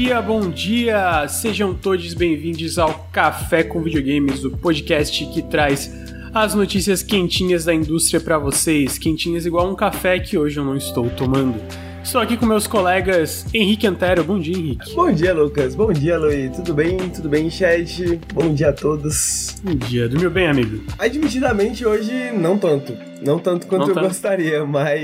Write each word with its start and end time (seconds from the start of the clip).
dia, 0.00 0.22
bom 0.22 0.48
dia! 0.48 1.26
Sejam 1.26 1.74
todos 1.74 2.14
bem-vindos 2.14 2.78
ao 2.78 3.08
Café 3.10 3.64
com 3.64 3.82
Videogames, 3.82 4.44
o 4.44 4.50
podcast 4.52 5.26
que 5.26 5.42
traz 5.42 5.90
as 6.32 6.54
notícias 6.54 7.02
quentinhas 7.02 7.64
da 7.64 7.74
indústria 7.74 8.20
para 8.20 8.38
vocês, 8.38 8.96
quentinhas 8.96 9.44
igual 9.44 9.68
um 9.68 9.74
café 9.74 10.20
que 10.20 10.38
hoje 10.38 10.56
eu 10.56 10.64
não 10.64 10.76
estou 10.76 11.10
tomando. 11.10 11.60
Estou 12.00 12.20
aqui 12.20 12.36
com 12.36 12.46
meus 12.46 12.68
colegas 12.68 13.44
Henrique 13.52 13.88
Antero. 13.88 14.22
Bom 14.22 14.38
dia, 14.38 14.56
Henrique. 14.56 14.94
Bom 14.94 15.10
dia, 15.10 15.34
Lucas. 15.34 15.74
Bom 15.74 15.92
dia, 15.92 16.16
Luiz. 16.16 16.54
Tudo 16.54 16.74
bem? 16.74 16.96
Tudo 16.96 17.28
bem, 17.28 17.50
chat? 17.50 18.20
Bom 18.32 18.54
dia 18.54 18.68
a 18.68 18.72
todos. 18.72 19.56
Bom 19.64 19.74
dia. 19.74 20.08
Dormiu 20.08 20.30
bem, 20.30 20.46
amigo? 20.46 20.80
Admitidamente, 20.96 21.84
hoje 21.84 22.30
não 22.30 22.56
tanto. 22.56 23.07
Não 23.20 23.38
tanto 23.38 23.66
quanto 23.66 23.80
não 23.82 23.88
eu 23.88 23.94
tanto. 23.94 24.08
gostaria, 24.08 24.64
mas. 24.64 25.00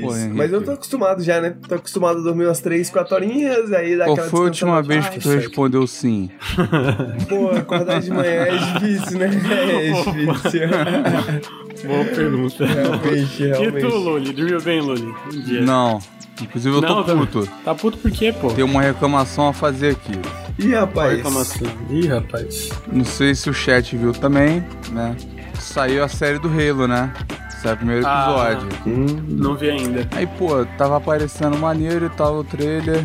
Pô, 0.00 0.08
mas 0.34 0.52
eu 0.52 0.62
tô 0.62 0.70
acostumado 0.72 1.22
já, 1.22 1.40
né? 1.40 1.54
Tô 1.68 1.74
acostumado 1.74 2.20
a 2.20 2.22
dormir 2.22 2.44
umas 2.46 2.60
3, 2.60 2.88
4 2.88 3.14
horinhas, 3.14 3.72
aí 3.72 3.96
dá 3.96 4.04
Qual 4.04 4.16
foi 4.16 4.40
a 4.40 4.42
última 4.44 4.82
vez 4.82 5.08
que 5.08 5.18
tu 5.18 5.28
respondeu 5.30 5.86
sim? 5.86 6.30
Pô, 7.28 7.50
acordar 7.50 8.00
de 8.00 8.10
manhã 8.10 8.30
é 8.46 8.56
difícil, 8.56 9.18
né? 9.18 9.26
É 9.26 9.90
difícil. 9.90 10.68
Boa 11.88 12.04
pergunta. 12.04 12.66
Realmente, 12.66 13.46
realmente. 13.46 13.76
E 13.76 13.80
tu, 13.80 13.96
Loli? 13.96 14.32
Dormiu 14.32 14.60
bem, 14.62 14.80
Loli? 14.80 15.14
Um 15.26 15.40
dia. 15.42 15.60
Não. 15.62 15.98
Inclusive 16.40 16.76
eu 16.76 16.80
não, 16.80 16.88
tô 16.88 17.04
tá- 17.04 17.16
puto. 17.16 17.48
Tá 17.64 17.74
puto 17.74 17.98
por 17.98 18.10
quê, 18.12 18.32
pô? 18.32 18.52
Tem 18.52 18.64
uma 18.64 18.80
reclamação 18.80 19.48
a 19.48 19.52
fazer 19.52 19.90
aqui. 19.90 20.12
Ih, 20.58 20.72
rapaz. 20.74 21.16
reclamação. 21.16 21.66
Ih, 21.90 22.06
rapaz. 22.06 22.68
Não 22.92 23.04
sei 23.04 23.34
se 23.34 23.50
o 23.50 23.52
chat 23.54 23.96
viu 23.96 24.12
também, 24.12 24.62
né? 24.92 25.16
Saiu 25.60 26.04
a 26.04 26.08
série 26.08 26.38
do 26.38 26.48
Halo, 26.48 26.86
né? 26.86 27.12
Saiu 27.62 27.74
o 27.74 27.76
primeiro 27.76 28.06
ah, 28.06 28.52
episódio. 28.52 28.68
Ah. 28.72 29.22
Não 29.28 29.56
vi 29.56 29.70
ainda. 29.70 30.08
Aí, 30.12 30.26
pô, 30.26 30.64
tava 30.76 30.96
aparecendo 30.96 31.58
maneiro 31.58 32.06
e 32.06 32.10
tal 32.10 32.36
o 32.36 32.44
trailer. 32.44 33.04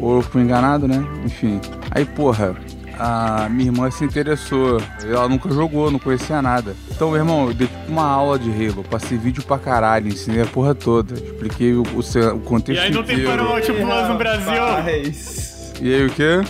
Ou 0.00 0.16
eu 0.16 0.22
fui 0.22 0.42
enganado, 0.42 0.88
né? 0.88 1.04
Enfim. 1.24 1.60
Aí, 1.90 2.04
porra, 2.04 2.56
a 2.98 3.48
minha 3.48 3.70
irmã 3.70 3.90
se 3.90 4.04
interessou. 4.04 4.80
Ela 5.04 5.28
nunca 5.28 5.48
jogou, 5.50 5.90
não 5.90 5.98
conhecia 5.98 6.42
nada. 6.42 6.74
Então, 6.90 7.10
meu 7.10 7.20
irmão, 7.20 7.48
eu 7.48 7.54
dei 7.54 7.68
tipo 7.68 7.90
uma 7.90 8.04
aula 8.04 8.38
de 8.38 8.50
Halo, 8.50 8.82
passei 8.82 9.16
vídeo 9.16 9.42
pra 9.44 9.58
caralho, 9.58 10.08
ensinei 10.08 10.42
a 10.42 10.46
porra 10.46 10.74
toda. 10.74 11.14
Expliquei 11.14 11.74
o, 11.74 11.82
o, 11.82 12.00
o 12.00 12.40
contexto. 12.40 12.82
E 12.82 12.86
aí 12.86 12.90
não 12.90 13.02
inteiro. 13.02 13.22
tem 13.22 13.30
Paramount 13.30 13.62
Plus 13.62 14.08
no 14.08 14.18
Brasil? 14.18 14.66
Rapaz. 14.66 15.72
E 15.80 15.94
aí 15.94 16.06
o 16.06 16.10
quê? 16.10 16.40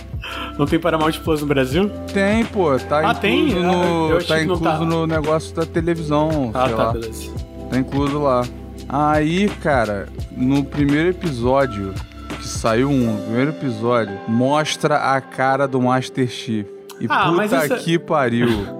Não 0.57 0.65
tem 0.65 0.79
Paramount 0.79 1.13
Plus 1.23 1.41
no 1.41 1.47
Brasil? 1.47 1.89
Tem, 2.13 2.45
pô. 2.45 2.77
Tá 2.77 3.09
ah, 3.09 3.13
tem? 3.13 3.53
No, 3.53 4.17
ah, 4.17 4.23
tá 4.27 4.41
incluso 4.41 4.63
tá. 4.63 4.79
no 4.79 5.07
negócio 5.07 5.55
da 5.55 5.65
televisão. 5.65 6.51
Ah, 6.53 6.69
tá, 6.69 6.75
lá. 6.75 6.93
beleza. 6.93 7.31
Tá 7.69 7.77
incluso 7.77 8.19
lá. 8.19 8.45
Aí, 8.87 9.49
cara, 9.61 10.07
no 10.35 10.63
primeiro 10.63 11.09
episódio, 11.09 11.93
que 12.39 12.47
saiu 12.47 12.89
um, 12.89 13.13
no 13.13 13.21
primeiro 13.23 13.51
episódio, 13.51 14.17
mostra 14.27 15.15
a 15.15 15.21
cara 15.21 15.67
do 15.67 15.81
Master 15.81 16.27
Chief. 16.27 16.65
E 16.99 17.05
ah, 17.07 17.29
puta 17.29 17.45
isso... 17.45 17.73
É- 17.73 17.77
que 17.77 17.99
pariu. 17.99 18.79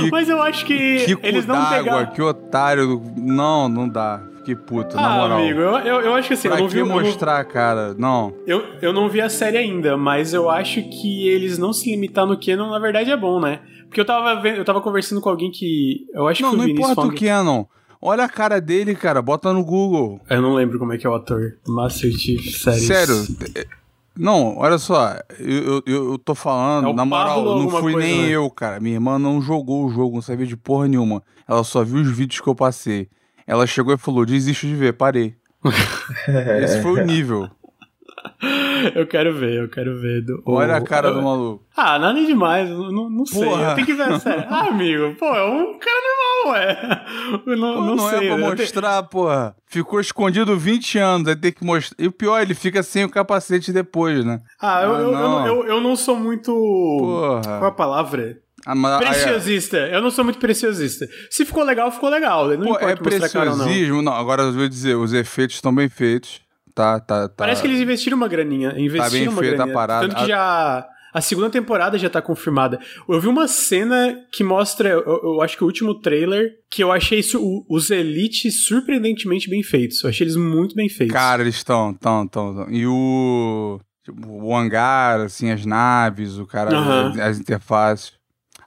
Que, 0.00 0.10
mas 0.10 0.26
eu 0.30 0.40
acho 0.40 0.64
que, 0.64 1.04
que 1.04 1.18
eles 1.22 1.44
não 1.44 1.62
pegaram... 1.66 2.06
que 2.06 2.22
otário. 2.22 3.02
Não, 3.18 3.68
não 3.68 3.86
dá. 3.86 4.22
Fiquei 4.40 4.56
puto, 4.56 4.96
ah, 4.98 5.02
na 5.02 5.16
moral. 5.16 5.38
amigo, 5.38 5.60
eu, 5.60 5.78
eu, 5.78 6.00
eu 6.00 6.14
acho 6.14 6.28
que 6.28 6.34
assim, 6.34 6.48
pra 6.48 6.58
eu 6.58 6.62
não 6.62 6.68
vi... 6.68 6.82
mostrar 6.82 7.38
a 7.38 7.44
cara? 7.44 7.94
Não. 7.94 8.34
Eu, 8.46 8.64
eu 8.80 8.90
não 8.90 9.06
vi 9.06 9.20
a 9.20 9.28
série 9.28 9.58
ainda, 9.58 9.98
mas 9.98 10.32
eu 10.32 10.48
acho 10.48 10.82
que 10.82 11.28
eles 11.28 11.58
não 11.58 11.74
se 11.74 11.90
limitar 11.90 12.26
no 12.26 12.40
Canon, 12.40 12.70
na 12.70 12.78
verdade, 12.78 13.10
é 13.10 13.16
bom, 13.16 13.38
né? 13.38 13.60
Porque 13.86 14.00
eu 14.00 14.04
tava, 14.04 14.40
vendo, 14.40 14.56
eu 14.56 14.64
tava 14.64 14.80
conversando 14.80 15.20
com 15.20 15.28
alguém 15.28 15.50
que... 15.50 16.06
Eu 16.14 16.26
acho 16.26 16.42
não, 16.42 16.52
que 16.52 16.56
não 16.56 16.68
importa 16.68 17.02
o 17.02 17.14
Canon. 17.14 17.66
Olha 18.00 18.24
a 18.24 18.28
cara 18.30 18.60
dele, 18.60 18.94
cara. 18.94 19.20
Bota 19.20 19.52
no 19.52 19.62
Google. 19.62 20.20
Eu 20.30 20.40
não 20.40 20.54
lembro 20.54 20.78
como 20.78 20.94
é 20.94 20.96
que 20.96 21.06
é 21.06 21.10
o 21.10 21.14
ator. 21.14 21.58
Master 21.68 22.10
Chief, 22.10 22.56
sério. 22.56 22.80
Sério. 22.80 23.68
Não, 24.16 24.56
olha 24.56 24.78
só, 24.78 25.18
eu, 25.38 25.82
eu, 25.86 26.02
eu 26.10 26.18
tô 26.18 26.34
falando, 26.34 26.88
é 26.88 26.92
na 26.92 27.04
moral, 27.04 27.42
não 27.58 27.70
fui 27.70 27.92
coisa, 27.92 27.98
nem 27.98 28.22
né? 28.22 28.28
eu, 28.30 28.50
cara. 28.50 28.80
Minha 28.80 28.96
irmã 28.96 29.18
não 29.18 29.40
jogou 29.40 29.86
o 29.86 29.90
jogo, 29.90 30.16
não 30.16 30.22
sabia 30.22 30.46
de 30.46 30.56
porra 30.56 30.88
nenhuma. 30.88 31.22
Ela 31.46 31.62
só 31.62 31.84
viu 31.84 32.00
os 32.00 32.10
vídeos 32.10 32.40
que 32.40 32.48
eu 32.48 32.54
passei. 32.54 33.08
Ela 33.50 33.66
chegou 33.66 33.92
e 33.92 33.98
falou: 33.98 34.24
desisto 34.24 34.64
de 34.64 34.76
ver, 34.76 34.92
parei. 34.92 35.34
Esse 36.62 36.80
foi 36.80 37.02
o 37.02 37.04
nível. 37.04 37.50
Eu 38.94 39.06
quero 39.06 39.34
ver, 39.34 39.54
eu 39.54 39.68
quero 39.68 40.00
ver. 40.00 40.22
Do, 40.22 40.40
Olha 40.46 40.74
o, 40.74 40.76
a 40.76 40.80
cara 40.80 41.10
do 41.12 41.20
maluco. 41.20 41.66
Ah, 41.76 41.98
nada 41.98 42.24
demais, 42.24 42.70
não, 42.70 43.10
não 43.10 43.26
sei. 43.26 43.42
Eu 43.42 43.74
tenho 43.74 43.86
que 43.86 43.94
ver 43.94 44.04
a 44.04 44.20
série. 44.20 44.46
Ah, 44.48 44.68
amigo, 44.68 45.16
pô, 45.18 45.26
é 45.26 45.44
um 45.44 45.78
cara 45.78 46.00
normal, 46.44 46.54
ué. 46.54 47.04
Eu 47.46 47.56
não, 47.56 47.74
pô, 47.74 47.80
não, 47.80 47.96
não 47.96 48.08
é 48.08 48.18
sei. 48.18 48.28
é 48.28 48.36
pra 48.36 48.48
mostrar, 48.48 48.96
tenho... 48.98 49.10
porra. 49.10 49.56
Ficou 49.66 50.00
escondido 50.00 50.56
20 50.56 50.98
anos, 50.98 51.28
aí 51.28 51.36
tem 51.36 51.52
que 51.52 51.64
mostrar. 51.64 51.96
E 52.02 52.06
o 52.06 52.12
pior, 52.12 52.40
ele 52.40 52.54
fica 52.54 52.82
sem 52.82 53.04
o 53.04 53.10
capacete 53.10 53.72
depois, 53.72 54.24
né? 54.24 54.40
Ah, 54.60 54.82
eu, 54.82 54.94
ah, 54.94 55.00
eu, 55.00 55.12
não. 55.12 55.46
Eu, 55.46 55.54
eu, 55.56 55.66
eu, 55.66 55.80
não 55.80 55.96
sou 55.96 56.16
muito. 56.16 56.52
Porra. 56.52 57.42
Qual 57.42 57.64
é 57.64 57.68
a 57.68 57.72
palavra? 57.72 58.38
Ah, 58.66 58.74
mas, 58.74 58.98
preciosista. 58.98 59.76
Eu 59.76 60.02
não 60.02 60.10
sou 60.10 60.24
muito 60.24 60.38
preciosista. 60.38 61.06
Se 61.30 61.44
ficou 61.44 61.64
legal, 61.64 61.90
ficou 61.90 62.08
legal. 62.08 62.48
Não 62.48 62.66
Pô, 62.66 62.78
é 62.78 62.94
preciosismo. 62.94 63.96
Não. 63.96 64.02
não, 64.02 64.12
agora 64.12 64.42
eu 64.42 64.52
vou 64.52 64.68
dizer, 64.68 64.96
os 64.96 65.12
efeitos 65.12 65.56
estão 65.56 65.74
bem 65.74 65.88
feitos. 65.88 66.40
Tá, 66.74 67.00
tá, 67.00 67.28
tá. 67.28 67.34
Parece 67.36 67.60
que 67.60 67.68
eles 67.68 67.80
investiram 67.80 68.16
uma 68.16 68.28
graninha. 68.28 68.74
Investiram 68.76 69.04
tá 69.04 69.10
bem 69.10 69.28
uma 69.28 69.40
feita 69.40 69.56
graninha. 69.56 69.74
a 69.74 69.78
parada. 69.78 70.08
Tanto 70.08 70.20
que 70.20 70.26
já. 70.26 70.86
A 71.12 71.20
segunda 71.20 71.50
temporada 71.50 71.98
já 71.98 72.08
tá 72.08 72.22
confirmada. 72.22 72.78
Eu 73.08 73.20
vi 73.20 73.26
uma 73.26 73.48
cena 73.48 74.16
que 74.30 74.44
mostra, 74.44 74.90
eu, 74.90 75.20
eu 75.24 75.42
acho 75.42 75.56
que 75.56 75.64
o 75.64 75.66
último 75.66 76.00
trailer, 76.00 76.52
que 76.70 76.84
eu 76.84 76.92
achei 76.92 77.18
isso, 77.18 77.64
os 77.68 77.90
Elites 77.90 78.64
surpreendentemente 78.64 79.50
bem 79.50 79.60
feitos. 79.60 80.04
Eu 80.04 80.10
achei 80.10 80.24
eles 80.24 80.36
muito 80.36 80.74
bem 80.76 80.88
feitos. 80.88 81.12
Cara, 81.12 81.42
eles 81.42 81.56
estão, 81.56 81.90
estão, 81.90 82.24
estão. 82.24 82.70
E 82.70 82.86
o. 82.86 83.80
Tipo, 84.04 84.28
o 84.30 84.56
hangar, 84.56 85.20
assim, 85.22 85.50
as 85.50 85.66
naves, 85.66 86.38
o 86.38 86.46
cara, 86.46 87.08
as, 87.08 87.18
as 87.18 87.40
interfaces. 87.40 88.19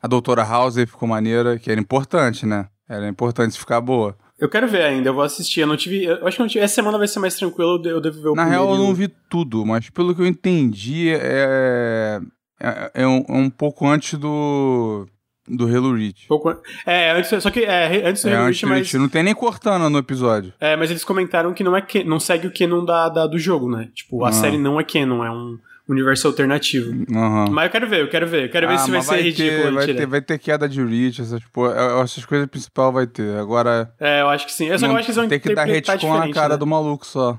A 0.04 0.08
Doutora 0.08 0.44
House 0.44 0.76
ficou 0.76 1.08
maneira, 1.08 1.58
que 1.58 1.72
era 1.72 1.80
importante, 1.80 2.46
né? 2.46 2.68
Era 2.90 3.08
importante 3.08 3.58
ficar 3.58 3.80
boa. 3.80 4.18
Eu 4.38 4.50
quero 4.50 4.68
ver 4.68 4.82
ainda, 4.82 5.08
eu 5.08 5.14
vou 5.14 5.24
assistir. 5.24 5.62
Eu 5.62 5.68
não 5.68 5.78
tive. 5.78 6.04
Eu 6.04 6.28
acho 6.28 6.36
que 6.36 6.44
não 6.44 6.50
tive. 6.50 6.62
Essa 6.62 6.76
semana 6.76 6.98
vai 6.98 7.08
ser 7.08 7.20
mais 7.20 7.36
tranquilo, 7.36 7.82
eu 7.86 8.02
devo 8.02 8.22
ver 8.22 8.28
o 8.28 8.36
Na 8.36 8.44
real, 8.44 8.70
eu 8.70 8.78
não 8.78 8.94
vi 8.94 9.08
tudo, 9.30 9.66
mas 9.66 9.90
pelo 9.90 10.14
que 10.14 10.22
eu 10.22 10.28
entendi, 10.28 11.10
é. 11.10 12.20
É, 12.60 12.92
é, 12.96 13.08
um, 13.08 13.24
é 13.30 13.34
um 13.34 13.50
pouco 13.50 13.88
antes 13.88 14.20
do. 14.20 15.08
Do 15.48 15.66
Halo 15.66 15.94
Reach. 15.94 16.26
Pouco, 16.28 16.54
é, 16.86 17.12
antes, 17.12 17.44
só 17.44 17.50
que 17.50 17.62
é, 17.62 18.08
antes 18.08 18.24
do 18.24 18.30
é, 18.30 18.36
Halo 18.36 18.46
Reach, 18.46 18.66
mas... 18.66 18.94
Não 18.94 19.10
tem 19.10 19.24
nem 19.24 19.36
cortando 19.36 19.90
no 19.90 19.98
episódio. 19.98 20.54
É, 20.58 20.78
mas 20.78 20.90
eles 20.90 21.04
comentaram 21.04 21.54
que 21.54 21.66
não 21.66 21.76
é 21.76 21.86
não 22.06 22.18
segue 22.18 22.48
o 22.48 22.54
canon 22.54 22.86
da, 22.86 23.10
da, 23.10 23.28
do 23.28 23.38
jogo, 23.38 23.70
né? 23.70 23.90
Tipo, 23.94 24.24
a 24.24 24.30
ah. 24.30 24.32
série 24.32 24.58
não 24.58 24.80
é 24.80 24.86
canon, 24.86 25.22
é 25.22 25.30
um 25.30 25.58
universo 25.88 26.28
alternativo. 26.28 26.92
Uhum. 26.92 27.52
Mas 27.52 27.66
eu 27.66 27.72
quero 27.72 27.90
ver, 27.90 28.02
eu 28.02 28.10
quero 28.10 28.28
ver. 28.28 28.46
Eu 28.46 28.50
quero 28.50 28.68
ah, 28.68 28.70
ver 28.72 28.80
se 28.80 28.92
vai, 28.92 29.02
vai 29.02 29.18
ser 29.18 29.24
ter, 29.24 29.24
ridículo. 29.24 29.74
Vai 29.74 29.86
ter, 29.86 30.06
vai 30.06 30.22
ter 30.22 30.40
queda 30.40 30.70
de 30.70 30.84
reach, 30.84 31.22
essas, 31.22 31.42
tipo, 31.42 31.68
essas 31.68 32.26
coisas 32.26 32.48
principal 32.48 32.92
vai 32.92 33.08
ter. 33.08 33.38
Agora. 33.38 33.94
É, 34.00 34.22
eu 34.22 34.30
acho 34.30 34.46
que 34.46 34.54
sim. 34.54 34.68
Eu 34.68 34.80
só 34.80 34.88
não, 34.88 34.96
acho 34.96 35.08
que 35.08 35.14
vão 35.14 35.28
Tem 35.28 35.40
que 35.40 35.54
dar 35.54 35.66
retcon 35.66 36.18
na 36.18 36.32
cara 36.32 36.54
né? 36.54 36.58
do 36.58 36.66
maluco 36.66 37.06
só. 37.06 37.38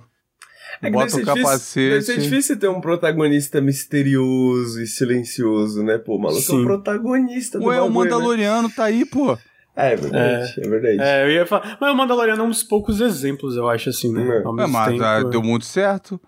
É 0.83 0.91
Bota 0.91 1.17
o 1.17 1.25
capacete. 1.25 1.91
Deve 1.91 2.03
ser 2.03 2.19
difícil 2.19 2.59
ter 2.59 2.69
um 2.69 2.81
protagonista 2.81 3.61
misterioso 3.61 4.83
e 4.83 4.87
silencioso, 4.87 5.83
né? 5.83 5.99
Pô, 5.99 6.17
o 6.17 6.21
maluco 6.21 6.43
Sim. 6.43 6.59
é 6.59 6.61
o 6.61 6.65
protagonista 6.65 7.59
do 7.59 7.67
Ué, 7.67 7.77
bagulho, 7.77 7.91
o 7.91 7.95
né? 7.95 8.11
Mandaloriano 8.11 8.69
né? 8.69 8.75
tá 8.75 8.85
aí, 8.85 9.05
pô. 9.07 9.39
É, 9.77 9.93
é 9.93 9.97
verdade, 9.97 10.55
é, 10.57 10.67
é 10.67 10.69
verdade. 10.69 10.99
É, 11.01 11.25
eu 11.25 11.31
ia 11.31 11.47
falar. 11.47 11.79
Mas 11.81 11.93
o 11.93 11.97
Mandaloriano 11.97 12.43
é 12.43 12.45
um 12.45 12.51
dos 12.51 12.63
poucos 12.63 13.01
exemplos, 13.01 13.57
eu 13.57 13.69
acho, 13.69 13.91
assim, 13.91 14.13
né? 14.13 14.23
É, 14.39 14.67
mas 14.67 14.93
tempo, 14.93 15.05
ah, 15.05 15.23
deu 15.25 15.43
muito 15.43 15.65
certo. 15.65 16.21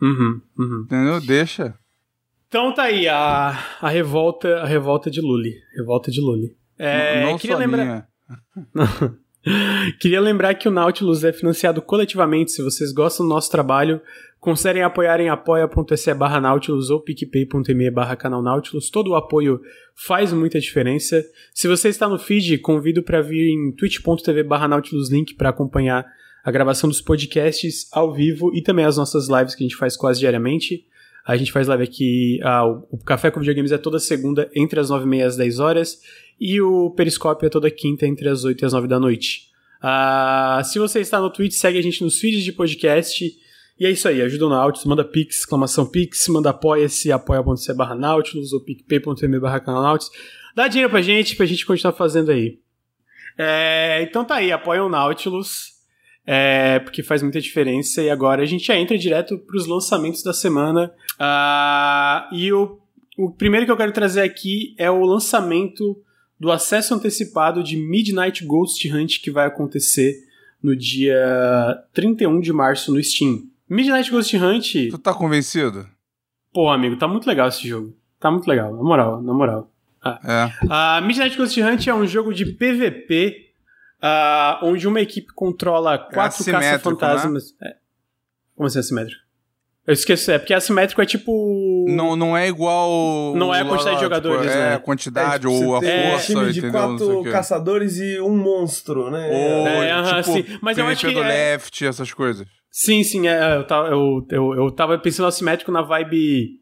Uhum, 0.00 0.40
uhum. 0.58 0.82
Entendeu? 0.84 1.20
Deixa. 1.20 1.74
Então 2.48 2.72
tá 2.72 2.84
aí, 2.84 3.08
a, 3.08 3.58
a 3.80 3.88
revolta 3.88 4.60
a 4.60 4.66
revolta 4.66 5.10
de 5.10 5.20
Lully. 5.20 5.54
Revolta 5.76 6.10
de 6.10 6.20
Lully. 6.20 6.56
É, 6.78 7.22
não, 7.22 7.32
não 7.32 7.38
queria 7.38 7.56
lembrar. 7.56 8.08
queria 10.00 10.20
lembrar 10.20 10.54
que 10.54 10.68
o 10.68 10.70
Nautilus 10.70 11.24
é 11.24 11.32
financiado 11.32 11.82
coletivamente. 11.82 12.52
Se 12.52 12.62
vocês 12.62 12.92
gostam 12.92 13.26
do 13.26 13.30
nosso 13.30 13.50
trabalho, 13.50 14.00
considerem 14.38 14.82
apoiar 14.82 15.20
em 15.20 15.28
apoia.se 15.28 16.14
barra 16.14 16.40
Nautilus 16.40 16.90
ou 16.90 17.00
picpay.me 17.00 17.90
barra 17.90 18.16
canal 18.16 18.42
Nautilus. 18.42 18.90
Todo 18.90 19.10
o 19.10 19.16
apoio 19.16 19.60
faz 20.06 20.32
muita 20.32 20.60
diferença. 20.60 21.24
Se 21.52 21.66
você 21.66 21.88
está 21.88 22.08
no 22.08 22.18
feed, 22.18 22.58
convido 22.58 23.02
para 23.02 23.20
vir 23.22 23.50
em 23.50 23.72
twitch.tv 23.72 24.42
barra 24.42 24.68
Nautilus 24.68 25.10
Link 25.10 25.34
para 25.34 25.48
acompanhar 25.48 26.06
a 26.46 26.50
gravação 26.52 26.88
dos 26.88 27.00
podcasts 27.00 27.88
ao 27.90 28.14
vivo 28.14 28.54
e 28.54 28.62
também 28.62 28.84
as 28.84 28.96
nossas 28.96 29.28
lives 29.28 29.56
que 29.56 29.64
a 29.64 29.66
gente 29.66 29.74
faz 29.74 29.96
quase 29.96 30.20
diariamente. 30.20 30.86
A 31.26 31.36
gente 31.36 31.50
faz 31.50 31.66
live 31.66 31.82
aqui. 31.82 32.38
Ah, 32.40 32.64
o 32.64 32.96
Café 33.04 33.32
com 33.32 33.40
Videogames 33.40 33.72
é 33.72 33.78
toda 33.78 33.98
segunda, 33.98 34.48
entre 34.54 34.78
as 34.78 34.88
9 34.88 35.04
e 35.04 35.08
meia 35.08 35.22
e 35.22 35.24
as 35.24 35.36
10 35.36 35.58
horas. 35.58 36.00
E 36.40 36.60
o 36.60 36.90
Periscópio 36.90 37.48
é 37.48 37.50
toda 37.50 37.68
quinta, 37.68 38.06
entre 38.06 38.28
as 38.28 38.44
8 38.44 38.62
e 38.62 38.64
as 38.64 38.72
9 38.72 38.86
da 38.86 39.00
noite. 39.00 39.48
Ah, 39.82 40.62
se 40.64 40.78
você 40.78 41.00
está 41.00 41.20
no 41.20 41.30
Twitch, 41.30 41.54
segue 41.54 41.80
a 41.80 41.82
gente 41.82 42.04
nos 42.04 42.20
feeds 42.20 42.44
de 42.44 42.52
podcast. 42.52 43.28
E 43.76 43.84
é 43.84 43.90
isso 43.90 44.06
aí, 44.06 44.22
ajuda 44.22 44.46
o 44.46 44.48
Nautilus, 44.48 44.86
manda 44.86 45.04
pix, 45.04 45.40
exclamação 45.40 45.84
pix, 45.84 46.28
manda 46.28 46.50
apoia-se, 46.50 47.10
apoia.se 47.10 47.74
barra 47.74 47.96
Nautilus 47.96 48.52
ou 48.52 48.60
picpay.me 48.60 49.40
barra 49.40 49.60
Nautilus. 49.66 50.12
Dá 50.54 50.68
dinheiro 50.68 50.90
pra 50.90 51.02
gente, 51.02 51.34
pra 51.34 51.44
gente 51.44 51.66
continuar 51.66 51.92
fazendo 51.94 52.30
aí. 52.30 52.60
É, 53.36 54.00
então 54.02 54.24
tá 54.24 54.36
aí, 54.36 54.52
apoia 54.52 54.84
o 54.84 54.88
Nautilus. 54.88 55.75
É, 56.26 56.80
porque 56.80 57.02
faz 57.02 57.22
muita 57.22 57.40
diferença. 57.40 58.02
E 58.02 58.10
agora 58.10 58.42
a 58.42 58.46
gente 58.46 58.66
já 58.66 58.76
entra 58.76 58.98
direto 58.98 59.38
para 59.38 59.56
os 59.56 59.66
lançamentos 59.66 60.22
da 60.22 60.32
semana. 60.32 60.92
Uh, 61.14 62.34
e 62.34 62.52
o, 62.52 62.78
o 63.16 63.30
primeiro 63.30 63.64
que 63.64 63.72
eu 63.72 63.76
quero 63.76 63.92
trazer 63.92 64.22
aqui 64.22 64.74
é 64.76 64.90
o 64.90 65.04
lançamento 65.04 65.96
do 66.38 66.50
acesso 66.50 66.94
antecipado 66.94 67.62
de 67.62 67.76
Midnight 67.76 68.44
Ghost 68.44 68.92
Hunt 68.92 69.20
que 69.22 69.30
vai 69.30 69.46
acontecer 69.46 70.14
no 70.62 70.76
dia 70.76 71.16
31 71.94 72.40
de 72.40 72.52
março 72.52 72.92
no 72.92 73.02
Steam. 73.02 73.44
Midnight 73.68 74.10
Ghost 74.10 74.36
Hunt. 74.36 74.90
Tu 74.90 74.98
tá 74.98 75.14
convencido? 75.14 75.88
Pô, 76.52 76.68
amigo, 76.68 76.96
tá 76.96 77.06
muito 77.06 77.26
legal 77.26 77.48
esse 77.48 77.66
jogo. 77.66 77.94
Tá 78.18 78.30
muito 78.30 78.46
legal, 78.46 78.74
na 78.74 78.82
moral, 78.82 79.22
na 79.22 79.32
moral. 79.32 79.70
Ah. 80.02 80.20
É. 80.24 81.02
Uh, 81.02 81.06
Midnight 81.06 81.36
Ghost 81.36 81.60
Hunt 81.60 81.86
é 81.86 81.94
um 81.94 82.06
jogo 82.06 82.32
de 82.32 82.46
PVP 82.46 83.45
uh, 84.02 84.64
onde 84.64 84.86
uma 84.86 85.00
equipe 85.00 85.32
controla 85.34 85.94
é 85.94 85.98
quatro 85.98 86.48
é 86.48 86.52
caça-fantasmas. 86.52 87.54
Né? 87.60 87.70
É. 87.70 87.76
Como 88.54 88.66
assim 88.66 88.78
assimétrico? 88.78 89.26
Eu 89.86 89.92
esqueci, 89.92 90.32
é 90.32 90.38
porque 90.38 90.52
assimétrico 90.52 91.00
é 91.00 91.06
tipo. 91.06 91.84
Não, 91.88 92.16
não 92.16 92.36
é 92.36 92.48
igual. 92.48 93.36
Não 93.36 93.54
é 93.54 93.60
a 93.60 93.64
quantidade 93.64 93.96
de 93.96 94.02
jogadores, 94.02 94.42
tipo, 94.42 94.52
é 94.52 94.70
né? 94.70 94.74
a 94.74 94.78
quantidade 94.80 95.46
é, 95.46 95.50
tipo, 95.50 95.64
ou 95.64 95.76
a 95.76 95.80
força. 95.80 96.26
time 96.26 96.52
de 96.52 96.70
quatro 96.72 97.22
caçadores 97.30 97.96
e 97.98 98.20
um 98.20 98.36
monstro, 98.36 99.10
né? 99.12 99.28
Ou, 99.30 99.68
é, 99.68 100.22
tipo, 100.22 100.32
sim. 100.32 100.58
Mas 100.60 100.76
eu 100.76 100.86
acho 100.86 101.06
que. 101.06 101.14
do 101.14 101.22
é... 101.22 101.28
left, 101.28 101.86
essas 101.86 102.12
coisas. 102.12 102.48
Sim, 102.68 103.04
sim, 103.04 103.28
é, 103.28 103.56
eu, 103.56 103.64
tava, 103.64 103.88
eu, 103.88 104.26
eu, 104.28 104.54
eu 104.54 104.70
tava 104.72 104.98
pensando 104.98 105.28
assimétrico 105.28 105.70
na 105.70 105.82
vibe. 105.82 106.60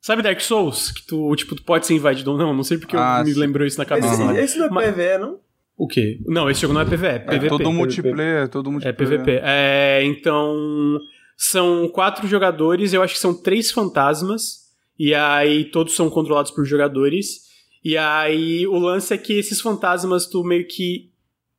Sabe 0.00 0.22
Dark 0.22 0.40
Souls? 0.40 0.92
Que 0.92 1.06
tu, 1.06 1.34
tipo, 1.34 1.56
tu 1.56 1.64
pode 1.64 1.86
ser 1.86 1.94
invadido 1.94 2.30
ou 2.30 2.38
não. 2.38 2.54
Não 2.54 2.62
sei 2.62 2.78
porque 2.78 2.96
ah, 2.96 3.16
eu, 3.18 3.24
me 3.24 3.34
lembrou 3.34 3.66
isso 3.66 3.78
na 3.78 3.84
cabeça. 3.84 4.14
Esse, 4.32 4.40
esse 4.40 4.58
não 4.58 4.80
é. 4.80 4.92
PVE, 4.92 5.18
não? 5.18 5.40
O 5.80 5.86
quê? 5.86 6.20
Não, 6.26 6.50
esse 6.50 6.60
jogo 6.60 6.74
não 6.74 6.82
é 6.82 6.84
PVE, 6.84 7.06
é 7.06 7.18
PVP. 7.18 7.46
É 7.46 7.48
todo 7.48 7.72
multiplayer, 7.72 8.48
todo 8.50 8.70
multiplayer. 8.70 9.14
É 9.14 9.16
PVP. 9.16 9.40
É, 9.42 10.04
então, 10.04 11.00
são 11.38 11.88
quatro 11.88 12.28
jogadores, 12.28 12.92
eu 12.92 13.02
acho 13.02 13.14
que 13.14 13.20
são 13.20 13.32
três 13.32 13.70
fantasmas, 13.70 14.66
e 14.98 15.14
aí 15.14 15.64
todos 15.64 15.96
são 15.96 16.10
controlados 16.10 16.50
por 16.50 16.66
jogadores. 16.66 17.48
E 17.82 17.96
aí 17.96 18.66
o 18.66 18.78
lance 18.78 19.14
é 19.14 19.16
que 19.16 19.32
esses 19.32 19.58
fantasmas 19.58 20.26
tu 20.26 20.44
meio 20.44 20.68
que 20.68 21.10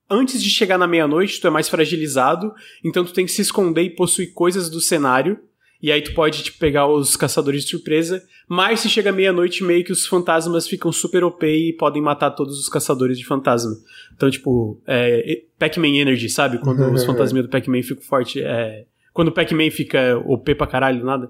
antes 0.08 0.40
de 0.40 0.52
chegar 0.52 0.78
na 0.78 0.86
meia-noite, 0.86 1.42
tu 1.42 1.48
é 1.48 1.50
mais 1.50 1.68
fragilizado, 1.68 2.54
então 2.86 3.04
tu 3.04 3.14
tem 3.14 3.26
que 3.26 3.32
se 3.32 3.42
esconder 3.42 3.82
e 3.82 3.90
possuir 3.90 4.36
coisas 4.36 4.70
do 4.70 4.80
cenário. 4.80 5.40
E 5.82 5.92
aí 5.92 6.02
tu 6.02 6.14
pode 6.14 6.44
tipo, 6.44 6.60
pegar 6.60 6.88
os 6.88 7.16
caçadores 7.16 7.64
de 7.64 7.72
surpresa. 7.72 8.24
Mas 8.48 8.82
se 8.82 8.90
chega 8.90 9.12
meia-noite, 9.12 9.64
meio 9.64 9.84
que 9.84 9.92
os 9.92 10.06
fantasmas 10.06 10.68
ficam 10.68 10.92
super 10.92 11.24
OP 11.24 11.46
e 11.46 11.74
podem 11.74 12.02
matar 12.02 12.32
todos 12.32 12.60
os 12.60 12.70
caçadores 12.70 13.18
de 13.18 13.26
fantasma. 13.26 13.72
Então, 14.16 14.30
tipo, 14.30 14.80
é, 14.86 15.42
Pac-Man 15.58 15.96
Energy, 15.96 16.30
sabe? 16.30 16.60
Quando 16.60 16.92
os 16.92 17.04
fantasminhas 17.06 17.48
do 17.48 17.52
Pac-Man 17.52 17.82
ficam 17.82 18.04
fortes. 18.04 18.42
É, 18.44 18.86
quando 19.12 19.30
o 19.30 19.32
Pac-Man 19.32 19.72
fica 19.72 20.22
OP 20.26 20.54
pra 20.54 20.68
caralho, 20.68 21.04
nada. 21.04 21.30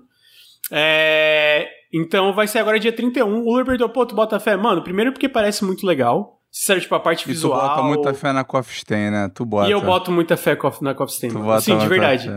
É, 0.69 1.67
então 1.93 2.33
vai 2.33 2.47
ser 2.47 2.59
agora 2.59 2.79
dia 2.79 2.91
31. 2.91 3.47
O 3.47 3.65
perguntou, 3.65 3.89
pô, 3.89 4.05
tu 4.05 4.15
bota 4.15 4.39
fé? 4.39 4.57
Mano, 4.57 4.83
primeiro 4.83 5.13
porque 5.13 5.29
parece 5.29 5.63
muito 5.63 5.85
legal. 5.85 6.39
Sério, 6.51 6.81
tipo, 6.81 6.93
a 6.93 6.99
parte 6.99 7.23
e 7.23 7.27
visual. 7.27 7.57
tu 7.57 7.67
bota 7.67 7.83
muita 7.83 8.13
fé 8.13 8.33
na 8.33 8.43
Coffee 8.43 8.77
Stain, 8.77 9.09
né? 9.09 9.31
Tu 9.33 9.45
bota. 9.45 9.69
E 9.69 9.71
eu 9.71 9.81
boto 9.81 10.11
muita 10.11 10.35
fé 10.35 10.57
na 10.81 10.93
Coffee 10.93 11.15
Stain. 11.15 11.61
Sim, 11.61 11.77
de 11.77 11.87
verdade. 11.87 12.29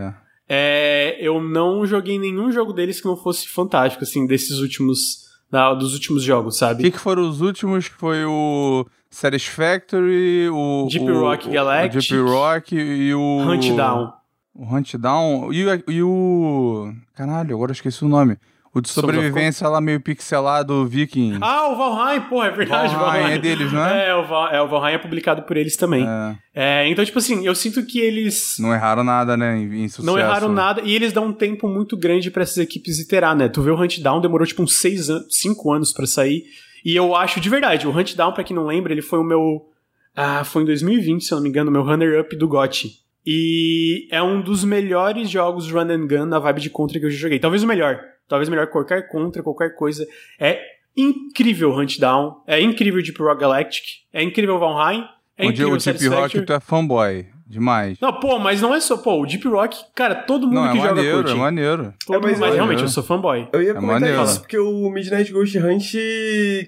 É, 0.47 1.17
eu 1.19 1.41
não 1.41 1.85
joguei 1.85 2.19
nenhum 2.19 2.51
jogo 2.51 2.71
deles 2.71 3.01
que 3.01 3.07
não 3.07 3.17
fosse 3.17 3.47
fantástico, 3.47 4.03
assim, 4.03 4.25
desses 4.27 4.59
últimos. 4.59 5.25
Da, 5.49 5.73
dos 5.75 5.93
últimos 5.93 6.23
jogos, 6.23 6.57
sabe? 6.57 6.81
O 6.81 6.85
que, 6.85 6.91
que 6.91 6.99
foram 6.99 7.29
os 7.29 7.39
últimos? 7.39 7.85
Foi 7.85 8.25
o 8.25 8.85
Satisfactory, 9.11 10.49
o. 10.49 10.87
Deep 10.89 11.09
o, 11.09 11.19
Rock 11.21 11.49
Galactic. 11.49 11.95
O 11.95 11.99
Deep 11.99 12.29
Rock 12.29 12.75
e 12.75 13.13
o. 13.13 13.37
Hunt 13.47 13.69
Down. 13.75 14.11
O 14.55 14.75
Hunt 14.75 14.95
Down 14.95 15.53
e, 15.53 15.63
e 15.87 16.03
o. 16.03 16.91
Caralho, 17.13 17.55
agora 17.55 17.71
eu 17.71 17.73
esqueci 17.73 18.03
o 18.03 18.09
nome. 18.09 18.37
O 18.75 18.81
de 18.81 18.89
sobrevivência 18.89 19.69
lá 19.69 19.79
meio 19.79 20.01
pixelado, 20.01 20.85
Viking. 20.85 21.37
Ah, 21.39 21.69
o 21.69 21.77
Valheim, 21.77 22.19
porra, 22.23 22.47
é 22.47 22.51
verdade. 22.51 22.93
Valheim, 22.93 23.21
Valheim. 23.21 23.35
é 23.35 23.37
deles, 23.37 23.71
não 23.71 23.85
é? 23.85 24.09
É 24.09 24.15
o, 24.15 24.27
Val, 24.27 24.49
é, 24.49 24.61
o 24.61 24.67
Valheim 24.67 24.95
é 24.95 24.97
publicado 24.97 25.43
por 25.43 25.55
eles 25.55 25.77
também. 25.77 26.05
É. 26.53 26.83
é. 26.83 26.89
então, 26.89 27.05
tipo 27.05 27.17
assim, 27.17 27.47
eu 27.47 27.55
sinto 27.55 27.85
que 27.85 28.01
eles... 28.01 28.57
Não 28.59 28.73
erraram 28.73 29.01
nada, 29.01 29.37
né, 29.37 29.57
em, 29.57 29.85
em 29.85 29.87
sucesso. 29.87 30.05
Não 30.05 30.19
erraram 30.19 30.51
nada, 30.51 30.81
e 30.81 30.93
eles 30.93 31.13
dão 31.13 31.27
um 31.27 31.31
tempo 31.31 31.69
muito 31.69 31.95
grande 31.95 32.29
para 32.29 32.43
essas 32.43 32.57
equipes 32.57 32.99
iterar, 32.99 33.33
né? 33.33 33.47
Tu 33.47 33.61
vê 33.61 33.71
o 33.71 33.81
Hunt 33.81 33.99
Down, 34.01 34.19
demorou 34.19 34.45
tipo 34.45 34.61
uns 34.61 34.75
6 34.75 35.09
anos, 35.09 35.27
5 35.29 35.71
anos 35.71 35.93
para 35.93 36.05
sair, 36.05 36.43
e 36.83 36.93
eu 36.97 37.15
acho, 37.15 37.39
de 37.39 37.49
verdade, 37.49 37.87
o 37.87 37.97
Hunt 37.97 38.13
Down, 38.13 38.33
pra 38.33 38.43
quem 38.43 38.53
não 38.53 38.65
lembra, 38.65 38.91
ele 38.91 39.01
foi 39.01 39.19
o 39.19 39.23
meu... 39.23 39.69
Ah, 40.13 40.43
foi 40.43 40.63
em 40.63 40.65
2020, 40.65 41.23
se 41.23 41.33
eu 41.33 41.37
não 41.37 41.43
me 41.43 41.49
engano, 41.49 41.71
meu 41.71 41.81
runner-up 41.81 42.35
do 42.35 42.47
GOT. 42.47 42.89
E 43.25 44.07
é 44.11 44.21
um 44.21 44.41
dos 44.41 44.65
melhores 44.65 45.29
jogos 45.29 45.71
run 45.71 45.89
and 45.89 46.07
gun 46.07 46.25
na 46.25 46.39
vibe 46.39 46.59
de 46.59 46.69
Contra 46.69 46.99
que 46.99 47.05
eu 47.05 47.09
já 47.09 47.17
joguei. 47.17 47.39
Talvez 47.39 47.63
o 47.63 47.67
melhor. 47.67 48.01
Talvez 48.27 48.49
melhor 48.49 48.67
qualquer 48.67 49.07
Contra, 49.07 49.43
qualquer 49.43 49.75
coisa. 49.75 50.05
É 50.39 50.59
incrível 50.95 51.71
Hunt 51.71 51.99
Down. 51.99 52.41
É 52.47 52.59
incrível 52.59 53.01
Deep 53.01 53.21
Rock 53.21 53.41
Galactic. 53.41 53.83
É 54.13 54.23
incrível 54.23 54.57
Valheim. 54.59 55.05
É 55.37 55.45
o 55.45 55.49
incrível 55.49 55.73
o 55.73 55.77
Deep 55.77 56.07
Rock 56.07 56.41
tu 56.41 56.53
é 56.53 56.59
fanboy. 56.59 57.27
Demais. 57.47 57.99
Não, 58.01 58.11
pô, 58.19 58.39
mas 58.39 58.59
não 58.59 58.73
é 58.73 58.79
só. 58.79 58.97
Pô, 58.97 59.21
o 59.21 59.25
Deep 59.25 59.47
Rock, 59.47 59.77
cara, 59.93 60.15
todo 60.15 60.47
mundo 60.47 60.55
não, 60.55 60.65
é 60.65 60.71
que 60.71 60.77
maneiro, 60.79 60.99
joga 60.99 61.13
curte. 61.17 61.31
É 61.31 61.35
maneiro, 61.35 61.93
todo 62.05 62.17
é 62.17 62.19
mas, 62.19 62.39
mas 62.39 62.55
realmente, 62.55 62.81
eu 62.81 62.87
sou 62.87 63.03
fanboy. 63.03 63.47
Eu 63.53 63.61
ia 63.61 63.69
é 63.69 63.73
comentar 63.75 64.01
maneiro. 64.01 64.23
isso, 64.23 64.39
porque 64.39 64.57
o 64.57 64.89
Midnight 64.89 65.31
Ghost 65.31 65.55
Hunt, 65.59 65.93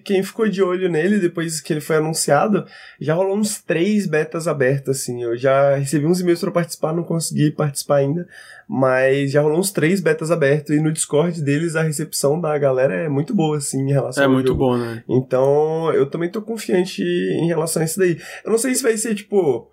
quem 0.04 0.22
ficou 0.22 0.48
de 0.48 0.62
olho 0.62 0.88
nele 0.88 1.18
depois 1.18 1.60
que 1.60 1.74
ele 1.74 1.82
foi 1.82 1.96
anunciado, 1.96 2.64
já 3.02 3.16
rolou 3.16 3.36
uns 3.36 3.60
três 3.60 4.06
betas 4.06 4.48
abertas, 4.48 5.02
assim. 5.02 5.24
Eu 5.24 5.36
já 5.36 5.76
recebi 5.76 6.06
uns 6.06 6.20
e-mails 6.20 6.42
pra 6.42 6.52
participar, 6.52 6.94
não 6.94 7.04
consegui 7.04 7.50
participar 7.50 7.96
ainda, 7.96 8.28
mas 8.70 9.32
já 9.32 9.42
rolou 9.42 9.58
uns 9.58 9.72
três 9.72 10.00
betas 10.00 10.30
abertos 10.30 10.76
e 10.76 10.80
no 10.80 10.92
Discord 10.92 11.42
deles 11.42 11.76
a 11.76 11.82
recepção 11.82 12.40
da 12.40 12.56
galera 12.56 12.94
é 12.94 13.10
muito 13.10 13.34
boa, 13.34 13.58
assim, 13.58 13.82
em 13.82 13.92
relação 13.94 14.24
é 14.24 14.28
ao 14.28 14.32
muito 14.32 14.50
jogo. 14.50 14.60
bom, 14.60 14.78
né? 14.78 15.04
Então, 15.10 15.92
eu 15.92 16.06
também 16.06 16.30
tô 16.30 16.40
confiante 16.40 17.02
em 17.02 17.48
relação 17.48 17.82
a 17.82 17.86
isso 17.86 17.98
daí. 17.98 18.20
Eu 18.46 18.52
não 18.52 18.60
sei 18.60 18.76
se 18.76 18.84
vai 18.84 18.96
ser, 18.96 19.16
tipo 19.16 19.72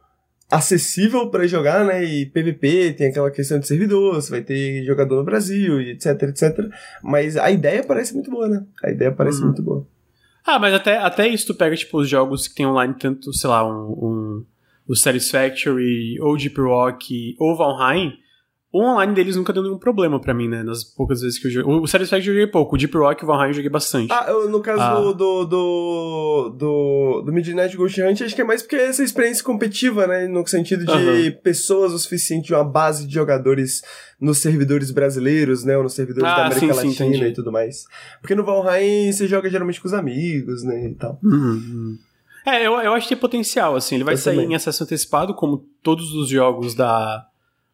acessível 0.51 1.29
para 1.31 1.47
jogar, 1.47 1.85
né? 1.85 2.05
E 2.05 2.27
PVP 2.27 2.95
tem 2.97 3.09
aquela 3.09 3.31
questão 3.31 3.59
de 3.59 3.67
servidor, 3.67 4.15
você 4.15 4.31
vai 4.31 4.43
ter 4.43 4.85
jogador 4.85 5.17
no 5.17 5.25
Brasil 5.25 5.81
e 5.81 5.91
etc, 5.91 6.23
etc. 6.23 6.59
Mas 7.03 7.37
a 7.37 7.51
ideia 7.51 7.83
parece 7.83 8.15
muito 8.15 8.31
boa, 8.31 8.49
né? 8.49 8.65
A 8.83 8.91
ideia 8.91 9.11
parece 9.13 9.41
uhum. 9.41 9.47
muito 9.47 9.63
boa. 9.63 9.87
Ah, 10.47 10.59
mas 10.59 10.75
até, 10.75 10.99
até 10.99 11.27
isso 11.27 11.47
tu 11.47 11.55
pega, 11.55 11.75
tipo, 11.75 11.99
os 11.99 12.09
jogos 12.09 12.47
que 12.47 12.55
tem 12.55 12.67
online, 12.67 12.95
tanto, 12.99 13.33
sei 13.33 13.49
lá, 13.49 13.67
um, 13.67 13.93
um 13.93 14.45
o 14.87 14.95
Satisfactory, 14.95 16.21
ou 16.21 16.37
Deep 16.37 16.61
Rock, 16.61 17.35
ou 17.39 17.57
Valheim, 17.57 18.13
o 18.75 18.83
online 18.83 19.15
deles 19.15 19.37
nunca 19.37 19.53
deu 19.53 19.63
nenhum 19.63 19.79
problema 19.79 20.19
para 20.19 20.35
mim, 20.35 20.49
né? 20.49 20.65
Nas 20.65 20.83
poucas 20.83 21.21
vezes 21.21 21.39
que 21.39 21.47
eu 21.47 21.51
joguei. 21.53 21.73
O 21.81 21.87
Satisfactory 21.87 22.27
eu 22.29 22.35
joguei 22.35 22.47
pouco, 22.49 22.75
o 22.75 22.79
Deep 22.79 22.93
Rock 22.99 23.23
e 23.23 23.25
o 23.25 23.29
Valheim 23.29 23.51
eu 23.51 23.55
joguei 23.55 23.71
bastante. 23.71 24.13
Ah, 24.13 24.25
eu, 24.27 24.49
no 24.51 24.61
caso 24.61 24.83
ah. 24.83 25.13
do, 25.13 25.15
do, 25.15 26.49
do, 26.49 27.23
do 27.25 27.33
Midnight 27.33 27.77
Ghost 27.77 28.03
Hunt, 28.03 28.23
acho 28.23 28.35
que 28.35 28.41
é 28.41 28.45
mais 28.45 28.63
porque 28.63 28.75
é 28.75 28.87
essa 28.87 29.05
experiência 29.05 29.45
competitiva, 29.45 30.09
né? 30.09 30.27
No 30.27 30.45
sentido 30.49 30.85
de 30.85 30.91
uhum. 30.91 31.33
pessoas 31.41 31.93
o 31.93 31.99
suficiente, 32.01 32.53
uma 32.53 32.65
base 32.65 33.07
de 33.07 33.15
jogadores 33.15 33.81
nos 34.21 34.39
servidores 34.39 34.91
brasileiros, 34.91 35.63
né? 35.63 35.77
Ou 35.77 35.85
nos 35.85 35.93
servidores 35.95 36.29
ah, 36.29 36.35
da 36.35 36.47
América 36.47 36.75
sim, 36.75 36.89
Latina 36.89 37.17
sim, 37.17 37.25
e 37.27 37.33
tudo 37.33 37.53
mais. 37.53 37.85
Porque 38.21 38.35
no 38.35 38.43
Valheim 38.43 39.13
você 39.13 39.29
joga 39.29 39.49
geralmente 39.49 39.81
com 39.81 39.87
os 39.87 39.95
amigos, 39.95 40.65
né? 40.65 40.89
E 40.89 40.95
tal. 40.97 41.21
Uhum. 41.23 41.97
É, 42.45 42.67
eu, 42.67 42.73
eu 42.73 42.93
acho 42.93 43.07
que 43.07 43.15
tem 43.15 43.21
potencial, 43.21 43.77
assim. 43.77 43.95
Ele 43.95 44.05
vai 44.05 44.15
eu 44.15 44.19
sair 44.19 44.35
também. 44.35 44.51
em 44.51 44.57
acesso 44.57 44.83
antecipado, 44.83 45.33
como 45.33 45.65
todos 45.81 46.13
os 46.13 46.29
jogos 46.29 46.75
da 46.75 47.25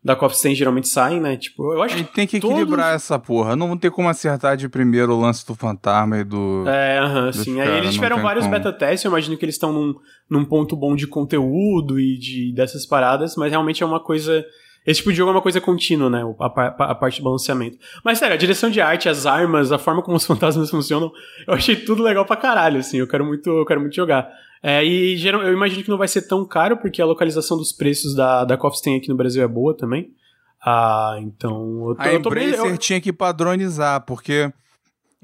da 0.03 0.17
Coffee 0.17 0.55
geralmente 0.55 0.89
saem, 0.89 1.21
né? 1.21 1.37
Tipo, 1.37 1.75
eu 1.75 1.83
acho 1.83 1.95
que. 1.95 2.05
tem 2.05 2.27
que 2.27 2.39
equilibrar 2.39 2.95
essa 2.95 3.19
porra. 3.19 3.55
Não 3.55 3.77
tem 3.77 3.91
como 3.91 4.09
acertar 4.09 4.57
de 4.57 4.69
primeiro 4.69 5.13
o 5.13 5.21
lance 5.21 5.47
do 5.47 5.55
fantasma 5.55 6.19
e 6.19 6.25
do. 6.25 6.65
É, 6.67 6.99
aham, 6.99 7.29
uh 7.29 7.33
sim. 7.33 7.61
Aí 7.61 7.79
eles 7.79 7.95
tiveram 7.95 8.21
vários 8.23 8.47
como. 8.47 8.57
beta 8.57 8.73
testes, 8.73 9.05
eu 9.05 9.11
imagino 9.11 9.37
que 9.37 9.45
eles 9.45 9.57
estão 9.57 9.73
num, 9.73 9.95
num 10.29 10.45
ponto 10.45 10.75
bom 10.75 10.97
de 10.97 11.07
conteúdo 11.07 12.01
e 12.01 12.19
de 12.19 12.53
dessas 12.55 12.87
paradas, 12.87 13.37
mas 13.37 13.51
realmente 13.51 13.83
é 13.83 13.87
uma 13.87 14.01
coisa. 14.01 14.45
Esse 14.87 15.01
tipo 15.01 15.11
de 15.11 15.19
jogo 15.19 15.31
é 15.31 15.35
uma 15.35 15.43
coisa 15.43 15.61
contínua, 15.61 16.09
né? 16.09 16.23
A, 16.41 16.47
a, 16.47 16.91
a, 16.93 16.95
parte 16.95 17.17
de 17.17 17.23
balanceamento. 17.23 17.77
Mas, 18.03 18.19
sério, 18.19 18.33
a 18.35 18.39
direção 18.39 18.71
de 18.71 18.81
arte, 18.81 19.11
as 19.11 19.27
armas, 19.27 19.71
a 19.71 19.79
forma 19.79 20.03
como 20.03 20.17
os 20.17 20.25
fantasmas 20.27 20.71
funcionam, 20.71 21.13
eu 21.47 21.53
achei 21.53 21.77
tudo 21.77 22.03
legal 22.03 22.25
pra 22.25 22.37
caralho, 22.37 22.81
assim. 22.81 22.97
Eu 22.97 23.07
quero 23.07 23.23
muito, 23.23 23.51
eu 23.51 23.67
quero 23.67 23.79
muito 23.79 23.95
jogar. 23.95 24.27
É, 24.63 24.85
e 24.85 25.17
geral, 25.17 25.43
eu 25.43 25.53
imagino 25.53 25.83
que 25.83 25.89
não 25.89 25.97
vai 25.97 26.09
ser 26.09 26.23
tão 26.23 26.45
caro, 26.45 26.77
porque 26.77 27.01
a 27.01 27.07
localização 27.07 27.57
dos 27.57 27.73
preços 27.73 28.15
da, 28.15 28.45
da 28.45 28.59
Coffee 28.59 28.97
aqui 28.97 29.09
no 29.09 29.17
Brasil 29.17 29.43
é 29.43 29.49
boa 29.49 29.75
também. 29.75 30.15
Ah, 30.63 31.17
então. 31.21 31.89
Eu 31.89 31.95
tô, 31.95 32.03
a 32.03 32.15
Embracer 32.15 32.59
eu 32.59 32.73
tô... 32.73 32.77
tinha 32.77 33.01
que 33.01 33.13
padronizar, 33.13 34.05
porque 34.05 34.53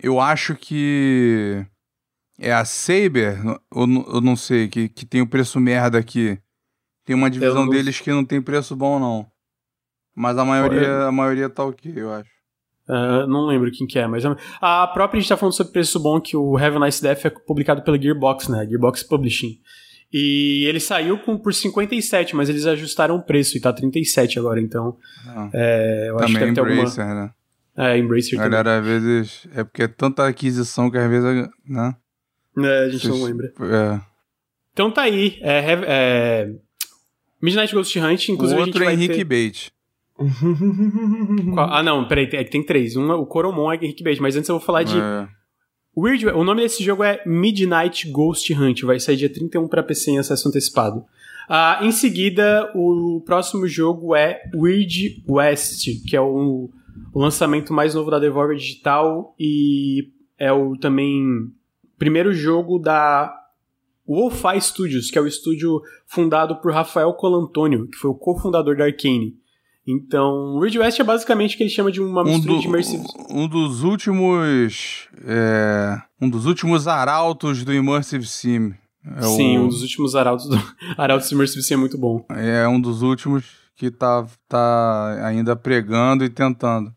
eu 0.03 0.21
acho 0.21 0.55
que. 0.55 1.65
É 2.39 2.53
a 2.53 2.67
Saber, 2.67 3.39
eu, 3.75 3.87
eu 4.15 4.21
não 4.21 4.37
sei, 4.37 4.69
que, 4.69 4.91
que 4.91 5.07
tem 5.07 5.23
o 5.23 5.27
preço 5.27 5.59
merda 5.59 5.99
aqui. 5.99 6.39
Tem 7.05 7.17
uma 7.17 7.31
divisão 7.31 7.65
não... 7.65 7.71
deles 7.71 7.99
que 7.99 8.11
não 8.11 8.25
tem 8.25 8.43
preço 8.43 8.77
bom, 8.77 8.99
não. 8.99 9.27
Mas 10.15 10.37
a 10.37 10.45
maioria, 10.45 11.05
a 11.05 11.13
maioria 11.13 11.49
tá 11.49 11.65
ok, 11.65 11.93
eu 11.95 12.13
acho. 12.13 12.36
Uh, 12.89 13.27
não 13.27 13.47
lembro 13.47 13.71
quem 13.73 13.87
que 13.87 13.99
é, 13.99 14.07
mas 14.07 14.25
a 14.61 14.87
própria 14.87 15.19
a 15.19 15.21
gente 15.21 15.29
tá 15.29 15.37
falando 15.37 15.55
sobre 15.55 15.73
preço 15.73 15.99
bom 15.99 16.21
que 16.21 16.37
o 16.37 16.57
Heaven 16.59 16.81
Nice 16.81 17.03
Death 17.03 17.25
é 17.25 17.31
publicado 17.31 17.83
pela 17.83 18.01
Gearbox, 18.01 18.47
né? 18.49 18.65
Gearbox 18.65 19.03
Publishing. 19.03 19.59
E 20.13 20.65
ele 20.69 20.79
saiu 20.79 21.19
com, 21.19 21.37
por 21.37 21.53
57, 21.53 22.37
mas 22.37 22.49
eles 22.49 22.65
ajustaram 22.65 23.17
o 23.17 23.23
preço 23.23 23.57
e 23.57 23.61
tá 23.61 23.73
37 23.73 24.39
agora, 24.39 24.61
então. 24.61 24.97
Ah, 25.27 25.51
É, 25.53 26.07
eu 26.11 26.17
acho 26.19 26.27
que 26.29 26.33
também 26.35 26.55
deve 26.55 26.69
ter 26.69 26.75
Embracer, 26.79 27.05
alguma. 27.05 27.23
né? 27.25 27.31
É, 27.77 27.99
Embracer 27.99 28.39
também. 28.39 28.51
Galera, 28.51 28.79
às 28.79 28.85
vezes. 28.87 29.49
É 29.55 29.65
porque 29.65 29.83
é 29.83 29.89
tanta 29.89 30.25
aquisição 30.27 30.89
que 30.91 30.97
às 30.97 31.11
vezes. 31.11 31.49
Né? 31.69 31.95
É, 32.59 32.79
a 32.85 32.89
gente 32.89 33.09
não 33.09 33.17
Vocês- 33.17 33.29
lembra. 33.29 33.53
É. 33.61 34.01
Então 34.73 34.91
tá 34.93 35.03
aí. 35.03 35.39
É, 35.43 35.73
é, 35.87 36.53
Midnight 37.43 37.75
Ghost 37.75 37.99
Hunt, 37.99 38.29
O 38.29 38.33
inclusive 38.33 38.61
a 38.61 38.65
gente 38.65 38.69
outro 38.75 38.83
é 38.85 38.87
vai 38.87 38.95
Henrique 38.95 39.25
ter... 39.25 39.25
Bate. 39.25 39.73
Ah, 41.59 41.83
não, 41.83 42.07
peraí, 42.07 42.29
tem, 42.29 42.41
é 42.41 42.45
tem 42.45 42.63
três. 42.63 42.97
Um, 42.97 43.11
o 43.13 43.27
Coromon 43.27 43.73
é 43.73 43.77
Henrique 43.77 44.03
Bate, 44.03 44.21
mas 44.21 44.37
antes 44.37 44.49
eu 44.49 44.57
vou 44.59 44.65
falar 44.65 44.83
de 44.83 44.99
É. 44.99 45.29
Weird... 45.97 46.27
O 46.29 46.45
nome 46.45 46.63
desse 46.63 46.83
jogo 46.85 47.03
é 47.03 47.23
Midnight 47.25 48.11
Ghost 48.11 48.53
Hunt, 48.53 48.83
vai 48.83 49.01
sair 49.01 49.17
dia 49.17 49.33
31 49.33 49.67
pra 49.67 49.83
PC 49.83 50.11
em 50.13 50.19
acesso 50.19 50.49
antecipado. 50.49 51.05
Ah, 51.49 51.79
em 51.83 51.93
seguida, 51.93 52.71
o 52.75 53.23
próximo 53.25 53.67
jogo 53.67 54.15
é 54.15 54.43
Weird 54.55 55.25
West, 55.29 55.87
que 56.07 56.17
é 56.17 56.21
o, 56.21 56.71
o 57.15 57.21
lançamento 57.21 57.73
mais 57.73 57.95
novo 57.95 58.11
da 58.11 58.19
Devolver 58.19 58.57
Digital 58.57 59.35
e 59.39 60.11
é 60.39 60.53
o 60.53 60.77
também 60.77 61.51
primeiro 61.99 62.33
jogo 62.33 62.79
da 62.79 63.35
Wolfeye 64.07 64.61
Studios, 64.61 65.11
que 65.11 65.19
é 65.19 65.21
o 65.21 65.27
estúdio 65.27 65.81
fundado 66.07 66.57
por 66.57 66.73
Rafael 66.73 67.13
Colantonio, 67.15 67.89
que 67.89 67.97
foi 67.97 68.11
o 68.11 68.15
cofundador 68.15 68.77
da 68.77 68.85
Arcane. 68.85 69.37
Então, 69.87 70.57
Weird 70.57 70.79
West 70.79 70.99
é 70.99 71.05
basicamente 71.05 71.55
o 71.55 71.59
que 71.59 71.63
ele 71.63 71.71
chama 71.71 71.93
de 71.93 72.01
uma 72.03 72.23
Um, 72.23 72.25
mistura 72.25 72.55
do- 72.55 72.61
de 72.61 72.67
immersive... 72.67 73.05
um 73.31 73.47
dos 73.47 73.83
últimos. 73.85 75.09
é, 75.25 75.97
um 76.21 76.29
dos 76.29 76.45
últimos 76.47 76.89
arautos 76.89 77.65
do 77.65 77.73
Immersive 77.73 78.27
Sim. 78.27 78.75
É 79.17 79.23
Sim, 79.23 79.59
o- 79.59 79.63
um 79.63 79.69
dos 79.69 79.83
últimos 79.83 80.17
arautos 80.17 80.49
do 80.49 80.57
Arautos 80.99 81.31
Immersive 81.31 81.63
Sim 81.63 81.75
é 81.75 81.77
muito 81.77 81.97
bom. 81.97 82.25
É 82.31 82.67
um 82.67 82.81
dos 82.81 83.03
últimos 83.03 83.45
que 83.77 83.91
tá, 83.91 84.27
tá 84.49 85.25
ainda 85.25 85.55
pregando 85.55 86.25
e 86.25 86.29
tentando. 86.31 86.93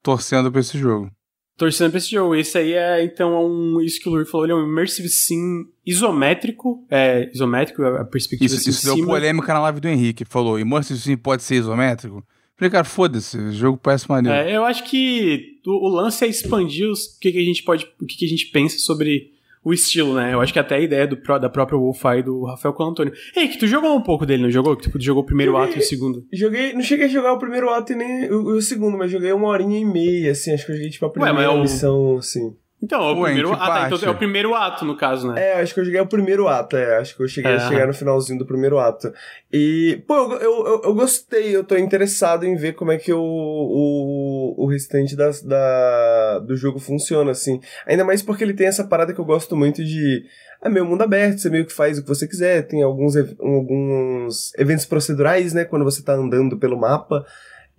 Torcendo 0.00 0.50
pra 0.52 0.60
esse 0.60 0.78
jogo. 0.78 1.10
Torcendo 1.58 1.90
pra 1.90 1.98
esse 1.98 2.10
jogo. 2.10 2.36
Esse 2.36 2.56
aí 2.56 2.72
é, 2.72 3.04
então, 3.04 3.34
é 3.34 3.40
um, 3.40 3.80
isso 3.80 4.00
que 4.00 4.08
o 4.08 4.12
Lur 4.12 4.24
falou, 4.24 4.46
ele 4.46 4.52
é 4.52 4.56
um 4.56 4.64
Immersive 4.64 5.08
Sim 5.08 5.66
isométrico. 5.84 6.86
É, 6.88 7.28
isométrico, 7.34 7.82
a 7.82 8.04
perspectiva 8.04 8.46
Isso, 8.46 8.56
assim, 8.56 8.70
isso 8.70 8.80
de 8.80 8.86
deu 8.86 8.94
cima. 8.94 9.08
polêmica 9.08 9.52
na 9.52 9.60
live 9.60 9.80
do 9.80 9.88
Henrique. 9.88 10.24
Falou: 10.24 10.58
Immersive 10.58 10.98
Sim 11.00 11.16
pode 11.16 11.42
ser 11.42 11.56
isométrico? 11.56 12.24
Falei, 12.56 12.70
cara, 12.70 12.84
foda-se, 12.84 13.36
o 13.36 13.52
jogo 13.52 13.78
parece 13.78 14.08
maneiro. 14.08 14.36
É, 14.36 14.56
eu 14.56 14.64
acho 14.64 14.82
que 14.84 15.60
o, 15.66 15.88
o 15.88 15.88
lance 15.88 16.24
é 16.24 16.28
expandir 16.28 16.88
os, 16.88 17.16
o 17.16 17.20
que, 17.20 17.30
que 17.30 17.38
a 17.38 17.44
gente 17.44 17.62
pode, 17.62 17.86
o 18.00 18.06
que, 18.06 18.16
que 18.16 18.24
a 18.24 18.28
gente 18.28 18.46
pensa 18.46 18.78
sobre 18.78 19.32
o 19.64 19.72
estilo, 19.72 20.14
né? 20.14 20.32
Eu 20.34 20.40
acho 20.40 20.52
que 20.52 20.58
até 20.58 20.76
a 20.76 20.80
ideia 20.80 21.06
do, 21.06 21.16
da 21.38 21.48
própria 21.48 21.78
Wolfeye 21.78 22.22
do 22.22 22.44
Rafael 22.44 22.72
Colantônio. 22.72 23.12
Ei, 23.36 23.48
que 23.48 23.58
tu 23.58 23.66
jogou 23.66 23.94
um 23.96 24.00
pouco 24.02 24.24
dele, 24.24 24.42
não 24.44 24.50
jogou? 24.50 24.76
Que 24.76 24.88
tu 24.90 25.00
jogou 25.00 25.22
o 25.22 25.26
primeiro 25.26 25.52
Joguei. 25.52 25.66
ato 25.68 25.76
e 25.76 25.80
o 25.80 25.84
segundo. 25.84 26.26
Joguei, 26.32 26.72
não 26.72 26.82
cheguei 26.82 27.06
a 27.06 27.08
jogar 27.08 27.32
o 27.32 27.38
primeiro 27.38 27.68
ato 27.70 27.92
e 27.92 27.96
nem 27.96 28.30
o, 28.30 28.56
o 28.56 28.62
segundo, 28.62 28.96
mas 28.96 29.10
joguei 29.10 29.32
uma 29.32 29.48
horinha 29.48 29.78
e 29.78 29.84
meia, 29.84 30.32
assim, 30.32 30.52
acho 30.52 30.64
que 30.66 30.72
eu 30.72 30.76
joguei 30.76 30.90
tipo 30.90 31.06
a 31.06 31.10
primeira 31.10 31.34
mas 31.34 31.44
é 31.44 31.48
o- 31.48 31.60
missão, 31.60 32.16
assim. 32.18 32.54
Então, 32.80 33.02
é 33.02 33.12
o 33.12 33.18
Ué, 33.18 33.24
primeiro 33.32 33.52
ato. 33.52 33.62
Ah, 33.62 33.66
tá, 33.66 33.86
então 33.96 34.08
é 34.08 34.12
o 34.12 34.16
primeiro 34.16 34.54
ato, 34.54 34.84
no 34.84 34.96
caso, 34.96 35.32
né? 35.32 35.42
É, 35.52 35.60
acho 35.60 35.74
que 35.74 35.80
eu 35.80 35.84
joguei 35.84 36.00
o 36.00 36.06
primeiro 36.06 36.46
ato, 36.46 36.76
é. 36.76 36.98
Acho 36.98 37.16
que 37.16 37.22
eu 37.22 37.26
cheguei 37.28 37.50
É. 37.50 37.56
a 37.56 37.68
chegar 37.68 37.86
no 37.88 37.92
finalzinho 37.92 38.38
do 38.38 38.46
primeiro 38.46 38.78
ato. 38.78 39.12
E, 39.52 40.00
pô, 40.06 40.14
eu, 40.14 40.32
eu, 40.34 40.66
eu- 40.66 40.80
eu 40.84 40.94
gostei, 40.94 41.56
eu 41.56 41.64
tô 41.64 41.76
interessado 41.76 42.44
em 42.46 42.54
ver 42.54 42.74
como 42.74 42.92
é 42.92 42.96
que 42.96 43.12
o, 43.12 43.20
o, 43.20 44.54
o 44.64 44.66
restante 44.68 45.16
das, 45.16 45.42
da, 45.42 46.38
do 46.38 46.56
jogo 46.56 46.78
funciona, 46.78 47.32
assim. 47.32 47.60
Ainda 47.84 48.04
mais 48.04 48.22
porque 48.22 48.44
ele 48.44 48.54
tem 48.54 48.68
essa 48.68 48.84
parada 48.84 49.12
que 49.12 49.18
eu 49.20 49.24
gosto 49.24 49.56
muito 49.56 49.84
de. 49.84 50.24
É 50.62 50.68
meio 50.68 50.84
mundo 50.84 51.02
aberto, 51.02 51.38
você 51.38 51.50
meio 51.50 51.64
que 51.66 51.72
faz 51.72 51.98
o 51.98 52.02
que 52.02 52.08
você 52.08 52.26
quiser. 52.28 52.62
Tem 52.66 52.82
alguns, 52.82 53.14
alguns 53.16 54.52
eventos 54.58 54.84
procedurais, 54.86 55.52
né? 55.52 55.64
Quando 55.64 55.84
você 55.84 56.02
tá 56.02 56.14
andando 56.14 56.58
pelo 56.58 56.76
mapa 56.78 57.24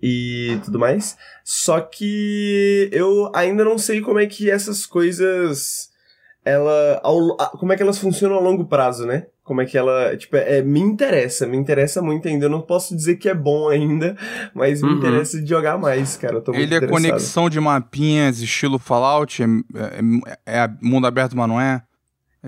e 0.02 0.58
tudo 0.64 0.78
mais. 0.78 1.16
Só 1.44 1.80
que 1.80 2.88
eu 2.92 3.30
ainda 3.34 3.64
não 3.64 3.76
sei 3.78 4.00
como 4.00 4.18
é 4.18 4.26
que 4.26 4.50
essas 4.50 4.86
coisas 4.86 5.88
ela 6.44 7.00
ao- 7.02 7.36
como 7.58 7.72
é 7.72 7.76
que 7.76 7.82
elas 7.82 7.98
funcionam 7.98 8.36
a 8.36 8.40
longo 8.40 8.64
prazo, 8.64 9.04
né? 9.06 9.26
Como 9.44 9.60
é 9.60 9.66
que 9.66 9.76
ela, 9.76 10.16
tipo, 10.16 10.36
é, 10.36 10.62
me 10.62 10.78
interessa, 10.80 11.44
me 11.46 11.56
interessa 11.56 12.00
muito 12.00 12.28
ainda. 12.28 12.46
Eu 12.46 12.50
não 12.50 12.60
posso 12.62 12.94
dizer 12.96 13.16
que 13.16 13.28
é 13.28 13.34
bom 13.34 13.68
ainda, 13.68 14.16
mas 14.54 14.80
me 14.80 14.88
Uhum. 14.90 14.96
interessa 14.96 15.40
de 15.42 15.48
jogar 15.48 15.76
mais, 15.76 16.16
cara. 16.16 16.36
Eu 16.36 16.40
tô 16.40 16.52
muito 16.52 16.62
Ele 16.72 16.74
é 16.76 16.86
conexão 16.86 17.50
de 17.50 17.58
mapinhas, 17.60 18.40
estilo 18.40 18.78
Fallout, 18.78 19.42
é, 19.42 19.46
é- 20.46 20.62
é 20.64 20.70
mundo 20.80 21.06
aberto, 21.06 21.36
mas 21.36 21.48
não 21.48 21.60
é? 21.60 21.82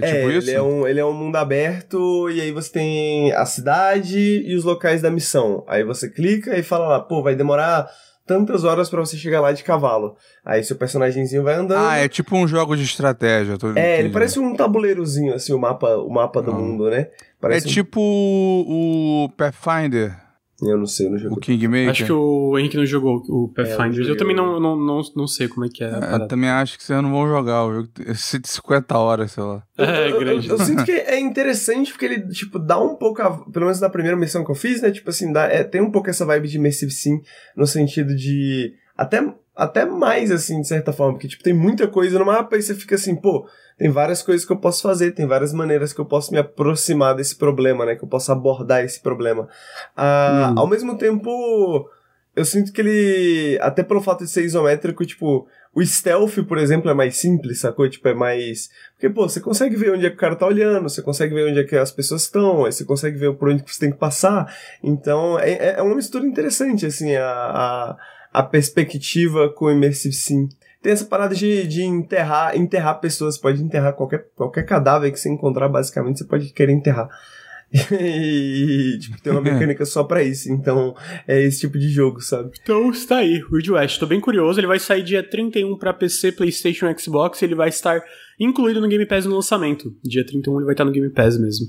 É, 0.01 0.09
É, 0.09 0.15
tipo 0.15 0.29
ele 0.31 0.39
isso? 0.39 0.51
é, 0.51 0.63
um, 0.63 0.87
ele 0.87 1.01
é 1.01 1.05
um 1.05 1.13
mundo 1.13 1.37
aberto 1.37 2.31
e 2.31 2.41
aí 2.41 2.51
você 2.51 2.73
tem 2.73 3.33
a 3.33 3.45
cidade 3.45 4.19
e 4.47 4.55
os 4.55 4.65
locais 4.65 5.03
da 5.03 5.11
missão. 5.11 5.65
Aí 5.69 5.85
você 5.85 6.09
clica 6.09 6.57
e 6.59 6.63
fala 6.63 6.87
lá, 6.89 7.01
pô, 7.01 7.23
vai 7.23 7.35
demorar 7.35 7.87
tantas 8.27 8.65
horas 8.65 8.89
pra 8.89 9.01
você 9.01 9.17
chegar 9.17 9.41
lá 9.41 9.53
de 9.53 9.63
cavalo. 9.65 10.17
Aí 10.45 10.63
seu 10.65 10.77
personagemzinho 10.77 11.43
vai 11.43 11.55
andando. 11.57 11.87
Ah, 11.87 11.97
é 11.99 12.09
tipo 12.09 12.35
um 12.37 12.47
jogo 12.49 12.75
de 12.77 12.85
estratégia. 12.85 13.59
Tô, 13.59 13.73
É, 13.77 13.99
ele 13.99 14.09
parece 14.11 14.39
um 14.39 14.55
tabuleirozinho, 14.55 15.35
assim, 15.35 15.53
o 15.53 15.59
mapa, 15.59 15.97
o 15.97 16.09
mapa 16.09 16.41
do 16.41 16.53
Ah. 16.53 16.55
mundo, 16.55 16.89
né? 16.89 17.01
É 17.01 17.11
Parece 17.41 17.67
um- 17.67 17.71
tipo 17.71 18.01
o, 18.01 19.25
o 19.25 19.29
Pathfinder, 19.31 20.17
Eu 20.63 20.79
não 20.79 20.87
sei, 20.87 21.09
no 21.09 21.17
o 21.17 21.19
jogo. 21.19 21.41
Kingmaker. 21.41 21.91
Acho 21.91 22.05
que 22.07 22.13
o 22.13 22.59
Henrique 22.59 22.77
não 22.77 22.87
jogou 22.87 23.23
o 23.29 23.49
Pathfinder. 23.49 23.87
eu 23.99 24.05
joguei 24.05 24.17
também 24.17 24.35
o- 24.35 24.39
não, 24.39 24.61
não, 24.61 24.77
não, 24.77 25.01
não 25.17 25.27
sei 25.27 25.49
como 25.49 25.67
é 25.67 25.69
que 25.69 25.83
é. 25.83 25.89
É, 25.89 25.91
parada. 26.01 26.29
também 26.29 26.49
acho 26.49 26.79
que 26.79 26.85
vocês 26.85 27.03
não 27.03 27.11
vão 27.11 27.27
jogar. 27.29 27.65
O 27.67 27.75
jogo 27.75 27.89
tem 27.89 28.15
50 28.15 28.97
horas, 28.99 29.33
sei 29.33 29.43
lá. 29.43 29.63
É, 29.77 30.07
eu, 30.07 30.11
eu- 30.15 30.19
grande. 30.21 30.49
Eu, 30.49 30.57
eu 30.57 30.65
sinto 30.65 30.85
que 30.85 30.93
é 30.93 31.19
interessante 31.19 31.91
porque 31.91 32.05
ele, 32.05 32.29
tipo, 32.29 32.59
dá 32.59 32.79
um 32.81 32.95
pouco, 32.95 33.21
a- 33.23 33.31
pelo 33.51 33.65
menos 33.67 33.81
na 33.81 33.91
primeira 33.91 34.17
missão 34.17 34.45
que 34.45 34.51
eu 34.51 34.55
fiz, 34.55 34.81
né? 34.81 34.91
Tipo 34.91 35.11
assim, 35.11 35.33
dá, 35.33 35.45
é, 35.45 35.65
tem 35.65 35.81
um 35.81 35.91
pouco 35.91 36.09
essa 36.11 36.25
vibe 36.25 36.49
de 36.49 36.59
Immersive 36.59 36.93
Sim, 36.93 37.21
no 37.57 37.67
sentido 37.67 38.15
de. 38.15 38.73
Até, 38.97 39.21
até 39.57 39.85
mais, 39.85 40.31
assim, 40.31 40.61
de 40.61 40.69
certa 40.69 40.93
forma, 40.93 41.15
porque, 41.15 41.29
tipo, 41.29 41.43
tem 41.43 41.53
muita 41.53 41.87
coisa 41.87 42.19
no 42.19 42.25
mapa 42.27 42.57
e 42.57 42.63
você 42.63 42.75
fica 42.75 42.95
assim, 42.95 43.15
pô, 43.15 43.47
tem 43.79 43.91
várias 43.91 44.23
coisas 44.23 44.47
que 44.47 44.53
eu 44.53 44.57
posso 44.57 44.83
fazer, 44.83 45.13
tem 45.13 45.27
várias 45.27 45.53
maneiras 45.53 45.93
que 45.93 46.01
eu 46.01 46.05
posso 46.07 46.33
me 46.33 46.39
aproximar 46.39 47.15
desse 47.15 47.37
problema, 47.37 47.85
né? 47.85 47.97
Que 47.97 48.05
eu 48.05 48.09
posso 48.09 48.31
abordar 48.33 48.85
esse 48.85 49.01
problema. 49.01 49.49
Ah, 49.97 50.53
Hum. 50.53 50.59
Ao 50.61 50.67
mesmo 50.67 50.97
tempo. 50.97 51.89
Eu 52.35 52.47
sinto 52.47 52.73
que 52.73 52.81
ele, 52.81 53.59
até 53.61 53.83
pelo 53.83 54.01
fato 54.01 54.25
de 54.25 54.31
ser 54.31 54.43
isométrico, 54.43 55.05
tipo, 55.05 55.47
o 55.75 55.85
stealth, 55.85 56.43
por 56.49 56.57
exemplo, 56.57 56.91
é 56.91 56.95
mais 56.95 57.19
simples, 57.19 57.61
sacou? 57.61 57.87
Tipo, 57.91 58.09
é 58.09 58.15
mais. 58.15 58.71
Porque, 58.95 59.11
pô, 59.11 59.29
você 59.29 59.39
consegue 59.39 59.77
ver 59.77 59.93
onde 59.93 60.07
é 60.07 60.09
que 60.09 60.17
o 60.17 60.19
cara 60.19 60.35
tá 60.35 60.47
olhando, 60.47 60.89
você 60.89 61.03
consegue 61.03 61.35
ver 61.35 61.51
onde 61.51 61.61
é 61.61 61.65
que 61.65 61.77
as 61.77 61.93
pessoas 61.93 62.23
estão, 62.23 62.65
aí 62.65 62.73
você 62.73 62.87
consegue 62.87 63.19
ver 63.19 63.35
por 63.35 63.51
onde 63.51 63.63
que 63.63 63.71
você 63.75 63.81
tem 63.81 63.93
que 63.93 63.99
passar. 63.99 64.51
Então, 64.83 65.39
é, 65.39 65.51
é- 65.53 65.75
é 65.79 65.83
uma 65.83 65.95
mistura 65.95 66.25
interessante, 66.27 66.87
assim, 66.87 67.15
a, 67.17 67.27
a, 67.27 67.97
a 68.33 68.43
perspectiva 68.43 69.49
com 69.51 69.67
o 69.67 69.71
Immersive 69.71 70.15
Sim. 70.15 70.49
Tem 70.83 70.93
essa 70.93 71.05
parada 71.05 71.35
de, 71.35 71.67
de 71.67 71.83
enterrar, 71.83 72.57
enterrar 72.57 73.01
pessoas, 73.01 73.37
você 73.37 73.41
pode 73.41 73.63
enterrar 73.63 73.93
qualquer, 73.93 74.27
qualquer 74.35 74.65
cadáver 74.65 75.13
que 75.13 75.21
você 75.21 75.29
encontrar, 75.29 75.69
basicamente, 75.69 76.19
você 76.19 76.25
pode 76.25 76.53
querer 76.53 76.73
enterrar. 76.73 77.09
E, 77.91 78.99
tipo, 79.01 79.21
tem 79.23 79.33
uma 79.33 79.41
mecânica 79.43 79.85
só 79.87 80.05
pra 80.05 80.23
isso. 80.23 80.53
Então, 80.53 80.95
é 81.27 81.41
esse 81.41 81.61
tipo 81.61 81.79
de 81.79 81.89
jogo, 81.89 82.21
sabe? 82.21 82.51
Então 82.63 82.91
está 82.91 83.19
aí, 83.19 83.43
Weird 83.51 83.73
West. 83.73 83.99
Tô 83.99 84.07
bem 84.07 84.21
curioso. 84.21 84.61
Ele 84.61 84.67
vai 84.67 84.79
sair 84.79 85.03
dia 85.03 85.23
31 85.23 85.79
pra 85.79 85.95
PC, 85.95 86.33
PlayStation 86.33 86.87
e 86.91 86.99
Xbox. 86.99 87.41
E 87.41 87.47
ele 87.47 87.55
vai 87.55 87.71
estar 87.71 88.03
incluído 88.39 88.81
no 88.81 88.89
Game 88.89 89.07
Pass 89.07 89.25
no 89.25 89.35
lançamento. 89.35 89.97
Dia 90.05 90.25
31 90.25 90.57
ele 90.57 90.65
vai 90.67 90.75
estar 90.75 90.85
no 90.85 90.93
Game 90.93 91.09
Pass 91.11 91.39
mesmo. 91.39 91.69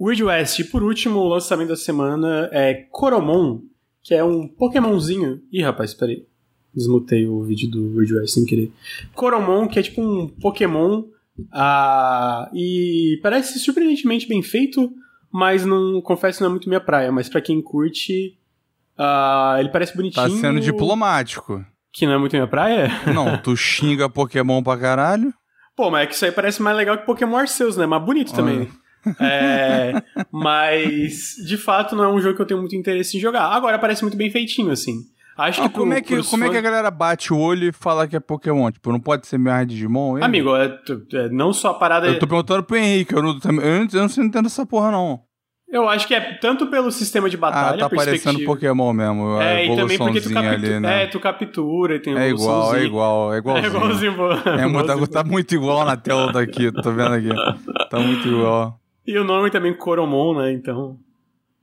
Weird 0.00 0.24
West. 0.24 0.58
E 0.58 0.64
por 0.64 0.82
último, 0.82 1.20
o 1.20 1.28
lançamento 1.28 1.68
da 1.68 1.76
semana 1.76 2.48
é 2.52 2.74
Coromon, 2.90 3.60
que 4.04 4.14
é 4.14 4.22
um 4.22 4.46
Pokémonzinho. 4.46 5.40
Ih, 5.50 5.62
rapaz, 5.62 5.94
peraí. 5.94 6.26
Desmutei 6.74 7.26
o 7.26 7.42
vídeo 7.42 7.70
do 7.70 7.96
West 7.96 8.34
sem 8.34 8.44
querer. 8.44 8.70
Coromon, 9.14 9.66
que 9.66 9.78
é 9.78 9.82
tipo 9.82 10.02
um 10.02 10.28
Pokémon. 10.28 11.04
ah, 11.52 12.48
e 12.52 13.18
parece 13.22 13.58
surpreendentemente 13.58 14.28
bem 14.28 14.42
feito, 14.42 14.92
mas 15.32 15.64
não 15.64 16.00
confesso 16.02 16.38
que 16.38 16.42
não 16.42 16.50
é 16.50 16.52
muito 16.52 16.68
minha 16.68 16.80
praia. 16.80 17.10
Mas 17.10 17.28
pra 17.28 17.40
quem 17.40 17.62
curte, 17.62 18.36
ah, 18.98 19.56
ele 19.58 19.70
parece 19.70 19.96
bonitinho. 19.96 20.28
Tá 20.28 20.36
sendo 20.36 20.60
diplomático. 20.60 21.64
Que 21.92 22.06
não 22.06 22.12
é 22.14 22.18
muito 22.18 22.32
minha 22.34 22.46
praia? 22.46 22.88
Não, 23.14 23.38
tu 23.38 23.54
xinga 23.56 24.08
Pokémon 24.10 24.62
pra 24.62 24.76
caralho. 24.76 25.32
Pô, 25.76 25.90
mas 25.90 26.02
é 26.02 26.06
que 26.06 26.14
isso 26.14 26.24
aí 26.24 26.32
parece 26.32 26.60
mais 26.60 26.76
legal 26.76 26.98
que 26.98 27.06
Pokémon 27.06 27.36
Arceus, 27.36 27.76
né? 27.76 27.86
Mais 27.86 28.04
bonito 28.04 28.34
também. 28.34 28.68
É, 29.20 30.02
mas, 30.32 31.34
de 31.46 31.56
fato, 31.56 31.94
não 31.96 32.04
é 32.04 32.08
um 32.08 32.20
jogo 32.20 32.36
que 32.36 32.42
eu 32.42 32.46
tenho 32.46 32.60
muito 32.60 32.76
interesse 32.76 33.16
em 33.16 33.20
jogar. 33.20 33.44
Agora 33.48 33.78
parece 33.78 34.02
muito 34.02 34.16
bem 34.16 34.30
feitinho, 34.30 34.70
assim. 34.70 34.94
Acho 35.36 35.62
Ah, 35.62 35.68
que 35.68 35.74
como 35.74 35.86
pro- 35.90 35.98
é 35.98 36.00
que, 36.00 36.22
como 36.22 36.44
é 36.44 36.48
que 36.48 36.52
a 36.56 36.60
fãs- 36.60 36.62
galera 36.70 36.90
bate 36.92 37.32
o 37.32 37.38
olho 37.38 37.68
e 37.68 37.72
fala 37.72 38.06
que 38.06 38.14
é 38.14 38.20
Pokémon? 38.20 38.70
Tipo, 38.70 38.92
não 38.92 39.00
pode 39.00 39.26
ser 39.26 39.36
minha 39.36 39.64
Digimon? 39.64 40.16
ele? 40.16 40.24
Amigo, 40.24 40.54
é, 40.56 40.78
é, 41.12 41.28
não 41.28 41.52
só 41.52 41.70
a 41.70 41.74
parada. 41.74 42.06
Eu 42.06 42.18
tô 42.20 42.26
perguntando 42.26 42.62
pro 42.62 42.76
Henrique, 42.76 43.12
eu 43.14 43.20
não, 43.22 43.38
eu 43.60 43.84
não, 44.00 44.08
sei- 44.08 44.24
entendo 44.24 44.46
essa 44.46 44.64
porra, 44.64 44.92
não. 44.92 45.20
Eu 45.68 45.88
acho 45.88 46.06
que 46.06 46.14
é 46.14 46.34
tanto 46.34 46.68
pelo 46.68 46.92
sistema 46.92 47.28
de 47.28 47.34
Ah, 47.36 47.40
batalha, 47.40 47.78
tá 47.78 47.90
parecendo. 47.90 48.44
Pokémon 48.44 48.92
mesmo. 48.92 49.40
É, 49.42 49.66
e 49.66 49.74
também 49.74 49.98
porque 49.98 50.20
tu 50.20 50.30
captura, 50.30 50.52
ali, 50.54 50.78
né? 50.78 51.02
é, 51.02 51.06
tu 51.08 51.18
captura 51.18 51.96
e 51.96 51.98
tem 51.98 52.16
É 52.16 52.28
igual, 52.28 52.76
é 52.76 52.84
igual, 52.84 53.32
é 53.32 53.36
É 53.36 53.38
igualzinho. 53.40 53.66
igualzinho, 53.76 54.14
pô. 54.14 54.30
É 54.30 54.66
muito, 54.68 54.84
Igualzinho, 54.84 55.08
tá 55.08 55.24
muito 55.24 55.52
igual 55.52 55.84
na 55.84 55.96
tela 55.96 56.30
daqui, 56.30 56.70
tô 56.70 56.92
vendo 56.92 57.12
aqui. 57.14 57.30
Tá 57.90 57.98
muito 57.98 58.28
igual. 58.28 58.78
E 59.06 59.18
o 59.18 59.24
nome 59.24 59.50
também 59.50 59.74
Coromon, 59.74 60.38
né? 60.38 60.52
Então. 60.52 60.98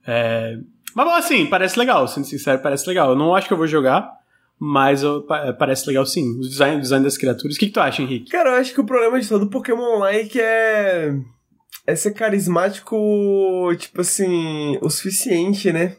É... 0.06 0.58
Mas 0.94 1.06
bom, 1.06 1.14
assim, 1.14 1.46
parece 1.46 1.78
legal, 1.78 2.06
sendo 2.06 2.26
sincero, 2.26 2.62
parece 2.62 2.86
legal. 2.88 3.10
Eu 3.10 3.16
não 3.16 3.34
acho 3.34 3.46
que 3.46 3.52
eu 3.52 3.58
vou 3.58 3.66
jogar, 3.66 4.12
mas 4.58 5.02
eu, 5.02 5.26
parece 5.58 5.86
legal 5.88 6.04
sim. 6.04 6.38
O 6.38 6.40
design, 6.40 6.76
o 6.76 6.80
design 6.80 7.04
das 7.04 7.16
criaturas. 7.16 7.56
O 7.56 7.58
que, 7.58 7.66
que 7.66 7.72
tu 7.72 7.80
acha, 7.80 8.02
Henrique? 8.02 8.30
Cara, 8.30 8.50
eu 8.50 8.56
acho 8.56 8.74
que 8.74 8.80
o 8.80 8.86
problema 8.86 9.20
de 9.20 9.28
todo 9.28 9.48
Pokémon 9.48 9.98
Like 9.98 10.38
é. 10.40 11.14
é 11.86 11.96
ser 11.96 12.12
carismático, 12.12 12.94
tipo 13.78 14.02
assim, 14.02 14.78
o 14.82 14.90
suficiente, 14.90 15.72
né? 15.72 15.96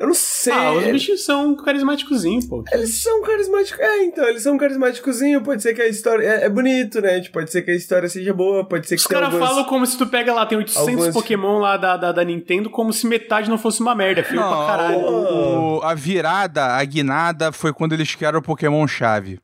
Eu 0.00 0.06
não 0.06 0.14
sei. 0.14 0.54
Ah, 0.54 0.72
os 0.72 0.86
bichos 0.86 1.26
são 1.26 1.54
carismáticozinhos, 1.54 2.46
pô. 2.46 2.64
Eles 2.72 3.02
são 3.02 3.20
carismáticos. 3.20 3.78
É, 3.78 4.04
então, 4.04 4.26
eles 4.26 4.42
são 4.42 4.56
carismáticozinhos. 4.56 5.42
Pode 5.42 5.62
ser 5.62 5.74
que 5.74 5.82
a 5.82 5.88
história. 5.88 6.26
É, 6.26 6.44
é, 6.46 6.48
bonito, 6.48 7.02
né? 7.02 7.20
Tipo, 7.20 7.34
pode 7.34 7.52
ser 7.52 7.60
que 7.60 7.70
a 7.70 7.74
história 7.74 8.08
seja 8.08 8.32
boa, 8.32 8.64
pode 8.64 8.88
ser 8.88 8.94
que 8.94 9.02
Os 9.02 9.06
caras 9.06 9.34
falam 9.34 9.62
como 9.64 9.84
se 9.84 9.98
tu 9.98 10.06
pega 10.06 10.32
lá, 10.32 10.46
tem 10.46 10.56
800 10.56 10.88
algumas... 10.88 11.12
Pokémon 11.14 11.58
lá 11.58 11.76
da, 11.76 11.98
da, 11.98 12.12
da, 12.12 12.24
Nintendo, 12.24 12.70
como 12.70 12.94
se 12.94 13.06
metade 13.06 13.50
não 13.50 13.58
fosse 13.58 13.82
uma 13.82 13.94
merda. 13.94 14.24
Feio 14.24 14.40
não, 14.40 14.48
pra 14.48 14.66
caralho. 14.66 15.00
O, 15.00 15.82
a 15.82 15.94
virada, 15.94 16.64
a 16.64 16.82
guinada, 16.82 17.52
foi 17.52 17.70
quando 17.70 17.92
eles 17.92 18.14
criaram 18.14 18.38
o 18.38 18.42
Pokémon 18.42 18.88
Chave. 18.88 19.38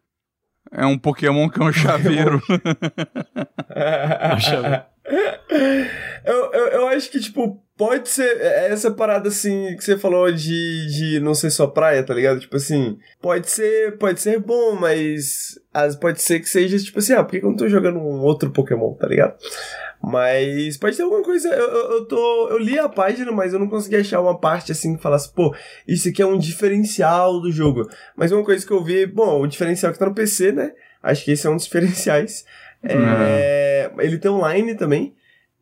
É 0.72 0.86
um 0.86 0.96
Pokémon 0.96 1.50
que 1.50 1.60
é 1.60 1.64
um 1.66 1.72
chaveiro. 1.74 2.42
é 3.76 4.34
um 4.34 4.40
chaveiro. 4.40 4.82
Eu, 6.24 6.52
eu, 6.52 6.66
eu 6.68 6.88
acho 6.88 7.10
que, 7.10 7.20
tipo, 7.20 7.62
pode 7.76 8.08
ser 8.08 8.40
é, 8.40 8.68
essa 8.68 8.90
parada 8.90 9.28
assim 9.28 9.76
que 9.76 9.84
você 9.84 9.96
falou 9.98 10.32
de, 10.32 10.86
de 10.86 11.20
não 11.20 11.34
ser 11.34 11.50
só 11.50 11.66
praia, 11.66 12.02
tá 12.02 12.14
ligado? 12.14 12.40
Tipo 12.40 12.56
assim, 12.56 12.98
pode 13.20 13.50
ser, 13.50 13.96
pode 13.98 14.20
ser 14.20 14.40
bom, 14.40 14.74
mas 14.74 15.58
as, 15.72 15.94
pode 15.94 16.20
ser 16.22 16.40
que 16.40 16.48
seja 16.48 16.78
tipo 16.78 16.98
assim, 16.98 17.12
ah, 17.12 17.22
por 17.22 17.38
que 17.38 17.44
eu 17.44 17.50
não 17.50 17.56
tô 17.56 17.68
jogando 17.68 17.98
um 17.98 18.20
outro 18.22 18.50
Pokémon, 18.50 18.94
tá 18.94 19.06
ligado? 19.06 19.36
Mas 20.02 20.76
pode 20.76 20.96
ter 20.96 21.02
alguma 21.02 21.22
coisa. 21.22 21.48
Eu, 21.48 21.68
eu, 21.68 21.90
eu, 21.92 22.04
tô. 22.04 22.48
Eu 22.50 22.58
li 22.58 22.78
a 22.78 22.88
página, 22.88 23.32
mas 23.32 23.52
eu 23.52 23.58
não 23.58 23.68
consegui 23.68 23.96
achar 23.96 24.20
uma 24.20 24.38
parte 24.38 24.70
assim 24.70 24.94
que 24.94 25.02
falasse, 25.02 25.32
pô, 25.32 25.54
isso 25.88 26.08
aqui 26.08 26.22
é 26.22 26.26
um 26.26 26.38
diferencial 26.38 27.40
do 27.40 27.50
jogo. 27.50 27.88
Mas 28.14 28.30
uma 28.30 28.44
coisa 28.44 28.64
que 28.64 28.72
eu 28.72 28.84
vi, 28.84 29.06
bom, 29.06 29.40
o 29.40 29.46
diferencial 29.46 29.92
que 29.92 29.98
tá 29.98 30.06
no 30.06 30.14
PC, 30.14 30.52
né? 30.52 30.72
Acho 31.02 31.24
que 31.24 31.32
esse 31.32 31.46
é 31.46 31.50
um 31.50 31.56
dos 31.56 31.64
diferenciais. 31.66 32.44
É, 32.82 32.94
ele 33.98 34.18
tem 34.18 34.30
online 34.30 34.74
também. 34.74 35.14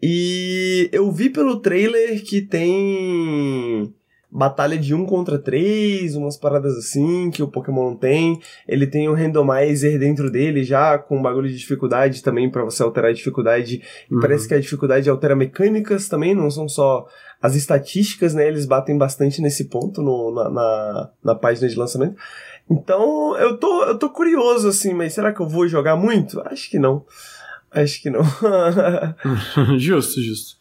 E 0.02 0.88
eu 0.92 1.10
vi 1.10 1.30
pelo 1.30 1.60
trailer 1.60 2.22
que 2.22 2.42
tem 2.42 3.94
batalha 4.34 4.76
de 4.76 4.92
um 4.92 5.06
contra 5.06 5.38
três, 5.38 6.16
umas 6.16 6.36
paradas 6.36 6.76
assim 6.76 7.30
que 7.30 7.40
o 7.40 7.48
Pokémon 7.48 7.90
não 7.90 7.96
tem. 7.96 8.40
Ele 8.66 8.86
tem 8.86 9.08
um 9.08 9.14
randomizer 9.14 9.98
dentro 9.98 10.28
dele 10.30 10.64
já 10.64 10.98
com 10.98 11.18
um 11.18 11.22
bagulho 11.22 11.48
de 11.48 11.56
dificuldade 11.56 12.22
também 12.22 12.50
para 12.50 12.64
você 12.64 12.82
alterar 12.82 13.12
a 13.12 13.14
dificuldade. 13.14 13.80
E 14.10 14.14
uhum. 14.14 14.20
parece 14.20 14.48
que 14.48 14.54
a 14.54 14.60
dificuldade 14.60 15.08
altera 15.08 15.36
mecânicas 15.36 16.08
também, 16.08 16.34
não 16.34 16.50
são 16.50 16.68
só 16.68 17.06
as 17.40 17.54
estatísticas, 17.54 18.34
né? 18.34 18.48
Eles 18.48 18.66
batem 18.66 18.98
bastante 18.98 19.40
nesse 19.40 19.66
ponto 19.66 20.02
no, 20.02 20.34
na, 20.34 20.50
na, 20.50 21.10
na 21.22 21.34
página 21.36 21.68
de 21.68 21.76
lançamento. 21.76 22.16
Então, 22.68 23.36
eu 23.36 23.56
tô, 23.56 23.84
eu 23.84 23.98
tô 23.98 24.10
curioso, 24.10 24.68
assim, 24.68 24.94
mas 24.94 25.12
será 25.12 25.32
que 25.32 25.40
eu 25.40 25.48
vou 25.48 25.68
jogar 25.68 25.94
muito? 25.94 26.40
Acho 26.46 26.68
que 26.70 26.78
não. 26.78 27.04
Acho 27.74 28.00
que 28.00 28.10
não. 28.10 28.22
justo, 29.78 30.22
justo. 30.22 30.56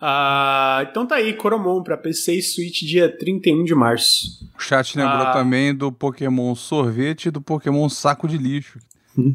Ah, 0.00 0.86
então 0.88 1.06
tá 1.06 1.16
aí, 1.16 1.32
Coromon 1.32 1.82
pra 1.82 1.96
PC 1.96 2.34
e 2.34 2.42
Switch 2.42 2.82
dia 2.82 3.08
31 3.08 3.64
de 3.64 3.74
março. 3.74 4.48
O 4.56 4.62
chat 4.62 4.96
lembrou 4.96 5.26
ah, 5.26 5.32
também 5.32 5.74
do 5.74 5.90
Pokémon 5.90 6.54
sorvete 6.54 7.26
e 7.26 7.30
do 7.30 7.40
Pokémon 7.40 7.88
saco 7.88 8.28
de 8.28 8.38
lixo. 8.38 8.78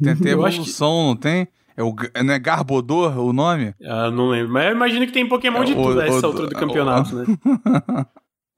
Tem 0.02 0.14
até 0.14 0.30
evolução, 0.32 0.90
que... 0.90 1.08
não 1.08 1.16
tem? 1.16 1.48
É 1.76 1.84
o, 1.84 1.94
não 2.24 2.34
é 2.34 2.40
Garbodor 2.40 3.18
o 3.18 3.34
nome? 3.34 3.74
Ah, 3.84 4.10
não 4.10 4.30
lembro. 4.30 4.54
Mas 4.54 4.66
eu 4.68 4.72
imagino 4.76 5.06
que 5.06 5.12
tem 5.12 5.28
Pokémon 5.28 5.64
é, 5.64 5.66
de 5.66 5.74
tudo 5.74 5.96
nessa 5.96 6.26
altura 6.26 6.48
do 6.48 6.56
campeonato, 6.56 7.16
o, 7.16 7.20
né? 7.20 7.26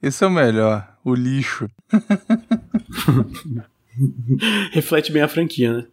Esse 0.02 0.24
é 0.24 0.28
o 0.28 0.32
melhor, 0.32 0.88
o 1.04 1.16
lixo. 1.16 1.68
Reflete 4.74 5.12
bem 5.12 5.24
a 5.24 5.28
franquia, 5.28 5.74
né? 5.74 5.86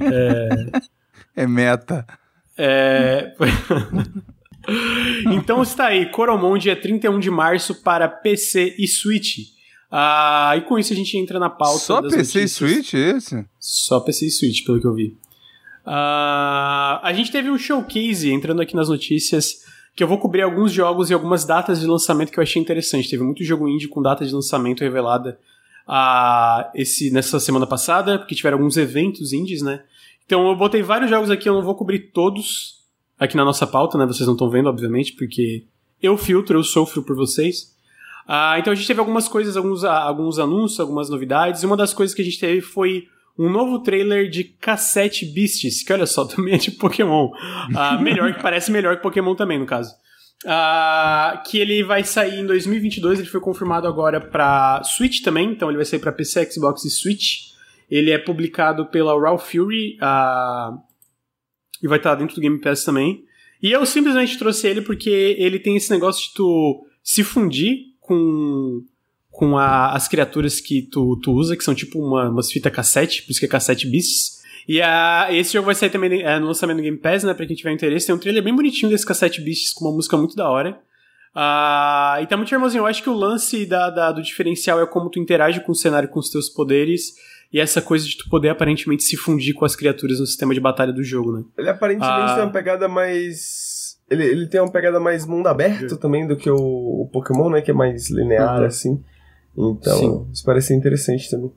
é... 0.00 0.48
É 1.36 1.46
meta. 1.46 2.06
É. 2.56 3.34
então 5.32 5.62
está 5.62 5.86
aí, 5.86 6.06
Coromon, 6.06 6.56
dia 6.56 6.80
31 6.80 7.18
de 7.18 7.30
março 7.30 7.82
para 7.82 8.08
PC 8.08 8.76
e 8.78 8.86
Switch. 8.86 9.54
Ah, 9.90 10.54
e 10.56 10.62
com 10.62 10.78
isso 10.78 10.92
a 10.92 10.96
gente 10.96 11.16
entra 11.16 11.38
na 11.38 11.50
pauta. 11.50 11.78
Só 11.78 12.02
PC 12.02 12.16
notícias. 12.16 12.44
e 12.44 12.48
Switch 12.48 12.94
esse? 12.94 13.46
Só 13.58 14.00
PC 14.00 14.26
e 14.26 14.30
Switch, 14.30 14.64
pelo 14.64 14.80
que 14.80 14.86
eu 14.86 14.94
vi. 14.94 15.16
Ah, 15.84 17.00
a 17.02 17.12
gente 17.12 17.30
teve 17.30 17.50
um 17.50 17.58
showcase 17.58 18.30
entrando 18.30 18.62
aqui 18.62 18.74
nas 18.74 18.88
notícias 18.88 19.64
que 19.94 20.02
eu 20.02 20.08
vou 20.08 20.18
cobrir 20.18 20.42
alguns 20.42 20.72
jogos 20.72 21.10
e 21.10 21.14
algumas 21.14 21.44
datas 21.44 21.80
de 21.80 21.86
lançamento 21.86 22.32
que 22.32 22.38
eu 22.38 22.42
achei 22.42 22.60
interessante. 22.60 23.08
Teve 23.08 23.22
muito 23.22 23.44
jogo 23.44 23.68
indie 23.68 23.86
com 23.86 24.02
data 24.02 24.26
de 24.26 24.32
lançamento 24.32 24.80
revelada 24.80 25.38
ah, 25.86 26.70
esse, 26.74 27.10
nessa 27.10 27.38
semana 27.38 27.66
passada, 27.66 28.18
porque 28.18 28.34
tiveram 28.34 28.58
alguns 28.58 28.76
eventos 28.76 29.32
indies, 29.32 29.62
né? 29.62 29.82
Então 30.26 30.48
eu 30.48 30.56
botei 30.56 30.82
vários 30.82 31.10
jogos 31.10 31.30
aqui, 31.30 31.48
eu 31.48 31.54
não 31.54 31.62
vou 31.62 31.74
cobrir 31.74 32.10
todos 32.12 32.82
aqui 33.18 33.36
na 33.36 33.44
nossa 33.44 33.66
pauta, 33.66 33.98
né? 33.98 34.06
Vocês 34.06 34.26
não 34.26 34.34
estão 34.34 34.50
vendo, 34.50 34.68
obviamente, 34.68 35.12
porque 35.14 35.64
eu 36.00 36.16
filtro, 36.16 36.58
eu 36.58 36.62
sofro 36.62 37.02
por 37.02 37.16
vocês. 37.16 37.74
Ah, 38.26 38.58
então 38.58 38.72
a 38.72 38.76
gente 38.76 38.86
teve 38.86 39.00
algumas 39.00 39.28
coisas, 39.28 39.56
alguns, 39.56 39.84
alguns 39.84 40.38
anúncios, 40.38 40.80
algumas 40.80 41.10
novidades. 41.10 41.62
E 41.62 41.66
uma 41.66 41.76
das 41.76 41.92
coisas 41.92 42.14
que 42.14 42.22
a 42.22 42.24
gente 42.24 42.40
teve 42.40 42.60
foi 42.60 43.04
um 43.38 43.50
novo 43.50 43.80
trailer 43.80 44.30
de 44.30 44.44
Cassette 44.44 45.26
Beasts, 45.26 45.82
que 45.82 45.92
olha 45.92 46.06
só, 46.06 46.24
também 46.26 46.54
é 46.54 46.58
de 46.58 46.70
Pokémon. 46.70 47.30
Ah, 47.74 47.98
melhor, 48.00 48.32
que 48.34 48.42
parece 48.42 48.70
melhor 48.70 48.96
que 48.96 49.02
Pokémon 49.02 49.34
também, 49.34 49.58
no 49.58 49.66
caso. 49.66 49.94
Ah, 50.46 51.42
que 51.46 51.58
ele 51.58 51.82
vai 51.82 52.04
sair 52.04 52.40
em 52.40 52.46
2022, 52.46 53.18
ele 53.18 53.28
foi 53.28 53.40
confirmado 53.40 53.86
agora 53.86 54.20
para 54.20 54.82
Switch 54.84 55.22
também, 55.22 55.50
então 55.50 55.68
ele 55.68 55.76
vai 55.76 55.86
sair 55.86 55.98
para 55.98 56.12
PC, 56.12 56.50
Xbox 56.50 56.84
e 56.84 56.90
Switch. 56.90 57.53
Ele 57.90 58.10
é 58.10 58.18
publicado 58.18 58.86
pela 58.86 59.18
Raw 59.18 59.38
Fury 59.38 59.96
e 61.82 61.88
vai 61.88 61.98
estar 61.98 62.14
dentro 62.14 62.34
do 62.34 62.40
Game 62.40 62.60
Pass 62.60 62.84
também. 62.84 63.24
E 63.62 63.72
eu 63.72 63.84
simplesmente 63.86 64.38
trouxe 64.38 64.66
ele 64.66 64.82
porque 64.82 65.36
ele 65.38 65.58
tem 65.58 65.76
esse 65.76 65.90
negócio 65.90 66.28
de 66.28 66.34
tu 66.34 66.86
se 67.02 67.22
fundir 67.22 67.94
com, 68.00 68.82
com 69.30 69.56
a, 69.56 69.92
as 69.92 70.06
criaturas 70.08 70.60
que 70.60 70.82
tu, 70.82 71.18
tu 71.22 71.32
usa, 71.32 71.56
que 71.56 71.64
são 71.64 71.74
tipo 71.74 71.98
uma, 71.98 72.28
umas 72.28 72.50
fita 72.50 72.70
cassete, 72.70 73.22
por 73.22 73.30
isso 73.30 73.40
que 73.40 73.46
é 73.46 73.48
cassete 73.48 73.86
Beasts. 73.86 74.42
E 74.66 74.80
esse 75.30 75.52
jogo 75.52 75.66
vai 75.66 75.74
sair 75.74 75.90
também 75.90 76.22
é, 76.22 76.38
no 76.38 76.46
lançamento 76.46 76.78
do 76.78 76.82
Game 76.82 76.96
Pass, 76.96 77.22
né? 77.22 77.34
Pra 77.34 77.46
quem 77.46 77.54
tiver 77.54 77.72
interesse. 77.72 78.06
Tem 78.06 78.14
um 78.14 78.18
trailer 78.18 78.42
bem 78.42 78.54
bonitinho 78.54 78.90
desse 78.90 79.04
cassete 79.04 79.40
Beasts 79.40 79.72
com 79.72 79.84
uma 79.84 79.94
música 79.94 80.16
muito 80.16 80.34
da 80.34 80.48
hora. 80.48 80.80
Uh, 81.34 82.22
e 82.22 82.26
tá 82.26 82.36
muito 82.36 82.52
irmãozinho. 82.54 82.82
Eu 82.82 82.86
acho 82.86 83.02
que 83.02 83.10
o 83.10 83.14
lance 83.14 83.66
da, 83.66 83.90
da, 83.90 84.12
do 84.12 84.22
diferencial 84.22 84.80
é 84.80 84.86
como 84.86 85.10
tu 85.10 85.18
interage 85.18 85.60
com 85.60 85.72
o 85.72 85.74
cenário 85.74 86.08
com 86.08 86.18
os 86.18 86.30
teus 86.30 86.48
poderes 86.48 87.12
e 87.54 87.60
essa 87.60 87.80
coisa 87.80 88.04
de 88.04 88.18
tu 88.18 88.28
poder 88.28 88.48
aparentemente 88.48 89.04
se 89.04 89.16
fundir 89.16 89.54
com 89.54 89.64
as 89.64 89.76
criaturas 89.76 90.18
no 90.18 90.26
sistema 90.26 90.52
de 90.52 90.58
batalha 90.58 90.92
do 90.92 91.04
jogo, 91.04 91.38
né? 91.38 91.44
Ele 91.56 91.70
aparentemente 91.70 92.12
ah. 92.12 92.34
tem 92.34 92.42
uma 92.42 92.50
pegada 92.50 92.88
mais. 92.88 93.96
Ele, 94.10 94.24
ele 94.24 94.48
tem 94.48 94.60
uma 94.60 94.72
pegada 94.72 94.98
mais 94.98 95.24
mundo 95.24 95.46
aberto 95.46 95.96
também 95.96 96.26
do 96.26 96.36
que 96.36 96.50
o, 96.50 96.56
o 96.56 97.08
Pokémon, 97.12 97.48
né? 97.48 97.62
Que 97.62 97.70
é 97.70 97.74
mais 97.74 98.10
linear, 98.10 98.58
uhum. 98.58 98.66
assim. 98.66 99.04
Então, 99.56 99.96
Sim. 99.96 100.30
isso 100.32 100.44
parece 100.44 100.74
interessante 100.74 101.30
também. 101.30 101.52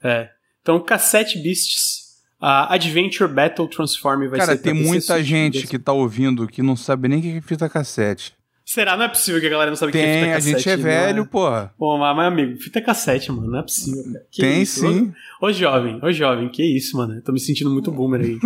É. 0.00 0.28
Então, 0.62 0.78
Cassette 0.78 1.42
Beasts, 1.42 2.22
a 2.40 2.72
Adventure 2.72 3.28
Battle 3.28 3.68
Transform 3.68 4.28
vai 4.28 4.38
Cara, 4.38 4.52
ser 4.52 4.58
Cara, 4.58 4.74
tem 4.74 4.74
muita 4.74 5.20
gente 5.24 5.66
que 5.66 5.76
tá 5.76 5.92
ouvindo 5.92 6.46
que 6.46 6.62
não 6.62 6.76
sabe 6.76 7.08
nem 7.08 7.18
o 7.18 7.22
que 7.22 7.36
é 7.38 7.40
fita 7.40 7.68
cassete. 7.68 8.32
Será? 8.66 8.96
Não 8.96 9.04
é 9.04 9.08
possível 9.08 9.40
que 9.40 9.46
a 9.46 9.50
galera 9.50 9.70
não 9.70 9.76
sabe 9.76 9.90
o 9.90 9.92
que 9.92 9.98
é 9.98 10.18
fita 10.18 10.32
cassete. 10.32 10.54
a 10.54 10.58
gente 10.58 10.70
é 10.70 10.76
velho, 10.76 11.22
é... 11.22 11.26
porra. 11.26 11.72
Pô, 11.78 11.96
mas, 11.96 12.16
mas, 12.16 12.26
amigo, 12.26 12.58
fita 12.58 12.82
cassete, 12.82 13.30
mano, 13.30 13.46
não 13.46 13.60
é 13.60 13.62
possível. 13.62 14.02
Que 14.28 14.42
Tem 14.42 14.60
isso? 14.60 14.80
sim. 14.80 15.14
Ô, 15.40 15.46
ô, 15.46 15.52
jovem, 15.52 16.00
ô 16.02 16.10
jovem, 16.10 16.48
que 16.48 16.64
isso, 16.64 16.96
mano. 16.96 17.22
tô 17.22 17.30
me 17.30 17.38
sentindo 17.38 17.70
muito 17.70 17.92
boomer 17.92 18.22
aí. 18.22 18.38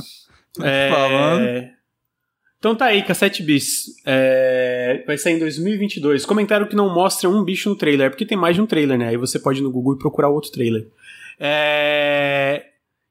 é... 0.64 0.88
falando. 0.88 1.68
Então 2.58 2.74
tá 2.74 2.86
aí, 2.86 3.02
Cassette 3.02 3.42
Bis. 3.42 3.96
É... 4.06 5.04
Vai 5.06 5.18
sair 5.18 5.34
em 5.34 5.38
2022. 5.38 6.24
Comentaram 6.24 6.66
que 6.66 6.74
não 6.74 6.94
mostra 6.94 7.28
um 7.28 7.44
bicho 7.44 7.68
no 7.68 7.76
trailer, 7.76 8.08
porque 8.08 8.24
tem 8.24 8.38
mais 8.38 8.56
de 8.56 8.62
um 8.62 8.66
trailer, 8.66 8.98
né? 8.98 9.08
Aí 9.08 9.18
você 9.18 9.38
pode 9.38 9.60
ir 9.60 9.62
no 9.62 9.70
Google 9.70 9.94
e 9.94 9.98
procurar 9.98 10.30
outro 10.30 10.50
trailer. 10.50 10.88
É... 11.38 12.64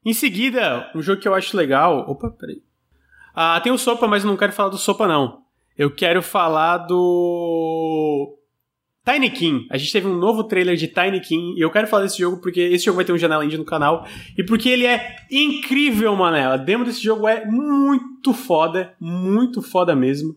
Em 0.04 0.12
seguida, 0.12 0.90
um 0.96 1.00
jogo 1.00 1.20
que 1.20 1.28
eu 1.28 1.34
acho 1.34 1.56
legal. 1.56 2.10
Opa, 2.10 2.28
peraí. 2.28 2.60
Ah, 3.32 3.60
tem 3.60 3.70
o 3.70 3.78
Sopa, 3.78 4.08
mas 4.08 4.24
eu 4.24 4.30
não 4.30 4.36
quero 4.36 4.52
falar 4.52 4.70
do 4.70 4.78
Sopa, 4.78 5.06
não 5.06 5.39
eu 5.76 5.90
quero 5.90 6.22
falar 6.22 6.78
do 6.78 8.36
Tiny 9.04 9.30
King. 9.30 9.66
A 9.70 9.78
gente 9.78 9.92
teve 9.92 10.06
um 10.06 10.16
novo 10.16 10.44
trailer 10.44 10.76
de 10.76 10.88
Tiny 10.88 11.20
King 11.20 11.58
e 11.58 11.60
eu 11.60 11.70
quero 11.70 11.86
falar 11.86 12.04
desse 12.04 12.18
jogo 12.18 12.40
porque 12.40 12.60
esse 12.60 12.84
jogo 12.84 12.96
vai 12.96 13.04
ter 13.04 13.12
um 13.12 13.18
janela 13.18 13.44
indie 13.44 13.56
no 13.56 13.64
canal 13.64 14.06
e 14.36 14.44
porque 14.44 14.68
ele 14.68 14.86
é 14.86 15.16
incrível, 15.30 16.14
mané. 16.14 16.44
A 16.44 16.56
demo 16.56 16.84
desse 16.84 17.02
jogo 17.02 17.26
é 17.26 17.44
muito 17.46 18.32
foda, 18.32 18.94
muito 19.00 19.62
foda 19.62 19.96
mesmo. 19.96 20.36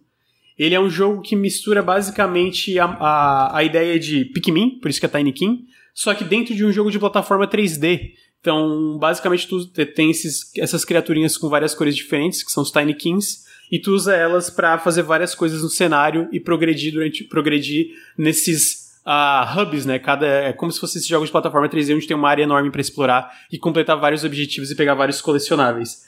Ele 0.57 0.75
é 0.75 0.79
um 0.79 0.89
jogo 0.89 1.21
que 1.21 1.35
mistura 1.35 1.81
basicamente 1.81 2.77
a, 2.77 2.85
a, 2.85 3.57
a 3.57 3.63
ideia 3.63 3.99
de 3.99 4.25
Pikmin, 4.25 4.79
por 4.79 4.89
isso 4.89 4.99
que 4.99 5.05
é 5.05 5.09
Tiny 5.09 5.33
King, 5.33 5.65
só 5.93 6.13
que 6.13 6.23
dentro 6.23 6.55
de 6.55 6.65
um 6.65 6.71
jogo 6.71 6.91
de 6.91 6.99
plataforma 6.99 7.47
3D. 7.47 8.11
Então, 8.39 8.97
basicamente, 8.99 9.47
tu 9.47 9.65
tem 9.67 10.11
esses, 10.11 10.51
essas 10.57 10.83
criaturinhas 10.83 11.37
com 11.37 11.47
várias 11.47 11.73
cores 11.73 11.95
diferentes, 11.95 12.43
que 12.43 12.51
são 12.51 12.61
os 12.61 12.71
Tiny 12.71 12.93
Kings, 12.93 13.43
e 13.73 13.79
tu 13.79 13.91
usa 13.91 14.15
elas 14.15 14.51
para 14.51 14.77
fazer 14.77 15.01
várias 15.01 15.33
coisas 15.33 15.63
no 15.63 15.67
cenário 15.67 16.29
e 16.31 16.39
progredir 16.39 16.93
durante 16.93 17.23
progredir 17.23 17.88
nesses 18.15 19.01
uh, 19.03 19.59
hubs, 19.59 19.83
né? 19.83 19.97
Cada 19.97 20.27
é 20.27 20.53
como 20.53 20.71
se 20.71 20.79
fosse 20.79 20.99
esse 20.99 21.09
jogo 21.09 21.25
de 21.25 21.31
plataforma 21.31 21.67
3D 21.67 21.95
onde 21.95 22.05
tem 22.05 22.15
uma 22.15 22.29
área 22.29 22.43
enorme 22.43 22.69
para 22.69 22.81
explorar 22.81 23.31
e 23.51 23.57
completar 23.57 23.99
vários 23.99 24.23
objetivos 24.23 24.69
e 24.69 24.75
pegar 24.75 24.93
vários 24.93 25.21
colecionáveis. 25.21 26.03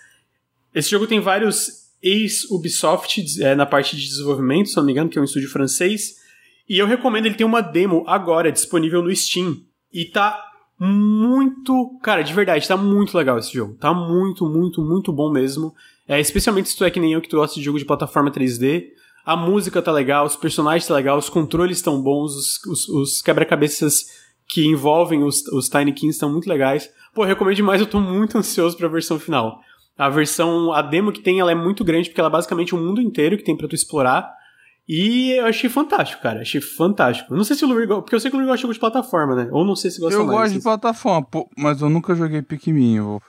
Esse 0.75 0.91
jogo 0.91 1.07
tem 1.07 1.19
vários 1.19 1.89
ex-Ubisoft 2.03 3.41
é, 3.41 3.55
na 3.55 3.65
parte 3.65 3.97
de 3.97 4.07
desenvolvimento, 4.09 4.69
se 4.69 4.77
não 4.77 4.83
me 4.83 4.91
engano, 4.91 5.09
que 5.09 5.17
é 5.17 5.21
um 5.21 5.25
estúdio 5.25 5.49
francês. 5.49 6.17
E 6.69 6.77
eu 6.77 6.85
recomendo, 6.85 7.25
ele 7.25 7.33
tem 7.33 7.47
uma 7.47 7.61
demo 7.61 8.03
agora 8.05 8.51
disponível 8.51 9.01
no 9.01 9.15
Steam. 9.15 9.57
E 9.91 10.05
tá 10.05 10.39
muito. 10.79 11.97
Cara, 12.03 12.21
de 12.21 12.31
verdade, 12.31 12.67
tá 12.67 12.77
muito 12.77 13.17
legal 13.17 13.39
esse 13.39 13.51
jogo. 13.51 13.73
Tá 13.73 13.91
muito, 13.91 14.47
muito, 14.47 14.83
muito 14.83 15.11
bom 15.11 15.31
mesmo. 15.31 15.73
É, 16.07 16.19
especialmente 16.19 16.69
se 16.69 16.77
tu 16.77 16.83
é 16.83 16.91
que 16.91 16.99
nem 16.99 17.13
eu 17.13 17.21
que 17.21 17.29
tu 17.29 17.37
gosta 17.37 17.55
de 17.55 17.63
jogo 17.63 17.79
de 17.79 17.85
plataforma 17.85 18.31
3D. 18.31 18.87
A 19.25 19.35
música 19.35 19.81
tá 19.81 19.91
legal, 19.91 20.25
os 20.25 20.35
personagens 20.35 20.87
tá 20.87 20.93
legal, 20.93 21.17
os 21.17 21.29
controles 21.29 21.77
estão 21.77 22.01
bons, 22.01 22.35
os, 22.35 22.63
os, 22.65 22.89
os 22.89 23.21
quebra-cabeças 23.23 24.05
que 24.47 24.65
envolvem 24.67 25.23
os, 25.23 25.47
os 25.47 25.67
Tiny 25.67 25.93
Kings 25.93 26.15
estão 26.15 26.31
muito 26.31 26.47
legais. 26.47 26.89
Pô, 27.13 27.23
recomendo 27.23 27.55
demais, 27.55 27.81
eu 27.81 27.87
tô 27.87 27.99
muito 27.99 28.37
ansioso 28.37 28.77
pra 28.77 28.87
versão 28.87 29.19
final. 29.19 29.59
A 29.97 30.09
versão, 30.09 30.73
a 30.73 30.81
demo 30.81 31.11
que 31.11 31.21
tem, 31.21 31.39
ela 31.39 31.51
é 31.51 31.55
muito 31.55 31.83
grande, 31.83 32.09
porque 32.09 32.19
ela 32.19 32.29
é 32.29 32.31
basicamente 32.31 32.75
um 32.75 32.85
mundo 32.85 33.01
inteiro 33.01 33.37
que 33.37 33.43
tem 33.43 33.57
para 33.57 33.67
tu 33.67 33.73
explorar. 33.73 34.29
E 34.87 35.31
eu 35.31 35.47
achei 35.47 35.69
fantástico, 35.69 36.21
cara. 36.21 36.41
Achei 36.41 36.61
fantástico. 36.61 37.33
Não 37.33 37.43
sei 37.43 37.55
se 37.55 37.65
o 37.65 37.67
Luiz 37.67 37.87
porque 37.87 38.13
eu 38.13 38.19
sei 38.19 38.29
que 38.29 38.37
o 38.37 38.39
Luiz 38.39 38.47
gosta 38.49 38.71
de 38.71 38.79
plataforma, 38.79 39.35
né? 39.35 39.49
Ou 39.51 39.65
não 39.65 39.75
sei 39.75 39.89
se 39.89 39.99
gosta 39.99 40.13
eu 40.13 40.25
mais. 40.25 40.37
Eu 40.37 40.43
gosto 40.43 40.53
de 40.53 40.61
plataforma, 40.61 41.27
mas 41.57 41.81
eu 41.81 41.89
nunca 41.89 42.13
joguei 42.13 42.43
Pikmin. 42.43 42.97
Eu 42.97 43.21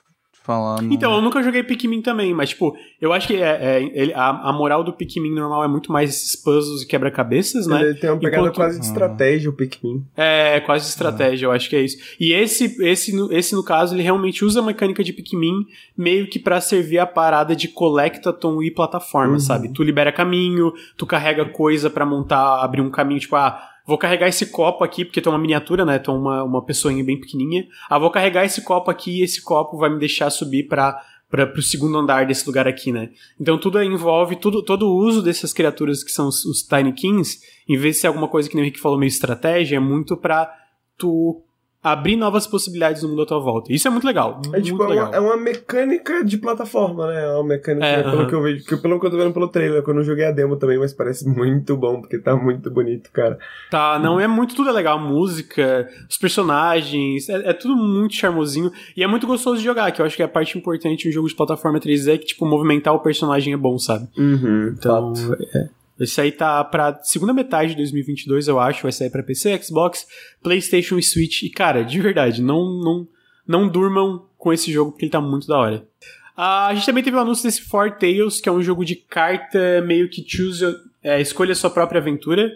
Então, 0.93 1.13
eu 1.15 1.21
nunca 1.21 1.43
joguei 1.43 1.63
Pikmin 1.63 2.01
também, 2.01 2.33
mas, 2.33 2.51
tipo, 2.51 2.77
eu 3.01 3.13
acho 3.13 3.27
que 3.27 3.35
é, 3.37 3.91
é 3.95 4.15
a, 4.15 4.51
a, 4.51 4.53
moral 4.53 4.85
do 4.85 4.93
Pikmin 4.93 5.35
normal 5.35 5.65
é 5.65 5.69
muito 5.69 5.91
mais 5.91 6.11
esses 6.11 6.37
puzzles 6.37 6.83
e 6.83 6.87
quebra-cabeças, 6.87 7.67
né? 7.67 7.83
Ele 7.83 7.95
tem 7.95 8.11
uma 8.11 8.19
pegada 8.19 8.43
Enquanto... 8.43 8.57
quase 8.57 8.79
de 8.79 8.87
estratégia, 8.87 9.51
o 9.51 9.53
Pikmin. 9.53 10.05
É, 10.17 10.61
quase 10.61 10.85
de 10.85 10.91
estratégia, 10.91 11.47
eu 11.47 11.53
acho 11.53 11.69
que 11.69 11.77
é 11.77 11.83
isso. 11.83 11.97
E 12.21 12.33
esse, 12.33 12.77
esse, 12.81 13.13
esse, 13.33 13.55
no 13.55 13.65
caso, 13.65 13.95
ele 13.95 14.03
realmente 14.03 14.45
usa 14.45 14.61
a 14.61 14.63
mecânica 14.63 15.03
de 15.03 15.13
Pikmin 15.13 15.67
meio 15.97 16.29
que 16.29 16.39
para 16.39 16.61
servir 16.61 16.99
a 16.99 17.07
parada 17.07 17.57
de 17.57 17.69
collectathon 17.69 18.63
e 18.63 18.71
plataforma, 18.71 19.35
uhum. 19.35 19.41
sabe? 19.41 19.73
Tu 19.73 19.83
libera 19.83 20.13
caminho, 20.13 20.73
tu 20.97 21.07
carrega 21.07 21.45
coisa 21.45 21.91
para 21.91 22.07
montar, 22.07 22.63
abrir 22.63 22.81
um 22.81 22.91
caminho, 22.91 23.21
tipo, 23.21 23.37
ah 23.37 23.76
Vou 23.87 23.97
carregar 23.97 24.29
esse 24.29 24.47
copo 24.47 24.83
aqui, 24.83 25.05
porque 25.05 25.21
é 25.27 25.31
uma 25.31 25.39
miniatura, 25.39 25.85
né? 25.85 26.03
É 26.05 26.11
uma, 26.11 26.43
uma 26.43 26.63
pessoinha 26.63 27.05
bem 27.05 27.21
pequenininha. 27.21 27.67
Ah, 27.89 27.99
vou 27.99 28.11
carregar 28.11 28.45
esse 28.45 28.63
copo 28.63 28.91
aqui 28.91 29.21
e 29.21 29.23
esse 29.23 29.41
copo 29.41 29.79
vai 29.79 29.89
me 29.89 29.99
deixar 29.99 30.29
subir 30.31 30.65
para 30.65 31.01
para 31.29 31.53
o 31.59 31.63
segundo 31.63 31.99
andar 31.99 32.25
desse 32.25 32.47
lugar 32.47 32.69
aqui, 32.69 32.93
né? 32.93 33.11
Então 33.39 33.59
tudo 33.59 33.83
envolve 33.83 34.37
tudo, 34.37 34.63
todo 34.63 34.89
o 34.89 34.97
uso 34.97 35.21
dessas 35.21 35.53
criaturas 35.53 36.05
que 36.05 36.11
são 36.13 36.29
os, 36.29 36.45
os 36.45 36.63
Tiny 36.63 36.93
Kings, 36.93 37.41
em 37.69 37.77
vez 37.77 37.97
de 37.97 38.03
ser 38.03 38.07
alguma 38.07 38.29
coisa 38.29 38.49
que 38.49 38.55
nem 38.55 38.63
o 38.63 38.65
Henrique 38.65 38.81
falou 38.81 38.97
meio 38.97 39.09
estratégia, 39.09 39.77
é 39.77 39.81
muito 39.81 40.17
para 40.17 40.49
tu 40.97 41.43
abrir 41.87 42.17
novas 42.17 42.49
possibilidades 42.49 43.05
no 43.05 43.11
mundo 43.11 43.23
à 43.23 43.27
tua 43.27 43.39
volta. 43.39 43.73
Isso 43.73 43.87
é 43.87 43.91
muito 43.93 44.05
legal. 44.05 44.41
É, 44.53 44.61
tipo, 44.61 44.77
muito 44.77 44.93
é, 44.93 44.97
legal. 44.97 45.07
Uma, 45.07 45.17
é 45.17 45.21
uma 45.21 45.37
mecânica 45.37 46.25
de 46.25 46.37
plataforma, 46.37 47.07
né? 47.07 47.25
É 47.25 47.29
uma 47.35 47.45
mecânica, 47.45 47.87
é, 47.87 48.03
pelo 48.03 48.17
uh 48.17 48.21
-huh. 48.23 48.29
que 48.29 48.35
eu 48.35 48.43
vejo, 48.43 48.65
que, 48.65 48.77
pelo 48.77 48.99
que 48.99 49.07
eu 49.07 49.11
tô 49.11 49.17
vendo 49.17 49.33
pelo 49.33 49.47
trailer, 49.47 49.85
que 49.85 49.91
eu 49.91 49.95
não 49.95 50.03
joguei 50.03 50.25
a 50.25 50.33
demo 50.33 50.57
também, 50.57 50.79
mas 50.79 50.93
parece 50.93 51.29
muito 51.29 51.77
bom, 51.77 52.01
porque 52.01 52.19
tá 52.19 52.35
muito 52.35 52.69
bonito, 52.73 53.09
cara. 53.13 53.39
Tá, 53.71 54.01
não, 54.01 54.19
é 54.19 54.27
muito, 54.27 54.57
tudo 54.57 54.71
é 54.71 54.73
legal. 54.73 54.99
A 54.99 55.01
música, 55.01 55.89
os 56.11 56.19
personagens, 56.19 57.29
é, 57.29 57.51
é, 57.51 57.53
tudo 57.53 57.77
muito 57.77 58.17
charmosinho. 58.17 58.73
E 58.97 59.05
é 59.05 59.07
muito 59.07 59.25
gostoso 59.25 59.59
de 59.59 59.65
jogar, 59.65 59.93
que 59.93 60.03
eu 60.03 60.07
acho 60.07 60.17
que 60.17 60.23
é 60.23 60.27
a 60.27 60.29
parte 60.29 60.59
importante 60.59 61.03
de 61.03 61.09
um 61.11 61.13
jogo 61.13 61.29
de 61.29 61.37
plataforma 61.37 61.79
3D, 61.79 62.15
é 62.15 62.19
que, 62.19 62.27
tipo, 62.27 62.45
movimentar 62.45 62.95
o 62.95 62.99
personagem 62.99 63.55
é 63.55 63.57
bom, 63.57 63.79
sabe? 63.79 64.09
Uhum, 64.19 64.75
então, 64.77 65.13
é, 65.55 65.69
esse 65.99 66.21
aí 66.21 66.31
tá 66.31 66.63
pra 66.65 67.01
segunda 67.03 67.33
metade 67.33 67.71
de 67.71 67.77
2022, 67.77 68.49
eu 68.49 68.59
acho. 68.61 68.83
Vai 68.83 68.93
sair 68.93 69.11
pra 69.11 69.23
PC, 69.23 69.59
Xbox, 69.63 70.07
PlayStation 70.43 70.99
e 70.99 71.03
Switch. 71.03 71.43
E, 71.43 71.51
cara, 71.51 71.83
de 71.83 72.01
verdade, 72.01 72.43
não, 72.43 72.81
não, 72.81 73.09
não 73.47 73.69
durmam 73.69 74.27
com 74.37 74.53
esse 74.53 74.71
jogo 74.71 74.93
porque 74.93 75.07
ele 75.07 75.13
tá 75.13 75.21
muito 75.21 75.47
da 75.47 75.59
hora. 75.59 75.89
Uh, 76.37 76.69
a 76.69 76.75
gente 76.75 76.87
também 76.87 77.03
teve 77.03 77.17
o 77.17 77.19
um 77.19 77.23
anúncio 77.23 77.45
desse 77.45 77.63
Four 77.63 77.93
Tales, 77.93 78.41
que 78.41 78.49
é 78.49 78.53
um 78.53 78.63
jogo 78.63 78.85
de 78.85 78.95
carta 78.95 79.81
meio 79.87 80.09
que 80.11 80.25
choose, 80.27 80.65
é, 81.03 81.21
escolha 81.21 81.55
sua 81.55 81.71
própria 81.71 82.01
aventura. 82.01 82.53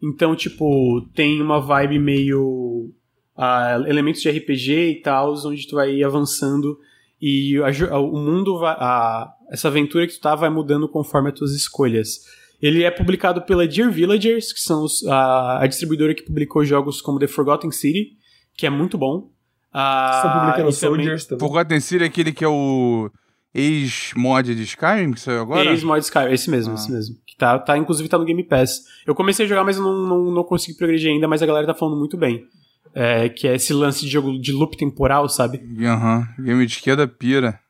Então, 0.00 0.36
tipo, 0.36 1.06
tem 1.14 1.42
uma 1.42 1.60
vibe 1.60 1.98
meio. 1.98 2.90
Uh, 3.36 3.88
elementos 3.88 4.22
de 4.22 4.30
RPG 4.30 4.90
e 4.90 5.02
tal, 5.02 5.34
onde 5.44 5.66
tu 5.66 5.74
vai 5.74 6.00
avançando 6.04 6.78
e 7.26 7.56
a, 7.90 7.98
o 7.98 8.16
mundo 8.18 8.58
vai. 8.58 8.76
A, 8.78 9.34
essa 9.50 9.68
aventura 9.68 10.06
que 10.06 10.12
tu 10.12 10.20
tá 10.20 10.34
vai 10.34 10.50
mudando 10.50 10.86
conforme 10.86 11.30
as 11.30 11.34
tuas 11.34 11.52
escolhas. 11.52 12.20
Ele 12.64 12.82
é 12.82 12.90
publicado 12.90 13.42
pela 13.42 13.68
Dear 13.68 13.90
Villagers, 13.90 14.50
que 14.50 14.58
são 14.58 14.84
os, 14.84 15.06
a, 15.06 15.62
a, 15.62 15.66
distribuidora 15.66 16.14
que 16.14 16.22
publicou 16.22 16.64
jogos 16.64 17.02
como 17.02 17.18
The 17.18 17.26
Forgotten 17.26 17.70
City, 17.70 18.12
que 18.56 18.64
é 18.64 18.70
muito 18.70 18.96
bom. 18.96 19.30
Ah, 19.70 20.22
Você 20.22 20.38
publicando 20.38 20.72
Soldiers 20.72 21.26
também. 21.26 21.46
Forgotten 21.46 21.78
City 21.78 22.04
é 22.04 22.06
aquele 22.06 22.32
que 22.32 22.42
é 22.42 22.48
o 22.48 23.10
ex-mod 23.52 24.54
de 24.54 24.62
Skyrim, 24.62 25.12
que 25.12 25.20
saiu 25.20 25.42
agora? 25.42 25.68
Ex-mod 25.68 26.00
de 26.00 26.06
Skyrim, 26.06 26.32
esse 26.32 26.50
mesmo, 26.50 26.72
ah. 26.72 26.76
esse 26.76 26.90
mesmo. 26.90 27.16
Que 27.26 27.36
tá, 27.36 27.58
tá, 27.58 27.76
inclusive 27.76 28.08
tá 28.08 28.16
no 28.16 28.24
Game 28.24 28.42
Pass. 28.42 28.80
Eu 29.06 29.14
comecei 29.14 29.44
a 29.44 29.48
jogar, 29.48 29.62
mas 29.62 29.76
eu 29.76 29.82
não, 29.82 30.06
não, 30.06 30.30
não 30.30 30.42
consegui 30.42 30.78
progredir 30.78 31.10
ainda, 31.10 31.28
mas 31.28 31.42
a 31.42 31.46
galera 31.46 31.66
tá 31.66 31.74
falando 31.74 31.98
muito 31.98 32.16
bem. 32.16 32.46
É, 32.94 33.28
que 33.28 33.46
é 33.46 33.56
esse 33.56 33.74
lance 33.74 34.06
de 34.06 34.08
jogo 34.10 34.40
de 34.40 34.52
loop 34.52 34.74
temporal, 34.74 35.28
sabe? 35.28 35.60
Aham, 35.84 36.26
uhum. 36.38 36.44
game 36.46 36.66
de 36.66 36.72
esquerda 36.72 37.06
pira. 37.06 37.60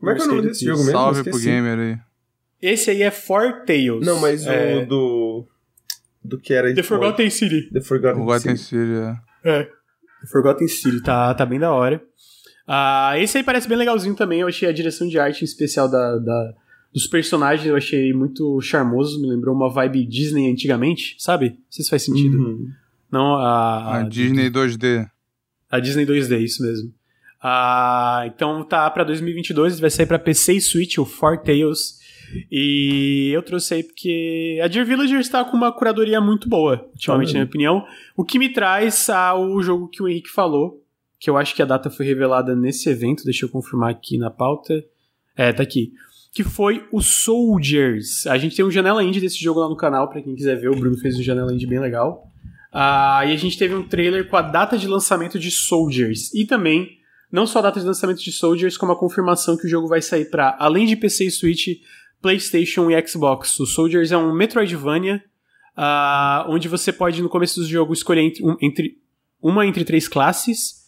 Como 0.00 0.10
é 0.10 0.14
que 0.14 0.22
é 0.22 0.24
o 0.24 0.28
nome 0.28 0.42
desse 0.42 0.64
jogo 0.64 0.78
mesmo? 0.78 0.92
Salve 0.92 1.22
pro 1.22 1.38
gamer 1.38 1.78
aí. 1.78 2.11
Esse 2.62 2.90
aí 2.92 3.02
é 3.02 3.10
Four 3.10 3.64
Tales. 3.66 4.06
Não, 4.06 4.20
mas 4.20 4.46
é... 4.46 4.76
o 4.76 4.86
do. 4.86 5.48
Do 6.24 6.38
que 6.38 6.54
era. 6.54 6.72
The 6.72 6.82
Forgotten 6.84 7.28
City. 7.28 7.68
The 7.72 7.80
Forgotten, 7.80 8.18
Forgotten 8.18 8.56
City. 8.56 8.68
City, 8.68 9.20
é. 9.44 9.58
É. 9.58 9.64
The 9.64 10.28
Forgotten 10.30 10.68
City, 10.68 11.02
tá, 11.02 11.34
tá 11.34 11.44
bem 11.44 11.58
da 11.58 11.72
hora. 11.72 12.00
Uh, 12.68 13.18
esse 13.18 13.38
aí 13.38 13.44
parece 13.44 13.68
bem 13.68 13.76
legalzinho 13.76 14.14
também. 14.14 14.40
Eu 14.40 14.46
achei 14.46 14.68
a 14.68 14.72
direção 14.72 15.08
de 15.08 15.18
arte 15.18 15.42
em 15.42 15.44
especial 15.44 15.88
da, 15.88 16.16
da, 16.18 16.54
dos 16.94 17.08
personagens, 17.08 17.66
eu 17.66 17.74
achei 17.74 18.12
muito 18.12 18.60
charmoso. 18.60 19.20
Me 19.20 19.28
lembrou 19.28 19.54
uma 19.54 19.68
vibe 19.68 20.06
Disney 20.06 20.50
antigamente, 20.50 21.16
sabe? 21.18 21.50
Não 21.50 21.56
sei 21.68 21.84
se 21.84 21.90
faz 21.90 22.04
sentido. 22.04 22.38
Uhum. 22.38 22.68
Não, 23.10 23.34
a. 23.34 23.98
A 23.98 24.02
Disney 24.02 24.48
2D. 24.48 25.08
A 25.68 25.80
Disney 25.80 26.06
2D, 26.06 26.40
isso 26.40 26.62
mesmo. 26.62 26.90
Uh, 27.42 28.26
então 28.26 28.62
tá 28.62 28.88
pra 28.88 29.02
2022, 29.02 29.80
vai 29.80 29.90
sair 29.90 30.06
pra 30.06 30.18
PC 30.18 30.52
e 30.52 30.60
Switch, 30.60 30.98
o 30.98 31.04
Four 31.04 31.38
Tales. 31.38 32.00
E 32.50 33.30
eu 33.32 33.42
trouxe 33.42 33.74
aí 33.74 33.82
porque 33.82 34.60
a 34.62 34.68
Dear 34.68 34.86
Villager 34.86 35.20
está 35.20 35.44
com 35.44 35.56
uma 35.56 35.72
curadoria 35.72 36.20
muito 36.20 36.48
boa, 36.48 36.88
ultimamente, 36.92 37.28
na 37.28 37.40
minha 37.40 37.44
opinião. 37.44 37.84
O 38.16 38.24
que 38.24 38.38
me 38.38 38.52
traz 38.52 39.08
ao 39.10 39.60
jogo 39.62 39.88
que 39.88 40.02
o 40.02 40.08
Henrique 40.08 40.30
falou, 40.30 40.82
que 41.18 41.30
eu 41.30 41.36
acho 41.36 41.54
que 41.54 41.62
a 41.62 41.66
data 41.66 41.88
foi 41.88 42.04
revelada 42.04 42.56
nesse 42.56 42.88
evento, 42.88 43.24
deixa 43.24 43.44
eu 43.44 43.48
confirmar 43.48 43.90
aqui 43.90 44.18
na 44.18 44.30
pauta. 44.30 44.84
É, 45.36 45.52
tá 45.52 45.62
aqui. 45.62 45.92
Que 46.34 46.42
foi 46.42 46.86
o 46.90 47.00
Soldiers. 47.00 48.26
A 48.26 48.38
gente 48.38 48.56
tem 48.56 48.64
um 48.64 48.70
janela 48.70 49.04
indie 49.04 49.20
desse 49.20 49.42
jogo 49.42 49.60
lá 49.60 49.68
no 49.68 49.76
canal, 49.76 50.08
para 50.08 50.22
quem 50.22 50.34
quiser 50.34 50.56
ver. 50.56 50.68
O 50.68 50.76
Bruno 50.76 50.96
fez 50.98 51.16
um 51.18 51.22
janela 51.22 51.52
indie 51.52 51.66
bem 51.66 51.78
legal. 51.78 52.26
Uh, 52.72 53.28
e 53.28 53.32
a 53.32 53.36
gente 53.36 53.58
teve 53.58 53.74
um 53.74 53.86
trailer 53.86 54.28
com 54.28 54.36
a 54.36 54.42
data 54.42 54.78
de 54.78 54.88
lançamento 54.88 55.38
de 55.38 55.50
Soldiers. 55.50 56.32
E 56.34 56.46
também, 56.46 56.88
não 57.30 57.46
só 57.46 57.58
a 57.58 57.62
data 57.62 57.78
de 57.78 57.86
lançamento 57.86 58.22
de 58.22 58.32
Soldiers, 58.32 58.78
como 58.78 58.92
a 58.92 58.98
confirmação 58.98 59.56
que 59.56 59.66
o 59.66 59.68
jogo 59.68 59.86
vai 59.86 60.00
sair 60.00 60.30
para, 60.30 60.56
além 60.58 60.86
de 60.86 60.96
PC 60.96 61.26
e 61.26 61.30
Switch, 61.30 61.68
PlayStation 62.22 62.90
e 62.90 63.06
Xbox. 63.06 63.58
O 63.58 63.66
Soldiers 63.66 64.12
é 64.12 64.16
um 64.16 64.32
Metroidvania, 64.32 65.22
uh, 65.76 66.48
onde 66.48 66.68
você 66.68 66.92
pode, 66.92 67.20
no 67.20 67.28
começo 67.28 67.60
do 67.60 67.66
jogo, 67.66 67.92
escolher 67.92 68.22
entre, 68.22 68.44
um, 68.44 68.56
entre 68.62 68.96
uma 69.42 69.66
entre 69.66 69.84
três 69.84 70.08
classes. 70.08 70.82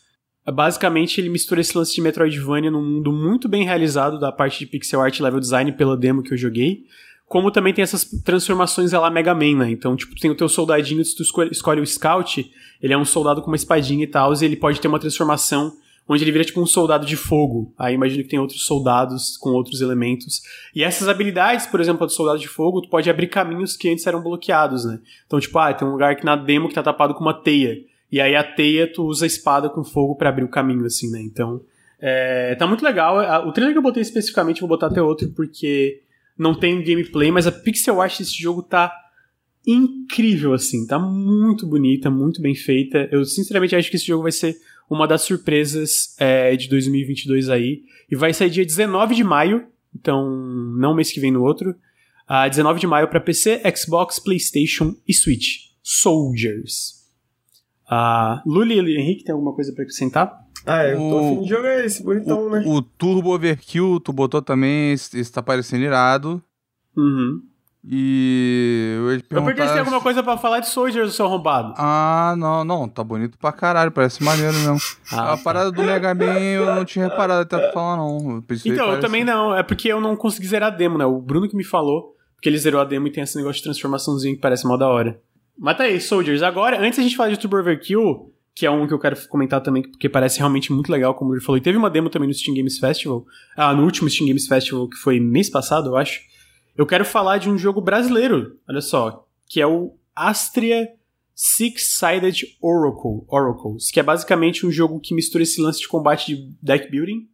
Uh, 0.46 0.52
basicamente, 0.52 1.20
ele 1.20 1.28
mistura 1.28 1.60
esse 1.60 1.76
lance 1.76 1.94
de 1.94 2.00
Metroidvania 2.00 2.70
num 2.70 2.82
mundo 2.82 3.12
muito 3.12 3.48
bem 3.48 3.64
realizado 3.64 4.18
da 4.18 4.30
parte 4.30 4.60
de 4.60 4.66
pixel 4.66 5.00
art 5.00 5.18
level 5.20 5.40
design 5.40 5.72
pela 5.72 5.96
demo 5.96 6.22
que 6.22 6.32
eu 6.32 6.38
joguei. 6.38 6.84
Como 7.26 7.50
também 7.50 7.74
tem 7.74 7.82
essas 7.82 8.04
transformações 8.22 8.92
lá 8.92 9.10
Mega 9.10 9.34
Man, 9.34 9.56
né? 9.56 9.70
Então, 9.70 9.96
tipo, 9.96 10.14
tem 10.14 10.30
o 10.30 10.34
teu 10.34 10.48
soldadinho, 10.48 11.04
se 11.04 11.16
tu 11.16 11.22
escolhe, 11.22 11.50
escolhe 11.50 11.80
o 11.80 11.86
Scout, 11.86 12.48
ele 12.80 12.92
é 12.92 12.98
um 12.98 13.04
soldado 13.04 13.42
com 13.42 13.48
uma 13.48 13.56
espadinha 13.56 14.04
e 14.04 14.06
tal, 14.06 14.32
e 14.34 14.44
ele 14.44 14.56
pode 14.56 14.80
ter 14.80 14.88
uma 14.88 15.00
transformação 15.00 15.72
onde 16.08 16.22
ele 16.22 16.32
vira 16.32 16.44
tipo 16.44 16.60
um 16.60 16.66
soldado 16.66 17.06
de 17.06 17.16
fogo. 17.16 17.72
Aí 17.78 17.94
imagino 17.94 18.22
que 18.22 18.28
tem 18.28 18.38
outros 18.38 18.66
soldados 18.66 19.36
com 19.36 19.50
outros 19.50 19.80
elementos. 19.80 20.42
E 20.74 20.82
essas 20.82 21.08
habilidades, 21.08 21.66
por 21.66 21.80
exemplo, 21.80 22.06
do 22.06 22.12
soldado 22.12 22.38
de 22.38 22.48
fogo, 22.48 22.82
tu 22.82 22.88
pode 22.88 23.08
abrir 23.08 23.28
caminhos 23.28 23.76
que 23.76 23.88
antes 23.88 24.06
eram 24.06 24.22
bloqueados, 24.22 24.84
né? 24.84 25.00
Então, 25.26 25.40
tipo, 25.40 25.58
ah, 25.58 25.72
tem 25.72 25.88
um 25.88 25.92
lugar 25.92 26.16
que 26.16 26.24
na 26.24 26.36
demo 26.36 26.68
que 26.68 26.74
tá 26.74 26.82
tapado 26.82 27.14
com 27.14 27.20
uma 27.20 27.34
teia. 27.34 27.76
E 28.12 28.20
aí 28.20 28.36
a 28.36 28.44
teia 28.44 28.90
tu 28.92 29.04
usa 29.04 29.24
a 29.24 29.26
espada 29.26 29.68
com 29.68 29.82
fogo 29.82 30.14
para 30.14 30.28
abrir 30.28 30.44
o 30.44 30.48
caminho, 30.48 30.84
assim, 30.84 31.10
né? 31.10 31.20
Então, 31.22 31.60
é, 31.98 32.54
tá 32.54 32.66
muito 32.66 32.84
legal. 32.84 33.48
O 33.48 33.52
trailer 33.52 33.74
que 33.74 33.78
eu 33.78 33.82
botei 33.82 34.02
especificamente, 34.02 34.60
vou 34.60 34.68
botar 34.68 34.88
até 34.88 35.02
outro, 35.02 35.30
porque 35.30 36.02
não 36.38 36.54
tem 36.54 36.82
gameplay, 36.82 37.30
mas 37.30 37.46
a 37.46 37.52
pixel 37.52 38.00
art 38.00 38.18
desse 38.18 38.40
jogo 38.40 38.62
tá 38.62 38.92
incrível, 39.66 40.52
assim. 40.52 40.86
Tá 40.86 40.98
muito 40.98 41.66
bonita, 41.66 42.10
muito 42.10 42.42
bem 42.42 42.54
feita. 42.54 43.08
Eu, 43.10 43.24
sinceramente, 43.24 43.74
acho 43.74 43.90
que 43.90 43.96
esse 43.96 44.06
jogo 44.06 44.24
vai 44.24 44.32
ser 44.32 44.54
uma 44.88 45.06
das 45.06 45.22
surpresas 45.22 46.14
é, 46.18 46.56
de 46.56 46.68
2022 46.68 47.48
aí. 47.48 47.82
E 48.10 48.16
vai 48.16 48.32
sair 48.32 48.50
dia 48.50 48.64
19 48.64 49.14
de 49.14 49.24
maio, 49.24 49.66
então 49.94 50.28
não 50.78 50.94
mês 50.94 51.12
que 51.12 51.20
vem 51.20 51.30
no 51.30 51.42
outro. 51.42 51.70
Uh, 52.28 52.48
19 52.48 52.80
de 52.80 52.86
maio 52.86 53.08
para 53.08 53.20
PC, 53.20 53.62
Xbox, 53.76 54.18
PlayStation 54.18 54.94
e 55.06 55.12
Switch. 55.12 55.72
Soldiers. 55.82 57.04
Uh, 57.86 58.40
Luli 58.46 58.80
e 58.80 58.98
Henrique, 58.98 59.24
tem 59.24 59.32
alguma 59.34 59.54
coisa 59.54 59.72
para 59.72 59.82
acrescentar? 59.82 60.44
Ah, 60.66 60.84
eu 60.86 60.96
tô 60.96 61.02
o, 61.04 61.18
afim 61.18 61.42
de 61.42 61.48
jogar 61.48 61.84
esse, 61.84 62.02
bonitão, 62.02 62.46
o, 62.46 62.50
né? 62.50 62.62
O 62.66 62.80
Turbo 62.80 63.34
Overkill, 63.34 64.00
tu 64.00 64.12
botou 64.12 64.40
também, 64.40 64.92
esse, 64.92 65.18
esse 65.18 65.30
tá 65.30 65.42
parecendo 65.42 65.84
irado. 65.84 66.42
Uhum. 66.96 67.42
E 67.86 68.94
eu 68.96 69.12
ia 69.12 69.18
te 69.18 69.24
Eu 69.24 69.42
perguntei 69.42 69.66
se 69.66 69.72
tem 69.72 69.80
alguma 69.80 70.00
coisa 70.00 70.22
pra 70.22 70.38
falar 70.38 70.60
de 70.60 70.68
Soldiers, 70.68 71.14
seu 71.14 71.26
arrombado. 71.26 71.74
Ah, 71.76 72.34
não, 72.38 72.64
não, 72.64 72.88
tá 72.88 73.04
bonito 73.04 73.36
pra 73.36 73.52
caralho, 73.52 73.90
parece 73.90 74.22
maneiro 74.24 74.54
mesmo. 74.54 74.78
Ah, 75.12 75.34
a 75.34 75.36
parada 75.36 75.70
do 75.70 75.82
Mega 75.82 76.14
Man 76.14 76.38
eu 76.38 76.66
não 76.74 76.84
tinha 76.84 77.08
reparado 77.08 77.42
até 77.42 77.58
tu 77.58 77.72
falar, 77.74 77.98
não. 77.98 78.36
Eu 78.36 78.42
pensei, 78.42 78.72
Então, 78.72 78.90
eu 78.90 79.00
também 79.00 79.22
não. 79.22 79.54
É 79.54 79.62
porque 79.62 79.88
eu 79.88 80.00
não 80.00 80.16
consegui 80.16 80.46
zerar 80.46 80.72
a 80.72 80.74
demo, 80.74 80.96
né? 80.96 81.04
O 81.04 81.20
Bruno 81.20 81.46
que 81.46 81.54
me 81.56 81.64
falou, 81.64 82.16
porque 82.36 82.48
ele 82.48 82.56
zerou 82.56 82.80
a 82.80 82.84
demo 82.84 83.06
e 83.06 83.12
tem 83.12 83.22
esse 83.22 83.36
negócio 83.36 83.56
de 83.56 83.64
transformaçãozinho 83.64 84.34
que 84.34 84.40
parece 84.40 84.66
mal 84.66 84.78
da 84.78 84.88
hora. 84.88 85.20
Mas 85.58 85.76
tá 85.76 85.84
aí, 85.84 86.00
Soldiers. 86.00 86.42
Agora, 86.42 86.80
antes 86.80 86.98
a 86.98 87.02
gente 87.02 87.16
falar 87.16 87.30
de 87.30 87.38
Turbo 87.38 87.58
Overkill, 87.58 88.32
que 88.54 88.64
é 88.64 88.70
um 88.70 88.86
que 88.86 88.94
eu 88.94 88.98
quero 88.98 89.16
comentar 89.28 89.60
também, 89.60 89.82
porque 89.82 90.08
parece 90.08 90.38
realmente 90.38 90.72
muito 90.72 90.90
legal, 90.90 91.14
como 91.14 91.34
ele 91.34 91.42
falou. 91.42 91.58
E 91.58 91.60
teve 91.60 91.76
uma 91.76 91.90
demo 91.90 92.08
também 92.08 92.28
no 92.28 92.34
Steam 92.34 92.56
Games 92.56 92.78
Festival. 92.78 93.26
Ah, 93.56 93.74
no 93.74 93.84
último 93.84 94.08
Steam 94.08 94.26
Games 94.26 94.46
Festival, 94.46 94.88
que 94.88 94.96
foi 94.96 95.20
mês 95.20 95.50
passado, 95.50 95.90
eu 95.90 95.96
acho. 95.96 96.20
Eu 96.76 96.86
quero 96.86 97.04
falar 97.04 97.38
de 97.38 97.48
um 97.48 97.56
jogo 97.56 97.80
brasileiro, 97.80 98.58
olha 98.68 98.80
só, 98.80 99.26
que 99.46 99.60
é 99.60 99.66
o 99.66 99.94
Astria 100.14 100.88
Six-Sided 101.34 102.56
Oracle, 102.60 103.24
Oracles, 103.28 103.90
que 103.90 104.00
é 104.00 104.02
basicamente 104.02 104.66
um 104.66 104.70
jogo 104.70 105.00
que 105.00 105.14
mistura 105.14 105.42
esse 105.42 105.60
lance 105.60 105.80
de 105.80 105.88
combate 105.88 106.34
de 106.34 106.56
deck 106.62 106.90
building 106.90 107.28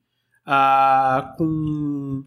ah, 0.44 1.35
com 1.37 2.24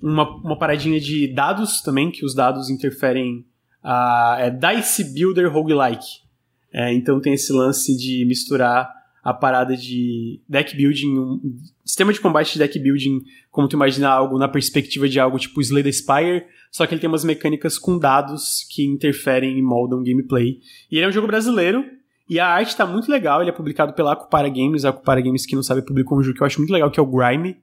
uma, 0.00 0.28
uma 0.36 0.58
paradinha 0.58 1.00
de 1.00 1.26
dados 1.26 1.80
também, 1.80 2.10
que 2.10 2.24
os 2.24 2.34
dados 2.34 2.70
interferem. 2.70 3.44
ah, 3.82 4.36
é 4.38 4.50
Dice 4.50 5.04
Builder 5.04 5.52
Roguelike. 5.52 6.24
É, 6.72 6.92
então 6.92 7.20
tem 7.20 7.32
esse 7.34 7.52
lance 7.52 7.96
de 7.96 8.24
misturar 8.26 8.92
a 9.26 9.34
parada 9.34 9.76
de 9.76 10.40
deck 10.48 10.76
building, 10.76 11.18
um 11.18 11.58
sistema 11.84 12.12
de 12.12 12.20
combate 12.20 12.52
de 12.52 12.60
deck 12.60 12.78
building, 12.78 13.24
como 13.50 13.66
tu 13.66 13.74
imagina 13.74 14.08
algo 14.08 14.38
na 14.38 14.46
perspectiva 14.46 15.08
de 15.08 15.18
algo 15.18 15.36
tipo 15.36 15.60
Slay 15.60 15.82
the 15.82 15.90
Spire, 15.90 16.44
só 16.70 16.86
que 16.86 16.94
ele 16.94 17.00
tem 17.00 17.08
umas 17.08 17.24
mecânicas 17.24 17.76
com 17.76 17.98
dados 17.98 18.64
que 18.70 18.84
interferem 18.84 19.58
e 19.58 19.62
moldam 19.62 20.00
gameplay. 20.00 20.60
E 20.88 20.96
ele 20.96 21.06
é 21.06 21.08
um 21.08 21.12
jogo 21.12 21.26
brasileiro, 21.26 21.84
e 22.30 22.38
a 22.38 22.46
arte 22.46 22.76
tá 22.76 22.86
muito 22.86 23.10
legal, 23.10 23.40
ele 23.40 23.50
é 23.50 23.52
publicado 23.52 23.94
pela 23.94 24.12
Acupara 24.12 24.48
Games, 24.48 24.84
a 24.84 24.90
Acupara 24.90 25.20
Games, 25.20 25.44
que 25.44 25.56
não 25.56 25.62
sabe, 25.64 25.82
publicou 25.82 26.16
um 26.16 26.22
jogo 26.22 26.36
que 26.36 26.42
eu 26.44 26.46
acho 26.46 26.60
muito 26.60 26.72
legal, 26.72 26.88
que 26.88 27.00
é 27.00 27.02
o 27.02 27.06
Grime. 27.06 27.56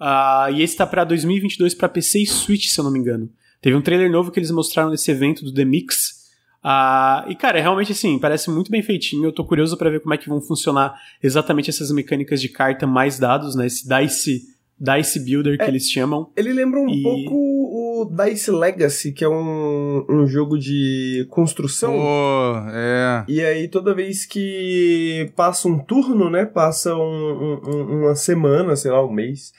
Ah, 0.00 0.48
e 0.52 0.62
esse 0.62 0.76
tá 0.76 0.84
pra 0.84 1.04
2022 1.04 1.76
pra 1.76 1.88
PC 1.88 2.22
e 2.22 2.26
Switch, 2.26 2.66
se 2.66 2.80
eu 2.80 2.82
não 2.82 2.90
me 2.90 2.98
engano. 2.98 3.30
Teve 3.62 3.76
um 3.76 3.82
trailer 3.82 4.10
novo 4.10 4.32
que 4.32 4.40
eles 4.40 4.50
mostraram 4.50 4.90
nesse 4.90 5.12
evento 5.12 5.44
do 5.44 5.54
The 5.54 5.64
Mix, 5.64 6.13
ah, 6.64 7.24
e 7.28 7.34
cara, 7.36 7.58
é 7.58 7.60
realmente 7.62 7.92
assim, 7.92 8.18
parece 8.18 8.50
muito 8.50 8.70
bem 8.70 8.82
feitinho. 8.82 9.26
Eu 9.26 9.32
tô 9.32 9.44
curioso 9.44 9.76
pra 9.76 9.90
ver 9.90 10.00
como 10.00 10.14
é 10.14 10.18
que 10.18 10.28
vão 10.28 10.40
funcionar 10.40 10.94
exatamente 11.22 11.68
essas 11.68 11.90
mecânicas 11.90 12.40
de 12.40 12.48
carta 12.48 12.86
mais 12.86 13.18
dados, 13.18 13.54
né? 13.54 13.66
Esse 13.66 13.86
Dice, 13.86 14.42
Dice 14.80 15.20
Builder 15.24 15.56
que 15.58 15.64
É. 15.64 15.68
eles 15.68 15.90
chamam. 15.90 16.30
Ele 16.36 16.52
lembra 16.52 16.80
um 16.80 16.88
E- 16.88 17.02
pouco 17.02 17.34
o 17.34 18.04
Dice 18.10 18.50
Legacy, 18.50 19.12
que 19.12 19.22
é 19.24 19.28
um, 19.28 20.04
um 20.08 20.26
jogo 20.26 20.58
de 20.58 21.26
construção. 21.30 21.92
Pô, 21.92 22.54
é. 22.72 23.24
E 23.28 23.40
aí, 23.40 23.68
toda 23.68 23.94
vez 23.94 24.24
que 24.26 25.30
passa 25.36 25.68
um 25.68 25.78
turno, 25.78 26.28
né? 26.30 26.44
Passa 26.46 26.94
um- 26.96 27.60
um- 27.64 28.00
uma 28.00 28.14
semana, 28.14 28.74
sei 28.74 28.90
lá, 28.90 29.04
um 29.04 29.12
mês. 29.12 29.52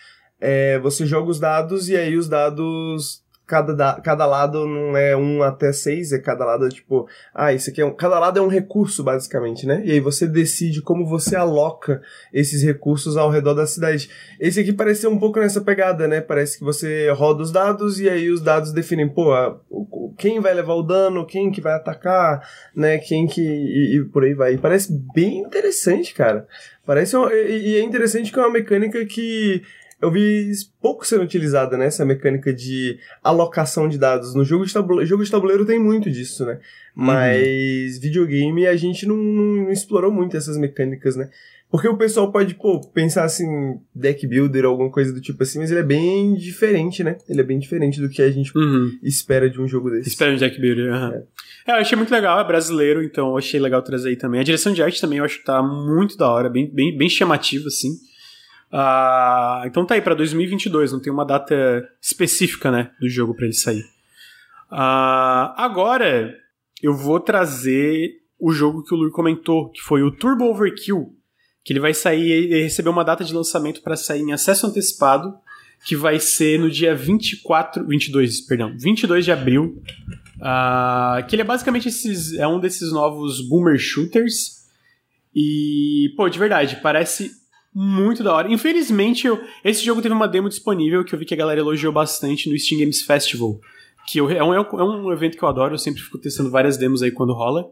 é, 0.48 0.78
você 0.80 1.06
joga 1.08 1.32
os 1.32 1.40
dados 1.40 1.88
e 1.88 1.96
aí 1.96 2.16
os 2.18 2.28
dados. 2.28 3.24
Cada, 3.48 3.76
da- 3.76 4.02
cada 4.04 4.26
lado 4.26 4.66
não 4.66 4.98
é 4.98 5.16
um 5.16 5.44
até 5.44 5.72
seis, 5.72 6.12
é 6.12 6.18
cada 6.20 6.44
lado 6.46 6.66
é 6.66 6.70
tipo. 6.70 7.08
Ah, 7.34 7.54
isso 7.54 7.70
aqui 7.70 7.80
é 7.82 7.86
um. 7.86 7.94
Cada 7.94 8.18
lado 8.18 8.40
é 8.40 8.42
um 8.42 8.48
recurso, 8.48 9.04
basicamente, 9.04 9.68
né? 9.68 9.82
E 9.86 9.92
aí 9.92 10.00
você 10.00 10.28
decide 10.28 10.82
como 10.82 11.06
você 11.06 11.36
aloca 11.36 12.02
esses 12.34 12.64
recursos 12.64 13.16
ao 13.18 13.30
redor 13.30 13.54
da 13.54 13.68
cidade. 13.68 14.10
Esse 14.40 14.60
aqui 14.62 14.74
parece 14.74 15.06
um 15.08 15.20
pouco 15.20 15.40
nessa 15.40 15.62
pegada, 15.62 16.08
né? 16.08 16.22
Parece 16.22 16.58
que 16.58 16.64
você 16.64 17.10
roda 17.12 17.44
os 17.44 17.52
dados 17.52 18.00
e 18.00 18.10
aí 18.10 18.30
os 18.32 18.42
dados 18.42 18.72
definem, 18.74 19.08
pô, 19.08 19.32
a- 19.32 19.60
o- 19.70 20.14
quem 20.18 20.40
vai 20.40 20.54
levar 20.54 20.74
o 20.74 20.82
dano, 20.84 21.26
quem 21.26 21.52
que 21.52 21.62
vai 21.62 21.74
atacar, 21.74 22.42
né? 22.76 22.98
Quem 22.98 23.28
que. 23.28 23.42
E, 23.42 23.98
e 23.98 24.04
por 24.06 24.24
aí 24.24 24.34
vai. 24.34 24.54
E 24.54 24.58
parece 24.58 24.92
bem 25.14 25.40
interessante, 25.40 26.14
cara. 26.16 26.48
Parece. 26.86 27.16
um- 27.16 27.30
e, 27.30 27.74
e 27.74 27.76
é 27.78 27.84
interessante 27.84 28.32
que 28.32 28.40
é 28.40 28.42
uma 28.42 28.52
mecânica 28.52 29.06
que. 29.06 29.62
Eu 30.06 30.12
vi 30.12 30.52
pouco 30.82 31.06
sendo 31.06 31.24
utilizada, 31.24 31.78
né? 31.78 31.86
Essa 31.88 32.06
mecânica 32.06 32.54
de 32.54 32.98
alocação 33.24 33.88
de 33.90 33.98
dados. 33.98 34.34
No 34.36 34.44
jogo 34.46 34.66
de 34.66 34.74
tabuleiro, 34.74 35.08
jogo 35.10 35.24
de 35.24 35.32
tabuleiro 35.32 35.66
tem 35.66 35.80
muito 35.80 36.10
disso, 36.12 36.46
né? 36.46 36.60
Mas 36.96 37.98
videogame 38.00 38.68
a 38.68 38.76
gente 38.76 39.06
não, 39.06 39.18
não- 39.18 39.72
explorou 39.72 40.12
muito 40.12 40.36
essas 40.38 40.58
mecânicas, 40.58 41.16
né? 41.16 41.30
Porque 41.70 41.88
o 41.88 41.98
pessoal 41.98 42.32
pode, 42.32 42.54
pô, 42.54 42.80
pensar 42.80 43.24
assim, 43.26 43.46
deck 43.94 44.26
builder 44.28 44.64
ou 44.66 44.72
alguma 44.72 44.90
coisa 44.92 45.12
do 45.12 45.20
tipo 45.20 45.42
assim, 45.44 45.60
mas 45.60 45.72
ele 45.72 45.80
é 45.80 45.84
bem 45.84 46.36
diferente, 46.36 47.04
né? 47.04 47.18
Ele 47.28 47.42
é 47.42 47.44
bem 47.44 47.58
diferente 47.60 48.00
do 48.00 48.08
que 48.08 48.22
a 48.22 48.32
gente 48.32 48.56
Uhum. 48.56 48.92
espera 49.04 49.50
de 49.50 49.60
um 49.60 49.68
jogo 49.68 49.90
desse. 49.90 50.10
Espera 50.10 50.32
um 50.32 50.38
Jack 50.38 50.62
Builder. 50.62 50.94
aham. 50.94 51.24
É. 51.68 51.72
eu 51.72 51.76
achei 51.76 51.98
muito 51.98 52.12
legal, 52.12 52.40
é 52.40 52.44
brasileiro, 52.48 53.04
então 53.04 53.30
eu 53.30 53.38
achei 53.38 53.60
legal 53.60 53.82
trazer 53.82 54.10
aí 54.10 54.16
também. 54.16 54.40
A 54.40 54.44
direção 54.44 54.72
de 54.72 54.82
arte 54.84 55.02
também 55.02 55.18
eu 55.18 55.26
acho 55.26 55.40
que 55.40 55.46
tá 55.46 55.62
muito 55.64 56.16
da 56.16 56.30
hora, 56.30 56.50
bem, 56.50 56.70
bem, 56.72 56.96
bem 56.96 57.10
chamativa, 57.10 57.68
assim. 57.68 57.90
Ah, 58.78 59.64
então 59.66 59.86
tá 59.86 59.96
aí 59.96 60.02
pra 60.02 60.14
2022, 60.14 60.92
não 60.92 61.00
tem 61.00 61.12
uma 61.12 61.26
data 61.26 61.56
específica, 62.02 62.70
né, 62.70 62.92
do 63.00 63.08
jogo 63.08 63.34
pra 63.34 63.46
ele 63.46 63.54
sair. 63.54 63.86
Ah, 64.70 65.56
agora 65.58 66.36
eu 66.84 66.94
vou 66.94 67.22
trazer 67.22 68.16
o 68.38 68.52
jogo 68.52 68.84
que 68.84 68.94
o 68.94 68.98
Lur 68.98 69.12
comentou, 69.12 69.70
que 69.70 69.80
foi 69.80 70.04
o 70.04 70.12
Turbo 70.12 70.44
Overkill, 70.44 71.16
que 71.64 71.72
ele 71.72 71.80
vai 71.80 71.94
sair, 71.94 72.30
ele 72.30 72.64
recebeu 72.64 72.92
uma 72.92 73.06
data 73.06 73.24
de 73.24 73.34
lançamento 73.34 73.82
pra 73.82 73.96
sair 73.96 74.20
em 74.20 74.34
acesso 74.34 74.68
antecipado, 74.68 75.34
que 75.86 75.96
vai 75.96 76.20
ser 76.20 76.60
no 76.60 76.70
dia 76.70 76.94
24, 76.94 77.88
22, 77.88 78.42
perdão, 78.42 78.76
22 78.78 79.24
de 79.24 79.32
abril. 79.32 79.82
Ah, 80.42 81.26
que 81.26 81.34
ele 81.34 81.44
é 81.44 81.46
basicamente 81.46 81.88
esses, 81.88 82.34
é 82.34 82.46
um 82.46 82.60
desses 82.60 82.92
novos 82.92 83.40
boomer 83.40 83.80
shooters. 83.80 84.66
E, 85.34 86.14
pô, 86.18 86.28
de 86.28 86.38
verdade, 86.38 86.80
parece 86.84 87.32
muito 87.78 88.24
da 88.24 88.34
hora. 88.34 88.52
Infelizmente, 88.52 89.28
eu- 89.28 89.40
esse 89.64 89.84
jogo 89.84 90.02
teve 90.02 90.14
uma 90.16 90.30
demo 90.30 90.48
disponível 90.48 91.04
que 91.04 91.14
eu 91.14 91.20
vi 91.20 91.26
que 91.26 91.34
a 91.34 91.38
galera 91.38 91.60
elogiou 91.60 91.92
bastante 91.92 92.50
no 92.50 92.58
Steam 92.58 92.80
Games 92.80 93.02
Festival. 93.02 93.60
Que 94.08 94.20
eu- 94.20 94.30
é, 94.30 94.42
um, 94.42 94.54
é 94.54 94.84
um 94.84 95.12
evento 95.12 95.38
que 95.38 95.44
eu 95.44 95.50
adoro, 95.50 95.74
eu 95.74 95.78
sempre 95.78 96.02
fico 96.02 96.18
testando 96.18 96.50
várias 96.50 96.78
demos 96.78 97.04
aí 97.04 97.12
quando 97.12 97.34
rola. 97.34 97.70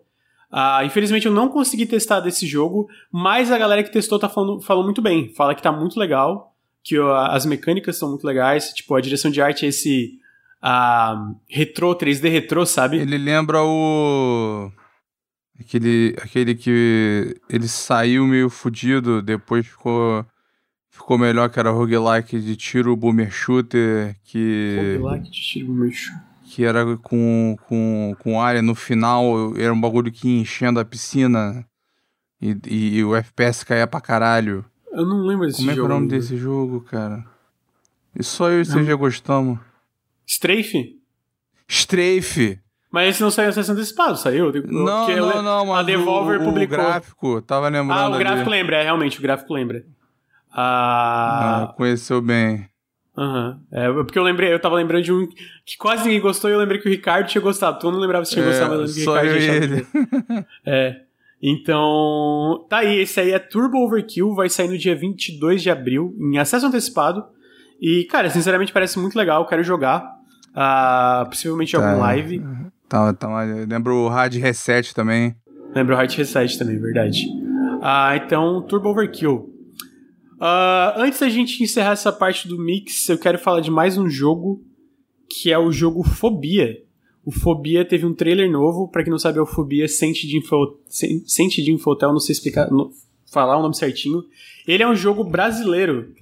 Ah, 0.51 0.83
infelizmente 0.85 1.25
eu 1.25 1.31
não 1.31 1.47
consegui 1.47 1.85
testar 1.85 2.19
desse 2.19 2.45
jogo, 2.45 2.87
mas 3.11 3.51
a 3.51 3.57
galera 3.57 3.81
que 3.81 3.91
testou 3.91 4.19
tá 4.19 4.27
falando, 4.29 4.61
falou 4.61 4.83
muito 4.83 5.01
bem. 5.01 5.33
Fala 5.33 5.55
que 5.55 5.61
tá 5.63 5.71
muito 5.71 5.97
legal, 5.99 6.53
que 6.83 6.99
ó, 6.99 7.15
as 7.27 7.45
mecânicas 7.45 7.97
são 7.97 8.09
muito 8.09 8.27
legais, 8.27 8.73
tipo, 8.73 8.93
a 8.93 9.01
direção 9.01 9.31
de 9.31 9.41
arte 9.41 9.65
é 9.65 9.69
esse 9.69 10.19
ah, 10.61 11.31
retrô, 11.49 11.95
3D 11.95 12.29
retrô, 12.29 12.65
sabe? 12.65 12.97
Ele 12.97 13.17
lembra 13.17 13.63
o. 13.63 14.71
Aquele, 15.59 16.15
aquele 16.21 16.55
que 16.55 17.39
ele 17.49 17.67
saiu 17.67 18.25
meio 18.25 18.49
fudido, 18.49 19.21
depois 19.21 19.65
ficou, 19.67 20.25
ficou 20.89 21.17
melhor, 21.17 21.49
que 21.49 21.59
era 21.59 21.69
roguelike 21.69 22.39
de 22.39 22.55
tiro 22.55 22.95
boomer 22.95 23.31
shooter, 23.31 24.15
que, 24.23 24.97
Roguelike 24.99 25.29
de 25.29 25.41
tiro 25.41 25.67
boomer 25.67 25.91
shooter. 25.91 26.21
que 26.45 26.63
era 26.63 26.97
com, 26.97 27.55
com, 27.67 28.15
com 28.19 28.41
área 28.41 28.61
no 28.61 28.73
final, 28.75 29.55
era 29.55 29.71
um 29.71 29.79
bagulho 29.79 30.11
que 30.11 30.27
ia 30.27 30.41
enchendo 30.41 30.79
a 30.79 30.85
piscina 30.85 31.65
e, 32.41 32.57
e, 32.67 32.97
e 32.97 33.03
o 33.03 33.15
FPS 33.15 33.63
caía 33.63 33.85
pra 33.87 34.01
caralho. 34.01 34.65
Eu 34.91 35.05
não 35.05 35.21
lembro 35.25 35.45
desse 35.45 35.57
Como 35.57 35.69
é 35.71 35.73
que 35.73 35.79
é 35.79 35.83
o 35.83 35.85
jogo. 35.85 35.93
nome 35.93 36.07
desse 36.07 36.35
jogo, 36.37 36.81
cara? 36.81 37.23
E 38.19 38.23
só 38.23 38.49
eu 38.49 38.61
e 38.61 38.65
você 38.65 38.83
já 38.83 38.95
gostamos. 38.95 39.59
Strafe? 40.27 40.99
Strafe! 41.67 42.59
Mas 42.93 43.09
esse 43.09 43.21
não 43.23 43.31
saiu 43.31 43.49
em 43.49 43.53
sessão 43.53 43.73
antecipado, 43.73 44.15
saiu? 44.17 44.51
Porque 44.51 44.67
Não, 44.71 45.07
le- 45.07 45.15
não, 45.15 45.41
não, 45.41 45.65
mas 45.65 45.79
a 45.79 45.81
Devolver 45.83 46.37
o, 46.39 46.43
o 46.43 46.45
publicou. 46.45 46.77
gráfico, 46.77 47.41
tava 47.41 47.67
lembrando 47.67 47.91
Ah, 47.99 48.03
o 48.09 48.13
ali. 48.13 48.19
gráfico 48.23 48.49
lembra, 48.51 48.77
é, 48.77 48.83
realmente, 48.83 49.17
o 49.17 49.21
gráfico 49.23 49.51
lembra. 49.51 49.83
Ah, 50.51 51.63
Ah, 51.69 51.73
conheceu 51.75 52.21
bem. 52.21 52.67
aham. 53.17 53.59
É, 53.71 53.91
porque 53.91 54.19
eu 54.19 54.23
lembrei, 54.23 54.53
eu 54.53 54.59
tava 54.59 54.75
lembrando 54.75 55.03
de 55.03 55.11
um 55.11 55.27
que 55.65 55.75
quase 55.77 56.03
ninguém 56.05 56.21
gostou 56.21 56.49
e 56.49 56.53
eu 56.53 56.59
lembrei 56.59 56.79
que 56.79 56.87
o 56.87 56.91
Ricardo 56.91 57.27
tinha 57.27 57.41
gostado. 57.41 57.79
Tu 57.79 57.91
não 57.91 57.99
lembrava 57.99 58.25
se 58.25 58.33
tinha 58.33 58.45
É, 58.45 58.47
gostado, 58.49 58.77
mas 58.79 58.79
eu 58.79 58.85
lembro 58.85 58.93
que 58.93 59.09
o 59.09 59.13
Ricardo 59.13 59.39
tinha 59.39 60.35
ele. 60.35 60.45
É. 60.65 61.01
Então, 61.41 62.65
tá 62.69 62.77
aí, 62.77 62.99
esse 62.99 63.19
aí 63.19 63.31
é 63.31 63.39
Turbo 63.39 63.77
Overkill, 63.85 64.33
vai 64.33 64.47
sair 64.49 64.69
no 64.69 64.77
dia 64.77 64.95
22 64.95 65.61
de 65.61 65.69
abril, 65.69 66.15
em 66.19 66.37
acesso 66.37 66.65
antecipado. 66.67 67.25
E, 67.81 68.05
cara, 68.05 68.29
sinceramente 68.29 68.71
parece 68.71 68.97
muito 68.97 69.17
legal, 69.17 69.45
quero 69.45 69.61
jogar. 69.63 70.05
Ah, 70.55 71.25
possivelmente 71.27 71.71
Tá. 71.75 71.79
algum 71.89 71.99
live. 71.99 72.41
Tá, 72.93 73.11
tá, 73.11 73.43
lembra 73.67 73.91
o 73.91 74.07
Hard 74.07 74.35
Reset 74.35 74.93
também. 74.93 75.35
Lembra 75.73 75.95
o 75.95 75.99
Heart 75.99 76.15
Reset 76.15 76.59
também, 76.59 76.79
verdade. 76.79 77.25
Ah, 77.81 78.15
então, 78.15 78.61
Turbo 78.61 78.89
Overkill. 78.89 79.51
Ah, 80.39 80.93
antes 80.97 81.19
da 81.19 81.27
gente 81.27 81.63
encerrar 81.63 81.93
essa 81.93 82.11
parte 82.11 82.47
do 82.47 82.55
mix, 82.55 83.09
eu 83.09 83.17
quero 83.17 83.39
falar 83.39 83.61
de 83.61 83.71
mais 83.71 83.97
um 83.97 84.07
jogo 84.07 84.61
que 85.27 85.51
é 85.51 85.57
o 85.57 85.71
jogo 85.71 86.03
Fobia. 86.03 86.83
O 87.25 87.31
Fobia 87.31 87.83
teve 87.83 88.05
um 88.05 88.13
trailer 88.13 88.51
novo, 88.51 88.87
para 88.87 89.03
quem 89.03 89.09
não 89.09 89.17
sabe, 89.17 89.39
é 89.39 89.41
o 89.41 89.47
Fobia 89.47 89.87
Sente 89.87 90.27
de, 90.27 90.37
Info, 90.37 90.77
Sente 91.25 91.63
de 91.63 91.71
Infotel, 91.71 92.11
não 92.11 92.19
sei 92.19 92.33
explicar, 92.33 92.69
não, 92.69 92.91
falar 93.25 93.57
o 93.57 93.63
nome 93.63 93.75
certinho. 93.75 94.23
Ele 94.67 94.83
é 94.83 94.87
um 94.87 94.95
jogo 94.95 95.23
brasileiro. 95.23 96.13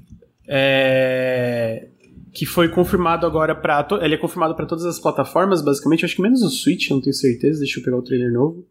É, 0.48 1.90
que 2.34 2.46
foi 2.46 2.70
confirmado 2.70 3.26
agora 3.26 3.54
para 3.54 3.88
ele 4.02 4.16
é 4.16 4.18
confirmado 4.18 4.56
para 4.56 4.66
todas 4.66 4.86
as 4.86 5.00
plataformas, 5.00 5.62
basicamente, 5.62 6.06
acho 6.06 6.16
que 6.16 6.22
menos 6.22 6.42
o 6.42 6.50
Switch, 6.50 6.90
não 6.90 7.02
tenho 7.02 7.14
certeza, 7.14 7.60
deixa 7.60 7.80
eu 7.80 7.84
pegar 7.84 7.98
o 7.98 8.02
trailer 8.02 8.32
novo. 8.32 8.66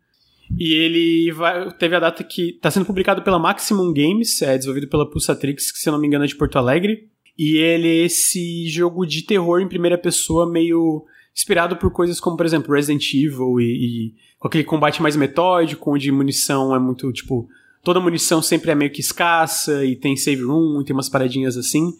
E 0.59 0.73
ele 0.73 1.33
vai, 1.33 1.70
teve 1.75 1.94
a 1.94 2.01
data 2.01 2.25
que 2.25 2.51
está 2.51 2.70
sendo 2.70 2.87
publicado 2.87 3.23
pela 3.23 3.38
Maximum 3.38 3.92
Games, 3.92 4.42
é 4.42 4.57
desenvolvido 4.57 4.88
pela 4.88 5.09
Pulsatrix, 5.09 5.70
que 5.70 5.79
se 5.79 5.90
não 5.90 6.01
me 6.01 6.07
engano 6.07 6.25
é 6.25 6.27
de 6.27 6.35
Porto 6.35 6.57
Alegre. 6.57 7.09
E 7.38 7.57
ele 7.57 7.88
é 7.88 8.05
esse 8.05 8.68
jogo 8.68 9.07
de 9.07 9.23
terror 9.23 9.61
em 9.61 9.68
primeira 9.68 9.96
pessoa 9.96 10.51
meio 10.51 11.05
inspirado 11.35 11.77
por 11.77 11.90
coisas 11.92 12.18
como, 12.18 12.37
por 12.37 12.44
exemplo, 12.44 12.75
Resident 12.75 13.14
Evil 13.14 13.61
e, 13.61 13.64
e 13.64 14.14
com 14.38 14.49
aquele 14.49 14.64
combate 14.64 15.01
mais 15.01 15.16
metódico, 15.16 15.94
onde 15.94 16.11
munição 16.11 16.75
é 16.75 16.79
muito, 16.79 17.11
tipo, 17.12 17.49
toda 17.83 18.01
munição 18.01 18.42
sempre 18.42 18.70
é 18.70 18.75
meio 18.75 18.90
que 18.90 19.01
escassa 19.01 19.85
e 19.85 19.96
tem 19.96 20.16
save 20.16 20.42
room 20.42 20.81
e 20.81 20.85
tem 20.85 20.94
umas 20.94 21.09
paradinhas 21.09 21.57
assim. 21.57 21.92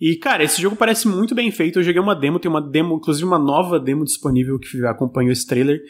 E, 0.00 0.16
cara, 0.16 0.42
esse 0.42 0.60
jogo 0.60 0.76
parece 0.76 1.06
muito 1.06 1.34
bem 1.34 1.50
feito. 1.50 1.78
Eu 1.78 1.82
joguei 1.82 2.00
uma 2.00 2.14
demo, 2.14 2.38
tem 2.38 2.50
uma 2.50 2.60
demo, 2.60 2.96
inclusive 2.96 3.24
uma 3.24 3.38
nova 3.38 3.78
demo 3.78 4.04
disponível 4.04 4.58
que 4.58 4.84
acompanhou 4.86 5.32
esse 5.32 5.46
trailer, 5.46 5.80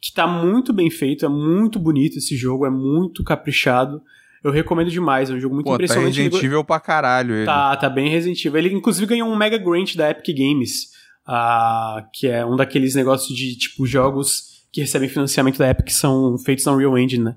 que 0.00 0.12
tá 0.12 0.26
muito 0.26 0.72
bem 0.72 0.90
feito, 0.90 1.24
é 1.24 1.28
muito 1.28 1.78
bonito 1.78 2.18
esse 2.18 2.36
jogo, 2.36 2.66
é 2.66 2.70
muito 2.70 3.24
caprichado. 3.24 4.02
Eu 4.42 4.50
recomendo 4.50 4.90
demais, 4.90 5.30
é 5.30 5.34
um 5.34 5.40
jogo 5.40 5.54
muito 5.54 5.64
Pô, 5.64 5.70
tá 5.70 5.76
impressionante. 5.76 6.16
Tá 6.16 6.22
Resident 6.22 6.44
Evil 6.44 6.62
pra 6.62 6.78
caralho 6.78 7.34
ele. 7.34 7.46
Tá, 7.46 7.74
tá 7.76 7.88
bem 7.88 8.10
Resident 8.10 8.44
Evil. 8.44 8.58
Ele 8.58 8.74
inclusive 8.74 9.06
ganhou 9.06 9.26
um 9.26 9.34
Mega 9.36 9.56
Grant 9.56 9.96
da 9.96 10.10
Epic 10.10 10.36
Games, 10.36 10.90
uh, 11.26 12.04
que 12.12 12.26
é 12.26 12.44
um 12.44 12.54
daqueles 12.54 12.94
negócios 12.94 13.34
de, 13.34 13.56
tipo, 13.56 13.86
jogos 13.86 14.66
que 14.70 14.82
recebem 14.82 15.08
financiamento 15.08 15.56
da 15.56 15.70
Epic 15.70 15.86
que 15.86 15.94
são 15.94 16.36
feitos 16.36 16.66
na 16.66 16.72
Unreal 16.72 16.98
Engine, 16.98 17.24
né? 17.24 17.36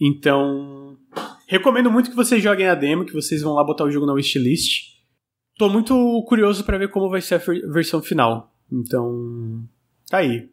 Então, 0.00 0.96
recomendo 1.48 1.90
muito 1.90 2.10
que 2.10 2.16
vocês 2.16 2.40
joguem 2.40 2.68
a 2.68 2.74
demo, 2.76 3.04
que 3.04 3.12
vocês 3.12 3.42
vão 3.42 3.54
lá 3.54 3.64
botar 3.64 3.84
o 3.84 3.90
jogo 3.90 4.06
na 4.06 4.12
wishlist. 4.12 4.93
Tô 5.56 5.68
muito 5.68 5.94
curioso 6.26 6.64
para 6.64 6.78
ver 6.78 6.88
como 6.90 7.08
vai 7.08 7.20
ser 7.20 7.36
a 7.36 7.72
versão 7.72 8.02
final. 8.02 8.52
Então, 8.72 9.62
tá 10.08 10.18
aí. 10.18 10.48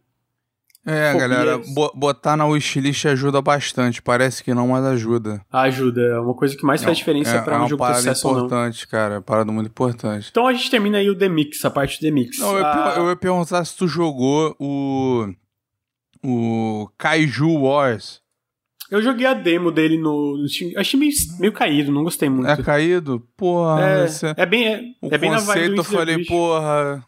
É, 0.84 1.14
galera, 1.14 1.62
botar 1.94 2.36
na 2.36 2.46
wishlist 2.48 3.06
ajuda 3.06 3.40
bastante. 3.40 4.02
Parece 4.02 4.44
que 4.44 4.54
não, 4.54 4.70
mas 4.70 4.84
ajuda. 4.84 5.46
Ajuda, 5.52 6.02
é 6.02 6.20
uma 6.20 6.34
coisa 6.34 6.56
que 6.56 6.66
mais 6.66 6.84
faz 6.84 6.98
é, 6.98 7.00
diferença 7.00 7.36
é, 7.36 7.42
para 7.42 7.62
um 7.62 7.66
é 7.66 7.70
jogo 7.70 7.86
ter 7.86 7.96
sucesso 7.96 8.28
ou 8.28 8.34
não. 8.34 8.42
É 8.42 8.46
importante, 8.46 8.88
cara, 8.88 9.16
é 9.16 9.22
parada 9.22 9.52
muito 9.52 9.68
importante. 9.68 10.30
Então 10.32 10.48
a 10.48 10.54
gente 10.54 10.72
termina 10.72 10.98
aí 10.98 11.10
o 11.10 11.16
The 11.16 11.30
Mix, 11.30 11.64
a 11.66 11.70
parte 11.70 12.00
do 12.00 12.02
The 12.02 12.12
Mix. 12.12 12.40
Não, 12.40 12.58
eu, 12.58 12.66
ah... 12.66 12.96
eu 12.98 13.10
ia 13.10 13.16
perguntar 13.16 13.64
se 13.64 13.78
tu 13.78 13.88
jogou 13.88 14.56
o 14.60 15.32
o 16.24 16.90
Kaiju 16.98 17.62
Wars. 17.62 18.21
Eu 18.92 19.02
joguei 19.02 19.26
a 19.26 19.34
demo 19.34 19.72
dele 19.72 19.98
no, 19.98 20.38
no 20.38 20.48
Steam. 20.50 20.74
Achei 20.76 21.00
meio, 21.00 21.14
meio 21.40 21.54
caído, 21.54 21.94
não 21.94 22.04
gostei 22.04 22.30
muito. 22.30 22.50
É 22.50 22.62
caído? 22.62 23.26
Porra. 23.38 23.82
É, 23.82 24.06
é 24.36 24.46
bem, 24.46 24.68
é, 24.68 24.82
o 25.02 25.08
é 25.10 25.18
bem 25.18 25.32
do 25.32 25.78
eu 25.78 25.84
falei, 25.86 26.26
porra, 26.26 27.02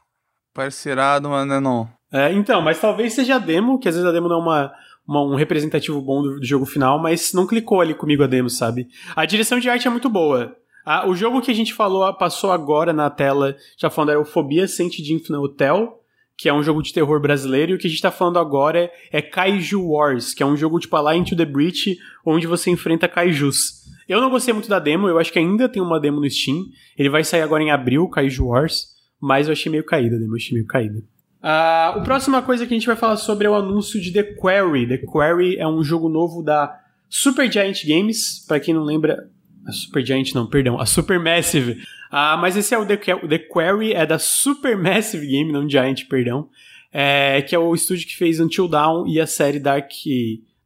parece 0.53 0.89
irado, 0.89 1.29
mas 1.29 1.45
não 1.45 1.55
é 1.55 1.59
não. 1.59 1.89
É, 2.09 2.31
então, 2.31 2.61
mas 2.61 2.79
talvez 2.79 3.11
seja 3.11 3.35
a 3.35 3.39
demo, 3.39 3.77
que 3.77 3.89
às 3.89 3.95
vezes 3.95 4.07
a 4.07 4.13
demo 4.13 4.29
não 4.29 4.37
é 4.37 4.41
uma, 4.41 4.73
uma, 5.05 5.21
um 5.23 5.35
representativo 5.35 6.01
bom 6.01 6.21
do, 6.21 6.39
do, 6.39 6.45
jogo 6.45 6.65
final, 6.65 6.97
mas 6.97 7.33
não 7.33 7.45
clicou 7.45 7.81
ali 7.81 7.93
comigo 7.93 8.23
a 8.23 8.27
demo, 8.27 8.49
sabe? 8.49 8.87
A 9.13 9.25
direção 9.25 9.59
de 9.59 9.69
arte 9.69 9.85
é 9.85 9.91
muito 9.91 10.09
boa. 10.09 10.55
Ah, 10.85 11.05
o 11.05 11.13
jogo 11.13 11.41
que 11.41 11.51
a 11.51 11.55
gente 11.55 11.73
falou, 11.73 12.13
passou 12.13 12.51
agora 12.51 12.93
na 12.93 13.09
tela, 13.09 13.57
já 13.77 13.89
falando, 13.89 14.11
é 14.11 14.17
o 14.17 14.23
Fobia 14.23 14.69
Sente 14.69 15.01
de 15.01 15.13
Infinite 15.13 15.43
Hotel 15.43 16.02
que 16.37 16.49
é 16.49 16.53
um 16.53 16.63
jogo 16.63 16.81
de 16.81 16.93
terror 16.93 17.19
brasileiro, 17.19 17.71
e 17.71 17.75
o 17.75 17.77
que 17.77 17.87
a 17.87 17.89
gente 17.89 18.01
tá 18.01 18.11
falando 18.11 18.39
agora 18.39 18.79
é, 18.79 18.91
é 19.11 19.21
Kaiju 19.21 19.81
Wars, 19.81 20.33
que 20.33 20.41
é 20.41 20.45
um 20.45 20.57
jogo 20.57 20.79
tipo 20.79 20.97
lá 20.99 21.15
Into 21.15 21.35
the 21.35 21.45
Breach, 21.45 21.97
onde 22.25 22.47
você 22.47 22.69
enfrenta 22.69 23.07
kaijus. 23.07 23.83
Eu 24.07 24.19
não 24.19 24.29
gostei 24.29 24.53
muito 24.53 24.69
da 24.69 24.79
demo, 24.79 25.07
eu 25.07 25.17
acho 25.17 25.31
que 25.31 25.39
ainda 25.39 25.69
tem 25.69 25.81
uma 25.81 25.99
demo 25.99 26.19
no 26.19 26.29
Steam. 26.29 26.65
Ele 26.97 27.09
vai 27.09 27.23
sair 27.23 27.41
agora 27.41 27.63
em 27.63 27.71
abril, 27.71 28.07
Kaiju 28.09 28.47
Wars, 28.47 28.87
mas 29.19 29.47
eu 29.47 29.53
achei 29.53 29.71
meio 29.71 29.85
caída 29.85 30.15
a 30.15 30.19
demo, 30.19 30.33
eu 30.33 30.37
achei 30.37 30.53
meio 30.53 30.67
caída. 30.67 30.99
Uh, 31.41 31.99
a 31.99 32.01
próxima 32.03 32.41
coisa 32.41 32.65
que 32.65 32.73
a 32.73 32.77
gente 32.77 32.87
vai 32.87 32.95
falar 32.95 33.17
sobre 33.17 33.47
é 33.47 33.49
o 33.49 33.55
anúncio 33.55 34.01
de 34.01 34.11
The 34.11 34.23
Quarry. 34.35 34.87
The 34.87 34.97
Quarry 35.05 35.57
é 35.57 35.67
um 35.67 35.83
jogo 35.83 36.09
novo 36.09 36.41
da 36.41 36.79
Super 37.09 37.51
Giant 37.51 37.85
Games, 37.85 38.45
para 38.47 38.59
quem 38.59 38.73
não 38.73 38.83
lembra, 38.83 39.29
a 39.65 39.71
Super 39.71 40.06
Giant 40.06 40.34
não, 40.34 40.47
perdão, 40.47 40.80
a 40.80 40.86
Supermassive. 40.86 41.82
Ah, 42.12 42.38
mas 42.38 42.56
esse 42.56 42.73
é 42.73 42.78
o 42.78 42.86
The, 42.86 42.97
The 42.97 43.39
Quarry, 43.39 43.93
é 43.93 44.06
da 44.06 44.19
Supermassive 44.19 45.26
Game, 45.26 45.52
não 45.52 45.69
Giant, 45.69 46.06
perdão. 46.08 46.49
É, 46.91 47.41
que 47.41 47.56
é 47.56 47.60
o 47.60 47.73
estúdio 47.73 48.08
que 48.08 48.15
fez 48.15 48.39
Until 48.39 48.67
Dawn 48.67 49.08
e 49.08 49.19
a 49.19 49.26
série 49.26 49.60
Dark, 49.60 49.91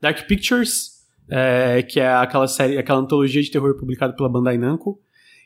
Dark 0.02 0.28
Pictures, 0.28 0.98
é, 1.30 1.82
que 1.84 2.00
é 2.00 2.12
aquela 2.12 2.48
série, 2.48 2.78
aquela 2.78 3.00
antologia 3.00 3.42
de 3.42 3.50
terror 3.50 3.76
publicada 3.78 4.14
pela 4.14 4.28
Bandai 4.28 4.58
Namco. 4.58 5.00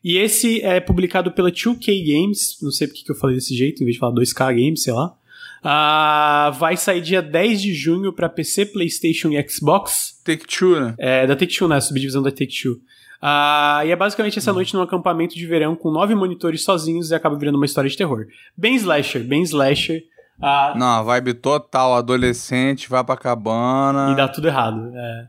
E 0.04 0.18
esse 0.18 0.60
é 0.62 0.80
publicado 0.80 1.32
pela 1.32 1.52
2K 1.52 2.04
Games, 2.04 2.58
não 2.62 2.72
sei 2.72 2.88
porque 2.88 3.04
que 3.04 3.12
eu 3.12 3.16
falei 3.16 3.36
desse 3.36 3.56
jeito, 3.56 3.84
em 3.84 3.86
vez 3.86 3.96
de 3.96 4.00
falar 4.00 4.16
2K 4.16 4.56
Games, 4.56 4.84
sei 4.84 4.94
lá. 4.94 5.16
Uh, 5.64 6.52
vai 6.54 6.76
sair 6.76 7.02
dia 7.02 7.22
10 7.22 7.62
de 7.62 7.74
junho 7.76 8.12
para 8.12 8.28
PC, 8.28 8.66
PlayStation 8.66 9.30
e 9.30 9.48
Xbox. 9.48 10.20
Take-Two, 10.26 10.80
né? 10.80 10.96
É, 10.98 11.28
da 11.28 11.36
Take-Two, 11.36 11.68
né? 11.68 11.76
A 11.76 11.82
subdivisão 11.82 12.24
da 12.24 12.32
Take-Two. 12.32 12.82
Uh, 13.22 13.86
e 13.86 13.92
é 13.92 13.96
basicamente 13.96 14.40
essa 14.40 14.52
noite 14.52 14.74
num 14.74 14.82
acampamento 14.82 15.36
de 15.36 15.46
verão 15.46 15.76
com 15.76 15.92
nove 15.92 16.16
monitores 16.16 16.64
sozinhos 16.64 17.12
e 17.12 17.16
acaba 17.16 17.38
virando 17.38 17.56
uma 17.56 17.66
história 17.66 17.90
de 17.90 17.96
terror. 17.96 18.26
Bem 18.58 18.76
slasher, 18.76 19.24
bem 19.24 19.44
slasher. 19.44 20.04
Uh, 20.40 20.76
Não, 20.76 21.06
vibe 21.06 21.36
total, 21.36 21.94
adolescente, 21.94 22.90
vai 22.90 23.04
pra 23.04 23.16
cabana. 23.16 24.12
E 24.12 24.16
dá 24.16 24.28
tudo 24.28 24.48
errado. 24.48 24.92
É. 24.96 25.28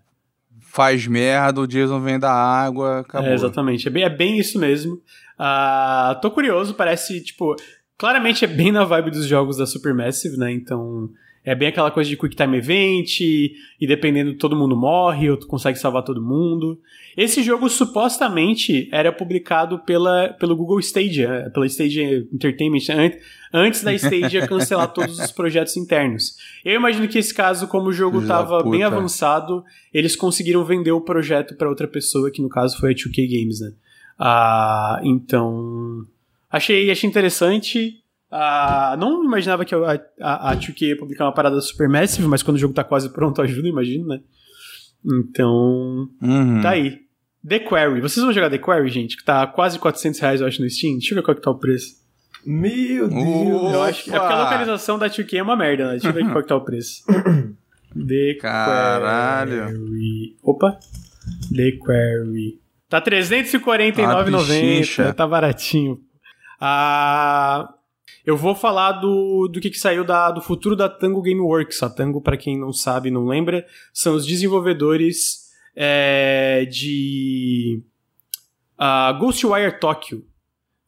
Faz 0.61 1.07
merda, 1.07 1.61
o 1.61 1.67
Jason 1.67 2.01
vem 2.01 2.19
da 2.19 2.33
água, 2.33 3.01
acabou. 3.01 3.29
É, 3.29 3.35
exatamente, 3.35 3.87
é 3.87 3.91
bem, 3.91 4.05
é 4.05 4.09
bem 4.09 4.39
isso 4.39 4.59
mesmo. 4.59 4.95
Uh, 5.39 6.19
tô 6.23 6.31
curioso, 6.31 6.73
parece, 6.73 7.23
tipo... 7.23 7.55
Claramente 7.99 8.43
é 8.45 8.49
bem 8.49 8.73
na 8.73 8.85
vibe 8.85 9.11
dos 9.11 9.27
jogos 9.27 9.59
da 9.59 9.67
Supermassive, 9.67 10.39
né? 10.39 10.51
Então... 10.51 11.11
É 11.45 11.57
bem 11.57 11.69
aquela 11.69 11.91
coisa 11.91 12.09
de 12.09 12.17
quick 12.17 12.37
time 12.37 12.57
event, 12.57 13.21
e, 13.21 13.57
dependendo 13.81 14.35
todo 14.35 14.55
mundo 14.55 14.77
morre, 14.77 15.29
ou 15.29 15.37
tu 15.37 15.49
consegue 15.49 15.77
salvar 15.77 16.05
todo 16.05 16.23
mundo. 16.23 16.79
Esse 17.17 17.43
jogo 17.43 17.69
supostamente 17.69 18.89
era 18.93 19.13
publicado 19.13 19.81
pela, 19.81 20.29
pelo 20.39 20.55
Google 20.55 20.79
Stadia, 20.79 21.51
pela 21.53 21.67
Stadia 21.67 22.19
Entertainment, 22.33 22.79
antes 23.53 23.83
da 23.83 23.93
Stadia 23.93 24.47
cancelar 24.47 24.93
todos 24.93 25.19
os 25.19 25.33
projetos 25.33 25.77
internos. 25.77 26.37
Eu 26.65 26.77
imagino 26.77 27.09
que 27.09 27.19
esse 27.19 27.35
caso, 27.35 27.67
como 27.67 27.89
o 27.89 27.93
jogo 27.93 28.21
estava 28.21 28.63
bem 28.63 28.85
avançado, 28.85 29.65
eles 29.93 30.15
conseguiram 30.15 30.65
vender 30.65 30.93
o 30.93 31.01
projeto 31.01 31.57
para 31.57 31.69
outra 31.69 31.89
pessoa, 31.89 32.31
que 32.31 32.41
no 32.41 32.49
caso 32.49 32.79
foi 32.79 32.93
a 32.93 32.95
2K 32.95 33.29
Games, 33.29 33.61
né? 33.61 33.73
Ah, 34.17 35.01
então, 35.03 36.07
achei, 36.49 36.89
achei 36.89 37.11
interessante. 37.11 38.02
Ah, 38.35 38.97
não 38.99 39.23
imaginava 39.23 39.63
que 39.63 39.75
a, 39.75 40.01
a, 40.19 40.53
a 40.53 40.57
2K 40.57 40.87
ia 40.87 40.97
publicar 40.97 41.27
uma 41.27 41.35
parada 41.35 41.61
Supermassive, 41.61 42.27
mas 42.27 42.43
quando 42.43 42.57
o 42.57 42.59
jogo 42.59 42.73
tá 42.73 42.83
quase 42.83 43.13
pronto, 43.13 43.43
ajuda, 43.43 43.69
imagino, 43.69 44.07
né? 44.07 44.21
Então, 45.05 46.09
uhum. 46.23 46.63
tá 46.63 46.71
aí. 46.71 47.01
The 47.47 47.59
Quarry. 47.59 48.01
Vocês 48.01 48.25
vão 48.25 48.33
jogar 48.33 48.49
The 48.49 48.57
Quarry, 48.57 48.89
gente? 48.89 49.19
Que 49.19 49.25
tá 49.25 49.47
quase 49.47 49.79
400 49.79 50.19
reais, 50.19 50.41
eu 50.41 50.47
acho, 50.47 50.63
no 50.63 50.71
Steam. 50.71 50.95
Deixa 50.95 51.13
eu 51.13 51.17
ver 51.17 51.23
qual 51.23 51.35
que 51.35 51.43
tá 51.43 51.51
o 51.51 51.59
preço. 51.59 51.97
Meu 52.47 53.07
Deus! 53.07 53.21
Opa. 53.21 53.75
Eu 53.75 53.83
acho 53.83 54.05
que, 54.05 54.11
é 54.11 54.19
porque 54.19 54.33
a 54.33 54.45
localização 54.45 54.99
da 54.99 55.11
2K 55.11 55.39
é 55.39 55.43
uma 55.43 55.57
merda, 55.57 55.85
né? 55.85 55.91
Deixa 55.93 56.09
eu 56.09 56.15
ver 56.15 56.25
qual 56.25 56.43
que 56.43 56.49
tá 56.49 56.57
o 56.57 56.65
preço. 56.65 57.05
The 57.95 58.39
Caralho. 58.41 59.65
Quarry. 59.65 60.37
Opa! 60.43 60.79
The 61.55 61.73
Quarry. 61.73 62.59
Tá 62.89 63.03
349,90. 63.03 65.13
Tá 65.13 65.27
baratinho. 65.27 66.01
Ah... 66.59 67.75
Eu 68.25 68.37
vou 68.37 68.55
falar 68.55 68.93
do, 68.93 69.49
do 69.49 69.61
que, 69.61 69.71
que 69.71 69.79
saiu 69.79 70.05
da, 70.05 70.31
do 70.31 70.41
futuro 70.41 70.77
da 70.77 70.89
Tango 70.89 71.21
Gameworks. 71.21 71.83
A 71.83 71.91
Tango, 71.91 72.21
para 72.21 72.37
quem 72.37 72.59
não 72.59 72.73
sabe, 72.73 73.11
não 73.11 73.27
lembra, 73.27 73.67
são 73.93 74.15
os 74.15 74.25
desenvolvedores 74.25 75.51
é, 75.75 76.65
de 76.71 77.83
uh, 78.79 79.19
Ghostwire 79.19 79.81
Tokyo. 79.81 80.25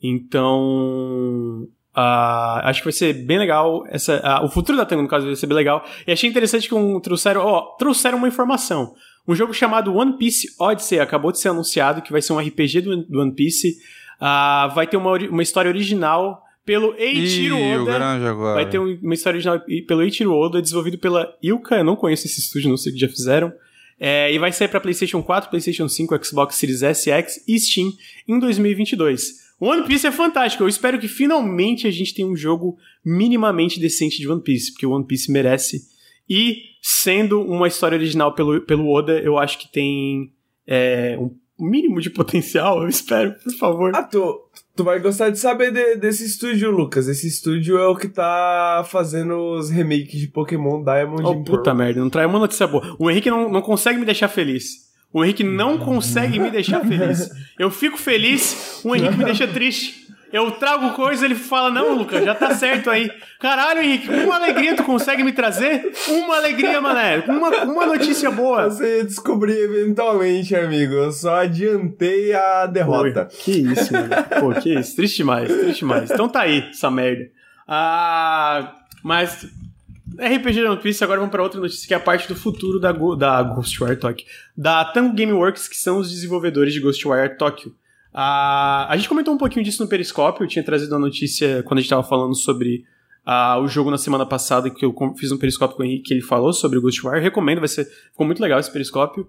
Então, 0.00 1.66
uh, 1.96 2.60
acho 2.62 2.80
que 2.80 2.84
vai 2.84 2.92
ser 2.92 3.12
bem 3.24 3.38
legal. 3.38 3.84
Essa, 3.88 4.40
uh, 4.42 4.44
o 4.44 4.48
futuro 4.48 4.78
da 4.78 4.86
Tango, 4.86 5.02
no 5.02 5.08
caso, 5.08 5.26
vai 5.26 5.34
ser 5.34 5.48
bem 5.48 5.56
legal. 5.56 5.84
E 6.06 6.12
achei 6.12 6.30
interessante 6.30 6.68
que 6.68 6.74
um, 6.74 7.00
trouxeram, 7.00 7.74
trouxeram 7.78 8.18
uma 8.18 8.28
informação. 8.28 8.94
Um 9.26 9.34
jogo 9.34 9.52
chamado 9.52 9.92
One 9.92 10.16
Piece 10.18 10.54
Odyssey 10.60 11.00
acabou 11.00 11.32
de 11.32 11.40
ser 11.40 11.48
anunciado, 11.48 12.00
que 12.00 12.12
vai 12.12 12.22
ser 12.22 12.32
um 12.32 12.38
RPG 12.38 12.82
do, 12.82 13.04
do 13.06 13.20
One 13.20 13.34
Piece. 13.34 13.76
Uh, 14.20 14.72
vai 14.72 14.86
ter 14.86 14.96
uma, 14.96 15.16
uma 15.16 15.42
história 15.42 15.68
original 15.68 16.43
pelo 16.64 16.94
Eiichiro 16.96 17.56
Oda. 17.56 17.98
Vai 18.54 18.68
ter 18.68 18.78
uma 18.78 19.14
história 19.14 19.36
original 19.36 19.60
pelo 19.86 20.02
Eiichiro 20.02 20.32
Oda, 20.32 20.62
desenvolvido 20.62 20.98
pela 20.98 21.36
Ilka. 21.42 21.76
Eu 21.76 21.84
não 21.84 21.96
conheço 21.96 22.26
esse 22.26 22.40
estúdio, 22.40 22.70
não 22.70 22.76
sei 22.76 22.90
o 22.90 22.94
que 22.94 23.00
já 23.00 23.08
fizeram. 23.08 23.52
É, 23.98 24.32
e 24.32 24.38
vai 24.38 24.52
sair 24.52 24.68
para 24.68 24.80
PlayStation 24.80 25.22
4, 25.22 25.50
PlayStation 25.50 25.88
5, 25.88 26.24
Xbox 26.24 26.56
Series 26.56 26.82
S, 26.82 27.10
X 27.10 27.44
e 27.46 27.58
Steam 27.58 27.92
em 28.26 28.38
2022. 28.38 29.44
One 29.60 29.86
Piece 29.86 30.06
é 30.06 30.12
fantástico. 30.12 30.64
Eu 30.64 30.68
espero 30.68 30.98
que 30.98 31.06
finalmente 31.06 31.86
a 31.86 31.90
gente 31.90 32.12
tenha 32.12 32.26
um 32.26 32.36
jogo 32.36 32.76
minimamente 33.04 33.78
decente 33.78 34.18
de 34.18 34.28
One 34.28 34.42
Piece, 34.42 34.72
porque 34.72 34.86
o 34.86 34.90
One 34.90 35.06
Piece 35.06 35.30
merece. 35.30 35.82
E 36.28 36.62
sendo 36.82 37.40
uma 37.40 37.68
história 37.68 37.96
original 37.96 38.34
pelo, 38.34 38.60
pelo 38.62 38.90
Oda, 38.90 39.18
eu 39.20 39.38
acho 39.38 39.58
que 39.58 39.70
tem 39.70 40.32
é, 40.66 41.16
um 41.18 41.30
mínimo 41.58 42.00
de 42.00 42.10
potencial, 42.10 42.82
eu 42.82 42.88
espero, 42.88 43.34
por 43.34 43.52
favor. 43.54 43.92
Ah, 43.94 44.02
tu, 44.02 44.43
tu 44.76 44.84
vai 44.84 44.98
gostar 45.00 45.30
de 45.30 45.38
saber 45.38 45.72
de, 45.72 45.96
desse 45.96 46.24
estúdio, 46.24 46.70
Lucas. 46.70 47.08
Esse 47.08 47.28
estúdio 47.28 47.78
é 47.78 47.86
o 47.86 47.96
que 47.96 48.08
tá 48.08 48.84
fazendo 48.88 49.36
os 49.36 49.70
remakes 49.70 50.20
de 50.20 50.28
Pokémon 50.28 50.82
Diamond 50.82 51.22
oh, 51.24 51.32
and 51.32 51.44
puta 51.44 51.74
merda, 51.74 52.00
não 52.00 52.10
traz 52.10 52.28
uma 52.28 52.38
notícia 52.38 52.66
boa. 52.66 52.96
O 52.98 53.10
Henrique 53.10 53.30
não, 53.30 53.50
não 53.50 53.62
consegue 53.62 53.98
me 53.98 54.04
deixar 54.04 54.28
feliz. 54.28 54.84
O 55.12 55.24
Henrique 55.24 55.44
não 55.44 55.78
consegue 55.78 56.40
me 56.40 56.50
deixar 56.50 56.80
feliz. 56.84 57.30
Eu 57.56 57.70
fico 57.70 57.96
feliz, 57.96 58.80
o 58.84 58.96
Henrique 58.96 59.16
me 59.16 59.24
deixa 59.24 59.46
triste. 59.46 60.03
Eu 60.34 60.50
trago 60.50 60.90
coisa, 60.94 61.24
ele 61.24 61.36
fala, 61.36 61.70
não, 61.70 61.94
Lucas, 61.94 62.24
já 62.24 62.34
tá 62.34 62.52
certo 62.56 62.90
aí. 62.90 63.08
Caralho, 63.38 63.80
Henrique, 63.80 64.10
uma 64.10 64.34
alegria 64.34 64.74
tu 64.74 64.82
consegue 64.82 65.22
me 65.22 65.30
trazer? 65.30 65.92
Uma 66.08 66.38
alegria, 66.38 66.80
mané. 66.80 67.18
Uma, 67.28 67.50
uma 67.62 67.86
notícia 67.86 68.32
boa. 68.32 68.68
Você 68.68 68.96
ia 68.96 69.04
descobrir 69.04 69.56
eventualmente, 69.56 70.56
amigo. 70.56 70.92
Eu 70.92 71.12
só 71.12 71.36
adiantei 71.36 72.34
a 72.34 72.66
derrota. 72.66 73.26
Pô, 73.26 73.36
que 73.44 73.52
isso, 73.52 73.92
mano. 73.92 74.08
Pô, 74.40 74.60
que 74.60 74.74
isso. 74.74 74.96
Triste 74.96 75.18
demais, 75.18 75.46
triste 75.46 75.78
demais. 75.78 76.10
Então 76.10 76.28
tá 76.28 76.40
aí, 76.40 76.68
essa 76.68 76.90
merda. 76.90 77.30
Ah, 77.68 78.74
mas 79.04 79.46
RPG 80.18 80.64
da 80.64 80.70
notícia, 80.70 81.04
agora 81.04 81.20
vamos 81.20 81.30
para 81.30 81.44
outra 81.44 81.60
notícia 81.60 81.86
que 81.86 81.94
é 81.94 81.96
a 81.96 82.00
parte 82.00 82.26
do 82.26 82.34
futuro 82.34 82.80
da, 82.80 82.90
da 82.90 83.40
Ghostwire 83.40 84.00
Tokyo. 84.00 84.26
Da 84.56 84.84
Tango 84.84 85.14
Gameworks, 85.14 85.68
que 85.68 85.76
são 85.76 85.98
os 85.98 86.10
desenvolvedores 86.10 86.74
de 86.74 86.80
Ghostwire 86.80 87.38
Tokyo. 87.38 87.72
Uh, 88.14 88.86
a 88.88 88.92
gente 88.96 89.08
comentou 89.08 89.34
um 89.34 89.38
pouquinho 89.38 89.64
disso 89.64 89.82
no 89.82 89.88
Periscópio, 89.88 90.44
eu 90.44 90.48
tinha 90.48 90.64
trazido 90.64 90.94
a 90.94 90.98
notícia 90.98 91.64
quando 91.64 91.78
a 91.78 91.80
gente 91.80 91.86
estava 91.86 92.04
falando 92.04 92.34
sobre 92.36 92.84
o 93.60 93.66
jogo 93.66 93.90
na 93.90 93.98
semana 93.98 94.26
passada, 94.26 94.70
que 94.70 94.84
eu 94.84 94.94
fiz 95.18 95.32
um 95.32 95.38
Periscópio 95.38 95.76
com 95.76 95.82
o 95.82 95.86
Henrique, 95.86 96.04
que 96.04 96.14
ele 96.14 96.20
falou 96.20 96.52
sobre 96.52 96.78
o 96.78 96.82
Ghostwire. 96.82 97.20
Recomendo, 97.20 97.58
vai 97.58 97.68
ser, 97.68 97.86
ficou 97.86 98.26
muito 98.26 98.40
legal 98.40 98.60
esse 98.60 98.70
Periscópio. 98.70 99.26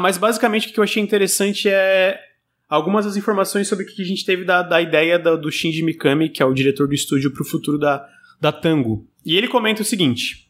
Mas 0.00 0.16
basicamente 0.16 0.68
o 0.68 0.72
que 0.72 0.78
eu 0.78 0.84
achei 0.84 1.02
interessante 1.02 1.68
é 1.68 2.20
algumas 2.68 3.04
das 3.04 3.16
informações 3.16 3.68
sobre 3.68 3.84
o 3.84 3.88
que 3.88 4.00
a 4.00 4.04
gente 4.04 4.24
teve 4.24 4.44
da, 4.44 4.62
da 4.62 4.80
ideia 4.80 5.18
do, 5.18 5.50
Shinji 5.50 5.82
Mikami, 5.82 6.28
que 6.28 6.42
é 6.42 6.46
o 6.46 6.54
diretor 6.54 6.86
do 6.86 6.94
estúdio 6.94 7.32
para 7.32 7.42
o 7.42 7.46
futuro 7.46 7.78
da, 7.78 8.08
da 8.40 8.52
Tango. 8.52 9.06
E 9.24 9.36
ele 9.36 9.48
comenta 9.48 9.82
o 9.82 9.84
seguinte: 9.84 10.48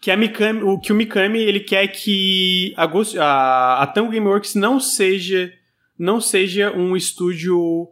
que, 0.00 0.10
a 0.10 0.16
Mikami, 0.16 0.62
o, 0.62 0.78
que 0.78 0.92
o 0.92 0.94
Mikami 0.94 1.38
ele 1.38 1.60
quer 1.60 1.86
que 1.88 2.74
a, 2.76 2.84
a, 2.84 3.82
a 3.82 3.86
Tango 3.86 4.12
Gameworks 4.12 4.54
não 4.54 4.78
seja 4.78 5.52
não 5.98 6.20
seja 6.20 6.70
um 6.70 6.96
estúdio 6.96 7.88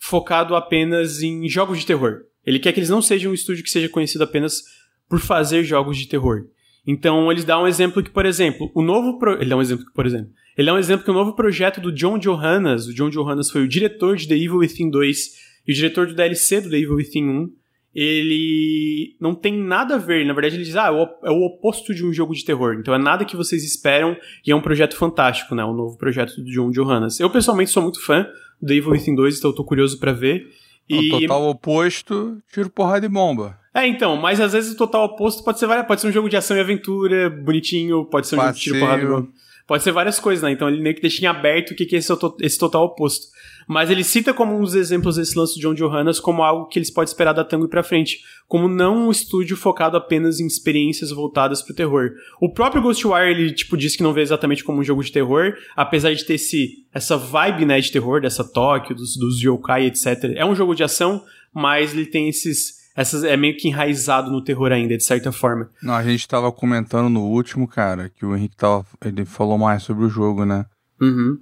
focado 0.00 0.54
apenas 0.54 1.22
em 1.22 1.48
jogos 1.48 1.78
de 1.78 1.86
terror. 1.86 2.22
Ele 2.44 2.58
quer 2.58 2.72
que 2.72 2.80
eles 2.80 2.90
não 2.90 3.02
sejam 3.02 3.30
um 3.30 3.34
estúdio 3.34 3.64
que 3.64 3.70
seja 3.70 3.88
conhecido 3.88 4.24
apenas 4.24 4.62
por 5.08 5.20
fazer 5.20 5.64
jogos 5.64 5.96
de 5.96 6.06
terror. 6.06 6.46
Então 6.86 7.30
eles 7.30 7.44
dão 7.44 7.64
um 7.64 7.66
exemplo 7.66 8.02
que, 8.02 8.10
por 8.10 8.24
exemplo, 8.24 8.70
o 8.74 8.82
novo 8.82 9.18
pro... 9.18 9.34
ele 9.34 9.50
dá 9.50 9.56
um 9.56 9.60
exemplo 9.60 9.84
que, 9.84 9.92
por 9.92 10.06
exemplo, 10.06 10.32
ele 10.56 10.66
dá 10.66 10.74
um 10.74 10.78
exemplo 10.78 11.04
que 11.04 11.10
o 11.10 11.14
novo 11.14 11.34
projeto 11.34 11.80
do 11.80 11.92
John 11.92 12.18
Johannes, 12.18 12.86
o 12.86 12.94
John 12.94 13.10
Johannes 13.10 13.50
foi 13.50 13.62
o 13.62 13.68
diretor 13.68 14.16
de 14.16 14.26
The 14.26 14.34
Evil 14.34 14.58
Within 14.58 14.90
2 14.90 15.18
e 15.66 15.72
o 15.72 15.74
diretor 15.74 16.06
do 16.06 16.14
DLC 16.14 16.60
do 16.60 16.70
The 16.70 16.78
Evil 16.78 16.96
Within 16.96 17.28
1 17.28 17.52
ele 18.00 19.16
não 19.20 19.34
tem 19.34 19.52
nada 19.52 19.96
a 19.96 19.98
ver. 19.98 20.24
Na 20.24 20.32
verdade, 20.32 20.54
ele 20.54 20.62
diz, 20.62 20.76
ah, 20.76 20.86
é 21.24 21.30
o 21.30 21.46
oposto 21.46 21.92
de 21.92 22.06
um 22.06 22.12
jogo 22.12 22.32
de 22.32 22.44
terror. 22.44 22.76
Então 22.78 22.94
é 22.94 22.98
nada 22.98 23.24
que 23.24 23.34
vocês 23.34 23.64
esperam 23.64 24.16
e 24.46 24.52
é 24.52 24.54
um 24.54 24.60
projeto 24.60 24.96
fantástico, 24.96 25.52
né? 25.52 25.64
O 25.64 25.72
novo 25.72 25.98
projeto 25.98 26.36
do 26.36 26.44
John 26.44 26.70
Johannes. 26.70 27.18
Eu, 27.18 27.28
pessoalmente, 27.28 27.72
sou 27.72 27.82
muito 27.82 28.00
fã 28.00 28.24
do 28.62 28.72
Evil 28.72 28.92
Within 28.92 29.16
2, 29.16 29.38
então 29.38 29.50
eu 29.50 29.54
tô 29.54 29.64
curioso 29.64 29.98
para 29.98 30.12
ver. 30.12 30.46
E... 30.88 31.12
O 31.12 31.20
total 31.20 31.48
oposto, 31.48 32.38
tiro 32.52 32.70
porrada 32.70 33.04
e 33.04 33.08
bomba. 33.08 33.58
É, 33.74 33.84
então, 33.84 34.16
mas 34.16 34.40
às 34.40 34.52
vezes 34.52 34.72
o 34.72 34.76
total 34.76 35.06
oposto 35.06 35.42
pode 35.42 35.58
ser, 35.58 35.66
pode 35.84 36.00
ser 36.00 36.06
um 36.06 36.12
jogo 36.12 36.28
de 36.28 36.36
ação 36.36 36.56
e 36.56 36.60
aventura, 36.60 37.28
bonitinho, 37.28 38.04
pode 38.04 38.28
ser 38.28 38.36
um 38.36 38.38
Passeio. 38.38 38.54
jogo 38.54 38.58
de 38.58 38.62
tiro 38.62 38.78
porrada 38.78 39.02
e 39.02 39.06
bomba. 39.06 39.28
Pode 39.66 39.82
ser 39.82 39.90
várias 39.90 40.20
coisas, 40.20 40.42
né? 40.42 40.52
Então 40.52 40.68
ele 40.68 40.80
meio 40.80 40.94
que 40.94 41.02
deixa 41.02 41.22
em 41.22 41.26
aberto 41.26 41.72
o 41.72 41.74
que, 41.74 41.84
que 41.84 41.96
é 41.96 41.98
esse, 41.98 42.12
esse 42.40 42.58
total 42.58 42.84
oposto. 42.84 43.26
Mas 43.68 43.90
ele 43.90 44.02
cita 44.02 44.32
como 44.32 44.58
uns 44.58 44.74
exemplos 44.74 45.16
desse 45.16 45.38
lance 45.38 45.54
de 45.54 45.60
John 45.60 45.74
Johannes 45.74 46.18
como 46.18 46.42
algo 46.42 46.66
que 46.66 46.78
eles 46.78 46.90
podem 46.90 47.08
esperar 47.08 47.34
da 47.34 47.44
Tango 47.44 47.66
ir 47.66 47.68
pra 47.68 47.82
frente. 47.82 48.20
Como 48.46 48.66
não 48.66 49.06
um 49.06 49.10
estúdio 49.10 49.58
focado 49.58 49.94
apenas 49.94 50.40
em 50.40 50.46
experiências 50.46 51.10
voltadas 51.10 51.60
pro 51.60 51.74
terror. 51.74 52.12
O 52.40 52.50
próprio 52.50 52.80
Ghostwire, 52.80 53.30
ele, 53.30 53.52
tipo, 53.52 53.76
disse 53.76 53.98
que 53.98 54.02
não 54.02 54.14
vê 54.14 54.22
exatamente 54.22 54.64
como 54.64 54.80
um 54.80 54.84
jogo 54.84 55.04
de 55.04 55.12
terror, 55.12 55.52
apesar 55.76 56.14
de 56.14 56.24
ter 56.24 56.34
esse, 56.34 56.86
essa 56.94 57.18
vibe, 57.18 57.66
né, 57.66 57.78
de 57.78 57.92
terror, 57.92 58.22
dessa 58.22 58.42
Tóquio, 58.42 58.96
dos, 58.96 59.18
dos 59.18 59.42
yokai, 59.42 59.84
etc. 59.84 60.32
É 60.34 60.46
um 60.46 60.54
jogo 60.54 60.74
de 60.74 60.82
ação, 60.82 61.22
mas 61.52 61.92
ele 61.92 62.06
tem 62.06 62.26
esses 62.26 62.78
essas 62.96 63.22
é 63.22 63.36
meio 63.36 63.56
que 63.56 63.68
enraizado 63.68 64.28
no 64.28 64.42
terror 64.42 64.72
ainda, 64.72 64.96
de 64.96 65.04
certa 65.04 65.30
forma. 65.30 65.70
Não, 65.80 65.94
a 65.94 66.02
gente 66.02 66.26
tava 66.26 66.50
comentando 66.50 67.08
no 67.08 67.26
último, 67.26 67.68
cara, 67.68 68.08
que 68.08 68.26
o 68.26 68.34
Henrique 68.34 68.56
tava, 68.56 68.84
ele 69.04 69.24
falou 69.24 69.56
mais 69.56 69.84
sobre 69.84 70.04
o 70.04 70.08
jogo, 70.08 70.44
né? 70.44 70.66
Uhum. 71.00 71.38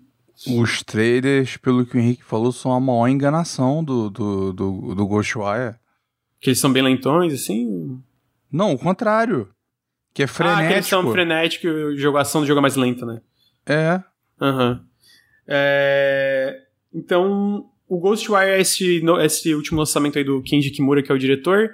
Os 0.46 0.82
trailers, 0.82 1.56
pelo 1.56 1.86
que 1.86 1.96
o 1.96 2.00
Henrique 2.00 2.24
falou, 2.24 2.52
são 2.52 2.72
a 2.72 2.80
maior 2.80 3.08
enganação 3.08 3.82
do, 3.82 4.10
do, 4.10 4.52
do, 4.52 4.94
do 4.94 5.06
Ghostwire. 5.06 5.76
Que 6.40 6.50
eles 6.50 6.60
são 6.60 6.72
bem 6.72 6.82
lentões, 6.82 7.32
assim? 7.32 8.00
Não, 8.52 8.74
o 8.74 8.78
contrário. 8.78 9.48
Que 10.12 10.22
é 10.22 10.26
frenético. 10.26 10.64
Ah, 10.64 10.68
que 10.68 10.74
eles 10.74 10.86
são 10.86 11.10
frenéticos 11.10 12.00
e 12.00 12.06
a 12.06 12.20
ação 12.20 12.42
do 12.42 12.46
jogo 12.46 12.58
é 12.58 12.62
mais 12.62 12.76
lenta, 12.76 13.06
né? 13.06 13.20
É. 13.66 14.02
Aham. 14.40 14.70
Uhum. 14.72 14.86
É... 15.48 16.62
Então, 16.92 17.66
o 17.88 17.98
Ghostwire 17.98 18.50
é 18.50 18.60
esse, 18.60 19.02
esse 19.22 19.54
último 19.54 19.78
lançamento 19.78 20.18
aí 20.18 20.24
do 20.24 20.42
Kenji 20.42 20.70
Kimura, 20.70 21.02
que 21.02 21.10
é 21.10 21.14
o 21.14 21.18
diretor. 21.18 21.70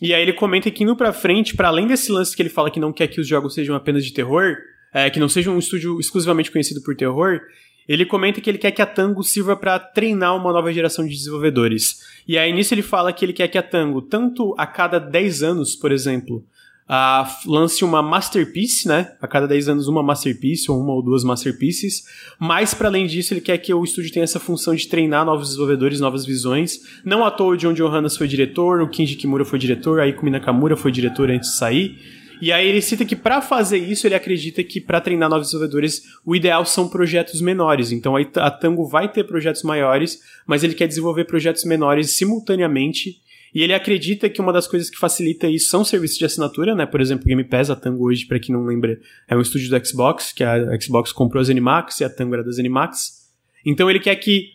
E 0.00 0.12
aí 0.12 0.22
ele 0.22 0.32
comenta 0.32 0.70
que 0.70 0.82
indo 0.84 0.96
pra 0.96 1.12
frente, 1.12 1.54
para 1.54 1.68
além 1.68 1.86
desse 1.86 2.10
lance 2.10 2.34
que 2.34 2.42
ele 2.42 2.48
fala 2.48 2.70
que 2.70 2.80
não 2.80 2.92
quer 2.92 3.06
que 3.06 3.20
os 3.20 3.26
jogos 3.26 3.54
sejam 3.54 3.74
apenas 3.74 4.04
de 4.04 4.12
terror, 4.12 4.56
é, 4.92 5.08
que 5.08 5.20
não 5.20 5.28
seja 5.28 5.50
um 5.50 5.58
estúdio 5.58 5.98
exclusivamente 6.00 6.50
conhecido 6.50 6.82
por 6.82 6.94
terror, 6.96 7.40
ele 7.88 8.06
comenta 8.06 8.40
que 8.40 8.48
ele 8.48 8.58
quer 8.58 8.70
que 8.70 8.82
a 8.82 8.86
Tango 8.86 9.22
sirva 9.22 9.56
para 9.56 9.78
treinar 9.78 10.36
uma 10.36 10.52
nova 10.52 10.72
geração 10.72 11.06
de 11.06 11.14
desenvolvedores. 11.14 12.00
E 12.26 12.38
aí 12.38 12.52
nisso 12.52 12.74
ele 12.74 12.82
fala 12.82 13.12
que 13.12 13.24
ele 13.24 13.32
quer 13.32 13.48
que 13.48 13.58
a 13.58 13.62
Tango, 13.62 14.02
tanto 14.02 14.54
a 14.56 14.66
cada 14.66 14.98
10 14.98 15.42
anos, 15.42 15.74
por 15.74 15.90
exemplo, 15.92 16.44
uh, 16.88 17.50
lance 17.50 17.84
uma 17.84 18.02
masterpiece, 18.02 18.86
né? 18.86 19.12
A 19.20 19.26
cada 19.26 19.46
10 19.46 19.68
anos 19.70 19.88
uma 19.88 20.02
masterpiece 20.02 20.70
ou 20.70 20.80
uma 20.80 20.92
ou 20.92 21.02
duas 21.02 21.24
masterpieces. 21.24 22.04
Mas 22.38 22.74
para 22.74 22.88
além 22.88 23.06
disso, 23.06 23.32
ele 23.32 23.40
quer 23.40 23.58
que 23.58 23.72
o 23.72 23.84
estúdio 23.84 24.12
tenha 24.12 24.24
essa 24.24 24.40
função 24.40 24.74
de 24.74 24.86
treinar 24.86 25.24
novos 25.24 25.48
desenvolvedores, 25.48 26.00
novas 26.00 26.24
visões. 26.24 26.80
Não 27.04 27.24
à 27.24 27.30
toa 27.30 27.54
o 27.54 27.56
John 27.56 27.72
Johannes 27.72 28.16
foi 28.16 28.28
diretor, 28.28 28.80
o 28.80 28.88
Kinji 28.88 29.16
Kimura 29.16 29.44
foi 29.44 29.58
diretor, 29.58 30.00
a 30.00 30.06
Ikumi 30.06 30.30
Nakamura 30.30 30.76
foi 30.76 30.92
diretor 30.92 31.30
antes 31.30 31.50
de 31.50 31.56
sair. 31.56 32.21
E 32.42 32.50
aí 32.50 32.66
ele 32.66 32.82
cita 32.82 33.04
que 33.04 33.14
para 33.14 33.40
fazer 33.40 33.78
isso, 33.78 34.04
ele 34.04 34.16
acredita 34.16 34.64
que 34.64 34.80
para 34.80 35.00
treinar 35.00 35.30
novos 35.30 35.46
desenvolvedores, 35.46 36.02
o 36.26 36.34
ideal 36.34 36.64
são 36.64 36.88
projetos 36.88 37.40
menores. 37.40 37.92
Então 37.92 38.16
a 38.16 38.50
Tango 38.50 38.84
vai 38.84 39.08
ter 39.08 39.22
projetos 39.22 39.62
maiores, 39.62 40.18
mas 40.44 40.64
ele 40.64 40.74
quer 40.74 40.88
desenvolver 40.88 41.24
projetos 41.24 41.64
menores 41.64 42.10
simultaneamente 42.10 43.22
e 43.54 43.62
ele 43.62 43.72
acredita 43.72 44.28
que 44.28 44.40
uma 44.40 44.52
das 44.52 44.66
coisas 44.66 44.90
que 44.90 44.98
facilita 44.98 45.46
isso 45.46 45.70
são 45.70 45.84
serviços 45.84 46.18
de 46.18 46.24
assinatura, 46.24 46.74
né? 46.74 46.84
Por 46.84 47.00
exemplo, 47.00 47.26
Game 47.26 47.44
Pass, 47.44 47.70
a 47.70 47.76
Tango 47.76 48.08
hoje, 48.08 48.26
para 48.26 48.40
quem 48.40 48.52
não 48.52 48.66
lembra, 48.66 48.98
é 49.28 49.36
um 49.36 49.40
estúdio 49.40 49.70
do 49.70 49.86
Xbox, 49.86 50.32
que 50.32 50.42
a 50.42 50.80
Xbox 50.80 51.12
comprou 51.12 51.40
as 51.40 51.48
Animax 51.48 52.00
e 52.00 52.04
a 52.04 52.10
Tango 52.10 52.34
era 52.34 52.42
das 52.42 52.58
Animax. 52.58 53.22
Então 53.64 53.88
ele 53.88 54.00
quer 54.00 54.16
que 54.16 54.51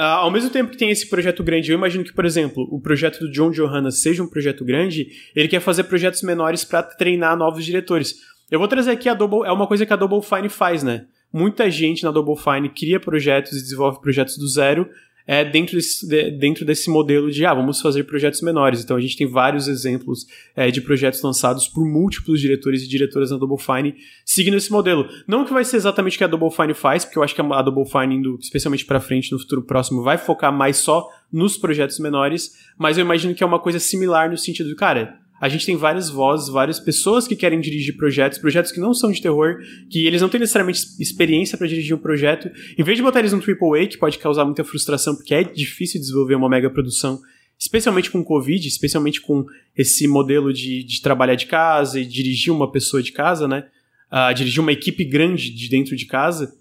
Uh, 0.00 0.02
ao 0.02 0.30
mesmo 0.30 0.48
tempo 0.48 0.70
que 0.70 0.76
tem 0.76 0.90
esse 0.90 1.08
projeto 1.08 1.42
grande, 1.42 1.72
eu 1.72 1.76
imagino 1.76 2.04
que, 2.04 2.12
por 2.12 2.24
exemplo, 2.24 2.68
o 2.70 2.80
projeto 2.80 3.18
do 3.18 3.32
John 3.32 3.50
Johannes 3.50 4.00
seja 4.00 4.22
um 4.22 4.28
projeto 4.28 4.64
grande, 4.64 5.08
ele 5.34 5.48
quer 5.48 5.60
fazer 5.60 5.84
projetos 5.84 6.22
menores 6.22 6.64
para 6.64 6.84
treinar 6.84 7.36
novos 7.36 7.64
diretores. 7.64 8.14
Eu 8.48 8.60
vou 8.60 8.68
trazer 8.68 8.92
aqui 8.92 9.08
a 9.08 9.14
Double, 9.14 9.44
é 9.44 9.50
uma 9.50 9.66
coisa 9.66 9.84
que 9.84 9.92
a 9.92 9.96
Double 9.96 10.22
Fine 10.22 10.48
faz, 10.48 10.84
né? 10.84 11.06
Muita 11.32 11.68
gente 11.68 12.04
na 12.04 12.12
Double 12.12 12.36
Fine 12.36 12.70
cria 12.70 13.00
projetos 13.00 13.52
e 13.52 13.60
desenvolve 13.60 14.00
projetos 14.00 14.38
do 14.38 14.46
zero, 14.46 14.88
é, 15.30 15.44
dentro, 15.44 15.76
desse, 15.76 16.08
de, 16.08 16.30
dentro 16.30 16.64
desse 16.64 16.88
modelo 16.88 17.30
de, 17.30 17.44
ah, 17.44 17.52
vamos 17.52 17.82
fazer 17.82 18.04
projetos 18.04 18.40
menores. 18.40 18.82
Então 18.82 18.96
a 18.96 19.00
gente 19.00 19.14
tem 19.14 19.26
vários 19.26 19.68
exemplos 19.68 20.26
é, 20.56 20.70
de 20.70 20.80
projetos 20.80 21.20
lançados 21.20 21.68
por 21.68 21.84
múltiplos 21.84 22.40
diretores 22.40 22.82
e 22.82 22.88
diretoras 22.88 23.30
na 23.30 23.36
Double 23.36 23.58
Fine 23.58 23.94
seguindo 24.24 24.56
esse 24.56 24.72
modelo. 24.72 25.06
Não 25.26 25.44
que 25.44 25.52
vai 25.52 25.66
ser 25.66 25.76
exatamente 25.76 26.16
o 26.16 26.18
que 26.18 26.24
a 26.24 26.28
Double 26.28 26.50
Fine 26.50 26.72
faz, 26.72 27.04
porque 27.04 27.18
eu 27.18 27.22
acho 27.22 27.34
que 27.34 27.42
a 27.42 27.62
Double 27.62 27.84
Fine, 27.84 28.14
indo 28.14 28.38
especialmente 28.40 28.86
para 28.86 29.00
frente 29.00 29.30
no 29.30 29.38
futuro 29.38 29.62
próximo, 29.62 30.02
vai 30.02 30.16
focar 30.16 30.50
mais 30.50 30.78
só 30.78 31.06
nos 31.30 31.58
projetos 31.58 31.98
menores, 31.98 32.52
mas 32.78 32.96
eu 32.96 33.04
imagino 33.04 33.34
que 33.34 33.44
é 33.44 33.46
uma 33.46 33.58
coisa 33.58 33.78
similar 33.78 34.30
no 34.30 34.38
sentido, 34.38 34.74
cara, 34.74 35.20
a 35.40 35.48
gente 35.48 35.64
tem 35.64 35.76
várias 35.76 36.10
vozes, 36.10 36.48
várias 36.48 36.80
pessoas 36.80 37.28
que 37.28 37.36
querem 37.36 37.60
dirigir 37.60 37.96
projetos, 37.96 38.38
projetos 38.38 38.72
que 38.72 38.80
não 38.80 38.92
são 38.92 39.12
de 39.12 39.22
terror, 39.22 39.58
que 39.88 40.06
eles 40.06 40.20
não 40.20 40.28
têm 40.28 40.40
necessariamente 40.40 40.80
experiência 40.98 41.56
para 41.56 41.66
dirigir 41.66 41.94
um 41.94 41.98
projeto. 41.98 42.50
Em 42.76 42.82
vez 42.82 42.96
de 42.96 43.02
botar 43.02 43.20
eles 43.20 43.32
no 43.32 43.38
AAA, 43.38 43.86
que 43.86 43.98
pode 43.98 44.18
causar 44.18 44.44
muita 44.44 44.64
frustração, 44.64 45.14
porque 45.14 45.34
é 45.34 45.44
difícil 45.44 46.00
desenvolver 46.00 46.34
uma 46.34 46.48
mega 46.48 46.68
produção, 46.68 47.20
especialmente 47.58 48.10
com 48.10 48.24
Covid, 48.24 48.66
especialmente 48.66 49.20
com 49.20 49.44
esse 49.76 50.08
modelo 50.08 50.52
de, 50.52 50.82
de 50.82 51.00
trabalhar 51.00 51.36
de 51.36 51.46
casa 51.46 52.00
e 52.00 52.04
dirigir 52.04 52.52
uma 52.52 52.70
pessoa 52.70 53.02
de 53.02 53.12
casa, 53.12 53.46
né? 53.46 53.66
Uh, 54.10 54.34
dirigir 54.34 54.60
uma 54.60 54.72
equipe 54.72 55.04
grande 55.04 55.50
de 55.50 55.68
dentro 55.68 55.94
de 55.94 56.06
casa, 56.06 56.52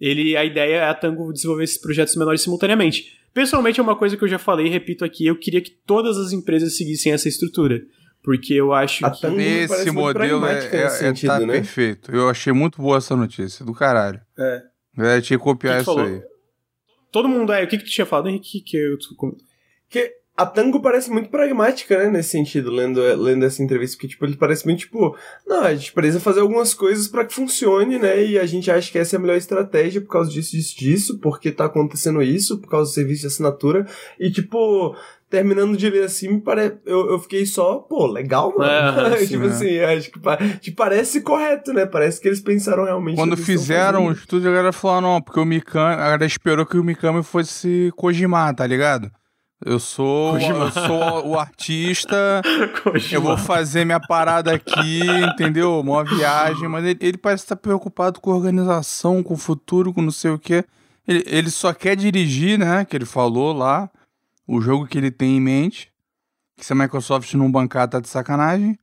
ele 0.00 0.36
a 0.36 0.44
ideia 0.44 0.76
é 0.76 0.88
a 0.88 0.94
Tango 0.94 1.32
desenvolver 1.32 1.64
esses 1.64 1.78
projetos 1.78 2.16
menores 2.16 2.40
simultaneamente. 2.40 3.12
Pessoalmente 3.32 3.80
é 3.80 3.82
uma 3.82 3.96
coisa 3.96 4.16
que 4.16 4.24
eu 4.24 4.28
já 4.28 4.38
falei 4.38 4.66
e 4.66 4.70
repito 4.70 5.04
aqui, 5.04 5.26
eu 5.26 5.36
queria 5.36 5.60
que 5.60 5.70
todas 5.70 6.16
as 6.16 6.32
empresas 6.32 6.76
seguissem 6.76 7.12
essa 7.12 7.28
estrutura. 7.28 7.82
Porque 8.24 8.54
eu 8.54 8.72
acho 8.72 9.04
A 9.04 9.10
que. 9.10 9.26
Esse 9.26 9.68
parece 9.68 9.90
muito 9.90 9.94
modelo 9.94 10.46
é, 10.46 10.52
é, 10.52 10.54
nesse 10.54 10.76
é- 10.76 10.88
sentido, 10.88 11.28
tá 11.28 11.40
né? 11.40 11.52
perfeito. 11.52 12.10
Eu 12.10 12.30
achei 12.30 12.54
muito 12.54 12.80
boa 12.80 12.96
essa 12.96 13.14
notícia, 13.14 13.64
do 13.66 13.74
caralho. 13.74 14.18
É. 14.38 14.62
É, 14.96 15.20
tinha 15.20 15.38
que 15.38 15.44
copiar 15.44 15.78
que 15.78 15.84
que 15.84 15.90
isso 15.90 15.94
falou? 15.94 16.10
aí. 16.10 16.22
Todo 17.12 17.28
mundo 17.28 17.52
é. 17.52 17.62
O 17.62 17.68
que, 17.68 17.76
que 17.76 17.84
tu 17.84 17.90
tinha 17.90 18.06
falado, 18.06 18.28
Henrique? 18.28 18.62
Que 18.62 18.78
eu. 18.78 18.96
Porque 19.86 20.10
a 20.36 20.44
Tango 20.44 20.80
parece 20.80 21.10
muito 21.10 21.28
pragmática, 21.28 21.96
né, 21.96 22.10
nesse 22.10 22.30
sentido, 22.30 22.70
lendo, 22.70 23.00
lendo 23.00 23.44
essa 23.44 23.62
entrevista, 23.62 23.96
porque, 23.96 24.08
tipo, 24.08 24.24
ele 24.24 24.36
parece 24.36 24.64
muito, 24.66 24.80
tipo, 24.80 25.16
não, 25.46 25.62
a 25.62 25.74
gente 25.74 25.92
precisa 25.92 26.18
fazer 26.18 26.40
algumas 26.40 26.74
coisas 26.74 27.06
pra 27.06 27.24
que 27.24 27.32
funcione, 27.32 28.00
né, 28.00 28.24
e 28.24 28.38
a 28.38 28.44
gente 28.44 28.68
acha 28.68 28.90
que 28.90 28.98
essa 28.98 29.14
é 29.14 29.18
a 29.18 29.20
melhor 29.20 29.36
estratégia 29.36 30.00
por 30.00 30.08
causa 30.08 30.28
disso, 30.30 30.56
disso, 30.56 30.76
disso, 30.76 31.18
porque 31.20 31.52
tá 31.52 31.66
acontecendo 31.66 32.20
isso, 32.20 32.58
por 32.58 32.68
causa 32.68 32.90
do 32.90 32.94
serviço 32.94 33.20
de 33.20 33.26
assinatura, 33.28 33.86
e, 34.18 34.28
tipo, 34.28 34.96
terminando 35.34 35.76
de 35.76 35.90
ler 35.90 36.04
assim, 36.04 36.28
me 36.28 36.40
pare... 36.40 36.78
eu, 36.86 37.10
eu 37.10 37.18
fiquei 37.18 37.44
só, 37.44 37.78
pô, 37.80 38.06
legal, 38.06 38.54
mano. 38.56 39.14
É, 39.14 39.16
tipo 39.26 39.42
né? 39.42 39.48
assim, 39.48 39.80
acho 39.80 40.12
que, 40.12 40.20
pa- 40.20 40.36
que 40.36 40.70
parece 40.70 41.20
correto, 41.22 41.72
né, 41.72 41.84
parece 41.84 42.20
que 42.20 42.28
eles 42.28 42.40
pensaram 42.40 42.84
realmente 42.84 43.16
Quando 43.16 43.36
fizeram 43.36 44.06
o 44.06 44.12
estúdio, 44.12 44.48
a 44.48 44.52
galera 44.54 44.72
falou, 44.72 44.96
"Ah, 44.96 45.00
não, 45.00 45.20
porque 45.20 45.40
o 45.40 45.44
Mikami, 45.44 45.94
a 45.94 45.96
galera 45.96 46.24
esperou 46.24 46.64
que 46.64 46.78
o 46.78 46.84
Mikami 46.84 47.24
fosse 47.24 47.90
Kojima, 47.96 48.54
tá 48.54 48.64
ligado? 48.64 49.10
Eu 49.64 49.80
sou, 49.80 50.34
Kojima. 50.34 50.66
eu 50.66 50.70
sou 50.70 51.26
o 51.30 51.38
artista, 51.38 52.40
eu 53.10 53.20
vou 53.20 53.36
fazer 53.36 53.84
minha 53.84 53.98
parada 53.98 54.52
aqui, 54.52 55.00
entendeu? 55.32 55.80
Uma 55.80 56.04
viagem, 56.04 56.68
mas 56.68 56.84
ele, 56.84 56.98
ele 57.00 57.18
parece 57.18 57.42
estar 57.42 57.56
preocupado 57.56 58.20
com 58.20 58.30
organização, 58.30 59.20
com 59.20 59.34
o 59.34 59.38
futuro, 59.38 59.92
com 59.92 60.00
não 60.00 60.12
sei 60.12 60.30
o 60.30 60.38
quê. 60.38 60.64
Ele, 61.08 61.24
ele 61.26 61.50
só 61.50 61.72
quer 61.72 61.96
dirigir, 61.96 62.56
né? 62.56 62.84
Que 62.84 62.96
ele 62.96 63.04
falou 63.04 63.52
lá, 63.52 63.90
o 64.46 64.60
jogo 64.60 64.86
que 64.86 64.98
ele 64.98 65.10
tem 65.10 65.36
em 65.36 65.40
mente. 65.40 65.92
Que 66.56 66.64
se 66.64 66.72
a 66.72 66.76
Microsoft 66.76 67.32
não 67.34 67.50
bancar, 67.50 67.88
tá 67.88 68.00
de 68.00 68.08
sacanagem. 68.08 68.78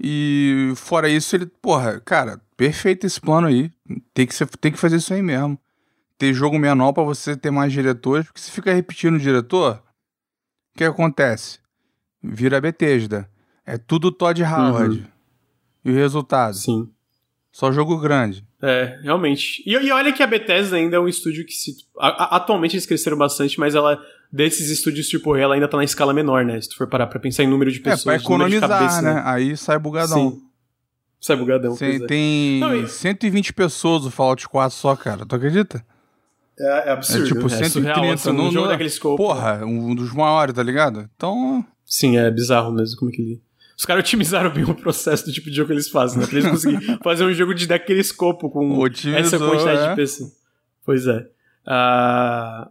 E 0.00 0.72
fora 0.76 1.08
isso, 1.08 1.36
ele, 1.36 1.46
porra, 1.46 2.00
cara, 2.00 2.40
perfeito 2.56 3.06
esse 3.06 3.20
plano 3.20 3.46
aí. 3.46 3.70
Tem 4.14 4.26
que, 4.26 4.34
ser, 4.34 4.46
tem 4.56 4.72
que 4.72 4.78
fazer 4.78 4.96
isso 4.96 5.12
aí 5.12 5.22
mesmo. 5.22 5.58
Ter 6.16 6.32
jogo 6.32 6.58
menor 6.58 6.92
pra 6.92 7.02
você 7.02 7.36
ter 7.36 7.50
mais 7.50 7.72
diretores, 7.72 8.26
porque 8.26 8.40
se 8.40 8.50
fica 8.50 8.72
repetindo 8.72 9.16
o 9.16 9.20
diretor, 9.20 9.82
o 10.74 10.78
que 10.78 10.84
acontece? 10.84 11.58
Vira 12.22 12.60
Bethesda. 12.60 13.30
É 13.64 13.76
tudo 13.76 14.10
Todd 14.10 14.42
Howard. 14.42 15.06
E 15.84 15.90
o 15.90 15.94
resultado? 15.94 16.54
Sim. 16.54 16.90
Só 17.52 17.70
jogo 17.70 17.98
grande. 17.98 18.47
É, 18.60 18.98
realmente. 19.02 19.62
E, 19.64 19.72
e 19.72 19.92
olha 19.92 20.12
que 20.12 20.22
a 20.22 20.26
Bethesda 20.26 20.76
ainda 20.76 20.96
é 20.96 21.00
um 21.00 21.06
estúdio 21.08 21.44
que 21.46 21.52
se. 21.52 21.76
a- 21.98 22.08
a- 22.24 22.36
atualmente 22.36 22.74
eles 22.74 22.86
cresceram 22.86 23.16
bastante, 23.16 23.58
mas 23.58 23.74
ela. 23.74 24.00
Desses 24.30 24.68
estúdios 24.68 25.08
tipo 25.08 25.34
ela 25.36 25.54
ainda 25.54 25.66
tá 25.66 25.76
na 25.78 25.84
escala 25.84 26.12
menor, 26.12 26.44
né? 26.44 26.60
Se 26.60 26.68
tu 26.68 26.76
for 26.76 26.86
parar 26.86 27.06
pra 27.06 27.18
pensar 27.18 27.44
em 27.44 27.46
número 27.46 27.72
de 27.72 27.80
pessoas. 27.80 28.00
é, 28.02 28.04
pra 28.04 28.16
economizar, 28.16 28.68
cabeça, 28.68 29.00
né? 29.00 29.22
Aí 29.24 29.56
sai 29.56 29.78
bugadão. 29.78 30.32
Sim. 30.32 30.42
Sai 31.20 31.36
bugadão. 31.36 31.74
Tem, 31.76 31.90
pois 31.98 32.02
é. 32.02 32.06
tem 32.06 32.60
e- 32.84 32.88
120 32.88 33.52
pessoas 33.54 34.04
o 34.04 34.10
Fallout 34.10 34.46
4 34.48 34.76
só, 34.76 34.94
cara. 34.94 35.24
Tu 35.24 35.34
acredita? 35.34 35.82
É, 36.58 36.64
é 36.64 36.88
É 36.88 36.90
absurdo. 36.90 37.26
tipo 37.26 37.46
é 37.46 37.48
130. 37.48 37.70
surreal, 37.70 38.12
assim, 38.12 38.30
um 38.30 38.50
jogo 38.52 38.68
daquele 38.68 38.90
scope. 38.90 39.16
Porra, 39.16 39.64
um 39.64 39.94
dos 39.94 40.12
maiores, 40.12 40.54
tá 40.54 40.62
ligado? 40.62 41.08
Então, 41.16 41.64
Sim, 41.86 42.18
é 42.18 42.30
bizarro 42.30 42.70
mesmo 42.70 42.98
como 42.98 43.10
é 43.10 43.14
que 43.14 43.22
ele. 43.22 43.42
Os 43.78 43.84
caras 43.84 44.02
otimizaram 44.02 44.50
bem 44.50 44.64
o 44.64 44.74
processo 44.74 45.26
do 45.26 45.32
tipo 45.32 45.48
de 45.48 45.56
jogo 45.56 45.68
que 45.68 45.74
eles 45.74 45.88
fazem, 45.88 46.18
né? 46.18 46.26
Pra 46.26 46.38
eles 46.38 46.50
conseguirem 46.50 46.98
fazer 47.00 47.24
um 47.24 47.32
jogo 47.32 47.54
de 47.54 47.64
daquele 47.64 48.00
escopo 48.00 48.50
com 48.50 48.76
Otimizou, 48.76 49.20
essa 49.20 49.38
quantidade 49.38 49.80
é. 49.80 49.90
de 49.90 49.96
pessoas. 49.96 50.32
Pois 50.84 51.06
é. 51.06 51.24
Ah, 51.64 52.68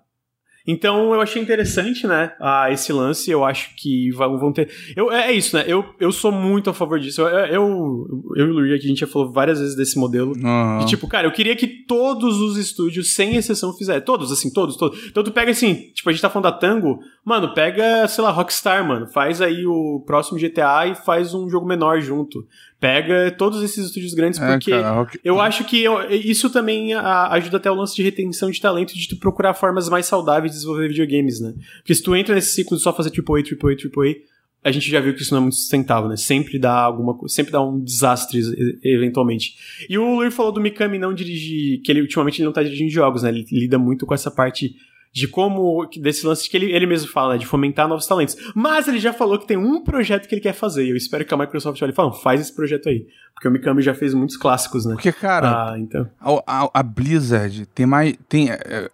Então 0.67 1.13
eu 1.13 1.21
achei 1.21 1.41
interessante, 1.41 2.07
né? 2.07 2.33
ah, 2.39 2.71
esse 2.71 2.91
lance. 2.91 3.29
Eu 3.29 3.45
acho 3.45 3.75
que 3.75 4.11
vão 4.11 4.51
ter. 4.51 4.69
Eu, 4.95 5.11
é 5.11 5.27
é 5.27 5.31
isso, 5.33 5.55
né? 5.55 5.65
Eu, 5.67 5.85
eu 5.99 6.11
sou 6.11 6.31
muito 6.31 6.69
a 6.69 6.73
favor 6.73 6.99
disso. 6.99 7.21
Eu, 7.21 7.27
eu, 7.27 8.23
eu 8.35 8.47
e 8.47 8.49
o 8.49 8.53
Luria 8.53 8.75
aqui, 8.75 8.85
a 8.85 8.89
gente 8.89 8.99
já 8.99 9.07
falou 9.07 9.31
várias 9.31 9.59
vezes 9.59 9.75
desse 9.75 9.99
modelo. 9.99 10.33
aham. 10.37 10.79
E, 10.81 10.85
tipo, 10.85 11.07
cara, 11.07 11.27
eu 11.27 11.31
queria 11.31 11.55
que 11.55 11.67
todos 11.67 12.39
os 12.39 12.57
estúdios, 12.57 13.11
sem 13.11 13.35
exceção, 13.35 13.73
fizessem. 13.73 14.01
Todos, 14.01 14.31
assim, 14.31 14.51
todos, 14.51 14.77
todos. 14.77 15.05
Então 15.05 15.23
tu 15.23 15.31
pega 15.31 15.51
assim, 15.51 15.91
tipo, 15.93 16.09
a 16.09 16.11
gente 16.13 16.21
tá 16.21 16.29
falando 16.29 16.45
da 16.45 16.51
Tango, 16.51 16.99
mano, 17.25 17.53
pega, 17.53 18.07
sei 18.07 18.23
lá, 18.23 18.31
Rockstar, 18.31 18.87
mano. 18.87 19.07
Faz 19.07 19.41
aí 19.41 19.65
o 19.65 20.01
próximo 20.05 20.39
GTA 20.39 20.87
e 20.87 20.95
faz 20.95 21.33
um 21.33 21.49
jogo 21.49 21.67
menor 21.67 21.99
junto. 22.01 22.45
Pega 22.79 23.31
todos 23.31 23.63
esses 23.63 23.87
estúdios 23.87 24.13
grandes, 24.13 24.39
É, 24.39 24.45
porque 24.53 24.69
cara, 24.69 25.07
eu 25.23 25.41
acho 25.41 25.63
que 25.63 25.83
eu- 25.83 26.11
isso 26.11 26.47
também 26.51 26.93
a- 26.93 27.27
ajuda 27.33 27.57
até 27.57 27.71
o 27.71 27.73
lance 27.73 27.95
de 27.95 28.03
retenção 28.03 28.51
de 28.51 28.61
talento, 28.61 28.93
de 28.95 29.07
tu 29.07 29.17
procurar 29.17 29.55
formas 29.55 29.89
mais 29.89 30.05
saudáveis 30.05 30.51
de 30.51 30.57
desenvolver 30.57 30.87
videogames, 30.89 31.39
né? 31.39 31.55
Porque 31.77 31.95
se 31.95 32.03
tu 32.03 32.15
entra 32.15 32.35
nesse 32.35 32.51
ciclo 32.53 32.77
de 32.77 32.83
só 32.83 32.93
fazer 32.93 33.09
AAA, 33.09 33.41
AAA, 33.43 33.75
AAA, 33.75 34.15
a 34.63 34.71
gente 34.71 34.89
já 34.91 34.99
viu 34.99 35.15
que 35.15 35.21
isso 35.23 35.33
não 35.33 35.39
é 35.39 35.41
muito 35.41 35.55
sustentável, 35.55 36.07
né? 36.07 36.17
Sempre 36.17 36.59
dá 36.59 36.73
alguma 36.73 37.17
sempre 37.27 37.51
dá 37.51 37.61
um 37.63 37.79
desastre 37.79 38.41
eventualmente. 38.83 39.55
E 39.89 39.97
o 39.97 40.15
Luir 40.15 40.31
falou 40.31 40.51
do 40.51 40.61
Mikami 40.61 40.99
não 40.99 41.13
dirigir, 41.13 41.81
que 41.81 41.91
ele 41.91 42.01
ultimamente 42.01 42.39
ele 42.39 42.45
não 42.45 42.53
tá 42.53 42.61
dirigindo 42.63 42.91
jogos, 42.91 43.23
né? 43.23 43.29
Ele 43.29 43.45
lida 43.51 43.77
muito 43.79 44.05
com 44.05 44.13
essa 44.13 44.29
parte 44.29 44.75
de 45.17 45.27
como, 45.27 45.87
desse 45.99 46.25
lance 46.27 46.47
que 46.47 46.55
ele, 46.55 46.71
ele 46.71 46.85
mesmo 46.85 47.09
fala, 47.11 47.33
né? 47.33 47.39
De 47.39 47.45
fomentar 47.47 47.87
novos 47.87 48.05
talentos. 48.05 48.35
Mas 48.55 48.87
ele 48.87 48.99
já 48.99 49.11
falou 49.11 49.39
que 49.39 49.47
tem 49.47 49.57
um 49.57 49.83
projeto 49.83 50.27
que 50.27 50.35
ele 50.35 50.41
quer 50.41 50.53
fazer, 50.53 50.85
e 50.85 50.89
eu 50.91 50.95
espero 50.95 51.25
que 51.25 51.33
a 51.33 51.37
Microsoft 51.37 51.81
olhe 51.81 51.91
e 51.91 51.95
fale, 51.95 52.13
faz 52.21 52.39
esse 52.41 52.55
projeto 52.55 52.87
aí. 52.89 53.07
Porque 53.33 53.47
o 53.47 53.51
Mikami 53.51 53.81
já 53.81 53.95
fez 53.95 54.13
muitos 54.13 54.37
clássicos, 54.37 54.85
né? 54.85 54.93
Porque, 54.93 55.11
cara, 55.11 55.71
Ah, 55.71 55.79
então. 55.79 56.07
a, 56.19 56.65
a- 56.65 56.69
a 56.73 56.83
Blizzard 56.83 57.65
tem 57.67 57.85
mais. 57.87 58.15
Tem. 58.29 58.51
é, 58.51 58.59
é, 58.63 58.91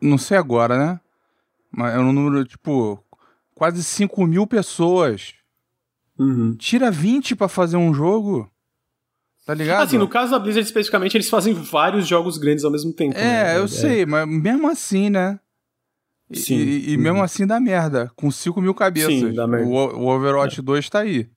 não 0.00 0.18
sei 0.18 0.36
agora, 0.36 0.78
né? 0.78 1.00
Mas 1.70 1.94
é 1.94 1.98
um 1.98 2.12
número, 2.12 2.44
tipo, 2.44 3.02
quase 3.54 3.82
5 3.82 4.24
mil 4.26 4.46
pessoas. 4.46 5.34
Uhum. 6.18 6.54
Tira 6.56 6.90
20 6.90 7.34
pra 7.36 7.48
fazer 7.48 7.76
um 7.76 7.92
jogo. 7.92 8.48
Tá 9.44 9.54
ligado? 9.54 9.82
Assim, 9.84 9.98
no 9.98 10.08
caso 10.08 10.32
da 10.32 10.38
Blizzard 10.40 10.66
especificamente, 10.66 11.16
eles 11.16 11.28
fazem 11.30 11.54
vários 11.54 12.06
jogos 12.08 12.36
grandes 12.38 12.64
ao 12.64 12.70
mesmo 12.72 12.92
tempo. 12.92 13.14
né? 13.16 13.54
É, 13.54 13.58
eu 13.58 13.68
sei, 13.68 14.04
mas 14.04 14.26
mesmo 14.28 14.66
assim, 14.68 15.08
né? 15.10 15.38
E, 16.30 16.38
Sim. 16.38 16.56
e- 16.56 16.90
e 16.90 16.96
Uhum. 16.96 17.02
mesmo 17.02 17.22
assim 17.22 17.46
dá 17.46 17.60
merda. 17.60 18.10
Com 18.16 18.30
5 18.30 18.60
mil 18.60 18.74
cabeças. 18.74 19.12
Sim, 19.12 19.32
dá 19.32 19.46
merda. 19.46 19.66
O, 19.66 19.72
o 19.72 20.06
Overwatch 20.08 20.60
2 20.60 20.88
tá 20.90 21.00
aí. 21.00 21.28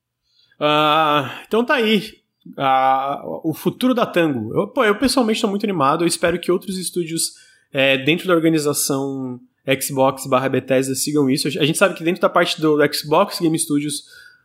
Ah, 0.59 1.41
então 1.47 1.63
tá 1.63 1.75
aí. 1.75 2.13
Ah, 2.57 3.21
o 3.43 3.53
futuro 3.53 3.93
da 3.93 4.05
Tango. 4.05 4.53
Eu, 4.59 4.67
pô, 4.67 4.83
eu 4.83 4.95
pessoalmente 4.97 5.37
estou 5.37 5.49
muito 5.49 5.65
animado. 5.65 6.03
Eu 6.03 6.07
espero 6.07 6.39
que 6.39 6.51
outros 6.51 6.77
estúdios 6.77 7.33
é, 7.71 7.97
dentro 7.97 8.27
da 8.27 8.33
organização 8.33 9.39
Xbox 9.79 10.25
barra 10.25 10.49
Bethesda 10.49 10.95
sigam 10.95 11.29
isso. 11.29 11.47
A 11.47 11.51
gente 11.65 11.77
sabe 11.77 11.93
que 11.93 12.03
dentro 12.03 12.21
da 12.21 12.29
parte 12.29 12.59
do 12.59 12.77
Xbox 12.91 13.39
Game 13.39 13.57
Studios, 13.59 14.03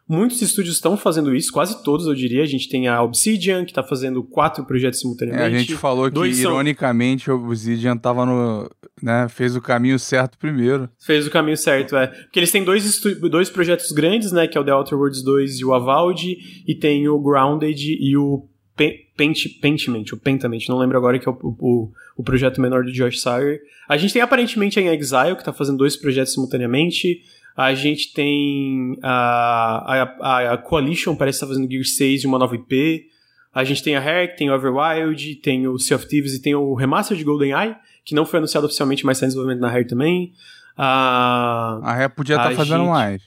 muitos 0.09 0.41
estúdios 0.43 0.75
estão 0.77 0.97
fazendo 0.97 1.35
isso, 1.35 1.53
quase 1.53 1.83
todos, 1.83 2.07
eu 2.07 2.15
diria. 2.15 2.43
A 2.43 2.47
gente 2.47 2.69
tem 2.69 2.89
a 2.89 3.03
Obsidian, 3.03 3.65
que 3.65 3.71
está 3.71 3.83
fazendo 3.83 4.23
quatro 4.23 4.65
projetos 4.65 4.99
É, 4.99 5.03
simultaneamente. 5.03 5.55
a 5.57 5.59
gente 5.59 5.75
falou 5.77 6.07
que, 6.07 6.11
dois 6.15 6.37
são- 6.37 6.53
ironicamente, 6.53 7.31
o 7.31 7.35
Obsidian 7.47 7.97
tava 7.97 8.25
no. 8.27 8.71
Né, 9.03 9.29
fez 9.29 9.55
o 9.57 9.61
caminho 9.61 9.99
certo 9.99 10.39
primeiro. 10.39 10.89
Fez 11.05 11.27
o 11.27 11.31
caminho 11.31 11.57
certo, 11.57 11.97
é. 11.97 12.07
Porque 12.07 12.39
eles 12.39 12.51
têm 12.51 12.63
dois, 12.65 12.87
estu- 12.87 13.29
dois 13.29 13.51
projetos 13.51 13.91
grandes, 13.93 14.31
né? 14.33 14.47
Que 14.47 14.57
é 14.57 14.61
o 14.61 14.65
The 14.65 14.73
Outer 14.73 14.97
Worlds 14.97 15.23
2 15.23 15.59
e 15.59 15.65
o 15.65 15.75
Avowed. 15.75 16.37
E 16.67 16.75
tem 16.75 17.07
o 17.09 17.19
Grounded 17.19 17.99
e 18.01 18.17
o 18.17 18.47
Pe- 18.77 19.09
Pent, 19.17 19.61
Pentiment, 19.61 20.05
o 20.13 20.17
Pentament. 20.17 20.69
Não 20.69 20.79
lembro 20.79 20.97
agora 20.97 21.19
que 21.19 21.29
é 21.29 21.33
o, 21.33 21.37
o, 21.43 21.93
o 22.17 22.23
projeto 22.23 22.61
menor 22.61 22.85
do 22.85 22.93
Josh 22.93 23.21
Sawyer. 23.21 23.61
A 23.89 23.97
gente 23.97 24.13
tem 24.13 24.23
aparentemente 24.23 24.79
a 24.79 24.83
In 24.83 24.87
Exile, 24.97 25.37
que 25.37 25.45
tá 25.45 25.53
fazendo 25.53 25.77
dois 25.79 25.97
projetos 25.97 26.33
simultaneamente. 26.33 27.21
A 27.57 27.73
gente 27.75 28.13
tem 28.13 28.97
a, 29.03 30.03
a, 30.21 30.53
a 30.55 30.59
Coalition, 30.59 31.15
parece 31.15 31.39
que 31.39 31.45
tá 31.47 31.49
fazendo 31.53 31.71
Gear 31.71 31.85
6 31.85 32.23
e 32.23 32.27
uma 32.27 32.39
nova 32.39 32.55
IP. 32.57 33.07
A 33.55 33.63
gente 33.63 33.83
tem 33.83 33.95
a 33.95 34.01
Rare, 34.01 34.35
tem 34.37 34.51
o 34.51 34.55
Everwild, 34.55 35.37
tem 35.37 35.69
o 35.69 35.79
Sea 35.79 35.97
of 35.97 36.07
Thieves 36.09 36.35
e 36.35 36.43
tem 36.43 36.55
o 36.57 36.75
Remaster 36.75 37.17
de 37.17 37.23
GoldenEye, 37.23 37.77
que 38.05 38.13
não 38.15 38.27
foi 38.27 38.39
anunciado 38.39 38.67
oficialmente, 38.67 39.07
mas 39.07 39.19
está 39.19 39.27
em 39.27 39.29
desenvolvimento 39.29 39.61
na 39.61 39.71
Rare 39.71 39.87
também. 39.87 40.33
Ah, 40.77 41.79
A 41.85 41.95
Ré 41.95 42.09
podia 42.09 42.35
estar 42.37 42.51
A 42.51 42.55
fazendo 42.57 42.79
gente- 42.81 42.89
mais. 42.91 43.23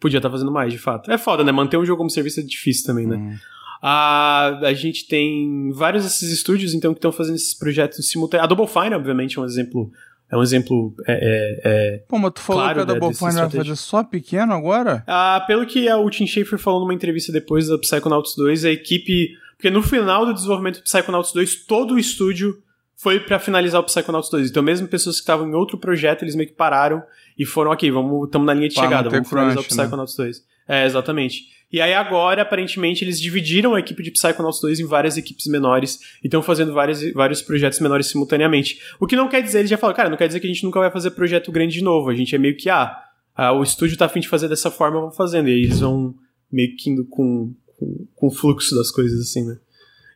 podia 0.00 0.18
estar 0.18 0.30
fazendo 0.30 0.50
mais, 0.50 0.72
de 0.72 0.78
fato. 0.78 1.10
É 1.10 1.16
foda, 1.16 1.44
né? 1.44 1.52
Manter 1.52 1.76
um 1.76 1.84
jogo 1.86 1.98
como 1.98 2.10
serviço 2.10 2.40
é 2.40 2.42
difícil 2.42 2.84
também, 2.86 3.06
né? 3.06 3.16
Hum. 3.16 3.36
Ah, 3.80 4.58
a 4.64 4.72
gente 4.74 5.06
tem 5.06 5.70
vários 5.70 6.02
desses 6.02 6.32
estúdios, 6.32 6.74
então, 6.74 6.92
que 6.92 6.98
estão 6.98 7.12
fazendo 7.12 7.36
esses 7.36 7.54
projetos 7.54 8.08
simultâneos. 8.10 8.44
A 8.44 8.48
Double 8.48 8.66
Fine, 8.66 8.96
obviamente, 8.96 9.38
é 9.38 9.40
um 9.40 9.44
exemplo. 9.44 9.92
É 10.30 10.36
um 10.36 10.42
exemplo. 10.42 10.94
É, 11.06 11.12
é, 11.12 11.60
é- 11.64 11.98
Pô, 12.08 12.18
mas 12.18 12.32
tu 12.34 12.40
falou 12.40 12.62
Claro, 12.62 12.76
que 12.76 12.82
a 12.90 12.94
né, 12.94 13.00
Double 13.00 13.16
Fine 13.16 13.32
vai 13.32 13.50
fazer 13.50 13.76
só 13.76 14.04
pequeno 14.04 14.52
agora? 14.52 15.02
Ah, 15.06 15.42
pelo 15.46 15.64
que 15.66 15.90
o 15.90 16.10
Tim 16.10 16.26
Schafer 16.26 16.58
falou 16.58 16.80
numa 16.80 16.92
entrevista 16.94 17.32
depois 17.32 17.68
da 17.68 17.78
Psychonauts 17.78 18.34
2, 18.36 18.64
a 18.64 18.70
equipe. 18.70 19.30
Porque 19.56 19.70
no 19.70 19.82
final 19.82 20.24
do 20.26 20.34
desenvolvimento 20.34 20.76
do 20.78 20.84
Psychonauts 20.84 21.32
2, 21.32 21.64
todo 21.64 21.94
o 21.94 21.98
estúdio 21.98 22.62
foi 22.94 23.20
pra 23.20 23.38
finalizar 23.38 23.80
o 23.80 23.84
Psychonauts 23.84 24.28
2. 24.30 24.50
Então, 24.50 24.62
mesmo 24.62 24.86
pessoas 24.86 25.16
que 25.16 25.22
estavam 25.22 25.48
em 25.48 25.54
outro 25.54 25.78
projeto, 25.78 26.22
eles 26.24 26.34
meio 26.34 26.48
que 26.48 26.54
pararam 26.54 27.02
e 27.38 27.44
foram, 27.46 27.70
ok, 27.70 27.90
vamos, 27.90 28.26
estamos 28.26 28.46
na 28.46 28.54
linha 28.54 28.68
de 28.68 28.74
Pra 28.74 28.84
chegada, 28.84 29.08
vamos 29.08 29.28
finalizar 29.28 29.56
crunch, 29.56 29.72
o 29.72 29.76
né? 29.76 29.82
Psychonauts 29.84 30.16
2. 30.16 30.42
É, 30.68 30.84
exatamente. 30.84 31.42
E 31.70 31.80
aí 31.82 31.92
agora, 31.92 32.42
aparentemente, 32.42 33.04
eles 33.04 33.20
dividiram 33.20 33.74
a 33.74 33.80
equipe 33.80 34.02
de 34.02 34.10
Psychonauts 34.10 34.60
2 34.60 34.80
em 34.80 34.86
várias 34.86 35.18
equipes 35.18 35.46
menores 35.46 35.98
e 36.22 36.26
estão 36.26 36.42
fazendo 36.42 36.72
várias, 36.72 37.12
vários 37.12 37.42
projetos 37.42 37.78
menores 37.80 38.06
simultaneamente. 38.06 38.80
O 38.98 39.06
que 39.06 39.14
não 39.14 39.28
quer 39.28 39.42
dizer, 39.42 39.58
eles 39.58 39.70
já 39.70 39.76
falaram, 39.76 39.96
cara, 39.96 40.10
não 40.10 40.16
quer 40.16 40.28
dizer 40.28 40.40
que 40.40 40.46
a 40.46 40.52
gente 40.52 40.64
nunca 40.64 40.80
vai 40.80 40.90
fazer 40.90 41.10
projeto 41.10 41.52
grande 41.52 41.74
de 41.74 41.84
novo. 41.84 42.08
A 42.08 42.14
gente 42.14 42.34
é 42.34 42.38
meio 42.38 42.56
que, 42.56 42.70
ah, 42.70 42.96
ah 43.36 43.52
o 43.52 43.62
estúdio 43.62 43.98
tá 43.98 44.06
afim 44.06 44.20
de 44.20 44.28
fazer 44.28 44.48
dessa 44.48 44.70
forma, 44.70 44.98
vamos 44.98 45.16
fazendo. 45.16 45.48
E 45.50 45.52
aí 45.52 45.64
eles 45.64 45.80
vão 45.80 46.14
meio 46.50 46.74
que 46.74 46.88
indo 46.88 47.04
com, 47.04 47.54
com, 47.76 48.06
com 48.14 48.26
o 48.28 48.30
fluxo 48.30 48.74
das 48.74 48.90
coisas, 48.90 49.20
assim, 49.20 49.46
né? 49.46 49.58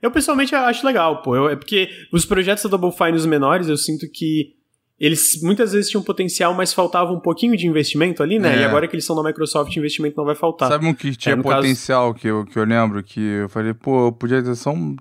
Eu 0.01 0.11
pessoalmente 0.11 0.55
acho 0.55 0.87
legal, 0.87 1.23
pô. 1.23 1.37
Eu, 1.37 1.51
é 1.51 1.55
porque 1.55 1.89
os 2.11 2.25
projetos 2.25 2.65
da 2.65 2.71
Double 2.71 2.91
Fine, 2.97 3.17
os 3.17 3.27
menores, 3.27 3.69
eu 3.69 3.77
sinto 3.77 4.11
que 4.11 4.57
eles 5.03 5.43
muitas 5.43 5.73
vezes 5.73 5.91
tinham 5.91 6.01
potencial, 6.01 6.55
mas 6.55 6.73
faltava 6.73 7.11
um 7.11 7.19
pouquinho 7.19 7.57
de 7.57 7.67
investimento 7.67 8.23
ali, 8.23 8.39
né? 8.39 8.55
É. 8.55 8.61
E 8.61 8.65
agora 8.65 8.87
que 8.87 8.95
eles 8.95 9.03
estão 9.03 9.17
na 9.17 9.25
Microsoft, 9.25 9.77
investimento 9.77 10.17
não 10.17 10.25
vai 10.25 10.37
faltar. 10.37 10.69
Sabe 10.69 10.87
um 10.87 10.95
que 10.95 11.17
tinha 11.17 11.35
é, 11.35 11.43
potencial 11.43 12.13
caso... 12.13 12.23
que, 12.23 12.29
eu, 12.29 12.47
que 12.47 12.57
eu 12.57 12.65
lembro? 12.65 13.03
Que 13.03 13.21
eu 13.21 13.49
falei, 13.49 13.75
pô, 13.75 14.13
podia 14.13 14.41
ser 14.45 14.63
tão, 14.63 14.95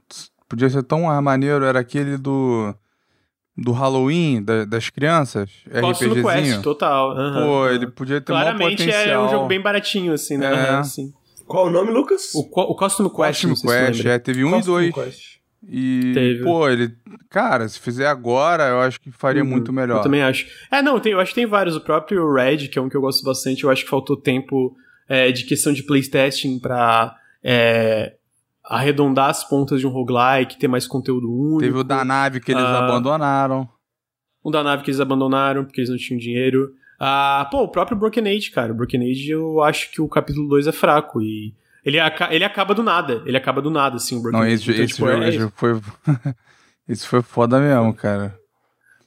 podia 0.50 0.68
ser 0.72 0.82
tão 0.82 1.02
maneiro, 1.22 1.64
era 1.64 1.80
aquele 1.80 2.18
do 2.18 2.74
do 3.56 3.74
Halloween 3.74 4.42
da, 4.42 4.66
das 4.66 4.90
crianças, 4.90 5.52
Posso 5.82 6.06
RPGzinho. 6.06 6.24
No 6.24 6.30
Quest, 6.32 6.62
total. 6.64 7.16
Uhum. 7.16 7.46
Pô, 7.46 7.68
ele 7.70 7.88
podia 7.92 8.20
ter 8.20 8.26
Claramente 8.26 8.64
um 8.64 8.70
potencial. 8.70 9.04
Claramente 9.04 9.10
é 9.12 9.20
um 9.20 9.30
jogo 9.30 9.48
bem 9.48 9.62
baratinho, 9.62 10.14
assim, 10.14 10.38
né? 10.38 10.48
É. 10.48 10.70
Assim. 10.78 11.14
Qual 11.46 11.68
o 11.68 11.70
nome, 11.70 11.92
Lucas? 11.92 12.34
O, 12.34 12.40
o 12.40 12.76
Costume 12.76 13.10
Quest. 13.10 13.46
Costume 13.46 13.72
Quest, 13.72 14.06
é, 14.06 14.18
teve 14.18 14.44
um 14.44 14.52
Costume 14.52 14.88
e 14.88 14.92
dois. 14.92 15.06
Quest. 15.12 15.41
E, 15.68 16.12
Teve. 16.14 16.44
pô, 16.44 16.68
ele. 16.68 16.96
Cara, 17.30 17.68
se 17.68 17.80
fizer 17.80 18.08
agora, 18.08 18.70
eu 18.70 18.80
acho 18.80 19.00
que 19.00 19.12
faria 19.12 19.44
uhum, 19.44 19.50
muito 19.50 19.72
melhor. 19.72 19.98
Eu 19.98 20.04
também 20.04 20.24
acho. 20.24 20.48
É, 20.72 20.82
não, 20.82 21.00
tem, 21.00 21.12
eu 21.12 21.20
acho 21.20 21.34
que 21.34 21.40
tem 21.40 21.46
vários. 21.46 21.76
O 21.76 21.82
próprio 21.82 22.32
Red, 22.34 22.68
que 22.68 22.80
é 22.80 22.82
um 22.82 22.90
que 22.90 22.98
eu 22.98 23.02
gosto 23.02 23.24
bastante, 23.24 23.64
eu 23.64 23.70
acho 23.70 23.84
que 23.84 23.90
faltou 23.90 24.18
tempo 24.18 24.76
é, 25.08 25.32
de 25.32 25.44
questão 25.44 25.72
de 25.72 25.84
playtesting 25.84 26.60
pra 26.60 27.16
é, 27.44 28.16
arredondar 28.64 29.30
as 29.30 29.48
pontas 29.48 29.80
de 29.80 29.88
um 29.88 29.92
roguelike, 29.92 30.58
ter 30.58 30.68
mais 30.68 30.88
conteúdo 30.88 31.32
único. 31.32 31.60
Teve 31.60 31.78
o 31.78 31.84
da 31.84 32.04
nave 32.04 32.40
que 32.40 32.52
eles 32.52 32.64
ah, 32.64 32.80
abandonaram. 32.80 33.70
O 34.44 34.50
da 34.50 34.64
nave 34.64 34.84
que 34.84 34.90
eles 34.90 35.00
abandonaram, 35.00 35.64
porque 35.64 35.82
eles 35.82 35.90
não 35.90 35.98
tinham 35.98 36.20
dinheiro. 36.20 36.74
Ah, 37.00 37.48
pô, 37.52 37.64
o 37.64 37.68
próprio 37.68 37.98
Broken 37.98 38.28
Age, 38.28 38.52
cara. 38.52 38.72
O 38.72 38.76
Broken 38.76 39.02
Age 39.10 39.30
eu 39.30 39.62
acho 39.62 39.92
que 39.92 40.02
o 40.02 40.08
capítulo 40.08 40.48
2 40.50 40.68
é 40.68 40.72
fraco 40.72 41.22
e 41.22 41.54
ele, 41.84 41.98
ele 42.30 42.44
acaba 42.44 42.76
do 42.76 42.84
nada. 42.84 43.24
Ele 43.26 43.38
acaba 43.38 43.62
do 43.62 43.72
nada, 43.72 43.96
assim, 43.96 44.18
o 44.18 44.22
Broken 44.22 44.40
Não, 44.40 44.48
esse, 44.48 44.70
então, 44.70 44.84
esse 44.84 44.94
tipo, 44.94 45.08
jogo 45.08 45.24
é... 45.24 45.52
foi. 45.56 45.82
isso 46.88 47.08
foi 47.08 47.22
foda 47.22 47.60
mesmo, 47.60 47.94
cara. 47.94 48.38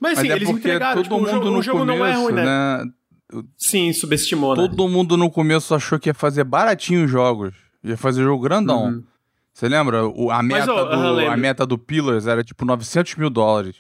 Mas 0.00 0.18
assim, 0.18 0.28
Mas 0.28 0.36
é 0.36 0.36
eles 0.36 0.48
entregaram. 0.48 0.94
Todo 0.94 1.04
tipo, 1.04 1.16
mundo 1.16 1.28
o 1.28 1.30
jogo, 1.30 1.50
no 1.50 1.58
o 1.58 1.62
jogo 1.62 1.78
começo, 1.78 1.98
não 1.98 2.06
é 2.06 2.12
ruim, 2.12 2.34
né? 2.34 2.44
né? 2.44 2.84
Sim, 3.56 3.92
subestimou, 3.92 4.56
né? 4.56 4.62
Todo 4.62 4.88
mundo 4.88 5.16
no 5.16 5.30
começo 5.30 5.74
achou 5.74 5.98
que 5.98 6.08
ia 6.08 6.14
fazer 6.14 6.44
baratinho 6.44 7.04
os 7.04 7.10
jogos. 7.10 7.54
Ia 7.82 7.96
fazer 7.96 8.22
jogo 8.22 8.42
grandão. 8.42 8.86
Uhum. 8.86 9.04
Você 9.52 9.68
lembra? 9.68 10.06
O, 10.06 10.30
a, 10.30 10.42
meta 10.42 10.66
Mas, 10.66 10.68
oh, 10.68 10.84
do, 10.96 11.20
a 11.20 11.36
meta 11.36 11.64
do 11.64 11.78
Pillars 11.78 12.26
era 12.26 12.42
tipo 12.42 12.64
900 12.64 13.14
mil 13.14 13.30
dólares. 13.30 13.76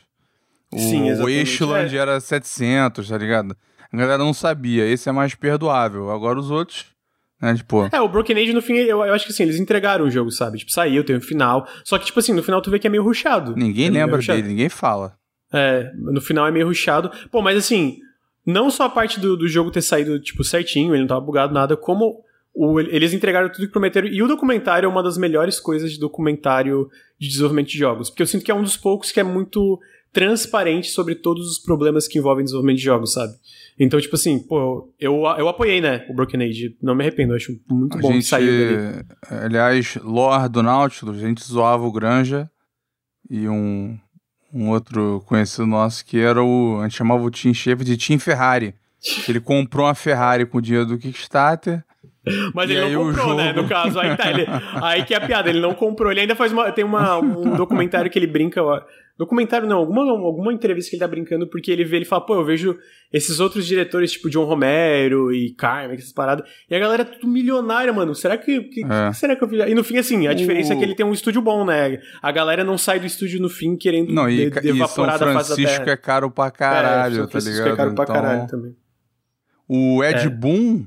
O, 0.72 0.78
Sim, 0.78 1.08
exatamente. 1.08 1.22
O 1.22 1.42
Ashland 1.42 1.96
é. 1.96 1.98
era 1.98 2.20
700, 2.20 3.08
tá 3.08 3.18
ligado? 3.18 3.56
A 3.92 3.96
galera 3.96 4.18
não 4.18 4.32
sabia. 4.32 4.86
Esse 4.86 5.08
é 5.08 5.12
mais 5.12 5.34
perdoável. 5.34 6.10
Agora 6.10 6.38
os 6.38 6.50
outros 6.50 6.93
né? 7.40 7.54
Tipo... 7.54 7.88
É, 7.92 8.00
o 8.00 8.08
Broken 8.08 8.36
Age, 8.36 8.52
no 8.52 8.62
fim, 8.62 8.74
eu, 8.74 9.04
eu 9.04 9.12
acho 9.12 9.26
que 9.26 9.32
assim, 9.32 9.42
eles 9.42 9.58
entregaram 9.58 10.04
o 10.04 10.10
jogo, 10.10 10.30
sabe? 10.30 10.58
Tipo, 10.58 10.70
saiu, 10.70 11.04
tem 11.04 11.16
um 11.16 11.20
final. 11.20 11.66
Só 11.84 11.98
que, 11.98 12.06
tipo 12.06 12.18
assim, 12.18 12.32
no 12.32 12.42
final 12.42 12.62
tu 12.62 12.70
vê 12.70 12.78
que 12.78 12.86
é 12.86 12.90
meio 12.90 13.02
ruchado. 13.02 13.54
Ninguém 13.56 13.88
é 13.88 13.90
lembra 13.90 14.18
dele, 14.18 14.48
ninguém 14.48 14.68
fala. 14.68 15.16
É, 15.52 15.90
no 15.94 16.20
final 16.20 16.46
é 16.46 16.50
meio 16.50 16.66
ruchado. 16.66 17.10
Pô, 17.30 17.42
mas 17.42 17.56
assim, 17.56 17.98
não 18.46 18.70
só 18.70 18.84
a 18.84 18.90
parte 18.90 19.20
do, 19.20 19.36
do 19.36 19.48
jogo 19.48 19.70
ter 19.70 19.82
saído, 19.82 20.20
tipo, 20.20 20.42
certinho, 20.42 20.94
ele 20.94 21.02
não 21.02 21.08
tava 21.08 21.20
bugado 21.20 21.52
nada, 21.52 21.76
como 21.76 22.22
o, 22.54 22.80
eles 22.80 23.12
entregaram 23.12 23.48
tudo 23.48 23.66
que 23.66 23.72
prometeram. 23.72 24.08
E 24.08 24.22
o 24.22 24.28
documentário 24.28 24.86
é 24.86 24.88
uma 24.88 25.02
das 25.02 25.18
melhores 25.18 25.58
coisas 25.58 25.92
de 25.92 25.98
documentário 25.98 26.88
de 27.18 27.28
desenvolvimento 27.28 27.68
de 27.68 27.78
jogos. 27.78 28.10
Porque 28.10 28.22
eu 28.22 28.26
sinto 28.26 28.44
que 28.44 28.50
é 28.50 28.54
um 28.54 28.62
dos 28.62 28.76
poucos 28.76 29.10
que 29.10 29.20
é 29.20 29.24
muito 29.24 29.80
transparente 30.12 30.88
sobre 30.90 31.16
todos 31.16 31.50
os 31.50 31.58
problemas 31.58 32.06
que 32.06 32.18
envolvem 32.18 32.44
desenvolvimento 32.44 32.78
de 32.78 32.84
jogos, 32.84 33.12
sabe? 33.12 33.32
Então, 33.78 34.00
tipo 34.00 34.14
assim, 34.14 34.38
pô, 34.38 34.92
eu, 35.00 35.22
eu 35.36 35.48
apoiei, 35.48 35.80
né, 35.80 36.06
o 36.08 36.14
Broken 36.14 36.42
Age. 36.42 36.76
Não 36.80 36.94
me 36.94 37.02
arrependo, 37.02 37.34
acho 37.34 37.52
muito 37.68 37.98
a 37.98 38.00
bom 38.00 38.12
gente, 38.12 38.22
que 38.22 38.28
saiu 38.28 38.46
dali. 38.48 39.06
Aliás, 39.44 39.96
lore 39.96 40.48
do 40.48 40.62
Nautilus, 40.62 41.16
a 41.16 41.26
gente 41.26 41.42
zoava 41.42 41.84
o 41.84 41.92
Granja 41.92 42.48
e 43.28 43.48
um, 43.48 43.98
um 44.52 44.70
outro 44.70 45.22
conhecido 45.26 45.66
nosso 45.66 46.04
que 46.04 46.18
era 46.18 46.42
o. 46.42 46.78
A 46.80 46.84
gente 46.84 46.96
chamava 46.96 47.22
o 47.22 47.30
Tim 47.30 47.52
Schaefer 47.52 47.84
de 47.84 47.96
Tim 47.96 48.18
Ferrari. 48.18 48.74
Ele 49.28 49.40
comprou 49.40 49.86
uma 49.86 49.94
Ferrari 49.94 50.46
com 50.46 50.58
o 50.58 50.62
dinheiro 50.62 50.86
do 50.86 50.98
Kickstarter. 50.98 51.84
Mas 52.54 52.70
ele 52.70 52.80
não 52.80 53.06
comprou, 53.06 53.28
jogo... 53.28 53.34
né? 53.34 53.52
No 53.52 53.68
caso, 53.68 53.98
aí 54.00 54.16
tá. 54.16 54.30
Ele, 54.30 54.46
aí 54.80 55.04
que 55.04 55.12
é 55.12 55.16
a 55.18 55.26
piada, 55.26 55.50
ele 55.50 55.60
não 55.60 55.74
comprou. 55.74 56.10
Ele 56.10 56.20
ainda 56.20 56.34
faz 56.34 56.52
uma. 56.52 56.72
Tem 56.72 56.84
uma, 56.84 57.18
um 57.18 57.54
documentário 57.56 58.10
que 58.10 58.18
ele 58.18 58.26
brinca. 58.26 58.62
Documentário 59.16 59.68
não, 59.68 59.76
alguma, 59.78 60.02
alguma 60.10 60.52
entrevista 60.52 60.90
que 60.90 60.96
ele 60.96 61.00
tá 61.00 61.06
brincando, 61.06 61.46
porque 61.46 61.70
ele 61.70 61.84
vê, 61.84 61.96
ele 61.96 62.04
fala, 62.04 62.26
pô, 62.26 62.34
eu 62.34 62.44
vejo 62.44 62.76
esses 63.12 63.38
outros 63.38 63.64
diretores, 63.64 64.10
tipo 64.10 64.28
John 64.28 64.44
Romero 64.44 65.32
e 65.32 65.54
Carmen, 65.54 65.96
essas 65.96 66.12
paradas, 66.12 66.48
e 66.68 66.74
a 66.74 66.78
galera 66.80 67.02
é 67.02 67.04
tudo 67.04 67.28
milionária, 67.28 67.92
mano. 67.92 68.12
Será 68.12 68.36
que. 68.36 68.62
que, 68.62 68.84
é. 68.84 69.10
que 69.10 69.16
será 69.16 69.36
que 69.36 69.44
eu 69.44 69.48
fiz? 69.48 69.60
E 69.68 69.74
no 69.74 69.84
fim, 69.84 69.98
assim, 69.98 70.26
a 70.26 70.32
o... 70.32 70.34
diferença 70.34 70.72
é 70.72 70.76
que 70.76 70.82
ele 70.82 70.96
tem 70.96 71.06
um 71.06 71.12
estúdio 71.12 71.40
bom, 71.40 71.64
né? 71.64 72.00
A 72.20 72.32
galera 72.32 72.64
não 72.64 72.76
sai 72.76 72.98
do 72.98 73.06
estúdio 73.06 73.40
no 73.40 73.48
fim 73.48 73.76
querendo 73.76 74.12
não, 74.12 74.28
e, 74.28 74.50
de, 74.50 74.60
de 74.60 74.68
evaporar 74.70 75.16
São 75.16 75.30
Francisco 75.30 75.88
é 75.88 75.96
caro 75.96 76.28
pra 76.28 76.50
caralho, 76.50 77.14
é, 77.14 77.18
São 77.18 77.28
Francisco 77.28 77.58
tá 77.58 77.70
ligado? 77.70 77.74
é 77.74 77.76
caro 77.76 77.94
pra 77.94 78.02
então, 78.02 78.14
caralho 78.14 78.46
também. 78.48 78.76
O 79.68 80.02
Ed 80.02 80.26
é. 80.26 80.28
Boon 80.28 80.84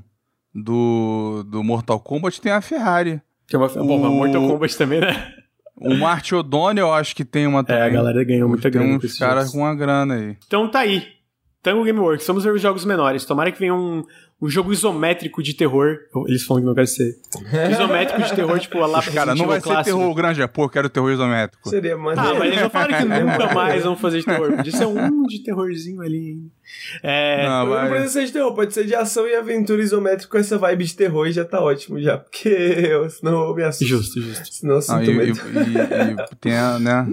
do, 0.54 1.44
do 1.44 1.64
Mortal 1.64 1.98
Kombat 1.98 2.42
tem 2.42 2.52
a 2.52 2.60
Ferrari. 2.60 3.22
Que 3.46 3.56
é 3.56 3.58
uma, 3.58 3.68
o... 3.68 3.86
Bom, 3.86 3.98
Mortal 3.98 4.46
Kombat 4.46 4.76
também, 4.76 5.00
né? 5.00 5.34
O 5.80 5.94
Marty 5.94 6.34
O'Donnell, 6.34 6.86
eu 6.86 6.94
acho 6.94 7.14
que 7.14 7.24
tem 7.24 7.46
uma 7.46 7.62
também. 7.62 7.82
É, 7.82 7.86
a 7.86 7.88
galera 7.88 8.24
ganhou 8.24 8.48
muita 8.48 8.70
tem 8.70 8.72
grana. 8.72 8.98
Tem 8.98 9.08
uns 9.08 9.18
caras 9.18 9.50
com 9.50 9.58
uma 9.58 9.74
grana 9.74 10.14
aí. 10.14 10.36
Então 10.46 10.68
tá 10.70 10.80
aí. 10.80 11.17
Tango 11.62 11.84
Gameworks, 11.84 12.26
vamos 12.26 12.44
ver 12.44 12.52
os 12.52 12.62
jogos 12.62 12.84
menores. 12.84 13.24
Tomara 13.24 13.50
que 13.50 13.58
venha 13.58 13.74
um, 13.74 14.04
um 14.40 14.48
jogo 14.48 14.72
isométrico 14.72 15.42
de 15.42 15.54
terror. 15.54 15.96
Eles 16.26 16.44
falam 16.44 16.62
que 16.62 16.66
não 16.68 16.74
quer 16.74 16.86
ser. 16.86 17.16
isométrico 17.72 18.22
de 18.22 18.34
terror, 18.34 18.58
tipo, 18.60 18.80
a 18.80 18.86
lá 18.86 19.02
Cara, 19.02 19.34
não 19.34 19.46
vai 19.46 19.60
clássico. 19.60 19.96
ser 19.96 20.00
terror 20.00 20.14
grande, 20.14 20.48
pô, 20.48 20.64
eu 20.64 20.68
quero 20.68 20.88
terror 20.88 21.10
isométrico. 21.10 21.68
Seria 21.68 21.96
maneiro. 21.96 22.20
Ah, 22.20 22.34
mas 22.34 22.48
eles 22.48 22.60
não 22.60 22.70
falaram 22.70 22.96
que 22.96 23.04
nunca 23.24 23.54
mais 23.54 23.82
vão 23.82 23.96
fazer 23.96 24.20
de 24.20 24.26
terror. 24.26 24.56
Podia 24.56 24.72
ser 24.72 24.86
um 24.86 25.22
de 25.24 25.42
terrorzinho 25.42 26.00
ali. 26.00 26.38
É... 27.02 27.48
Não, 27.48 27.66
não 27.66 27.72
vai... 27.72 27.88
precisa 27.88 28.12
ser 28.12 28.26
de 28.26 28.32
terror, 28.32 28.54
pode 28.54 28.72
ser 28.72 28.84
de 28.84 28.94
ação 28.94 29.26
e 29.26 29.34
aventura 29.34 29.82
isométrico 29.82 30.30
com 30.30 30.38
essa 30.38 30.56
vibe 30.56 30.84
de 30.84 30.94
terror 30.94 31.26
e 31.26 31.32
já 31.32 31.44
tá 31.44 31.60
ótimo 31.60 32.00
já. 32.00 32.18
Porque 32.18 32.48
eu, 32.48 33.10
senão 33.10 33.48
eu 33.48 33.54
me 33.54 33.64
assusto. 33.64 33.84
Justo, 33.84 34.20
justo. 34.20 34.54
Senão 34.54 34.76
eu 34.76 34.82
sinto 34.82 35.10
ah, 35.10 35.14
medo. 35.14 35.22
E, 35.24 36.12
e, 36.12 36.32
e 36.32 36.36
tem 36.36 36.56
a, 36.56 36.78
né, 36.78 37.12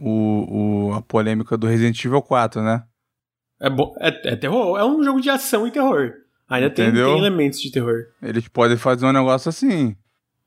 o, 0.00 0.88
o, 0.88 0.94
a 0.94 1.02
polêmica 1.02 1.58
do 1.58 1.66
Resident 1.66 2.02
Evil 2.02 2.22
4, 2.22 2.62
né? 2.62 2.82
É, 3.62 3.70
bom, 3.70 3.94
é, 4.00 4.32
é 4.32 4.34
terror, 4.34 4.76
é 4.76 4.84
um 4.84 5.04
jogo 5.04 5.20
de 5.20 5.30
ação 5.30 5.68
e 5.68 5.70
terror. 5.70 6.14
Ainda 6.48 6.68
tem, 6.68 6.92
tem, 6.92 7.18
elementos 7.18 7.60
de 7.60 7.70
terror. 7.70 8.06
Eles 8.20 8.48
podem 8.48 8.76
fazer 8.76 9.06
um 9.06 9.12
negócio 9.12 9.48
assim. 9.48 9.96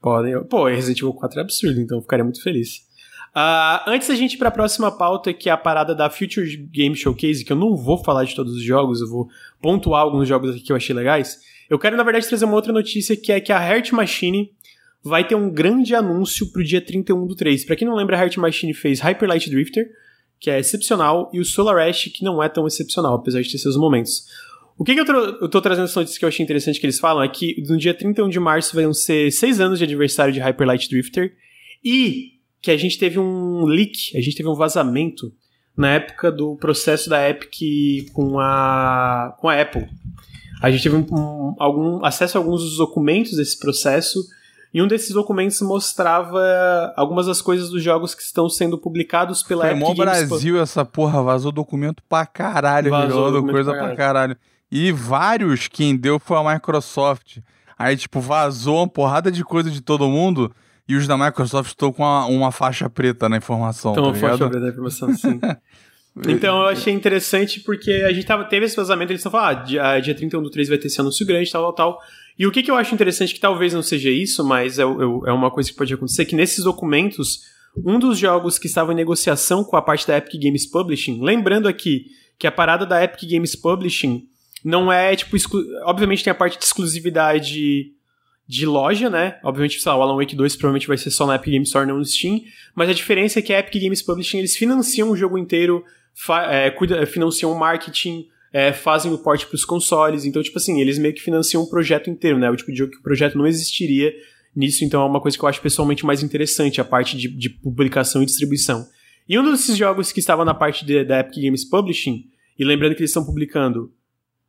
Podem. 0.01 0.43
Pô, 0.43 0.65
Resident 0.65 0.99
Evil 0.99 1.13
4 1.13 1.39
é 1.39 1.41
absurdo, 1.41 1.79
então 1.79 1.97
eu 1.97 2.01
ficaria 2.01 2.25
muito 2.25 2.43
feliz. 2.43 2.85
Uh, 3.33 3.89
antes 3.89 4.09
da 4.09 4.15
gente 4.15 4.33
ir 4.33 4.37
pra 4.37 4.51
próxima 4.51 4.91
pauta, 4.91 5.33
que 5.33 5.49
é 5.49 5.51
a 5.51 5.57
parada 5.57 5.95
da 5.95 6.09
Future 6.09 6.57
Game 6.71 6.93
Showcase, 6.93 7.45
que 7.45 7.53
eu 7.53 7.57
não 7.57 7.77
vou 7.77 8.03
falar 8.03 8.25
de 8.25 8.35
todos 8.35 8.53
os 8.53 8.61
jogos, 8.61 8.99
eu 8.99 9.09
vou 9.09 9.29
pontuar 9.61 10.01
alguns 10.01 10.27
jogos 10.27 10.51
aqui 10.51 10.59
que 10.59 10.71
eu 10.73 10.75
achei 10.75 10.93
legais. 10.93 11.39
Eu 11.69 11.79
quero, 11.79 11.95
na 11.95 12.03
verdade, 12.03 12.27
trazer 12.27 12.43
uma 12.43 12.55
outra 12.55 12.73
notícia, 12.73 13.15
que 13.15 13.31
é 13.31 13.39
que 13.39 13.53
a 13.53 13.59
Heart 13.59 13.93
Machine 13.93 14.51
vai 15.01 15.25
ter 15.25 15.35
um 15.35 15.49
grande 15.49 15.95
anúncio 15.95 16.51
pro 16.51 16.63
dia 16.63 16.81
31 16.81 17.25
do 17.25 17.35
3. 17.35 17.63
Pra 17.63 17.77
quem 17.77 17.87
não 17.87 17.95
lembra, 17.95 18.17
a 18.17 18.19
Heart 18.21 18.37
Machine 18.37 18.73
fez 18.73 18.99
Hyper 18.99 19.29
Light 19.29 19.49
Drifter, 19.49 19.89
que 20.39 20.49
é 20.49 20.59
excepcional, 20.59 21.29
e 21.33 21.39
o 21.39 21.45
Solar 21.45 21.91
que 21.93 22.23
não 22.23 22.41
é 22.41 22.49
tão 22.49 22.67
excepcional, 22.67 23.15
apesar 23.15 23.41
de 23.41 23.51
ter 23.51 23.57
seus 23.57 23.77
momentos. 23.77 24.25
O 24.77 24.83
que, 24.83 24.93
que 24.93 24.99
eu, 24.99 25.15
eu 25.15 25.49
tô 25.49 25.61
trazendo 25.61 25.85
essa 25.85 25.99
notícia 25.99 26.19
que 26.19 26.25
eu 26.25 26.29
achei 26.29 26.43
interessante 26.43 26.79
que 26.79 26.85
eles 26.85 26.99
falam 26.99 27.23
é 27.23 27.29
que 27.29 27.63
no 27.67 27.77
dia 27.77 27.93
31 27.93 28.29
de 28.29 28.39
março 28.39 28.75
vão 28.75 28.93
ser 28.93 29.31
seis 29.31 29.59
anos 29.59 29.79
de 29.79 29.85
aniversário 29.85 30.33
de 30.33 30.39
Hyper 30.39 30.67
Light 30.67 30.89
Drifter 30.89 31.33
e 31.83 32.33
que 32.61 32.71
a 32.71 32.77
gente 32.77 32.97
teve 32.97 33.17
um 33.17 33.63
leak, 33.65 34.17
a 34.17 34.21
gente 34.21 34.35
teve 34.35 34.49
um 34.49 34.55
vazamento 34.55 35.31
na 35.77 35.93
época 35.93 36.31
do 36.31 36.55
processo 36.57 37.09
da 37.09 37.29
Epic 37.29 38.11
com 38.11 38.39
a, 38.39 39.35
com 39.39 39.47
a 39.47 39.61
Apple. 39.61 39.87
A 40.61 40.71
gente 40.71 40.83
teve 40.83 40.95
um, 40.95 41.05
um, 41.11 41.55
algum 41.59 42.03
acesso 42.03 42.37
a 42.37 42.41
alguns 42.41 42.61
dos 42.61 42.77
documentos 42.77 43.37
desse 43.37 43.59
processo 43.59 44.19
e 44.75 44.81
um 44.81 44.87
desses 44.87 45.11
documentos 45.11 45.61
mostrava 45.61 46.93
algumas 46.97 47.27
das 47.27 47.41
coisas 47.41 47.69
dos 47.69 47.81
jogos 47.81 48.13
que 48.13 48.21
estão 48.21 48.49
sendo 48.49 48.77
publicados 48.77 49.41
pela 49.41 49.63
Foi 49.63 49.71
Epic 49.71 49.95
Games. 49.95 50.27
Brasil 50.27 50.59
essa 50.59 50.83
porra, 50.83 51.23
vazou 51.23 51.49
documento 51.49 52.03
pra 52.09 52.25
caralho, 52.25 52.91
vazou 52.91 53.41
coisa 53.41 53.71
pra 53.71 53.79
caralho. 53.79 53.95
pra 53.95 53.95
caralho. 53.95 54.37
E 54.69 54.91
vários 54.91 55.69
quem 55.69 55.95
deu 55.95 56.19
foi 56.19 56.35
a 56.35 56.53
Microsoft. 56.53 57.37
Aí, 57.79 57.95
tipo, 57.95 58.19
vazou 58.19 58.79
uma 58.79 58.87
porrada 58.89 59.31
de 59.31 59.45
coisa 59.45 59.71
de 59.71 59.79
todo 59.79 60.09
mundo 60.09 60.53
e 60.85 60.97
os 60.97 61.07
da 61.07 61.17
Microsoft 61.17 61.69
estão 61.69 61.93
com 61.93 62.03
uma, 62.03 62.25
uma 62.25 62.51
faixa 62.51 62.89
preta 62.89 63.29
na 63.29 63.37
informação. 63.37 63.93
Então, 63.93 64.03
tá 64.03 64.09
uma 64.09 64.29
faixa 64.29 64.49
preta 64.49 64.59
na 64.59 64.71
informação, 64.71 65.15
sim. 65.15 65.39
então 66.27 66.63
eu 66.63 66.67
achei 66.67 66.93
interessante 66.93 67.61
porque 67.61 67.91
a 67.91 68.11
gente 68.11 68.25
tava, 68.25 68.43
teve 68.43 68.65
esse 68.65 68.75
vazamento, 68.75 69.13
eles 69.13 69.21
estão 69.21 69.31
falando, 69.31 69.57
ah, 69.57 69.63
dia, 69.63 69.99
dia 70.01 70.13
31 70.13 70.43
do 70.43 70.49
3 70.49 70.67
vai 70.67 70.77
ter 70.77 70.87
esse 70.87 70.99
anúncio 70.99 71.25
grande, 71.25 71.49
tal, 71.49 71.63
tal, 71.63 71.73
tal. 71.93 71.99
E 72.37 72.45
o 72.45 72.51
que, 72.51 72.61
que 72.61 72.69
eu 72.69 72.75
acho 72.75 72.93
interessante, 72.93 73.33
que 73.33 73.39
talvez 73.39 73.73
não 73.73 73.81
seja 73.81 74.09
isso, 74.09 74.43
mas 74.43 74.77
é, 74.77 74.83
é 74.83 74.85
uma 74.85 75.49
coisa 75.49 75.69
que 75.69 75.75
pode 75.75 75.93
acontecer, 75.93 76.25
que 76.25 76.35
nesses 76.35 76.63
documentos, 76.63 77.41
um 77.77 77.97
dos 77.97 78.17
jogos 78.17 78.59
que 78.59 78.67
estava 78.67 78.91
em 78.91 78.95
negociação 78.95 79.63
com 79.63 79.77
a 79.77 79.81
parte 79.81 80.05
da 80.05 80.17
Epic 80.17 80.41
Games 80.41 80.65
Publishing, 80.65 81.21
lembrando 81.21 81.67
aqui 81.67 82.07
que 82.37 82.45
a 82.45 82.51
parada 82.51 82.85
da 82.85 83.01
Epic 83.01 83.29
Games 83.29 83.55
Publishing 83.55 84.27
não 84.63 84.91
é, 84.91 85.15
tipo, 85.15 85.37
obviamente 85.83 86.23
tem 86.23 86.31
a 86.31 86.35
parte 86.35 86.57
de 86.57 86.65
exclusividade 86.65 87.91
de 88.47 88.65
loja, 88.65 89.09
né? 89.09 89.39
Obviamente, 89.43 89.79
sei 89.79 89.91
lá, 89.91 89.97
o 89.97 90.01
Alan 90.01 90.17
Wake 90.17 90.35
2 90.35 90.55
provavelmente 90.55 90.87
vai 90.87 90.97
ser 90.97 91.11
só 91.11 91.25
na 91.25 91.35
Epic 91.35 91.51
Games 91.51 91.69
Store, 91.69 91.87
não 91.87 91.97
no 91.97 92.05
Steam, 92.05 92.41
mas 92.75 92.89
a 92.89 92.93
diferença 92.93 93.39
é 93.39 93.41
que 93.41 93.53
a 93.53 93.59
Epic 93.59 93.81
Games 93.81 94.01
Publishing, 94.01 94.39
eles 94.39 94.55
financiam 94.55 95.09
o 95.09 95.15
jogo 95.15 95.37
inteiro, 95.37 95.83
é, 96.49 96.69
cuida, 96.69 97.05
financiam 97.05 97.51
o 97.51 97.57
marketing, 97.57 98.27
é, 98.55 98.71
fazem 98.71 99.11
o 99.11 99.17
port 99.17 99.45
para 99.47 99.55
os 99.55 99.65
consoles. 99.65 100.23
Então, 100.23 100.41
tipo 100.41 100.57
assim, 100.57 100.79
eles 100.79 100.97
meio 100.97 101.13
que 101.13 101.19
financiam 101.19 101.61
o 101.61 101.69
projeto 101.69 102.09
inteiro, 102.09 102.39
né? 102.39 102.49
O 102.49 102.55
tipo 102.55 102.71
de 102.71 102.77
jogo 102.77 102.93
que 102.93 102.99
o 102.99 103.03
projeto 103.03 103.37
não 103.37 103.45
existiria 103.45 104.13
nisso, 104.55 104.85
então 104.85 105.01
é 105.01 105.05
uma 105.05 105.19
coisa 105.19 105.37
que 105.37 105.43
eu 105.43 105.49
acho 105.49 105.59
pessoalmente 105.59 106.05
mais 106.05 106.23
interessante, 106.23 106.79
a 106.79 106.85
parte 106.85 107.17
de, 107.17 107.27
de 107.27 107.49
publicação 107.49 108.23
e 108.23 108.25
distribuição. 108.25 108.87
E 109.27 109.37
um 109.37 109.43
desses 109.51 109.75
jogos 109.75 110.13
que 110.13 110.21
estava 110.21 110.45
na 110.45 110.53
parte 110.53 110.85
de, 110.85 111.03
da 111.03 111.19
Epic 111.19 111.43
Games 111.43 111.65
Publishing, 111.65 112.29
e 112.57 112.63
lembrando 112.63 112.95
que 112.95 113.01
eles 113.01 113.09
estão 113.09 113.25
publicando 113.25 113.91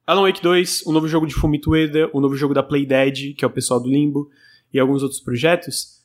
Alan 0.06 0.22
Wake 0.22 0.40
2, 0.40 0.82
o 0.86 0.90
um 0.90 0.92
novo 0.92 1.08
jogo 1.08 1.26
de 1.26 1.34
Fumito 1.34 1.70
Ueda, 1.70 2.08
o 2.12 2.18
um 2.18 2.20
novo 2.20 2.36
jogo 2.36 2.54
da 2.54 2.62
Playdead, 2.62 3.34
que 3.34 3.44
é 3.44 3.48
o 3.48 3.50
pessoal 3.50 3.80
do 3.82 3.88
Limbo, 3.88 4.30
e 4.72 4.78
alguns 4.78 5.02
outros 5.02 5.20
projetos, 5.20 6.00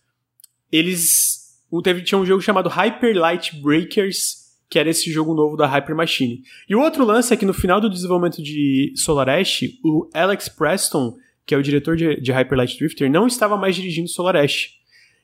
eles 0.72 1.62
teve, 1.84 2.02
tinha 2.02 2.18
um 2.18 2.26
jogo 2.26 2.42
chamado 2.42 2.68
Hyper 2.68 3.16
Light 3.16 3.62
Breakers, 3.62 4.41
que 4.72 4.80
era 4.80 4.90
esse 4.90 5.12
jogo 5.12 5.34
novo 5.34 5.58
da 5.58 5.68
Hyper 5.68 5.94
Machine. 5.94 6.44
E 6.68 6.74
o 6.74 6.80
outro 6.80 7.04
lance 7.04 7.34
é 7.34 7.36
que 7.36 7.46
no 7.46 7.54
final 7.54 7.82
do 7.82 7.90
desenvolvimento 7.90 8.42
de 8.42 8.94
Solar 8.96 9.28
Ash, 9.28 9.64
o 9.84 10.10
Alex 10.14 10.48
Preston, 10.48 11.18
que 11.46 11.54
é 11.54 11.58
o 11.58 11.62
diretor 11.62 11.98
de, 11.98 12.22
de 12.22 12.32
Hyper 12.32 12.58
Light 12.58 12.80
Drifter, 12.80 13.12
não 13.12 13.28
estava 13.28 13.58
mais 13.58 13.76
dirigindo 13.76 14.08
Solar 14.08 14.38
Ash. 14.38 14.70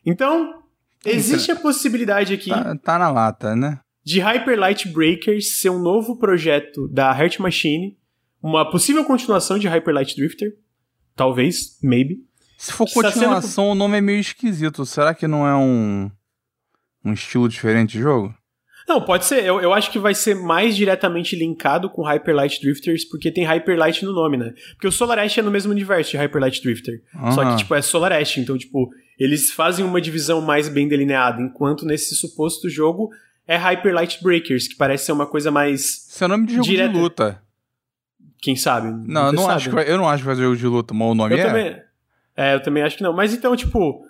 Então, 0.06 0.64
existe 1.06 1.50
a 1.50 1.56
possibilidade 1.56 2.34
aqui. 2.34 2.50
Tá, 2.50 2.76
tá, 2.76 3.00
na 3.00 3.10
lata, 3.10 3.56
né? 3.56 3.80
De 4.04 4.20
Hyper 4.20 4.60
Light 4.60 4.86
Breakers 4.90 5.60
ser 5.60 5.70
um 5.70 5.80
novo 5.80 6.18
projeto 6.18 6.86
da 6.90 7.18
Heart 7.18 7.40
Machine, 7.40 7.98
uma 8.44 8.70
possível 8.70 9.06
continuação 9.06 9.58
de 9.58 9.70
Hyper 9.70 9.94
Light 9.94 10.14
Drifter. 10.14 10.58
Talvez, 11.16 11.80
maybe. 11.82 12.22
Se 12.58 12.74
for 12.74 12.86
continuação, 12.92 13.64
sendo... 13.64 13.72
o 13.72 13.76
nome 13.76 13.98
é 13.98 14.02
meio 14.02 14.20
esquisito. 14.20 14.86
Será 14.86 15.16
que 15.16 15.26
não 15.26 15.48
é 15.48 15.56
um, 15.56 16.12
um 17.06 17.14
estilo 17.14 17.48
diferente 17.48 17.94
de 17.94 18.00
jogo? 18.00 18.36
Não, 18.88 19.02
pode 19.02 19.26
ser. 19.26 19.44
Eu, 19.44 19.60
eu 19.60 19.74
acho 19.74 19.92
que 19.92 20.00
vai 20.00 20.16
ser 20.16 20.34
mais 20.34 20.76
diretamente 20.76 21.36
linkado 21.36 21.90
com 21.90 22.04
Hyper 22.04 22.34
Light 22.34 22.62
Drifters, 22.62 23.04
porque 23.04 23.30
tem 23.30 23.44
Hyper 23.44 23.78
Light 23.78 24.06
no 24.06 24.14
nome, 24.14 24.38
né? 24.38 24.54
Porque 24.74 24.88
o 24.88 24.92
Solar 24.92 25.20
Ash 25.20 25.38
é 25.38 25.42
no 25.42 25.52
mesmo 25.52 25.72
universo 25.72 26.12
de 26.12 26.18
Hyper 26.18 26.42
Light 26.42 26.64
Drifter. 26.64 27.04
Só 27.34 27.44
que, 27.44 27.58
tipo, 27.58 27.76
é 27.76 27.82
Solar 27.82 28.14
Ash. 28.14 28.38
Então, 28.38 28.58
tipo, 28.58 28.90
eles 29.20 29.52
fazem 29.52 29.84
uma 29.84 30.00
divisão 30.00 30.40
mais 30.40 30.70
bem 30.70 30.88
delineada, 30.88 31.42
enquanto 31.42 31.86
nesse 31.86 32.16
suposto 32.16 32.70
jogo 32.70 33.10
é 33.46 33.58
Hyper 33.58 33.94
Light 33.94 34.24
Breakers, 34.24 34.70
que 34.70 34.76
parece 34.76 35.06
ser 35.06 35.12
uma 35.12 35.26
coisa 35.26 35.52
mais. 35.52 36.06
Seu 36.08 36.26
é 36.26 36.28
nome 36.30 36.48
de 36.48 36.56
jogo 36.56 36.68
direta. 36.68 36.94
de 36.94 37.00
luta. 37.00 37.42
Quem 38.40 38.56
sabe? 38.56 38.88
Não, 39.06 39.28
eu 39.28 39.34
não, 39.34 39.44
sabe. 39.44 39.56
Acho 39.56 39.70
que 39.70 39.76
vai, 39.76 39.92
eu 39.92 39.98
não 39.98 40.08
acho 40.08 40.22
que 40.24 40.28
vai 40.28 40.36
ser 40.36 40.44
jogo 40.44 40.56
de 40.56 40.68
luta, 40.68 40.94
mas 40.94 41.08
o 41.10 41.14
nome 41.14 41.36
eu 41.36 41.40
é. 41.40 41.46
Também, 41.46 41.82
é, 42.38 42.56
eu 42.56 42.62
também 42.62 42.84
acho 42.84 42.96
que 42.96 43.04
não. 43.04 43.12
Mas 43.12 43.34
então, 43.34 43.54
tipo, 43.56 44.06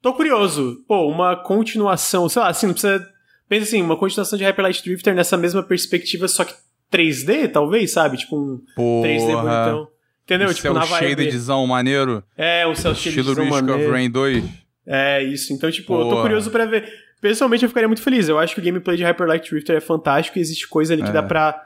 tô 0.00 0.12
curioso. 0.12 0.84
Pô, 0.86 1.08
uma 1.08 1.34
continuação, 1.34 2.28
sei 2.28 2.42
lá, 2.42 2.48
assim, 2.48 2.66
não 2.66 2.74
precisa 2.74 3.11
Pensa 3.52 3.64
assim, 3.64 3.82
uma 3.82 3.98
continuação 3.98 4.38
de 4.38 4.44
Hyper 4.46 4.62
Light 4.62 4.82
Drifter 4.82 5.14
nessa 5.14 5.36
mesma 5.36 5.62
perspectiva, 5.62 6.26
só 6.26 6.42
que 6.42 6.54
3D, 6.90 7.52
talvez, 7.52 7.92
sabe? 7.92 8.16
Tipo 8.16 8.34
um 8.34 8.62
Porra. 8.74 9.08
3D 9.08 9.26
bonitão. 9.26 9.88
Entendeu? 10.24 10.48
Um 10.48 10.52
tipo, 10.54 10.62
céu 10.62 10.72
na 10.72 10.86
cheio 10.86 11.14
de 11.14 11.30
desão 11.30 11.66
maneiro. 11.66 12.24
É, 12.34 12.66
um 12.66 12.72
de 12.72 12.76
desão 12.76 12.92
maneiro. 12.94 13.08
Estilo 13.10 13.34
Risk 13.34 13.68
of 13.68 13.90
Rain 13.90 14.10
2. 14.10 14.44
É, 14.86 15.22
isso. 15.24 15.52
Então, 15.52 15.70
tipo, 15.70 15.88
Porra. 15.88 16.02
eu 16.02 16.08
tô 16.08 16.22
curioso 16.22 16.50
pra 16.50 16.64
ver. 16.64 16.90
Pessoalmente, 17.20 17.62
eu 17.62 17.68
ficaria 17.68 17.86
muito 17.86 18.00
feliz. 18.00 18.26
Eu 18.26 18.38
acho 18.38 18.54
que 18.54 18.60
o 18.62 18.64
gameplay 18.64 18.96
de 18.96 19.04
Hyper 19.04 19.26
Light 19.26 19.50
Drifter 19.50 19.76
é 19.76 19.80
fantástico 19.80 20.38
e 20.38 20.40
existe 20.40 20.66
coisa 20.66 20.94
ali 20.94 21.02
que 21.02 21.10
é. 21.10 21.12
dá 21.12 21.22
pra 21.22 21.62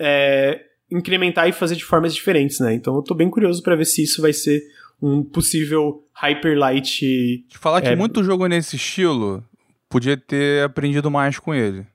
é, 0.00 0.62
incrementar 0.90 1.48
e 1.48 1.52
fazer 1.52 1.76
de 1.76 1.84
formas 1.84 2.12
diferentes, 2.12 2.58
né? 2.58 2.74
Então, 2.74 2.96
eu 2.96 3.02
tô 3.02 3.14
bem 3.14 3.30
curioso 3.30 3.62
para 3.62 3.76
ver 3.76 3.84
se 3.84 4.02
isso 4.02 4.20
vai 4.20 4.32
ser 4.32 4.60
um 5.00 5.22
possível 5.22 6.04
Hyper 6.12 6.58
Light. 6.58 7.46
De 7.48 7.56
falar 7.56 7.80
que 7.80 7.86
é, 7.86 7.94
muito 7.94 8.24
jogo 8.24 8.48
nesse 8.48 8.74
estilo 8.74 9.44
podia 9.94 10.16
ter 10.16 10.64
aprendido 10.64 11.08
mais 11.08 11.38
com 11.38 11.54
ele. 11.54 11.86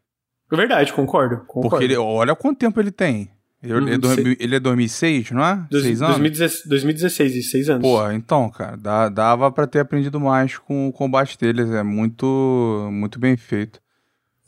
É 0.49 0.55
verdade, 0.55 0.93
concordo. 0.93 1.41
concordo. 1.45 1.69
Porque 1.69 1.83
ele, 1.83 1.97
olha 1.97 2.33
quanto 2.33 2.57
tempo 2.57 2.79
ele 2.79 2.91
tem. 2.91 3.29
Ele, 3.61 3.73
uhum, 3.73 3.87
ele, 3.89 4.37
ele 4.39 4.55
é 4.55 4.59
2006, 4.59 5.31
não 5.31 5.43
é? 5.43 5.67
Dois, 5.69 5.83
seis 5.83 6.01
anos? 6.01 6.17
2016, 6.17 6.65
2016, 6.65 7.51
seis 7.51 7.69
anos. 7.69 7.81
Pô, 7.81 8.09
então, 8.11 8.49
cara, 8.49 8.77
dá, 8.77 9.09
dava 9.09 9.51
para 9.51 9.67
ter 9.67 9.79
aprendido 9.79 10.17
mais 10.17 10.57
com 10.57 10.87
o 10.87 10.93
combate 10.93 11.37
deles. 11.37 11.69
É 11.71 11.83
muito, 11.83 12.87
muito 12.89 13.19
bem 13.19 13.35
feito. 13.35 13.81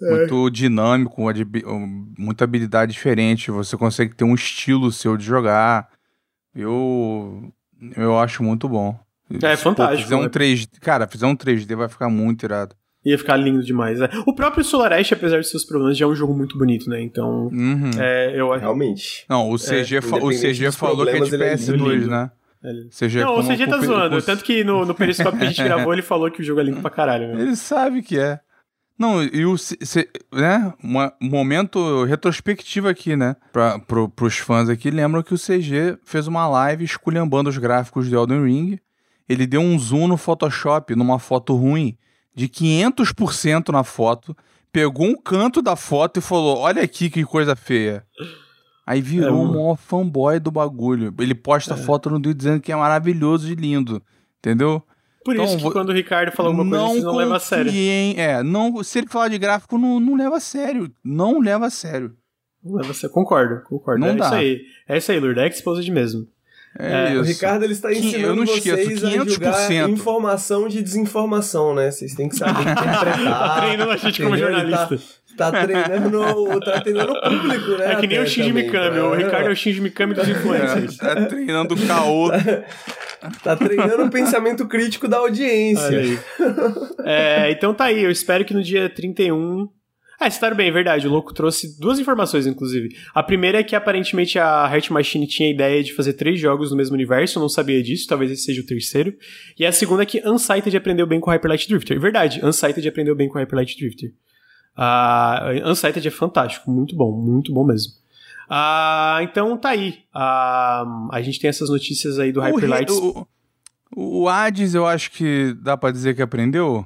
É. 0.02 0.16
Muito 0.16 0.50
dinâmico, 0.50 1.22
muita 2.18 2.46
habilidade 2.46 2.94
diferente. 2.94 3.52
Você 3.52 3.76
consegue 3.76 4.16
ter 4.16 4.24
um 4.24 4.34
estilo 4.34 4.94
seu 4.94 5.18
de 5.18 5.26
jogar. 5.26 5.90
Eu, 6.56 7.54
eu 7.98 8.18
acho 8.18 8.42
muito 8.42 8.70
bom. 8.70 8.98
É, 9.44 9.56
Se, 9.58 9.64
fantástico. 9.64 9.98
Pô, 9.98 10.04
fizer 10.04 10.16
um 10.16 10.30
3D, 10.30 10.70
né? 10.74 10.80
cara, 10.80 11.06
fizer 11.06 11.28
um 11.28 11.36
3D 11.36 11.76
vai 11.76 11.90
ficar 11.90 12.10
muito 12.10 12.46
irado. 12.46 12.76
Ia 13.04 13.18
ficar 13.18 13.36
lindo 13.36 13.64
demais. 13.64 14.00
Né? 14.00 14.08
O 14.28 14.34
próprio 14.34 14.64
Solar 14.64 14.94
Ash, 14.94 15.12
apesar 15.12 15.40
de 15.40 15.48
seus 15.48 15.66
problemas, 15.66 15.98
já 15.98 16.06
é 16.06 16.08
um 16.08 16.16
jogo 16.16 16.36
muito 16.36 16.58
bonito, 16.58 16.88
né? 16.90 17.02
Então, 17.02 17.48
uhum. 17.48 17.90
é, 17.98 18.40
eu 18.40 18.52
Realmente. 18.52 19.26
Não, 19.28 19.50
o 19.50 19.58
CG, 19.58 19.98
é, 19.98 20.02
fa 20.02 20.18
o 20.18 20.30
CG 20.30 20.72
falou 20.72 21.06
que 21.06 21.12
é 21.12 21.20
de 21.20 21.32
PS2, 21.32 22.04
é 22.04 22.08
né? 22.08 22.32
CG 22.92 23.22
não, 23.22 23.40
o 23.40 23.44
CG 23.44 23.66
tá 23.66 23.80
zoando. 23.80 24.22
Tanto 24.22 24.44
que 24.44 24.64
no, 24.64 24.86
no 24.86 24.94
Periscope 24.94 25.36
que 25.36 25.44
a 25.44 25.48
gente 25.48 25.64
gravou, 25.64 25.92
ele 25.94 26.04
falou 26.04 26.30
que 26.30 26.42
o 26.42 26.44
jogo 26.44 26.62
é 26.62 26.64
lindo 26.64 26.80
pra 26.80 26.92
caralho. 26.92 27.34
Né? 27.34 27.42
Ele 27.42 27.56
sabe 27.56 28.04
que 28.04 28.20
é. 28.20 28.40
Não, 29.00 29.24
e 29.24 29.44
o. 29.48 29.56
Né? 30.32 30.72
um 30.84 31.28
momento 31.28 32.04
retrospectivo 32.04 32.88
aqui, 32.88 33.16
né? 33.16 33.36
Pra, 33.52 33.80
pro, 33.80 34.08
pros 34.08 34.38
fãs 34.38 34.70
aqui, 34.70 34.92
lembram 34.92 35.24
que 35.24 35.34
o 35.34 35.40
CG 35.40 35.98
fez 36.04 36.28
uma 36.28 36.48
live 36.48 36.86
esculhambando 36.86 37.50
os 37.50 37.58
gráficos 37.58 38.08
do 38.08 38.16
Elden 38.16 38.46
Ring. 38.46 38.80
Ele 39.28 39.48
deu 39.48 39.62
um 39.62 39.80
zoom 39.80 40.08
no 40.08 40.18
Photoshop 40.18 40.96
numa 40.96 41.18
foto 41.18 41.56
ruim 41.56 41.98
de 42.34 42.48
500% 42.48 43.70
na 43.70 43.84
foto, 43.84 44.36
pegou 44.72 45.08
um 45.08 45.16
canto 45.16 45.62
da 45.62 45.76
foto 45.76 46.18
e 46.18 46.22
falou: 46.22 46.58
Olha 46.58 46.82
aqui 46.82 47.10
que 47.10 47.24
coisa 47.24 47.56
feia. 47.56 48.06
Aí 48.86 49.02
virou 49.02 49.30
é 49.30 49.48
um... 49.48 49.52
maior 49.52 49.78
fanboy 49.78 50.40
do 50.40 50.52
bagulho. 50.52 51.14
Ele 51.20 51.36
posta 51.36 51.76
é. 51.76 51.78
foto 51.78 52.10
no 52.10 52.22
Twitter 52.22 52.38
dizendo 52.38 52.62
que 52.62 52.72
é 52.72 52.76
maravilhoso 52.76 53.52
e 53.52 53.56
lindo. 53.56 54.02
Entendeu? 54.40 54.84
Por 55.24 55.36
então, 55.36 55.46
isso 55.46 55.58
que 55.58 55.72
quando 55.72 55.90
o 55.90 55.94
Ricardo 55.94 56.32
fala 56.32 56.50
alguma 56.50 56.68
coisa, 56.68 57.00
você 57.00 57.06
não 57.06 57.16
leva 57.16 57.36
a 57.36 57.40
sério. 57.40 57.72
É, 58.18 58.42
não, 58.42 58.84
se 58.84 59.00
ele 59.00 59.08
falar 59.08 59.28
de 59.28 59.38
gráfico, 59.38 59.78
não, 59.78 60.00
não 60.00 60.16
leva 60.16 60.38
a 60.38 60.40
sério. 60.40 60.92
Não 61.04 61.40
leva 61.40 61.68
a 61.68 61.70
sério. 61.70 62.16
Não 62.64 62.76
leva 62.76 62.92
a 62.92 62.94
sério. 62.94 63.14
Concordo, 63.14 63.62
concordo. 63.66 64.00
Não 64.02 64.10
é 64.10 64.16
dá. 64.16 64.26
isso 64.26 64.34
aí. 64.34 64.62
É 64.88 64.98
isso 64.98 65.12
aí, 65.12 65.20
Lourdes. 65.20 65.44
É 65.44 65.48
exposed 65.48 65.92
mesmo. 65.92 66.28
É, 66.80 67.14
é 67.14 67.18
o 67.18 67.22
Ricardo 67.22 67.64
ele 67.64 67.74
está 67.74 67.92
ensinando 67.92 68.28
eu 68.28 68.36
não 68.36 68.44
esqueço, 68.44 68.84
vocês 68.84 69.02
500%. 69.02 69.22
a 69.22 69.30
julgar 69.30 69.90
informação 69.90 70.68
de 70.70 70.82
desinformação, 70.82 71.76
né? 71.76 71.92
Vocês 71.92 72.16
têm 72.16 72.30
que 72.30 72.36
saber 72.36 72.62
interpretar. 72.72 73.16
tá 73.26 73.62
treinando 73.62 73.92
a 73.92 73.98
gente 73.98 74.24
como 74.24 74.38
jornalista. 74.38 75.00
Tá, 75.38 75.52
tá, 75.52 75.64
treinando, 75.64 76.60
tá 76.60 76.82
treinando 76.82 77.14
o 77.14 77.22
público, 77.22 77.72
né? 77.78 77.94
É 77.94 77.96
que 77.96 78.08
nem 78.08 78.20
o 78.20 78.28
Shinji 78.28 78.54
Mikami. 78.54 79.00
O 79.00 79.14
Ricardo 79.14 79.48
é 79.48 79.52
o 79.52 79.56
Shinji 79.56 79.82
Mikami 79.82 80.14
dos 80.14 80.28
influencers. 80.28 81.00
É, 81.02 81.16
tá 81.16 81.26
treinando 81.26 81.74
o 81.74 81.88
caô. 81.88 82.30
tá 83.44 83.56
treinando 83.56 84.04
o 84.04 84.10
pensamento 84.10 84.68
crítico 84.68 85.08
da 85.08 85.18
audiência. 85.18 86.20
É, 87.04 87.52
então 87.52 87.74
tá 87.74 87.86
aí. 87.86 88.04
Eu 88.04 88.12
espero 88.12 88.44
que 88.46 88.54
no 88.54 88.62
dia 88.62 88.90
31 88.90 89.70
ah, 90.22 90.28
está 90.28 90.54
bem, 90.54 90.70
é 90.70 90.72
verdade. 90.72 91.08
O 91.08 91.10
Louco 91.10 91.34
trouxe 91.34 91.80
duas 91.80 91.98
informações, 91.98 92.46
inclusive. 92.46 92.96
A 93.12 93.24
primeira 93.24 93.60
é 93.60 93.64
que 93.64 93.76
aparentemente 93.76 94.38
a 94.38 94.70
Heart 94.72 94.92
Machine 94.92 95.26
tinha 95.26 95.50
a 95.50 95.52
ideia 95.52 95.84
de 95.84 95.94
fazer 95.94 96.14
três 96.14 96.40
jogos 96.40 96.70
no 96.70 96.78
mesmo 96.78 96.94
universo, 96.94 97.40
eu 97.40 97.42
não 97.42 97.50
sabia 97.50 97.82
disso, 97.82 98.08
talvez 98.08 98.30
esse 98.30 98.44
seja 98.44 98.62
o 98.62 98.66
terceiro. 98.66 99.16
E 99.58 99.66
a 99.66 99.72
segunda 99.72 100.04
é 100.04 100.06
que 100.06 100.22
Unsighted 100.24 100.78
aprendeu 100.78 101.08
bem 101.08 101.20
com 101.20 101.32
Hyper 101.32 101.50
Light 101.50 101.68
Drifter. 101.68 102.00
Verdade, 102.00 102.40
Unsighted 102.46 102.88
aprendeu 102.88 103.16
bem 103.16 103.28
com 103.28 103.40
Hyper 103.40 103.56
Light 103.56 103.76
Drifter. 103.76 104.14
Uh, 104.78 105.68
Unsighted 105.70 106.08
é 106.08 106.12
fantástico, 106.12 106.70
muito 106.70 106.96
bom, 106.96 107.12
muito 107.12 107.52
bom 107.52 107.66
mesmo. 107.66 107.94
Uh, 108.48 109.24
então 109.24 109.58
tá 109.58 109.70
aí. 109.70 110.00
Uh, 110.14 111.10
a 111.12 111.22
gente 111.24 111.40
tem 111.40 111.50
essas 111.50 111.70
notícias 111.70 112.20
aí 112.20 112.32
do 112.32 112.42
Hyper 112.42 112.70
Light. 112.70 112.92
O, 112.92 113.28
o 113.96 114.30
Hades 114.30 114.76
eu 114.76 114.86
acho 114.86 115.10
que 115.12 115.56
dá 115.62 115.76
para 115.76 115.92
dizer 115.92 116.16
que 116.16 116.22
aprendeu. 116.22 116.86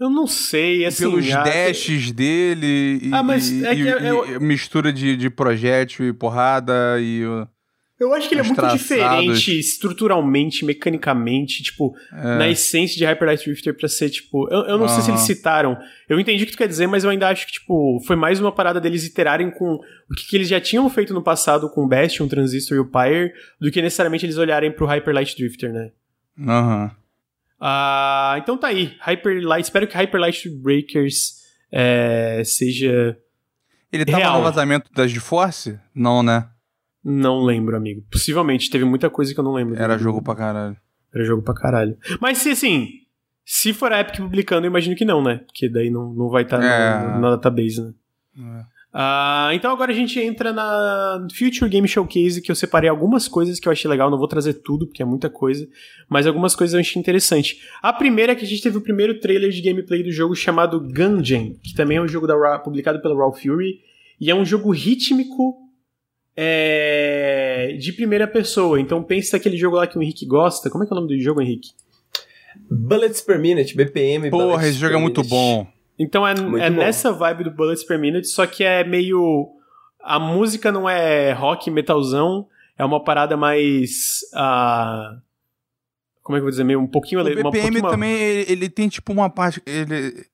Eu 0.00 0.08
não 0.08 0.26
sei, 0.26 0.86
assim... 0.86 1.04
Pelos 1.04 1.28
dashes 1.28 2.10
dele 2.10 3.00
e, 3.02 3.10
ah, 3.12 3.22
mas 3.22 3.52
é 3.62 3.74
que 3.74 3.82
e, 3.82 3.88
é, 3.88 4.38
mistura 4.38 4.90
de, 4.90 5.14
de 5.14 5.28
projétil 5.28 6.08
e 6.08 6.12
porrada 6.12 6.98
e... 6.98 7.20
Eu 8.00 8.14
acho 8.14 8.26
que 8.26 8.34
ele 8.34 8.40
é 8.40 8.44
muito 8.44 8.56
traçados. 8.56 8.80
diferente 8.80 9.58
estruturalmente, 9.58 10.64
mecanicamente, 10.64 11.62
tipo, 11.62 11.94
É. 12.14 12.38
na 12.38 12.48
essência 12.48 12.96
de 12.96 13.04
Hyper 13.04 13.28
Light 13.28 13.44
Drifter 13.44 13.76
pra 13.76 13.88
ser, 13.88 14.08
tipo. 14.08 14.48
Eu, 14.50 14.60
eu 14.68 14.78
não 14.78 14.88
sei 14.88 15.02
se 15.02 15.10
eles 15.10 15.20
citaram. 15.20 15.76
Eu 16.08 16.18
entendi 16.18 16.44
o 16.44 16.46
que 16.46 16.52
tu 16.52 16.56
quer 16.56 16.66
dizer, 16.66 16.86
mas 16.86 17.04
eu 17.04 17.10
ainda 17.10 17.28
acho 17.28 17.46
que, 17.46 17.52
tipo, 17.52 18.00
foi 18.06 18.16
mais 18.16 18.40
uma 18.40 18.50
parada 18.50 18.80
deles 18.80 19.04
iterarem 19.04 19.50
com 19.50 19.74
o 19.74 20.14
que, 20.16 20.26
que 20.30 20.36
eles 20.38 20.48
já 20.48 20.58
tinham 20.58 20.88
feito 20.88 21.12
no 21.12 21.22
passado 21.22 21.68
com 21.68 21.84
o 21.84 21.86
Bastion, 21.86 22.24
o 22.24 22.28
Transistor 22.28 22.78
e 22.78 22.80
o 22.80 22.86
Pyre, 22.86 23.34
do 23.60 23.70
que 23.70 23.82
necessariamente 23.82 24.24
eles 24.24 24.38
olharem 24.38 24.72
pro 24.72 24.86
Hyper 24.86 25.12
Light 25.14 25.36
Drifter, 25.36 25.70
né? 25.70 25.90
Aham. 26.40 26.90
Ah, 27.60 28.36
então 28.38 28.56
tá 28.56 28.68
aí. 28.68 28.96
Hyper 29.00 29.42
Light. 29.42 29.64
Espero 29.64 29.86
que 29.86 29.94
Hyper 29.96 30.20
Light 30.20 30.48
Breakers 30.48 31.40
é, 31.70 32.42
seja. 32.44 33.16
Ele 33.92 34.04
tava 34.04 34.18
Real. 34.18 34.38
no 34.38 34.44
vazamento 34.44 34.90
das 34.92 35.10
de 35.10 35.20
Force? 35.20 35.78
Não, 35.94 36.22
né? 36.22 36.48
Não 37.04 37.40
lembro, 37.44 37.76
amigo. 37.76 38.04
Possivelmente, 38.10 38.70
teve 38.70 38.84
muita 38.84 39.10
coisa 39.10 39.34
que 39.34 39.40
eu 39.40 39.44
não 39.44 39.52
lembro. 39.54 39.74
Era 39.80 39.98
jogo 39.98 40.22
pra 40.22 40.34
caralho. 40.34 40.76
Era 41.14 41.24
jogo 41.24 41.42
pra 41.42 41.54
caralho. 41.54 41.96
Mas 42.20 42.38
se 42.38 42.50
assim, 42.50 42.88
se 43.44 43.72
for 43.72 43.92
a 43.92 44.00
Epic 44.00 44.16
publicando, 44.18 44.66
eu 44.66 44.70
imagino 44.70 44.94
que 44.94 45.04
não, 45.04 45.22
né? 45.22 45.38
Porque 45.46 45.68
daí 45.68 45.90
não, 45.90 46.12
não 46.14 46.28
vai 46.28 46.42
estar 46.44 46.62
É. 46.62 47.18
na 47.18 47.30
database, 47.30 47.80
né? 47.82 47.92
É. 48.38 48.64
Ah, 48.92 49.50
então 49.52 49.70
agora 49.70 49.92
a 49.92 49.94
gente 49.94 50.18
entra 50.18 50.52
na 50.52 51.26
Future 51.32 51.70
Game 51.70 51.86
Showcase, 51.86 52.42
que 52.42 52.50
eu 52.50 52.56
separei 52.56 52.90
algumas 52.90 53.28
coisas 53.28 53.60
que 53.60 53.68
eu 53.68 53.72
achei 53.72 53.88
legal, 53.88 54.10
não 54.10 54.18
vou 54.18 54.26
trazer 54.26 54.54
tudo, 54.54 54.84
porque 54.86 55.00
é 55.00 55.04
muita 55.04 55.30
coisa, 55.30 55.68
mas 56.08 56.26
algumas 56.26 56.56
coisas 56.56 56.74
eu 56.74 56.80
achei 56.80 56.98
interessante. 56.98 57.60
A 57.80 57.92
primeira 57.92 58.32
é 58.32 58.34
que 58.34 58.44
a 58.44 58.48
gente 58.48 58.60
teve 58.62 58.76
o 58.78 58.80
primeiro 58.80 59.20
trailer 59.20 59.50
de 59.50 59.62
gameplay 59.62 60.02
do 60.02 60.10
jogo 60.10 60.34
chamado 60.34 60.80
Gungeon, 60.80 61.52
que 61.62 61.72
também 61.74 61.98
é 61.98 62.02
um 62.02 62.08
jogo 62.08 62.26
da 62.26 62.36
Ra- 62.36 62.58
publicado 62.58 63.00
pela 63.00 63.14
Raw 63.14 63.32
Fury, 63.32 63.78
e 64.20 64.28
é 64.28 64.34
um 64.34 64.44
jogo 64.44 64.70
rítmico 64.72 65.56
é, 66.36 67.76
de 67.78 67.92
primeira 67.92 68.26
pessoa. 68.26 68.80
Então 68.80 69.02
pensa 69.02 69.36
aquele 69.36 69.56
jogo 69.56 69.76
lá 69.76 69.86
que 69.86 69.96
o 69.98 70.02
Henrique 70.02 70.26
gosta. 70.26 70.68
Como 70.68 70.82
é 70.82 70.86
que 70.86 70.92
é 70.92 70.96
o 70.96 71.00
nome 71.00 71.14
do 71.16 71.22
jogo, 71.22 71.40
Henrique? 71.40 71.70
Bullets 72.70 73.20
per 73.20 73.38
minute, 73.38 73.76
BPM. 73.76 74.30
Porra, 74.30 74.66
esse 74.66 74.78
jogo 74.78 74.94
é 74.94 74.98
muito 74.98 75.18
minute. 75.20 75.30
bom. 75.30 75.66
Então 76.02 76.26
é, 76.26 76.34
Muito 76.34 76.56
é 76.64 76.70
bom. 76.70 76.76
nessa 76.78 77.12
vibe 77.12 77.44
do 77.44 77.50
Bullets 77.50 77.84
per 77.84 77.98
Minute, 77.98 78.26
só 78.26 78.46
que 78.46 78.64
é 78.64 78.82
meio. 78.82 79.48
A 80.02 80.18
música 80.18 80.72
não 80.72 80.88
é 80.88 81.30
rock, 81.32 81.70
metalzão, 81.70 82.46
é 82.78 82.82
uma 82.84 83.04
parada 83.04 83.36
mais. 83.36 84.20
ah, 84.34 85.18
como 86.22 86.36
é 86.36 86.38
que 86.38 86.40
eu 86.40 86.44
vou 86.44 86.50
dizer? 86.50 86.64
Meio 86.64 86.80
um 86.80 86.86
pouquinho. 86.86 87.20
O 87.20 87.24
uma 87.24 87.30
BPM 87.50 87.52
pouquinho- 87.82 87.90
também, 87.90 88.12
ele, 88.14 88.50
ele 88.52 88.68
tem 88.70 88.88
tipo 88.88 89.12
uma 89.12 89.28
parte. 89.28 89.62
Ele 89.66 90.24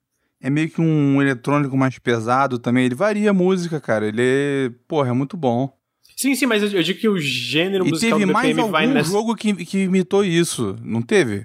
é 0.41 0.49
meio 0.49 0.71
que 0.71 0.81
um 0.81 1.21
eletrônico 1.21 1.77
mais 1.77 1.99
pesado 1.99 2.59
também. 2.61 2.85
Ele 2.85 2.95
varia 2.95 3.31
a 3.31 3.35
música, 3.35 3.81
cara. 3.81 4.07
Ele 4.07 4.23
é. 4.23 4.71
Porra, 4.87 5.09
é 5.09 5.13
muito 5.13 5.37
bom. 5.37 5.77
Sim, 6.17 6.35
sim, 6.37 6.47
mas 6.47 6.63
eu, 6.63 6.71
eu 6.79 6.83
digo 6.83 6.99
que 7.01 7.09
o 7.09 7.19
gênero 7.19 7.85
E 7.87 7.91
musical 7.91 8.19
teve 8.19 8.31
do 8.31 8.33
mais 8.33 8.49
BPM 8.49 8.71
vai 8.71 8.85
algum 8.85 8.95
nessa. 8.95 9.11
jogo 9.11 9.35
que, 9.35 9.53
que 9.67 9.79
imitou 9.81 10.25
isso, 10.25 10.77
não 10.83 11.03
teve? 11.03 11.45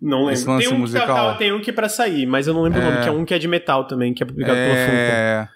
Não 0.00 0.24
lembro. 0.24 0.44
Tem 0.44 0.54
um, 0.54 0.58
que 0.58 0.68
tá- 0.70 0.74
musical? 0.78 1.06
tá- 1.32 1.34
tem 1.34 1.52
um 1.52 1.60
que 1.60 1.70
é 1.70 1.72
pra 1.72 1.88
sair, 1.88 2.26
mas 2.26 2.46
eu 2.46 2.54
não 2.54 2.62
lembro 2.62 2.80
o 2.80 2.82
É. 2.82 2.90
nome, 2.90 3.02
que 3.02 3.08
é 3.08 3.12
um 3.12 3.24
que 3.24 3.34
é 3.34 3.38
de 3.38 3.46
metal 3.48 3.86
também, 3.86 4.14
que 4.14 4.22
é 4.22 4.26
publicado 4.26 4.56
pela 4.58 4.74
Funko. 4.74 4.92
É. 4.96 5.48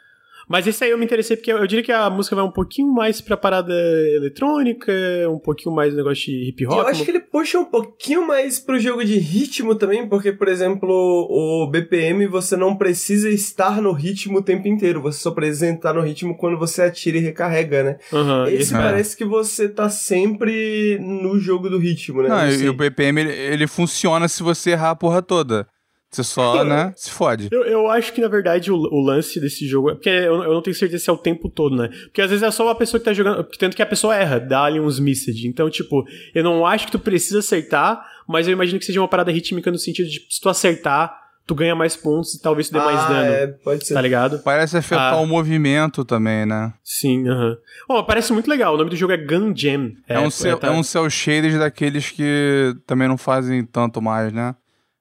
Mas 0.48 0.66
esse 0.66 0.84
aí 0.84 0.90
eu 0.90 0.98
me 0.98 1.04
interessei 1.04 1.36
porque 1.36 1.52
eu, 1.52 1.58
eu 1.58 1.66
diria 1.66 1.84
que 1.84 1.92
a 1.92 2.08
música 2.10 2.36
vai 2.36 2.44
um 2.44 2.50
pouquinho 2.50 2.92
mais 2.92 3.20
pra 3.20 3.36
parada 3.36 3.72
eletrônica, 4.14 4.92
um 5.28 5.38
pouquinho 5.38 5.74
mais 5.74 5.94
negócio 5.94 6.26
de 6.26 6.48
hip 6.48 6.66
hop. 6.66 6.78
eu 6.78 6.86
acho 6.86 7.04
que 7.04 7.10
ele 7.10 7.20
puxa 7.20 7.58
um 7.58 7.64
pouquinho 7.64 8.26
mais 8.26 8.58
pro 8.58 8.78
jogo 8.78 9.04
de 9.04 9.18
ritmo 9.18 9.74
também, 9.74 10.08
porque, 10.08 10.32
por 10.32 10.48
exemplo, 10.48 10.88
o 10.88 11.66
BPM 11.70 12.26
você 12.26 12.56
não 12.56 12.76
precisa 12.76 13.28
estar 13.30 13.80
no 13.80 13.92
ritmo 13.92 14.38
o 14.38 14.42
tempo 14.42 14.68
inteiro, 14.68 15.00
você 15.00 15.18
só 15.20 15.30
precisa 15.30 15.68
estar 15.70 15.94
no 15.94 16.02
ritmo 16.02 16.36
quando 16.36 16.58
você 16.58 16.82
atira 16.82 17.18
e 17.18 17.20
recarrega, 17.20 17.82
né? 17.82 17.96
Aham, 18.12 18.48
Esse 18.48 18.74
é. 18.74 18.78
parece 18.78 19.16
que 19.16 19.24
você 19.24 19.68
tá 19.68 19.88
sempre 19.88 20.98
no 21.00 21.38
jogo 21.38 21.68
do 21.68 21.78
ritmo, 21.78 22.22
né? 22.22 22.28
Não, 22.28 22.36
Não 22.36 22.50
e 22.50 22.68
o 22.68 22.74
BPM 22.74 23.20
ele, 23.20 23.32
ele 23.32 23.66
funciona 23.66 24.28
se 24.28 24.42
você 24.42 24.70
errar 24.70 24.90
a 24.90 24.96
porra 24.96 25.22
toda. 25.22 25.66
Você 26.14 26.24
só, 26.24 26.62
né, 26.64 26.92
se 26.96 27.10
fode. 27.10 27.48
Eu, 27.50 27.62
eu 27.64 27.88
acho 27.90 28.12
que, 28.12 28.20
na 28.20 28.28
verdade, 28.28 28.70
o, 28.70 28.76
o 28.76 29.00
lance 29.04 29.40
desse 29.40 29.66
jogo. 29.66 29.90
é- 29.90 29.94
Porque 29.94 30.08
eu, 30.08 30.42
eu 30.44 30.54
não 30.54 30.62
tenho 30.62 30.74
certeza 30.76 31.02
se 31.04 31.10
é 31.10 31.12
o 31.12 31.16
tempo 31.18 31.48
todo, 31.48 31.74
né? 31.76 31.88
Porque 32.04 32.20
às 32.22 32.30
vezes 32.30 32.42
é 32.42 32.50
só 32.50 32.64
uma 32.64 32.74
pessoa 32.74 32.98
que 33.00 33.04
tá 33.04 33.12
jogando. 33.12 33.42
Tanto 33.58 33.74
que 33.76 33.82
a 33.82 33.86
pessoa 33.86 34.14
erra, 34.16 34.38
dá 34.38 34.64
ali 34.64 34.78
uns 34.80 34.98
missed. 35.00 35.46
Então, 35.46 35.68
tipo, 35.68 36.04
eu 36.34 36.44
não 36.44 36.64
acho 36.66 36.86
que 36.86 36.92
tu 36.92 36.98
precisa 36.98 37.40
acertar, 37.40 38.04
mas 38.28 38.46
eu 38.46 38.52
imagino 38.52 38.78
que 38.78 38.84
seja 38.84 39.00
uma 39.00 39.08
parada 39.08 39.32
rítmica 39.32 39.70
no 39.70 39.78
sentido 39.78 40.08
de 40.08 40.20
se 40.30 40.40
tu 40.40 40.48
acertar, 40.48 41.14
tu 41.46 41.54
ganha 41.54 41.74
mais 41.74 41.94
pontos 41.94 42.32
e 42.34 42.40
talvez 42.40 42.68
tu 42.68 42.72
dê 42.72 42.78
mais 42.78 42.98
Ah, 43.00 43.08
dano. 43.08 43.30
É, 43.32 43.46
pode 43.48 43.86
ser. 43.86 43.92
Tá 43.94 44.00
ligado? 44.00 44.38
Parece 44.38 44.78
afetar 44.78 45.12
Ah. 45.14 45.20
o 45.20 45.26
movimento 45.26 46.02
também, 46.04 46.46
né? 46.46 46.72
Sim, 46.82 47.28
aham. 47.28 47.56
Ó, 47.88 48.02
parece 48.02 48.32
muito 48.32 48.48
legal. 48.48 48.74
O 48.74 48.78
nome 48.78 48.88
do 48.88 48.96
jogo 48.96 49.12
é 49.12 49.16
Gun 49.18 49.52
Jam. 49.54 49.90
É, 50.08 50.18
um, 50.18 50.30
cel, 50.30 50.56
tá- 50.58 50.68
é 50.68 50.70
um 50.70 50.82
cel 50.82 51.08
shaded 51.10 51.58
daqueles 51.58 52.10
que 52.10 52.74
também 52.86 53.08
não 53.08 53.18
fazem 53.18 53.62
tanto 53.64 54.00
mais, 54.00 54.32
né? 54.32 54.54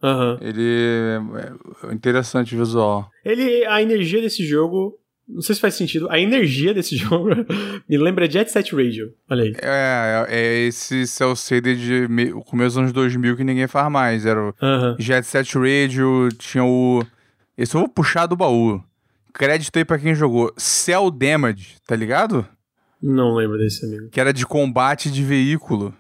Aham. 0.04 0.38
Ele 0.42 0.62
é 1.90 1.94
interessante 1.94 2.56
o 2.56 2.60
visual. 2.60 3.10
Ele, 3.24 3.66
a 3.66 3.82
energia 3.82 4.22
desse 4.22 4.46
jogo. 4.46 5.00
Não 5.26 5.42
sei 5.42 5.56
se 5.56 5.62
faz 5.62 5.76
sentido. 5.76 6.10
A 6.12 6.20
energia 6.20 6.74
desse 6.74 6.98
jogo 6.98 7.30
me 7.88 7.98
lembra 7.98 8.30
Jet 8.30 8.52
Set 8.52 8.76
Radio. 8.76 9.14
Olha 9.30 9.44
aí. 9.44 9.54
É, 9.62 10.26
é 10.28 10.60
esse 10.68 11.08
cel 11.08 11.34
shaded 11.36 11.80
de 11.82 12.08
me- 12.10 12.34
começo 12.44 12.72
dos 12.76 12.78
anos 12.80 12.92
2000 12.92 13.38
que 13.38 13.44
ninguém 13.46 13.66
faz 13.68 13.90
mais. 13.90 14.26
Era 14.26 14.50
o 14.50 14.54
Aham. 14.62 14.98
Jet 15.00 15.26
Set 15.26 15.58
Radio, 15.58 16.28
tinha 16.38 16.66
o... 16.66 17.02
Esse 17.58 17.74
eu 17.76 17.80
vou 17.80 17.90
puxar 17.90 18.26
do 18.26 18.36
baú. 18.36 18.84
Crédito 19.34 19.78
aí 19.78 19.86
pra 19.86 19.98
quem 19.98 20.14
jogou. 20.14 20.54
Cell 20.58 21.10
Damage, 21.10 21.78
tá 21.88 21.96
ligado? 21.96 22.46
Não 23.02 23.34
lembro 23.36 23.58
desse 23.58 23.86
amigo. 23.86 24.10
Que 24.10 24.20
era 24.20 24.34
de 24.34 24.46
combate 24.46 25.10
de 25.10 25.24
veículo. 25.24 25.94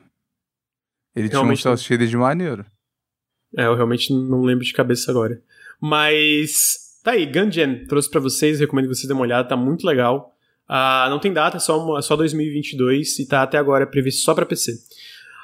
Ele 1.15 1.29
Realmente 1.29 1.61
tinha 1.61 1.71
um 1.73 1.77
cel 1.77 1.85
shaded 1.97 2.15
maneiro. 2.17 2.65
É, 3.57 3.65
eu 3.65 3.75
realmente 3.75 4.11
não 4.13 4.41
lembro 4.41 4.65
de 4.65 4.73
cabeça 4.73 5.11
agora. 5.11 5.41
Mas. 5.79 6.99
Tá 7.03 7.11
aí, 7.11 7.25
Gungeon. 7.25 7.85
Trouxe 7.87 8.09
pra 8.09 8.19
vocês, 8.19 8.59
recomendo 8.59 8.87
que 8.87 8.95
vocês 8.95 9.07
dêem 9.07 9.17
uma 9.17 9.23
olhada, 9.23 9.47
tá 9.47 9.57
muito 9.57 9.85
legal. 9.85 10.33
Ah, 10.67 11.07
não 11.09 11.19
tem 11.19 11.33
data, 11.33 11.57
é 11.57 11.59
só, 11.59 12.01
só 12.01 12.15
2022 12.15 13.19
e 13.19 13.27
tá 13.27 13.43
até 13.43 13.57
agora 13.57 13.85
previsto 13.85 14.21
só 14.21 14.33
pra 14.33 14.45
PC. 14.45 14.73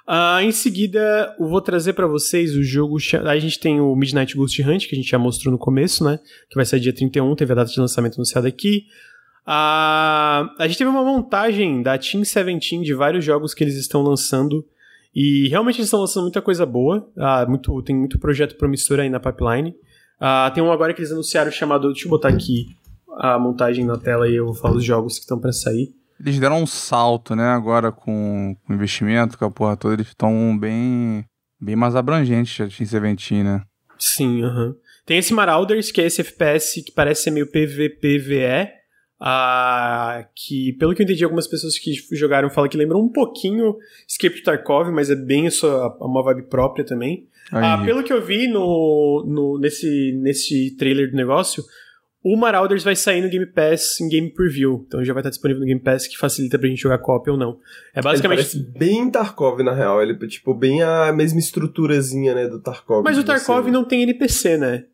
Ah, 0.08 0.42
em 0.42 0.52
seguida, 0.52 1.36
eu 1.40 1.48
vou 1.48 1.62
trazer 1.62 1.94
pra 1.94 2.08
vocês 2.08 2.56
o 2.56 2.64
jogo. 2.64 2.98
a 3.26 3.38
gente 3.38 3.60
tem 3.60 3.80
o 3.80 3.96
Midnight 3.96 4.36
Ghost 4.36 4.62
Hunt, 4.64 4.88
que 4.88 4.96
a 4.96 4.98
gente 4.98 5.10
já 5.10 5.20
mostrou 5.20 5.52
no 5.52 5.58
começo, 5.58 6.04
né? 6.04 6.20
Que 6.50 6.56
vai 6.56 6.66
sair 6.66 6.80
dia 6.80 6.94
31, 6.94 7.36
teve 7.36 7.52
a 7.52 7.56
data 7.56 7.72
de 7.72 7.80
lançamento 7.80 8.16
anunciada 8.16 8.48
aqui. 8.48 8.86
Ah, 9.46 10.50
a 10.58 10.68
gente 10.68 10.78
teve 10.78 10.90
uma 10.90 11.04
montagem 11.04 11.84
da 11.84 11.98
Team 11.98 12.22
17 12.22 12.82
de 12.82 12.94
vários 12.94 13.24
jogos 13.24 13.54
que 13.54 13.64
eles 13.64 13.76
estão 13.76 14.02
lançando. 14.02 14.66
E 15.14 15.48
realmente 15.50 15.78
eles 15.78 15.88
estão 15.88 16.00
lançando 16.00 16.24
muita 16.24 16.42
coisa 16.42 16.66
boa. 16.66 17.10
Ah, 17.18 17.46
muito, 17.48 17.82
tem 17.82 17.96
muito 17.96 18.20
projeto 18.20 18.58
promissor 18.58 19.00
aí 19.00 19.10
na 19.10 19.20
pipeline. 19.20 19.76
Ah, 20.20 20.52
tem 20.54 20.64
um 20.64 20.72
agora 20.72 20.94
que 20.94 21.02
eles 21.02 21.12
anunciaram 21.12 21.52
chamado. 21.52 21.92
Deixa 21.92 22.06
eu 22.06 22.10
botar 22.10 22.30
aqui 22.30 22.68
a 23.18 23.40
montagem 23.40 23.86
na 23.86 23.98
tela 23.98 24.30
e 24.30 24.36
eu 24.36 24.54
falo 24.54 24.78
os 24.78 24.84
jogos 24.84 25.16
que 25.16 25.22
estão 25.22 25.40
pra 25.40 25.52
sair. 25.52 25.94
Eles 26.20 26.40
deram 26.40 26.62
um 26.62 26.68
salto, 26.68 27.36
né? 27.36 27.48
Agora 27.48 27.92
com 27.92 28.56
com 28.66 28.74
investimento, 28.74 29.38
com 29.38 29.46
a 29.46 29.52
porra 29.52 29.78
toda, 29.78 29.96
eles 29.96 30.08
estão 30.08 30.58
bem, 30.58 31.26
bem 31.60 31.76
mais 31.76 31.96
abrangentes, 31.96 32.60
a 32.60 32.68
Team 32.68 32.88
Seventeen, 32.88 33.44
né? 33.44 33.62
Sim, 33.98 34.44
aham. 34.44 34.76
Tem 35.06 35.18
esse 35.18 35.34
Marauders, 35.34 35.92
que 35.92 36.02
é 36.02 36.06
esse 36.06 36.22
FPS 36.22 36.84
que 36.84 36.92
parece 36.92 37.24
ser 37.24 37.32
meio 37.32 37.48
PVPVE. 37.48 38.79
Ah, 39.20 40.26
que, 40.34 40.74
pelo 40.74 40.96
que 40.96 41.02
eu 41.02 41.04
entendi, 41.04 41.24
algumas 41.24 41.46
pessoas 41.48 41.78
que 41.78 41.94
jogaram 42.16 42.50
falam 42.50 42.70
que 42.70 42.78
lembram 42.78 43.02
um 43.02 43.10
pouquinho 43.10 43.76
Escape 44.08 44.38
to 44.38 44.44
Tarkov, 44.44 44.90
mas 44.92 45.10
é 45.10 45.16
bem 45.16 45.48
a 45.48 45.52
sua, 45.52 45.96
uma 46.00 46.24
vibe 46.24 46.44
própria 46.44 46.86
também. 46.86 47.28
Aí, 47.52 47.64
Ah, 47.64 47.82
pelo 47.84 48.02
que 48.04 48.14
eu 48.14 48.22
vi 48.26 48.48
no, 48.48 49.26
no- 49.28 49.60
nesse, 49.60 50.14
nesse 50.22 50.76
trailer 50.78 51.12
do 51.12 51.18
negócio, 51.18 51.64
o 52.24 52.38
Marauders 52.38 52.84
vai 52.84 52.96
sair 52.96 53.22
no 53.22 53.30
Game 53.30 53.46
Pass 53.46 54.00
em 54.00 54.08
Game 54.08 54.30
Preview. 54.30 54.86
Então 54.88 55.04
já 55.04 55.12
vai 55.14 55.22
estar 55.22 55.32
disponível 55.32 55.62
no 55.62 55.66
Game 55.68 55.82
Pass, 55.82 56.08
que 56.08 56.18
facilita 56.18 56.58
pra 56.60 56.70
gente 56.70 56.82
jogar 56.82 57.00
co-op 57.00 57.30
ou 57.30 57.38
não. 57.38 57.58
É 57.94 58.00
Ele 58.00 58.04
basicamente. 58.04 58.38
parece 58.38 58.60
bem 58.78 59.10
Tarkov, 59.12 59.62
na 59.64 59.74
real. 59.74 60.02
Ele, 60.02 60.16
tipo, 60.28 60.54
bem 60.54 60.82
a 60.82 61.12
mesma 61.12 61.40
estruturazinha, 61.40 62.34
né, 62.36 62.48
do 62.48 62.62
Tarkov. 62.62 63.04
Mas 63.04 63.18
o 63.18 63.22
de 63.24 63.26
você- 63.32 63.46
Tarkov 63.46 63.70
não 63.70 63.84
tem 63.84 64.04
NPC, 64.04 64.58
né? 64.58 64.86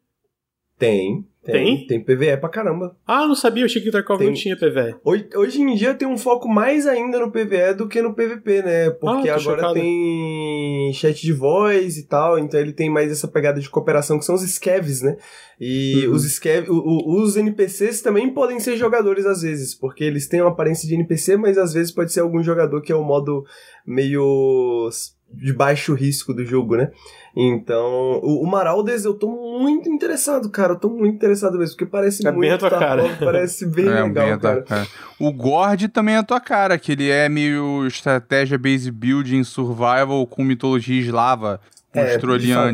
Tem, 0.78 1.26
tem. 1.46 1.88
Tem 1.88 2.04
PVE 2.04 2.38
pra 2.38 2.50
caramba. 2.50 2.96
Ah, 3.08 3.28
não 3.28 3.36
sabia, 3.36 3.62
eu 3.64 3.66
achei 3.66 3.82
que 3.82 3.90
o 3.90 3.92
Tarkov 3.92 4.18
Tem. 4.20 4.28
não 4.28 4.34
tinha 4.34 4.58
PV. 4.58 4.96
Hoje, 5.04 5.30
hoje 5.36 5.62
em 5.62 5.76
dia 5.76 5.94
tem 5.94 6.08
um 6.08 6.18
foco 6.18 6.48
mais 6.50 6.86
ainda 6.88 7.20
no 7.20 7.32
PVE 7.32 7.74
do 7.78 7.88
que 7.88 8.02
no 8.02 8.14
PVP, 8.14 8.62
né? 8.64 8.90
Porque 8.90 9.30
Ah, 9.30 9.36
agora 9.36 9.58
chocado. 9.62 9.74
tem 9.76 10.92
chat 10.94 11.22
de 11.22 11.34
voz 11.34 11.98
e 11.98 12.08
tal, 12.08 12.38
então 12.40 12.60
ele 12.60 12.74
tem 12.74 12.90
mais 12.90 13.12
essa 13.12 13.28
pegada 13.28 13.60
de 13.60 13.70
cooperação, 13.70 14.18
que 14.20 14.26
são 14.26 14.36
os 14.36 14.42
scavs, 14.42 15.02
né? 15.02 15.18
E 15.60 16.06
Uhum. 16.08 16.14
os 16.16 16.24
scav, 16.26 16.66
os 16.70 17.38
NPCs 17.38 18.02
também 18.02 18.34
podem 18.34 18.60
ser 18.60 18.76
jogadores 18.76 19.26
às 19.26 19.42
vezes, 19.42 19.74
porque 19.74 20.04
eles 20.04 20.28
têm 20.28 20.42
uma 20.42 20.52
aparência 20.52 20.88
de 20.88 20.94
NPC, 20.96 21.38
mas 21.38 21.58
às 21.58 21.74
vezes 21.74 21.92
pode 21.94 22.12
ser 22.12 22.20
algum 22.20 22.44
jogador 22.44 22.82
que 22.82 22.92
é 22.92 22.96
o 22.96 23.04
modo 23.04 23.46
meio 23.88 24.90
de 25.36 25.54
baixo 25.54 25.94
risco 25.94 26.34
do 26.34 26.46
jogo, 26.46 26.76
né? 26.76 26.92
Então, 27.36 28.20
o, 28.24 28.44
o 28.44 28.48
Maraudes 28.48 29.04
eu 29.04 29.14
tô 29.14 29.28
muito 29.60 29.90
interessado, 29.90 30.50
cara. 30.50 30.74
Eu 30.74 30.80
tô 30.80 30.90
muito 30.90 31.16
interessado 31.16 31.58
mesmo, 31.58 31.76
porque 31.76 31.86
parece 31.86 32.26
é 32.26 32.32
muito. 32.32 32.42
Bem 32.42 32.52
a 32.52 32.58
tua 32.58 32.70
cara. 32.70 33.04
Parece 33.20 33.66
bem 33.66 33.88
é, 33.90 34.04
legal, 34.04 34.28
bem 34.28 34.40
cara. 34.40 34.62
cara. 34.64 34.88
O 35.20 35.34
Gord 35.34 35.88
também 35.90 36.16
é 36.16 36.20
a 36.20 36.24
tua 36.24 36.40
cara, 36.40 36.78
que 36.78 36.94
ele 36.94 37.10
é 37.10 37.28
meio 37.28 37.86
estratégia 37.86 38.58
base 38.58 38.90
building 38.90 39.44
survival 39.44 40.26
com 40.28 40.44
mitologia 40.44 41.00
eslava. 41.00 41.60
Mostrou 41.94 42.36
é. 42.36 42.74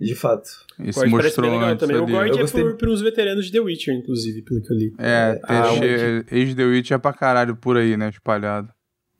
De 0.00 0.14
fato. 0.16 0.50
Isso 0.80 0.98
Gord 0.98 1.10
mostrou 1.12 1.50
legal 1.50 1.76
também. 1.76 1.96
Ali. 1.96 2.04
O 2.04 2.08
Gord 2.08 2.36
é 2.36 2.40
gostei... 2.40 2.62
por, 2.64 2.76
por 2.76 2.88
uns 2.88 3.00
veteranos 3.00 3.46
de 3.46 3.52
The 3.52 3.60
Witcher, 3.60 3.94
inclusive, 3.94 4.42
pelo 4.42 4.60
que 4.60 4.72
eu 4.72 4.76
li. 4.76 4.94
É, 4.98 5.40
é 5.40 5.40
ah, 5.44 6.24
ex-The 6.30 6.64
Witcher 6.64 6.96
é 6.96 6.98
pra 6.98 7.12
caralho 7.12 7.54
por 7.54 7.76
aí, 7.76 7.96
né? 7.96 8.08
Espalhado. 8.08 8.68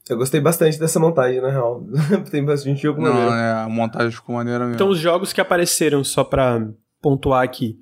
Eu 0.08 0.16
gostei 0.16 0.40
bastante 0.40 0.78
dessa 0.78 0.98
montagem, 0.98 1.40
na 1.40 1.50
real. 1.50 1.86
Tem 2.30 2.44
bastante 2.44 2.82
jogo 2.82 3.00
maneiro. 3.00 3.30
Não, 3.30 3.36
é, 3.36 3.52
a 3.62 3.68
montagem 3.68 4.10
ficou 4.10 4.34
maneira 4.34 4.60
mesmo. 4.60 4.74
Então, 4.74 4.88
os 4.88 4.98
jogos 4.98 5.32
que 5.32 5.40
apareceram, 5.40 6.02
só 6.02 6.24
pra 6.24 6.68
pontuar 7.00 7.42
aqui, 7.42 7.78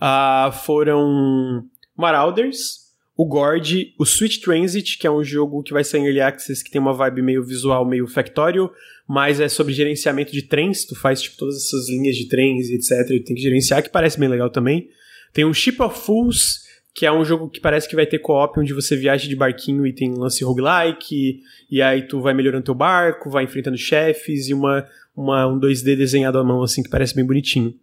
uh, 0.00 0.52
foram 0.52 1.64
Marauders, 1.96 2.84
o 3.16 3.26
Gord, 3.26 3.94
o 3.98 4.04
Switch 4.04 4.40
Transit, 4.40 4.98
que 4.98 5.06
é 5.06 5.10
um 5.10 5.22
jogo 5.22 5.62
que 5.62 5.72
vai 5.72 5.84
sair 5.84 6.00
em 6.00 6.06
Early 6.06 6.20
Access, 6.20 6.62
que 6.62 6.70
tem 6.70 6.80
uma 6.80 6.92
vibe 6.92 7.22
meio 7.22 7.44
visual, 7.44 7.84
meio 7.84 8.06
Factorio, 8.06 8.70
mas 9.06 9.40
é 9.40 9.48
sobre 9.48 9.72
gerenciamento 9.72 10.32
de 10.32 10.42
trens, 10.42 10.84
tu 10.84 10.96
faz 10.96 11.22
tipo 11.22 11.36
todas 11.36 11.56
essas 11.56 11.88
linhas 11.88 12.16
de 12.16 12.28
trens 12.28 12.68
e 12.68 12.74
etc, 12.74 13.10
e 13.10 13.20
tem 13.20 13.36
que 13.36 13.42
gerenciar, 13.42 13.82
que 13.82 13.90
parece 13.90 14.18
bem 14.18 14.28
legal 14.28 14.50
também. 14.50 14.88
Tem 15.32 15.44
um 15.44 15.54
Ship 15.54 15.80
of 15.80 16.00
Fools, 16.00 16.63
que 16.94 17.04
é 17.04 17.12
um 17.12 17.24
jogo 17.24 17.50
que 17.50 17.60
parece 17.60 17.88
que 17.88 17.96
vai 17.96 18.06
ter 18.06 18.20
co-op 18.20 18.60
onde 18.60 18.72
você 18.72 18.96
viaja 18.96 19.28
de 19.28 19.34
barquinho 19.34 19.84
e 19.84 19.92
tem 19.92 20.14
lance 20.14 20.44
roguelike, 20.44 21.40
e 21.68 21.82
aí 21.82 22.06
tu 22.06 22.20
vai 22.20 22.32
melhorando 22.32 22.64
teu 22.64 22.74
barco, 22.74 23.28
vai 23.28 23.44
enfrentando 23.44 23.76
chefes 23.76 24.48
e 24.48 24.54
uma, 24.54 24.86
uma, 25.16 25.44
um 25.48 25.58
2D 25.58 25.96
desenhado 25.96 26.38
à 26.38 26.44
mão, 26.44 26.62
assim, 26.62 26.84
que 26.84 26.88
parece 26.88 27.12
bem 27.12 27.26
bonitinho. 27.26 27.74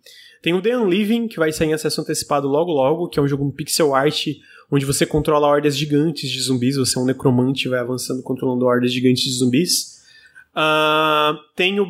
Tem 0.41 0.53
o 0.53 0.62
The 0.62 0.78
Unliving, 0.78 1.28
que 1.28 1.38
vai 1.38 1.51
sair 1.51 1.68
em 1.68 1.74
acesso 1.74 1.99
antecipado 1.99 2.47
logo 2.47 2.72
logo, 2.72 3.09
que 3.09 3.20
é 3.20 3.22
um 3.22 3.28
jogo 3.28 3.45
em 3.45 3.51
pixel 3.51 3.93
art, 3.93 4.28
onde 4.72 4.86
você 4.86 5.05
controla 5.05 5.45
hordas 5.45 5.78
gigantes 5.78 6.30
de 6.30 6.41
zumbis, 6.41 6.78
você 6.78 6.97
é 6.97 7.01
um 7.01 7.05
necromante 7.05 7.68
e 7.68 7.70
vai 7.70 7.80
avançando 7.80 8.24
controlando 8.24 8.66
hordas 8.66 8.93
gigantes 8.93 9.24
de 9.24 9.32
zumbis. 9.32 10.01
Uh, 10.55 11.38
tem 11.55 11.80
o 11.82 11.86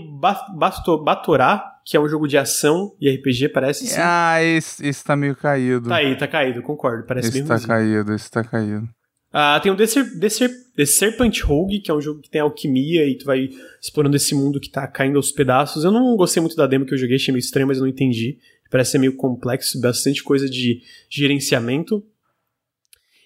Batorá, 1.03 1.70
que 1.85 1.97
é 1.97 1.99
um 1.99 2.07
jogo 2.07 2.27
de 2.27 2.37
ação 2.37 2.95
e 2.99 3.09
RPG, 3.09 3.49
parece. 3.49 3.87
Sim. 3.87 3.99
Ah, 3.99 4.41
esse, 4.43 4.85
esse 4.85 5.03
tá 5.03 5.15
meio 5.15 5.35
caído. 5.35 5.89
Tá 5.89 5.97
aí, 5.97 6.15
tá 6.17 6.27
caído, 6.27 6.61
concordo. 6.61 7.05
Parece 7.05 7.29
esse 7.29 7.39
bem 7.39 7.47
tá 7.47 7.59
caído, 7.59 8.13
esse 8.13 8.29
tá 8.29 8.43
caído. 8.43 8.87
Uh, 9.33 9.61
tem 9.61 9.71
o 9.71 9.77
The, 9.77 9.87
Ser 9.87 10.19
The, 10.19 10.29
Ser 10.29 10.51
The 10.75 10.85
Serpent 10.85 11.41
Rogue, 11.41 11.79
que 11.79 11.89
é 11.89 11.93
um 11.93 12.01
jogo 12.01 12.19
que 12.19 12.29
tem 12.29 12.41
alquimia 12.41 13.07
e 13.07 13.17
tu 13.17 13.25
vai 13.25 13.49
explorando 13.81 14.17
esse 14.17 14.35
mundo 14.35 14.59
que 14.59 14.69
tá 14.69 14.85
caindo 14.87 15.15
aos 15.15 15.31
pedaços. 15.31 15.85
Eu 15.85 15.91
não 15.91 16.17
gostei 16.17 16.41
muito 16.41 16.55
da 16.55 16.67
demo 16.67 16.85
que 16.85 16.93
eu 16.93 16.97
joguei, 16.97 17.15
achei 17.15 17.31
meio 17.31 17.39
estranho, 17.39 17.67
mas 17.67 17.77
eu 17.77 17.83
não 17.83 17.89
entendi. 17.89 18.37
Parece 18.69 18.91
ser 18.91 18.97
meio 18.97 19.15
complexo, 19.15 19.79
bastante 19.79 20.21
coisa 20.21 20.49
de 20.49 20.81
gerenciamento. 21.09 22.03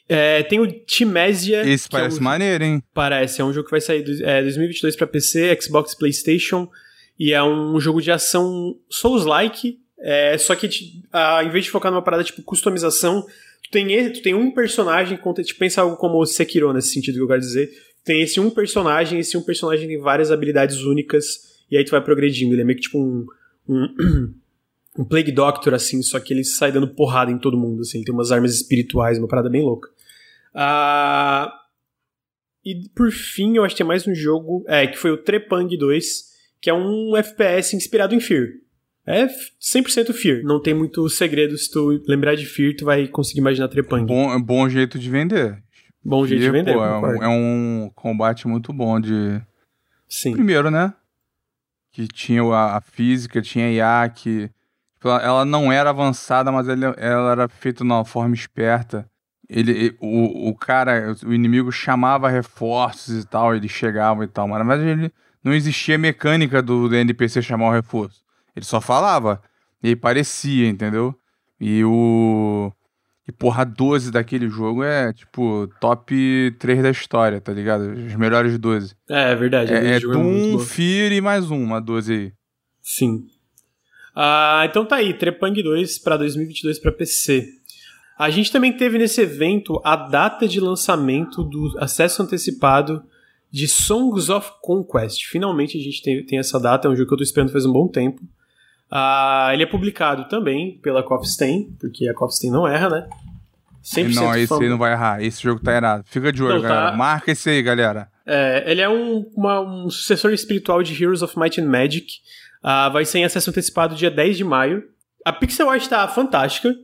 É, 0.07 0.43
tem 0.43 0.59
o 0.59 0.67
Timésia. 0.67 1.67
Esse 1.67 1.89
parece 1.89 2.17
é 2.17 2.21
um, 2.21 2.23
maneiro, 2.23 2.63
hein? 2.63 2.83
Parece, 2.93 3.41
é 3.41 3.45
um 3.45 3.51
jogo 3.51 3.65
que 3.65 3.71
vai 3.71 3.81
sair 3.81 4.03
é, 4.23 4.43
2022 4.43 4.95
para 4.95 5.07
PC, 5.07 5.57
Xbox, 5.59 5.95
PlayStation. 5.95 6.69
E 7.17 7.33
é 7.33 7.43
um 7.43 7.79
jogo 7.79 8.01
de 8.01 8.11
ação 8.11 8.77
Souls-like. 8.89 9.79
É, 9.97 10.37
só 10.37 10.55
que 10.55 10.69
a, 11.11 11.43
vez 11.43 11.65
de 11.65 11.71
focar 11.71 11.91
numa 11.91 12.01
parada 12.01 12.23
tipo 12.23 12.41
customização, 12.43 13.25
tu 13.63 13.71
tem, 13.71 14.11
tu 14.11 14.21
tem 14.21 14.33
um 14.33 14.51
personagem, 14.51 15.17
tipo, 15.17 15.59
pensa 15.59 15.81
algo 15.81 15.95
como 15.95 16.25
Sekiro 16.25 16.73
nesse 16.73 16.89
sentido 16.89 17.15
que 17.15 17.21
eu 17.21 17.27
quero 17.27 17.39
dizer. 17.39 17.71
Tem 18.03 18.21
esse 18.21 18.39
um 18.39 18.49
personagem, 18.49 19.19
esse 19.19 19.35
um 19.37 19.41
personagem 19.41 19.87
tem 19.87 19.97
várias 19.97 20.31
habilidades 20.31 20.81
únicas, 20.81 21.63
e 21.71 21.77
aí 21.77 21.83
tu 21.83 21.91
vai 21.91 22.01
progredindo. 22.01 22.53
Ele 22.53 22.61
é 22.61 22.65
meio 22.65 22.77
que 22.77 22.83
tipo 22.83 22.99
um. 22.99 23.25
um 23.67 24.33
um 24.97 25.03
Plague 25.03 25.31
Doctor, 25.31 25.73
assim, 25.73 26.01
só 26.01 26.19
que 26.19 26.33
ele 26.33 26.43
sai 26.43 26.71
dando 26.71 26.87
porrada 26.87 27.29
em 27.29 27.37
todo 27.37 27.57
mundo, 27.57 27.81
assim, 27.81 27.97
ele 27.97 28.05
tem 28.05 28.13
umas 28.13 28.31
armas 28.31 28.53
espirituais, 28.53 29.17
uma 29.17 29.27
parada 29.27 29.49
bem 29.49 29.61
louca. 29.61 29.89
Uh, 30.53 31.51
e 32.63 32.89
por 32.95 33.11
fim, 33.11 33.57
eu 33.57 33.63
acho 33.63 33.75
que 33.75 33.79
tem 33.79 33.87
mais 33.87 34.07
um 34.07 34.15
jogo, 34.15 34.63
é, 34.67 34.87
que 34.87 34.97
foi 34.97 35.11
o 35.11 35.17
Trepang 35.17 35.75
2, 35.77 36.34
que 36.65 36.69
é 36.71 36.73
um 36.73 37.15
FPS 37.15 37.75
inspirado 37.75 38.15
em 38.15 38.19
Fear. 38.19 38.47
É 39.05 39.27
100% 39.27 40.11
Fear. 40.13 40.41
Não 40.41 40.59
tem 40.59 40.73
muito 40.73 41.07
segredo. 41.09 41.55
Se 41.55 41.69
tu 41.69 42.01
lembrar 42.07 42.33
de 42.33 42.43
Fear, 42.43 42.73
tu 42.75 42.85
vai 42.85 43.07
conseguir 43.07 43.39
imaginar 43.39 43.67
Trepang. 43.67 44.03
Bom, 44.03 44.41
bom 44.41 44.67
jeito 44.67 44.97
de 44.97 45.07
vender. 45.07 45.61
Bom 46.03 46.25
Fear, 46.25 46.39
jeito 46.39 46.41
de 46.41 46.49
vender. 46.49 46.73
Pô, 46.73 46.83
é, 46.83 46.97
um, 46.97 47.23
é, 47.23 47.27
um, 47.27 47.91
combate 47.93 48.47
muito 48.47 48.73
bom 48.73 48.99
de. 48.99 49.39
Sim. 50.09 50.31
Primeiro, 50.31 50.71
né? 50.71 50.91
Que 51.91 52.07
tinha 52.07 52.41
a, 52.41 52.77
a 52.77 52.81
física, 52.81 53.43
tinha 53.43 53.67
a 53.67 54.03
IA, 54.03 54.09
que. 54.09 54.49
Ela, 55.03 55.21
ela 55.21 55.45
não 55.45 55.71
era 55.71 55.91
avançada, 55.91 56.51
mas 56.51 56.67
ela, 56.67 56.95
ela 56.97 57.31
era 57.31 57.47
feita 57.47 57.83
de 57.83 57.91
uma 57.91 58.03
forma 58.03 58.33
esperta. 58.33 59.07
Ele, 59.47 59.95
o, 59.99 60.49
o 60.49 60.55
cara, 60.55 61.15
o 61.23 61.31
inimigo 61.31 61.71
chamava 61.71 62.27
reforços 62.27 63.23
e 63.23 63.27
tal, 63.27 63.55
ele 63.55 63.69
chegava 63.69 64.23
e 64.23 64.27
tal, 64.27 64.47
mas 64.47 64.81
ele 64.81 65.13
não 65.45 65.53
existia 65.53 65.95
mecânica 65.95 66.59
do, 66.59 66.93
NPC 66.93 67.39
chamar 67.39 67.69
o 67.69 67.71
reforço. 67.71 68.23
Ele 68.55 68.65
só 68.65 68.81
falava. 68.81 69.39
E 69.83 69.89
aí 69.89 69.95
parecia, 69.95 70.67
entendeu? 70.67 71.13
E 71.61 71.83
o. 71.85 72.71
E 73.27 73.31
porra, 73.31 73.63
12 73.63 74.11
daquele 74.11 74.49
jogo 74.49 74.83
é, 74.83 75.11
tipo, 75.13 75.67
top 75.79 76.55
3 76.59 76.83
da 76.83 76.89
história, 76.89 77.39
tá 77.39 77.51
ligado? 77.51 77.81
Os 77.91 78.15
melhores 78.15 78.57
12. 78.57 78.95
É, 79.09 79.31
é 79.31 79.35
verdade. 79.35 79.73
É, 79.73 79.95
é 79.95 79.99
Doom, 79.99 80.55
é 80.55 80.63
Fear 80.63 81.11
e 81.11 81.21
mais 81.21 81.49
um, 81.49 81.63
uma 81.63 81.79
12 81.79 82.13
aí. 82.13 82.33
Sim. 82.81 83.25
Ah, 84.15 84.63
então 84.67 84.85
tá 84.85 84.97
aí, 84.97 85.13
Trepang 85.13 85.61
2 85.61 85.99
para 85.99 86.17
2022 86.17 86.79
para 86.79 86.91
PC. 86.91 87.47
A 88.17 88.29
gente 88.29 88.51
também 88.51 88.71
teve 88.73 88.97
nesse 88.97 89.21
evento 89.21 89.81
a 89.83 89.95
data 89.95 90.47
de 90.47 90.59
lançamento 90.59 91.43
do 91.43 91.75
acesso 91.79 92.21
antecipado 92.21 93.03
de 93.51 93.67
Songs 93.67 94.29
of 94.29 94.51
Conquest. 94.61 95.25
Finalmente 95.27 95.77
a 95.77 95.81
gente 95.81 96.01
tem, 96.01 96.25
tem 96.25 96.39
essa 96.39 96.59
data, 96.59 96.87
é 96.87 96.91
um 96.91 96.95
jogo 96.95 97.07
que 97.07 97.13
eu 97.13 97.17
tô 97.17 97.23
esperando 97.23 97.51
faz 97.51 97.65
um 97.65 97.71
bom 97.71 97.87
tempo. 97.87 98.21
Uh, 98.91 99.51
ele 99.51 99.63
é 99.63 99.65
publicado 99.65 100.27
também 100.27 100.77
pela 100.77 101.03
Kofstein, 101.03 101.75
porque 101.79 102.07
a 102.07 102.13
Kofstein 102.13 102.51
não 102.51 102.67
erra, 102.67 102.89
né? 102.89 103.09
100% 103.83 104.13
não, 104.15 104.35
esse 104.35 104.53
aí 104.53 104.69
não 104.69 104.77
vai 104.77 104.93
errar. 104.93 105.23
Esse 105.23 105.43
jogo 105.43 105.61
tá 105.61 105.75
errado. 105.75 106.03
Fica 106.07 106.31
de 106.31 106.43
olho, 106.43 106.55
não, 106.55 106.61
galera. 106.61 106.91
Tá... 106.91 106.97
Marca 106.97 107.31
esse 107.31 107.49
aí, 107.49 107.61
galera. 107.61 108.09
É, 108.25 108.63
ele 108.65 108.81
é 108.81 108.89
um, 108.89 109.29
uma, 109.35 109.61
um 109.61 109.89
sucessor 109.89 110.31
espiritual 110.33 110.81
de 110.81 111.01
Heroes 111.01 111.21
of 111.21 111.37
Might 111.37 111.61
and 111.61 111.67
Magic. 111.67 112.15
Uh, 112.63 112.91
vai 112.91 113.05
ser 113.05 113.19
em 113.19 113.25
acesso 113.25 113.49
antecipado 113.51 113.95
dia 113.95 114.09
10 114.09 114.37
de 114.37 114.43
maio. 114.43 114.83
A 115.23 115.31
pixel 115.31 115.69
art 115.69 115.87
tá 115.87 116.07
fantástica. 116.07 116.75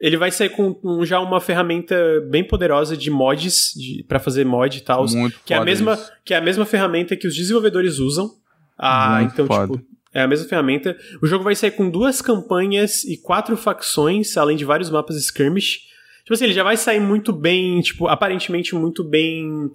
Ele 0.00 0.16
vai 0.16 0.30
sair 0.30 0.48
com 0.48 0.74
um, 0.82 1.04
já 1.04 1.20
uma 1.20 1.40
ferramenta 1.40 1.94
bem 2.30 2.42
poderosa 2.42 2.96
de 2.96 3.10
mods, 3.10 3.74
para 4.08 4.18
fazer 4.18 4.46
mod 4.46 4.78
e 4.78 4.80
tal. 4.80 5.04
Que 5.44 5.52
é 5.52 5.58
a 5.58 5.64
mesma 5.64 5.92
isso. 5.92 6.12
que 6.24 6.32
é 6.32 6.38
a 6.38 6.40
mesma 6.40 6.64
ferramenta 6.64 7.14
que 7.16 7.28
os 7.28 7.36
desenvolvedores 7.36 7.98
usam. 7.98 8.30
Ah, 8.78 9.18
Muito 9.20 9.32
então, 9.34 9.46
foda. 9.46 9.76
tipo, 9.76 9.86
é 10.14 10.22
a 10.22 10.26
mesma 10.26 10.48
ferramenta. 10.48 10.96
O 11.20 11.26
jogo 11.26 11.44
vai 11.44 11.54
sair 11.54 11.72
com 11.72 11.90
duas 11.90 12.22
campanhas 12.22 13.04
e 13.04 13.18
quatro 13.18 13.56
facções, 13.58 14.36
além 14.38 14.56
de 14.56 14.64
vários 14.64 14.88
mapas 14.88 15.16
skirmish. 15.16 15.80
Tipo 16.20 16.32
assim, 16.32 16.44
ele 16.44 16.54
já 16.54 16.64
vai 16.64 16.78
sair 16.78 17.00
muito 17.00 17.32
bem, 17.32 17.80
tipo, 17.82 18.08
aparentemente 18.08 18.74
muito 18.74 19.04
bem. 19.04 19.70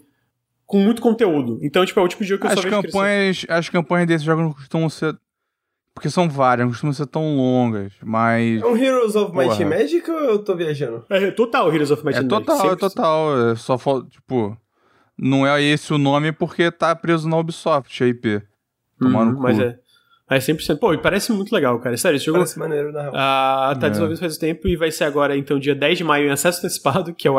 Com 0.66 0.80
muito 0.80 1.00
conteúdo. 1.00 1.60
Então, 1.62 1.86
tipo, 1.86 2.00
é 2.00 2.04
o 2.04 2.08
tipo 2.08 2.24
de 2.24 2.30
jogo 2.30 2.42
que 2.42 2.48
eu 2.48 2.52
as 2.52 2.56
só 2.56 2.62
vejo 2.64 2.82
campanhas, 2.82 3.46
As 3.48 3.70
campanhas 3.70 4.08
desse 4.08 4.26
jogo 4.26 4.42
não 4.42 4.52
costumam 4.54 4.90
ser 4.90 5.16
porque 5.96 6.10
são 6.10 6.30
várias, 6.30 6.66
não 6.66 6.74
costumam 6.74 6.94
ser 6.94 7.08
tão 7.08 7.38
longas, 7.38 7.94
mas. 8.04 8.62
É 8.62 8.66
um 8.66 8.76
Heroes 8.76 9.16
of 9.16 9.36
Might 9.36 9.64
and 9.64 9.70
Magic 9.70 10.12
ou 10.12 10.20
eu 10.20 10.40
tô 10.40 10.54
viajando? 10.54 11.06
É 11.10 11.32
total 11.32 11.74
Heroes 11.74 11.90
of 11.90 12.06
Might 12.06 12.18
é 12.18 12.20
and 12.20 12.28
Magic. 12.28 12.46
Total, 12.46 12.72
é 12.72 12.76
total, 12.76 13.52
é 13.52 13.56
só 13.56 13.78
falta. 13.78 14.10
Tipo, 14.10 14.58
não 15.18 15.48
é 15.48 15.64
esse 15.64 15.94
o 15.94 15.98
nome 15.98 16.34
porque 16.34 16.70
tá 16.70 16.94
preso 16.94 17.30
na 17.30 17.38
Ubisoft, 17.38 18.04
a 18.04 18.08
IP. 18.08 18.44
Tomando 19.00 19.36
uhum, 19.36 19.42
Mas 19.42 19.58
é. 19.58 19.80
É 20.30 20.40
100%. 20.40 20.80
Pô, 20.80 20.94
e 20.94 20.98
parece 20.98 21.32
muito 21.32 21.54
legal, 21.54 21.80
cara. 21.80 21.96
Sério, 21.98 22.18
esse 22.18 22.26
jogo. 22.26 22.40
Parece 22.40 22.58
maneiro, 22.58 22.92
na 22.92 23.02
real. 23.04 23.14
Ah, 23.16 23.78
tá 23.80 23.88
é. 23.88 23.90
desenvolvido 23.92 24.20
faz 24.20 24.38
tempo 24.38 24.68
e 24.68 24.76
vai 24.76 24.92
ser 24.92 25.04
agora, 25.04 25.38
então, 25.38 25.60
dia 25.60 25.76
10 25.76 26.00
de 26.00 26.04
maio 26.04 26.28
em 26.28 26.32
acesso 26.32 26.60
antecipado, 26.60 27.14
que 27.14 27.28
é 27.28 27.32
o. 27.32 27.36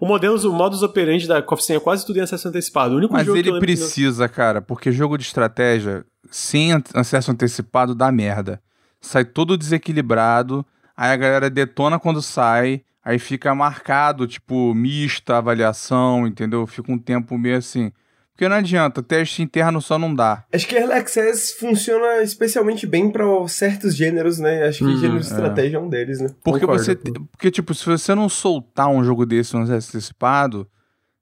O 0.00 0.06
modelo, 0.06 0.36
o 0.48 0.52
modus 0.52 0.82
operandi 0.82 1.26
da 1.26 1.40
Coffee 1.40 1.76
é 1.76 1.80
quase 1.80 2.04
tudo 2.04 2.18
em 2.18 2.22
acesso 2.22 2.48
antecipado. 2.48 2.94
O 2.94 2.98
único 2.98 3.14
Mas 3.14 3.24
jogo 3.24 3.38
ele 3.38 3.58
precisa, 3.58 4.28
cara, 4.28 4.60
porque 4.60 4.92
jogo 4.92 5.16
de 5.16 5.24
estratégia 5.24 6.04
sem 6.30 6.72
acesso 6.94 7.30
antecipado 7.30 7.94
dá 7.94 8.12
merda 8.12 8.60
sai 9.06 9.24
todo 9.24 9.56
desequilibrado, 9.56 10.64
aí 10.96 11.10
a 11.10 11.16
galera 11.16 11.50
detona 11.50 11.98
quando 11.98 12.20
sai, 12.20 12.82
aí 13.04 13.18
fica 13.18 13.54
marcado, 13.54 14.26
tipo, 14.26 14.74
mista 14.74 15.38
avaliação, 15.38 16.26
entendeu? 16.26 16.66
Fica 16.66 16.92
um 16.92 16.98
tempo 16.98 17.38
meio 17.38 17.56
assim. 17.56 17.92
Porque 18.36 18.50
não 18.50 18.56
adianta, 18.56 19.02
teste 19.02 19.40
interno 19.40 19.80
só 19.80 19.98
não 19.98 20.14
dá. 20.14 20.44
Acho 20.52 20.68
que 20.68 20.76
Early 20.76 20.92
Access 20.92 21.54
funciona 21.58 22.22
especialmente 22.22 22.86
bem 22.86 23.10
para 23.10 23.24
certos 23.48 23.96
gêneros, 23.96 24.38
né? 24.38 24.68
Acho 24.68 24.80
que 24.80 24.84
hum, 24.84 24.98
gênero 24.98 25.20
de 25.20 25.26
é. 25.26 25.30
estratégia 25.30 25.78
é 25.78 25.80
um 25.80 25.88
deles, 25.88 26.20
né? 26.20 26.28
Porque 26.44 26.66
Concordo, 26.66 26.84
você. 26.84 26.94
Porque, 26.94 27.50
tipo, 27.50 27.72
se 27.74 27.86
você 27.86 28.14
não 28.14 28.28
soltar 28.28 28.88
um 28.88 29.02
jogo 29.02 29.24
desse 29.24 29.54
no 29.54 29.62
antecipado, 29.62 30.68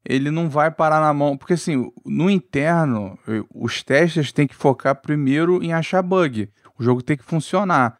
ele 0.05 0.29
não 0.29 0.51
vai 0.51 0.73
parar 0.73 1.01
na 1.01 1.15
mão. 1.15 1.37
Porque 1.37 1.53
assim, 1.53 1.89
no 2.05 2.29
interno, 2.29 3.17
os 3.55 3.81
testes 3.81 4.33
têm 4.33 4.49
que 4.49 4.55
focar 4.57 5.01
primeiro 5.01 5.63
em 5.63 5.73
achar 5.73 6.03
bug. 6.03 6.51
O 6.77 6.83
jogo 6.83 7.01
tem 7.01 7.17
que 7.17 7.23
funcionar. 7.23 7.97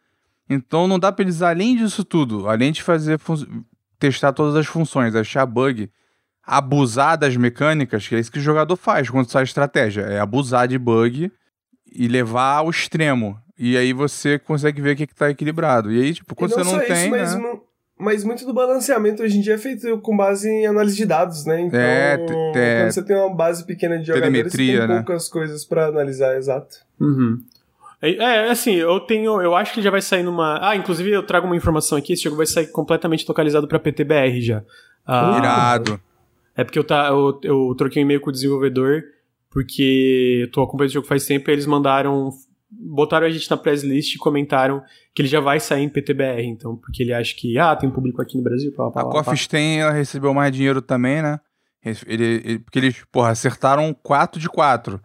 Então 0.49 0.89
não 0.89 0.99
dá 0.99 1.09
para 1.09 1.23
eles, 1.23 1.41
além 1.41 1.77
disso 1.77 2.03
tudo, 2.03 2.49
além 2.49 2.73
de 2.73 2.83
fazer 2.83 3.17
testar 3.97 4.33
todas 4.33 4.57
as 4.57 4.65
funções, 4.65 5.15
achar 5.15 5.45
bug, 5.45 5.89
abusar 6.45 7.17
das 7.17 7.35
mecânicas, 7.35 8.07
que 8.07 8.15
é 8.15 8.19
isso 8.19 8.31
que 8.31 8.39
o 8.39 8.41
jogador 8.41 8.75
faz 8.75 9.09
quando 9.09 9.29
sai 9.29 9.43
estratégia. 9.43 10.01
É 10.01 10.19
abusar 10.19 10.67
de 10.67 10.77
bug 10.77 11.31
e 11.91 12.07
levar 12.07 12.57
ao 12.57 12.69
extremo. 12.69 13.37
E 13.57 13.77
aí 13.77 13.93
você 13.93 14.37
consegue 14.37 14.81
ver 14.81 14.93
o 14.93 14.95
que, 14.97 15.07
que 15.07 15.15
tá 15.15 15.29
equilibrado. 15.29 15.91
E 15.91 16.01
aí, 16.01 16.13
tipo, 16.13 16.35
quando 16.35 16.51
você 16.51 16.63
não 16.63 16.79
tem. 16.79 17.15
Isso, 17.23 17.39
né? 17.39 17.59
Mas 17.97 18.25
muito 18.25 18.45
do 18.45 18.53
balanceamento 18.53 19.23
hoje 19.23 19.37
em 19.37 19.41
dia 19.41 19.53
é 19.53 19.57
feito 19.57 19.97
com 19.99 20.17
base 20.17 20.49
em 20.49 20.67
análise 20.67 20.97
de 20.97 21.05
dados, 21.05 21.45
né? 21.45 21.61
Então, 21.61 21.79
é, 21.79 22.13
é, 22.53 22.81
quando 22.81 22.91
você 22.91 23.03
tem 23.03 23.15
uma 23.15 23.33
base 23.33 23.65
pequena 23.65 23.97
de 23.97 24.07
jogadores, 24.07 24.51
tem 24.51 24.77
né? 24.77 24.95
poucas 24.95 25.29
coisas 25.29 25.63
para 25.63 25.85
analisar, 25.85 26.35
exato. 26.35 26.79
Uhum. 26.99 27.41
É, 28.01 28.11
é, 28.11 28.51
assim, 28.51 28.73
eu 28.73 28.99
tenho. 28.99 29.41
Eu 29.41 29.55
acho 29.55 29.73
que 29.73 29.81
já 29.81 29.89
vai 29.89 30.01
sair 30.01 30.23
numa. 30.23 30.59
Ah, 30.61 30.75
inclusive 30.75 31.09
eu 31.09 31.25
trago 31.25 31.47
uma 31.47 31.55
informação 31.55 31.97
aqui: 31.97 32.11
esse 32.11 32.23
jogo 32.23 32.35
vai 32.35 32.45
sair 32.45 32.67
completamente 32.67 33.25
localizado 33.25 33.65
para 33.65 33.79
PTBR 33.79 34.41
já. 34.41 34.61
Ah, 35.07 35.37
Irado. 35.37 36.01
É 36.55 36.63
porque 36.63 36.79
eu, 36.79 36.83
tá, 36.83 37.07
eu, 37.09 37.39
eu 37.43 37.75
troquei 37.77 38.01
um 38.01 38.05
e-mail 38.05 38.21
com 38.21 38.29
o 38.29 38.33
desenvolvedor, 38.33 39.03
porque 39.49 40.41
eu 40.43 40.51
tô 40.51 40.63
acompanhando 40.63 40.91
o 40.91 40.93
jogo 40.93 41.07
faz 41.07 41.25
tempo 41.25 41.49
e 41.49 41.53
eles 41.53 41.65
mandaram 41.65 42.31
botaram 42.77 43.25
a 43.25 43.29
gente 43.29 43.49
na 43.49 43.57
press 43.57 43.83
list 43.83 44.15
e 44.15 44.17
comentaram 44.17 44.83
que 45.13 45.21
ele 45.21 45.29
já 45.29 45.39
vai 45.39 45.59
sair 45.59 45.83
em 45.83 45.89
PTBR, 45.89 46.43
então, 46.45 46.75
porque 46.75 47.03
ele 47.03 47.13
acha 47.13 47.33
que, 47.35 47.57
ah, 47.57 47.75
tem 47.75 47.89
público 47.89 48.21
aqui 48.21 48.37
no 48.37 48.43
Brasil. 48.43 48.73
Pá, 48.73 48.91
pá, 48.91 49.01
a 49.01 49.05
Coffee 49.05 49.37
Stain, 49.37 49.79
ela 49.79 49.91
recebeu 49.91 50.33
mais 50.33 50.51
dinheiro 50.51 50.81
também, 50.81 51.21
né? 51.21 51.39
Ele, 52.07 52.25
ele, 52.43 52.59
porque 52.59 52.79
eles, 52.79 53.03
porra, 53.11 53.29
acertaram 53.29 53.93
4 53.93 54.41
de 54.41 54.49
4. 54.49 54.99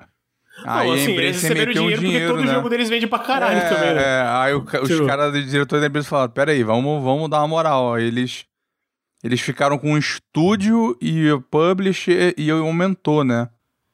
Aí 0.64 0.88
Não, 0.88 0.94
assim, 0.94 1.12
eles 1.12 1.42
receberam 1.42 1.72
dinheiro, 1.72 2.00
dinheiro 2.00 2.26
porque 2.26 2.38
todo 2.38 2.46
né? 2.46 2.54
jogo 2.54 2.68
deles 2.68 2.88
vende 2.88 3.06
pra 3.06 3.18
caralho 3.18 3.58
é, 3.58 3.68
também, 3.68 3.94
né? 3.94 4.02
É, 4.02 4.22
aí 4.26 4.54
o, 4.54 4.62
os 4.62 4.88
tipo... 4.88 5.06
caras 5.06 5.32
do 5.32 5.42
diretor 5.42 5.80
da 5.80 5.86
empresa 5.86 6.08
falaram, 6.08 6.32
peraí, 6.32 6.62
vamos, 6.62 7.02
vamos 7.02 7.30
dar 7.30 7.38
uma 7.38 7.48
moral. 7.48 7.98
Eles, 7.98 8.46
eles 9.22 9.40
ficaram 9.40 9.78
com 9.78 9.92
o 9.92 9.98
estúdio 9.98 10.96
e 11.00 11.30
o 11.30 11.40
publisher 11.40 12.34
e 12.36 12.50
aumentou, 12.50 13.22
né? 13.22 13.48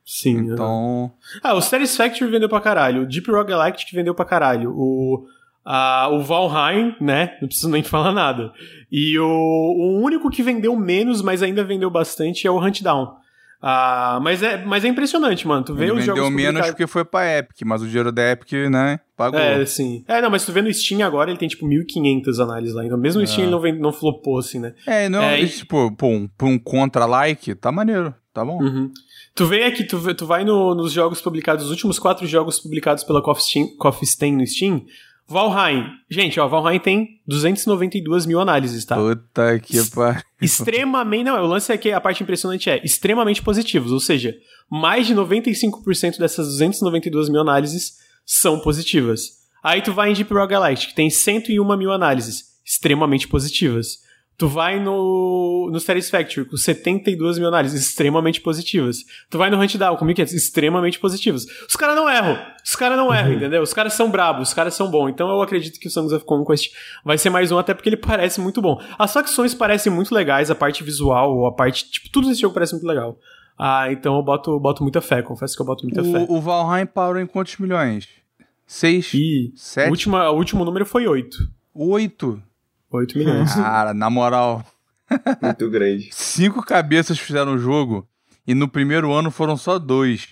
Sim. 0.04 0.52
Então. 0.52 1.12
Ah, 1.42 1.54
o 1.54 1.60
Satisfactory 1.60 2.30
vendeu 2.30 2.48
pra 2.48 2.60
caralho. 2.60 3.02
O 3.02 3.06
Deep 3.06 3.28
Rock 3.28 3.50
Galactic 3.50 3.92
vendeu 3.92 4.14
pra 4.14 4.24
caralho. 4.24 4.70
O, 4.72 5.26
a, 5.64 6.08
o 6.12 6.22
Valheim, 6.22 6.94
né? 7.00 7.36
Não 7.40 7.48
preciso 7.48 7.68
nem 7.68 7.82
falar 7.84 8.12
nada. 8.12 8.52
E 8.90 9.18
o, 9.18 9.26
o 9.26 10.00
único 10.00 10.30
que 10.30 10.44
vendeu 10.44 10.76
menos, 10.76 11.20
mas 11.22 11.42
ainda 11.42 11.64
vendeu 11.64 11.90
bastante, 11.90 12.46
é 12.46 12.50
o 12.50 12.64
Hunt 12.64 12.82
Down. 12.82 13.16
Ah, 13.60 14.18
mas, 14.22 14.42
é, 14.42 14.64
mas 14.64 14.84
é 14.84 14.88
impressionante, 14.88 15.46
mano. 15.46 15.64
Tu 15.64 15.74
vê 15.74 15.84
Ele 15.84 15.92
os 15.92 15.98
vendeu 16.00 16.16
jogos 16.16 16.30
menos 16.30 16.46
publicados... 16.46 16.70
porque 16.70 16.86
foi 16.86 17.04
pra 17.04 17.38
Epic, 17.38 17.62
mas 17.64 17.82
o 17.82 17.86
dinheiro 17.86 18.12
da 18.12 18.30
Epic, 18.30 18.52
né, 18.70 19.00
pagou. 19.16 19.40
É, 19.40 19.64
sim. 19.64 20.04
É, 20.06 20.20
não, 20.20 20.30
mas 20.30 20.44
tu 20.44 20.52
vê 20.52 20.62
no 20.62 20.72
Steam 20.72 21.04
agora, 21.06 21.30
ele 21.30 21.38
tem 21.38 21.48
tipo 21.48 21.66
1.500 21.66 22.42
análises 22.42 22.74
lá. 22.74 22.84
Então 22.84 22.98
mesmo 22.98 23.20
no 23.20 23.24
é. 23.24 23.26
Steam 23.26 23.50
não, 23.50 23.60
vem, 23.60 23.78
não 23.78 23.92
flopou, 23.92 24.38
assim, 24.38 24.58
né? 24.58 24.74
É, 24.86 25.08
não, 25.08 25.22
é, 25.22 25.40
e... 25.40 25.48
tipo, 25.48 25.90
pô, 25.96 26.08
um, 26.08 26.28
um 26.42 26.58
contra-like, 26.58 27.54
tá 27.54 27.72
maneiro, 27.72 28.14
tá 28.32 28.44
bom. 28.44 28.62
Uhum. 28.62 28.90
Tu 29.34 29.44
vem 29.46 29.64
aqui, 29.64 29.84
tu, 29.84 30.14
tu 30.14 30.26
vai 30.26 30.44
no, 30.44 30.74
nos 30.74 30.92
jogos 30.92 31.20
publicados, 31.20 31.66
os 31.66 31.70
últimos 31.70 31.98
quatro 31.98 32.26
jogos 32.26 32.58
publicados 32.58 33.04
pela 33.04 33.22
Coffee 33.22 34.06
Stain 34.06 34.34
no 34.34 34.46
Steam. 34.46 34.84
Valheim. 35.28 35.84
Gente, 36.08 36.38
ó, 36.38 36.46
Valheim 36.46 36.78
tem 36.78 37.20
292 37.26 38.26
mil 38.26 38.40
análises, 38.40 38.84
tá? 38.84 38.94
Puta 38.96 39.58
que 39.58 39.90
pariu. 39.90 40.22
Extremamente. 40.40 41.24
Não, 41.24 41.42
o 41.42 41.46
lance 41.46 41.72
é 41.72 41.76
que 41.76 41.90
a 41.90 42.00
parte 42.00 42.22
impressionante 42.22 42.70
é 42.70 42.80
extremamente 42.84 43.42
positivos, 43.42 43.90
ou 43.90 43.98
seja, 43.98 44.34
mais 44.70 45.06
de 45.06 45.14
95% 45.14 46.18
dessas 46.18 46.46
292 46.48 47.28
mil 47.28 47.40
análises 47.40 47.94
são 48.24 48.60
positivas. 48.60 49.46
Aí 49.62 49.82
tu 49.82 49.92
vai 49.92 50.10
em 50.10 50.14
Deep 50.14 50.32
Rock 50.32 50.52
Galactic, 50.52 50.90
que 50.90 50.94
tem 50.94 51.10
101 51.10 51.76
mil 51.76 51.90
análises, 51.90 52.44
extremamente 52.64 53.26
positivas. 53.26 54.05
Tu 54.38 54.46
vai 54.48 54.78
no, 54.78 55.70
no 55.72 55.80
Satisfactory 55.80 56.46
com 56.46 56.58
72 56.58 57.38
mil 57.38 57.48
análises 57.48 57.82
extremamente 57.82 58.40
positivas. 58.42 58.98
Tu 59.30 59.38
vai 59.38 59.48
no 59.48 59.58
Huntdown 59.58 59.96
com 59.96 60.04
1.500 60.04 60.32
extremamente 60.34 60.98
positivas. 60.98 61.46
Os 61.66 61.74
caras 61.74 61.96
não 61.96 62.08
erram. 62.08 62.38
Os 62.62 62.76
caras 62.76 62.98
não 62.98 63.14
erram, 63.14 63.30
uhum. 63.30 63.36
entendeu? 63.36 63.62
Os 63.62 63.72
caras 63.72 63.94
são 63.94 64.10
brabos, 64.10 64.48
os 64.48 64.54
caras 64.54 64.74
são 64.74 64.90
bons. 64.90 65.08
Então 65.08 65.30
eu 65.30 65.40
acredito 65.40 65.80
que 65.80 65.88
o 65.88 65.90
Songs 65.90 66.12
of 66.12 66.26
Conquest 66.26 66.70
vai 67.02 67.16
ser 67.16 67.30
mais 67.30 67.50
um, 67.50 67.56
até 67.56 67.72
porque 67.72 67.88
ele 67.88 67.96
parece 67.96 68.38
muito 68.38 68.60
bom. 68.60 68.78
As 68.98 69.10
facções 69.10 69.54
parecem 69.54 69.90
muito 69.90 70.14
legais, 70.14 70.50
a 70.50 70.54
parte 70.54 70.84
visual, 70.84 71.46
a 71.46 71.52
parte. 71.52 71.90
Tipo, 71.90 72.10
tudo 72.10 72.28
desse 72.28 72.42
jogo 72.42 72.52
parece 72.52 72.72
muito 72.74 72.86
legal. 72.86 73.18
Ah, 73.58 73.90
então 73.90 74.16
eu 74.16 74.22
boto, 74.22 74.60
boto 74.60 74.82
muita 74.82 75.00
fé, 75.00 75.22
confesso 75.22 75.56
que 75.56 75.62
eu 75.62 75.66
boto 75.66 75.84
muita 75.84 76.02
o, 76.02 76.12
fé. 76.12 76.26
O 76.28 76.40
Valheim 76.42 76.84
parou 76.84 77.18
em 77.18 77.26
quantos 77.26 77.56
milhões? 77.56 78.06
Seis? 78.66 79.10
Sete? 79.54 79.88
O 79.88 79.90
último, 79.90 80.16
o 80.18 80.36
último 80.36 80.62
número 80.62 80.84
foi 80.84 81.06
oito. 81.06 81.38
Oito? 81.74 82.42
8 82.90 83.18
milhões. 83.18 83.54
Cara, 83.54 83.92
na 83.92 84.08
moral. 84.10 84.64
Muito 85.42 85.70
grande. 85.70 86.08
Cinco 86.12 86.64
cabeças 86.64 87.18
fizeram 87.18 87.54
o 87.54 87.58
jogo 87.58 88.08
e 88.46 88.54
no 88.54 88.68
primeiro 88.68 89.12
ano 89.12 89.30
foram 89.30 89.56
só 89.56 89.78
dois. 89.78 90.28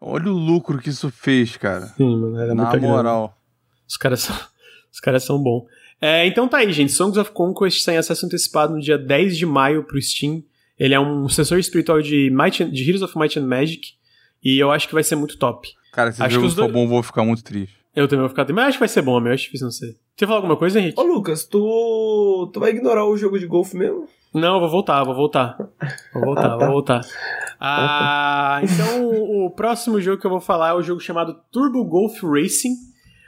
Olha 0.00 0.30
o 0.30 0.34
lucro 0.34 0.78
que 0.78 0.90
isso 0.90 1.10
fez, 1.10 1.56
cara. 1.56 1.86
Sim, 1.88 2.16
mano, 2.16 2.38
era 2.38 2.54
Na 2.54 2.76
moral. 2.76 3.28
Grande. 3.28 3.40
Os 3.88 3.96
caras 3.96 4.20
são, 4.20 4.36
os 4.92 5.00
caras 5.00 5.24
são 5.24 5.42
bons. 5.42 5.64
É, 6.00 6.26
então 6.26 6.46
tá 6.46 6.58
aí, 6.58 6.70
gente. 6.72 6.92
Songs 6.92 7.18
of 7.18 7.30
Conquest 7.32 7.84
tem 7.84 7.96
acesso 7.96 8.26
antecipado 8.26 8.74
no 8.74 8.80
dia 8.80 8.98
10 8.98 9.36
de 9.36 9.46
maio 9.46 9.84
pro 9.84 10.00
Steam. 10.00 10.42
Ele 10.78 10.92
é 10.94 11.00
um 11.00 11.26
sucessor 11.28 11.58
espiritual 11.58 12.02
de, 12.02 12.30
Might, 12.30 12.64
de 12.64 12.82
Heroes 12.88 13.02
of 13.02 13.18
Might 13.18 13.38
and 13.38 13.46
Magic. 13.46 13.94
E 14.44 14.58
eu 14.58 14.70
acho 14.70 14.86
que 14.86 14.94
vai 14.94 15.02
ser 15.02 15.16
muito 15.16 15.38
top. 15.38 15.68
Cara, 15.92 16.12
se 16.12 16.22
o 16.22 16.28
jogo 16.28 16.48
for 16.50 16.56
dois... 16.56 16.72
bom, 16.72 16.86
vou 16.86 17.02
ficar 17.02 17.24
muito 17.24 17.42
triste. 17.42 17.74
Eu 17.94 18.06
também 18.06 18.20
vou 18.20 18.28
ficar 18.28 18.44
triste. 18.44 18.56
Mas 18.56 18.68
acho 18.68 18.76
que 18.76 18.80
vai 18.80 18.88
ser 18.88 19.00
bom, 19.00 19.18
meu. 19.18 19.32
Acho 19.32 19.44
difícil 19.44 19.64
não 19.64 19.72
ser. 19.72 19.96
Você 20.16 20.26
falar 20.26 20.38
alguma 20.38 20.56
coisa, 20.56 20.80
Henrique? 20.80 20.98
Ô, 20.98 21.02
Lucas, 21.02 21.44
tu, 21.44 22.50
tu 22.50 22.58
vai 22.58 22.70
ignorar 22.70 23.04
o 23.04 23.18
jogo 23.18 23.38
de 23.38 23.46
golfe 23.46 23.76
mesmo? 23.76 24.08
Não, 24.32 24.58
vou 24.58 24.68
voltar, 24.70 25.04
vou 25.04 25.14
voltar. 25.14 25.58
Vou 26.14 26.24
voltar, 26.24 26.46
ah, 26.46 26.48
tá. 26.48 26.56
vou 26.56 26.68
voltar. 26.68 27.00
Ah, 27.60 28.60
então 28.62 29.10
o 29.44 29.50
próximo 29.50 30.00
jogo 30.00 30.18
que 30.18 30.26
eu 30.26 30.30
vou 30.30 30.40
falar 30.40 30.70
é 30.70 30.72
o 30.72 30.82
jogo 30.82 31.00
chamado 31.00 31.38
Turbo 31.52 31.84
Golf 31.84 32.22
Racing. 32.22 32.74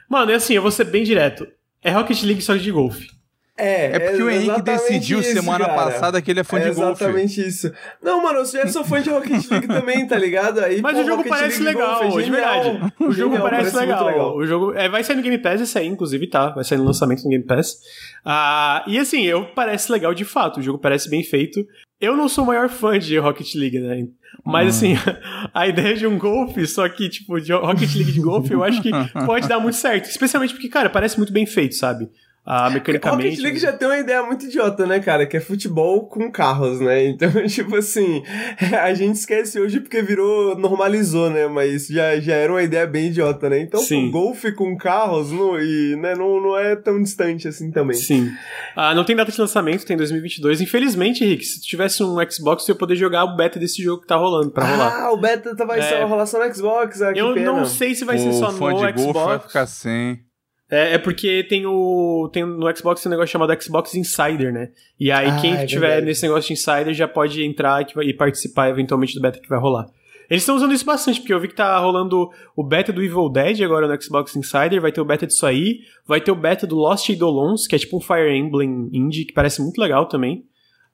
Mano, 0.09 0.32
é 0.32 0.36
assim, 0.36 0.55
eu 0.55 0.62
vou 0.62 0.70
ser 0.70 0.84
bem 0.84 1.05
direto. 1.05 1.47
É 1.82 1.91
Rocket 1.91 2.22
League 2.22 2.41
só 2.41 2.57
de 2.57 2.72
golfe. 2.72 3.11
É, 3.59 3.87
é 3.87 3.99
porque 3.99 4.23
é 4.23 4.25
o 4.25 4.31
Henrique 4.31 4.63
decidiu 4.63 5.19
isso, 5.19 5.33
semana 5.33 5.67
cara. 5.67 5.75
passada 5.75 6.23
que 6.23 6.31
ele 6.31 6.39
é 6.41 6.45
fã 6.45 6.59
é 6.59 6.69
de 6.69 6.77
golfe. 6.77 7.03
Exatamente 7.03 7.45
isso. 7.45 7.73
Não, 8.01 8.23
mano, 8.23 8.39
eu 8.39 8.47
já 8.47 8.67
sou 8.69 8.85
fã 8.85 9.03
de 9.03 9.11
Rocket 9.11 9.51
League 9.51 9.67
também, 9.69 10.07
tá 10.07 10.17
ligado? 10.17 10.61
Aí, 10.61 10.81
Mas 10.81 10.95
pô, 10.95 11.03
o 11.03 11.05
jogo 11.05 11.17
Rocket 11.17 11.31
parece 11.31 11.63
League 11.63 11.79
legal, 11.81 12.01
golfe, 12.01 12.19
é 12.19 12.23
de 12.23 12.31
verdade. 12.31 12.93
O 13.01 13.11
jogo 13.11 13.35
genial, 13.35 13.51
parece, 13.51 13.73
parece 13.73 13.79
legal. 13.79 14.07
legal. 14.07 14.37
O 14.37 14.47
jogo 14.47 14.73
é, 14.75 14.89
vai 14.89 15.03
sair 15.03 15.17
no 15.17 15.23
Game 15.23 15.39
Pass, 15.39 15.61
esse 15.61 15.77
aí, 15.77 15.89
inclusive, 15.89 16.29
tá. 16.29 16.51
Vai 16.51 16.63
sair 16.63 16.79
no 16.79 16.85
lançamento 16.85 17.25
no 17.25 17.31
Game 17.31 17.45
Pass. 17.45 17.79
Ah, 18.25 18.85
e 18.87 18.97
assim, 18.97 19.23
eu 19.23 19.47
parece 19.47 19.91
legal 19.91 20.15
de 20.15 20.25
fato. 20.25 20.61
O 20.61 20.63
jogo 20.63 20.79
parece 20.79 21.11
bem 21.11 21.25
feito. 21.25 21.67
Eu 22.01 22.17
não 22.17 22.29
sou 22.29 22.45
o 22.45 22.47
maior 22.47 22.69
fã 22.69 22.97
de 22.97 23.19
Rocket 23.19 23.57
League, 23.57 23.81
né? 23.81 24.07
Mas 24.45 24.67
hum. 24.67 24.69
assim, 24.69 24.95
a 25.53 25.67
ideia 25.67 25.97
de 25.97 26.07
um 26.07 26.17
golfe, 26.17 26.65
só 26.65 26.89
que, 26.89 27.09
tipo, 27.09 27.41
de 27.41 27.53
Rocket 27.53 27.93
League 27.97 28.13
de 28.13 28.21
golfe, 28.21 28.53
eu 28.53 28.63
acho 28.63 28.81
que 28.81 28.91
pode 29.27 29.49
dar 29.49 29.59
muito 29.59 29.77
certo. 29.77 30.05
Especialmente 30.05 30.55
porque, 30.55 30.69
cara, 30.69 30.89
parece 30.89 31.17
muito 31.17 31.33
bem 31.33 31.45
feito, 31.45 31.75
sabe? 31.75 32.09
Ah, 32.51 32.70
mecanicamente. 32.70 33.28
Rocket 33.28 33.42
League 33.42 33.59
já 33.59 33.72
tem 33.74 33.86
uma 33.86 33.99
ideia 33.99 34.22
muito 34.22 34.46
idiota, 34.46 34.86
né, 34.86 35.01
cara? 35.01 35.26
Que 35.26 35.36
é 35.36 35.40
futebol 35.40 36.07
com 36.09 36.32
carros, 36.32 36.80
né? 36.80 37.05
Então, 37.18 37.30
tipo 37.46 37.76
assim, 37.76 38.22
a 38.80 38.94
gente 38.94 39.16
esquece 39.16 39.61
hoje 39.61 39.80
porque 39.80 40.01
virou, 40.01 40.57
normalizou, 40.57 41.28
né? 41.28 41.46
Mas 41.46 41.88
já, 41.88 42.18
já 42.20 42.34
era 42.34 42.51
uma 42.51 42.62
ideia 42.62 42.86
bem 42.86 43.09
idiota, 43.09 43.51
né? 43.51 43.61
Então, 43.61 43.80
Sim. 43.80 44.11
golfe 44.11 44.53
com 44.53 44.76
carros 44.78 45.30
no, 45.30 45.59
e, 45.59 45.96
né, 45.96 46.14
não, 46.14 46.40
não 46.40 46.57
é 46.57 46.74
tão 46.74 47.03
distante 47.03 47.46
assim 47.46 47.70
também. 47.70 47.96
Sim. 47.96 48.30
Ah, 48.75 48.95
não 48.95 49.04
tem 49.04 49.14
data 49.14 49.30
de 49.30 49.38
lançamento, 49.38 49.84
tem 49.84 49.96
2022. 49.96 50.62
Infelizmente, 50.62 51.25
Rick, 51.25 51.45
se 51.45 51.61
tivesse 51.61 52.03
um 52.03 52.16
Xbox, 52.30 52.64
você 52.64 52.72
ia 52.72 52.76
poder 52.76 52.96
jogar 52.96 53.25
o 53.25 53.37
beta 53.37 53.58
desse 53.58 53.83
jogo 53.83 54.03
que 54.03 54.08
tá 54.08 54.16
rolando 54.16 54.50
pra 54.50 54.64
rolar. 54.64 55.03
Ah, 55.03 55.12
o 55.12 55.18
beta 55.18 55.54
tá, 55.54 55.66
vai 55.66 55.80
é... 55.80 56.04
rolar 56.04 56.25
só 56.25 56.42
no 56.42 56.54
Xbox. 56.54 57.03
Ah, 57.03 57.12
Eu 57.14 57.34
pena. 57.34 57.53
não 57.53 57.64
sei 57.66 57.95
se 57.95 58.07
vai 58.07 58.16
o 58.16 58.20
ser 58.20 58.33
só 58.33 58.50
no 58.53 58.58
Xbox. 58.99 59.26
vai 59.26 59.38
ficar 59.38 59.66
sem. 59.66 60.28
É, 60.70 60.95
é, 60.95 60.99
porque 60.99 61.45
tem 61.45 61.64
o. 61.66 62.28
Tem 62.32 62.45
no 62.45 62.76
Xbox 62.76 63.04
um 63.07 63.08
negócio 63.08 63.32
chamado 63.32 63.62
Xbox 63.62 63.95
Insider, 63.95 64.53
né? 64.53 64.70
E 65.00 65.11
aí 65.11 65.28
ah, 65.28 65.36
quem 65.40 65.54
é 65.54 65.66
tiver 65.66 65.88
verdade. 65.88 66.07
nesse 66.07 66.22
negócio 66.22 66.49
de 66.49 66.53
Insider 66.53 66.92
já 66.92 67.08
pode 67.08 67.42
entrar 67.42 67.86
e 68.03 68.12
participar 68.12 68.68
eventualmente 68.68 69.14
do 69.14 69.20
beta 69.20 69.40
que 69.40 69.49
vai 69.49 69.58
rolar. 69.58 69.86
Eles 70.28 70.42
estão 70.42 70.57
usando 70.57 70.74
isso 70.74 70.84
bastante, 70.84 71.20
porque 71.20 71.32
eu 71.32 71.40
vi 71.40 71.49
que 71.49 71.54
tá 71.54 71.78
rolando 71.78 72.28
o 72.54 72.62
beta 72.62 72.92
do 72.92 73.03
Evil 73.03 73.30
Dead 73.30 73.62
agora 73.62 73.88
no 73.88 74.03
Xbox 74.03 74.36
Insider, 74.36 74.78
vai 74.78 74.92
ter 74.92 75.00
o 75.00 75.04
beta 75.04 75.26
disso 75.26 75.46
aí, 75.46 75.80
vai 76.07 76.20
ter 76.20 76.30
o 76.30 76.34
beta 76.34 76.66
do 76.66 76.76
Lost 76.76 77.08
Eidolons, 77.08 77.66
que 77.66 77.74
é 77.74 77.78
tipo 77.78 77.96
um 77.96 78.00
Fire 78.00 78.30
Emblem 78.30 78.90
indie, 78.92 79.24
que 79.24 79.32
parece 79.32 79.62
muito 79.62 79.80
legal 79.80 80.04
também. 80.04 80.45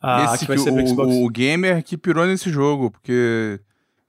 Ah, 0.00 0.34
Esse 0.34 0.40
que 0.40 0.46
vai 0.46 0.58
ser 0.58 0.70
o, 0.70 0.86
Xbox. 0.86 1.12
o 1.12 1.28
gamer 1.28 1.82
que 1.82 1.96
pirou 1.96 2.26
nesse 2.26 2.48
jogo, 2.48 2.92
porque 2.92 3.58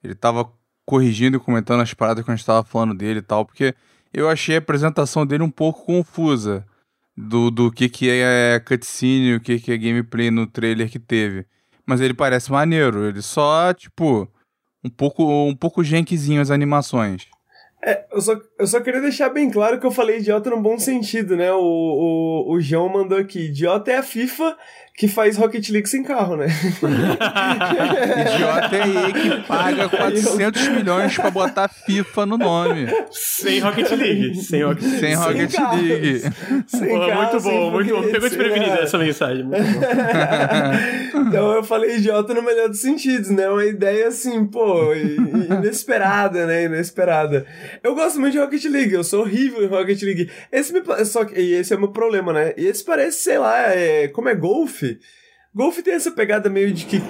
ele 0.03 0.13
tava 0.13 0.47
corrigindo 0.85 1.37
e 1.37 1.39
comentando 1.39 1.81
as 1.81 1.91
paradas 1.91 2.23
que 2.23 2.29
a 2.29 2.35
gente 2.35 2.45
tava 2.45 2.63
falando 2.63 2.93
dele 2.93 3.19
e 3.19 3.23
tal, 3.23 3.45
porque 3.45 3.73
eu 4.15 4.29
achei 4.29 4.55
a 4.55 4.59
apresentação 4.59 5.25
dele 5.25 5.43
um 5.43 5.51
pouco 5.51 5.85
confusa 5.85 6.65
do, 7.17 7.51
do 7.51 7.69
que, 7.69 7.89
que 7.89 8.09
é 8.09 8.57
cutscene, 8.65 9.35
o 9.35 9.41
que, 9.41 9.59
que 9.59 9.73
é 9.73 9.77
gameplay 9.77 10.31
no 10.31 10.47
trailer 10.47 10.89
que 10.89 10.97
teve. 10.97 11.45
Mas 11.85 11.99
ele 11.99 12.13
parece 12.13 12.49
maneiro. 12.49 13.05
Ele 13.05 13.21
só, 13.21 13.73
tipo, 13.73 14.27
um 14.81 14.89
pouco, 14.89 15.45
um 15.45 15.55
pouco 15.55 15.83
genquezinho 15.83 16.41
as 16.41 16.49
animações. 16.49 17.27
É, 17.83 18.05
eu 18.09 18.21
só, 18.21 18.39
eu 18.57 18.67
só 18.67 18.79
queria 18.79 19.01
deixar 19.01 19.29
bem 19.29 19.49
claro 19.49 19.79
que 19.79 19.85
eu 19.85 19.91
falei 19.91 20.17
idiota 20.19 20.49
no 20.49 20.61
bom 20.61 20.79
sentido, 20.79 21.35
né? 21.35 21.51
O, 21.51 21.59
o, 21.59 22.53
o 22.53 22.61
João 22.61 22.89
mandou 22.89 23.17
aqui: 23.17 23.47
idiota 23.47 23.91
é 23.91 23.97
a 23.97 24.03
FIFA 24.03 24.55
que 24.97 25.09
faz 25.09 25.35
Rocket 25.35 25.69
League 25.71 25.89
sem 25.89 26.03
carro, 26.03 26.37
né? 26.37 26.47
Idiota 28.31 28.75
é 28.77 28.81
aí 28.81 29.13
que 29.13 29.43
paga 29.45 29.89
400 29.91 30.67
milhões 30.69 31.13
pra 31.15 31.29
botar 31.29 31.67
FIFA 31.67 32.25
no 32.25 32.37
nome. 32.37 32.87
Sem 33.11 33.59
Rocket 33.59 33.91
League. 33.91 34.35
Sem 34.35 34.63
Rocket 34.63 34.83
League. 34.83 34.99
Sem 34.99 35.15
Rocket 35.15 35.53
carros. 35.53 35.81
League. 35.81 36.21
Sem 36.67 36.87
Pô, 36.87 36.99
carro, 37.07 37.21
muito 37.21 37.39
sem 37.41 37.51
bom, 37.51 37.71
muito 37.71 37.93
bom. 37.93 38.01
Pegou 38.03 38.21
sem 38.21 38.29
desprevenida 38.29 38.71
nada. 38.71 38.83
essa 38.83 38.97
mensagem. 38.97 39.43
Muito 39.43 39.61
bom. 39.61 41.15
Então 41.27 41.53
eu 41.53 41.63
falei 41.63 41.95
idiota 41.97 42.33
no 42.33 42.41
melhor 42.41 42.69
dos 42.69 42.81
sentidos, 42.81 43.29
né? 43.29 43.49
Uma 43.49 43.65
ideia 43.65 44.07
assim, 44.07 44.45
pô, 44.45 44.93
inesperada, 44.93 46.45
né? 46.45 46.65
Inesperada. 46.65 47.45
Eu 47.81 47.95
gosto 47.95 48.19
muito 48.19 48.33
de 48.33 48.39
Rocket 48.45 48.65
League, 48.65 48.93
eu 48.93 49.03
sou 49.03 49.21
horrível 49.21 49.63
em 49.63 49.67
Rocket 49.67 50.01
League. 50.03 50.29
Esse 50.51 50.71
me, 50.71 50.81
só 51.05 51.25
que, 51.25 51.39
esse 51.39 51.73
é 51.73 51.75
o 51.75 51.79
meu 51.79 51.89
problema, 51.89 52.31
né? 52.31 52.53
E 52.55 52.65
esse 52.67 52.83
parece, 52.83 53.23
sei 53.23 53.39
lá, 53.39 53.73
é, 53.73 54.07
como 54.07 54.29
é 54.29 54.35
golfe. 54.35 54.99
Golfe 55.53 55.81
tem 55.81 55.93
essa 55.93 56.11
pegada 56.11 56.49
meio 56.49 56.71
de 56.71 56.85
que 56.85 57.01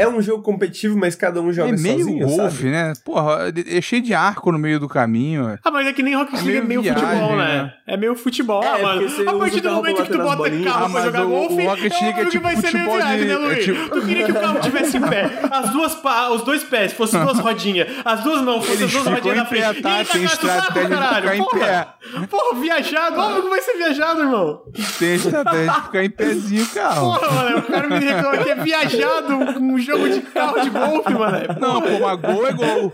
é 0.00 0.08
um 0.08 0.20
jogo 0.22 0.42
competitivo, 0.42 0.96
mas 0.98 1.14
cada 1.14 1.40
um 1.40 1.52
joga 1.52 1.70
É 1.70 1.72
meio 1.76 1.98
sozinho, 2.00 2.26
golfe, 2.26 2.56
sabe? 2.56 2.70
né? 2.70 2.92
Porra, 3.04 3.52
é 3.70 3.80
cheio 3.80 4.02
de 4.02 4.14
arco 4.14 4.50
no 4.52 4.58
meio 4.58 4.78
do 4.80 4.88
caminho. 4.88 5.58
Ah, 5.64 5.70
mas 5.70 5.86
é 5.86 5.92
que 5.92 6.02
nem 6.02 6.14
Rocket 6.16 6.34
É 6.34 6.42
League 6.42 6.50
é 6.50 6.54
meio 6.62 6.66
meio 6.68 6.82
viagem, 6.82 7.04
futebol, 7.04 7.36
né? 7.36 7.62
né? 7.62 7.72
É 7.86 7.96
meio 7.96 8.14
futebol, 8.14 8.62
É, 8.62 8.68
ah, 8.68 8.78
mano. 8.78 9.00
porque 9.02 9.14
você 9.14 9.28
A 9.28 9.32
partir 9.34 9.60
do 9.60 9.70
momento 9.72 10.02
que 10.02 10.10
tu 10.10 10.18
bota 10.18 10.36
bolinhas. 10.36 10.64
carro 10.72 10.84
Ah, 10.86 10.88
pra 10.90 10.92
mas 11.00 11.04
jogar 11.04 11.24
o- 11.24 11.28
golfe, 11.28 11.54
o 11.54 11.66
Rocket 11.68 11.92
é 11.92 12.04
League 12.04 12.20
é 12.20 12.24
que 12.24 12.30
tipo 12.30 12.42
vai 12.44 12.56
ser 12.56 12.72
meio 12.72 12.90
viagem, 12.92 13.18
de- 13.18 13.24
né, 13.26 13.36
Luiz? 13.36 13.58
é 13.58 13.60
tipo- 13.62 13.88
Tu 13.88 14.06
queria 14.06 14.24
que 14.26 14.32
o 14.32 14.34
carro 14.40 14.60
tivesse 14.60 14.96
em 14.96 15.00
pé, 15.02 15.30
as 15.50 15.70
duas 15.70 15.94
pá, 15.96 16.28
os 16.28 16.42
dois 16.42 16.62
pés 16.64 16.92
fossem 16.92 17.20
duas 17.22 17.38
rodinhas, 17.40 17.88
as 18.04 18.20
duas 18.22 18.40
mãos 18.42 18.64
fossem 18.66 18.86
as 18.86 18.92
duas 18.92 19.06
rodinhas 19.06 19.36
na 19.36 19.44
pé, 19.44 19.62
frente. 19.62 19.82
tá? 19.82 19.90
E 19.90 19.94
ele 20.00 20.04
Tem 20.08 20.24
estratégia 20.24 20.82
de 20.88 20.94
caralho, 20.94 21.22
ficar 21.22 21.36
em 21.36 21.44
porra. 21.44 21.94
Porra, 22.30 22.60
viajado, 22.60 23.20
óbvio 23.20 23.42
que 23.42 23.48
vai 23.48 23.60
ser 23.60 23.72
viajado, 23.76 24.20
irmão. 24.20 24.62
Tem 24.98 25.14
estratégia 25.14 25.72
de 25.72 25.82
ficar 25.82 26.04
em 26.04 26.10
pezinho 26.10 26.64
o 26.64 26.68
carro. 26.68 27.12
Porra, 27.12 27.30
mano, 27.32 27.58
o 27.58 27.62
cara 27.62 27.86
me 27.88 27.98
reclama 27.98 28.38
que 28.44 28.50
é 28.50 28.54
viajado 28.54 29.26
com 29.54 29.60
um 29.60 29.78
jogo 29.88 30.08
de 30.08 30.20
carro 30.22 30.60
de 30.60 30.70
golfe, 30.70 31.12
mano. 31.12 31.38
Não, 31.60 31.82
pô, 31.82 31.98
mas 32.00 32.20
gol 32.20 32.46
é 32.46 32.52
gol. 32.52 32.92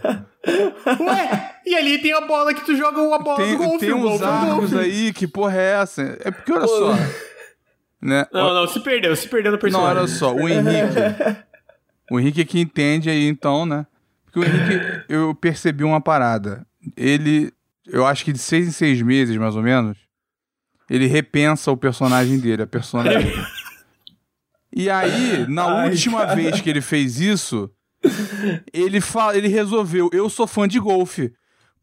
Ué, 1.01 1.51
e 1.67 1.75
ali 1.75 1.99
tem 1.99 2.13
a 2.13 2.21
bola 2.23 2.55
que 2.55 2.65
tu 2.65 2.77
joga 2.77 2.99
a 3.15 3.19
bola 3.19 3.39
do 3.39 3.45
Tem, 3.45 3.57
golfe, 3.57 3.79
tem 3.87 3.95
uns 3.95 4.03
golfe 4.03 4.25
arcos 4.25 4.71
golfe. 4.73 4.79
aí, 4.79 5.13
que 5.13 5.27
porra 5.27 5.57
é 5.57 5.73
essa? 5.83 6.19
É 6.25 6.31
porque, 6.31 6.53
olha 6.53 6.67
só. 6.67 6.93
Né? 8.01 8.27
Não, 8.33 8.53
não, 8.55 8.67
se 8.67 8.81
perdeu, 8.81 9.17
se 9.17 9.27
perdeu 9.29 9.53
no 9.53 9.57
Não, 9.57 9.61
personagem. 9.63 9.97
olha 9.99 10.07
só, 10.09 10.35
o 10.35 10.49
Henrique. 10.49 11.43
o 12.11 12.21
Henrique 12.21 12.41
é 12.43 12.45
que 12.45 12.61
entende 12.61 13.09
aí, 13.09 13.27
então, 13.27 13.65
né? 13.65 13.87
Porque 14.25 14.41
o 14.41 14.45
Henrique, 14.45 15.05
eu 15.09 15.35
percebi 15.35 15.85
uma 15.85 16.01
parada. 16.01 16.67
Ele, 16.97 17.51
eu 17.87 18.07
acho 18.07 18.25
que 18.25 18.33
de 18.33 18.39
seis 18.39 18.69
em 18.69 18.73
seis 18.73 19.01
meses, 19.01 19.35
mais 19.39 19.57
ou 19.57 19.63
menos, 19.63 19.97
ele 20.91 21.07
repensa 21.07 21.71
o 21.73 21.77
personagem 21.79 22.39
dele, 22.39 22.63
a 22.65 22.67
personagem. 22.67 23.33
E 24.77 24.91
aí, 24.91 25.47
na 25.49 25.67
Ai, 25.67 25.91
última 25.91 26.21
cara. 26.21 26.35
vez 26.35 26.61
que 26.61 26.69
ele 26.69 26.81
fez 26.81 27.21
isso, 27.21 27.71
ele, 28.73 29.01
fala, 29.01 29.37
ele 29.37 29.49
resolveu, 29.49 30.11
eu 30.13 30.29
sou 30.29 30.47
fã 30.47 30.67
de 30.67 30.81
golfe. 30.81 31.33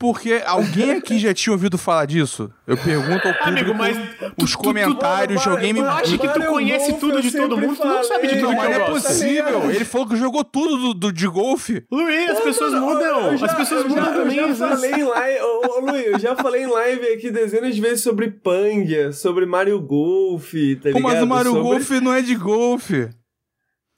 Porque 0.01 0.41
alguém 0.47 0.93
aqui 0.93 1.19
já 1.19 1.31
tinha 1.31 1.53
ouvido 1.53 1.77
falar 1.77 2.05
disso? 2.07 2.51
Eu 2.65 2.75
pergunto 2.75 3.27
ao 3.27 3.35
público, 3.35 3.71
Amigo, 3.71 3.73
mas 3.75 3.95
os 4.41 4.55
comentários, 4.55 5.39
Mano, 5.45 5.55
alguém 5.55 5.73
me... 5.73 5.79
Tu 5.79 5.85
acha 5.85 6.17
que 6.17 6.27
tu 6.27 6.45
conhece 6.47 6.93
tudo 6.93 7.21
de 7.21 7.31
todo 7.31 7.55
mundo? 7.55 7.75
Tu 7.77 7.85
não 7.85 8.03
sabe 8.03 8.27
de 8.27 8.33
tudo 8.33 8.41
Não, 8.45 8.49
que 8.49 8.55
mas 8.55 8.69
não 8.77 8.83
é 8.83 8.89
possível. 8.89 9.69
Ele 9.71 9.85
falou 9.85 10.07
que 10.07 10.15
jogou 10.15 10.43
tudo 10.43 10.77
do, 10.77 10.93
do- 10.95 11.13
de 11.13 11.27
golfe. 11.27 11.85
Luiz, 11.91 12.31
as 12.31 12.39
pessoas 12.39 12.73
mudam. 12.73 13.37
já- 13.37 13.45
as 13.45 13.53
pessoas 13.53 13.83
mudam 13.85 14.03
já, 14.05 14.11
também. 14.11 14.37
Eu 14.39 14.55
já 14.55 14.67
falei 14.69 14.91
em 14.91 15.03
live, 15.03 15.39
ô, 15.43 15.61
ô, 15.67 15.79
Luiz, 15.91 16.05
eu 16.07 16.19
já 16.19 16.35
falei 16.35 16.63
em 16.63 16.67
live 16.67 17.07
aqui 17.13 17.29
dezenas 17.29 17.75
de 17.75 17.81
vezes 17.81 18.01
sobre 18.01 18.31
Pangia, 18.31 19.11
sobre 19.13 19.45
Mario 19.45 19.79
Golf, 19.79 20.51
tá 20.81 20.89
Pô, 20.91 20.97
ligado? 20.97 21.03
mas 21.03 21.21
o 21.21 21.27
Mario 21.27 21.51
sobre... 21.51 21.61
Golf 21.69 21.89
não 22.01 22.11
é 22.11 22.23
de 22.23 22.33
golfe. 22.35 23.07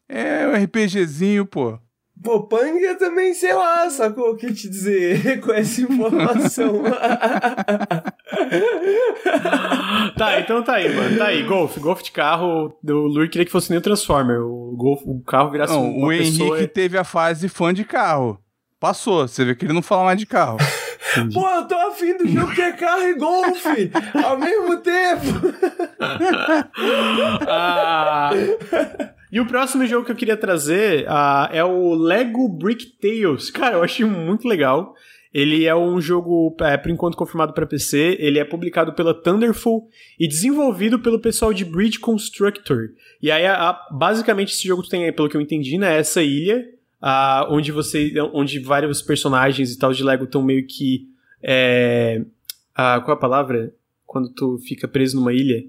É 0.09 0.47
um 0.49 0.63
RPGzinho, 0.63 1.45
pô. 1.45 1.80
Pô, 2.22 2.44
Pangia 2.44 2.95
também, 2.95 3.34
sei 3.34 3.53
lá, 3.53 3.90
sacou 3.90 4.31
o 4.31 4.35
que 4.35 4.53
te 4.53 4.69
dizer 4.69 5.40
com 5.41 5.52
essa 5.52 5.81
informação. 5.81 6.84
Tá, 10.18 10.40
então 10.40 10.64
tá 10.64 10.73
aí, 10.76 10.94
mano. 10.94 11.18
Tá 11.18 11.26
aí, 11.27 11.44
golfe. 11.44 11.80
Golfe 11.80 12.03
de 12.03 12.11
carro. 12.11 12.73
O 12.84 12.91
Luiz 12.91 13.30
queria 13.30 13.45
que 13.45 13.52
fosse 13.52 13.69
nem 13.69 13.80
o 13.80 13.81
Transformer. 13.81 14.41
O, 14.41 14.76
golfe, 14.76 15.03
o 15.07 15.22
carro 15.22 15.49
virasse 15.52 15.73
Não, 15.73 15.90
uma 15.91 16.07
o 16.07 16.11
Henrique 16.11 16.38
pessoa. 16.40 16.68
teve 16.68 16.98
a 16.98 17.03
fase 17.03 17.48
fã 17.49 17.73
de 17.73 17.84
carro. 17.84 18.40
Passou. 18.80 19.27
Você 19.27 19.44
vê 19.45 19.56
que 19.56 19.65
ele 19.65 19.73
não 19.73 19.81
fala 19.81 20.03
mais 20.06 20.19
de 20.19 20.26
carro. 20.26 20.57
Pô, 21.34 21.48
eu 21.48 21.68
tô 21.68 21.76
afim 21.76 22.18
do 22.18 22.27
jogo 22.27 22.53
que 22.53 22.61
é 22.61 22.72
carro 22.73 23.03
e 23.03 23.14
golfe 23.15 23.91
ao 24.23 24.38
mesmo 24.38 24.77
tempo. 24.77 25.23
Ah, 27.48 28.31
E 29.34 29.39
o 29.39 29.47
próximo 29.47 29.84
jogo 29.88 30.05
que 30.05 30.11
eu 30.11 30.15
queria 30.15 30.38
trazer 30.38 31.05
ah, 31.10 31.49
é 31.51 31.64
o 31.64 31.95
Lego 31.95 32.47
Brick 32.47 32.85
Tales. 33.01 33.49
Cara, 33.49 33.77
eu 33.77 33.84
achei 33.84 34.05
muito 34.05 34.47
legal. 34.47 34.93
Ele 35.34 35.65
é 35.65 35.76
um 35.76 35.99
jogo, 35.99 36.55
é, 36.61 36.77
por 36.77 36.91
enquanto, 36.91 37.18
confirmado 37.18 37.51
para 37.51 37.65
PC. 37.65 38.15
Ele 38.19 38.38
é 38.38 38.45
publicado 38.45 38.93
pela 38.93 39.11
Thunderful 39.11 39.89
e 40.19 40.27
desenvolvido 40.27 40.99
pelo 40.99 41.19
pessoal 41.19 41.51
de 41.51 41.65
Bridge 41.65 41.97
Constructor. 41.97 42.89
E 43.19 43.31
aí, 43.31 43.43
a- 43.47 43.69
a- 43.72 43.88
basicamente, 43.91 44.53
esse 44.53 44.68
jogo 44.68 44.88
tem 44.88 45.11
pelo 45.11 45.27
que 45.27 45.35
eu 45.35 45.41
entendi, 45.41 45.80
né? 45.80 45.97
Essa 45.97 46.22
ilha, 46.22 46.64
ah, 47.01 47.47
onde 47.49 47.72
você. 47.72 48.14
onde 48.34 48.60
vários 48.60 49.01
personagens 49.01 49.72
e 49.73 49.80
tal 49.80 49.91
de 49.91 50.03
Lego 50.03 50.26
estão 50.26 50.43
meio 50.43 50.68
que. 50.68 51.07
É, 51.41 52.23
ah, 52.76 53.01
qual 53.03 53.15
é 53.15 53.18
a 53.18 53.19
palavra? 53.19 53.73
Quando 54.05 54.30
tu 54.31 54.60
fica 54.60 54.88
preso 54.88 55.15
numa 55.15 55.34
ilha? 55.34 55.64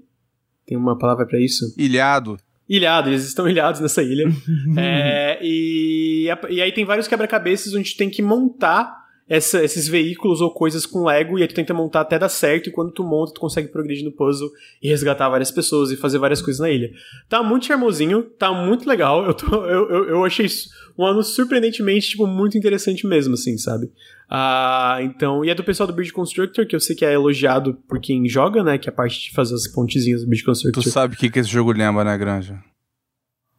Tem 0.67 0.77
uma 0.77 0.95
palavra 0.95 1.25
pra 1.25 1.39
isso? 1.39 1.73
Ilhado. 1.75 2.37
Ilhado, 2.67 3.09
eles 3.09 3.25
estão 3.25 3.47
ilhados 3.49 3.79
nessa 3.81 4.01
ilha. 4.03 4.25
É, 4.77 5.39
e, 5.41 6.27
e 6.49 6.61
aí 6.61 6.71
tem 6.71 6.85
vários 6.85 7.07
quebra-cabeças 7.07 7.73
onde 7.73 7.91
tu 7.93 7.97
tem 7.97 8.09
que 8.09 8.21
montar 8.21 9.05
essa- 9.27 9.63
esses 9.63 9.87
veículos 9.87 10.39
ou 10.39 10.51
coisas 10.51 10.85
com 10.85 11.03
Lego, 11.05 11.37
e 11.39 11.41
aí 11.41 11.47
tu 11.47 11.55
tenta 11.55 11.73
montar 11.73 12.01
até 12.01 12.19
dar 12.19 12.29
certo, 12.29 12.67
e 12.69 12.71
quando 12.71 12.91
tu 12.91 13.03
monta, 13.03 13.33
tu 13.33 13.39
consegue 13.41 13.69
progredir 13.69 14.05
no 14.05 14.11
puzzle 14.11 14.49
e 14.81 14.87
resgatar 14.87 15.29
várias 15.29 15.49
pessoas 15.49 15.89
e 15.91 15.97
fazer 15.97 16.19
várias 16.19 16.41
coisas 16.43 16.59
na 16.59 16.69
ilha. 16.69 16.91
Tá 17.27 17.41
muito 17.41 17.65
charmosinho, 17.65 18.21
tá 18.23 18.51
muito 18.53 18.87
legal. 18.87 19.25
Eu, 19.25 19.33
tô- 19.33 19.65
eu, 19.65 19.89
eu, 19.89 20.09
eu 20.09 20.25
achei 20.25 20.45
isso 20.45 20.69
um 20.97 21.05
ano 21.05 21.23
surpreendentemente, 21.23 22.09
tipo, 22.09 22.25
muito 22.27 22.57
interessante 22.57 23.05
mesmo, 23.07 23.33
assim, 23.33 23.57
sabe? 23.57 23.89
Ah, 24.29 24.97
então, 25.01 25.45
e 25.45 25.49
é 25.49 25.55
do 25.55 25.63
pessoal 25.63 25.85
do 25.87 25.93
Bridge 25.93 26.11
Constructor, 26.11 26.65
que 26.65 26.75
eu 26.75 26.79
sei 26.79 26.95
que 26.95 27.05
é 27.05 27.13
elogiado 27.13 27.75
por 27.87 27.99
quem 27.99 28.27
joga, 28.27 28.63
né? 28.63 28.77
Que 28.77 28.89
é 28.89 28.91
a 28.91 28.95
parte 28.95 29.21
de 29.29 29.31
fazer 29.35 29.53
as 29.55 29.67
pontezinhas 29.67 30.21
do 30.21 30.27
Bridge 30.27 30.43
Tu 30.43 30.47
Constructor. 30.47 30.83
sabe 30.83 31.15
o 31.15 31.17
que, 31.17 31.29
que 31.29 31.39
esse 31.39 31.49
jogo 31.49 31.71
lembra, 31.71 32.03
né, 32.03 32.17
Granja? 32.17 32.59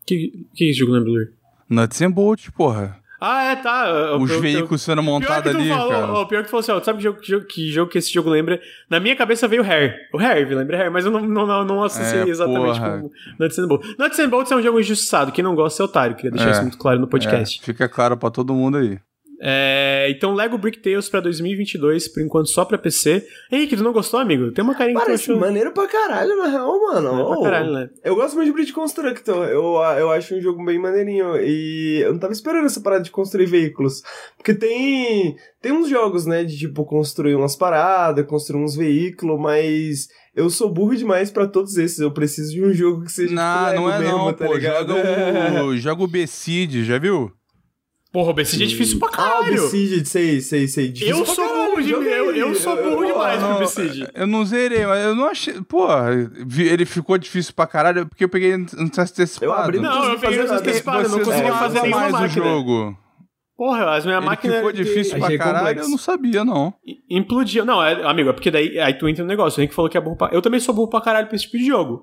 Que, 0.06 0.32
que 0.54 0.64
esse 0.70 0.78
jogo 0.80 0.92
lembra, 0.92 1.10
Lur? 1.10 1.26
Nuts 1.68 2.00
and 2.02 2.10
Bolts, 2.10 2.50
porra. 2.50 2.98
Ah, 3.20 3.44
é, 3.44 3.56
tá. 3.56 3.88
Eu- 3.88 4.20
Os 4.20 4.28
eu- 4.30 4.36
eu- 4.36 4.42
veículos 4.42 4.82
sendo 4.82 5.02
Pior 5.02 5.18
que 5.18 5.24
montados 5.26 5.52
tu 5.52 5.56
ali, 5.58 5.68
falou, 5.68 5.88
cara. 5.90 6.12
ó, 6.12 6.24
pior 6.26 6.38
que 6.42 6.48
tu 6.48 6.50
falou 6.50 6.60
assim, 6.60 6.72
ó, 6.72 6.80
sabe 6.82 6.98
que 6.98 7.04
jogo, 7.04 7.18
que 7.20 7.28
jogo- 7.28 7.46
que 7.46 7.70
jogo 7.72 7.90
que 7.90 7.98
esse 7.98 8.12
jogo 8.12 8.28
lembra? 8.28 8.60
Na 8.90 9.00
minha 9.00 9.16
cabeça 9.16 9.48
veio 9.48 9.62
o 9.62 9.64
Hair. 9.64 9.96
O 10.12 10.18
Hair, 10.18 10.48
lembra 10.54 10.76
Hair, 10.78 10.92
mas 10.92 11.06
eu 11.06 11.10
não, 11.10 11.22
não, 11.22 11.46
não, 11.46 11.64
não 11.64 11.82
associei 11.82 12.20
É, 12.22 12.28
exatamente 12.28 12.78
porra. 12.78 13.00
com 13.00 13.10
Nuts 13.42 13.58
and 13.58 13.66
Bolts. 13.68 13.96
Nuts 13.98 14.18
and 14.18 14.28
Bolts 14.28 14.52
é 14.52 14.56
um 14.56 14.62
jogo 14.62 14.78
injustiçado, 14.80 15.32
quem 15.32 15.42
não 15.42 15.54
gosta 15.54 15.82
é 15.82 15.86
otário, 15.86 16.14
queria 16.14 16.30
deixar 16.30 16.48
É. 16.48 16.52
isso 16.52 16.62
muito 16.62 16.76
claro 16.78 17.00
no 17.00 17.08
podcast. 17.08 17.58
É, 17.60 17.64
fica 17.64 17.88
claro 17.88 18.16
pra 18.18 18.30
todo 18.30 18.52
mundo 18.54 18.76
aí. 18.76 18.98
É, 19.40 20.06
então, 20.10 20.34
Lego 20.34 20.56
Brick 20.56 20.78
Tales 20.78 21.08
pra 21.08 21.20
2022, 21.20 22.08
por 22.08 22.22
enquanto 22.22 22.48
só 22.48 22.64
pra 22.64 22.78
PC. 22.78 23.26
Henrique, 23.50 23.76
tu 23.76 23.82
não 23.82 23.92
gostou, 23.92 24.18
amigo? 24.18 24.50
Tem 24.52 24.64
uma 24.64 24.74
carinha 24.74 24.96
que 24.98 25.02
tu 25.02 25.06
Parece 25.06 25.24
achou... 25.24 25.38
maneiro 25.40 25.72
pra 25.72 25.86
caralho, 25.86 26.36
na 26.36 26.46
real, 26.46 26.80
mano. 26.80 27.08
Maneiro 27.10 27.28
pra 27.28 27.38
Ô, 27.38 27.42
caralho, 27.42 27.72
né? 27.72 27.90
Eu 28.02 28.14
gosto 28.14 28.34
muito 28.36 28.46
de 28.46 28.52
Bridge 28.52 28.72
Constructor. 28.72 29.46
Eu, 29.48 29.74
eu 29.98 30.10
acho 30.10 30.34
um 30.34 30.40
jogo 30.40 30.64
bem 30.64 30.78
maneirinho. 30.78 31.36
E 31.36 32.00
eu 32.02 32.12
não 32.12 32.18
tava 32.18 32.32
esperando 32.32 32.66
essa 32.66 32.80
parada 32.80 33.02
de 33.04 33.10
construir 33.10 33.46
veículos. 33.46 34.02
Porque 34.36 34.54
tem. 34.54 35.36
Tem 35.60 35.72
uns 35.72 35.88
jogos, 35.88 36.26
né? 36.26 36.44
De 36.44 36.56
tipo 36.56 36.84
construir 36.84 37.34
umas 37.34 37.56
paradas, 37.56 38.26
construir 38.26 38.62
uns 38.62 38.76
veículos, 38.76 39.38
mas. 39.40 40.08
Eu 40.34 40.50
sou 40.50 40.70
burro 40.70 40.94
demais 40.94 41.30
pra 41.30 41.46
todos 41.46 41.76
esses. 41.76 41.98
Eu 41.98 42.12
preciso 42.12 42.52
de 42.52 42.62
um 42.62 42.72
jogo 42.72 43.04
que 43.04 43.12
seja. 43.12 43.34
Não, 43.34 43.70
tipo, 43.70 43.80
não 43.80 43.92
é 43.92 43.98
mesmo, 43.98 44.18
não, 44.18 44.32
tá 44.32 44.46
pô. 44.46 44.54
ligado? 44.54 44.94
Joga 44.96 45.64
o, 45.64 45.76
joga 45.76 46.04
o 46.04 46.84
já 46.84 46.98
viu? 46.98 47.32
Porra, 48.16 48.30
o 48.30 48.32
BCG 48.32 48.64
é 48.64 48.66
difícil 48.66 48.98
pra 48.98 49.08
Ah, 49.08 49.10
o 49.10 49.14
caralho. 49.42 49.52
Besieged, 49.62 50.08
sei, 50.08 50.40
sei, 50.40 50.66
sei. 50.66 50.88
Difícil 50.88 51.18
eu 51.18 51.22
pra 51.22 51.34
sou 51.34 51.44
caralho, 51.46 51.70
burro, 51.70 51.82
de, 51.82 51.90
eu, 51.90 52.34
eu 52.34 52.54
sou 52.54 52.74
burro 52.74 53.02
Eu- 53.04 53.06
demais 53.08 53.34
eu- 53.42 53.46
pro 53.46 53.50
Não, 53.50 53.60
BCG. 53.60 54.08
Eu 54.14 54.26
não 54.26 54.44
zerei, 54.46 54.86
mas 54.86 55.04
eu 55.04 55.14
não 55.14 55.26
achei. 55.26 55.60
Pô, 55.60 55.86
ele 56.58 56.86
ficou 56.86 57.18
difícil 57.18 57.52
pra 57.52 57.66
caralho 57.66 58.06
porque 58.06 58.24
eu 58.24 58.28
peguei 58.30 58.56
no 58.56 58.64
antecipado. 58.78 59.44
Eu 59.44 59.52
abri 59.52 59.76
no- 59.76 59.82
Não, 59.82 60.04
eu 60.12 60.18
peguei 60.18 60.38
eu 60.40 60.48
não 60.48 60.56
conseguia 60.56 61.52
fazer 61.52 61.82
nenhuma 61.82 62.00
mais 62.00 62.12
máquina. 62.12 62.42
o 62.42 62.48
jogo. 62.48 62.96
Porra, 63.54 63.94
as 63.96 64.06
minhas 64.06 64.18
Ele 64.20 64.26
máquinas... 64.26 64.56
ficou 64.56 64.72
difícil 64.72 65.18
pra 65.18 65.26
Achei 65.26 65.36
caralho, 65.36 65.58
complexo. 65.58 65.84
eu 65.84 65.90
não 65.90 65.98
sabia, 65.98 66.42
não. 66.42 66.72
Implodiu. 67.10 67.66
Não, 67.66 67.84
é, 67.84 68.02
amigo, 68.02 68.30
é 68.30 68.32
porque 68.32 68.50
daí 68.50 68.78
aí 68.78 68.94
tu 68.94 69.06
entra 69.06 69.24
no 69.24 69.28
negócio. 69.28 69.58
O 69.58 69.60
Henrique 69.60 69.74
falou 69.74 69.90
que 69.90 69.98
é 69.98 70.00
burro 70.00 70.16
pra... 70.16 70.30
Eu 70.32 70.40
também 70.40 70.58
sou 70.58 70.74
burro 70.74 70.88
pra 70.88 71.02
caralho 71.02 71.26
pra 71.26 71.36
esse 71.36 71.44
tipo 71.44 71.58
de 71.58 71.66
jogo. 71.66 72.02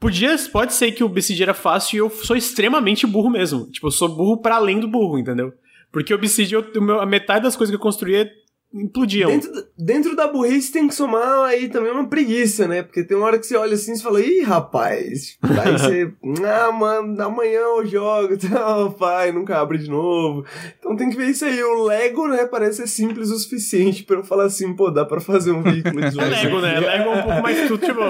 Podia, 0.00 0.36
pode 0.52 0.74
ser 0.74 0.92
que 0.92 1.02
o 1.02 1.06
Obsidian 1.06 1.46
era 1.46 1.54
fácil 1.54 1.96
e 1.96 1.98
eu 1.98 2.10
sou 2.10 2.36
extremamente 2.36 3.06
burro 3.06 3.30
mesmo. 3.30 3.66
Tipo, 3.70 3.88
eu 3.88 3.90
sou 3.90 4.08
burro 4.08 4.36
para 4.36 4.56
além 4.56 4.78
do 4.78 4.86
burro, 4.86 5.18
entendeu? 5.18 5.52
Porque 5.90 6.12
o 6.12 6.16
Obsidian, 6.16 6.64
eu, 6.72 7.00
a 7.00 7.06
metade 7.06 7.42
das 7.42 7.56
coisas 7.56 7.72
que 7.72 7.76
eu 7.76 7.82
construía 7.82 8.30
implodiam. 8.72 9.30
Dentro, 9.30 9.50
dentro 9.78 10.16
da 10.16 10.28
burrice 10.28 10.72
tem 10.72 10.86
que 10.86 10.94
somar 10.94 11.44
aí 11.44 11.68
também 11.68 11.90
uma 11.90 12.08
preguiça, 12.08 12.68
né? 12.68 12.82
Porque 12.82 13.02
tem 13.02 13.16
uma 13.16 13.26
hora 13.26 13.38
que 13.38 13.46
você 13.46 13.56
olha 13.56 13.74
assim 13.74 13.94
e 13.94 14.00
fala, 14.00 14.20
ih, 14.20 14.42
rapaz. 14.42 15.38
Aí 15.42 15.72
você, 15.72 16.12
ah, 16.44 16.72
mano, 16.72 17.22
amanhã 17.22 17.60
eu 17.60 17.86
jogo, 17.86 18.36
tal, 18.38 18.92
pai, 18.92 19.32
nunca 19.32 19.58
abre 19.58 19.78
de 19.78 19.88
novo. 19.88 20.44
Então 20.78 20.96
tem 20.96 21.08
que 21.08 21.16
ver 21.16 21.30
isso 21.30 21.44
aí. 21.44 21.62
O 21.62 21.84
Lego, 21.84 22.28
né, 22.28 22.46
parece 22.46 22.78
ser 22.78 22.86
simples 22.86 23.30
o 23.30 23.38
suficiente 23.38 24.04
pra 24.04 24.16
eu 24.16 24.24
falar 24.24 24.44
assim, 24.44 24.74
pô, 24.74 24.90
dá 24.90 25.04
pra 25.04 25.20
fazer 25.20 25.52
um 25.52 25.62
veículo 25.62 26.00
de 26.00 26.16
Lego. 26.16 26.28
É 26.28 26.42
Lego, 26.44 26.60
né? 26.60 26.80
Lego 26.80 27.10
é 27.10 27.14
um 27.14 27.22
pouco 27.22 27.42
mais 27.42 27.68
tudo, 27.68 27.86
tipo, 27.86 28.00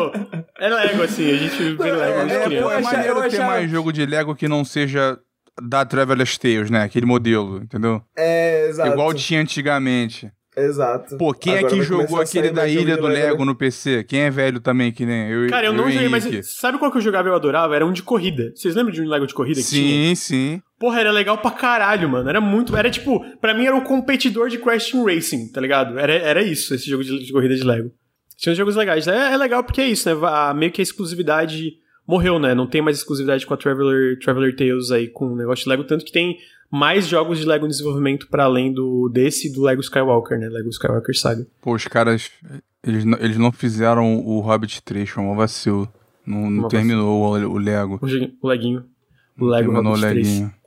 é 0.59 0.69
Lego, 0.69 1.03
assim, 1.03 1.31
a 1.31 1.37
gente 1.37 1.77
vê 1.77 1.93
Lego, 1.93 2.19
a 2.19 2.23
gente 2.23 2.33
é, 2.33 2.45
cria. 2.45 2.59
É, 2.59 2.75
é 2.75 2.81
maneiro 2.81 3.31
ter 3.31 3.39
mais 3.39 3.71
jogo 3.71 3.93
de 3.93 4.05
Lego 4.05 4.35
que 4.35 4.49
não 4.49 4.65
seja 4.65 5.19
da 5.63 5.85
Traveler's 5.85 6.37
Tales, 6.37 6.71
né? 6.71 6.83
Aquele 6.83 7.07
modelo, 7.07 7.63
entendeu? 7.63 8.03
É, 8.17 8.69
exato. 8.69 8.93
Igual 8.93 9.15
tinha 9.15 9.41
antigamente. 9.41 10.31
Exato. 10.65 11.17
Pô, 11.17 11.33
quem 11.33 11.59
Agora 11.59 11.75
é 11.75 11.77
que 11.77 11.83
jogou 11.83 12.21
aquele 12.21 12.51
da 12.51 12.67
Ilha 12.67 12.97
do 12.97 13.07
Lego, 13.07 13.45
no 13.45 13.55
PC? 13.55 14.05
Quem 14.05 14.21
é 14.21 14.31
velho 14.31 14.61
também, 14.61 14.93
que 14.93 15.07
nem 15.07 15.31
eu 15.31 15.49
Cara, 15.49 15.67
eu, 15.67 15.73
não 15.73 15.91
joguei, 15.91 16.09
mas 16.09 16.25
sabe 16.57 16.79
qual 16.79 16.91
que 16.91 16.99
eu 16.99 17.03
jogava 17.03 17.29
e 17.29 17.31
eu 17.31 17.35
adorava? 17.35 17.75
Era 17.75 17.87
um 17.87 17.93
de 17.93 18.03
corrida. 18.03 18.53
Vocês 18.55 18.75
lembram 18.75 18.93
de 18.93 19.03
um 19.03 19.09
Lego 19.09 19.27
de 19.27 19.35
corrida 19.35 19.61
que 19.61 19.67
sim, 19.67 19.77
tinha? 19.77 20.09
Sim, 20.09 20.15
sim. 20.15 20.63
Porra, 20.79 21.01
era 21.01 21.11
legal 21.11 21.39
pra 21.39 21.51
caralho, 21.51 22.09
mano. 22.09 22.29
Era 22.29 22.41
muito. 22.41 22.77
Era 22.77 22.91
tipo, 22.91 23.25
pra 23.41 23.55
mim 23.55 23.67
era 23.67 23.77
o 23.77 23.83
competidor 23.83 24.49
de 24.49 24.59
Crash 24.59 24.91
Team 24.91 25.05
Racing, 25.05 25.51
tá 25.51 25.61
ligado? 25.61 25.99
Era, 25.99 26.13
era 26.13 26.43
isso, 26.43 26.75
esse 26.75 26.89
jogo 26.89 27.03
de, 27.03 27.27
de 27.27 27.33
corrida 27.33 27.55
de 27.55 27.65
Lego. 27.65 27.91
Tinha 28.37 28.53
uns 28.53 28.57
jogos 28.57 28.77
legais. 28.77 29.09
É, 29.09 29.33
é, 29.33 29.37
legal 29.37 29.65
porque 29.65 29.81
é 29.81 29.89
isso, 29.89 30.09
né? 30.09 30.29
A, 30.29 30.55
meio 30.55 30.71
que 30.71 30.81
a 30.81 30.85
exclusividade 30.85 31.73
morreu, 32.09 32.39
né? 32.39 32.55
Não 32.55 32.67
tem 32.67 32.81
mais 32.81 32.97
exclusividade 32.97 33.47
com 33.47 33.53
a 33.53 33.57
Traveler, 33.57 34.19
Traveler 34.19 34.57
Tales 34.57 34.91
aí, 34.91 35.09
com 35.09 35.27
o 35.27 35.37
negócio 35.37 35.65
de 35.65 35.69
Lego, 35.69 35.85
tanto 35.85 36.07
que 36.07 36.11
tem 36.11 36.39
mais 36.71 37.07
jogos 37.07 37.39
de 37.39 37.45
Lego 37.45 37.67
em 37.67 37.69
desenvolvimento 37.69 38.29
para 38.29 38.45
além 38.45 38.73
do 38.73 39.11
desse 39.11 39.53
do 39.53 39.63
Lego 39.63 39.83
Skywalker, 39.83 40.39
né? 40.39 40.49
Lego 40.49 40.71
Skywalker 40.71 41.17
Saga. 41.17 41.47
Pô, 41.61 41.75
os 41.75 41.87
caras, 41.87 42.31
eles, 42.83 43.05
eles 43.21 43.37
não 43.37 43.53
fizeram 43.53 44.17
o 44.17 44.41
Hobbit 44.41 44.83
3, 44.83 45.09
foi 45.09 45.23
um 45.23 45.37
vacilo. 45.37 45.87
Não, 46.27 46.51
não 46.51 46.69
terminou 46.69 47.23
o, 47.23 47.53
o, 47.53 47.59
Lego. 47.59 48.01
O, 48.03 48.47
o 48.47 48.49
Leguinho. 48.49 48.85
O 49.39 49.45
Lego 49.45 49.71
terminou 49.71 49.93
Hobbit 49.93 50.05
o 50.05 50.09
Leguinho. 50.09 50.49
3. 50.49 50.59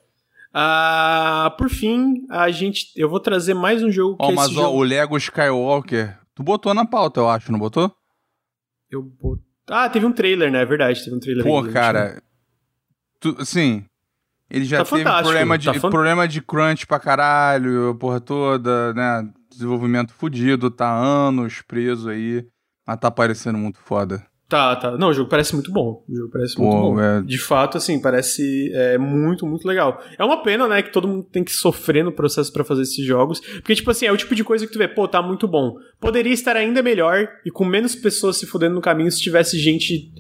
Ah, 0.54 1.56
por 1.58 1.70
fim, 1.70 2.26
a 2.30 2.52
gente, 2.52 2.92
eu 2.96 3.10
vou 3.10 3.20
trazer 3.20 3.54
mais 3.54 3.82
um 3.82 3.90
jogo 3.90 4.18
que 4.18 4.26
oh, 4.26 4.32
é 4.32 4.36
mas 4.36 4.50
ó, 4.50 4.64
jogo... 4.64 4.78
o 4.78 4.84
Lego 4.84 5.18
Skywalker, 5.18 6.18
tu 6.36 6.44
botou 6.44 6.74
na 6.74 6.86
pauta, 6.86 7.22
eu 7.22 7.30
acho, 7.30 7.52
não 7.52 7.60
botou? 7.60 7.92
Eu 8.90 9.02
botei. 9.02 9.51
Ah, 9.70 9.90
teve 9.90 10.06
um 10.06 10.12
trailer, 10.12 10.52
né? 10.52 10.62
É 10.62 10.66
verdade, 10.66 11.04
teve 11.04 11.16
um 11.16 11.20
trailer. 11.20 11.44
Pô, 11.44 11.64
cara, 11.72 12.22
tu, 13.20 13.36
assim, 13.40 13.86
ele 14.50 14.66
já 14.66 14.84
tá 14.84 14.86
teve 14.86 15.04
problema 15.04 15.58
de, 15.58 15.80
tá 15.80 15.90
problema 15.90 16.28
de 16.28 16.42
crunch 16.42 16.86
pra 16.86 17.00
caralho, 17.00 17.96
porra 17.96 18.20
toda, 18.20 18.94
né? 18.94 19.32
Desenvolvimento 19.50 20.14
fudido, 20.14 20.72
tá 20.72 20.92
anos 20.92 21.62
preso 21.62 22.10
aí. 22.10 22.46
Mas 22.86 22.98
tá 22.98 23.12
parecendo 23.12 23.58
muito 23.58 23.80
foda. 23.80 24.26
Tá, 24.52 24.76
tá. 24.76 24.98
Não, 24.98 25.08
o 25.08 25.14
jogo 25.14 25.30
parece 25.30 25.54
muito 25.54 25.72
bom. 25.72 26.04
O 26.10 26.14
jogo 26.14 26.30
parece 26.30 26.60
muito 26.60 26.70
bom. 26.70 27.00
É... 27.00 27.22
De 27.22 27.38
fato, 27.38 27.78
assim, 27.78 28.02
parece 28.02 28.70
é, 28.74 28.98
muito, 28.98 29.46
muito 29.48 29.66
legal. 29.66 30.04
É 30.20 30.26
uma 30.26 30.44
pena, 30.44 30.68
né, 30.68 30.82
que 30.82 30.92
todo 30.92 31.08
mundo 31.08 31.26
tem 31.32 31.42
que 31.42 31.54
sofrer 31.54 32.04
no 32.04 32.12
processo 32.12 32.52
para 32.52 32.66
fazer 32.66 32.82
esses 32.82 33.06
jogos. 33.06 33.40
Porque, 33.40 33.74
tipo 33.74 33.90
assim, 33.90 34.08
é 34.08 34.12
o 34.12 34.18
tipo 34.18 34.36
de 34.36 34.44
coisa 34.44 34.68
que 34.68 34.74
tu 34.74 34.78
vê, 34.78 34.90
pô, 34.90 35.08
tá 35.08 35.22
muito 35.22 35.48
bom. 35.48 35.78
Poderia 36.02 36.34
estar 36.34 36.58
ainda 36.58 36.84
melhor 36.84 37.30
e 37.46 37.50
com 37.50 37.64
menos 37.64 37.96
pessoas 37.96 38.36
se 38.36 38.46
fudendo 38.46 38.76
no 38.76 38.82
caminho 38.82 39.10
se 39.10 39.22
tivesse 39.22 39.58
gente 39.58 40.12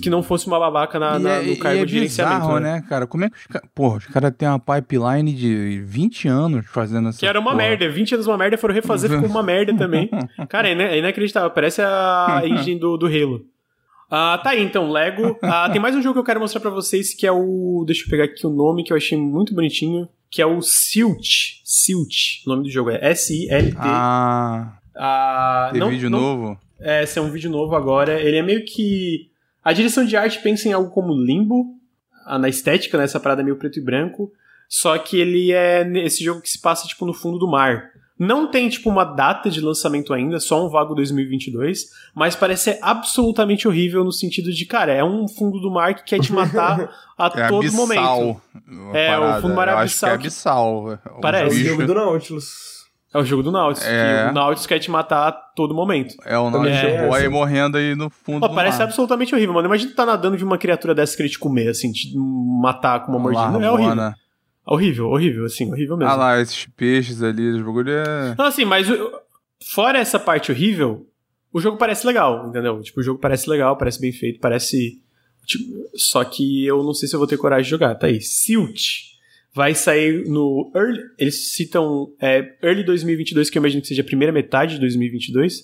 que 0.00 0.08
não 0.08 0.22
fosse 0.22 0.46
uma 0.46 0.58
babaca 0.58 0.98
na, 0.98 1.18
na, 1.18 1.30
é, 1.36 1.42
no 1.42 1.56
cargo 1.58 1.82
é 1.82 1.84
de 1.84 1.92
gerenciamento. 1.92 2.40
Bizarro, 2.40 2.58
né? 2.58 2.74
né, 2.74 2.84
cara? 2.88 3.06
Como 3.06 3.24
é 3.24 3.30
que 3.30 3.36
os 3.36 3.46
caras. 3.46 3.68
Porra, 3.74 3.98
os 3.98 4.06
caras 4.06 4.32
têm 4.36 4.48
uma 4.48 4.58
pipeline 4.58 5.32
de 5.32 5.82
20 5.84 6.28
anos 6.28 6.66
fazendo 6.66 7.08
essa. 7.08 7.18
Que 7.18 7.26
era 7.26 7.38
uma 7.38 7.52
porra. 7.52 7.62
merda. 7.62 7.88
20 7.88 8.14
anos 8.14 8.26
uma 8.26 8.38
merda, 8.38 8.56
foram 8.56 8.74
refazer, 8.74 9.10
ficou 9.10 9.28
uma 9.28 9.42
merda 9.42 9.74
também. 9.76 10.10
Cara, 10.48 10.68
é 10.68 10.98
inacreditável. 10.98 11.50
Parece 11.50 11.82
a 11.82 12.42
engine 12.46 12.80
do, 12.80 12.96
do 12.96 13.06
Halo. 13.06 13.44
Ah, 14.10 14.40
tá 14.42 14.50
aí, 14.50 14.62
então, 14.62 14.90
Lego. 14.90 15.36
Ah, 15.42 15.68
tem 15.70 15.80
mais 15.80 15.94
um 15.94 16.00
jogo 16.00 16.14
que 16.14 16.20
eu 16.20 16.24
quero 16.24 16.40
mostrar 16.40 16.60
para 16.60 16.70
vocês, 16.70 17.14
que 17.14 17.26
é 17.26 17.32
o. 17.32 17.84
Deixa 17.86 18.04
eu 18.04 18.08
pegar 18.08 18.24
aqui 18.24 18.46
o 18.46 18.50
nome, 18.50 18.82
que 18.82 18.92
eu 18.92 18.96
achei 18.96 19.18
muito 19.18 19.54
bonitinho. 19.54 20.08
Que 20.30 20.40
é 20.40 20.46
o 20.46 20.60
Silt. 20.62 21.60
Silt. 21.64 22.44
O 22.46 22.50
nome 22.50 22.62
do 22.64 22.70
jogo 22.70 22.90
é 22.90 22.98
S-I-L-T. 23.10 23.76
Ah. 23.78 24.78
ah 24.96 25.68
tem 25.72 25.80
não, 25.80 25.90
vídeo 25.90 26.10
não, 26.10 26.20
novo? 26.20 26.60
É, 26.80 27.02
esse 27.02 27.18
é 27.18 27.22
um 27.22 27.30
vídeo 27.30 27.50
novo 27.50 27.74
agora. 27.74 28.20
Ele 28.20 28.36
é 28.36 28.42
meio 28.42 28.64
que 28.64 29.27
a 29.68 29.72
direção 29.74 30.02
de 30.02 30.16
arte 30.16 30.40
pensa 30.40 30.66
em 30.66 30.72
algo 30.72 30.90
como 30.90 31.12
limbo, 31.12 31.74
na 32.40 32.48
estética, 32.48 32.96
nessa 32.96 33.18
né, 33.18 33.22
parada 33.22 33.42
meio 33.42 33.56
preto 33.56 33.78
e 33.78 33.82
branco. 33.84 34.32
Só 34.66 34.96
que 34.96 35.20
ele 35.20 35.52
é 35.52 35.86
esse 36.06 36.24
jogo 36.24 36.40
que 36.40 36.48
se 36.48 36.58
passa 36.58 36.88
tipo 36.88 37.04
no 37.04 37.12
fundo 37.12 37.38
do 37.38 37.46
mar. 37.46 37.90
Não 38.18 38.50
tem 38.50 38.66
tipo 38.70 38.88
uma 38.88 39.04
data 39.04 39.50
de 39.50 39.60
lançamento 39.60 40.14
ainda, 40.14 40.40
só 40.40 40.66
um 40.66 40.70
vago 40.70 40.94
2022, 40.94 41.84
mas 42.14 42.34
parece 42.34 42.64
ser 42.64 42.78
absolutamente 42.80 43.68
horrível 43.68 44.02
no 44.02 44.10
sentido 44.10 44.50
de, 44.50 44.64
cara, 44.64 44.90
é 44.90 45.04
um 45.04 45.28
fundo 45.28 45.60
do 45.60 45.70
mar 45.70 45.94
que 45.94 46.02
quer 46.02 46.18
te 46.18 46.32
matar 46.32 46.90
a 47.18 47.26
é 47.26 47.48
todo 47.48 47.58
abissal, 47.58 47.76
momento. 47.76 48.42
É, 48.94 49.18
o 49.18 49.34
fundo 49.34 49.48
do 49.48 49.54
mar 49.54 49.68
é 49.68 49.72
abissal. 49.72 49.82
Acho 49.82 49.98
que 50.00 50.06
é 50.06 50.28
abissal. 50.28 50.98
Parece. 51.20 51.60
É 51.60 51.60
o 51.60 51.64
jogo 51.66 51.86
do 51.86 51.94
Nautilus. 51.94 52.77
É 53.12 53.18
o 53.18 53.24
jogo 53.24 53.42
do 53.42 53.50
Nautilus. 53.50 53.88
É... 53.88 54.28
o 54.30 54.34
Nautilus 54.34 54.66
quer 54.66 54.78
te 54.78 54.90
matar 54.90 55.28
a 55.28 55.32
todo 55.32 55.74
momento. 55.74 56.14
É 56.24 56.38
o 56.38 56.50
Nautilus 56.50 56.76
é, 56.76 57.16
aí 57.16 57.28
morrendo 57.28 57.78
aí 57.78 57.94
no 57.94 58.10
fundo 58.10 58.46
Pô, 58.46 58.54
Parece 58.54 58.78
mar. 58.78 58.84
absolutamente 58.84 59.34
horrível, 59.34 59.54
mano. 59.54 59.66
Imagina 59.66 59.90
tu 59.90 59.96
tá 59.96 60.04
nadando 60.04 60.36
de 60.36 60.44
uma 60.44 60.58
criatura 60.58 60.94
dessa 60.94 61.16
querer 61.16 61.30
te 61.30 61.38
comer, 61.38 61.68
assim, 61.68 61.90
te 61.90 62.12
matar 62.16 63.04
com 63.04 63.12
uma 63.12 63.18
mordida. 63.18 63.64
É 63.64 63.70
horrível. 63.70 64.02
É 64.02 64.14
horrível, 64.66 65.06
horrível, 65.06 65.44
assim, 65.46 65.70
horrível 65.72 65.96
mesmo. 65.96 66.12
Ah 66.12 66.16
lá, 66.16 66.40
esses 66.40 66.66
peixes 66.76 67.22
ali, 67.22 67.50
os 67.50 67.62
bagulho 67.62 67.90
é... 67.90 68.34
Não, 68.36 68.44
assim, 68.44 68.66
mas 68.66 68.86
fora 69.72 69.98
essa 69.98 70.18
parte 70.18 70.52
horrível, 70.52 71.06
o 71.50 71.60
jogo 71.60 71.78
parece 71.78 72.06
legal, 72.06 72.46
entendeu? 72.46 72.82
Tipo, 72.82 73.00
o 73.00 73.02
jogo 73.02 73.18
parece 73.18 73.48
legal, 73.48 73.76
parece 73.78 73.98
bem 73.98 74.12
feito, 74.12 74.38
parece... 74.38 75.00
Tipo, 75.46 75.64
só 75.94 76.22
que 76.24 76.66
eu 76.66 76.82
não 76.82 76.92
sei 76.92 77.08
se 77.08 77.14
eu 77.14 77.18
vou 77.18 77.26
ter 77.26 77.38
coragem 77.38 77.64
de 77.64 77.70
jogar. 77.70 77.94
Tá 77.94 78.06
aí, 78.06 78.20
Silt 78.20 79.16
vai 79.58 79.74
sair 79.74 80.24
no 80.28 80.70
early, 80.72 81.02
eles 81.18 81.52
citam 81.52 82.12
é, 82.20 82.54
early 82.62 82.84
2022, 82.84 83.50
que 83.50 83.58
eu 83.58 83.60
imagino 83.60 83.82
que 83.82 83.88
seja 83.88 84.02
a 84.02 84.04
primeira 84.04 84.32
metade 84.32 84.74
de 84.74 84.80
2022, 84.82 85.62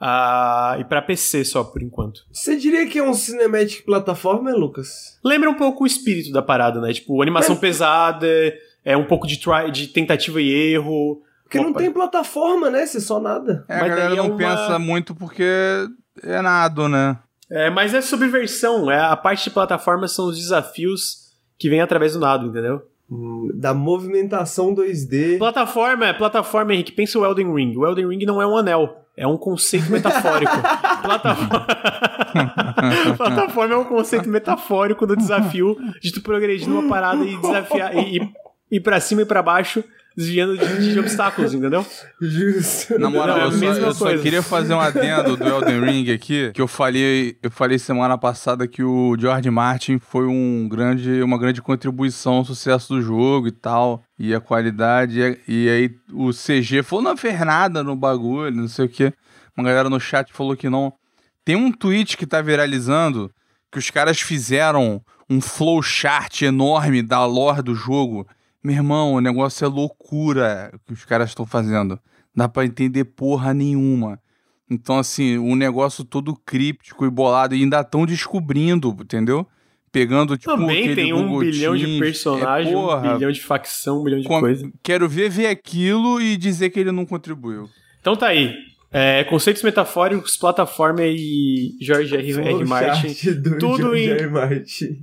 uh, 0.00 0.78
e 0.78 0.84
para 0.84 1.02
PC 1.02 1.44
só 1.44 1.64
por 1.64 1.82
enquanto. 1.82 2.24
Você 2.30 2.54
diria 2.54 2.86
que 2.86 3.00
é 3.00 3.02
um 3.02 3.12
cinematic 3.12 3.84
plataforma, 3.84 4.52
Lucas? 4.52 5.18
Lembra 5.24 5.50
um 5.50 5.54
pouco 5.54 5.82
o 5.82 5.86
espírito 5.88 6.30
da 6.30 6.40
parada, 6.40 6.80
né? 6.80 6.92
Tipo, 6.92 7.20
animação 7.20 7.56
pesada, 7.56 8.28
é 8.84 8.96
um 8.96 9.06
pouco 9.06 9.26
de, 9.26 9.40
try, 9.40 9.72
de 9.72 9.88
tentativa 9.88 10.40
e 10.40 10.48
erro. 10.72 11.20
Porque 11.42 11.58
Opa. 11.58 11.66
não 11.66 11.74
tem 11.74 11.90
plataforma, 11.90 12.70
né? 12.70 12.86
Você 12.86 13.00
só 13.00 13.18
nada. 13.18 13.64
É, 13.68 13.80
Mas 13.80 13.82
a 13.82 13.88
galera 13.88 14.14
não 14.14 14.24
é 14.24 14.28
uma... 14.28 14.36
pensa 14.36 14.78
muito 14.78 15.16
porque 15.16 15.42
é 16.22 16.40
nada, 16.40 16.88
né? 16.88 17.18
É, 17.50 17.68
mas 17.70 17.92
é 17.92 18.00
subversão. 18.00 18.88
É, 18.88 19.00
a 19.00 19.16
parte 19.16 19.42
de 19.44 19.50
plataforma 19.50 20.06
são 20.06 20.26
os 20.26 20.38
desafios 20.38 21.32
que 21.58 21.68
vêm 21.68 21.80
através 21.80 22.12
do 22.12 22.20
nada, 22.20 22.46
entendeu? 22.46 22.91
Da 23.54 23.74
movimentação 23.74 24.74
2D. 24.74 25.38
Plataforma, 25.38 26.06
é 26.06 26.12
plataforma, 26.12 26.72
Henrique, 26.72 26.92
pensa 26.92 27.18
o 27.18 27.24
Elden 27.24 27.54
Ring. 27.54 27.76
O 27.76 27.86
Elden 27.86 28.08
Ring 28.08 28.24
não 28.24 28.40
é 28.40 28.46
um 28.46 28.56
anel, 28.56 29.06
é 29.16 29.26
um 29.26 29.36
conceito 29.36 29.90
metafórico. 29.90 30.52
plataforma... 31.02 31.66
plataforma 33.16 33.74
é 33.74 33.76
um 33.76 33.84
conceito 33.84 34.28
metafórico 34.28 35.06
do 35.06 35.16
desafio 35.16 35.76
de 36.00 36.12
tu 36.12 36.22
progredir 36.22 36.68
numa 36.68 36.88
parada 36.88 37.24
e 37.24 37.36
desafiar 37.36 37.94
e, 37.96 38.18
e 38.18 38.76
ir 38.76 38.80
pra 38.80 39.00
cima 39.00 39.22
e 39.22 39.26
para 39.26 39.42
baixo 39.42 39.84
desviando 40.16 40.56
de, 40.56 40.92
de, 40.92 40.98
obstáculos, 40.98 41.54
entendeu? 41.54 41.84
Justo. 42.20 42.98
Na 42.98 43.08
moral, 43.08 43.38
eu, 43.38 43.52
só, 43.52 43.64
eu 43.64 43.94
só, 43.94 44.18
queria 44.18 44.42
fazer 44.42 44.74
um 44.74 44.80
adendo 44.80 45.36
do 45.36 45.44
Elden 45.44 45.80
Ring 45.80 46.10
aqui, 46.10 46.50
que 46.52 46.60
eu 46.60 46.68
falei, 46.68 47.36
eu 47.42 47.50
falei 47.50 47.78
semana 47.78 48.18
passada 48.18 48.66
que 48.66 48.82
o 48.82 49.16
George 49.18 49.50
Martin 49.50 49.98
foi 49.98 50.26
um 50.26 50.68
grande, 50.68 51.22
uma 51.22 51.38
grande 51.38 51.62
contribuição 51.62 52.34
ao 52.34 52.44
sucesso 52.44 52.94
do 52.94 53.02
jogo 53.02 53.48
e 53.48 53.52
tal, 53.52 54.02
e 54.18 54.34
a 54.34 54.40
qualidade, 54.40 55.38
e 55.48 55.68
aí 55.68 55.90
o 56.12 56.30
CG 56.30 56.82
falou, 56.82 57.04
não 57.04 57.16
fez 57.16 57.38
nada 57.40 57.82
no 57.82 57.96
bagulho, 57.96 58.54
não 58.54 58.68
sei 58.68 58.84
o 58.84 58.88
que. 58.88 59.12
Uma 59.56 59.66
galera 59.66 59.90
no 59.90 60.00
chat 60.00 60.32
falou 60.32 60.56
que 60.56 60.68
não. 60.68 60.92
Tem 61.44 61.56
um 61.56 61.72
tweet 61.72 62.16
que 62.16 62.26
tá 62.26 62.40
viralizando 62.40 63.30
que 63.70 63.78
os 63.78 63.90
caras 63.90 64.20
fizeram 64.20 65.02
um 65.28 65.40
flowchart 65.40 66.42
enorme 66.42 67.02
da 67.02 67.24
lore 67.24 67.62
do 67.62 67.74
jogo 67.74 68.26
meu 68.62 68.76
irmão, 68.76 69.14
o 69.14 69.20
negócio 69.20 69.64
é 69.64 69.68
loucura 69.68 70.72
que 70.86 70.92
os 70.92 71.04
caras 71.04 71.30
estão 71.30 71.44
fazendo. 71.44 71.98
Dá 72.34 72.48
pra 72.48 72.64
entender 72.64 73.04
porra 73.04 73.52
nenhuma. 73.52 74.18
Então, 74.70 74.98
assim, 74.98 75.36
o 75.36 75.44
um 75.44 75.56
negócio 75.56 76.04
todo 76.04 76.34
críptico 76.34 77.04
e 77.04 77.10
bolado, 77.10 77.54
e 77.54 77.62
ainda 77.62 77.80
estão 77.80 78.06
descobrindo, 78.06 78.96
entendeu? 79.00 79.46
Pegando, 79.90 80.38
tipo, 80.38 80.50
Também 80.50 80.94
tem 80.94 81.12
um 81.12 81.38
bilhão 81.38 81.76
de 81.76 81.98
personagens, 81.98 82.72
é, 82.72 82.76
um 82.76 83.14
bilhão 83.18 83.30
de 83.30 83.42
facção, 83.42 84.00
um 84.00 84.04
bilhão 84.04 84.20
de 84.20 84.26
com... 84.26 84.40
coisa. 84.40 84.72
Quero 84.82 85.06
ver 85.06 85.28
ver 85.28 85.48
aquilo 85.48 86.18
e 86.22 86.38
dizer 86.38 86.70
que 86.70 86.80
ele 86.80 86.90
não 86.90 87.04
contribuiu. 87.04 87.68
Então 88.00 88.16
tá 88.16 88.28
aí. 88.28 88.54
É, 88.90 89.24
conceitos 89.24 89.62
metafóricos, 89.62 90.36
plataforma 90.36 91.02
e 91.02 91.76
George 91.80 92.14
R. 92.14 92.32
R. 92.32 92.64
Martin. 92.64 93.14
Tudo 93.58 93.94
em, 93.94 94.10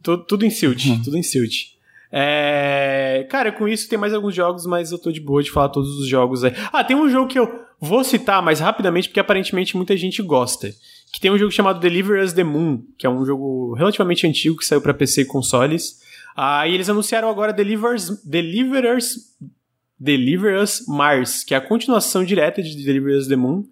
tudo, 0.02 0.26
tudo 0.26 0.46
em 0.46 0.50
Silt. 0.50 0.86
Uhum. 0.86 1.02
Tudo 1.04 1.18
em 1.18 1.24
Silt. 1.24 1.79
É... 2.12 3.28
Cara, 3.30 3.52
com 3.52 3.68
isso 3.68 3.88
tem 3.88 4.00
mais 4.00 4.14
alguns 4.14 4.34
jogos, 4.34 4.66
mas 4.66 4.92
eu 4.92 4.98
tô 4.98 5.12
de 5.12 5.22
boa 5.22 5.44
de 5.44 5.52
falar 5.52 5.70
todos 5.70 6.00
os 6.00 6.08
jogos 6.08 6.44
aí. 6.44 6.54
Ah, 6.72 6.84
tem 6.84 6.96
um 6.96 7.10
jogo 7.10 7.28
que 7.28 7.38
eu 7.38 7.66
vou 7.80 8.04
citar 8.04 8.42
mais 8.42 8.60
rapidamente, 8.60 9.08
porque 9.08 9.20
aparentemente 9.20 9.78
muita 9.78 9.96
gente 9.96 10.22
gosta. 10.22 10.70
Que 11.14 11.20
tem 11.20 11.32
um 11.32 11.38
jogo 11.38 11.52
chamado 11.52 11.80
Deliver 11.80 12.24
Us 12.24 12.34
the 12.34 12.44
Moon, 12.44 12.84
que 12.98 13.06
é 13.06 13.10
um 13.10 13.26
jogo 13.26 13.74
relativamente 13.74 14.28
antigo 14.28 14.58
que 14.58 14.66
saiu 14.66 14.82
para 14.82 14.94
PC 14.94 15.22
e 15.22 15.26
consoles. 15.26 16.00
Ah, 16.36 16.68
e 16.68 16.74
eles 16.74 16.90
anunciaram 16.90 17.30
agora 17.30 17.52
Delivers, 17.52 18.24
Deliverers, 18.24 19.36
Deliver 20.00 20.62
Us 20.62 20.86
Mars, 20.88 21.44
que 21.44 21.54
é 21.54 21.58
a 21.58 21.62
continuação 21.62 22.24
direta 22.24 22.62
de 22.62 22.76
Deliver 22.76 23.18
Us 23.18 23.28
the 23.28 23.36
Moon. 23.36 23.66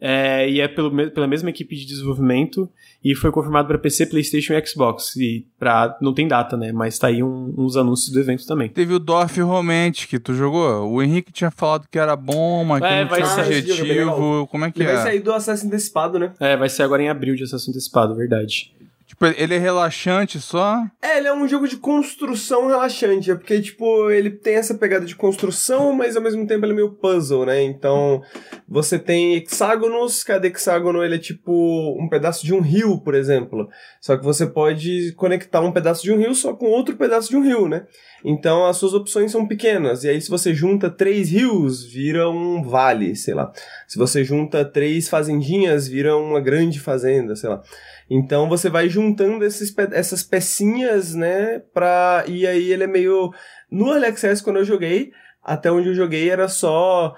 É, 0.00 0.48
e 0.48 0.60
é 0.60 0.68
pelo, 0.68 1.10
pela 1.10 1.26
mesma 1.26 1.48
equipe 1.50 1.74
de 1.74 1.86
desenvolvimento 1.86 2.68
e 3.02 3.14
foi 3.14 3.30
confirmado 3.30 3.68
para 3.68 3.78
PC, 3.78 4.06
PlayStation 4.06 4.52
e 4.54 4.66
Xbox. 4.66 5.16
E 5.16 5.46
pra, 5.58 5.96
não 6.00 6.12
tem 6.12 6.26
data, 6.26 6.56
né? 6.56 6.72
Mas 6.72 6.98
tá 6.98 7.06
aí 7.06 7.22
um, 7.22 7.54
uns 7.56 7.76
anúncios 7.76 8.12
do 8.12 8.20
evento 8.20 8.46
também. 8.46 8.68
Teve 8.68 8.94
o 8.94 8.98
Dorf 8.98 9.40
Romantic 9.40 10.08
que 10.08 10.18
tu 10.18 10.34
jogou. 10.34 10.90
O 10.90 11.02
Henrique 11.02 11.32
tinha 11.32 11.50
falado 11.50 11.86
que 11.90 11.98
era 11.98 12.16
bom, 12.16 12.64
mas 12.64 12.80
que 12.80 12.86
é, 12.86 13.04
não 13.04 13.14
tinha 13.14 13.44
objetivo. 13.44 14.46
Como 14.48 14.64
é 14.64 14.70
que 14.70 14.80
Ele 14.80 14.90
é? 14.90 14.94
vai 14.94 15.02
sair 15.02 15.20
do 15.20 15.32
Assassin's 15.32 15.72
Antecipado, 15.72 16.18
né? 16.18 16.32
É, 16.40 16.56
vai 16.56 16.68
ser 16.68 16.82
agora 16.82 17.02
em 17.02 17.08
abril 17.08 17.34
de 17.34 17.44
Assassin's 17.44 17.68
Antecipado, 17.68 18.14
verdade. 18.14 18.74
Tipo, 19.16 19.26
ele 19.40 19.54
é 19.54 19.58
relaxante 19.58 20.38
só? 20.38 20.84
É, 21.00 21.16
ele 21.16 21.26
é 21.26 21.32
um 21.32 21.48
jogo 21.48 21.66
de 21.66 21.78
construção 21.78 22.66
relaxante. 22.66 23.30
É 23.30 23.34
porque, 23.34 23.62
tipo, 23.62 24.10
ele 24.10 24.28
tem 24.28 24.56
essa 24.56 24.74
pegada 24.74 25.06
de 25.06 25.16
construção, 25.16 25.94
mas 25.94 26.16
ao 26.16 26.22
mesmo 26.22 26.46
tempo 26.46 26.66
ele 26.66 26.72
é 26.72 26.76
meio 26.76 26.92
puzzle, 26.92 27.46
né? 27.46 27.62
Então, 27.62 28.22
você 28.68 28.98
tem 28.98 29.34
hexágonos, 29.34 30.22
cada 30.22 30.46
hexágono 30.46 31.02
ele 31.02 31.14
é 31.14 31.18
tipo 31.18 31.96
um 31.98 32.08
pedaço 32.10 32.44
de 32.44 32.52
um 32.52 32.60
rio, 32.60 33.00
por 33.00 33.14
exemplo. 33.14 33.68
Só 34.02 34.18
que 34.18 34.24
você 34.24 34.46
pode 34.46 35.12
conectar 35.12 35.62
um 35.62 35.72
pedaço 35.72 36.02
de 36.02 36.12
um 36.12 36.18
rio 36.18 36.34
só 36.34 36.52
com 36.52 36.66
outro 36.66 36.94
pedaço 36.94 37.30
de 37.30 37.36
um 37.36 37.42
rio, 37.42 37.68
né? 37.68 37.86
Então 38.22 38.66
as 38.66 38.76
suas 38.76 38.92
opções 38.92 39.32
são 39.32 39.46
pequenas. 39.46 40.04
E 40.04 40.10
aí, 40.10 40.20
se 40.20 40.28
você 40.28 40.52
junta 40.52 40.90
três 40.90 41.30
rios, 41.30 41.84
vira 41.84 42.28
um 42.28 42.62
vale, 42.62 43.16
sei 43.16 43.32
lá. 43.32 43.50
Se 43.88 43.96
você 43.96 44.22
junta 44.22 44.62
três 44.62 45.08
fazendinhas, 45.08 45.88
vira 45.88 46.16
uma 46.18 46.40
grande 46.40 46.78
fazenda, 46.80 47.34
sei 47.34 47.48
lá. 47.48 47.62
Então 48.08 48.48
você 48.48 48.70
vai 48.70 48.88
juntando 48.88 49.44
esses, 49.44 49.74
essas 49.92 50.22
pecinhas, 50.22 51.14
né? 51.14 51.60
Pra, 51.74 52.24
e 52.26 52.46
aí 52.46 52.72
ele 52.72 52.84
é 52.84 52.86
meio. 52.86 53.32
No 53.70 53.88
Early 53.88 54.06
quando 54.44 54.56
eu 54.56 54.64
joguei, 54.64 55.12
até 55.42 55.70
onde 55.70 55.88
eu 55.88 55.94
joguei 55.94 56.30
era 56.30 56.48
só 56.48 57.14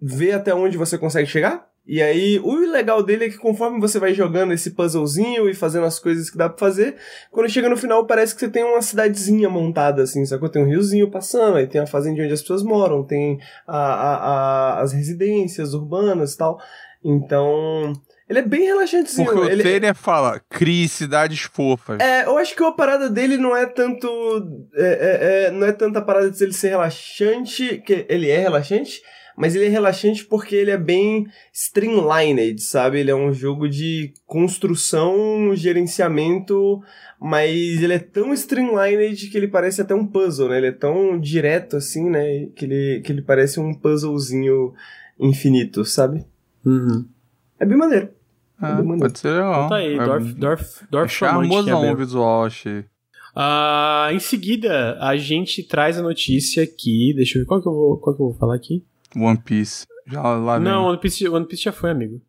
ver 0.00 0.32
até 0.32 0.54
onde 0.54 0.76
você 0.76 0.98
consegue 0.98 1.28
chegar. 1.28 1.68
E 1.88 2.02
aí, 2.02 2.40
o 2.40 2.52
legal 2.68 3.00
dele 3.00 3.26
é 3.26 3.28
que 3.28 3.38
conforme 3.38 3.78
você 3.78 4.00
vai 4.00 4.12
jogando 4.12 4.52
esse 4.52 4.72
puzzlezinho 4.72 5.48
e 5.48 5.54
fazendo 5.54 5.86
as 5.86 6.00
coisas 6.00 6.28
que 6.28 6.36
dá 6.36 6.48
pra 6.48 6.58
fazer, 6.58 6.96
quando 7.30 7.48
chega 7.48 7.68
no 7.68 7.76
final 7.76 8.04
parece 8.04 8.34
que 8.34 8.40
você 8.40 8.48
tem 8.48 8.64
uma 8.64 8.82
cidadezinha 8.82 9.48
montada, 9.48 10.02
assim, 10.02 10.24
que 10.24 10.48
tem 10.48 10.62
um 10.64 10.68
riozinho 10.68 11.08
passando, 11.08 11.58
aí 11.58 11.66
tem 11.68 11.80
a 11.80 11.86
fazenda 11.86 12.20
onde 12.20 12.32
as 12.32 12.40
pessoas 12.40 12.64
moram, 12.64 13.04
tem 13.04 13.38
a, 13.64 13.76
a, 13.78 14.16
a, 14.16 14.80
as 14.80 14.92
residências 14.92 15.74
urbanas 15.74 16.34
e 16.34 16.36
tal. 16.36 16.60
Então, 17.04 17.92
ele 18.28 18.40
é 18.40 18.42
bem 18.42 18.64
relaxantezinho. 18.64 19.32
Porque 19.32 19.52
ele... 19.52 19.60
o 19.60 19.64
Taylor 19.64 19.94
fala, 19.94 20.40
crie 20.50 20.88
cidades 20.88 21.42
fofas. 21.42 22.00
É, 22.00 22.24
eu 22.24 22.36
acho 22.36 22.56
que 22.56 22.62
a 22.62 22.72
parada 22.72 23.08
dele 23.08 23.36
não 23.36 23.56
é 23.56 23.66
tanto. 23.66 24.08
É, 24.74 24.84
é, 24.84 25.44
é, 25.46 25.50
não 25.52 25.66
é 25.66 25.72
tanta 25.72 26.02
parada 26.02 26.30
de 26.30 26.42
ele 26.42 26.52
ser 26.52 26.70
relaxante, 26.70 27.78
que 27.86 28.04
ele 28.08 28.28
é 28.28 28.38
relaxante, 28.38 29.00
mas 29.36 29.54
ele 29.54 29.66
é 29.66 29.68
relaxante 29.68 30.24
porque 30.24 30.56
ele 30.56 30.72
é 30.72 30.76
bem 30.76 31.26
streamlined, 31.52 32.60
sabe? 32.60 32.98
Ele 32.98 33.12
é 33.12 33.14
um 33.14 33.32
jogo 33.32 33.68
de 33.68 34.12
construção, 34.26 35.54
gerenciamento, 35.54 36.82
mas 37.20 37.80
ele 37.80 37.94
é 37.94 37.98
tão 38.00 38.32
streamlined 38.34 39.28
que 39.28 39.36
ele 39.36 39.46
parece 39.46 39.82
até 39.82 39.94
um 39.94 40.04
puzzle, 40.06 40.48
né? 40.48 40.56
Ele 40.56 40.66
é 40.68 40.72
tão 40.72 41.16
direto 41.16 41.76
assim, 41.76 42.10
né? 42.10 42.48
Que 42.56 42.64
ele, 42.64 43.02
que 43.04 43.12
ele 43.12 43.22
parece 43.22 43.60
um 43.60 43.72
puzzlezinho 43.72 44.74
infinito, 45.16 45.84
sabe? 45.84 46.24
Uhum. 46.64 47.06
É 47.60 47.64
bem 47.64 47.78
maneiro. 47.78 48.15
Ah, 48.60 48.82
pode 48.98 49.18
ser 49.18 49.30
legal. 49.30 49.52
Então 49.52 49.68
tá 49.68 49.76
aí, 49.76 49.96
Dorf, 49.96 50.34
Dorf, 50.34 50.84
Dorf 50.90 51.04
é 51.04 51.08
charmosão 51.08 51.92
o 51.92 51.96
visual, 51.96 52.44
achei. 52.44 52.84
Uh, 53.36 54.12
em 54.12 54.18
seguida, 54.18 54.96
a 54.98 55.16
gente 55.16 55.62
traz 55.62 55.98
a 55.98 56.02
notícia 56.02 56.62
aqui. 56.62 57.12
Deixa 57.14 57.36
eu 57.36 57.42
ver 57.42 57.46
qual 57.46 57.60
que 57.60 57.68
eu 57.68 57.72
vou, 57.72 57.98
qual 57.98 58.16
que 58.16 58.22
eu 58.22 58.26
vou 58.28 58.34
falar 58.38 58.54
aqui. 58.54 58.82
One 59.14 59.38
Piece. 59.38 59.86
Já 60.06 60.22
lá 60.22 60.58
Não, 60.58 60.86
One 60.86 60.98
Piece, 60.98 61.28
One 61.28 61.46
Piece 61.46 61.64
já 61.64 61.72
foi, 61.72 61.90
amigo. 61.90 62.20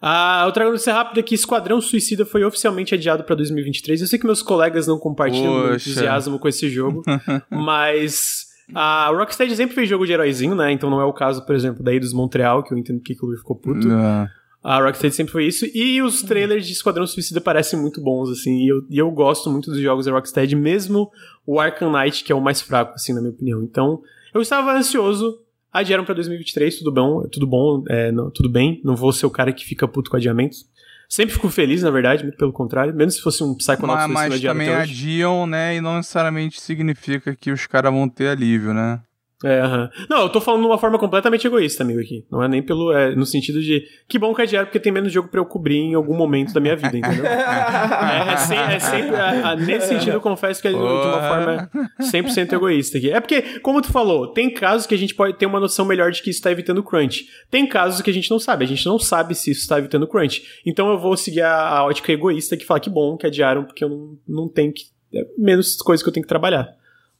Ah, 0.00 0.44
eu 0.46 0.52
trago 0.52 0.70
notícia 0.70 0.92
rápida 0.92 1.22
que 1.22 1.34
Esquadrão 1.34 1.80
Suicida 1.80 2.26
foi 2.26 2.44
oficialmente 2.44 2.94
adiado 2.94 3.24
para 3.24 3.36
2023. 3.36 4.00
Eu 4.00 4.06
sei 4.06 4.18
que 4.18 4.26
meus 4.26 4.42
colegas 4.42 4.86
não 4.86 4.98
compartilham 4.98 5.52
o 5.52 5.74
entusiasmo 5.74 6.38
com 6.38 6.48
esse 6.48 6.68
jogo, 6.68 7.02
mas 7.50 8.46
a 8.74 9.08
Rocksteady 9.08 9.56
sempre 9.56 9.74
fez 9.74 9.88
jogo 9.88 10.04
de 10.04 10.12
heróizinho, 10.12 10.54
né? 10.54 10.72
Então 10.72 10.90
não 10.90 11.00
é 11.00 11.04
o 11.04 11.12
caso, 11.12 11.46
por 11.46 11.54
exemplo, 11.54 11.82
daí 11.82 11.98
dos 11.98 12.12
Montreal, 12.12 12.62
que 12.62 12.74
eu 12.74 12.78
entendo 12.78 13.00
que 13.00 13.14
o 13.14 13.36
ficou 13.36 13.56
puto. 13.56 13.86
Não. 13.88 14.28
A 14.66 14.80
Rocksteady 14.80 15.14
sempre 15.14 15.32
foi 15.32 15.46
isso. 15.46 15.64
E 15.72 16.02
os 16.02 16.22
trailers 16.24 16.66
de 16.66 16.72
Esquadrão 16.72 17.06
Suicida 17.06 17.40
parecem 17.40 17.80
muito 17.80 18.00
bons, 18.00 18.28
assim. 18.28 18.64
E 18.64 18.68
eu, 18.68 18.84
e 18.90 18.98
eu 18.98 19.08
gosto 19.12 19.48
muito 19.48 19.70
dos 19.70 19.78
jogos 19.78 20.06
da 20.06 20.12
Rocksteady, 20.12 20.56
mesmo 20.56 21.08
o 21.46 21.60
Arkham 21.60 21.92
Knight, 21.92 22.24
que 22.24 22.32
é 22.32 22.34
o 22.34 22.40
mais 22.40 22.60
fraco, 22.60 22.94
assim, 22.94 23.14
na 23.14 23.20
minha 23.20 23.30
opinião. 23.30 23.62
Então, 23.62 24.02
eu 24.34 24.42
estava 24.42 24.76
ansioso. 24.76 25.38
Adiaram 25.72 26.04
para 26.04 26.14
2023, 26.14 26.78
tudo 26.78 26.90
bom, 26.90 27.22
tudo 27.28 27.46
bom, 27.46 27.84
é, 27.88 28.10
não, 28.10 28.28
tudo 28.28 28.48
bem. 28.48 28.80
Não 28.82 28.96
vou 28.96 29.12
ser 29.12 29.26
o 29.26 29.30
cara 29.30 29.52
que 29.52 29.64
fica 29.64 29.86
puto 29.86 30.10
com 30.10 30.16
adiamentos. 30.16 30.66
Sempre 31.08 31.34
fico 31.34 31.48
feliz, 31.48 31.84
na 31.84 31.90
verdade, 31.92 32.24
muito 32.24 32.36
pelo 32.36 32.52
contrário. 32.52 32.92
Mesmo 32.92 33.12
se 33.12 33.20
fosse 33.20 33.44
um 33.44 33.54
Psychonauts 33.54 34.08
Mas, 34.08 34.30
mas 34.30 34.40
também 34.40 34.68
adiam, 34.70 35.46
né? 35.46 35.76
E 35.76 35.80
não 35.80 35.98
necessariamente 35.98 36.60
significa 36.60 37.36
que 37.36 37.52
os 37.52 37.68
caras 37.68 37.92
vão 37.92 38.08
ter 38.08 38.26
alívio, 38.26 38.74
né? 38.74 39.00
É, 39.44 39.62
uhum. 39.62 39.88
Não, 40.08 40.22
eu 40.22 40.28
tô 40.30 40.40
falando 40.40 40.62
de 40.62 40.66
uma 40.66 40.78
forma 40.78 40.98
completamente 40.98 41.46
egoísta, 41.46 41.82
amigo, 41.82 42.00
aqui. 42.00 42.24
Não 42.30 42.42
é 42.42 42.48
nem 42.48 42.62
pelo. 42.62 42.90
É, 42.92 43.14
no 43.14 43.26
sentido 43.26 43.60
de. 43.60 43.84
Que 44.08 44.18
bom 44.18 44.34
que 44.34 44.40
é 44.40 44.46
diário, 44.46 44.68
porque 44.68 44.80
tem 44.80 44.90
menos 44.90 45.12
jogo 45.12 45.28
pra 45.28 45.38
eu 45.38 45.44
cobrir 45.44 45.76
em 45.76 45.94
algum 45.94 46.16
momento 46.16 46.54
da 46.54 46.60
minha 46.60 46.74
vida, 46.74 46.96
entendeu? 46.96 47.26
é, 47.26 48.32
é, 48.32 48.36
sem, 48.38 48.58
é, 48.58 48.78
sempre. 48.78 49.14
É, 49.14 49.56
nesse 49.56 49.88
sentido, 49.88 50.12
eu 50.12 50.20
confesso 50.22 50.62
que 50.62 50.68
é 50.68 50.70
de 50.70 50.76
uma 50.78 51.28
forma 51.28 51.70
100% 52.00 52.52
egoísta 52.54 52.96
aqui. 52.96 53.10
É 53.10 53.20
porque, 53.20 53.60
como 53.60 53.82
tu 53.82 53.92
falou, 53.92 54.28
tem 54.28 54.48
casos 54.48 54.86
que 54.86 54.94
a 54.94 54.98
gente 54.98 55.14
pode 55.14 55.36
ter 55.36 55.44
uma 55.44 55.60
noção 55.60 55.84
melhor 55.84 56.10
de 56.10 56.22
que 56.22 56.30
isso 56.30 56.40
tá 56.40 56.50
evitando 56.50 56.82
crunch. 56.82 57.26
Tem 57.50 57.66
casos 57.66 58.00
que 58.00 58.10
a 58.10 58.14
gente 58.14 58.30
não 58.30 58.38
sabe. 58.38 58.64
A 58.64 58.68
gente 58.68 58.86
não 58.86 58.98
sabe 58.98 59.34
se 59.34 59.50
isso 59.50 59.68
tá 59.68 59.78
evitando 59.78 60.06
crunch. 60.06 60.42
Então 60.64 60.88
eu 60.90 60.98
vou 60.98 61.14
seguir 61.14 61.42
a, 61.42 61.68
a 61.68 61.84
ótica 61.84 62.10
egoísta 62.10 62.56
que 62.56 62.64
fala 62.64 62.80
que 62.80 62.88
bom 62.88 63.18
que 63.18 63.26
adiaram, 63.26 63.64
porque 63.64 63.84
eu 63.84 63.90
não, 63.90 64.18
não 64.26 64.48
tenho 64.48 64.72
que. 64.72 64.84
É 65.14 65.24
menos 65.36 65.76
coisas 65.76 66.02
que 66.02 66.08
eu 66.08 66.12
tenho 66.12 66.24
que 66.24 66.28
trabalhar. 66.28 66.74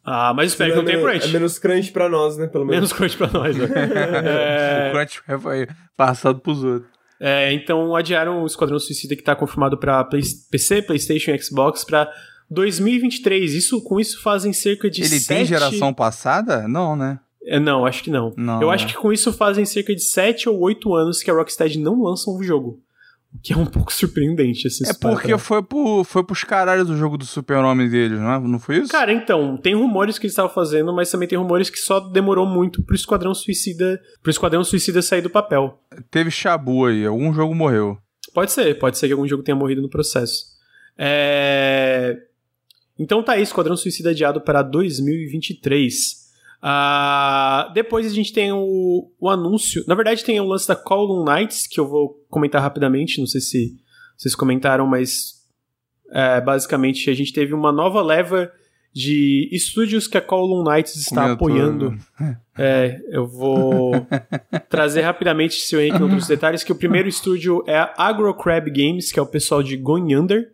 Ah, 0.07 0.33
mas 0.33 0.53
espero 0.53 0.71
que 0.71 0.77
não 0.77 0.85
tenha 0.85 1.01
crunch. 1.03 1.27
É 1.27 1.33
menos 1.33 1.59
crunch 1.59 1.91
pra 1.91 2.09
nós, 2.09 2.37
né? 2.37 2.47
Pelo 2.47 2.65
menos. 2.65 2.77
Menos 2.77 2.93
crunch 2.93 3.17
pra 3.17 3.27
nós, 3.27 3.57
né? 3.57 3.67
é... 4.25 4.89
O 4.89 4.93
crunch 4.93 5.21
foi 5.41 5.67
passado 5.97 6.39
pros 6.39 6.63
outros. 6.63 6.89
É, 7.19 7.53
então 7.53 7.97
adiaram 7.97 8.43
o 8.43 8.47
Esquadrão 8.47 8.79
Suicida 8.79 9.17
que 9.17 9.23
tá 9.23 9.35
confirmado 9.35 9.77
pra 9.77 10.05
Play 10.05 10.23
PC, 10.51 10.83
Playstation 10.83 11.33
e 11.33 11.43
Xbox 11.43 11.83
pra 11.83 12.09
2023. 12.49 13.55
Isso, 13.55 13.83
com 13.83 13.99
isso 13.99 14.23
fazem 14.23 14.53
cerca 14.53 14.89
de 14.89 15.01
Ele 15.01 15.19
sete... 15.19 15.27
tem 15.27 15.45
geração 15.45 15.93
passada? 15.93 16.69
Não, 16.69 16.95
né? 16.95 17.19
É, 17.45 17.59
não, 17.59 17.85
acho 17.85 18.03
que 18.05 18.11
não. 18.11 18.33
não 18.37 18.61
Eu 18.61 18.69
né? 18.69 18.75
acho 18.75 18.87
que 18.87 18.95
com 18.95 19.13
isso 19.13 19.33
fazem 19.33 19.65
cerca 19.65 19.95
de 19.95 20.03
7 20.03 20.49
ou 20.49 20.61
8 20.61 20.95
anos 20.95 21.23
que 21.23 21.31
a 21.31 21.35
Rocksteady 21.35 21.79
não 21.79 22.03
lança 22.03 22.31
um 22.31 22.43
jogo 22.43 22.81
que 23.43 23.53
é 23.53 23.57
um 23.57 23.67
pouco 23.67 23.93
surpreendente, 23.93 24.67
assim. 24.67 24.85
É 24.89 24.93
porque 24.93 25.37
foi, 25.39 25.63
pro, 25.63 26.05
foi 26.05 26.25
pros 26.25 26.45
caralhos 26.45 26.87
do 26.87 26.97
jogo 26.97 27.17
do 27.17 27.25
super-homem 27.25 27.89
deles, 27.89 28.19
não, 28.19 28.33
é? 28.33 28.41
não 28.41 28.59
foi 28.59 28.79
isso? 28.79 28.93
Cara, 28.93 29.13
então, 29.13 29.57
tem 29.57 29.75
rumores 29.75 30.19
que 30.19 30.27
eles 30.27 30.33
estavam 30.33 30.53
fazendo, 30.53 30.93
mas 30.93 31.11
também 31.11 31.29
tem 31.29 31.39
rumores 31.39 31.71
que 31.71 31.79
só 31.79 32.01
demorou 32.01 32.47
muito 32.47 32.83
pro 32.83 32.95
Esquadrão 32.95 33.35
Suicida, 33.35 34.01
pro 34.23 34.31
Esquadrão 34.31 34.63
Suicida 34.65 35.03
sair 35.03 35.23
do 35.23 35.31
papel. 35.31 35.81
Teve 36.11 36.31
chabu 36.31 36.87
aí, 36.87 37.05
algum 37.05 37.33
jogo 37.33 37.55
morreu. 37.55 37.97
Pode 38.35 38.53
ser, 38.53 38.79
pode 38.79 38.99
ser 38.99 39.07
que 39.07 39.13
algum 39.13 39.27
jogo 39.27 39.43
tenha 39.43 39.57
morrido 39.57 39.81
no 39.81 39.89
processo. 39.89 40.45
É... 40.99 42.17
Então 42.99 43.23
tá 43.23 43.33
aí, 43.33 43.43
Esquadrão 43.43 43.77
Suicida 43.77 44.11
adiado 44.11 44.41
para 44.41 44.63
2023. 44.63 46.26
Uh, 46.67 47.73
depois 47.75 48.05
a 48.05 48.13
gente 48.13 48.33
tem 48.33 48.51
o, 48.51 49.09
o, 49.21 49.29
anúncio. 49.29 49.85
Na 49.87 49.95
verdade, 49.95 50.25
tem 50.25 50.41
o 50.41 50.45
lance 50.45 50.67
da 50.67 50.75
Column 50.75 51.25
Knights, 51.25 51.65
que 51.65 51.79
eu 51.79 51.87
vou 51.87 52.21
comentar 52.29 52.61
rapidamente. 52.61 53.21
Não 53.21 53.27
sei 53.27 53.41
se 53.41 53.77
vocês 54.17 54.35
comentaram, 54.35 54.85
mas 54.85 55.35
é, 56.11 56.41
basicamente 56.41 57.09
a 57.09 57.15
gente 57.15 57.33
teve 57.33 57.55
uma 57.55 57.71
nova 57.71 58.03
leva 58.03 58.51
de 58.93 59.49
estúdios 59.53 60.09
que 60.09 60.19
a 60.19 60.21
Column 60.21 60.69
Knights 60.69 60.97
está 60.97 61.33
apoiando. 61.33 61.97
É, 62.59 62.99
eu 63.11 63.29
vou 63.29 63.93
trazer 64.69 65.03
rapidamente, 65.03 65.61
se 65.61 65.77
o 65.77 65.81
Henrique 65.81 66.01
não 66.01 66.09
trouxe 66.09 66.29
detalhes, 66.29 66.65
que 66.65 66.73
o 66.73 66.77
primeiro 66.77 67.07
estúdio 67.07 67.63
é 67.67 67.77
a 67.77 67.95
AgroCrab 67.97 68.69
Games, 68.71 69.13
que 69.13 69.21
é 69.21 69.23
o 69.23 69.27
pessoal 69.27 69.63
de 69.63 69.77
Going 69.77 70.17
Under. 70.17 70.49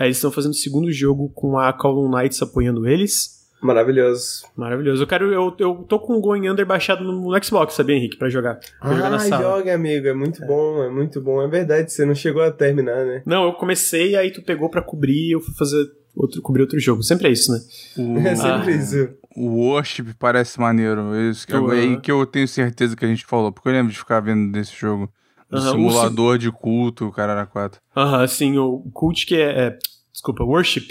É, 0.00 0.06
eles 0.06 0.16
estão 0.16 0.32
fazendo 0.32 0.52
o 0.52 0.56
segundo 0.56 0.90
jogo 0.90 1.28
com 1.28 1.56
a 1.56 1.72
Column 1.72 2.16
Knights 2.16 2.42
apoiando 2.42 2.88
eles. 2.88 3.41
Maravilhoso. 3.62 4.42
Maravilhoso. 4.56 5.04
Eu 5.04 5.06
quero. 5.06 5.32
Eu, 5.32 5.54
eu 5.56 5.74
tô 5.88 6.00
com 6.00 6.14
o 6.14 6.20
Going 6.20 6.48
Under 6.48 6.66
baixado 6.66 7.04
no, 7.04 7.30
no 7.30 7.44
Xbox, 7.44 7.74
sabia, 7.74 7.94
Henrique? 7.94 8.16
Pra 8.16 8.28
jogar. 8.28 8.56
Pra 8.56 8.90
ah, 8.90 8.94
jogar 8.94 9.10
na 9.10 9.18
sala. 9.20 9.42
joga, 9.42 9.72
amigo. 9.72 10.08
É 10.08 10.12
muito 10.12 10.42
é. 10.42 10.46
bom, 10.46 10.82
é 10.82 10.90
muito 10.90 11.20
bom. 11.20 11.40
É 11.40 11.46
verdade, 11.46 11.92
você 11.92 12.04
não 12.04 12.14
chegou 12.14 12.42
a 12.42 12.50
terminar, 12.50 13.04
né? 13.06 13.22
Não, 13.24 13.44
eu 13.44 13.52
comecei, 13.52 14.16
aí 14.16 14.32
tu 14.32 14.42
pegou 14.42 14.68
pra 14.68 14.82
cobrir 14.82 15.28
e 15.28 15.32
eu 15.32 15.40
fui 15.40 15.54
fazer 15.54 15.88
outro, 16.16 16.42
cobrir 16.42 16.62
outro 16.62 16.78
jogo. 16.80 17.04
Sempre 17.04 17.28
é 17.28 17.30
isso, 17.30 17.52
né? 17.52 17.60
O, 17.96 18.18
é 18.26 18.34
sempre 18.34 18.72
ah, 18.72 18.76
isso. 18.76 19.08
O 19.36 19.46
Worship 19.60 20.12
parece 20.18 20.58
maneiro. 20.58 21.14
Isso, 21.30 21.46
é 21.48 21.72
aí 21.72 22.00
que 22.00 22.10
eu 22.10 22.26
tenho 22.26 22.48
certeza 22.48 22.96
que 22.96 23.04
a 23.04 23.08
gente 23.08 23.24
falou, 23.24 23.52
porque 23.52 23.68
eu 23.68 23.72
lembro 23.72 23.92
de 23.92 23.98
ficar 23.98 24.18
vendo 24.18 24.50
desse 24.50 24.74
jogo. 24.74 25.08
O 25.48 25.60
simulador 25.60 26.36
de 26.36 26.50
culto, 26.50 27.06
o 27.06 27.12
cara 27.12 27.32
era 27.32 27.46
4. 27.46 27.78
Aham, 27.96 28.26
sim, 28.26 28.58
o 28.58 28.90
cult 28.92 29.24
que 29.24 29.36
é, 29.36 29.66
é. 29.66 29.78
Desculpa, 30.10 30.42
Worship 30.42 30.88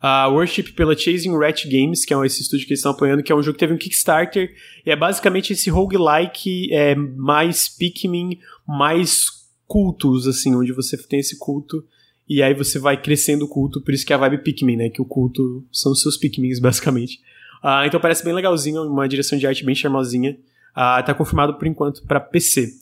a 0.00 0.28
Worship 0.28 0.72
pela 0.72 0.96
Chasing 0.96 1.36
Rat 1.36 1.66
Games, 1.66 2.04
que 2.04 2.14
é 2.14 2.26
esse 2.26 2.40
estúdio 2.40 2.66
que 2.66 2.72
eles 2.72 2.80
estão 2.80 2.92
apoiando, 2.92 3.22
que 3.22 3.30
é 3.30 3.34
um 3.34 3.42
jogo 3.42 3.54
que 3.54 3.60
teve 3.60 3.74
um 3.74 3.78
Kickstarter, 3.78 4.54
e 4.84 4.90
é 4.90 4.96
basicamente 4.96 5.52
esse 5.52 5.68
roguelike 5.68 6.72
é, 6.72 6.94
mais 6.94 7.68
Pikmin, 7.68 8.38
mais 8.66 9.26
cultos, 9.66 10.26
assim, 10.26 10.54
onde 10.54 10.72
você 10.72 10.96
tem 10.96 11.20
esse 11.20 11.38
culto, 11.38 11.84
e 12.28 12.42
aí 12.42 12.54
você 12.54 12.78
vai 12.78 13.00
crescendo 13.00 13.44
o 13.44 13.48
culto, 13.48 13.80
por 13.80 13.92
isso 13.92 14.06
que 14.06 14.12
é 14.12 14.16
a 14.16 14.18
vibe 14.18 14.38
Pikmin, 14.38 14.76
né, 14.76 14.88
que 14.88 15.02
o 15.02 15.04
culto 15.04 15.64
são 15.70 15.92
os 15.92 16.00
seus 16.00 16.16
Pikmins, 16.16 16.58
basicamente. 16.60 17.20
Uh, 17.62 17.84
então 17.84 18.00
parece 18.00 18.24
bem 18.24 18.32
legalzinho, 18.32 18.82
uma 18.84 19.06
direção 19.06 19.38
de 19.38 19.46
arte 19.46 19.64
bem 19.64 19.74
charmosinha. 19.74 20.38
Uh, 20.70 21.04
tá 21.04 21.12
confirmado 21.12 21.54
por 21.54 21.66
enquanto 21.66 22.02
para 22.04 22.20
PC. 22.20 22.72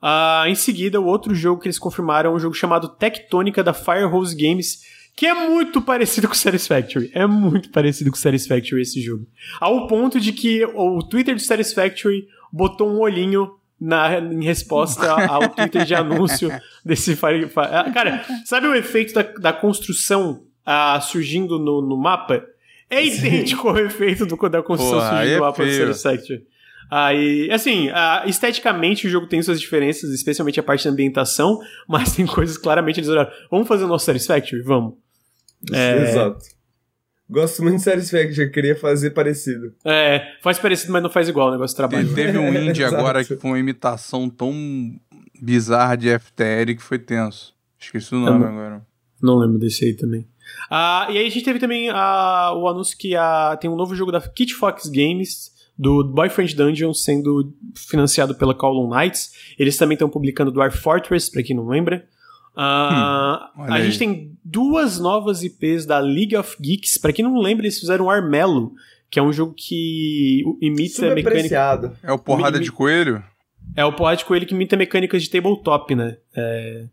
Ah, 0.00 0.44
em 0.48 0.54
seguida, 0.56 1.00
o 1.00 1.06
outro 1.06 1.32
jogo 1.32 1.60
que 1.60 1.68
eles 1.68 1.78
confirmaram 1.78 2.32
é 2.32 2.34
um 2.34 2.38
jogo 2.38 2.54
chamado 2.54 2.88
Tectônica 2.88 3.62
da 3.62 3.72
Firehose 3.72 4.34
Games, 4.34 4.82
que 5.14 5.26
é 5.26 5.34
muito 5.34 5.80
parecido 5.82 6.28
com 6.28 6.34
Satisfactory. 6.34 7.10
É 7.14 7.26
muito 7.26 7.70
parecido 7.70 8.10
com 8.10 8.16
Satisfactory 8.16 8.82
esse 8.82 9.00
jogo. 9.00 9.26
Ao 9.60 9.86
ponto 9.86 10.18
de 10.18 10.32
que 10.32 10.64
o 10.64 11.02
Twitter 11.02 11.34
de 11.34 11.42
Satisfactory 11.42 12.26
botou 12.52 12.90
um 12.90 13.00
olhinho 13.00 13.54
na, 13.80 14.18
em 14.18 14.44
resposta 14.44 15.10
ao 15.26 15.48
Twitter 15.48 15.84
de 15.84 15.94
anúncio 15.94 16.50
desse 16.84 17.16
Fire. 17.16 17.50
Ah, 17.56 17.90
cara, 17.90 18.24
sabe 18.44 18.66
o 18.66 18.74
efeito 18.74 19.12
da, 19.12 19.22
da 19.22 19.52
construção 19.52 20.44
ah, 20.64 21.00
surgindo 21.00 21.58
no, 21.58 21.82
no 21.82 21.96
mapa? 21.96 22.44
É 22.88 23.04
idêntico 23.04 23.68
ao 23.68 23.78
efeito 23.78 24.26
do, 24.26 24.36
da 24.48 24.62
construção 24.62 25.00
Pô, 25.00 25.06
surgindo 25.06 25.30
no 25.30 25.36
é 25.36 25.40
mapa 25.40 25.64
feio. 25.64 25.86
do 25.86 25.94
Satisfactory. 25.94 26.46
Aí, 26.90 27.50
assim, 27.50 27.88
uh, 27.88 28.28
esteticamente 28.28 29.06
o 29.06 29.10
jogo 29.10 29.26
tem 29.26 29.42
suas 29.42 29.60
diferenças, 29.60 30.10
especialmente 30.10 30.60
a 30.60 30.62
parte 30.62 30.84
da 30.84 30.90
ambientação, 30.90 31.58
mas 31.88 32.14
tem 32.14 32.26
coisas 32.26 32.58
claramente 32.58 33.00
eles 33.00 33.08
olharam. 33.08 33.30
Vamos 33.50 33.66
fazer 33.66 33.84
o 33.84 33.88
nosso 33.88 34.06
Satisfactory? 34.06 34.62
Vamos. 34.62 34.94
É... 35.72 36.02
Exato. 36.02 36.44
Gosto 37.32 37.62
muito 37.62 37.76
de 37.76 37.82
Satisfaction, 37.82 38.50
queria 38.50 38.76
fazer 38.76 39.10
parecido. 39.10 39.72
É, 39.86 40.34
faz 40.42 40.58
parecido, 40.58 40.92
mas 40.92 41.02
não 41.02 41.08
faz 41.08 41.30
igual 41.30 41.48
o 41.48 41.52
negócio 41.52 41.72
de 41.72 41.76
trabalho. 41.76 42.14
Teve 42.14 42.36
um 42.36 42.52
indie 42.52 42.84
agora 42.84 43.24
que 43.24 43.36
foi 43.36 43.50
uma 43.52 43.58
imitação 43.58 44.28
tão 44.28 44.52
bizarra 45.40 45.96
de 45.96 46.18
FTL 46.18 46.74
que 46.76 46.82
foi 46.82 46.98
tenso. 46.98 47.54
Esqueci 47.78 48.14
o 48.14 48.18
nome 48.18 48.38
não, 48.38 48.48
agora. 48.48 48.86
Não 49.22 49.38
lembro 49.38 49.58
desse 49.58 49.86
aí 49.86 49.94
também. 49.94 50.26
Ah, 50.70 51.06
e 51.10 51.16
aí 51.16 51.26
a 51.26 51.30
gente 51.30 51.44
teve 51.44 51.58
também 51.58 51.88
ah, 51.90 52.52
o 52.54 52.68
anúncio 52.68 52.96
que 52.98 53.16
ah, 53.16 53.56
tem 53.58 53.70
um 53.70 53.76
novo 53.76 53.94
jogo 53.94 54.12
da 54.12 54.20
Kit 54.20 54.54
Fox 54.54 54.88
Games, 54.88 55.51
do 55.78 56.04
Boyfriend 56.04 56.54
Dungeon, 56.54 56.94
sendo 56.94 57.52
financiado 57.74 58.34
pela 58.34 58.54
Call 58.54 58.88
Knights. 58.88 59.32
Eles 59.58 59.76
também 59.76 59.94
estão 59.94 60.08
publicando 60.08 60.52
Dwarf 60.52 60.78
Fortress, 60.78 61.30
pra 61.30 61.42
quem 61.42 61.56
não 61.56 61.66
lembra. 61.66 62.06
Uh, 62.54 62.60
hum, 62.60 63.64
a 63.64 63.74
aí. 63.74 63.84
gente 63.84 63.98
tem 63.98 64.38
duas 64.44 64.98
novas 64.98 65.42
IPs 65.42 65.86
da 65.86 65.98
League 65.98 66.36
of 66.36 66.56
Geeks. 66.60 66.98
Para 66.98 67.12
quem 67.12 67.24
não 67.24 67.38
lembra, 67.38 67.64
eles 67.64 67.78
fizeram 67.78 68.10
Armello, 68.10 68.72
que 69.10 69.18
é 69.18 69.22
um 69.22 69.32
jogo 69.32 69.54
que 69.56 70.42
imita 70.60 71.10
a 71.10 71.14
mecânica. 71.14 71.96
É 72.02 72.12
o 72.12 72.18
porrada 72.18 72.60
de 72.60 72.70
coelho? 72.70 73.24
É 73.74 73.84
o 73.84 73.92
porrada 73.92 74.18
de 74.18 74.24
coelho 74.24 74.46
que 74.46 74.54
imita 74.54 74.76
mecânicas 74.76 75.22
de 75.22 75.30
tabletop, 75.30 75.94
né? 75.94 76.18
É... 76.36 76.84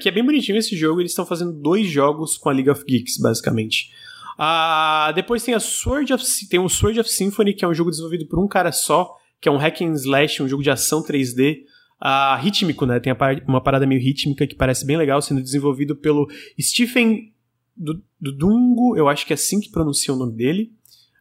Que 0.00 0.08
é 0.08 0.12
bem 0.12 0.24
bonitinho 0.24 0.58
esse 0.58 0.76
jogo. 0.76 1.00
Eles 1.00 1.12
estão 1.12 1.26
fazendo 1.26 1.52
dois 1.52 1.86
jogos 1.86 2.36
com 2.36 2.48
a 2.48 2.52
League 2.52 2.70
of 2.70 2.84
Geeks, 2.86 3.18
basicamente. 3.18 3.90
Uh, 4.38 5.12
depois 5.14 5.42
tem 5.42 5.54
a 5.54 5.60
Sword 5.60 6.12
of 6.12 6.24
tem 6.48 6.60
o 6.60 6.68
Sword 6.68 7.00
of 7.00 7.10
Symphony, 7.10 7.54
que 7.54 7.64
é 7.64 7.68
um 7.68 7.74
jogo 7.74 7.90
desenvolvido 7.90 8.26
por 8.26 8.38
um 8.38 8.46
cara 8.46 8.70
só, 8.70 9.12
que 9.40 9.48
é 9.48 9.52
um 9.52 9.56
hack 9.56 9.80
and 9.82 9.94
slash, 9.94 10.42
um 10.42 10.48
jogo 10.48 10.62
de 10.62 10.70
ação 10.70 11.02
3D 11.02 11.62
uh, 12.00 12.40
rítmico, 12.40 12.86
né? 12.86 13.00
Tem 13.00 13.12
uma 13.46 13.60
parada 13.60 13.86
meio 13.86 14.00
rítmica 14.00 14.46
que 14.46 14.54
parece 14.54 14.86
bem 14.86 14.96
legal, 14.96 15.20
sendo 15.20 15.42
desenvolvido 15.42 15.96
pelo 15.96 16.28
Stephen 16.60 17.32
Dungo, 18.20 18.96
eu 18.96 19.08
acho 19.08 19.26
que 19.26 19.32
é 19.32 19.34
assim 19.34 19.60
que 19.60 19.70
pronuncia 19.70 20.12
o 20.12 20.16
nome 20.16 20.36
dele. 20.36 20.72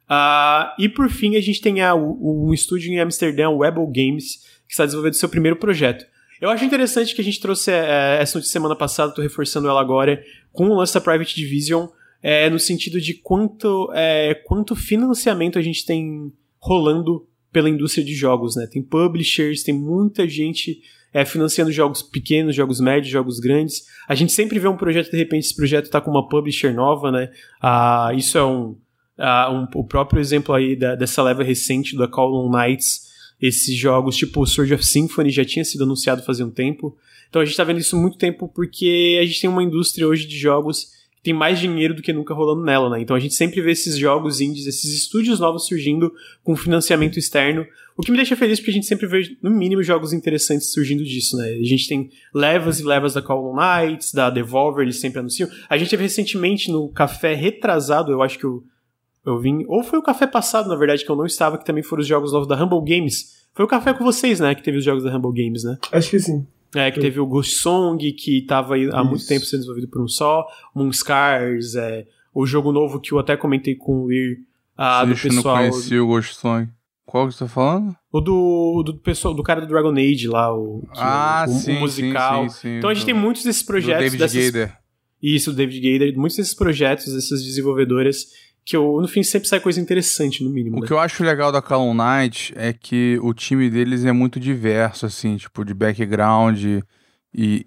Uh, 0.09 0.73
e 0.79 0.89
por 0.89 1.09
fim, 1.09 1.35
a 1.35 1.41
gente 1.41 1.61
tem 1.61 1.81
a, 1.81 1.93
um 1.93 2.53
estúdio 2.53 2.91
em 2.91 2.99
Amsterdã, 2.99 3.49
o 3.49 3.57
Webble 3.57 3.87
Games, 3.87 4.37
que 4.67 4.73
está 4.73 4.85
desenvolvendo 4.85 5.13
seu 5.15 5.29
primeiro 5.29 5.57
projeto. 5.57 6.05
Eu 6.39 6.49
acho 6.49 6.63
interessante 6.63 7.15
que 7.15 7.21
a 7.21 7.23
gente 7.23 7.39
trouxe 7.39 7.71
é, 7.71 8.19
essa 8.21 8.37
notícia 8.37 8.53
semana 8.53 8.75
passada, 8.75 9.09
estou 9.09 9.23
reforçando 9.23 9.67
ela 9.67 9.81
agora, 9.81 10.23
com 10.51 10.69
o 10.69 10.75
lance 10.75 10.93
da 10.93 11.01
Private 11.01 11.35
Division, 11.35 11.87
é, 12.21 12.49
no 12.49 12.59
sentido 12.59 12.99
de 12.99 13.13
quanto, 13.13 13.91
é, 13.93 14.33
quanto 14.33 14.75
financiamento 14.75 15.57
a 15.57 15.61
gente 15.61 15.85
tem 15.85 16.31
rolando 16.59 17.27
pela 17.51 17.69
indústria 17.69 18.03
de 18.03 18.13
jogos, 18.13 18.55
né? 18.55 18.67
Tem 18.67 18.81
publishers, 18.81 19.63
tem 19.63 19.73
muita 19.73 20.27
gente 20.27 20.81
é, 21.13 21.25
financiando 21.25 21.71
jogos 21.71 22.01
pequenos, 22.01 22.55
jogos 22.55 22.79
médios, 22.79 23.11
jogos 23.11 23.39
grandes. 23.39 23.85
A 24.07 24.15
gente 24.15 24.33
sempre 24.33 24.59
vê 24.59 24.67
um 24.67 24.77
projeto, 24.77 25.09
de 25.09 25.17
repente, 25.17 25.45
esse 25.45 25.55
projeto 25.55 25.85
está 25.85 26.01
com 26.01 26.11
uma 26.11 26.27
publisher 26.27 26.73
nova, 26.73 27.11
né? 27.11 27.31
Ah, 27.61 28.11
isso 28.15 28.37
é 28.37 28.43
um, 28.45 28.75
ah, 29.17 29.51
um, 29.51 29.79
o 29.79 29.83
próprio 29.83 30.19
exemplo 30.19 30.53
aí 30.53 30.75
da, 30.75 30.95
dessa 30.95 31.23
leva 31.23 31.43
recente 31.43 31.95
da 31.97 32.07
Call 32.07 32.49
Knights. 32.51 33.07
Esses 33.41 33.75
jogos, 33.75 34.15
tipo 34.17 34.45
Sword 34.45 34.73
of 34.73 34.85
Symphony, 34.85 35.29
já 35.29 35.45
tinha 35.45 35.63
sido 35.63 35.83
anunciado 35.83 36.23
fazia 36.23 36.45
um 36.45 36.51
tempo. 36.51 36.97
Então 37.29 37.41
a 37.41 37.45
gente 37.45 37.53
está 37.53 37.63
vendo 37.63 37.79
isso 37.79 37.95
muito 37.95 38.17
tempo 38.17 38.47
porque 38.47 39.19
a 39.21 39.25
gente 39.25 39.41
tem 39.41 39.49
uma 39.49 39.63
indústria 39.63 40.07
hoje 40.07 40.27
de 40.27 40.37
jogos 40.37 40.96
tem 41.27 41.33
mais 41.33 41.59
dinheiro 41.59 41.93
do 41.93 42.01
que 42.01 42.13
nunca 42.13 42.33
rolando 42.33 42.63
nela, 42.63 42.89
né? 42.89 43.01
Então 43.01 43.13
a 43.13 43.19
gente 43.19 43.33
sempre 43.33 43.61
vê 43.61 43.71
esses 43.71 43.97
jogos 43.97 44.39
indies, 44.39 44.65
esses 44.65 44.93
estúdios 44.93 45.41
novos 45.41 45.67
surgindo 45.67 46.13
com 46.41 46.55
financiamento 46.55 47.19
externo, 47.19 47.67
o 47.97 48.01
que 48.01 48.11
me 48.11 48.15
deixa 48.15 48.33
feliz 48.33 48.59
porque 48.59 48.71
a 48.71 48.73
gente 48.73 48.85
sempre 48.85 49.07
vê, 49.07 49.35
no 49.41 49.51
mínimo, 49.51 49.83
jogos 49.83 50.13
interessantes 50.13 50.71
surgindo 50.71 51.03
disso, 51.03 51.35
né? 51.35 51.49
A 51.49 51.65
gente 51.65 51.85
tem 51.85 52.09
levas 52.33 52.79
e 52.79 52.83
levas 52.83 53.13
da 53.13 53.21
Call 53.21 53.45
of 53.45 53.59
Knights, 53.59 54.13
da 54.13 54.29
Devolver, 54.29 54.83
eles 54.83 55.01
sempre 55.01 55.19
anunciam. 55.19 55.49
A 55.69 55.77
gente 55.77 55.89
teve 55.89 56.03
recentemente 56.03 56.71
no 56.71 56.87
café 56.87 57.33
retrasado, 57.33 58.09
eu 58.09 58.21
acho 58.21 58.39
que 58.39 58.45
eu, 58.45 58.63
eu 59.25 59.37
vim, 59.37 59.65
ou 59.67 59.83
foi 59.83 59.99
o 59.99 60.03
café 60.03 60.25
passado, 60.25 60.69
na 60.69 60.77
verdade, 60.77 61.03
que 61.03 61.11
eu 61.11 61.15
não 61.17 61.25
estava, 61.25 61.57
que 61.57 61.65
também 61.65 61.83
foram 61.83 61.99
os 61.99 62.07
jogos 62.07 62.31
novos 62.31 62.47
da 62.47 62.55
Humble 62.55 62.85
Games. 62.85 63.45
Foi 63.53 63.65
o 63.65 63.67
café 63.67 63.93
com 63.93 64.05
vocês, 64.05 64.39
né, 64.39 64.55
que 64.55 64.63
teve 64.63 64.77
os 64.77 64.85
jogos 64.85 65.03
da 65.03 65.13
Humble 65.13 65.43
Games, 65.43 65.65
né? 65.65 65.77
Acho 65.91 66.09
que 66.09 66.19
sim. 66.21 66.47
É, 66.77 66.91
que 66.91 66.99
teve 66.99 67.19
o 67.19 67.25
Ghost 67.25 67.55
Song, 67.55 68.11
que 68.13 68.39
estava 68.39 68.75
há 68.75 68.77
Isso. 68.77 69.05
muito 69.05 69.27
tempo 69.27 69.45
sendo 69.45 69.59
desenvolvido 69.59 69.87
por 69.87 70.01
um 70.01 70.07
só, 70.07 70.45
Moonscars, 70.75 71.75
é, 71.75 72.05
o 72.33 72.45
jogo 72.45 72.71
novo 72.71 72.99
que 72.99 73.11
eu 73.11 73.19
até 73.19 73.35
comentei 73.35 73.75
com 73.75 74.03
o 74.03 74.11
Ir, 74.11 74.39
ah, 74.77 75.03
do 75.03 75.15
pessoal... 75.15 75.63
não 75.63 75.69
conheci 75.71 75.97
o 75.97 76.07
Ghost 76.07 76.35
Song. 76.35 76.69
Qual 77.05 77.25
que 77.25 77.33
você 77.33 77.39
tá 77.39 77.47
falando? 77.47 77.95
O 78.11 78.19
do, 78.19 78.83
do 78.85 78.97
pessoal, 78.97 79.33
do 79.33 79.41
cara 79.41 79.61
do 79.61 79.67
Dragon 79.67 79.93
Age 79.93 80.27
lá, 80.27 80.53
o, 80.53 80.85
ah, 80.95 81.45
o, 81.47 81.51
sim, 81.51 81.77
o 81.77 81.79
musical. 81.79 82.49
Sim, 82.49 82.55
sim, 82.55 82.77
então 82.77 82.89
a 82.89 82.93
gente 82.93 83.05
tem 83.05 83.13
muitos 83.13 83.43
desses 83.43 83.63
projetos. 83.63 84.11
Do 84.11 84.17
David 84.17 84.19
dessas... 84.19 84.51
Gader. 84.51 84.77
Isso, 85.23 85.51
o 85.51 85.53
David 85.53 85.79
Gader. 85.79 86.17
Muitos 86.17 86.37
desses 86.37 86.53
projetos, 86.53 87.13
dessas 87.13 87.43
desenvolvedoras 87.43 88.27
que 88.67 88.75
eu, 88.75 88.99
no 88.99 89.07
fim 89.07 89.23
sempre 89.23 89.47
sai 89.47 89.61
coisa 89.61 89.79
interessante, 89.79 90.43
no 90.43 90.49
mínimo. 90.49 90.75
O 90.75 90.81
né? 90.81 90.87
que 90.87 90.91
eu 90.91 90.99
acho 90.99 91.23
legal 91.23 91.53
da 91.53 91.61
Call 91.61 91.93
Knight 91.93 92.53
é 92.53 92.73
que 92.73 93.17
o 93.23 93.33
time 93.33 93.69
deles 93.69 94.03
é 94.03 94.11
muito 94.11 94.41
diverso, 94.41 95.05
assim, 95.05 95.37
tipo, 95.37 95.63
de 95.63 95.73
background 95.73 96.61
e, 96.61 96.83
e, 97.33 97.63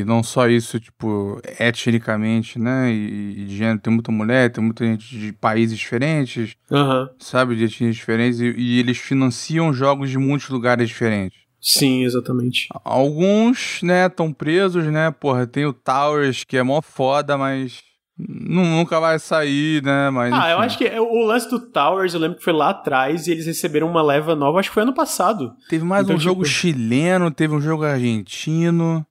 e, 0.00 0.04
não 0.06 0.22
só 0.22 0.48
isso, 0.48 0.80
tipo, 0.80 1.38
etnicamente, 1.60 2.58
né? 2.58 2.90
E, 2.90 3.42
e 3.42 3.44
de 3.44 3.56
gênero, 3.58 3.78
tem 3.78 3.92
muita 3.92 4.10
mulher, 4.10 4.50
tem 4.50 4.64
muita 4.64 4.86
gente 4.86 5.18
de 5.18 5.34
países 5.34 5.76
diferentes, 5.76 6.56
uhum. 6.70 7.10
sabe? 7.18 7.54
De 7.54 7.64
etnias 7.64 7.94
diferentes, 7.94 8.40
e, 8.40 8.54
e, 8.56 8.78
eles 8.78 8.96
financiam 8.96 9.70
jogos 9.70 10.08
de 10.08 10.16
muitos 10.16 10.48
lugares 10.48 10.88
diferentes. 10.88 11.40
Sim, 11.60 12.04
exatamente. 12.04 12.68
Alguns, 12.82 13.82
né, 13.82 14.06
estão 14.06 14.32
presos, 14.32 14.86
né? 14.86 15.10
Porra, 15.10 15.46
tem 15.46 15.66
o 15.66 15.74
Towers, 15.74 16.42
que 16.42 16.56
é 16.56 16.62
mó 16.62 16.80
foda, 16.80 17.36
mas 17.36 17.91
Nunca 18.18 19.00
vai 19.00 19.18
sair, 19.18 19.82
né? 19.82 20.10
Mas, 20.10 20.32
ah, 20.32 20.38
enfim. 20.38 20.50
eu 20.50 20.58
acho 20.58 20.78
que 20.78 20.84
é, 20.84 21.00
o 21.00 21.24
lance 21.24 21.48
do 21.48 21.58
Towers, 21.58 22.14
eu 22.14 22.20
lembro 22.20 22.38
que 22.38 22.44
foi 22.44 22.52
lá 22.52 22.70
atrás 22.70 23.26
e 23.26 23.32
eles 23.32 23.46
receberam 23.46 23.88
uma 23.88 24.02
leva 24.02 24.36
nova, 24.36 24.60
acho 24.60 24.68
que 24.68 24.74
foi 24.74 24.82
ano 24.82 24.94
passado. 24.94 25.54
Teve 25.68 25.84
mais 25.84 26.04
então, 26.04 26.16
um 26.16 26.18
tipo... 26.18 26.30
jogo 26.30 26.44
chileno, 26.44 27.30
teve 27.30 27.54
um 27.54 27.60
jogo 27.60 27.84
argentino 27.84 29.04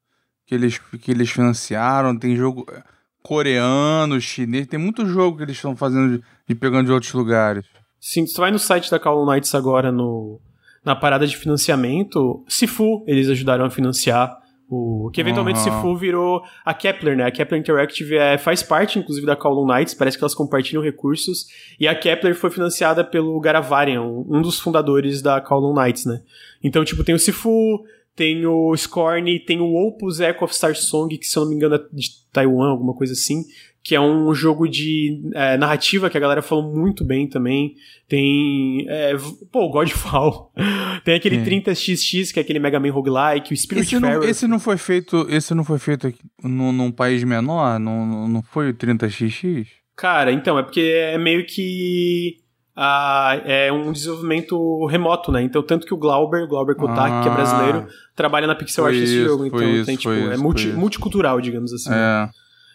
que 0.45 0.55
eles, 0.55 0.77
que 1.01 1.11
eles 1.11 1.29
financiaram, 1.29 2.17
tem 2.17 2.35
jogo 2.35 2.65
eh, 2.71 2.83
coreano, 3.23 4.19
chinês, 4.19 4.67
tem 4.67 4.79
muito 4.79 5.05
jogo 5.05 5.37
que 5.37 5.43
eles 5.43 5.55
estão 5.55 5.75
fazendo 5.75 6.21
e 6.47 6.53
pegando 6.53 6.85
de 6.87 6.91
outros 6.91 7.13
lugares. 7.13 7.65
Sim, 7.99 8.27
você 8.27 8.39
vai 8.39 8.51
no 8.51 8.59
site 8.59 8.91
da 8.91 8.99
Call 8.99 9.23
of 9.23 9.31
Knights 9.31 9.55
agora 9.55 9.91
no, 9.91 10.39
na 10.83 10.95
parada 10.95 11.25
de 11.25 11.37
financiamento, 11.37 12.43
Sifu, 12.47 13.03
eles 13.07 13.29
ajudaram 13.29 13.65
a 13.65 13.69
financiar 13.69 14.40
O, 14.73 15.11
que 15.11 15.19
eventualmente 15.19 15.59
uhum. 15.59 15.63
Sifu 15.65 15.97
virou 15.97 16.43
a 16.63 16.73
Kepler, 16.73 17.17
né? 17.17 17.25
A 17.25 17.31
Kepler 17.31 17.59
Interactive 17.59 18.15
é, 18.15 18.37
faz 18.37 18.63
parte, 18.63 18.97
inclusive, 18.97 19.27
da 19.27 19.35
Kowloon 19.35 19.67
Knights, 19.67 19.93
parece 19.93 20.17
que 20.17 20.23
elas 20.23 20.33
compartilham 20.33 20.81
recursos. 20.81 21.47
E 21.77 21.89
a 21.89 21.93
Kepler 21.93 22.33
foi 22.33 22.49
financiada 22.49 23.03
pelo 23.03 23.37
Garavarian, 23.41 24.01
um 24.01 24.41
dos 24.41 24.61
fundadores 24.61 25.21
da 25.21 25.41
Kowloon 25.41 25.73
Knights, 25.73 26.05
né? 26.05 26.21
Então, 26.63 26.85
tipo, 26.85 27.03
tem 27.03 27.13
o 27.13 27.19
Sifu, 27.19 27.83
tem 28.15 28.45
o 28.45 28.75
Scorn, 28.75 29.39
tem 29.45 29.59
o 29.59 29.75
Opus 29.75 30.19
Echo 30.19 30.43
of 30.43 30.55
Star 30.55 30.75
Song, 30.75 31.17
que 31.17 31.25
se 31.25 31.37
eu 31.37 31.43
não 31.43 31.49
me 31.49 31.55
engano 31.55 31.75
é 31.75 31.79
de 31.91 32.09
Taiwan, 32.31 32.69
alguma 32.69 32.93
coisa 32.93 33.13
assim 33.13 33.43
que 33.83 33.95
é 33.95 34.01
um 34.01 34.33
jogo 34.33 34.67
de 34.67 35.31
é, 35.33 35.57
narrativa 35.57 36.09
que 36.09 36.17
a 36.17 36.19
galera 36.19 36.41
falou 36.41 36.75
muito 36.75 37.03
bem 37.03 37.27
também. 37.27 37.75
Tem. 38.07 38.85
É, 38.87 39.13
pô, 39.51 39.69
Godfall. 39.69 40.51
Tem 41.03 41.15
aquele 41.15 41.37
é. 41.37 41.43
30xx, 41.43 42.31
que 42.31 42.39
é 42.39 42.43
aquele 42.43 42.59
Mega 42.59 42.79
Man 42.79 42.91
roguelike, 42.91 43.53
o 43.53 43.57
Spirit 43.57 43.95
esse 43.95 43.99
não, 43.99 44.23
esse 44.23 44.47
não 44.47 44.59
foi 44.59 44.77
feito. 44.77 45.25
Esse 45.29 45.55
não 45.55 45.63
foi 45.63 45.79
feito 45.79 46.13
num, 46.43 46.71
num 46.71 46.91
país 46.91 47.23
menor? 47.23 47.79
Não, 47.79 48.27
não 48.27 48.43
foi 48.43 48.69
o 48.69 48.73
30xx? 48.73 49.67
Cara, 49.95 50.31
então, 50.31 50.59
é 50.59 50.63
porque 50.63 50.81
é 50.81 51.17
meio 51.17 51.45
que. 51.45 52.37
Ah, 52.75 53.39
é 53.43 53.71
um 53.71 53.91
desenvolvimento 53.91 54.85
remoto, 54.85 55.31
né? 55.31 55.41
Então, 55.41 55.61
tanto 55.61 55.85
que 55.85 55.93
o 55.93 55.97
Glauber, 55.97 56.47
Glauber 56.47 56.75
Kotak, 56.75 57.11
ah, 57.11 57.21
que 57.21 57.29
é 57.29 57.31
brasileiro, 57.31 57.87
trabalha 58.15 58.47
na 58.47 58.55
pixel 58.55 58.85
art 58.85 58.95
desse 58.95 59.23
jogo. 59.23 59.45
Então, 59.45 59.61
isso, 59.61 59.85
tem, 59.85 59.97
tipo, 59.97 60.11
é 60.11 60.37
multi, 60.37 60.67
multicultural, 60.67 61.41
digamos 61.41 61.73
assim. 61.73 61.91
É. 61.93 62.29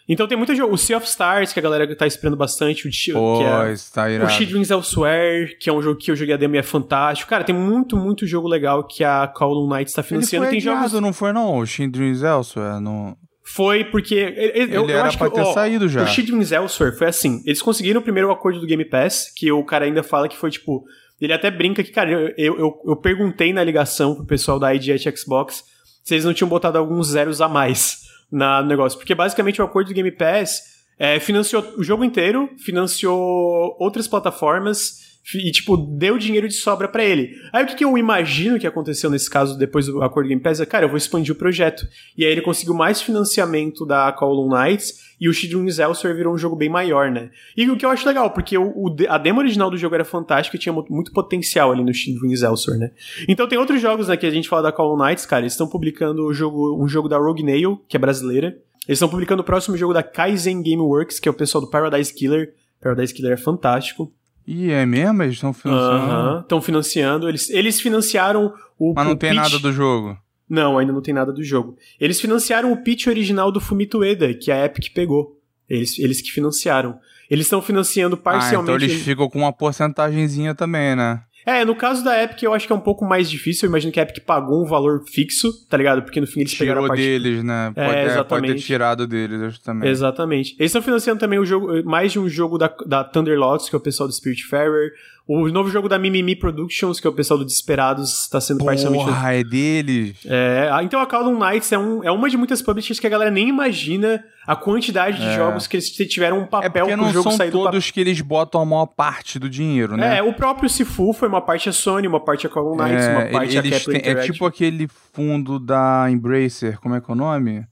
Então 0.09 0.25
tem 0.25 0.37
muito 0.37 0.55
jogo. 0.55 0.73
O 0.73 0.77
Sea 0.77 0.97
of 0.97 1.05
Stars, 1.05 1.51
que 1.51 1.59
a 1.59 1.61
galera 1.61 1.93
tá 1.95 2.07
esperando 2.07 2.37
bastante. 2.37 2.87
O, 2.87 3.13
Pô, 3.13 3.39
que 3.39 3.43
é, 3.43 3.75
tá 3.93 4.09
irado. 4.09 4.31
o 4.31 4.33
Shidrings 4.33 4.69
Elsewhere, 4.69 5.57
que 5.59 5.69
é 5.69 5.73
um 5.73 5.81
jogo 5.81 5.99
que 5.99 6.09
eu 6.09 6.15
joguei 6.15 6.33
a 6.33 6.37
demo 6.37 6.55
e 6.55 6.57
é 6.57 6.63
fantástico. 6.63 7.29
Cara, 7.29 7.43
tem 7.43 7.53
muito, 7.53 7.97
muito 7.97 8.25
jogo 8.25 8.47
legal 8.47 8.85
que 8.85 9.03
a 9.03 9.27
Call 9.27 9.67
Knight 9.67 9.89
está 9.89 10.01
financiando. 10.01 10.45
Ele 10.45 10.51
foi 10.51 10.61
tem 10.61 10.71
adiado, 10.71 10.89
jogos... 10.89 11.01
não 11.01 11.11
foi 11.11 11.33
não? 11.33 11.57
O 11.57 11.65
Shidrings 11.65 12.23
Elsewhere, 12.23 12.79
não... 12.79 13.17
Foi 13.49 13.85
porque. 13.85 14.15
Ele 14.15 14.75
eu, 14.75 14.89
eu 14.89 15.03
acho 15.03 15.17
que, 15.17 15.29
ter 15.29 15.39
ó, 15.39 15.53
saído 15.53 15.87
já. 15.87 16.03
O 16.03 16.07
Shidrings 16.07 16.51
Elsewhere 16.51 16.97
foi 16.97 17.07
assim. 17.07 17.41
Eles 17.45 17.61
conseguiram 17.61 18.01
primeiro 18.01 18.27
o 18.27 18.31
acordo 18.31 18.59
do 18.59 18.67
Game 18.67 18.83
Pass, 18.83 19.31
que 19.33 19.49
o 19.49 19.63
cara 19.63 19.85
ainda 19.85 20.03
fala 20.03 20.27
que 20.27 20.35
foi 20.37 20.51
tipo. 20.51 20.83
Ele 21.19 21.31
até 21.31 21.49
brinca 21.49 21.81
que, 21.81 21.89
cara, 21.89 22.11
eu, 22.11 22.57
eu, 22.57 22.81
eu 22.85 22.95
perguntei 22.97 23.53
na 23.53 23.63
ligação 23.63 24.15
pro 24.15 24.25
pessoal 24.25 24.59
da 24.59 24.75
ID 24.75 25.01
Xbox 25.17 25.63
se 26.03 26.13
eles 26.13 26.25
não 26.25 26.33
tinham 26.33 26.49
botado 26.49 26.77
alguns 26.77 27.07
zeros 27.07 27.39
a 27.39 27.47
mais 27.47 28.01
na, 28.29 28.61
no 28.61 28.67
negócio. 28.67 28.99
Porque 28.99 29.15
basicamente 29.15 29.61
o 29.61 29.65
acordo 29.65 29.87
do 29.87 29.93
Game 29.93 30.11
Pass 30.11 30.61
é, 30.99 31.17
financiou 31.17 31.63
o 31.77 31.83
jogo 31.83 32.03
inteiro, 32.03 32.49
financiou 32.57 33.77
outras 33.79 34.09
plataformas 34.09 35.06
e, 35.35 35.51
tipo, 35.51 35.75
deu 35.75 36.17
dinheiro 36.17 36.47
de 36.47 36.53
sobra 36.53 36.87
para 36.87 37.03
ele. 37.03 37.35
Aí 37.51 37.63
o 37.63 37.67
que, 37.67 37.75
que, 37.75 37.83
eu 37.83 37.97
imagino 37.97 38.57
que 38.59 38.67
aconteceu 38.67 39.09
nesse 39.09 39.29
caso 39.29 39.57
depois 39.57 39.87
do 39.87 40.01
acordo 40.01 40.29
Game 40.29 40.41
Pass 40.41 40.59
é, 40.59 40.65
cara, 40.65 40.85
eu 40.85 40.89
vou 40.89 40.97
expandir 40.97 41.33
o 41.33 41.37
projeto. 41.37 41.87
E 42.17 42.25
aí 42.25 42.31
ele 42.31 42.41
conseguiu 42.41 42.73
mais 42.73 43.01
financiamento 43.01 43.85
da 43.85 44.11
Call 44.11 44.49
Knights 44.49 45.15
e 45.19 45.27
o 45.27 45.33
Shidrun's 45.33 45.79
Elsewhere 45.79 46.15
virou 46.15 46.33
um 46.33 46.37
jogo 46.37 46.55
bem 46.55 46.69
maior, 46.69 47.11
né? 47.11 47.29
E 47.57 47.69
o 47.69 47.75
que 47.75 47.85
eu 47.85 47.89
acho 47.89 48.07
legal, 48.07 48.31
porque 48.31 48.57
o, 48.57 48.69
o 48.69 48.95
a 49.09 49.17
demo 49.17 49.39
original 49.39 49.69
do 49.69 49.77
jogo 49.77 49.95
era 49.95 50.05
fantástica 50.05 50.55
e 50.55 50.59
tinha 50.59 50.71
muito, 50.71 50.93
muito 50.93 51.11
potencial 51.11 51.71
ali 51.71 51.83
no 51.83 51.93
Shidrun's 51.93 52.41
Elsewhere, 52.41 52.79
né? 52.79 52.91
Então 53.27 53.47
tem 53.47 53.57
outros 53.57 53.81
jogos, 53.81 54.07
né, 54.07 54.15
que 54.15 54.25
a 54.25 54.31
gente 54.31 54.47
fala 54.47 54.63
da 54.63 54.71
Call 54.71 54.97
Knights, 54.97 55.25
cara, 55.25 55.41
eles 55.41 55.53
estão 55.53 55.67
publicando 55.67 56.25
o 56.25 56.33
jogo, 56.33 56.81
um 56.81 56.87
jogo 56.87 57.09
da 57.09 57.17
Rogue 57.17 57.43
Nail, 57.43 57.81
que 57.89 57.97
é 57.97 57.99
brasileira, 57.99 58.57
eles 58.87 58.97
estão 58.97 59.09
publicando 59.09 59.41
o 59.41 59.45
próximo 59.45 59.75
jogo 59.75 59.93
da 59.93 60.01
Kaizen 60.01 60.63
Gameworks, 60.63 61.19
que 61.19 61.27
é 61.27 61.31
o 61.31 61.35
pessoal 61.35 61.61
do 61.61 61.69
Paradise 61.69 62.13
Killer. 62.13 62.53
Paradise 62.81 63.13
Killer 63.13 63.33
é 63.33 63.37
fantástico. 63.37 64.13
E 64.47 64.71
é 64.71 64.85
mesmo? 64.85 65.21
Eles 65.23 65.35
estão 65.35 65.51
financiando? 65.51 66.39
Estão 66.39 66.57
uh 66.57 66.61
-huh, 66.61 66.65
financiando. 66.65 67.27
Eles, 67.27 67.49
eles 67.49 67.81
financiaram 67.81 68.53
o. 68.79 68.93
Mas 68.95 69.05
não 69.05 69.13
o 69.13 69.17
tem 69.17 69.31
pitch... 69.31 69.41
nada 69.41 69.59
do 69.59 69.73
jogo. 69.73 70.17
Não, 70.49 70.77
ainda 70.77 70.93
não 70.93 71.01
tem 71.01 71.13
nada 71.13 71.33
do 71.33 71.43
jogo. 71.43 71.75
Eles 71.99 72.21
financiaram 72.21 72.71
o 72.71 72.81
pitch 72.81 73.07
original 73.07 73.51
do 73.51 73.59
Fumito 73.59 73.97
Ueda, 73.97 74.33
que 74.33 74.49
a 74.49 74.63
Epic 74.63 74.93
pegou. 74.93 75.37
Eles, 75.69 75.99
eles 75.99 76.21
que 76.21 76.31
financiaram. 76.31 76.97
Eles 77.29 77.47
estão 77.47 77.61
financiando 77.61 78.15
parcialmente. 78.15 78.71
Ah, 78.71 78.75
então 78.75 78.75
eles 78.75 79.03
ficam 79.03 79.29
com 79.29 79.39
uma 79.39 79.51
porcentagemzinha 79.51 80.55
também, 80.55 80.95
né? 80.95 81.21
É, 81.47 81.63
no 81.63 81.73
caso 81.73 82.03
da 82.03 82.21
Epic 82.21 82.43
eu 82.43 82.53
acho 82.53 82.67
que 82.67 82.73
é 82.73 82.75
um 82.75 82.81
pouco 82.81 83.05
mais 83.05 83.29
difícil. 83.29 83.67
Eu 83.67 83.69
imagino 83.69 83.93
que 83.93 84.01
a 84.01 84.03
Epic 84.03 84.21
pagou 84.25 84.61
um 84.61 84.65
valor 84.65 85.05
fixo, 85.07 85.65
tá 85.69 85.77
ligado? 85.77 86.01
Porque 86.01 86.19
no 86.19 86.27
fim 86.27 86.41
eles 86.41 86.51
Tirou 86.51 86.67
pegaram 86.67 86.83
a 86.83 86.87
parte... 86.89 87.01
deles, 87.01 87.41
né? 87.41 87.71
Pode, 87.73 87.89
é, 87.89 88.03
exatamente. 88.03 88.27
pode 88.27 88.47
ter 88.47 88.59
tirado 88.59 89.07
deles 89.07 89.57
também. 89.59 89.89
Exatamente. 89.89 90.57
Eles 90.59 90.71
estão 90.71 90.81
financiando 90.81 91.21
também 91.21 91.39
o 91.39 91.45
jogo, 91.45 91.81
mais 91.85 92.11
de 92.11 92.19
um 92.19 92.27
jogo 92.27 92.57
da, 92.57 92.67
da 92.85 93.01
Thunderlots, 93.01 93.69
que 93.69 93.75
é 93.75 93.77
o 93.77 93.81
pessoal 93.81 94.09
do 94.09 94.13
Spiritfarer. 94.13 94.91
O 95.27 95.49
novo 95.49 95.69
jogo 95.69 95.89
da 95.89 95.99
Mimimi 95.99 96.37
Productions, 96.37 97.01
que 97.01 97.05
é 97.05 97.09
o 97.09 97.13
pessoal 97.13 97.37
do 97.37 97.43
Desesperados, 97.43 98.21
está 98.21 98.39
sendo 98.39 98.59
Porra, 98.59 98.71
parcialmente. 98.71 99.03
Porra, 99.03 99.33
é 99.33 99.43
deles. 99.43 100.25
É, 100.25 100.69
então 100.83 101.01
a 101.01 101.05
Call 101.05 101.37
Knights 101.37 101.69
é, 101.73 101.77
um, 101.77 102.01
é 102.01 102.09
uma 102.09 102.29
de 102.29 102.37
muitas 102.37 102.61
publishers 102.61 102.97
que 102.97 103.05
a 103.05 103.09
galera 103.09 103.29
nem 103.29 103.49
imagina 103.49 104.23
a 104.45 104.55
quantidade 104.55 105.17
de 105.17 105.25
é. 105.25 105.35
jogos 105.35 105.67
que 105.67 105.75
eles 105.75 105.89
tiveram 105.89 106.39
um 106.39 106.45
papel 106.45 106.87
é 106.87 106.95
pro 106.95 107.09
jogo 107.09 107.29
sair 107.31 107.51
do 107.51 107.63
todos 107.63 107.91
que 107.91 107.99
eles 107.99 108.21
botam 108.21 108.61
a 108.61 108.65
maior 108.65 108.85
parte 108.85 109.37
do 109.37 109.49
dinheiro, 109.49 109.97
né? 109.97 110.19
É, 110.19 110.23
o 110.23 110.31
próprio 110.31 110.69
Sifu 110.69 111.11
foi 111.11 111.27
uma 111.27 111.41
parte 111.41 111.67
a 111.67 111.73
Sony, 111.73 112.07
uma 112.07 112.21
parte 112.21 112.47
a 112.47 112.49
Call 112.49 112.77
Knights, 112.77 113.05
é, 113.05 113.11
uma 113.11 113.25
parte 113.29 113.57
eles 113.57 113.85
a 113.85 113.91
têm, 113.91 114.01
É 114.05 114.15
tipo 114.21 114.45
aquele 114.45 114.87
fundo 115.11 115.59
da 115.59 116.09
Embracer, 116.09 116.79
como 116.79 116.95
é 116.95 117.01
que 117.01 117.11
é 117.11 117.13
o 117.13 117.17
nome? 117.17 117.67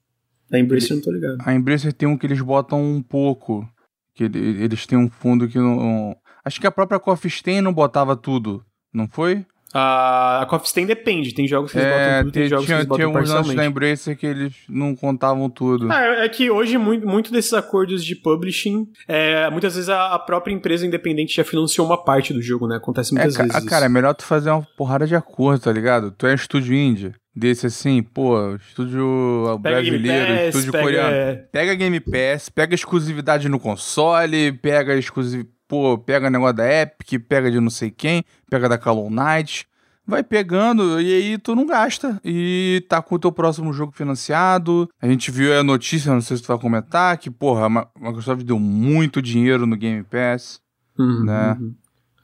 Da 0.49 0.60
Embracer 0.60 0.91
eu 0.91 0.95
não 0.98 1.03
tô 1.03 1.11
ligado. 1.11 1.38
A 1.40 1.56
Embracer 1.56 1.94
tem 1.94 2.10
um 2.10 2.18
que 2.18 2.27
eles 2.27 2.41
botam 2.41 2.84
um 2.84 3.02
pouco, 3.02 3.65
que 4.14 4.26
eles 4.26 4.86
têm 4.86 4.98
um 4.98 5.10
fundo 5.10 5.48
que 5.48 5.57
não 5.57 6.18
Acho 6.45 6.61
que 6.61 6.67
a 6.67 6.72
própria 6.72 6.99
Coffee 6.99 7.31
Stain 7.31 7.61
não 7.61 7.73
botava 7.73 8.15
tudo, 8.15 8.63
não 8.93 9.07
foi? 9.07 9.45
A, 9.77 10.43
a 10.43 10.45
Coffee 10.45 10.69
Stain 10.69 10.85
depende, 10.85 11.34
tem 11.34 11.45
jogos 11.47 11.72
que 11.72 11.77
eles 11.77 11.88
é, 11.88 11.91
botam 11.91 12.23
tudo, 12.23 12.31
tem, 12.31 12.41
tem 12.43 12.49
jogos 12.49 12.65
tinha, 12.65 12.77
que 12.77 12.80
eles 12.80 12.88
botam 12.88 13.05
tinha 13.05 13.13
parcialmente. 13.13 13.49
Tinha 13.49 13.57
da 13.57 13.65
Embracer 13.65 14.17
que 14.17 14.26
eles 14.26 14.53
não 14.69 14.95
contavam 14.95 15.49
tudo. 15.49 15.91
Ah, 15.91 16.23
é 16.23 16.30
que 16.30 16.49
hoje 16.49 16.77
muito, 16.77 17.05
muito 17.05 17.30
desses 17.30 17.51
acordos 17.51 18.05
de 18.05 18.15
publishing, 18.15 18.88
é, 19.05 19.49
muitas 19.49 19.76
vezes 19.76 19.89
a, 19.89 20.13
a, 20.13 20.19
própria 20.19 20.53
empresa 20.53 20.88
independente 20.88 21.35
já 21.35 21.43
financiou 21.43 21.85
uma 21.85 22.01
parte 22.01 22.34
do 22.34 22.41
jogo, 22.41 22.67
né? 22.67 22.77
Acontece 22.77 23.13
muitas 23.13 23.38
é, 23.38 23.43
vezes. 23.43 23.65
Cara, 23.65 23.88
é 23.88 23.89
melhor 23.89 24.13
tu 24.13 24.23
fazer 24.23 24.49
uma 24.49 24.65
porrada 24.77 25.05
de 25.05 25.15
acordo, 25.15 25.63
tá 25.63 25.73
ligado? 25.73 26.11
Tu 26.11 26.26
é 26.26 26.31
um 26.31 26.35
estúdio 26.35 26.73
indie 26.73 27.13
desse 27.35 27.65
assim, 27.67 28.01
pô, 28.01 28.55
estúdio 28.55 29.59
pega 29.61 29.76
brasileiro, 29.76 30.35
Pass, 30.35 30.47
estúdio 30.47 30.72
pega... 30.72 30.84
coreano. 30.84 31.39
Pega 31.51 31.76
Game 31.76 31.99
Pass, 31.99 32.47
pega 32.47 32.73
exclusividade 32.73 33.49
no 33.49 33.59
console, 33.59 34.53
pega 34.53 34.95
exclusividade 34.95 35.55
pô, 35.67 35.97
pega 35.97 36.29
negócio 36.29 36.55
da 36.55 36.81
Epic, 36.81 37.19
pega 37.27 37.51
de 37.51 37.59
não 37.59 37.69
sei 37.69 37.91
quem, 37.91 38.23
pega 38.49 38.69
da 38.69 38.77
Call 38.77 39.09
Knight, 39.09 39.67
vai 40.05 40.23
pegando 40.23 41.01
e 41.01 41.13
aí 41.13 41.37
tu 41.37 41.55
não 41.55 41.65
gasta. 41.65 42.19
E 42.23 42.83
tá 42.87 43.01
com 43.01 43.15
o 43.15 43.19
teu 43.19 43.31
próximo 43.31 43.73
jogo 43.73 43.91
financiado. 43.91 44.89
A 45.01 45.07
gente 45.07 45.31
viu 45.31 45.57
a 45.57 45.63
notícia, 45.63 46.13
não 46.13 46.21
sei 46.21 46.37
se 46.37 46.43
tu 46.43 46.47
vai 46.47 46.59
comentar, 46.59 47.17
que, 47.17 47.29
porra, 47.29 47.65
a 47.65 47.69
Microsoft 47.69 48.43
deu 48.43 48.59
muito 48.59 49.21
dinheiro 49.21 49.65
no 49.65 49.75
Game 49.75 50.03
Pass, 50.03 50.61
uhum, 50.97 51.23
né? 51.25 51.57
Uhum. 51.59 51.75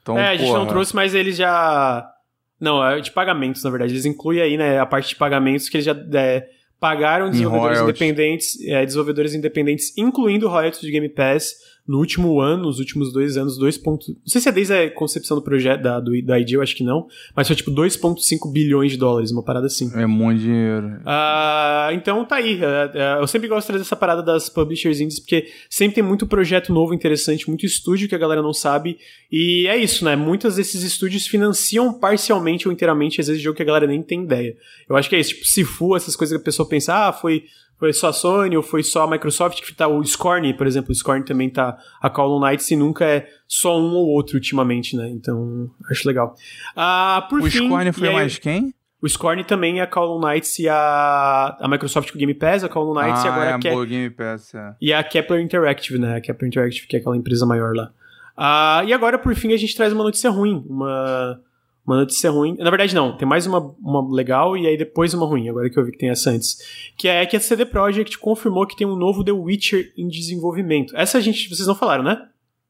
Então, 0.01 0.17
é, 0.17 0.29
a 0.29 0.35
gente 0.35 0.47
porra... 0.47 0.59
não 0.59 0.67
trouxe, 0.67 0.95
mas 0.95 1.13
eles 1.13 1.35
já... 1.35 2.07
Não, 2.59 2.83
é 2.85 2.99
de 2.99 3.11
pagamentos, 3.11 3.63
na 3.63 3.69
verdade. 3.69 3.93
Eles 3.93 4.05
incluem 4.05 4.41
aí, 4.41 4.57
né, 4.57 4.79
a 4.79 4.85
parte 4.85 5.09
de 5.09 5.15
pagamentos 5.15 5.69
que 5.69 5.77
eles 5.77 5.85
já... 5.85 5.95
É, 6.13 6.47
pagaram 6.81 7.29
desenvolvedores 7.29 7.79
independentes, 7.79 8.59
é, 8.61 8.83
desenvolvedores 8.83 9.35
independentes, 9.35 9.95
incluindo 9.95 10.49
royalties 10.49 10.81
de 10.81 10.89
Game 10.89 11.07
Pass, 11.09 11.53
no 11.87 11.97
último 11.97 12.39
ano, 12.39 12.63
nos 12.63 12.79
últimos 12.79 13.11
dois 13.11 13.37
anos, 13.37 13.57
2. 13.57 13.77
Ponto, 13.79 14.11
não 14.11 14.27
sei 14.27 14.39
se 14.39 14.47
é 14.47 14.51
desde 14.51 14.73
a 14.73 14.91
concepção 14.91 15.35
do 15.35 15.43
projeto 15.43 15.81
da, 15.81 15.99
do, 15.99 16.11
da 16.23 16.39
ID, 16.39 16.51
eu 16.51 16.61
acho 16.61 16.75
que 16.75 16.83
não, 16.83 17.07
mas 17.35 17.47
foi 17.47 17.55
tipo 17.55 17.71
2,5 17.71 18.51
bilhões 18.51 18.91
de 18.91 18.97
dólares, 18.97 19.31
uma 19.31 19.43
parada 19.43 19.65
assim. 19.65 19.91
É 19.95 20.05
muito 20.05 20.41
dinheiro. 20.41 21.01
Ah, 21.05 21.89
então 21.93 22.23
tá 22.25 22.35
aí. 22.35 22.59
É, 22.63 22.91
é, 22.93 23.19
eu 23.19 23.27
sempre 23.27 23.47
gosto 23.47 23.61
de 23.61 23.67
trazer 23.67 23.81
essa 23.83 23.95
parada 23.95 24.21
das 24.21 24.49
publishers 24.49 24.99
indies, 24.99 25.19
porque 25.19 25.47
sempre 25.69 25.95
tem 25.95 26.03
muito 26.03 26.27
projeto 26.27 26.71
novo 26.71 26.93
interessante, 26.93 27.47
muito 27.47 27.65
estúdio 27.65 28.07
que 28.07 28.15
a 28.15 28.19
galera 28.19 28.41
não 28.41 28.53
sabe. 28.53 28.97
E 29.31 29.67
é 29.67 29.77
isso, 29.77 30.05
né? 30.05 30.15
Muitos 30.15 30.55
desses 30.55 30.83
estúdios 30.83 31.27
financiam 31.27 31.93
parcialmente 31.93 32.67
ou 32.67 32.73
inteiramente, 32.73 33.19
às 33.19 33.27
vezes, 33.27 33.41
jogo 33.41 33.55
que 33.55 33.63
a 33.63 33.65
galera 33.65 33.87
nem 33.87 34.01
tem 34.01 34.23
ideia. 34.23 34.55
Eu 34.87 34.95
acho 34.95 35.09
que 35.09 35.15
é 35.15 35.19
isso, 35.19 35.33
tipo, 35.35 35.45
Sifu, 35.45 35.95
essas 35.95 36.15
coisas 36.15 36.37
que 36.37 36.41
a 36.41 36.45
pessoa 36.45 36.67
pensa, 36.67 37.07
ah, 37.07 37.13
foi 37.13 37.45
foi 37.81 37.93
só 37.93 38.09
a 38.09 38.13
Sony 38.13 38.55
ou 38.55 38.61
foi 38.61 38.83
só 38.83 39.05
a 39.05 39.09
Microsoft 39.09 39.63
que 39.63 39.73
tá 39.73 39.87
o 39.87 40.03
Scorn, 40.05 40.53
por 40.53 40.67
exemplo, 40.67 40.91
o 40.91 40.93
Scorn 40.93 41.25
também 41.25 41.49
tá 41.49 41.75
a 41.99 42.11
Call 42.11 42.37
of 42.37 42.45
Knights 42.45 42.69
e 42.69 42.75
nunca 42.75 43.03
é 43.03 43.27
só 43.47 43.75
um 43.75 43.95
ou 43.95 44.07
outro 44.09 44.35
ultimamente, 44.35 44.95
né? 44.95 45.09
Então, 45.09 45.67
acho 45.89 46.07
legal. 46.07 46.35
Ah, 46.75 47.25
por 47.27 47.41
o 47.41 47.49
fim, 47.49 47.65
Scorn 47.65 47.91
foi 47.91 48.09
aí, 48.09 48.13
mais 48.13 48.37
quem? 48.37 48.71
O 49.01 49.09
Scorn 49.09 49.43
também 49.43 49.79
é 49.79 49.81
a 49.81 49.87
Call 49.87 50.15
of 50.15 50.23
Knights 50.23 50.59
e 50.59 50.69
a, 50.69 51.57
a 51.59 51.67
Microsoft 51.67 52.11
com 52.11 52.17
o 52.17 52.19
Game 52.19 52.35
Pass, 52.35 52.63
a 52.63 52.69
Call 52.69 52.91
of 52.91 53.01
Knights 53.01 53.23
ah, 53.23 53.25
e 53.25 53.29
agora 53.31 53.49
é 53.49 53.53
a, 53.53 53.57
Ke 53.57 53.85
Game 53.87 54.09
Pass, 54.11 54.53
é. 54.53 54.75
E 54.79 54.93
a 54.93 55.03
Kepler 55.03 55.41
Interactive, 55.41 55.97
né? 55.97 56.17
A 56.17 56.21
Kepler 56.21 56.49
Interactive, 56.49 56.85
que 56.85 56.97
é 56.97 56.99
aquela 56.99 57.17
empresa 57.17 57.47
maior 57.47 57.75
lá. 57.75 57.91
Ah, 58.37 58.83
e 58.85 58.93
agora, 58.93 59.17
por 59.17 59.33
fim, 59.33 59.53
a 59.53 59.57
gente 59.57 59.75
traz 59.75 59.91
uma 59.91 60.03
notícia 60.03 60.29
ruim, 60.29 60.63
uma 60.69 61.41
uma 61.91 61.99
notícia 61.99 62.31
ruim. 62.31 62.55
Na 62.57 62.69
verdade, 62.69 62.95
não. 62.95 63.15
Tem 63.17 63.27
mais 63.27 63.45
uma, 63.45 63.59
uma 63.79 64.13
legal 64.13 64.57
e 64.57 64.65
aí 64.65 64.77
depois 64.77 65.13
uma 65.13 65.25
ruim, 65.25 65.49
agora 65.49 65.69
que 65.69 65.77
eu 65.77 65.85
vi 65.85 65.91
que 65.91 65.97
tem 65.97 66.09
essa 66.09 66.29
antes. 66.29 66.57
Que 66.97 67.07
é 67.07 67.25
que 67.25 67.35
a 67.35 67.39
CD 67.39 67.65
Projekt 67.65 68.17
confirmou 68.17 68.65
que 68.65 68.75
tem 68.75 68.87
um 68.87 68.95
novo 68.95 69.23
The 69.23 69.31
Witcher 69.31 69.93
em 69.97 70.07
desenvolvimento. 70.07 70.95
Essa 70.95 71.17
a 71.17 71.21
gente, 71.21 71.49
vocês 71.49 71.67
não 71.67 71.75
falaram, 71.75 72.03
né? 72.03 72.27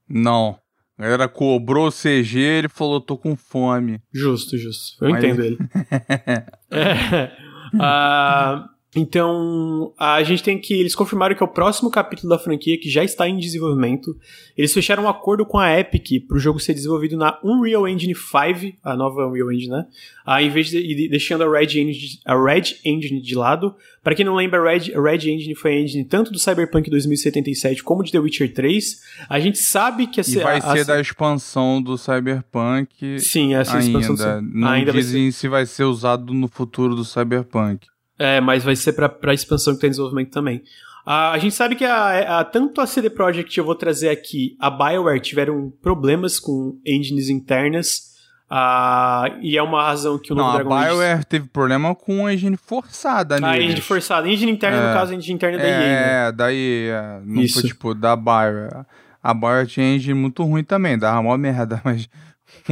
Não. 0.10 0.58
A 0.98 1.04
galera 1.04 1.28
cobrou 1.28 1.88
o 1.88 1.92
CG 1.92 2.40
ele 2.40 2.70
falou, 2.70 3.02
tô 3.02 3.18
com 3.18 3.36
fome. 3.36 4.00
Justo, 4.14 4.58
justo. 4.58 5.04
Eu 5.04 5.12
Mas... 5.12 5.24
entendo 5.24 5.44
ele. 5.44 5.58
é, 6.72 7.32
uh, 7.76 8.70
Então, 8.94 9.94
a 9.98 10.22
gente 10.22 10.44
tem 10.44 10.60
que. 10.60 10.74
Eles 10.74 10.94
confirmaram 10.94 11.34
que 11.34 11.42
é 11.42 11.46
o 11.46 11.50
próximo 11.50 11.90
capítulo 11.90 12.30
da 12.30 12.38
franquia 12.38 12.78
que 12.78 12.90
já 12.90 13.02
está 13.02 13.28
em 13.28 13.38
desenvolvimento. 13.38 14.18
Eles 14.58 14.74
fecharam 14.74 15.04
um 15.04 15.10
acordo 15.10 15.46
com 15.46 15.58
a 15.58 15.80
Epic 15.80 16.28
para 16.28 16.36
o 16.36 16.40
jogo 16.40 16.60
ser 16.60 16.74
desenvolvido 16.74 17.16
na 17.16 17.40
Unreal 17.42 17.88
Engine 17.88 18.14
5, 18.14 18.78
a 18.84 18.94
nova 18.94 19.26
Unreal 19.26 19.50
Engine, 19.50 19.72
né? 19.72 19.86
Ah, 20.26 20.44
em 20.44 20.50
vez 20.50 20.68
de, 20.68 20.82
de 20.86 21.08
deixando 21.08 21.46
a 21.46 21.50
Red 21.50 21.80
Engine, 21.80 22.20
a 22.26 22.36
Red 22.36 22.64
Engine 22.84 23.22
de 23.22 23.34
lado. 23.34 23.74
Para 24.04 24.14
quem 24.14 24.26
não 24.26 24.36
lembra, 24.36 24.60
a 24.60 24.74
Red, 24.74 24.94
a 24.94 25.02
Red 25.02 25.30
Engine 25.30 25.56
foi 25.56 25.72
a 25.72 25.80
engine 25.80 26.04
tanto 26.04 26.30
do 26.30 26.40
Cyberpunk 26.40 26.90
2077 26.90 27.84
como 27.84 28.04
de 28.04 28.12
The 28.12 28.20
Witcher 28.20 28.54
3. 28.54 29.02
A 29.30 29.40
gente 29.40 29.60
sabe 29.60 30.08
que 30.08 30.20
a, 30.20 30.24
e 30.28 30.36
vai 30.36 30.58
a, 30.58 30.62
ser 30.62 30.82
a, 30.82 30.84
da 30.84 31.00
expansão 31.00 31.82
do 31.82 31.98
Cyberpunk. 31.98 33.22
Sim, 33.22 33.54
essa 33.54 33.78
ainda. 33.78 34.00
expansão. 34.00 34.42
Não 34.42 34.68
ainda 34.68 34.92
dizem 34.92 35.24
vai 35.24 35.32
se 35.32 35.48
vai 35.48 35.66
ser 35.66 35.86
usado 35.86 36.34
no 36.34 36.50
futuro 36.50 36.94
do 36.94 37.06
Cyberpunk. 37.06 37.91
É, 38.22 38.40
mas 38.40 38.64
vai 38.64 38.76
ser 38.76 38.94
pra, 38.94 39.10
pra 39.10 39.34
expansão 39.34 39.74
que 39.74 39.82
tem 39.82 39.90
desenvolvimento 39.90 40.30
também. 40.30 40.62
a 41.04 41.38
gente 41.40 41.56
sabe 41.56 41.76
que 41.76 41.84
a, 41.84 42.40
a, 42.40 42.44
tanto 42.44 42.80
a 42.80 42.86
CD 42.86 43.10
Projekt, 43.10 43.58
eu 43.58 43.66
vou 43.66 43.74
trazer 43.74 44.10
aqui, 44.10 44.56
a 44.60 44.70
BioWare 44.70 45.20
tiveram 45.20 45.74
problemas 45.82 46.40
com 46.40 46.80
engines 46.86 47.30
internas. 47.30 48.12
Uh, 48.52 49.40
e 49.42 49.58
é 49.58 49.64
uma 49.64 49.82
razão 49.82 50.20
que 50.20 50.34
o 50.34 50.36
novo 50.36 50.50
Não, 50.50 50.56
Dragon 50.56 50.74
a 50.74 50.84
BioWare 50.84 51.14
Age... 51.14 51.26
teve 51.26 51.48
problema 51.48 51.96
com 51.96 52.28
a 52.28 52.34
engine 52.34 52.58
forçada 52.58 53.36
ali. 53.36 53.46
A 53.46 53.58
engine 53.58 53.80
forçada. 53.80 54.28
A 54.28 54.30
engine 54.30 54.52
interna, 54.52 54.78
é, 54.78 54.88
no 54.88 54.94
caso, 54.94 55.14
a 55.14 55.16
engine 55.16 55.36
interna 55.36 55.58
da 55.58 55.64
EA, 55.64 55.80
né? 55.80 56.28
É, 56.28 56.32
daí, 56.34 56.90
é, 56.90 57.22
não 57.24 57.42
Isso. 57.42 57.62
foi 57.62 57.70
tipo 57.70 57.96
da 57.96 58.16
BioWare. 58.16 58.86
A 59.24 59.34
BioWare 59.34 59.68
tinha 59.68 59.96
engine 59.96 60.14
muito 60.14 60.44
ruim 60.44 60.66
também, 60.66 60.98
dava 60.98 61.24
mó 61.24 61.36
merda, 61.38 61.82
mas 61.86 62.10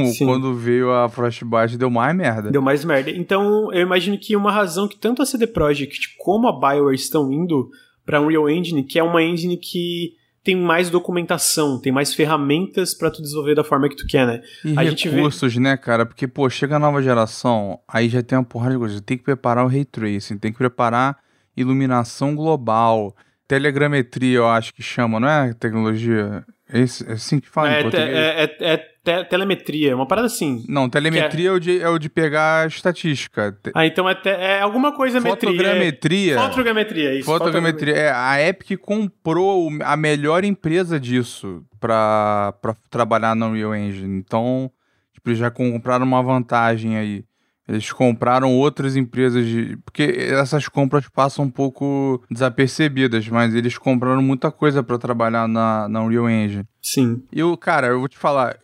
Sim. 0.06 0.26
Quando 0.26 0.54
veio 0.54 0.92
a 0.92 1.08
Frostbite, 1.08 1.76
deu 1.76 1.90
mais 1.90 2.14
merda. 2.14 2.50
Deu 2.50 2.62
mais 2.62 2.84
merda. 2.84 3.10
Então, 3.10 3.72
eu 3.72 3.82
imagino 3.82 4.18
que 4.18 4.36
uma 4.36 4.52
razão 4.52 4.88
que 4.88 4.98
tanto 4.98 5.22
a 5.22 5.26
CD 5.26 5.46
Projekt 5.46 6.16
como 6.18 6.48
a 6.48 6.52
BioWare 6.52 6.94
estão 6.94 7.32
indo 7.32 7.70
para 8.04 8.20
Unreal 8.20 8.48
Engine, 8.48 8.82
que 8.82 8.98
é 8.98 9.02
uma 9.02 9.22
engine 9.22 9.56
que 9.56 10.14
tem 10.42 10.56
mais 10.56 10.88
documentação, 10.88 11.78
tem 11.78 11.92
mais 11.92 12.14
ferramentas 12.14 12.94
para 12.94 13.10
tu 13.10 13.20
desenvolver 13.20 13.54
da 13.54 13.62
forma 13.62 13.88
que 13.88 13.96
tu 13.96 14.06
quer, 14.06 14.26
né? 14.26 14.42
E 14.64 14.76
a 14.76 14.82
recursos, 14.82 15.54
vê... 15.54 15.60
né, 15.60 15.76
cara? 15.76 16.06
Porque, 16.06 16.26
pô, 16.26 16.48
chega 16.48 16.76
a 16.76 16.78
nova 16.78 17.02
geração, 17.02 17.78
aí 17.86 18.08
já 18.08 18.22
tem 18.22 18.38
uma 18.38 18.44
porrada 18.44 18.72
de 18.72 18.78
coisa. 18.78 19.00
Tem 19.02 19.18
que 19.18 19.24
preparar 19.24 19.64
o 19.64 19.68
Ray 19.68 19.84
Tracing, 19.84 20.38
tem 20.38 20.50
que 20.50 20.58
preparar 20.58 21.18
iluminação 21.56 22.34
global, 22.34 23.14
telegrametria, 23.46 24.38
eu 24.38 24.48
acho 24.48 24.72
que 24.72 24.82
chama, 24.82 25.20
não 25.20 25.28
é 25.28 25.52
tecnologia? 25.52 26.44
É, 26.72 26.80
é 26.80 27.12
assim 27.12 27.38
que 27.38 27.48
fala 27.48 27.72
é, 27.72 27.80
em 27.80 27.82
português? 27.82 28.08
É, 28.08 28.44
é, 28.44 28.72
é 28.74 28.89
te 29.02 29.24
telemetria, 29.24 29.96
uma 29.96 30.06
parada 30.06 30.26
assim. 30.26 30.64
Não, 30.68 30.88
telemetria 30.88 31.48
é... 31.48 31.52
é... 31.52 31.52
o 31.52 31.60
de, 31.60 31.80
é 31.80 31.88
o 31.88 31.98
de 31.98 32.08
pegar 32.08 32.68
estatística. 32.68 33.56
Ah, 33.74 33.86
então 33.86 34.08
é, 34.08 34.14
te, 34.14 34.28
é 34.28 34.60
alguma 34.60 34.92
coisa 34.92 35.20
Fotogrametria. 35.20 35.74
Metria. 35.74 36.38
Fotogrametria, 36.38 37.14
isso. 37.14 37.24
Fotogrametria. 37.24 37.94
É, 37.94 38.12
a 38.12 38.40
Epic 38.46 38.78
comprou 38.80 39.70
a 39.82 39.96
melhor 39.96 40.44
empresa 40.44 41.00
disso 41.00 41.64
pra, 41.78 42.54
pra 42.60 42.76
trabalhar 42.90 43.34
na 43.34 43.46
Unreal 43.46 43.74
Engine. 43.74 44.18
Então, 44.18 44.70
tipo, 45.14 45.34
já 45.34 45.50
compraram 45.50 46.04
uma 46.04 46.22
vantagem 46.22 46.96
aí. 46.96 47.24
Eles 47.66 47.92
compraram 47.92 48.52
outras 48.56 48.96
empresas 48.96 49.46
de. 49.46 49.78
Porque 49.84 50.02
essas 50.02 50.66
compras 50.66 51.08
passam 51.08 51.44
um 51.44 51.50
pouco 51.50 52.20
desapercebidas, 52.28 53.28
mas 53.28 53.54
eles 53.54 53.78
compraram 53.78 54.20
muita 54.20 54.50
coisa 54.50 54.82
para 54.82 54.98
trabalhar 54.98 55.46
na, 55.46 55.88
na 55.88 56.02
Unreal 56.02 56.28
Engine. 56.28 56.64
Sim. 56.82 57.22
E 57.32 57.38
eu, 57.38 57.56
cara, 57.56 57.86
eu 57.86 58.00
vou 58.00 58.08
te 58.08 58.18
falar, 58.18 58.58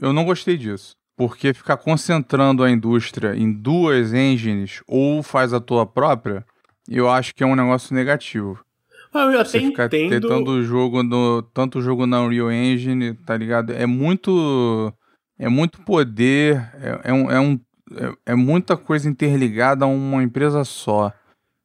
eu 0.00 0.12
não 0.12 0.24
gostei 0.24 0.56
disso. 0.56 0.96
Porque 1.16 1.52
ficar 1.52 1.76
concentrando 1.76 2.62
a 2.62 2.70
indústria 2.70 3.34
em 3.34 3.52
duas 3.52 4.14
engines 4.14 4.82
ou 4.86 5.22
faz 5.22 5.52
a 5.52 5.60
tua 5.60 5.84
própria, 5.84 6.44
eu 6.88 7.10
acho 7.10 7.34
que 7.34 7.42
é 7.42 7.46
um 7.46 7.56
negócio 7.56 7.94
negativo. 7.94 8.64
Ah, 9.12 9.22
eu 9.22 9.40
até 9.40 9.50
Você 9.50 9.60
ficar 9.60 9.86
entendo... 9.86 10.28
tanto 10.28 10.62
jogo 10.62 11.02
no 11.02 11.42
tanto 11.42 11.80
jogo 11.80 12.06
na 12.06 12.20
Unreal 12.20 12.52
Engine, 12.52 13.14
tá 13.14 13.36
ligado? 13.36 13.72
É 13.72 13.86
muito 13.86 14.92
é 15.38 15.48
muito 15.48 15.80
poder, 15.82 16.56
é, 16.74 17.10
é 17.10 17.12
um, 17.12 17.30
é, 17.30 17.40
um 17.40 17.60
é, 17.96 18.32
é, 18.32 18.34
muita 18.34 18.76
coisa 18.76 19.08
interligada 19.08 19.84
a 19.84 19.88
uma 19.88 20.22
empresa 20.22 20.64
só. 20.64 21.12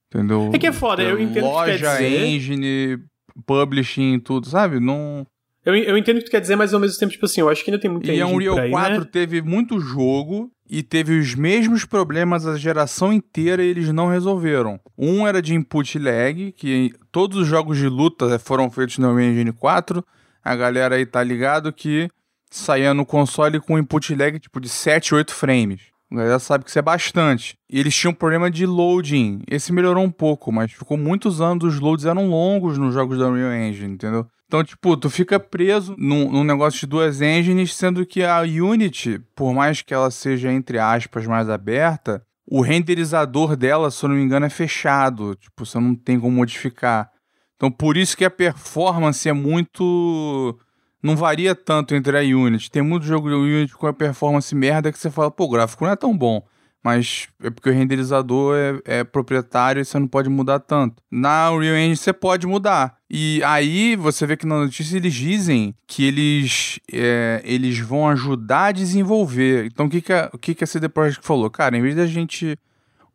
Entendeu? 0.08 0.52
É 0.54 0.60
que 0.60 0.68
é 0.68 0.72
foda, 0.72 1.02
eu 1.02 1.20
entendo 1.20 1.46
Loja, 1.46 1.74
que 1.74 1.80
quer 1.80 1.98
dizer... 1.98 2.26
engine, 2.26 3.04
publishing, 3.46 4.20
tudo, 4.20 4.48
sabe? 4.48 4.80
Não 4.80 5.26
eu, 5.66 5.76
eu 5.76 5.98
entendo 5.98 6.18
o 6.18 6.20
que 6.20 6.26
tu 6.26 6.32
quer 6.32 6.42
dizer, 6.42 6.56
mas 6.56 6.74
ao 6.74 6.80
mesmo 6.80 6.98
tempo, 6.98 7.12
tipo 7.12 7.26
assim, 7.26 7.42
eu 7.42 7.50
acho 7.50 7.64
que 7.64 7.72
ainda 7.72 7.82
tem 7.82 7.90
muita 7.90 8.12
E 8.12 8.22
a 8.22 8.28
Unreal 8.28 8.58
aí, 8.58 8.72
4 8.72 9.00
né? 9.00 9.08
teve 9.12 9.42
muito 9.42 9.80
jogo 9.80 10.52
e 10.70 10.84
teve 10.84 11.18
os 11.18 11.36
mesmos 11.36 11.86
problemas 11.86 12.46
a 12.46 12.58
geração 12.58 13.14
inteira 13.14 13.64
e 13.64 13.68
eles 13.68 13.90
não 13.90 14.08
resolveram. 14.08 14.80
Um 14.98 15.26
era 15.26 15.42
de 15.42 15.54
input 15.54 15.98
lag, 16.00 16.52
que 16.54 16.92
todos 17.12 17.38
os 17.38 17.48
jogos 17.48 17.78
de 17.78 17.88
luta 17.88 18.38
foram 18.40 18.70
feitos 18.70 18.98
no 18.98 19.20
Engine 19.20 19.54
4. 19.54 20.04
A 20.44 20.56
galera 20.56 20.96
aí 20.96 21.06
tá 21.06 21.24
ligado 21.24 21.72
que 21.72 22.10
saía 22.52 22.94
no 22.94 23.06
console 23.06 23.60
com 23.60 23.80
input 23.80 24.14
lag 24.16 24.38
tipo 24.40 24.60
de 24.60 24.68
7, 24.68 25.16
8 25.16 25.34
frames. 25.34 25.94
A 26.12 26.16
galera 26.16 26.40
sabe 26.40 26.64
que 26.64 26.70
isso 26.70 26.78
é 26.78 26.82
bastante. 26.82 27.56
E 27.70 27.80
eles 27.80 27.96
tinham 27.96 28.12
um 28.12 28.16
problema 28.16 28.52
de 28.52 28.66
loading. 28.66 29.42
Esse 29.50 29.74
melhorou 29.74 30.04
um 30.04 30.12
pouco, 30.12 30.52
mas 30.52 30.72
ficou 30.72 30.96
muitos 30.96 31.42
anos, 31.42 31.64
os 31.64 31.80
loads 31.80 32.06
eram 32.06 32.28
longos 32.28 32.78
nos 32.78 32.94
jogos 32.94 33.18
da 33.18 33.28
Unreal 33.28 33.54
Engine, 33.54 33.94
entendeu? 33.94 34.28
Então, 34.48 34.64
tipo, 34.64 34.96
tu 34.96 35.10
fica 35.10 35.40
preso 35.40 35.96
num, 35.98 36.32
num, 36.32 36.44
negócio 36.44 36.82
de 36.82 36.86
duas 36.86 37.22
engines, 37.22 37.74
sendo 37.74 38.06
que 38.06 38.24
a 38.24 38.42
Unity, 38.42 39.20
por 39.36 39.54
mais 39.54 39.82
que 39.82 39.94
ela 39.94 40.12
seja, 40.12 40.52
entre 40.52 40.78
aspas, 40.78 41.26
mais 41.26 41.50
aberta, 41.50 42.24
o 42.46 42.62
renderizador 42.62 43.56
dela, 43.56 43.90
se 43.90 44.04
eu 44.04 44.10
não 44.10 44.16
me 44.16 44.24
engano, 44.24 44.46
é 44.46 44.50
fechado. 44.50 45.36
Tipo, 45.36 45.66
você 45.66 45.80
não 45.80 45.96
tem 45.96 46.20
como 46.20 46.36
modificar. 46.36 47.10
Então, 47.56 47.72
por 47.72 47.98
isso 47.98 48.16
que 48.16 48.26
a 48.26 48.30
performance 48.30 49.28
é 49.28 49.34
muito. 49.34 50.60
Não 51.02 51.16
varia 51.16 51.56
tanto 51.56 51.96
entre 51.96 52.18
a 52.18 52.22
Unity. 52.22 52.70
Tem 52.70 52.82
muito 52.82 53.06
jogo 53.06 53.30
de 53.30 53.36
Unity 53.36 53.74
com 53.74 53.88
a 53.88 53.94
performance 53.94 54.54
merda 54.54 54.92
que 54.92 55.00
você 55.00 55.10
fala, 55.10 55.32
pô, 55.32 55.46
o 55.46 55.50
gráfico 55.50 55.84
não 55.84 55.92
é 55.92 55.96
tão 55.96 56.16
bom 56.16 56.46
mas 56.84 57.30
é 57.42 57.50
porque 57.50 57.70
o 57.70 57.74
renderizador 57.74 58.56
é, 58.58 59.00
é, 59.00 59.04
proprietário 59.06 59.82
e 59.82 59.86
você 59.86 59.98
não 59.98 60.08
pode 60.08 60.30
mudar 60.30 60.60
tanto. 60.60 61.02
Na 61.10 61.50
Unreal 61.52 61.78
Engine 61.78 61.96
você 61.96 62.12
pode 62.12 62.46
mudar. 62.46 62.98
E 63.10 63.42
aí 63.44 63.96
você 63.96 64.28
vê 64.28 64.36
que 64.36 64.46
na 64.46 64.58
notícia 64.58 64.98
eles 64.98 65.14
dizem 65.14 65.74
que 65.88 66.04
eles, 66.04 66.80
é, 66.92 67.42
eles 67.46 67.80
vão 67.80 68.10
ajudar 68.10 68.66
a 68.66 68.72
desenvolver. 68.74 69.66
Então 69.68 69.86
o 69.86 69.90
que, 69.90 70.02
que, 70.02 70.12
a, 70.12 70.30
o 70.34 70.38
que, 70.38 70.54
que 70.54 70.64
a 70.64 70.68
CD 70.68 70.90
Projekt 70.90 71.26
falou? 71.26 71.50
Cara, 71.50 71.78
em 71.78 71.82
vez 71.82 71.96
da 71.96 72.06
gente 72.06 72.60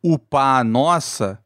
upar 0.01 0.61
a 0.61 0.63
nossa, 0.63 1.39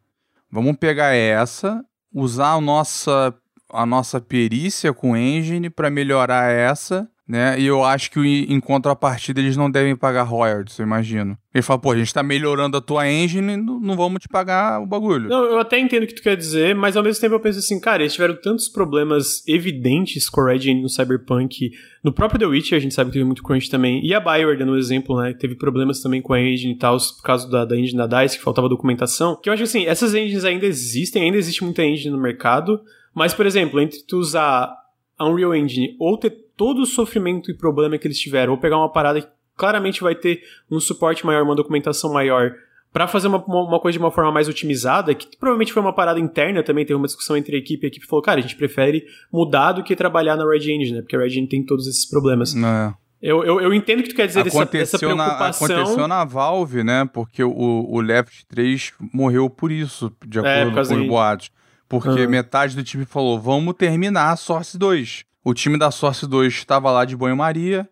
vamos 0.50 0.78
pegar 0.78 1.14
essa, 1.14 1.84
usar 2.14 2.54
a 2.54 2.62
nossa, 2.62 3.36
a 3.70 3.86
nossa 3.86 4.22
perícia 4.22 4.94
com 4.94 5.18
engine 5.18 5.70
para 5.70 5.90
melhorar 5.90 6.50
essa 6.52 7.10
né? 7.28 7.60
E 7.60 7.66
eu 7.66 7.84
acho 7.84 8.12
que 8.12 8.20
em 8.20 8.60
contrapartida 8.60 9.40
eles 9.40 9.56
não 9.56 9.72
devem 9.72 9.95
pagar 9.95 10.24
royalties, 10.24 10.78
eu 10.78 10.86
imagino. 10.86 11.38
Ele 11.54 11.62
fala, 11.62 11.80
pô, 11.80 11.91
a 11.91 11.98
gente 11.98 12.14
tá 12.14 12.22
melhorando 12.22 12.76
a 12.76 12.82
tua 12.82 13.10
engine, 13.10 13.56
não 13.56 13.95
vamos 13.95 14.22
te 14.22 14.28
pagar 14.28 14.82
o 14.82 14.86
bagulho. 14.86 15.30
Não, 15.30 15.44
eu 15.44 15.60
até 15.60 15.80
entendo 15.80 16.04
o 16.04 16.08
que 16.08 16.16
tu 16.16 16.22
quer 16.22 16.36
dizer, 16.36 16.76
mas 16.76 16.98
ao 16.98 17.04
mesmo 17.04 17.22
tempo 17.22 17.36
eu 17.36 17.40
penso 17.40 17.60
assim, 17.60 17.80
cara, 17.80 18.02
eles 18.02 18.14
tiveram 18.14 18.36
tantos 18.41 18.68
problemas 18.68 19.48
evidentes 19.48 20.30
com 20.30 20.41
a 20.41 20.56
Engine 20.56 20.82
no 20.82 20.90
Cyberpunk. 20.90 21.72
No 22.04 22.12
próprio 22.12 22.40
The 22.40 22.45
Witcher 22.48 22.78
a 22.78 22.82
gente 22.82 22.94
sabe 22.94 23.12
que 23.12 23.14
teve 23.14 23.26
muito 23.26 23.44
crunch 23.44 23.70
também. 23.70 24.04
E 24.06 24.14
a 24.14 24.20
Bioware, 24.20 24.58
dando 24.58 24.74
um 24.74 24.78
exemplo, 24.78 25.22
né? 25.22 25.34
Teve 25.34 25.56
problemas 25.56 26.02
também 26.02 26.22
com 26.22 26.34
a 26.34 26.41
engine 26.41 26.74
e 26.74 26.78
tal, 26.78 26.98
por 26.98 27.24
causa 27.24 27.50
da, 27.50 27.64
da 27.64 27.78
engine 27.78 27.98
da 27.98 28.08
DICE, 28.08 28.38
que 28.38 28.44
faltava 28.44 28.68
documentação. 28.68 29.40
Que 29.41 29.50
eu 29.50 29.54
acho 29.54 29.64
assim, 29.64 29.86
essas 29.86 30.14
engines 30.14 30.44
ainda 30.44 30.66
existem, 30.66 31.24
ainda 31.24 31.38
existe 31.38 31.64
muita 31.64 31.84
engine 31.84 32.12
no 32.12 32.22
mercado. 32.22 32.82
Mas, 33.16 33.34
por 33.34 33.45
exemplo, 33.45 33.80
entre 33.80 34.00
tu 34.08 34.18
usar 34.18 34.74
a 35.18 35.27
Unreal 35.27 35.56
Engine 35.56 35.95
ou 35.99 36.18
ter 36.18 36.31
todo 36.56 36.81
o 36.81 36.85
sofrimento 36.85 37.52
e 37.52 37.53
problema 37.53 37.98
que 37.98 38.07
eles 38.07 38.19
tiveram, 38.19 38.53
ou 38.53 38.60
pegar 38.60 38.77
uma 38.77 38.91
parada 38.91 39.22
que 39.22 39.27
claramente 39.56 40.02
vai 40.02 40.15
ter 40.15 40.41
um 40.69 40.80
suporte 40.80 41.26
maior, 41.26 41.44
uma 41.44 41.56
documentação 41.56 42.11
maior, 42.11 42.53
para 42.91 43.07
fazer 43.07 43.27
uma, 43.27 43.44
uma, 43.44 43.80
coisa 43.80 43.98
de 43.98 44.03
uma 44.03 44.11
forma 44.11 44.31
mais 44.31 44.48
otimizada, 44.48 45.15
que 45.15 45.35
provavelmente 45.38 45.73
foi 45.73 45.81
uma 45.81 45.94
parada 45.94 46.19
interna 46.19 46.61
também, 46.61 46.85
teve 46.85 46.95
uma 46.95 47.07
discussão 47.07 47.35
entre 47.35 47.56
a 47.56 47.60
equipe, 47.60 47.84
e 47.84 47.88
a 47.88 47.90
equipe 47.90 48.06
falou, 48.06 48.22
cara, 48.22 48.40
a 48.40 48.41
gente 48.41 48.56
prefere 48.56 49.03
mudar 49.31 49.72
do 49.72 49.84
que 49.84 49.95
trabalhar 49.95 50.35
na 50.35 50.48
Red 50.48 50.72
Engine, 50.72 50.91
né? 50.94 51.02
Porque 51.02 51.15
a 51.15 51.19
Red 51.19 51.27
Engine 51.27 51.48
tem 51.48 51.65
todos 51.65 51.88
esses 51.88 52.07
problemas. 52.07 52.53
Não. 52.53 52.94
Eu, 53.19 53.44
eu, 53.44 53.61
eu, 53.61 53.73
entendo 53.73 54.02
o 54.02 54.03
que 54.03 54.10
tu 54.10 54.15
quer 54.15 54.27
dizer 54.27 54.44
dessa, 54.44 54.65
dessa 54.65 54.99
preocupação. 54.99 55.68
Na, 55.68 55.76
aconteceu 55.76 56.07
na 56.10 56.26
Valve, 56.26 56.84
né? 56.84 57.10
Porque 57.11 57.41
o, 57.41 57.52
o 57.52 58.02
Left 58.02 58.45
3 58.48 58.91
morreu 59.14 59.49
por 59.49 59.72
isso, 59.72 60.11
de 60.27 60.40
é, 60.40 60.41
acordo 60.41 60.80
é, 60.80 60.85
com 60.85 61.02
os 61.02 61.07
boatos. 61.07 61.49
Porque 61.99 62.24
uhum. 62.24 62.30
metade 62.30 62.76
do 62.76 62.84
time 62.84 63.06
falou, 63.06 63.40
vamos 63.40 63.76
terminar 63.76 64.32
a 64.32 64.36
Source 64.36 64.78
2 64.78 65.26
o 65.44 65.53
time 65.53 65.78
da 65.78 65.91
Source 65.91 66.26
2 66.26 66.53
estava 66.53 66.90
lá 66.90 67.03
de 67.03 67.18
banho-maria 67.18 67.88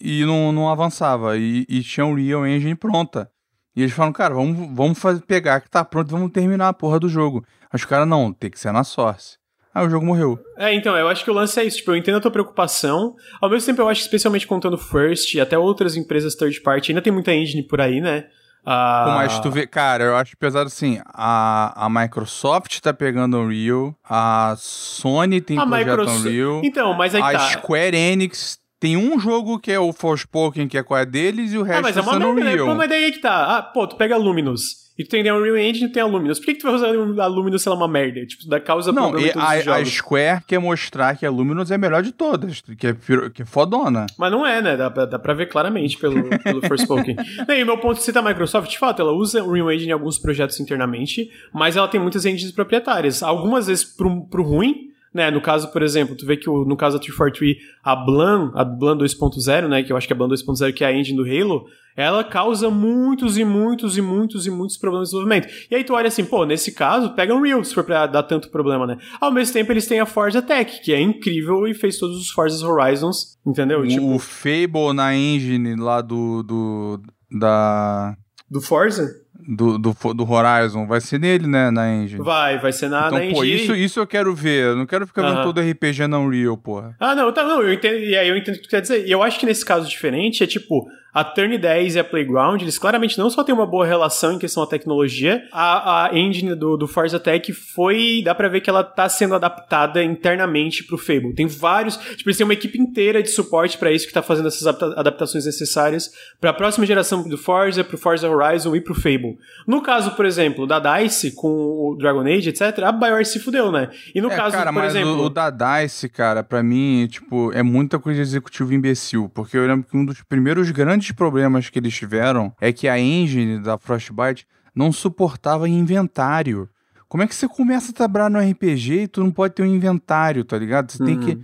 e 0.00 0.24
não, 0.24 0.50
não 0.50 0.68
avançava. 0.68 1.36
E, 1.36 1.66
e 1.68 1.82
tinha 1.82 2.06
o 2.06 2.14
Real 2.14 2.46
Engine 2.46 2.74
pronta. 2.74 3.30
E 3.74 3.82
eles 3.82 3.92
falaram, 3.92 4.14
cara, 4.14 4.34
vamos, 4.34 4.74
vamos 4.74 4.98
fazer, 4.98 5.20
pegar 5.22 5.60
que 5.60 5.68
tá 5.68 5.84
pronto, 5.84 6.10
vamos 6.10 6.32
terminar 6.32 6.68
a 6.68 6.72
porra 6.72 6.98
do 6.98 7.08
jogo. 7.08 7.44
Mas 7.70 7.82
os 7.82 7.86
caras, 7.86 8.08
não, 8.08 8.32
tem 8.32 8.50
que 8.50 8.58
ser 8.58 8.72
na 8.72 8.82
Source. 8.82 9.36
Aí 9.74 9.86
o 9.86 9.90
jogo 9.90 10.06
morreu. 10.06 10.38
É, 10.56 10.74
então, 10.74 10.96
eu 10.96 11.06
acho 11.06 11.22
que 11.22 11.30
o 11.30 11.34
lance 11.34 11.60
é 11.60 11.64
isso. 11.64 11.76
Tipo, 11.76 11.90
eu 11.90 11.96
entendo 11.96 12.16
a 12.16 12.20
tua 12.20 12.30
preocupação. 12.30 13.14
Ao 13.42 13.50
mesmo 13.50 13.66
tempo, 13.66 13.82
eu 13.82 13.88
acho 13.88 14.00
que, 14.00 14.06
especialmente 14.06 14.46
contando 14.46 14.78
First 14.78 15.34
e 15.34 15.40
até 15.40 15.58
outras 15.58 15.96
empresas 15.96 16.34
third 16.34 16.58
party, 16.62 16.92
ainda 16.92 17.02
tem 17.02 17.12
muita 17.12 17.34
engine 17.34 17.62
por 17.62 17.82
aí, 17.82 18.00
né? 18.00 18.24
Ah, 18.68 19.04
Pô, 19.06 19.10
mas 19.12 19.38
tu 19.38 19.48
vê, 19.48 19.64
cara, 19.64 20.02
eu 20.02 20.16
acho 20.16 20.36
pesado 20.36 20.66
assim, 20.66 21.00
a, 21.14 21.84
a 21.86 21.88
Microsoft 21.88 22.80
tá 22.80 22.92
pegando 22.92 23.38
Unreal, 23.38 23.94
a 24.02 24.56
Sony 24.58 25.40
tem 25.40 25.56
A 25.58 25.64
projeto 25.64 25.88
Microsoft- 25.90 26.26
Unreal, 26.26 26.60
Então, 26.64 26.92
mas 26.94 27.14
aí 27.14 27.22
a 27.22 27.32
tá. 27.32 27.38
Square 27.38 27.96
Enix 27.96 28.58
tem 28.80 28.96
um 28.96 29.20
jogo 29.20 29.58
que 29.60 29.70
é 29.70 29.78
o 29.78 29.92
Forspoken, 29.92 30.66
que 30.66 30.76
é 30.76 30.82
qual 30.82 30.98
é 30.98 31.06
deles, 31.06 31.52
e 31.52 31.58
o 31.58 31.62
Ah, 31.62 31.66
resto 31.66 31.82
mas 31.82 31.96
é 31.96 32.00
tá 32.00 32.06
uma 32.06 32.12
sendo 32.14 32.26
merda, 32.34 32.40
né? 32.44 32.50
Unreal. 32.52 32.66
Pô, 32.66 32.74
mas 32.74 32.88
daí 32.88 33.04
é 33.04 33.10
que 33.12 33.20
tá. 33.20 33.56
Ah, 33.58 33.62
pô, 33.62 33.86
tu 33.86 33.96
pega 33.96 34.16
a 34.16 34.18
Luminous. 34.18 34.85
E 34.98 35.04
tu 35.04 35.10
tem 35.10 35.28
a 35.28 35.34
Unreal 35.34 35.58
Engine 35.58 35.86
e 35.86 35.92
tem 35.92 36.02
a 36.02 36.06
Luminous. 36.06 36.38
Por 36.38 36.46
que, 36.46 36.54
que 36.54 36.60
tu 36.60 36.66
vai 36.66 36.74
usar 36.74 36.88
a 36.88 37.26
Luminous 37.26 37.62
se 37.62 37.68
ela 37.68 37.76
é 37.76 37.80
uma 37.80 37.88
merda? 37.88 38.24
Tipo, 38.24 38.48
da 38.48 38.58
causa 38.58 38.92
Não, 38.92 39.18
e 39.18 39.30
a, 39.30 39.74
a. 39.76 39.84
Square 39.84 40.42
quer 40.46 40.58
mostrar 40.58 41.16
que 41.16 41.26
a 41.26 41.30
Luminous 41.30 41.70
é 41.70 41.74
a 41.74 41.78
melhor 41.78 42.02
de 42.02 42.12
todas, 42.12 42.62
que 42.78 42.86
é, 42.86 42.96
que 43.32 43.42
é 43.42 43.44
fodona. 43.44 44.06
Mas 44.18 44.32
não 44.32 44.46
é, 44.46 44.62
né? 44.62 44.76
Dá 44.76 44.90
pra, 44.90 45.04
dá 45.04 45.18
pra 45.18 45.34
ver 45.34 45.46
claramente 45.46 45.98
pelo, 45.98 46.28
pelo 46.40 46.66
Forspoken. 46.66 47.16
e 47.48 47.62
o 47.62 47.66
meu 47.66 47.78
ponto 47.78 47.98
de 47.98 48.04
cita 48.04 48.20
a 48.20 48.22
Microsoft, 48.22 48.70
de 48.70 48.78
fato, 48.78 49.02
ela 49.02 49.12
usa 49.12 49.42
o 49.42 49.50
Unreal 49.50 49.72
Engine 49.72 49.90
em 49.90 49.92
alguns 49.92 50.18
projetos 50.18 50.58
internamente, 50.60 51.30
mas 51.52 51.76
ela 51.76 51.88
tem 51.88 52.00
muitas 52.00 52.24
engines 52.24 52.52
proprietárias. 52.52 53.22
Algumas 53.22 53.66
vezes 53.66 53.84
pro, 53.84 54.24
pro 54.26 54.42
ruim, 54.42 54.90
né? 55.16 55.30
No 55.30 55.40
caso, 55.40 55.72
por 55.72 55.82
exemplo, 55.82 56.14
tu 56.14 56.24
vê 56.26 56.36
que 56.36 56.48
o- 56.48 56.64
no 56.64 56.76
caso 56.76 56.96
da 56.96 57.02
343, 57.02 57.56
a 57.82 57.96
Blan, 57.96 58.52
a 58.54 58.64
Blan 58.64 58.96
2.0, 58.96 59.66
né? 59.68 59.82
Que 59.82 59.92
eu 59.92 59.96
acho 59.96 60.06
que 60.06 60.12
é 60.12 60.16
a 60.16 60.18
Blan 60.18 60.28
2.0, 60.28 60.72
que 60.72 60.84
é 60.84 60.86
a 60.86 60.92
engine 60.92 61.16
do 61.16 61.24
Halo, 61.24 61.64
ela 61.96 62.22
causa 62.22 62.68
muitos 62.68 63.38
e 63.38 63.44
muitos 63.44 63.96
e 63.96 64.02
muitos 64.02 64.46
e 64.46 64.50
muitos 64.50 64.76
problemas 64.76 65.08
de 65.08 65.12
desenvolvimento. 65.16 65.48
E 65.70 65.74
aí 65.74 65.82
tu 65.82 65.94
olha 65.94 66.08
assim, 66.08 66.24
pô, 66.24 66.44
nesse 66.44 66.72
caso, 66.72 67.14
pega 67.14 67.34
um 67.34 67.38
Unreal 67.38 67.64
se 67.64 67.74
for 67.74 67.82
pra 67.84 68.06
dar 68.06 68.22
tanto 68.22 68.50
problema, 68.50 68.86
né? 68.86 68.98
Ao 69.20 69.32
mesmo 69.32 69.54
tempo, 69.54 69.72
eles 69.72 69.86
têm 69.86 69.98
a 69.98 70.04
Forza 70.06 70.42
Tech, 70.42 70.80
que 70.82 70.92
é 70.92 71.00
incrível 71.00 71.66
e 71.66 71.72
fez 71.72 71.98
todos 71.98 72.18
os 72.20 72.28
Forza 72.30 72.66
Horizons, 72.68 73.38
entendeu? 73.46 73.86
Tipo, 73.86 74.14
O 74.14 74.18
Fable 74.18 74.92
na 74.94 75.14
engine 75.16 75.74
lá 75.76 76.02
do. 76.02 76.42
do 76.42 77.00
da. 77.30 78.14
do 78.50 78.60
Forza? 78.60 79.10
Do, 79.48 79.78
do, 79.78 79.94
do 80.12 80.28
Horizon, 80.28 80.86
vai 80.86 81.00
ser 81.00 81.20
nele, 81.20 81.46
né, 81.46 81.70
na 81.70 81.88
engine. 81.88 82.20
Vai, 82.20 82.58
vai 82.58 82.72
ser 82.72 82.88
na, 82.88 83.06
então, 83.06 83.18
na 83.18 83.32
pô, 83.32 83.44
engine. 83.44 83.54
isso, 83.62 83.74
isso 83.76 84.00
eu 84.00 84.06
quero 84.06 84.34
ver. 84.34 84.64
Eu 84.70 84.76
não 84.76 84.86
quero 84.86 85.06
ficar 85.06 85.22
vendo 85.22 85.34
Aham. 85.36 85.44
todo 85.44 85.60
RPG 85.60 86.08
na 86.08 86.18
Unreal, 86.18 86.56
porra. 86.56 86.96
Ah, 86.98 87.14
não, 87.14 87.32
tá, 87.32 87.44
não, 87.44 87.62
eu 87.62 87.72
entendo, 87.72 87.96
e 87.98 88.16
aí 88.16 88.28
eu 88.28 88.36
entendo 88.36 88.56
o 88.56 88.58
que 88.58 88.64
tu 88.64 88.70
quer 88.70 88.80
dizer. 88.80 89.06
E 89.06 89.10
eu 89.12 89.22
acho 89.22 89.38
que 89.38 89.46
nesse 89.46 89.64
caso 89.64 89.88
diferente 89.88 90.42
é 90.42 90.46
tipo, 90.46 90.88
a 91.16 91.24
Turn 91.24 91.56
10 91.56 91.94
e 91.94 91.98
a 91.98 92.04
Playground, 92.04 92.60
eles 92.60 92.76
claramente 92.78 93.16
não 93.16 93.30
só 93.30 93.42
têm 93.42 93.54
uma 93.54 93.66
boa 93.66 93.86
relação 93.86 94.34
em 94.34 94.38
questão 94.38 94.62
à 94.62 94.66
tecnologia, 94.66 95.48
a, 95.50 96.08
a 96.08 96.18
engine 96.18 96.54
do, 96.54 96.76
do 96.76 96.86
Forza 96.86 97.18
Tech 97.18 97.50
foi, 97.54 98.20
dá 98.22 98.34
pra 98.34 98.48
ver 98.48 98.60
que 98.60 98.68
ela 98.68 98.84
tá 98.84 99.08
sendo 99.08 99.34
adaptada 99.34 100.04
internamente 100.04 100.84
pro 100.84 100.98
Fable. 100.98 101.32
Tem 101.32 101.46
vários, 101.46 101.96
tipo, 101.96 102.28
eles 102.28 102.36
têm 102.36 102.44
uma 102.44 102.52
equipe 102.52 102.78
inteira 102.78 103.22
de 103.22 103.30
suporte 103.30 103.78
pra 103.78 103.90
isso 103.90 104.06
que 104.06 104.12
tá 104.12 104.20
fazendo 104.20 104.48
essas 104.48 104.66
adapta- 104.66 105.00
adaptações 105.00 105.46
necessárias 105.46 106.12
pra 106.38 106.52
próxima 106.52 106.84
geração 106.84 107.26
do 107.26 107.38
Forza, 107.38 107.82
pro 107.82 107.96
Forza 107.96 108.28
Horizon 108.28 108.76
e 108.76 108.82
pro 108.82 108.94
Fable. 108.94 109.38
No 109.66 109.80
caso, 109.80 110.10
por 110.10 110.26
exemplo, 110.26 110.66
da 110.66 110.78
DICE 110.78 111.30
com 111.30 111.48
o 111.48 111.96
Dragon 111.98 112.26
Age, 112.26 112.50
etc., 112.50 112.78
a 112.84 112.92
BioWare 112.92 113.24
se 113.24 113.40
fudeu, 113.40 113.72
né? 113.72 113.88
E 114.14 114.20
no 114.20 114.30
é, 114.30 114.36
caso, 114.36 114.54
cara, 114.54 114.70
por 114.70 114.80
mas 114.80 114.94
exemplo... 114.94 115.18
o, 115.22 115.24
o 115.24 115.30
da 115.30 115.48
DICE, 115.48 116.10
cara, 116.10 116.42
pra 116.42 116.62
mim, 116.62 117.06
tipo, 117.10 117.50
é 117.54 117.62
muita 117.62 117.98
coisa 117.98 118.16
de 118.16 118.28
executivo 118.28 118.74
imbecil. 118.74 119.30
Porque 119.32 119.56
eu 119.56 119.66
lembro 119.66 119.88
que 119.90 119.96
um 119.96 120.04
dos 120.04 120.22
primeiros 120.22 120.70
grandes 120.70 121.05
problemas 121.12 121.70
que 121.70 121.78
eles 121.78 121.94
tiveram 121.94 122.52
é 122.60 122.72
que 122.72 122.88
a 122.88 122.98
engine 122.98 123.58
da 123.60 123.78
Frostbite 123.78 124.46
não 124.74 124.92
suportava 124.92 125.68
inventário. 125.68 126.68
Como 127.08 127.22
é 127.22 127.26
que 127.26 127.34
você 127.34 127.48
começa 127.48 127.90
a 127.90 127.94
trabalhar 127.94 128.30
no 128.30 128.38
RPG 128.38 129.02
e 129.02 129.08
tu 129.08 129.22
não 129.22 129.30
pode 129.30 129.54
ter 129.54 129.62
um 129.62 129.66
inventário, 129.66 130.44
tá 130.44 130.58
ligado? 130.58 130.90
Você 130.90 131.04
tem 131.04 131.18
que 131.18 131.38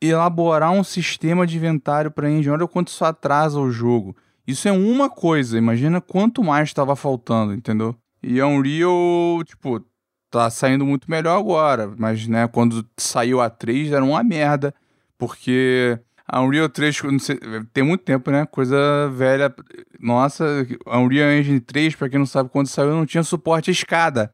elaborar 0.00 0.72
um 0.72 0.82
sistema 0.82 1.46
de 1.46 1.56
inventário 1.56 2.10
pra 2.10 2.30
engine. 2.30 2.50
Olha 2.50 2.64
o 2.64 2.68
quanto 2.68 2.88
isso 2.88 3.04
atrasa 3.04 3.60
o 3.60 3.70
jogo. 3.70 4.16
Isso 4.46 4.66
é 4.66 4.72
uma 4.72 5.10
coisa, 5.10 5.58
imagina 5.58 6.00
quanto 6.00 6.42
mais 6.42 6.68
estava 6.68 6.96
faltando, 6.96 7.52
entendeu? 7.52 7.94
E 8.22 8.40
a 8.40 8.46
Unreal, 8.46 9.44
tipo, 9.44 9.84
tá 10.30 10.48
saindo 10.50 10.84
muito 10.86 11.10
melhor 11.10 11.38
agora, 11.38 11.92
mas, 11.96 12.26
né, 12.26 12.48
quando 12.48 12.86
saiu 12.96 13.40
a 13.40 13.50
3 13.50 13.92
era 13.92 14.04
uma 14.04 14.22
merda, 14.22 14.74
porque 15.18 15.98
a 16.32 16.40
Unreal 16.40 16.68
3, 16.68 17.02
não 17.02 17.18
sei, 17.18 17.38
tem 17.72 17.82
muito 17.82 18.04
tempo, 18.04 18.30
né, 18.30 18.46
coisa 18.46 19.08
velha, 19.10 19.52
nossa, 19.98 20.66
a 20.86 20.98
Unreal 20.98 21.30
Engine 21.32 21.60
3, 21.60 21.94
pra 21.94 22.08
quem 22.08 22.18
não 22.18 22.26
sabe, 22.26 22.48
quando 22.50 22.66
saiu 22.68 22.90
não 22.90 23.04
tinha 23.06 23.22
suporte 23.22 23.70
à 23.70 23.72
escada, 23.72 24.32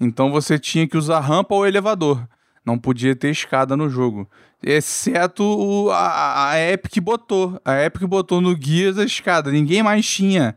então 0.00 0.30
você 0.30 0.58
tinha 0.58 0.86
que 0.86 0.96
usar 0.96 1.20
rampa 1.20 1.54
ou 1.54 1.66
elevador, 1.66 2.26
não 2.64 2.78
podia 2.78 3.16
ter 3.16 3.30
escada 3.30 3.76
no 3.76 3.88
jogo, 3.88 4.28
exceto 4.62 5.42
o- 5.42 5.90
a, 5.90 6.50
a 6.50 6.60
Epic 6.60 6.98
botou, 7.00 7.60
a 7.64 7.82
Epic 7.84 8.02
botou 8.04 8.40
no 8.40 8.56
Gears 8.60 8.98
a 8.98 9.04
escada, 9.04 9.50
ninguém 9.50 9.82
mais 9.82 10.06
tinha 10.08 10.56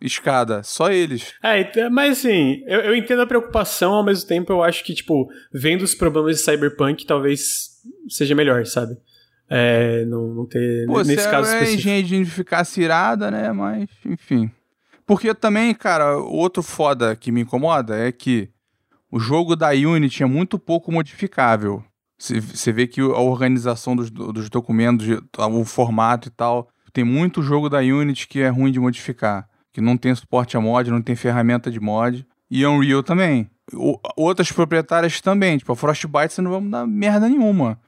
escada, 0.00 0.62
só 0.62 0.90
eles. 0.90 1.32
É, 1.42 1.60
então, 1.60 1.88
mas 1.90 2.18
assim, 2.18 2.62
eu, 2.66 2.80
eu 2.80 2.94
entendo 2.96 3.22
a 3.22 3.26
preocupação, 3.26 3.92
ao 3.94 4.04
mesmo 4.04 4.26
tempo 4.28 4.52
eu 4.52 4.62
acho 4.62 4.84
que, 4.84 4.92
tipo, 4.94 5.28
vendo 5.52 5.82
os 5.82 5.94
problemas 5.94 6.36
de 6.36 6.42
Cyberpunk, 6.42 7.06
talvez 7.06 7.40
seja 8.08 8.34
melhor, 8.34 8.66
sabe? 8.66 8.94
É, 9.48 10.04
não, 10.06 10.28
não 10.34 10.46
ter, 10.46 10.86
Pô, 10.86 10.98
nesse 11.02 11.22
se 11.22 11.30
caso 11.30 11.48
a 11.50 11.54
específico. 11.54 11.80
engenharia 11.80 12.24
de 12.24 12.30
ficasse 12.30 12.80
irada, 12.80 13.30
né? 13.30 13.52
Mas, 13.52 13.88
enfim. 14.06 14.50
Porque 15.06 15.34
também, 15.34 15.74
cara, 15.74 16.16
outro 16.18 16.62
foda 16.62 17.14
que 17.14 17.30
me 17.30 17.42
incomoda 17.42 17.96
é 17.96 18.10
que 18.10 18.48
o 19.10 19.20
jogo 19.20 19.54
da 19.54 19.70
Unity 19.70 20.22
é 20.22 20.26
muito 20.26 20.58
pouco 20.58 20.90
modificável. 20.90 21.84
Você 22.18 22.72
vê 22.72 22.86
que 22.86 23.00
a 23.00 23.18
organização 23.18 23.94
dos, 23.94 24.10
dos 24.10 24.48
documentos, 24.48 25.06
o 25.36 25.64
formato 25.64 26.28
e 26.28 26.30
tal, 26.30 26.68
tem 26.92 27.04
muito 27.04 27.42
jogo 27.42 27.68
da 27.68 27.78
Unity 27.80 28.26
que 28.26 28.40
é 28.40 28.48
ruim 28.48 28.72
de 28.72 28.80
modificar. 28.80 29.46
Que 29.72 29.80
não 29.80 29.96
tem 29.96 30.14
suporte 30.14 30.56
a 30.56 30.60
mod, 30.60 30.90
não 30.90 31.02
tem 31.02 31.14
ferramenta 31.16 31.70
de 31.70 31.80
mod. 31.80 32.26
E 32.50 32.64
Unreal 32.64 33.02
também. 33.02 33.50
O- 33.72 33.98
outras 34.16 34.50
proprietárias 34.52 35.20
também. 35.20 35.58
Tipo, 35.58 35.72
a 35.72 35.76
Frostbite 35.76 36.32
você 36.32 36.40
não 36.40 36.50
vai 36.52 36.60
mudar 36.60 36.86
merda 36.86 37.28
nenhuma. 37.28 37.78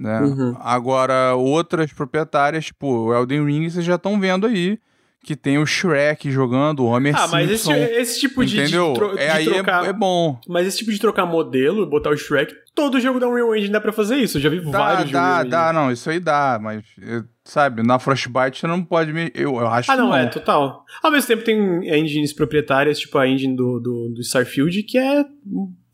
Né? 0.00 0.20
Uhum. 0.22 0.56
Agora, 0.60 1.34
outras 1.34 1.92
proprietárias, 1.92 2.64
tipo, 2.64 2.86
o 2.86 3.14
Elden 3.14 3.44
Ring, 3.44 3.68
vocês 3.68 3.84
já 3.84 3.96
estão 3.96 4.18
vendo 4.18 4.46
aí 4.46 4.78
que 5.22 5.36
tem 5.36 5.58
o 5.58 5.66
Shrek 5.66 6.30
jogando, 6.30 6.80
o 6.80 6.86
Homer 6.86 7.14
Ah, 7.14 7.28
mas 7.28 7.50
esse, 7.50 7.64
Simpson. 7.64 7.74
esse 7.74 8.18
tipo 8.20 8.42
de, 8.42 8.64
de, 8.64 8.70
tro- 8.94 9.18
é, 9.18 9.38
de 9.42 9.50
é- 9.50 9.52
trocar. 9.52 9.84
é, 9.84 9.92
bom. 9.92 10.40
Mas 10.48 10.66
esse 10.66 10.78
tipo 10.78 10.90
de 10.90 10.98
trocar 10.98 11.26
modelo, 11.26 11.84
botar 11.86 12.08
o 12.08 12.16
Shrek, 12.16 12.54
todo 12.74 12.98
jogo 12.98 13.20
da 13.20 13.28
Unreal 13.28 13.54
Engine 13.54 13.70
dá 13.70 13.78
pra 13.82 13.92
fazer 13.92 14.16
isso. 14.16 14.38
Eu 14.38 14.40
já 14.40 14.48
vi 14.48 14.60
Dá, 14.64 14.70
vários 14.78 15.10
dá, 15.10 15.20
Unreal 15.20 15.44
dá, 15.44 15.60
Engine. 15.64 15.74
não, 15.74 15.92
isso 15.92 16.08
aí 16.08 16.18
dá, 16.18 16.58
mas, 16.62 16.82
eh, 17.02 17.22
sabe, 17.44 17.82
na 17.82 17.98
Frostbite 17.98 18.60
você 18.60 18.66
não 18.66 18.82
pode 18.82 19.12
me... 19.12 19.30
Eu, 19.34 19.56
eu 19.56 19.66
acho 19.68 19.92
Ah, 19.92 19.96
não, 19.98 20.10
que 20.12 20.16
é, 20.16 20.26
total. 20.28 20.86
Ao 21.02 21.10
mesmo 21.10 21.28
tempo 21.28 21.44
tem 21.44 21.86
engines 21.94 22.32
proprietárias, 22.32 22.98
tipo 22.98 23.18
a 23.18 23.28
engine 23.28 23.54
do, 23.54 23.78
do, 23.78 24.08
do 24.14 24.20
Starfield, 24.22 24.82
que 24.84 24.96
é. 24.96 25.22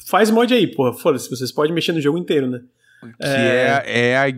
Faz 0.09 0.31
mod 0.31 0.55
aí, 0.55 0.69
porra. 0.69 0.93
Foda-se, 0.93 1.29
vocês 1.29 1.51
podem 1.51 1.73
mexer 1.75 1.91
no 1.91 2.01
jogo 2.01 2.17
inteiro, 2.17 2.49
né? 2.49 2.61
Que 3.21 3.27
é, 3.27 3.83
é 3.87 4.17
a, 4.19 4.33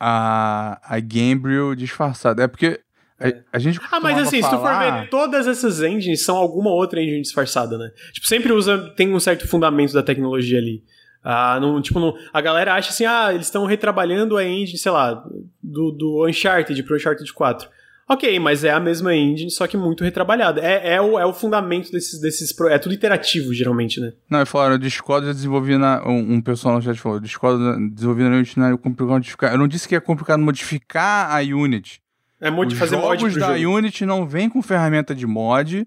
a, 0.00 0.96
a 0.96 1.00
Gabriel 1.00 1.74
disfarçada. 1.74 2.42
É 2.42 2.46
porque 2.48 2.80
a, 3.18 3.32
a 3.54 3.58
gente 3.58 3.80
Ah, 3.90 4.00
mas 4.00 4.18
assim, 4.18 4.42
se 4.42 4.48
tu 4.48 4.56
for 4.56 4.62
falar- 4.62 5.00
ver, 5.02 5.08
todas 5.10 5.46
essas 5.46 5.82
engines 5.82 6.24
são 6.24 6.36
alguma 6.36 6.70
outra 6.70 7.00
engine 7.00 7.22
disfarçada, 7.22 7.78
né? 7.78 7.90
Tipo, 8.12 8.26
sempre 8.26 8.52
usa, 8.52 8.92
tem 8.96 9.12
um 9.14 9.20
certo 9.20 9.46
fundamento 9.48 9.92
da 9.92 10.02
tecnologia 10.02 10.58
ali. 10.58 10.82
Ah, 11.28 11.58
não, 11.60 11.82
tipo, 11.82 11.98
não, 11.98 12.14
a 12.32 12.40
galera 12.40 12.74
acha 12.74 12.90
assim, 12.90 13.04
ah, 13.04 13.32
eles 13.34 13.46
estão 13.46 13.64
retrabalhando 13.66 14.36
a 14.36 14.44
engine, 14.44 14.78
sei 14.78 14.92
lá, 14.92 15.24
do, 15.60 15.90
do 15.90 16.26
Uncharted 16.28 16.80
pro 16.84 16.94
Uncharted 16.94 17.32
4. 17.32 17.68
Ok, 18.08 18.38
mas 18.38 18.62
é 18.62 18.70
a 18.70 18.78
mesma 18.78 19.12
engine, 19.16 19.50
só 19.50 19.66
que 19.66 19.76
muito 19.76 20.04
retrabalhada. 20.04 20.60
É, 20.60 20.94
é, 20.94 21.00
o, 21.00 21.18
é 21.18 21.26
o 21.26 21.34
fundamento 21.34 21.90
desses, 21.90 22.20
desses. 22.20 22.54
É 22.70 22.78
tudo 22.78 22.94
iterativo, 22.94 23.52
geralmente, 23.52 24.00
né? 24.00 24.12
Não, 24.30 24.38
eu 24.38 24.46
falaram, 24.46 24.76
o 24.76 24.78
Discord 24.78 25.26
eu 25.26 25.34
desenvolvi 25.34 25.76
na. 25.76 26.06
Um, 26.06 26.34
um 26.34 26.40
pessoal 26.40 26.76
no 26.76 26.82
chat 26.82 26.96
falou, 27.00 27.18
o 27.18 27.20
Discord 27.20 27.90
desenvolvi 27.90 28.22
na 28.22 28.36
Unity 28.36 28.58
não 28.60 28.66
é 28.66 28.76
complicado 28.76 29.14
modificar. 29.14 29.52
Eu 29.52 29.58
não 29.58 29.66
disse 29.66 29.88
que 29.88 29.96
é 29.96 30.00
complicado 30.00 30.40
modificar 30.40 31.34
a 31.34 31.40
Unity. 31.40 32.00
É 32.40 32.48
mod, 32.48 32.72
Os 32.72 32.78
fazer 32.78 32.96
mod 32.96 33.18
jogos 33.18 33.32
pro 33.32 33.40
da 33.40 33.58
jogo. 33.58 33.76
Unity 33.76 34.06
não 34.06 34.24
vêm 34.24 34.48
com 34.48 34.62
ferramenta 34.62 35.12
de 35.12 35.26
mod 35.26 35.84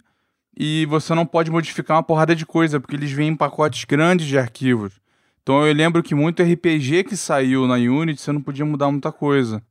e 0.57 0.85
você 0.87 1.15
não 1.15 1.25
pode 1.25 1.49
modificar 1.49 1.95
uma 1.95 2.03
porrada 2.03 2.35
de 2.35 2.45
coisa, 2.45 2.81
porque 2.81 2.97
eles 2.97 3.11
vêm 3.11 3.29
em 3.29 3.35
pacotes 3.35 3.85
grandes 3.85 4.27
de 4.27 4.37
arquivos. 4.37 4.91
Então 5.41 5.65
eu 5.65 5.73
lembro 5.73 6.03
que 6.03 6.13
muito 6.13 6.43
RPG 6.43 7.05
que 7.05 7.15
saiu 7.15 7.65
na 7.65 7.75
Unity 7.75 8.19
você 8.19 8.33
não 8.33 8.41
podia 8.41 8.65
mudar 8.65 8.91
muita 8.91 9.09
coisa. 9.09 9.63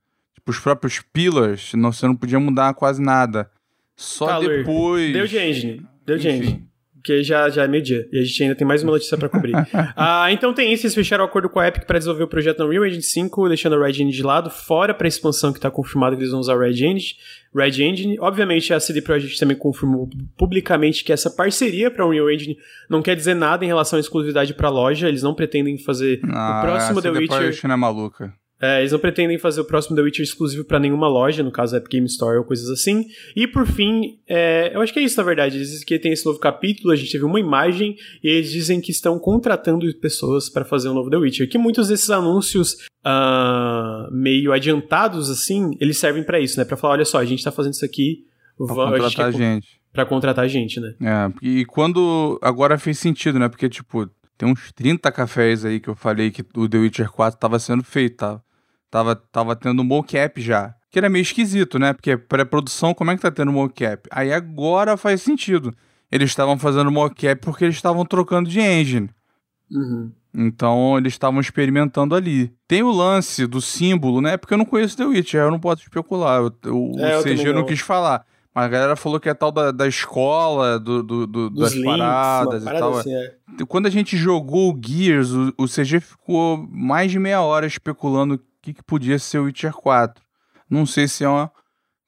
Os 0.48 0.58
próprios 0.58 1.00
pillars, 1.12 1.72
não, 1.74 1.92
você 1.92 2.06
não 2.06 2.16
podia 2.16 2.40
mudar 2.40 2.72
quase 2.74 3.02
nada. 3.02 3.50
Só 3.94 4.26
Tá, 4.26 4.38
Luir. 4.38 4.58
depois. 4.60 5.12
Deu 5.12 5.26
de 5.26 5.38
engine. 5.38 5.86
Deu 6.06 6.16
de 6.18 6.28
engine. 6.28 6.68
Porque 6.94 7.22
já, 7.22 7.48
já 7.48 7.64
é 7.64 7.68
meio-dia. 7.68 8.06
E 8.12 8.18
a 8.18 8.22
gente 8.24 8.42
ainda 8.42 8.54
tem 8.54 8.66
mais 8.66 8.82
uma 8.82 8.92
notícia 8.92 9.16
pra 9.16 9.28
cobrir. 9.28 9.52
ah, 9.96 10.30
então 10.32 10.52
tem 10.52 10.72
isso. 10.72 10.84
Eles 10.84 10.94
fecharam 10.94 11.24
o 11.24 11.26
acordo 11.26 11.48
com 11.48 11.58
a 11.58 11.66
Epic 11.68 11.84
pra 11.84 11.96
desenvolver 11.98 12.24
o 12.24 12.28
projeto 12.28 12.58
na 12.58 12.64
Unreal 12.66 12.84
Engine 12.86 13.02
5, 13.02 13.48
deixando 13.48 13.76
a 13.76 13.78
Red 13.86 13.90
Engine 13.92 14.10
de 14.10 14.22
lado, 14.22 14.50
fora 14.50 14.92
pra 14.92 15.06
expansão 15.08 15.52
que 15.52 15.60
tá 15.60 15.70
confirmado 15.70 16.16
que 16.16 16.22
eles 16.22 16.32
vão 16.32 16.40
usar 16.40 16.54
a 16.54 16.58
Red 16.58 16.72
Engine. 16.84 17.14
Red 17.54 17.82
Engine. 17.82 18.16
Obviamente, 18.20 18.74
a 18.74 18.80
CD 18.80 19.00
Projekt 19.00 19.38
também 19.38 19.56
confirmou 19.56 20.08
publicamente 20.36 21.02
que 21.04 21.12
essa 21.12 21.30
parceria 21.30 21.90
pra 21.90 22.06
Unreal 22.06 22.30
Engine 22.30 22.56
não 22.90 23.00
quer 23.00 23.14
dizer 23.16 23.34
nada 23.34 23.64
em 23.64 23.68
relação 23.68 23.96
à 23.96 24.00
exclusividade 24.00 24.52
pra 24.54 24.68
loja. 24.68 25.08
Eles 25.08 25.22
não 25.22 25.34
pretendem 25.34 25.78
fazer 25.78 26.20
Ah, 26.24 26.58
o 26.58 26.66
próximo 26.66 26.98
essa 26.98 27.12
The 27.12 27.20
depois 27.20 27.46
Witcher. 27.46 27.68
não 27.68 27.74
é 27.74 27.78
maluca. 27.78 28.34
É, 28.60 28.80
eles 28.80 28.90
não 28.90 28.98
pretendem 28.98 29.38
fazer 29.38 29.60
o 29.60 29.64
próximo 29.64 29.94
The 29.94 30.02
Witcher 30.02 30.24
exclusivo 30.24 30.64
para 30.64 30.80
nenhuma 30.80 31.06
loja, 31.06 31.44
no 31.44 31.52
caso 31.52 31.76
Epic 31.76 31.92
Game 31.92 32.06
Store 32.06 32.38
ou 32.38 32.44
coisas 32.44 32.68
assim. 32.68 33.06
E 33.36 33.46
por 33.46 33.64
fim, 33.66 34.18
é, 34.28 34.74
eu 34.74 34.80
acho 34.80 34.92
que 34.92 34.98
é 34.98 35.02
isso 35.02 35.16
na 35.16 35.22
verdade. 35.22 35.56
Eles 35.56 35.70
dizem 35.70 35.86
que 35.86 35.98
tem 35.98 36.12
esse 36.12 36.26
novo 36.26 36.40
capítulo, 36.40 36.92
a 36.92 36.96
gente 36.96 37.12
teve 37.12 37.24
uma 37.24 37.38
imagem 37.38 37.96
e 38.22 38.28
eles 38.28 38.50
dizem 38.50 38.80
que 38.80 38.90
estão 38.90 39.18
contratando 39.18 39.86
pessoas 39.98 40.48
para 40.48 40.64
fazer 40.64 40.88
um 40.88 40.94
novo 40.94 41.08
The 41.08 41.18
Witcher. 41.18 41.48
Que 41.48 41.56
muitos 41.56 41.88
desses 41.88 42.10
anúncios 42.10 42.74
uh, 43.06 44.12
meio 44.12 44.52
adiantados 44.52 45.30
assim, 45.30 45.70
eles 45.80 45.98
servem 45.98 46.24
para 46.24 46.40
isso, 46.40 46.58
né? 46.58 46.64
Para 46.64 46.76
falar, 46.76 46.94
olha 46.94 47.04
só, 47.04 47.18
a 47.18 47.24
gente 47.24 47.44
tá 47.44 47.52
fazendo 47.52 47.74
isso 47.74 47.84
aqui, 47.84 48.24
pra 48.56 48.74
contratar 48.74 49.26
a 49.26 49.30
gente. 49.30 49.40
gente. 49.40 49.78
Pra 49.92 50.04
contratar 50.04 50.48
gente, 50.48 50.80
né? 50.80 50.94
É, 51.00 51.32
e 51.40 51.64
quando 51.64 52.38
agora 52.42 52.76
fez 52.76 52.98
sentido, 52.98 53.38
né? 53.38 53.48
Porque 53.48 53.68
tipo, 53.68 54.10
tem 54.36 54.48
uns 54.48 54.72
30 54.72 55.10
cafés 55.12 55.64
aí 55.64 55.78
que 55.78 55.88
eu 55.88 55.94
falei 55.94 56.30
que 56.30 56.44
o 56.56 56.68
The 56.68 56.78
Witcher 56.78 57.10
4 57.10 57.38
tava 57.38 57.58
sendo 57.58 57.84
feito, 57.84 58.16
tá? 58.16 58.40
Tava, 58.90 59.14
tava 59.16 59.54
tendo 59.54 59.84
mocap 59.84 60.40
já. 60.40 60.74
Que 60.90 60.98
era 60.98 61.10
meio 61.10 61.22
esquisito, 61.22 61.78
né? 61.78 61.92
Porque 61.92 62.16
pré-produção, 62.16 62.94
como 62.94 63.10
é 63.10 63.16
que 63.16 63.22
tá 63.22 63.30
tendo 63.30 63.52
mocap? 63.52 64.08
Aí 64.10 64.32
agora 64.32 64.96
faz 64.96 65.20
sentido. 65.20 65.74
Eles 66.10 66.30
estavam 66.30 66.58
fazendo 66.58 66.90
mocap 66.90 67.40
porque 67.42 67.64
eles 67.64 67.76
estavam 67.76 68.04
trocando 68.06 68.48
de 68.48 68.60
engine. 68.60 69.10
Uhum. 69.70 70.10
Então 70.34 70.96
eles 70.96 71.12
estavam 71.12 71.40
experimentando 71.40 72.14
ali. 72.14 72.52
Tem 72.66 72.82
o 72.82 72.90
lance 72.90 73.46
do 73.46 73.60
símbolo, 73.60 74.20
né? 74.20 74.36
Porque 74.36 74.54
eu 74.54 74.58
não 74.58 74.64
conheço 74.64 74.96
The 74.96 75.04
Witcher, 75.04 75.42
eu 75.42 75.50
não 75.50 75.60
posso 75.60 75.82
especular. 75.82 76.42
O, 76.42 76.92
é, 76.98 77.22
CG 77.22 77.48
eu 77.48 77.54
não 77.54 77.66
quis 77.66 77.80
falar. 77.80 78.24
Mas 78.54 78.64
a 78.64 78.68
galera 78.68 78.96
falou 78.96 79.20
que 79.20 79.28
é 79.28 79.34
tal 79.34 79.52
da, 79.52 79.70
da 79.70 79.86
escola, 79.86 80.78
do, 80.78 81.02
do, 81.02 81.26
do 81.26 81.50
das 81.50 81.72
links, 81.72 81.84
paradas 81.90 82.62
e 82.62 82.66
tal. 82.66 82.96
Assim, 82.96 83.14
é. 83.14 83.34
Quando 83.68 83.86
a 83.86 83.90
gente 83.90 84.16
jogou 84.16 84.72
o 84.72 84.80
Gears, 84.80 85.30
o, 85.30 85.54
o 85.58 85.66
CG 85.66 86.00
ficou 86.00 86.66
mais 86.70 87.10
de 87.10 87.18
meia 87.18 87.40
hora 87.40 87.66
especulando 87.66 88.40
que, 88.62 88.74
que 88.74 88.82
podia 88.82 89.18
ser 89.18 89.38
o 89.38 89.44
Witcher 89.44 89.72
4. 89.72 90.22
Não 90.68 90.84
sei 90.84 91.08
se 91.08 91.24
é 91.24 91.28
uma... 91.28 91.50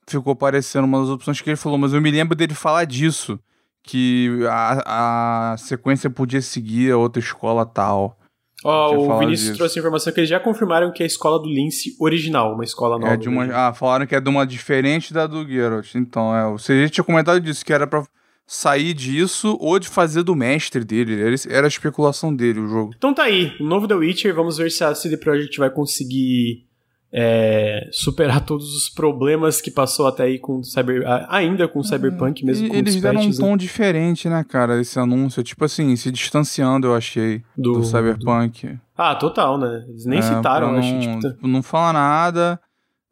ficou 0.09 0.37
parecendo 0.37 0.87
uma 0.87 1.01
das 1.01 1.09
opções 1.09 1.41
que 1.41 1.51
ele 1.51 1.57
falou, 1.57 1.79
mas 1.79 1.93
eu 1.93 2.01
me 2.01 2.11
lembro 2.11 2.37
dele 2.37 2.55
falar 2.55 2.85
disso. 2.85 3.39
Que 3.83 4.29
a, 4.47 5.53
a 5.53 5.57
sequência 5.57 6.11
podia 6.11 6.43
seguir 6.43 6.93
a 6.93 6.99
outra 6.99 7.21
escola 7.21 7.65
tal. 7.65 8.19
Ó, 8.63 8.95
oh, 8.95 9.15
o 9.15 9.19
Vinícius 9.19 9.49
disso. 9.49 9.57
trouxe 9.57 9.79
a 9.79 9.81
informação 9.81 10.13
que 10.13 10.21
eles 10.21 10.29
já 10.29 10.39
confirmaram 10.39 10.93
que 10.93 11.03
é 11.03 11.05
a 11.05 11.07
escola 11.07 11.39
do 11.39 11.49
Lince 11.49 11.97
original, 11.99 12.53
uma 12.53 12.65
escola 12.65 12.99
nova. 12.99 13.15
É 13.15 13.17
de 13.17 13.27
uma, 13.27 13.45
ah, 13.47 13.73
falaram 13.73 14.07
que 14.07 14.15
é 14.15 14.21
de 14.21 14.29
uma 14.29 14.47
diferente 14.47 15.15
da 15.15 15.27
do 15.27 15.49
Geralt. 15.49 15.95
Então, 15.95 16.37
é, 16.37 16.51
você 16.53 16.83
já 16.83 16.91
tinha 16.91 17.05
comentado 17.05 17.41
disso, 17.41 17.65
que 17.65 17.73
era 17.73 17.87
pra 17.87 18.05
sair 18.53 18.93
disso 18.95 19.57
ou 19.61 19.79
de 19.79 19.89
fazer 19.89 20.25
do 20.25 20.35
mestre 20.35 20.85
dele. 20.85 21.17
Era 21.49 21.67
a 21.67 21.69
especulação 21.69 22.35
dele 22.35 22.59
o 22.59 22.67
jogo. 22.67 22.93
Então 22.97 23.15
tá 23.15 23.23
aí, 23.23 23.53
o 23.61 23.65
novo 23.65 23.87
The 23.87 23.95
Witcher. 23.95 24.35
Vamos 24.35 24.59
ver 24.59 24.73
se 24.73 24.83
a 24.83 24.93
CD 24.93 25.17
Projekt 25.17 25.57
vai 25.57 25.71
conseguir 25.71 26.67
é, 27.13 27.89
superar 27.93 28.45
todos 28.45 28.75
os 28.75 28.89
problemas 28.89 29.61
que 29.61 29.71
passou 29.71 30.09
até 30.09 30.25
aí 30.25 30.37
com 30.41 30.65
Cyber, 30.65 31.05
ainda 31.29 31.69
com 31.69 31.81
Cyberpunk, 31.85 32.45
mesmo 32.45 32.67
e, 32.67 32.71
com 32.71 32.75
Eles 32.75 33.01
deram 33.01 33.21
um 33.21 33.31
tom 33.31 33.53
né? 33.53 33.57
diferente, 33.57 34.29
né, 34.29 34.43
cara, 34.43 34.81
esse 34.81 34.99
anúncio. 34.99 35.45
Tipo 35.45 35.67
assim, 35.67 35.95
se 35.95 36.11
distanciando, 36.11 36.89
eu 36.89 36.97
achei, 36.97 37.45
do, 37.57 37.75
do 37.75 37.85
Cyberpunk. 37.85 38.67
Do... 38.67 38.81
Ah, 38.99 39.15
total, 39.15 39.59
né? 39.59 39.85
Eles 39.89 40.05
nem 40.05 40.19
é, 40.19 40.23
citaram, 40.23 40.73
não, 40.73 40.79
acho. 40.81 40.99
Tipo... 40.99 41.21
Tá- 41.21 41.37
não 41.41 41.63
fala 41.63 41.93
nada. 41.93 42.61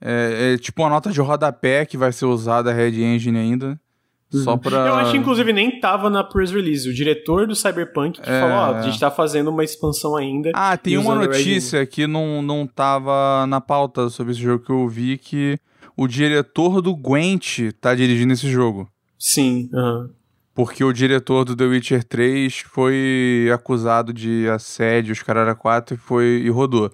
É, 0.01 0.55
é, 0.55 0.59
tipo 0.59 0.83
uma 0.83 0.91
nota 0.91 1.13
de 1.13 1.21
rodapé 1.21 1.87
que 1.87 1.97
vai 1.97 2.11
ser 2.11 2.25
usada 2.25 2.73
a 2.73 2.75
Red 2.75 3.01
Engine 3.01 3.39
ainda. 3.39 3.81
Só 4.31 4.53
uhum. 4.53 4.59
pra... 4.59 4.87
Eu 4.87 4.95
acho 4.95 5.13
que, 5.13 5.17
inclusive, 5.17 5.53
nem 5.53 5.81
tava 5.81 6.11
na 6.11 6.23
press 6.23 6.51
release. 6.51 6.89
O 6.89 6.95
diretor 6.95 7.47
do 7.47 7.55
Cyberpunk 7.55 8.21
que 8.21 8.29
é... 8.29 8.41
falou, 8.41 8.57
ó, 8.57 8.75
a 8.77 8.83
gente 8.83 9.01
tá 9.01 9.11
fazendo 9.11 9.49
uma 9.49 9.65
expansão 9.65 10.17
ainda. 10.17 10.51
Ah, 10.55 10.77
tem 10.77 10.99
uma 10.99 11.15
notícia 11.15 11.85
que 11.87 12.07
não, 12.07 12.43
não 12.43 12.67
tava 12.67 13.47
na 13.47 13.61
pauta 13.61 14.11
sobre 14.11 14.33
esse 14.33 14.41
jogo 14.43 14.65
que 14.65 14.71
eu 14.71 14.87
vi, 14.89 15.17
que 15.17 15.59
o 15.97 16.07
diretor 16.07 16.83
do 16.83 16.95
Gwent 16.95 17.73
tá 17.81 17.95
dirigindo 17.95 18.33
esse 18.33 18.49
jogo. 18.51 18.89
Sim, 19.19 19.69
uhum. 19.73 20.11
Porque 20.55 20.83
o 20.83 20.93
diretor 20.93 21.45
do 21.45 21.55
The 21.55 21.65
Witcher 21.65 22.05
3 22.05 22.65
foi 22.67 23.49
acusado 23.55 24.13
de 24.13 24.49
assédio, 24.49 25.13
os 25.13 25.23
caras 25.23 25.57
4 25.57 25.95
e 25.95 25.99
foi 25.99 26.43
e 26.45 26.51
rodou. 26.51 26.91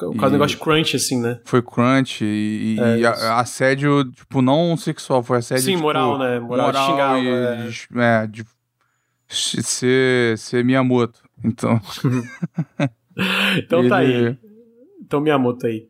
Caso 0.00 0.30
do 0.30 0.32
negócio 0.32 0.56
de 0.56 0.62
crunch, 0.62 0.96
assim, 0.96 1.20
né? 1.20 1.40
Foi 1.44 1.62
crunch 1.62 2.24
e, 2.24 2.78
é, 2.80 2.98
e 2.98 3.06
assédio, 3.06 4.10
tipo, 4.12 4.40
não 4.40 4.76
sexual, 4.76 5.22
foi 5.22 5.38
assédio. 5.38 5.64
Sim, 5.64 5.72
tipo, 5.72 5.82
moral, 5.82 6.18
né? 6.18 6.40
Moral, 6.40 6.66
moral 6.66 6.72
de 6.72 6.90
xingar, 6.90 7.22
e, 7.22 7.28
é. 7.28 8.22
é, 8.22 8.26
de 8.26 8.44
ser, 9.28 10.38
ser 10.38 10.64
Miyamoto. 10.64 11.20
Então. 11.44 11.80
então 13.58 13.88
tá 13.88 13.98
aí. 13.98 14.36
Então 15.00 15.20
Miyamoto 15.20 15.66
aí. 15.66 15.88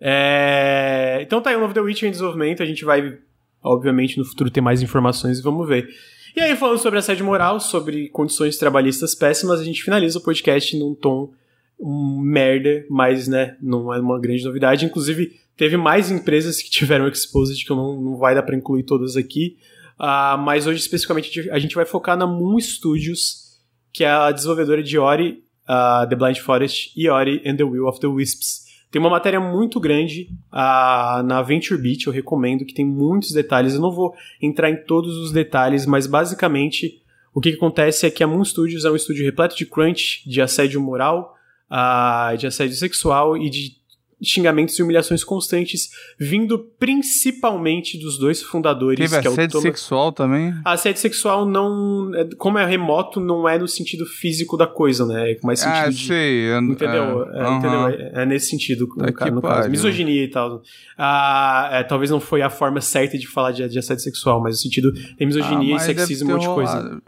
É... 0.00 1.18
Então 1.22 1.42
tá 1.42 1.50
aí 1.50 1.56
o 1.56 1.60
novo 1.60 1.74
The 1.74 1.80
Witcher 1.80 2.08
em 2.08 2.12
desenvolvimento. 2.12 2.62
A 2.62 2.66
gente 2.66 2.84
vai, 2.84 3.18
obviamente, 3.62 4.18
no 4.18 4.24
futuro 4.24 4.50
ter 4.50 4.60
mais 4.60 4.82
informações 4.82 5.38
e 5.38 5.42
vamos 5.42 5.68
ver. 5.68 5.88
E 6.36 6.40
aí, 6.40 6.56
falando 6.56 6.78
sobre 6.78 6.98
assédio 6.98 7.24
moral, 7.24 7.58
sobre 7.58 8.08
condições 8.08 8.56
trabalhistas 8.56 9.14
péssimas, 9.14 9.60
a 9.60 9.64
gente 9.64 9.82
finaliza 9.82 10.18
o 10.18 10.22
podcast 10.22 10.78
num 10.78 10.94
tom 10.94 11.32
um 11.80 12.20
merda, 12.20 12.84
mas, 12.90 13.26
né, 13.26 13.56
não 13.60 13.92
é 13.92 13.98
uma 13.98 14.20
grande 14.20 14.44
novidade. 14.44 14.84
Inclusive, 14.84 15.32
teve 15.56 15.76
mais 15.76 16.10
empresas 16.10 16.62
que 16.62 16.70
tiveram 16.70 17.08
exposed, 17.08 17.64
que 17.64 17.70
não, 17.70 18.00
não 18.00 18.16
vai 18.16 18.34
dar 18.34 18.42
para 18.42 18.56
incluir 18.56 18.82
todas 18.82 19.16
aqui. 19.16 19.56
Uh, 19.98 20.38
mas 20.38 20.66
hoje, 20.66 20.80
especificamente, 20.80 21.50
a 21.50 21.58
gente 21.58 21.74
vai 21.74 21.84
focar 21.84 22.16
na 22.16 22.26
Moon 22.26 22.58
Studios, 22.60 23.58
que 23.92 24.04
é 24.04 24.10
a 24.10 24.30
desenvolvedora 24.30 24.82
de 24.82 24.98
Ori, 24.98 25.42
uh, 25.68 26.08
The 26.08 26.16
Blind 26.16 26.38
Forest 26.38 26.92
e 26.96 27.08
Ori 27.08 27.42
and 27.46 27.56
the 27.56 27.64
Will 27.64 27.86
of 27.86 28.00
the 28.00 28.06
Wisps. 28.06 28.68
Tem 28.90 29.00
uma 29.00 29.10
matéria 29.10 29.38
muito 29.38 29.78
grande 29.78 30.28
uh, 30.52 31.22
na 31.22 31.42
Venture 31.42 31.80
Beat, 31.80 32.06
eu 32.06 32.12
recomendo, 32.12 32.64
que 32.64 32.74
tem 32.74 32.84
muitos 32.84 33.32
detalhes. 33.32 33.74
Eu 33.74 33.80
não 33.80 33.92
vou 33.92 34.14
entrar 34.42 34.68
em 34.68 34.76
todos 34.84 35.16
os 35.16 35.30
detalhes, 35.30 35.86
mas 35.86 36.06
basicamente 36.06 37.00
o 37.32 37.40
que, 37.40 37.52
que 37.52 37.56
acontece 37.56 38.06
é 38.06 38.10
que 38.10 38.24
a 38.24 38.26
Moon 38.26 38.44
Studios 38.44 38.84
é 38.84 38.90
um 38.90 38.96
estúdio 38.96 39.24
repleto 39.24 39.56
de 39.56 39.64
crunch, 39.64 40.28
de 40.28 40.42
assédio 40.42 40.80
moral, 40.80 41.36
uh, 41.70 42.36
de 42.36 42.46
assédio 42.46 42.76
sexual 42.76 43.36
e 43.36 43.48
de 43.48 43.79
xingamentos 44.22 44.78
e 44.78 44.82
humilhações 44.82 45.24
constantes, 45.24 45.90
vindo 46.18 46.58
principalmente 46.78 47.98
dos 47.98 48.18
dois 48.18 48.42
fundadores. 48.42 48.98
Teve 48.98 49.22
que 49.22 49.28
assédio 49.28 49.42
é 49.42 49.46
o 49.46 49.48
Thomas... 49.48 49.62
sexual 49.62 50.12
também? 50.12 50.54
Assédio 50.64 51.00
sexual 51.00 51.46
não. 51.46 52.10
É, 52.14 52.28
como 52.36 52.58
é 52.58 52.66
remoto, 52.66 53.20
não 53.20 53.48
é 53.48 53.58
no 53.58 53.68
sentido 53.68 54.04
físico 54.06 54.56
da 54.56 54.66
coisa, 54.66 55.06
né? 55.06 55.32
É 55.32 55.38
mais 55.42 55.60
sentido. 55.60 55.86
Ah, 55.86 55.88
de, 55.88 56.06
sei. 56.06 56.54
Entendeu? 56.58 57.26
É, 57.32 57.42
é, 57.42 57.50
entendeu? 57.50 57.88
É, 57.88 58.22
é, 58.22 58.26
nesse 58.26 58.50
sentido, 58.50 58.88
no, 58.96 59.04
no, 59.04 59.34
no 59.36 59.42
caso. 59.42 59.70
Misoginia 59.70 60.24
e 60.24 60.28
tal. 60.28 60.62
Ah, 60.98 61.84
talvez 61.88 62.10
não 62.10 62.20
foi 62.20 62.42
a 62.42 62.50
forma 62.50 62.80
certa 62.80 63.18
de 63.18 63.26
falar 63.26 63.52
de, 63.52 63.66
de 63.68 63.78
assédio 63.78 64.02
sexual, 64.02 64.40
mas 64.42 64.56
o 64.56 64.58
sentido 64.58 64.92
tem 65.16 65.26
misoginia 65.26 65.74
ah, 65.74 65.76
e 65.76 65.80
sexismo, 65.80 66.30
um 66.30 66.32
monte 66.34 66.42
de 66.42 66.54
coisa. 66.54 67.02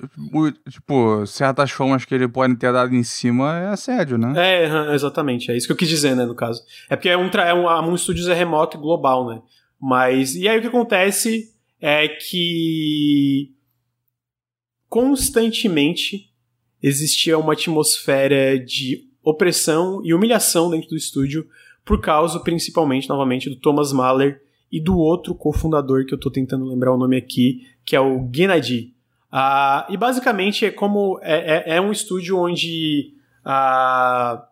Tipo, 0.71 1.27
certas 1.27 1.71
formas 1.71 2.05
que 2.05 2.15
ele 2.15 2.29
pode 2.29 2.57
ter 2.57 2.73
dado 2.73 2.95
em 2.95 3.03
cima 3.03 3.59
é 3.59 3.69
assédio, 3.69 4.17
né? 4.17 4.33
É, 4.37 4.95
exatamente. 4.95 5.51
É 5.51 5.57
isso 5.57 5.67
que 5.67 5.73
eu 5.73 5.77
quis 5.77 5.89
dizer, 5.89 6.17
né, 6.17 6.25
no 6.25 6.35
caso. 6.35 6.63
É 6.89 6.97
porque 7.03 7.09
é 7.09 7.19
um, 7.19 7.27
é 7.27 7.53
um, 7.53 7.69
a 7.69 7.83
Moon 7.83 7.97
Studios 7.97 8.29
é 8.29 8.35
remoto 8.35 8.77
e 8.77 8.81
global, 8.81 9.27
né? 9.27 9.43
Mas, 9.81 10.37
e 10.37 10.49
aí 10.49 10.57
o 10.57 10.61
que 10.61 10.69
acontece 10.69 11.53
é 11.81 12.07
que 12.07 13.51
constantemente 14.89 16.31
existia 16.81 17.37
uma 17.37 17.55
atmosfera 17.55 18.57
de 18.57 19.09
opressão 19.21 20.01
e 20.05 20.15
humilhação 20.15 20.71
dentro 20.71 20.91
do 20.91 20.97
estúdio 20.97 21.45
por 21.85 22.01
causa, 22.01 22.39
principalmente, 22.39 23.09
novamente, 23.09 23.51
do 23.51 23.57
Thomas 23.57 23.93
Mahler 23.93 24.41
e 24.71 24.81
do 24.81 24.97
outro 24.97 25.35
cofundador 25.35 26.07
que 26.07 26.15
eu 26.15 26.21
tô 26.21 26.31
tentando 26.31 26.65
lembrar 26.67 26.95
o 26.95 26.99
nome 26.99 27.17
aqui, 27.17 27.67
que 27.85 27.97
é 27.97 28.01
o 28.01 28.31
Gennady. 28.33 28.95
Uh, 29.33 29.91
e 29.93 29.97
basicamente 29.97 30.67
é 30.67 30.71
como 30.71 31.19
é, 31.21 31.73
é, 31.73 31.77
é 31.79 31.81
um 31.81 31.91
estúdio 31.91 32.39
onde 32.39 33.13
uh, 33.45 34.52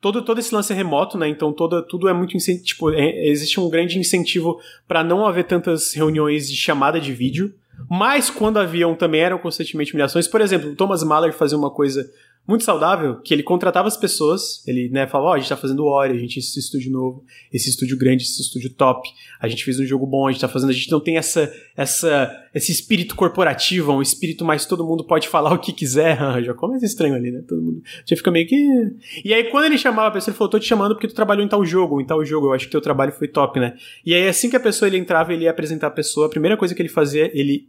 todo, 0.00 0.22
todo 0.22 0.38
esse 0.38 0.54
lance 0.54 0.72
é 0.72 0.76
remoto, 0.76 1.18
né? 1.18 1.28
Então 1.28 1.52
todo, 1.52 1.82
tudo 1.82 2.08
é 2.08 2.12
muito 2.12 2.36
tipo, 2.62 2.90
é, 2.90 3.26
existe 3.28 3.60
um 3.60 3.68
grande 3.68 3.98
incentivo 3.98 4.60
para 4.86 5.02
não 5.02 5.26
haver 5.26 5.44
tantas 5.44 5.94
reuniões 5.94 6.48
de 6.48 6.56
chamada 6.56 7.00
de 7.00 7.12
vídeo. 7.12 7.54
Mas 7.88 8.28
quando 8.28 8.58
haviam 8.58 8.94
também 8.94 9.20
eram 9.20 9.38
constantemente 9.38 9.92
humilhações. 9.92 10.26
Por 10.26 10.40
exemplo, 10.40 10.74
Thomas 10.74 11.02
Mahler 11.04 11.32
fazia 11.32 11.56
uma 11.56 11.70
coisa 11.70 12.10
muito 12.48 12.64
saudável, 12.64 13.20
que 13.20 13.34
ele 13.34 13.42
contratava 13.42 13.86
as 13.88 13.96
pessoas, 13.96 14.66
ele 14.66 14.88
né, 14.88 15.06
falava, 15.06 15.28
ó, 15.28 15.32
oh, 15.32 15.34
a 15.34 15.38
gente 15.38 15.50
tá 15.50 15.56
fazendo 15.56 15.84
Ori, 15.84 16.16
a 16.16 16.18
gente 16.18 16.38
esse 16.38 16.58
estúdio 16.58 16.90
novo, 16.90 17.22
esse 17.52 17.68
estúdio 17.68 17.98
grande, 17.98 18.22
esse 18.22 18.40
estúdio 18.40 18.72
top, 18.72 19.06
a 19.38 19.46
gente 19.46 19.62
fez 19.62 19.78
um 19.78 19.84
jogo 19.84 20.06
bom, 20.06 20.26
a 20.26 20.32
gente 20.32 20.40
tá 20.40 20.48
fazendo, 20.48 20.70
a 20.70 20.72
gente 20.72 20.90
não 20.90 20.98
tem 20.98 21.18
essa, 21.18 21.52
essa, 21.76 22.34
esse 22.54 22.72
espírito 22.72 23.14
corporativo, 23.14 23.92
um 23.92 24.00
espírito 24.00 24.46
mais 24.46 24.64
todo 24.64 24.82
mundo 24.82 25.04
pode 25.04 25.28
falar 25.28 25.52
o 25.52 25.58
que 25.58 25.74
quiser, 25.74 26.16
já 26.42 26.54
começa 26.54 26.86
estranho 26.86 27.14
ali, 27.14 27.30
né, 27.30 27.44
todo 27.46 27.60
mundo, 27.60 27.82
já 28.06 28.16
fica 28.16 28.30
meio 28.30 28.46
que... 28.46 28.96
E 29.22 29.34
aí 29.34 29.44
quando 29.50 29.66
ele 29.66 29.76
chamava 29.76 30.08
a 30.08 30.12
pessoa, 30.12 30.32
ele 30.32 30.38
falou, 30.38 30.50
tô 30.50 30.58
te 30.58 30.66
chamando 30.66 30.94
porque 30.94 31.08
tu 31.08 31.14
trabalhou 31.14 31.44
em 31.44 31.48
tal 31.48 31.62
jogo, 31.66 32.00
em 32.00 32.06
tal 32.06 32.24
jogo, 32.24 32.46
eu 32.46 32.54
acho 32.54 32.64
que 32.64 32.72
teu 32.72 32.80
trabalho 32.80 33.12
foi 33.12 33.28
top, 33.28 33.60
né, 33.60 33.76
e 34.06 34.14
aí 34.14 34.26
assim 34.26 34.48
que 34.48 34.56
a 34.56 34.60
pessoa 34.60 34.88
ele 34.88 34.96
entrava, 34.96 35.34
ele 35.34 35.44
ia 35.44 35.50
apresentar 35.50 35.88
a 35.88 35.90
pessoa, 35.90 36.28
a 36.28 36.30
primeira 36.30 36.56
coisa 36.56 36.74
que 36.74 36.80
ele 36.80 36.88
fazia, 36.88 37.30
ele 37.38 37.68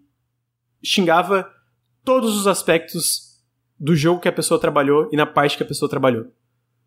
xingava 0.82 1.46
todos 2.06 2.38
os 2.38 2.48
aspectos 2.48 3.29
do 3.80 3.96
jogo 3.96 4.20
que 4.20 4.28
a 4.28 4.32
pessoa 4.32 4.60
trabalhou 4.60 5.10
e 5.12 5.16
na 5.16 5.26
parte 5.26 5.56
que 5.56 5.64
a 5.64 5.66
pessoa 5.66 5.90
trabalhou. 5.90 6.28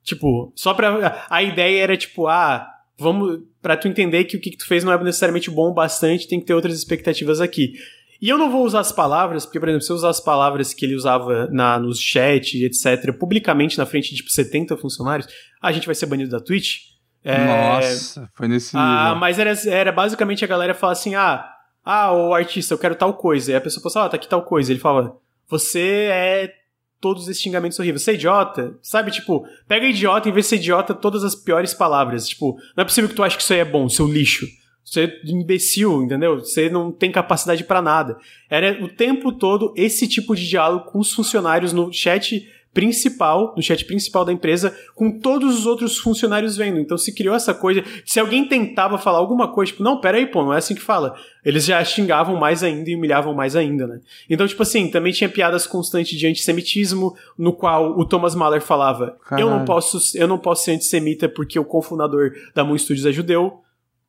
Tipo, 0.03 0.53
só 0.55 0.75
pra. 0.75 1.27
A 1.31 1.43
ideia 1.43 1.83
era 1.83 1.97
tipo, 1.97 2.27
ah, 2.27 2.69
vamos. 2.99 3.41
Pra 3.61 3.77
tu 3.77 3.87
entender 3.87 4.25
que 4.25 4.37
o 4.37 4.41
que 4.41 4.57
tu 4.57 4.67
fez 4.67 4.83
não 4.83 4.93
é 4.93 5.03
necessariamente 5.03 5.51
bom 5.51 5.71
o 5.71 5.75
bastante, 5.75 6.27
tem 6.27 6.41
que 6.41 6.47
ter 6.47 6.55
outras 6.55 6.77
expectativas 6.77 7.41
aqui. 7.41 7.75
E 8.21 8.29
eu 8.29 8.39
não 8.39 8.51
vou 8.51 8.65
usar 8.65 8.81
as 8.81 8.93
palavras, 8.93 9.45
porque, 9.45 9.59
por 9.59 9.69
exemplo, 9.69 9.85
se 9.85 9.91
eu 9.91 9.97
usar 9.97 10.11
as 10.11 10.21
palavras 10.21 10.73
que 10.73 10.85
ele 10.85 10.95
usava 10.95 11.49
na, 11.51 11.79
nos 11.79 12.01
chat, 12.01 12.65
etc., 12.65 13.13
publicamente 13.19 13.79
na 13.79 13.87
frente 13.87 14.11
de 14.11 14.17
tipo 14.17 14.31
70 14.31 14.77
funcionários, 14.77 15.29
a 15.61 15.73
gente 15.73 15.87
vai 15.87 15.95
ser 15.95 16.07
banido 16.07 16.31
da 16.31 16.41
Twitch. 16.41 16.93
É... 17.25 17.47
Nossa, 17.47 18.29
foi 18.35 18.49
nesse 18.49 18.77
ah, 18.77 18.81
nível. 18.81 18.99
Ah, 18.99 19.15
mas 19.15 19.39
era, 19.39 19.53
era 19.69 19.93
basicamente 19.93 20.45
a 20.45 20.49
galera 20.49 20.75
falar 20.75 20.93
assim: 20.93 21.15
ah, 21.15 21.49
ah, 21.85 22.13
o 22.13 22.35
artista, 22.35 22.75
eu 22.75 22.79
quero 22.79 22.95
tal 22.95 23.15
coisa. 23.15 23.53
E 23.53 23.55
a 23.55 23.61
pessoa 23.61 23.83
fala, 23.93 24.07
ah, 24.07 24.09
tá 24.09 24.17
aqui 24.17 24.29
tal 24.29 24.43
coisa. 24.43 24.73
Ele 24.73 24.81
fala, 24.81 25.17
você 25.49 26.09
é 26.11 26.62
todos 27.03 27.29
esses 27.29 27.43
xingamentos 27.43 27.79
horríveis. 27.81 28.03
Você 28.03 28.13
é 28.13 28.15
idiota, 28.15 28.79
sabe? 28.81 29.11
Tipo, 29.11 29.45
pega 29.67 29.85
idiota 29.85 30.29
em 30.29 30.33
vez 30.33 30.47
de 30.47 30.51
ser 30.51 30.57
idiota 30.57 30.95
todas 30.95 31.25
as 31.25 31.35
piores 31.35 31.75
palavras. 31.75 32.29
Tipo, 32.29 32.57
não 32.77 32.83
é 32.83 32.85
possível 32.85 33.11
que 33.11 33.17
tu 33.17 33.25
ache 33.25 33.37
que 33.37 33.43
isso 33.43 33.53
aí 33.53 33.59
é 33.59 33.65
bom, 33.65 33.89
seu 33.89 34.07
lixo. 34.07 34.47
Você 34.85 35.05
é 35.05 35.21
imbecil, 35.25 36.03
entendeu? 36.03 36.39
Você 36.39 36.71
não 36.71 36.93
tem 36.93 37.11
capacidade 37.11 37.65
para 37.65 37.83
nada. 37.83 38.17
Era 38.49 38.83
o 38.85 38.89
tempo 38.89 39.33
todo 39.33 39.75
esse 39.77 40.07
tipo 40.07 40.37
de 40.37 40.49
diálogo 40.49 40.91
com 40.91 41.01
os 41.01 41.13
funcionários 41.13 41.73
no 41.73 41.93
chat 41.93 42.49
principal, 42.73 43.53
no 43.55 43.63
chat 43.63 43.85
principal 43.85 44.25
da 44.25 44.33
empresa, 44.33 44.75
com 44.95 45.11
todos 45.11 45.59
os 45.59 45.67
outros 45.67 45.99
funcionários 45.99 46.57
vendo. 46.57 46.81
Então 46.81 46.97
se 46.97 47.15
criou 47.15 47.35
essa 47.35 47.53
coisa. 47.53 47.85
Se 48.05 48.19
alguém 48.19 48.49
tentava 48.49 48.97
falar 48.99 49.19
alguma 49.19 49.49
coisa, 49.49 49.73
tipo, 49.73 49.83
não, 49.83 50.01
peraí, 50.01 50.27
pô, 50.27 50.43
não 50.43 50.55
é 50.55 50.59
assim 50.59 50.75
que 50.75 50.81
fala. 50.81 51.15
Eles 51.45 51.65
já 51.65 51.83
xingavam 51.85 52.37
mais 52.37 52.63
ainda 52.63 52.89
e 52.89 52.97
humilhavam 52.97 53.35
mais 53.35 53.55
ainda, 53.55 53.87
né? 53.87 54.01
Então, 54.29 54.47
tipo 54.47 54.63
assim, 54.63 54.89
também 54.91 55.13
tinha 55.13 55.29
piadas 55.29 55.67
constantes 55.67 56.19
de 56.19 56.27
antissemitismo, 56.27 57.15
no 57.37 57.53
qual 57.53 57.99
o 57.99 58.05
Thomas 58.05 58.35
Mahler 58.35 58.63
falava: 58.63 59.17
Eu 59.33 59.51
não 59.51 59.65
posso, 59.65 60.17
eu 60.17 60.27
não 60.27 60.39
posso 60.39 60.65
ser 60.65 60.73
antissemita 60.73 61.29
porque 61.29 61.59
o 61.59 61.65
cofundador 61.65 62.33
da 62.55 62.65
Moon 62.65 62.79
Studios 62.79 63.07
é 63.07 63.13
judeu. 63.13 63.61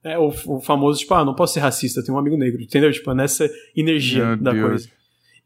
É, 0.05 0.17
o, 0.17 0.33
o, 0.47 0.59
famoso, 0.59 0.99
tipo, 0.99 1.13
ah, 1.13 1.23
não 1.23 1.33
posso 1.33 1.53
ser 1.53 1.61
racista, 1.61 2.01
eu 2.01 2.03
tenho 2.03 2.17
um 2.17 2.19
amigo 2.19 2.35
negro, 2.35 2.61
entendeu? 2.61 2.91
Tipo, 2.91 3.13
nessa 3.13 3.49
energia 3.73 4.25
Meu 4.25 4.37
da 4.37 4.51
Deus. 4.51 4.67
coisa. 4.67 4.89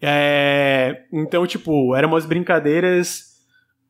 É, 0.01 1.03
então, 1.11 1.45
tipo, 1.47 1.95
eram 1.95 2.09
umas 2.09 2.25
brincadeiras 2.25 3.37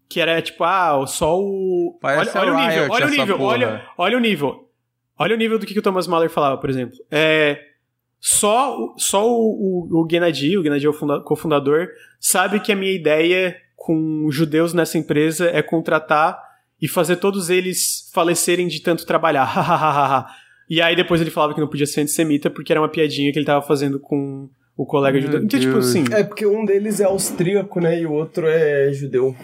que 0.10 0.20
era 0.20 0.42
tipo, 0.42 0.64
ah, 0.64 1.06
só 1.06 1.38
o. 1.40 2.00
olha, 2.02 2.32
olha 2.36 2.54
o 2.54 2.58
nível, 2.58 2.88
olha 2.90 3.06
o 3.06 3.10
nível, 3.10 3.42
olha, 3.42 3.86
olha 3.98 4.18
o 4.18 4.20
nível. 4.20 4.70
Olha 5.20 5.36
o 5.36 5.38
nível 5.38 5.58
do 5.58 5.66
que, 5.66 5.74
que 5.74 5.80
o 5.80 5.84
Thomas 5.84 6.08
Mahler 6.08 6.30
falava, 6.30 6.58
por 6.58 6.70
exemplo. 6.70 6.98
É, 7.10 7.60
só 8.20 8.94
só 8.98 9.28
o, 9.28 9.90
o, 9.90 10.04
o 10.04 10.08
Gennady, 10.10 10.58
o 10.58 10.64
Gennady 10.64 10.86
é 10.86 10.90
o 10.90 11.24
cofundador, 11.24 11.88
sabe 12.20 12.60
que 12.60 12.72
a 12.72 12.76
minha 12.76 12.94
ideia 12.94 13.58
com 13.76 14.28
judeus 14.32 14.74
nessa 14.74 14.98
empresa 14.98 15.50
é 15.50 15.62
contratar 15.62 16.40
e 16.82 16.88
fazer 16.88 17.18
todos 17.18 17.50
eles 17.50 18.10
falecerem 18.14 18.68
de 18.68 18.82
tanto 18.82 19.06
trabalhar. 19.06 20.28
E 20.70 20.82
aí 20.82 20.98
depois 20.98 21.22
ele 21.22 21.32
falava 21.32 21.54
que 21.54 21.62
não 21.62 21.68
podia 21.70 21.86
ser 21.86 22.02
antissemita 22.02 22.50
porque 22.50 22.74
era 22.74 22.82
uma 22.82 22.90
piadinha 22.90 23.32
que 23.32 23.40
ele 23.40 23.46
tava 23.46 23.66
fazendo 23.66 24.02
com 24.02 24.50
o 24.78 24.86
colega 24.86 25.20
judeu. 25.20 25.44
Então, 25.44 25.60
tipo 25.60 25.78
assim. 25.78 26.06
É 26.12 26.24
porque 26.24 26.46
um 26.46 26.64
deles 26.64 27.00
é 27.00 27.06
austríaco, 27.06 27.82
né? 27.82 28.00
E 28.00 28.06
o 28.06 28.14
outro 28.14 28.48
é 28.48 28.94
judeu. 28.94 29.36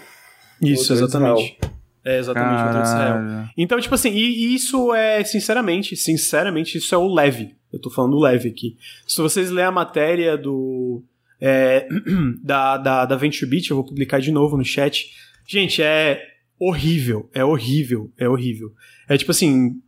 Isso, 0.62 0.94
é 0.94 0.96
exatamente. 0.96 1.58
É, 2.06 2.20
exatamente, 2.20 2.62
o 2.62 2.66
outro 2.66 2.80
é 2.80 2.84
Israel. 2.84 3.50
Então, 3.58 3.80
tipo 3.80 3.96
assim, 3.96 4.12
e, 4.12 4.22
e 4.22 4.56
isso 4.56 4.94
é, 4.94 5.24
sinceramente, 5.24 5.96
sinceramente, 5.96 6.78
isso 6.78 6.94
é 6.94 6.98
o 6.98 7.12
leve. 7.12 7.56
Eu 7.72 7.80
tô 7.80 7.90
falando 7.90 8.20
leve 8.20 8.50
aqui. 8.50 8.78
Se 9.08 9.22
vocês 9.22 9.50
lerem 9.50 9.70
a 9.70 9.72
matéria 9.72 10.38
do. 10.38 11.04
É, 11.42 11.88
da, 12.44 12.78
da, 12.78 13.06
da 13.06 13.16
VentureBeat, 13.16 13.72
eu 13.72 13.78
vou 13.78 13.86
publicar 13.86 14.20
de 14.20 14.32
novo 14.32 14.56
no 14.56 14.64
chat. 14.64 15.10
Gente, 15.48 15.82
é 15.82 16.22
horrível, 16.60 17.30
é 17.34 17.44
horrível, 17.44 18.12
é 18.18 18.30
horrível. 18.30 18.72
É 19.10 19.18
tipo 19.18 19.32
assim, 19.32 19.82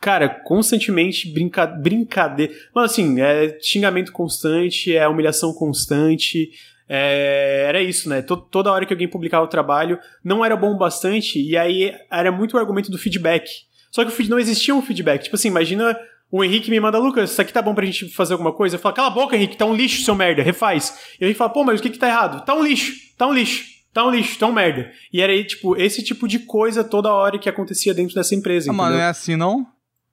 cara, 0.00 0.28
constantemente 0.28 1.32
brinca 1.32 1.66
brincadeira. 1.66 2.52
Mas 2.74 2.92
assim, 2.92 3.20
é 3.20 3.58
xingamento 3.60 4.12
constante, 4.12 4.96
é 4.96 5.06
humilhação 5.08 5.52
constante. 5.52 6.50
É, 6.88 7.66
era 7.68 7.82
isso, 7.82 8.08
né? 8.08 8.22
toda 8.22 8.72
hora 8.72 8.86
que 8.86 8.94
alguém 8.94 9.08
publicava 9.08 9.44
o 9.44 9.48
trabalho, 9.48 9.98
não 10.24 10.42
era 10.42 10.56
bom 10.56 10.74
bastante, 10.76 11.38
e 11.38 11.54
aí 11.54 11.94
era 12.10 12.32
muito 12.32 12.56
o 12.56 12.58
argumento 12.58 12.90
do 12.90 12.96
feedback. 12.96 13.46
Só 13.90 14.04
que 14.04 14.28
não 14.28 14.38
existia 14.38 14.74
um 14.74 14.80
feedback. 14.80 15.24
Tipo 15.24 15.36
assim, 15.36 15.48
imagina 15.48 15.96
o 16.30 16.44
Henrique 16.44 16.70
me 16.70 16.78
manda, 16.78 16.98
Lucas, 16.98 17.30
isso 17.30 17.40
aqui 17.40 17.52
tá 17.52 17.62
bom 17.62 17.74
pra 17.74 17.86
gente 17.86 18.08
fazer 18.10 18.34
alguma 18.34 18.52
coisa? 18.52 18.76
Eu 18.76 18.80
falo, 18.80 18.94
cala 18.94 19.08
a 19.08 19.10
boca, 19.10 19.36
Henrique, 19.36 19.56
tá 19.56 19.64
um 19.64 19.74
lixo, 19.74 20.02
seu 20.02 20.14
merda, 20.14 20.42
refaz. 20.42 20.94
E 21.18 21.24
o 21.24 21.26
Henrique 21.26 21.38
fala, 21.38 21.50
pô, 21.50 21.64
mas 21.64 21.80
o 21.80 21.82
que 21.82 21.90
que 21.90 21.98
tá 21.98 22.08
errado? 22.08 22.44
Tá 22.44 22.54
um 22.54 22.62
lixo, 22.62 22.92
tá 23.16 23.26
um 23.26 23.32
lixo, 23.32 23.64
tá 23.92 24.06
um 24.06 24.10
lixo, 24.10 24.38
tá 24.38 24.46
um 24.46 24.52
merda. 24.52 24.90
E 25.12 25.22
era 25.22 25.32
aí, 25.32 25.44
tipo, 25.44 25.76
esse 25.76 26.02
tipo 26.02 26.28
de 26.28 26.40
coisa 26.40 26.84
toda 26.84 27.12
hora 27.12 27.38
que 27.38 27.48
acontecia 27.48 27.94
dentro 27.94 28.14
dessa 28.14 28.34
empresa. 28.34 28.70
Ah, 28.70 28.74
mas 28.74 28.92
não 28.92 29.00
é 29.00 29.08
assim, 29.08 29.36
não? 29.36 29.66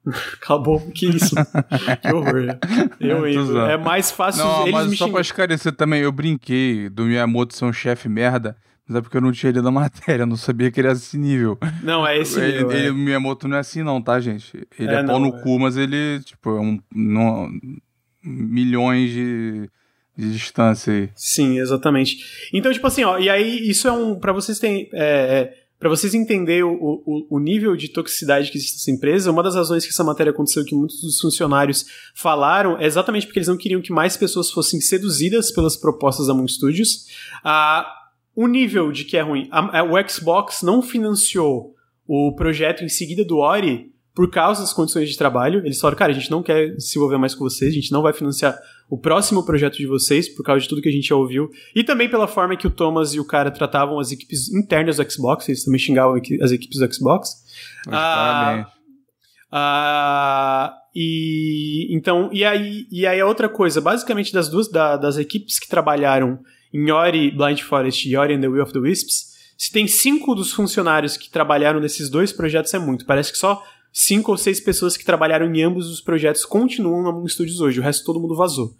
Acabou, 0.40 0.80
que 0.92 1.06
isso? 1.06 1.34
que 2.00 2.12
horror. 2.12 2.58
Eu, 3.00 3.26
eu, 3.26 3.66
é 3.66 3.76
mais 3.76 4.10
fácil 4.10 4.44
não, 4.44 4.62
eles 4.62 4.72
mas 4.72 4.90
me 4.90 4.96
só 4.96 5.06
xing... 5.06 5.12
pra 5.12 5.20
esclarecer 5.20 5.72
também, 5.72 6.02
eu 6.02 6.12
brinquei 6.12 6.88
do 6.88 7.04
Miyamoto 7.04 7.56
ser 7.56 7.64
um 7.64 7.72
chefe 7.72 8.08
merda, 8.08 8.56
mas 8.86 8.96
é 8.96 9.00
porque 9.00 9.16
eu 9.16 9.20
não 9.20 9.32
tinha 9.32 9.52
lido 9.52 9.66
a 9.66 9.70
matéria, 9.72 10.22
eu 10.22 10.26
não 10.26 10.36
sabia 10.36 10.70
que 10.70 10.80
ele 10.80 10.88
era 10.88 10.96
esse 10.96 11.18
nível. 11.18 11.58
Não, 11.82 12.06
é 12.06 12.18
esse 12.18 12.40
nível. 12.40 12.70
Ele, 12.70 12.88
é. 12.88 12.90
O 12.90 12.94
Miyamoto 12.94 13.48
não 13.48 13.56
é 13.56 13.60
assim 13.60 13.82
não, 13.82 14.00
tá, 14.00 14.20
gente? 14.20 14.66
Ele 14.78 14.90
é, 14.90 15.00
é 15.00 15.04
pau 15.04 15.18
no 15.18 15.36
é. 15.36 15.42
cu, 15.42 15.58
mas 15.58 15.76
ele, 15.76 16.20
tipo, 16.20 16.50
é 16.50 16.60
um... 16.60 16.80
Milhões 18.22 19.10
de 19.10 19.70
de 20.16 20.32
distância 20.32 20.92
aí. 20.92 21.10
Sim, 21.14 21.58
exatamente. 21.58 22.16
Então, 22.52 22.72
tipo 22.72 22.86
assim, 22.86 23.04
ó, 23.04 23.18
e 23.18 23.28
aí 23.28 23.68
isso 23.68 23.86
é 23.86 23.92
um. 23.92 24.18
para 24.18 24.32
vocês 24.32 24.58
terem. 24.58 24.88
É, 24.92 25.04
é, 25.04 25.54
para 25.78 25.90
vocês 25.90 26.14
entenderem 26.14 26.62
o, 26.62 26.72
o, 26.72 27.26
o, 27.36 27.38
nível 27.38 27.76
de 27.76 27.88
toxicidade 27.88 28.50
que 28.50 28.56
existe 28.56 28.76
nessa 28.76 28.90
empresa, 28.90 29.30
uma 29.30 29.42
das 29.42 29.54
razões 29.54 29.84
que 29.84 29.90
essa 29.90 30.02
matéria 30.02 30.30
aconteceu, 30.30 30.64
que 30.64 30.74
muitos 30.74 31.02
dos 31.02 31.20
funcionários 31.20 31.84
falaram, 32.14 32.78
é 32.78 32.86
exatamente 32.86 33.26
porque 33.26 33.38
eles 33.38 33.48
não 33.48 33.58
queriam 33.58 33.82
que 33.82 33.92
mais 33.92 34.16
pessoas 34.16 34.50
fossem 34.50 34.80
seduzidas 34.80 35.50
pelas 35.50 35.76
propostas 35.76 36.28
da 36.28 36.34
Moon 36.34 36.48
Studios. 36.48 37.06
Ah, 37.44 37.86
o 38.34 38.46
nível 38.46 38.90
de 38.90 39.04
que 39.04 39.16
é 39.16 39.22
ruim. 39.22 39.48
A, 39.50 39.80
a, 39.80 39.82
o 39.82 40.08
Xbox 40.08 40.62
não 40.62 40.80
financiou 40.80 41.74
o 42.06 42.34
projeto 42.34 42.82
em 42.82 42.88
seguida 42.88 43.24
do 43.24 43.38
Ori 43.38 43.92
por 44.14 44.30
causa 44.30 44.62
das 44.62 44.72
condições 44.72 45.10
de 45.10 45.18
trabalho. 45.18 45.60
Eles 45.64 45.78
falaram, 45.78 45.98
cara, 45.98 46.12
a 46.12 46.14
gente 46.14 46.30
não 46.30 46.42
quer 46.42 46.74
se 46.78 46.98
envolver 46.98 47.18
mais 47.18 47.34
com 47.34 47.44
vocês, 47.44 47.70
a 47.70 47.74
gente 47.74 47.92
não 47.92 48.00
vai 48.00 48.14
financiar 48.14 48.58
o 48.88 48.96
próximo 48.96 49.44
projeto 49.44 49.76
de 49.76 49.86
vocês, 49.86 50.28
por 50.28 50.44
causa 50.44 50.62
de 50.62 50.68
tudo 50.68 50.80
que 50.80 50.88
a 50.88 50.92
gente 50.92 51.08
já 51.08 51.16
ouviu, 51.16 51.50
e 51.74 51.82
também 51.82 52.08
pela 52.08 52.28
forma 52.28 52.56
que 52.56 52.66
o 52.66 52.70
Thomas 52.70 53.14
e 53.14 53.20
o 53.20 53.24
cara 53.24 53.50
tratavam 53.50 53.98
as 53.98 54.12
equipes 54.12 54.52
internas 54.52 54.96
do 54.96 55.10
Xbox, 55.10 55.48
eles 55.48 55.64
também 55.64 55.78
xingavam 55.78 56.20
as 56.40 56.52
equipes 56.52 56.78
do 56.78 56.94
Xbox. 56.94 57.30
Ah, 57.88 58.66
ah, 59.50 60.74
e 60.94 61.88
então 61.94 62.30
e 62.32 62.44
aí 62.44 62.86
e 62.90 63.06
aí 63.06 63.20
a 63.20 63.26
outra 63.26 63.48
coisa 63.48 63.80
basicamente 63.80 64.32
das 64.32 64.48
duas 64.48 64.68
da, 64.70 64.96
das 64.96 65.18
equipes 65.18 65.58
que 65.58 65.68
trabalharam 65.68 66.40
em 66.72 66.90
Ori 66.90 67.30
Blind 67.30 67.60
Forest 67.60 68.08
e 68.08 68.16
Ori 68.16 68.34
and 68.34 68.40
the 68.40 68.48
Will 68.48 68.62
of 68.62 68.72
the 68.72 68.78
Wisps 68.78 69.36
se 69.56 69.70
tem 69.70 69.86
cinco 69.86 70.34
dos 70.34 70.52
funcionários 70.52 71.16
que 71.16 71.30
trabalharam 71.30 71.80
nesses 71.80 72.10
dois 72.10 72.32
projetos 72.32 72.74
é 72.74 72.78
muito 72.78 73.06
parece 73.06 73.30
que 73.30 73.38
só 73.38 73.62
cinco 73.98 74.30
ou 74.30 74.36
seis 74.36 74.60
pessoas 74.60 74.94
que 74.94 75.06
trabalharam 75.06 75.50
em 75.54 75.62
ambos 75.62 75.88
os 75.88 76.02
projetos 76.02 76.44
continuam 76.44 77.02
na 77.02 77.10
Moon 77.10 77.26
Studios 77.26 77.62
hoje, 77.62 77.80
o 77.80 77.82
resto 77.82 78.04
todo 78.04 78.20
mundo 78.20 78.36
vazou. 78.36 78.76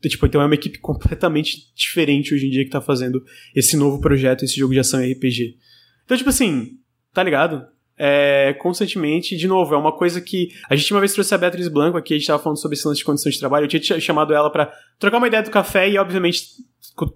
Então, 0.00 0.10
tipo, 0.10 0.26
então 0.26 0.42
é 0.42 0.44
uma 0.44 0.56
equipe 0.56 0.78
completamente 0.80 1.72
diferente 1.72 2.34
hoje 2.34 2.48
em 2.48 2.50
dia 2.50 2.64
que 2.64 2.70
tá 2.70 2.80
fazendo 2.80 3.24
esse 3.54 3.76
novo 3.76 4.00
projeto, 4.00 4.44
esse 4.44 4.56
jogo 4.56 4.72
de 4.72 4.80
ação 4.80 5.00
RPG. 5.00 5.56
Então, 6.04 6.16
tipo 6.16 6.30
assim, 6.30 6.78
tá 7.14 7.22
ligado? 7.22 7.64
É, 7.96 8.54
constantemente, 8.54 9.36
de 9.36 9.46
novo, 9.46 9.72
é 9.72 9.78
uma 9.78 9.92
coisa 9.92 10.20
que. 10.20 10.48
A 10.68 10.74
gente 10.74 10.92
uma 10.92 11.00
vez 11.00 11.12
trouxe 11.12 11.32
a 11.32 11.38
Beatriz 11.38 11.68
Blanco 11.68 11.96
aqui, 11.96 12.14
a 12.14 12.18
gente 12.18 12.26
tava 12.26 12.42
falando 12.42 12.58
sobre 12.58 12.76
esse 12.76 12.86
lance 12.88 12.98
de 12.98 13.04
condições 13.04 13.34
de 13.34 13.40
trabalho. 13.40 13.66
Eu 13.66 13.80
tinha 13.80 14.00
chamado 14.00 14.34
ela 14.34 14.50
para 14.50 14.72
trocar 14.98 15.18
uma 15.18 15.28
ideia 15.28 15.44
do 15.44 15.50
café 15.50 15.88
e, 15.88 15.96
obviamente, 15.96 16.42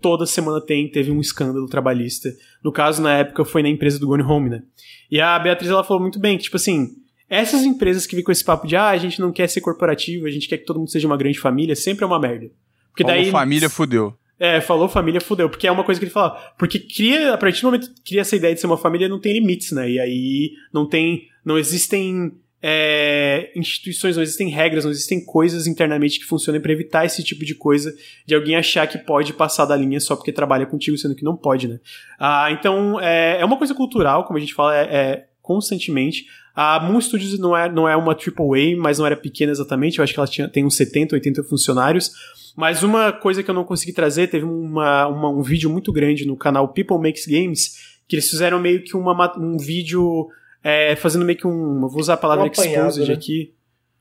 toda 0.00 0.24
semana 0.24 0.64
tem, 0.64 0.88
teve 0.88 1.10
um 1.10 1.20
escândalo 1.20 1.66
trabalhista. 1.66 2.30
No 2.62 2.70
caso, 2.70 3.02
na 3.02 3.18
época, 3.18 3.44
foi 3.44 3.60
na 3.60 3.68
empresa 3.68 3.98
do 3.98 4.06
Gone 4.06 4.22
Home, 4.22 4.50
né? 4.50 4.62
E 5.10 5.20
a 5.20 5.36
Beatriz 5.38 5.68
ela 5.68 5.82
falou 5.82 6.00
muito 6.00 6.20
bem 6.20 6.38
que, 6.38 6.44
tipo 6.44 6.56
assim, 6.56 7.00
essas 7.30 7.62
empresas 7.62 8.08
que 8.08 8.16
vêm 8.16 8.24
com 8.24 8.32
esse 8.32 8.44
papo 8.44 8.66
de 8.66 8.74
ah, 8.74 8.88
a 8.88 8.98
gente 8.98 9.20
não 9.20 9.30
quer 9.30 9.48
ser 9.48 9.60
corporativo, 9.60 10.26
a 10.26 10.30
gente 10.30 10.48
quer 10.48 10.58
que 10.58 10.66
todo 10.66 10.80
mundo 10.80 10.90
seja 10.90 11.06
uma 11.06 11.16
grande 11.16 11.38
família, 11.38 11.76
sempre 11.76 12.02
é 12.02 12.06
uma 12.06 12.18
merda. 12.18 12.50
Porque 12.90 13.04
Falou 13.04 13.22
daí. 13.22 13.30
família 13.30 13.70
fudeu. 13.70 14.14
É, 14.38 14.60
falou 14.60 14.88
família 14.88 15.20
fudeu, 15.20 15.48
porque 15.48 15.68
é 15.68 15.70
uma 15.70 15.84
coisa 15.84 16.00
que 16.00 16.06
ele 16.06 16.12
fala. 16.12 16.30
Porque 16.58 16.80
cria, 16.80 17.34
a 17.34 17.38
partir 17.38 17.60
do 17.60 17.66
momento 17.66 17.94
que 17.94 18.02
cria 18.02 18.22
essa 18.22 18.34
ideia 18.34 18.52
de 18.52 18.60
ser 18.60 18.66
uma 18.66 18.76
família, 18.76 19.08
não 19.08 19.20
tem 19.20 19.34
limites, 19.34 19.70
né? 19.70 19.88
E 19.88 20.00
aí 20.00 20.52
não 20.72 20.88
tem. 20.88 21.28
Não 21.44 21.56
existem 21.56 22.32
é, 22.62 23.50
instituições, 23.54 24.16
não 24.16 24.22
existem 24.22 24.48
regras, 24.48 24.84
não 24.84 24.90
existem 24.90 25.24
coisas 25.24 25.66
internamente 25.66 26.18
que 26.18 26.24
funcionem 26.24 26.60
para 26.60 26.72
evitar 26.72 27.06
esse 27.06 27.22
tipo 27.22 27.44
de 27.44 27.54
coisa 27.54 27.94
de 28.26 28.34
alguém 28.34 28.56
achar 28.56 28.86
que 28.86 28.98
pode 28.98 29.32
passar 29.32 29.66
da 29.66 29.76
linha 29.76 30.00
só 30.00 30.16
porque 30.16 30.32
trabalha 30.32 30.66
contigo, 30.66 30.98
sendo 30.98 31.14
que 31.14 31.24
não 31.24 31.36
pode, 31.36 31.68
né? 31.68 31.78
Ah, 32.18 32.48
então 32.50 33.00
é, 33.00 33.40
é 33.40 33.44
uma 33.44 33.56
coisa 33.56 33.74
cultural, 33.74 34.24
como 34.24 34.36
a 34.36 34.40
gente 34.40 34.54
fala, 34.54 34.76
é, 34.76 34.82
é 34.82 35.29
constantemente. 35.42 36.26
A 36.54 36.80
Moon 36.80 37.00
Studios 37.00 37.38
não 37.38 37.56
é, 37.56 37.70
não 37.70 37.88
é 37.88 37.96
uma 37.96 38.12
AAA, 38.12 38.76
mas 38.76 38.98
não 38.98 39.06
era 39.06 39.16
pequena 39.16 39.52
exatamente. 39.52 39.98
Eu 39.98 40.04
acho 40.04 40.12
que 40.12 40.20
ela 40.20 40.26
tinha, 40.26 40.48
tem 40.48 40.64
uns 40.64 40.76
70, 40.76 41.14
80 41.14 41.44
funcionários. 41.44 42.12
Mas 42.56 42.82
uma 42.82 43.12
coisa 43.12 43.42
que 43.42 43.50
eu 43.50 43.54
não 43.54 43.64
consegui 43.64 43.92
trazer, 43.92 44.28
teve 44.28 44.44
uma, 44.44 45.06
uma, 45.06 45.28
um 45.28 45.42
vídeo 45.42 45.70
muito 45.70 45.92
grande 45.92 46.26
no 46.26 46.36
canal 46.36 46.68
People 46.68 46.98
Makes 46.98 47.26
Games, 47.26 47.98
que 48.08 48.16
eles 48.16 48.28
fizeram 48.28 48.58
meio 48.58 48.82
que 48.82 48.96
uma, 48.96 49.38
um 49.38 49.56
vídeo 49.56 50.28
é, 50.62 50.96
fazendo 50.96 51.24
meio 51.24 51.38
que 51.38 51.46
um. 51.46 51.80
Vou 51.80 52.00
usar 52.00 52.14
a 52.14 52.18
palavra 52.18 52.44
um 52.44 52.48
exposed 52.48 53.08
né? 53.08 53.14
aqui. 53.14 53.54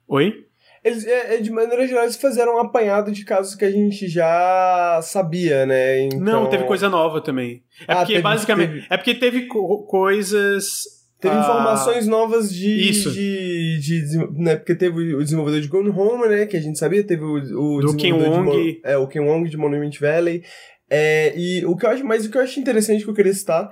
Oi? 0.07 0.45
Eles, 0.83 1.05
é, 1.05 1.35
é, 1.35 1.37
de 1.37 1.51
maneira 1.51 1.85
geral, 1.85 2.03
eles 2.03 2.15
fizeram 2.15 2.55
um 2.55 2.59
apanhado 2.59 3.11
de 3.11 3.25
casos 3.25 3.53
que 3.53 3.65
a 3.65 3.71
gente 3.71 4.07
já 4.07 4.99
sabia, 5.03 5.65
né? 5.65 6.03
Então... 6.03 6.19
Não, 6.19 6.49
teve 6.49 6.63
coisa 6.63 6.89
nova 6.89 7.21
também. 7.21 7.61
É 7.87 7.93
ah, 7.93 7.95
porque 7.97 8.13
teve, 8.13 8.23
basicamente. 8.23 8.71
Teve... 8.71 8.87
É 8.89 8.97
porque 8.97 9.15
teve 9.15 9.41
co 9.47 9.83
coisas. 9.83 10.98
Teve 11.19 11.35
ah, 11.35 11.39
informações 11.39 12.07
novas 12.07 12.53
de. 12.53 12.89
Isso. 12.89 13.11
De, 13.11 13.79
de, 13.79 14.09
de, 14.09 14.41
né, 14.41 14.55
porque 14.55 14.73
teve 14.73 15.15
o 15.15 15.23
desenvolvedor 15.23 15.59
de 15.59 15.67
Gone 15.67 15.89
Home, 15.89 16.29
né? 16.29 16.45
Que 16.45 16.55
a 16.55 16.61
gente 16.61 16.79
sabia. 16.79 17.03
Teve 17.03 17.23
o. 17.23 17.35
o 17.35 17.81
Do 17.81 17.95
Ken 17.95 18.13
Wong. 18.13 18.51
De, 18.51 18.81
é, 18.83 18.97
o 18.97 19.07
Ken 19.07 19.21
Wong 19.21 19.49
de 19.49 19.57
Monument 19.57 19.91
Valley. 19.99 20.43
É, 20.89 21.33
e 21.37 21.65
o 21.65 21.75
que 21.75 21.85
eu 21.85 21.89
acho, 21.89 22.05
mas 22.05 22.25
o 22.25 22.31
que 22.31 22.37
eu 22.37 22.41
acho 22.41 22.59
interessante 22.59 23.03
que 23.03 23.09
eu 23.09 23.13
queria 23.13 23.33
citar 23.33 23.69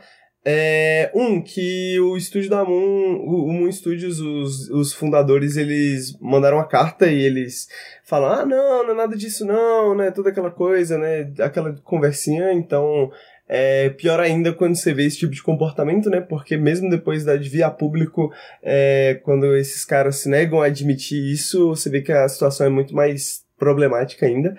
é, 0.50 1.12
um, 1.14 1.42
que 1.42 2.00
o 2.00 2.16
estúdio 2.16 2.50
da 2.50 2.64
Moon, 2.64 3.18
o, 3.18 3.52
Moon 3.52 3.70
Studios, 3.70 4.22
os, 4.22 4.70
os 4.70 4.94
fundadores, 4.94 5.58
eles 5.58 6.18
mandaram 6.22 6.56
uma 6.56 6.68
carta 6.68 7.06
e 7.08 7.22
eles 7.22 7.68
falam, 8.06 8.32
ah, 8.32 8.46
não, 8.46 8.84
não 8.84 8.92
é 8.92 8.96
nada 8.96 9.18
disso 9.18 9.46
não, 9.46 9.94
né, 9.94 10.10
toda 10.10 10.30
aquela 10.30 10.50
coisa, 10.50 10.98
né, 10.98 11.34
aquela 11.40 11.76
conversinha, 11.84 12.54
então 12.54 13.12
é 13.50 13.90
pior 13.90 14.20
ainda 14.20 14.52
quando 14.52 14.76
você 14.76 14.94
vê 14.94 15.06
esse 15.06 15.20
tipo 15.20 15.34
de 15.34 15.42
comportamento, 15.42 16.10
né? 16.10 16.20
Porque 16.20 16.58
mesmo 16.58 16.90
depois 16.90 17.24
da 17.24 17.38
de 17.38 17.48
via 17.48 17.70
público, 17.70 18.32
é, 18.62 19.20
quando 19.24 19.56
esses 19.56 19.86
caras 19.86 20.18
se 20.18 20.30
negam 20.30 20.62
a 20.62 20.66
admitir 20.66 21.32
isso, 21.32 21.70
você 21.70 21.90
vê 21.90 22.02
que 22.02 22.12
a 22.12 22.28
situação 22.28 22.68
é 22.68 22.70
muito 22.70 22.94
mais 22.94 23.46
problemática 23.58 24.26
ainda. 24.26 24.56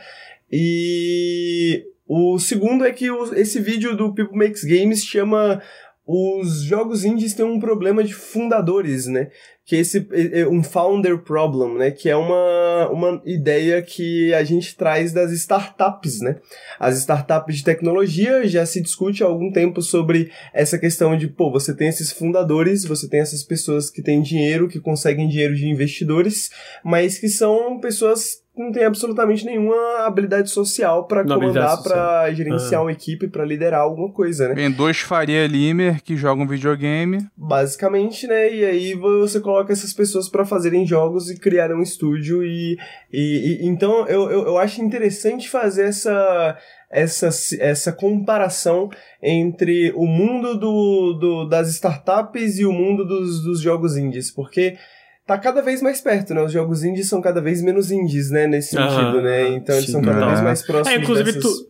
E 0.50 1.84
o 2.06 2.38
segundo 2.38 2.84
é 2.84 2.92
que 2.92 3.10
o, 3.10 3.34
esse 3.34 3.60
vídeo 3.60 3.94
do 3.94 4.14
People 4.14 4.38
Makes 4.38 4.64
Games 4.64 5.04
chama 5.04 5.62
os 6.10 6.62
jogos 6.62 7.04
indies 7.04 7.34
têm 7.34 7.44
um 7.44 7.60
problema 7.60 8.02
de 8.02 8.14
fundadores, 8.14 9.06
né? 9.06 9.30
Que 9.68 9.76
esse 9.76 10.08
é 10.32 10.48
um 10.48 10.62
founder 10.62 11.18
problem, 11.18 11.76
né? 11.76 11.90
Que 11.90 12.08
é 12.08 12.16
uma, 12.16 12.88
uma 12.88 13.22
ideia 13.26 13.82
que 13.82 14.32
a 14.32 14.42
gente 14.42 14.74
traz 14.74 15.12
das 15.12 15.30
startups, 15.30 16.20
né? 16.20 16.36
As 16.80 16.96
startups 16.96 17.58
de 17.58 17.64
tecnologia 17.64 18.48
já 18.48 18.64
se 18.64 18.80
discute 18.80 19.22
há 19.22 19.26
algum 19.26 19.52
tempo 19.52 19.82
sobre 19.82 20.30
essa 20.54 20.78
questão 20.78 21.14
de, 21.18 21.28
pô, 21.28 21.52
você 21.52 21.76
tem 21.76 21.88
esses 21.88 22.10
fundadores, 22.10 22.86
você 22.86 23.06
tem 23.06 23.20
essas 23.20 23.44
pessoas 23.44 23.90
que 23.90 24.00
têm 24.00 24.22
dinheiro, 24.22 24.68
que 24.68 24.80
conseguem 24.80 25.28
dinheiro 25.28 25.54
de 25.54 25.68
investidores, 25.68 26.48
mas 26.82 27.18
que 27.18 27.28
são 27.28 27.78
pessoas 27.78 28.47
não 28.60 28.72
tem 28.72 28.84
absolutamente 28.84 29.44
nenhuma 29.44 30.06
habilidade 30.06 30.50
social 30.50 31.06
para 31.06 31.24
comandar, 31.24 31.82
para 31.82 32.32
gerenciar 32.32 32.80
ah. 32.80 32.84
uma 32.84 32.92
equipe, 32.92 33.28
para 33.28 33.44
liderar 33.44 33.80
alguma 33.80 34.10
coisa, 34.12 34.48
né? 34.48 34.54
Tem 34.54 34.70
dois 34.70 34.98
Faria 34.98 35.46
Limer 35.46 36.02
que 36.02 36.16
jogam 36.16 36.46
videogame. 36.46 37.26
Basicamente, 37.36 38.26
né? 38.26 38.52
E 38.52 38.64
aí 38.64 38.94
você 38.94 39.40
coloca 39.40 39.72
essas 39.72 39.92
pessoas 39.92 40.28
para 40.28 40.44
fazerem 40.44 40.86
jogos 40.86 41.30
e 41.30 41.38
criarem 41.38 41.76
um 41.76 41.82
estúdio 41.82 42.44
e, 42.44 42.76
e, 43.12 43.62
e 43.62 43.66
então 43.66 44.06
eu, 44.06 44.30
eu, 44.30 44.46
eu 44.46 44.58
acho 44.58 44.82
interessante 44.82 45.48
fazer 45.48 45.84
essa 45.84 46.56
essa, 46.90 47.28
essa 47.60 47.92
comparação 47.92 48.88
entre 49.22 49.92
o 49.92 50.06
mundo 50.06 50.58
do, 50.58 51.12
do, 51.14 51.44
das 51.44 51.68
startups 51.68 52.58
e 52.58 52.64
o 52.64 52.72
mundo 52.72 53.04
dos, 53.04 53.42
dos 53.42 53.60
jogos 53.60 53.96
indies, 53.96 54.30
porque 54.30 54.76
tá 55.28 55.36
cada 55.36 55.60
vez 55.60 55.82
mais 55.82 56.00
perto, 56.00 56.32
né? 56.32 56.42
Os 56.42 56.50
jogos 56.50 56.82
indies 56.82 57.06
são 57.06 57.20
cada 57.20 57.38
vez 57.38 57.60
menos 57.60 57.90
indies, 57.90 58.30
né? 58.30 58.46
Nesse 58.46 58.70
sentido, 58.70 59.20
né? 59.20 59.50
Então 59.50 59.76
eles 59.76 59.90
são 59.90 60.00
cada 60.00 60.26
vez 60.26 60.40
mais 60.40 60.62
próximos. 60.62 60.98
É, 60.98 61.02
inclusive 61.02 61.32
dessas... 61.32 61.42
tu, 61.42 61.68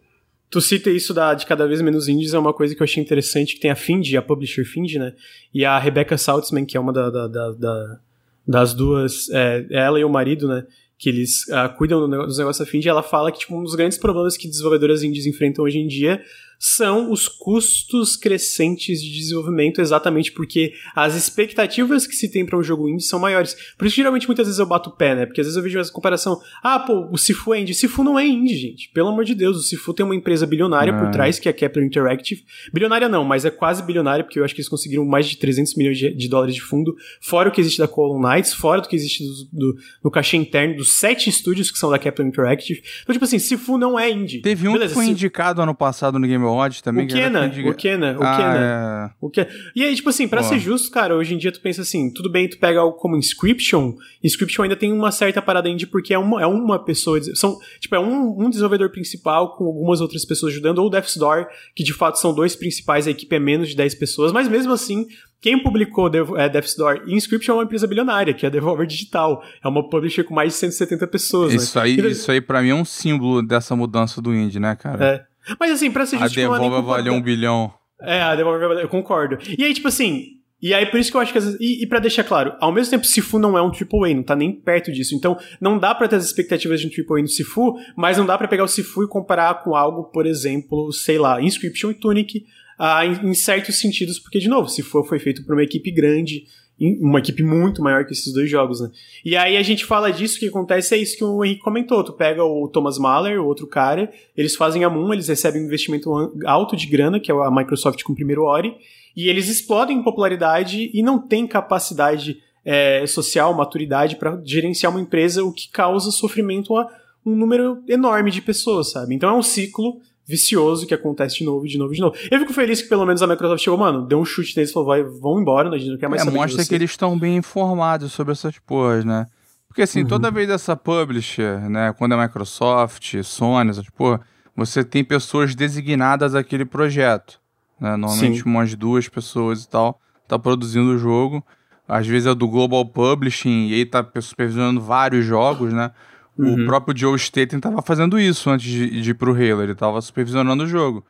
tu 0.49 0.61
cita 0.61 0.89
isso 0.91 1.13
da, 1.13 1.35
de 1.35 1.45
cada 1.45 1.67
vez 1.67 1.83
menos 1.83 2.07
indies, 2.07 2.35
é 2.35 2.39
uma 2.39 2.55
coisa 2.55 2.73
que 2.73 2.81
eu 2.81 2.85
achei 2.85 3.03
interessante, 3.03 3.57
que 3.57 3.61
tem 3.61 3.73
a 3.73 3.75
Find, 3.75 4.15
a 4.15 4.23
publisher 4.23 4.65
Find, 4.65 4.95
né? 4.95 5.13
E 5.53 5.65
a 5.65 5.77
Rebecca 5.77 6.17
Saltzman, 6.17 6.65
que 6.65 6.77
é 6.77 6.81
uma 6.81 6.93
da, 6.93 7.11
da, 7.11 7.27
da, 7.27 7.51
da 7.51 8.01
das 8.47 8.73
duas, 8.73 9.29
é, 9.31 9.67
ela 9.73 10.01
e 10.01 10.05
o 10.05 10.09
marido, 10.09 10.49
né? 10.49 10.65
que 10.99 11.09
eles 11.09 11.47
uh, 11.49 11.73
cuidam 11.77 12.01
dos 12.01 12.39
negócios 12.39 12.67
da 12.67 12.71
Find, 12.71 12.85
ela 12.85 13.05
fala 13.05 13.31
que 13.31 13.39
tipo, 13.39 13.57
um 13.57 13.63
dos 13.63 13.77
grandes 13.77 13.97
problemas 13.97 14.37
que 14.37 14.49
desenvolvedoras 14.49 15.05
indies 15.05 15.27
enfrentam 15.27 15.65
hoje 15.65 15.79
em 15.79 15.87
dia 15.87 16.21
são 16.59 17.13
os 17.13 17.29
custos 17.29 18.17
crescentes 18.17 19.01
de 19.01 19.13
desenvolvimento, 19.13 19.81
exatamente 19.81 20.33
porque 20.33 20.73
as 20.95 21.15
expectativas 21.15 22.07
que 22.07 22.15
se 22.15 22.29
tem 22.31 22.45
para 22.45 22.59
um 22.59 22.63
jogo 22.63 22.89
indie 22.89 23.05
são 23.05 23.21
maiores. 23.21 23.57
Por 23.77 23.87
isso, 23.87 23.97
geralmente, 23.97 24.27
muitas 24.27 24.47
vezes 24.47 24.59
eu 24.59 24.67
bato 24.67 24.91
o 24.91 24.93
pé, 24.93 25.15
né? 25.15 25.27
Porque 25.27 25.41
às 25.41 25.47
vezes 25.47 25.57
eu 25.57 25.63
vejo 25.63 25.79
essa 25.79 25.93
comparação. 25.93 26.41
Ah, 26.63 26.81
pô, 26.81 27.09
o 27.13 27.17
Sifu 27.17 27.55
é 27.55 27.61
indie. 27.61 27.75
Sifu 27.75 28.03
não 28.03 28.19
é 28.19 28.27
indie, 28.27 28.57
gente. 28.57 28.91
Pelo 28.91 29.09
amor 29.09 29.25
de 29.25 29.35
Deus, 29.35 29.57
o 29.57 29.63
Sifu 29.63 29.95
tem 29.95 30.05
uma 30.05 30.17
empresa 30.17 30.47
bilionária 30.47 30.97
por 30.97 31.11
trás, 31.11 31.39
que 31.39 31.49
é 31.49 31.51
a 31.51 31.55
Kepler 31.55 31.87
Interactive. 31.87 32.45
Bilionária 32.73 33.09
não, 33.09 33.25
mas 33.25 33.45
é 33.45 33.51
quase 33.51 33.83
bilionária, 33.83 34.25
porque 34.25 34.41
eu 34.41 34.45
acho 34.45 34.55
que 34.55 34.61
eles 34.61 34.69
conseguiram 34.69 35.05
mais 35.05 35.27
de 35.27 35.37
300 35.37 35.77
milhões 35.77 35.99
de, 35.99 36.13
de 36.13 36.29
dólares 36.29 36.55
de 36.55 36.61
fundo, 36.61 36.97
fora 37.21 37.49
o 37.49 37.53
que 37.53 37.61
existe 37.61 37.79
da 37.79 37.87
Column 37.87 38.27
Knights, 38.27 38.53
fora 38.53 38.81
do 38.81 38.89
que 38.89 38.97
existe 38.97 39.23
do, 39.23 39.73
do, 39.73 39.77
no 40.03 40.11
caixa 40.11 40.37
interno 40.37 40.77
dos 40.77 40.93
sete 40.93 41.31
estúdios 41.31 41.71
que 41.71 41.79
são 41.79 41.91
da 41.91 41.99
Kepler 41.99 42.27
Interactive. 42.27 42.83
Então, 43.03 43.13
tipo 43.13 43.25
assim, 43.25 43.39
Sifu 43.39 43.79
não 43.79 43.99
é 43.99 44.11
indie. 44.11 44.41
Teve 44.41 44.67
um 44.67 44.73
Beleza, 44.73 44.89
que 44.89 44.95
foi 44.95 45.05
se... 45.05 45.11
indicado 45.13 45.63
ano 45.63 45.75
passado 45.75 46.19
no 46.19 46.27
Game 46.27 46.48
Overwatch 46.49 46.83
também. 46.83 47.07
O 47.07 47.09
Kena, 47.09 47.47
o 47.47 47.75
Kena, 47.75 48.19
o 48.19 48.23
ah, 48.23 49.11
É... 49.11 49.27
O 49.27 49.31
Kena. 49.31 49.49
E 49.75 49.85
aí, 49.85 49.95
tipo 49.95 50.09
assim, 50.09 50.27
pra 50.27 50.43
ser 50.43 50.59
justo, 50.59 50.91
cara, 50.91 51.15
hoje 51.15 51.35
em 51.35 51.39
dia 51.39 51.53
tu 51.53 51.61
pensa 51.61 51.83
assim, 51.83 52.13
tudo 52.13 52.31
bem, 52.31 52.49
tu 52.49 52.59
pega 52.59 52.81
algo 52.81 52.97
como 52.97 53.17
Inscription, 53.17 53.95
Inscription 54.23 54.63
ainda 54.63 54.77
tem 54.77 54.93
uma 54.93 55.13
certa 55.13 55.41
parada 55.43 55.69
indie 55.69 55.87
porque 55.87 56.13
é 56.15 56.19
uma, 56.19 56.43
é 56.43 56.47
uma 56.47 56.83
pessoa, 56.83 57.21
são, 57.35 57.59
tipo, 57.81 57.95
é 57.95 58.01
um, 58.01 58.45
um 58.45 58.51
desenvolvedor 58.51 58.91
principal 58.91 59.57
com 59.57 59.67
algumas 59.67 60.01
outras 60.01 60.25
pessoas 60.25 60.53
ajudando, 60.53 60.79
ou 60.79 60.91
Death's 60.91 61.17
Door, 61.17 61.47
que 61.75 61.85
de 61.85 61.93
fato 61.93 62.19
são 62.19 62.35
dois 62.35 62.57
principais, 62.57 63.07
a 63.07 63.11
equipe 63.11 63.35
é 63.35 63.39
menos 63.39 63.69
de 63.69 63.77
10 63.77 63.95
pessoas, 63.97 64.33
mas 64.33 64.49
mesmo 64.49 64.73
assim, 64.73 65.07
quem 65.41 65.63
publicou 65.63 66.11
é, 66.37 66.49
Death's 66.49 66.75
Door 66.77 67.05
e 67.07 67.15
Inscription 67.15 67.53
é 67.53 67.57
uma 67.59 67.65
empresa 67.65 67.87
bilionária, 67.87 68.35
que 68.35 68.45
é 68.45 68.49
a 68.49 68.51
Devolver 68.51 68.87
Digital. 68.87 69.43
É 69.63 69.69
uma 69.69 69.89
publisher 69.89 70.25
com 70.25 70.35
mais 70.35 70.53
de 70.53 70.59
170 70.59 71.07
pessoas. 71.07 71.55
Isso 71.55 71.79
né? 71.79 71.85
aí, 71.85 71.97
isso 72.11 72.31
aí 72.31 72.41
pra 72.41 72.61
mim 72.61 72.71
é 72.71 72.75
um 72.75 72.85
símbolo 72.85 73.41
dessa 73.41 73.77
mudança 73.77 74.21
do 74.21 74.35
indie, 74.35 74.59
né, 74.59 74.75
cara? 74.75 75.05
É. 75.05 75.28
Mas 75.59 75.71
assim, 75.71 75.91
pra 75.91 76.07
ser 76.07 76.19
justo... 76.19 76.41
A 76.41 76.43
Devolver 76.43 76.83
valeu 76.83 77.13
um 77.13 77.23
bilhão. 77.23 77.73
É, 78.01 78.21
a 78.21 78.35
Devolver 78.35 78.69
valeu, 78.69 78.83
eu 78.83 78.89
concordo. 78.89 79.39
E 79.57 79.65
aí, 79.65 79.75
tipo 79.75 79.89
assim, 79.89 80.39
e 80.61 80.75
aí, 80.75 80.87
por 80.87 80.99
isso 80.99 81.11
que 81.11 81.17
eu 81.17 81.21
acho 81.21 81.31
que 81.31 81.39
às 81.39 81.45
vezes. 81.45 81.61
E, 81.61 81.85
e 81.85 81.87
pra 81.87 82.01
deixar 82.01 82.25
claro, 82.25 82.53
ao 82.61 82.73
mesmo 82.73 82.91
tempo, 82.91 83.05
Sifu 83.05 83.39
não 83.39 83.57
é 83.57 83.63
um 83.63 83.71
AAA, 83.71 84.15
não 84.15 84.25
tá 84.25 84.35
nem 84.35 84.53
perto 84.53 84.91
disso. 84.93 85.15
Então, 85.15 85.39
não 85.61 85.79
dá 85.79 85.95
para 85.95 86.09
ter 86.09 86.17
as 86.17 86.25
expectativas 86.25 86.81
de 86.81 86.89
um 86.89 86.91
AAA 86.91 87.23
no 87.23 87.29
Sifu, 87.29 87.77
mas 87.97 88.19
não 88.19 88.27
dá 88.27 88.37
para 88.37 88.49
pegar 88.49 88.65
o 88.65 88.69
Sifu 88.69 89.05
e 89.05 89.09
comparar 89.09 89.63
com 89.63 89.77
algo, 89.77 90.05
por 90.05 90.27
exemplo, 90.27 90.93
sei 90.93 91.17
lá, 91.17 91.41
Inscription 91.41 91.93
e 91.93 91.95
Tunic, 91.95 92.45
ah, 92.77 93.07
em, 93.07 93.29
em, 93.29 93.35
certos 93.35 93.79
sentidos, 93.79 94.19
porque, 94.19 94.41
de 94.41 94.49
novo, 94.49 94.69
Sifu 94.69 95.05
foi 95.05 95.21
feito 95.21 95.45
por 95.45 95.55
uma 95.55 95.63
equipe 95.63 95.93
grande, 95.93 96.45
uma 96.81 97.19
equipe 97.19 97.43
muito 97.43 97.83
maior 97.83 98.05
que 98.05 98.13
esses 98.13 98.33
dois 98.33 98.49
jogos, 98.49 98.81
né? 98.81 98.91
E 99.25 99.37
aí 99.37 99.57
a 99.57 99.63
gente 99.63 99.85
fala 99.85 100.13
disso, 100.13 100.37
o 100.37 100.41
que 100.41 100.49
acontece 100.49 100.95
é 100.95 100.99
isso 100.99 101.17
que 101.17 101.25
o 101.25 101.45
Henrique 101.45 101.61
comentou. 101.61 102.05
Tu 102.05 102.13
pega 102.13 102.45
o 102.45 102.69
Thomas 102.69 102.99
Mahler, 102.99 103.41
o 103.41 103.47
outro 103.47 103.67
cara, 103.67 104.13
eles 104.37 104.55
fazem 104.55 104.85
a 104.85 104.91
Moon, 104.91 105.13
eles 105.13 105.29
recebem 105.29 105.63
um 105.63 105.67
investimento 105.67 106.11
alto 106.47 106.77
de 106.77 106.87
grana, 106.87 107.19
que 107.19 107.33
é 107.33 107.35
a 107.35 107.51
Microsoft 107.51 108.03
com 108.03 108.13
o 108.13 108.17
primeiro 108.17 108.45
Ori, 108.45 108.77
e 109.17 109.29
eles 109.29 109.49
explodem 109.49 109.99
em 109.99 110.03
popularidade 110.03 110.91
e 110.95 111.03
não 111.03 111.19
têm 111.19 111.47
capacidade 111.47 112.41
é, 112.65 113.07
social, 113.07 113.53
maturidade 113.55 114.17
para 114.17 114.41
gerenciar 114.45 114.93
uma 114.93 115.01
empresa, 115.01 115.43
o 115.43 115.53
que 115.53 115.69
causa 115.71 116.11
sofrimento 116.11 116.77
a 116.77 116.89
um 117.27 117.35
número 117.35 117.83
enorme 117.89 118.31
de 118.31 118.41
pessoas, 118.41 118.91
sabe? 118.91 119.15
Então 119.15 119.31
é 119.31 119.35
um 119.35 119.43
ciclo 119.43 120.01
vicioso 120.29 120.87
que 120.87 120.93
acontece 120.93 121.39
de 121.39 121.45
novo, 121.45 121.67
de 121.67 121.79
novo, 121.79 121.95
de 121.95 122.01
novo. 122.01 122.15
Eu 122.31 122.39
fico 122.41 122.53
feliz 122.53 122.83
que 122.83 122.89
pelo 122.89 123.07
menos 123.07 123.23
a 123.23 123.27
Microsoft 123.27 123.65
chegou, 123.65 123.79
mano, 123.79 124.07
deu 124.07 124.21
um 124.21 124.25
chute 124.27 124.55
neles 124.55 124.71
e 124.71 124.73
falou, 124.75 124.89
vai, 124.89 125.03
vão 125.03 125.41
embora, 125.41 125.71
a 125.71 125.79
gente 125.79 125.91
não 125.91 125.99
quer 125.99 126.09
mais 126.09 126.21
é, 126.21 126.25
saber 126.27 126.37
mostra 126.37 126.65
que 126.67 126.75
eles 126.75 126.91
estão 126.91 127.19
bem 127.19 127.37
informados 127.39 128.13
sobre 128.13 128.33
essas 128.33 128.59
porras, 128.59 129.07
né? 129.07 129.27
Porque 129.67 129.83
assim, 129.83 130.03
uhum. 130.03 130.09
toda 130.09 130.31
vez 130.31 130.51
essa 130.51 130.77
publisher, 130.77 131.69
né, 131.71 131.95
quando 131.97 132.13
é 132.13 132.23
Microsoft, 132.23 133.23
Sony, 133.23 133.71
essas 133.71 133.89
porra, 133.89 134.21
você 134.55 134.85
tem 134.85 135.03
pessoas 135.03 135.55
designadas 135.55 136.35
àquele 136.35 136.67
projeto, 136.67 137.41
né? 137.81 137.97
Normalmente 137.97 138.43
Sim. 138.43 138.49
umas 138.49 138.75
duas 138.75 139.09
pessoas 139.09 139.65
e 139.65 139.69
tal, 139.69 139.99
tá 140.27 140.39
produzindo 140.39 140.91
o 140.91 140.99
jogo. 140.99 141.43
Às 141.87 142.07
vezes 142.07 142.27
é 142.27 142.35
do 142.35 142.47
Global 142.47 142.85
Publishing 142.85 143.69
e 143.69 143.75
aí 143.75 143.87
tá 143.87 144.07
supervisionando 144.21 144.79
vários 144.79 145.25
jogos, 145.25 145.73
né? 145.73 145.91
Uhum. 146.39 146.63
O 146.63 146.67
próprio 146.67 146.97
Joe 146.97 147.17
Staten 147.19 147.59
estava 147.59 147.83
fazendo 147.83 148.19
isso 148.19 148.49
antes 148.49 148.71
de, 148.71 149.03
de 149.03 149.11
ir 149.11 149.15
pro 149.15 149.33
Halo, 149.33 149.63
ele 149.63 149.73
estava 149.73 150.01
supervisionando 150.01 150.63
o 150.63 150.69
jogo. 150.69 151.05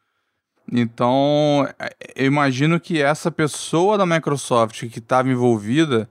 Então, 0.72 1.68
eu 2.16 2.26
imagino 2.26 2.80
que 2.80 3.00
essa 3.00 3.30
pessoa 3.30 3.98
da 3.98 4.06
Microsoft 4.06 4.88
que 4.88 4.98
estava 4.98 5.28
envolvida, 5.28 6.09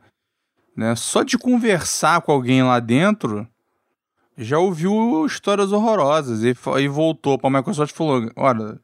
né, 0.75 0.95
só 0.95 1.23
de 1.23 1.37
conversar 1.37 2.21
com 2.21 2.31
alguém 2.31 2.63
lá 2.63 2.79
dentro, 2.79 3.47
já 4.37 4.59
ouviu 4.59 5.25
histórias 5.25 5.71
horrorosas 5.71 6.43
e, 6.43 6.55
e 6.79 6.87
voltou 6.87 7.37
para 7.37 7.49
a 7.49 7.59
Microsoft 7.59 7.93
e 7.93 7.97
falou: 7.97 8.29
Olha, 8.35 8.79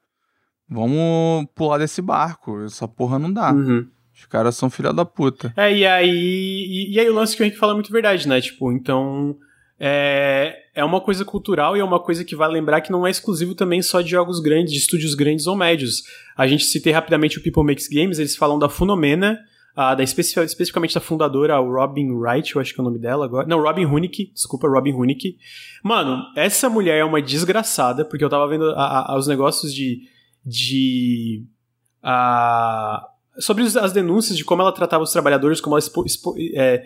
vamos 0.67 1.47
pular 1.53 1.77
desse 1.77 2.01
barco, 2.01 2.63
essa 2.63 2.87
porra 2.87 3.19
não 3.19 3.31
dá. 3.31 3.51
Uhum. 3.51 3.87
Os 4.15 4.25
caras 4.25 4.55
são 4.55 4.69
filha 4.69 4.93
da 4.93 5.05
puta. 5.05 5.53
É, 5.57 5.75
e 5.75 5.85
aí, 5.85 6.09
e, 6.09 6.93
e 6.93 6.99
aí 6.99 7.09
o 7.09 7.13
lance 7.13 7.35
que 7.35 7.41
o 7.41 7.43
Henrique 7.43 7.59
fala 7.59 7.73
é 7.73 7.75
muito 7.75 7.91
verdade, 7.91 8.27
né? 8.27 8.39
Tipo, 8.39 8.71
então 8.71 9.35
é, 9.85 10.63
é 10.73 10.85
uma 10.85 11.01
coisa 11.01 11.25
cultural 11.25 11.75
e 11.75 11.81
é 11.81 11.83
uma 11.83 11.99
coisa 11.99 12.23
que 12.23 12.37
vai 12.37 12.49
lembrar 12.49 12.79
que 12.79 12.89
não 12.89 13.05
é 13.05 13.11
exclusivo 13.11 13.53
também 13.53 13.81
só 13.81 13.99
de 13.99 14.11
jogos 14.11 14.39
grandes, 14.39 14.71
de 14.71 14.79
estúdios 14.79 15.13
grandes 15.13 15.45
ou 15.45 15.57
médios. 15.57 16.03
A 16.37 16.47
gente 16.47 16.63
citei 16.63 16.93
rapidamente 16.93 17.37
o 17.37 17.43
People 17.43 17.65
Makes 17.65 17.89
Games, 17.89 18.17
eles 18.17 18.33
falam 18.33 18.57
da 18.57 18.69
Funomena, 18.69 19.37
uh, 19.73 19.93
da 19.93 20.01
especific, 20.01 20.45
especificamente 20.45 20.95
da 20.95 21.01
fundadora, 21.01 21.57
Robin 21.57 22.13
Wright, 22.13 22.55
eu 22.55 22.61
acho 22.61 22.73
que 22.73 22.79
é 22.79 22.81
o 22.81 22.85
nome 22.85 22.97
dela 22.97 23.25
agora. 23.25 23.45
Não, 23.45 23.61
Robin 23.61 23.85
Hunick, 23.85 24.31
desculpa, 24.33 24.69
Robin 24.69 24.93
Hunick. 24.93 25.37
Mano, 25.83 26.23
essa 26.37 26.69
mulher 26.69 26.99
é 26.99 27.03
uma 27.03 27.21
desgraçada, 27.21 28.05
porque 28.05 28.23
eu 28.23 28.29
tava 28.29 28.47
vendo 28.47 28.69
a, 28.69 29.11
a, 29.11 29.17
os 29.17 29.27
negócios 29.27 29.73
de. 29.73 30.03
de. 30.45 31.43
Uh, 32.01 33.05
sobre 33.37 33.63
as 33.63 33.91
denúncias 33.91 34.37
de 34.37 34.45
como 34.45 34.61
ela 34.61 34.71
tratava 34.71 35.03
os 35.03 35.11
trabalhadores, 35.11 35.59
como 35.59 35.75
ela 35.75 35.79
expo, 35.79 36.05
expo, 36.05 36.35
é, 36.55 36.85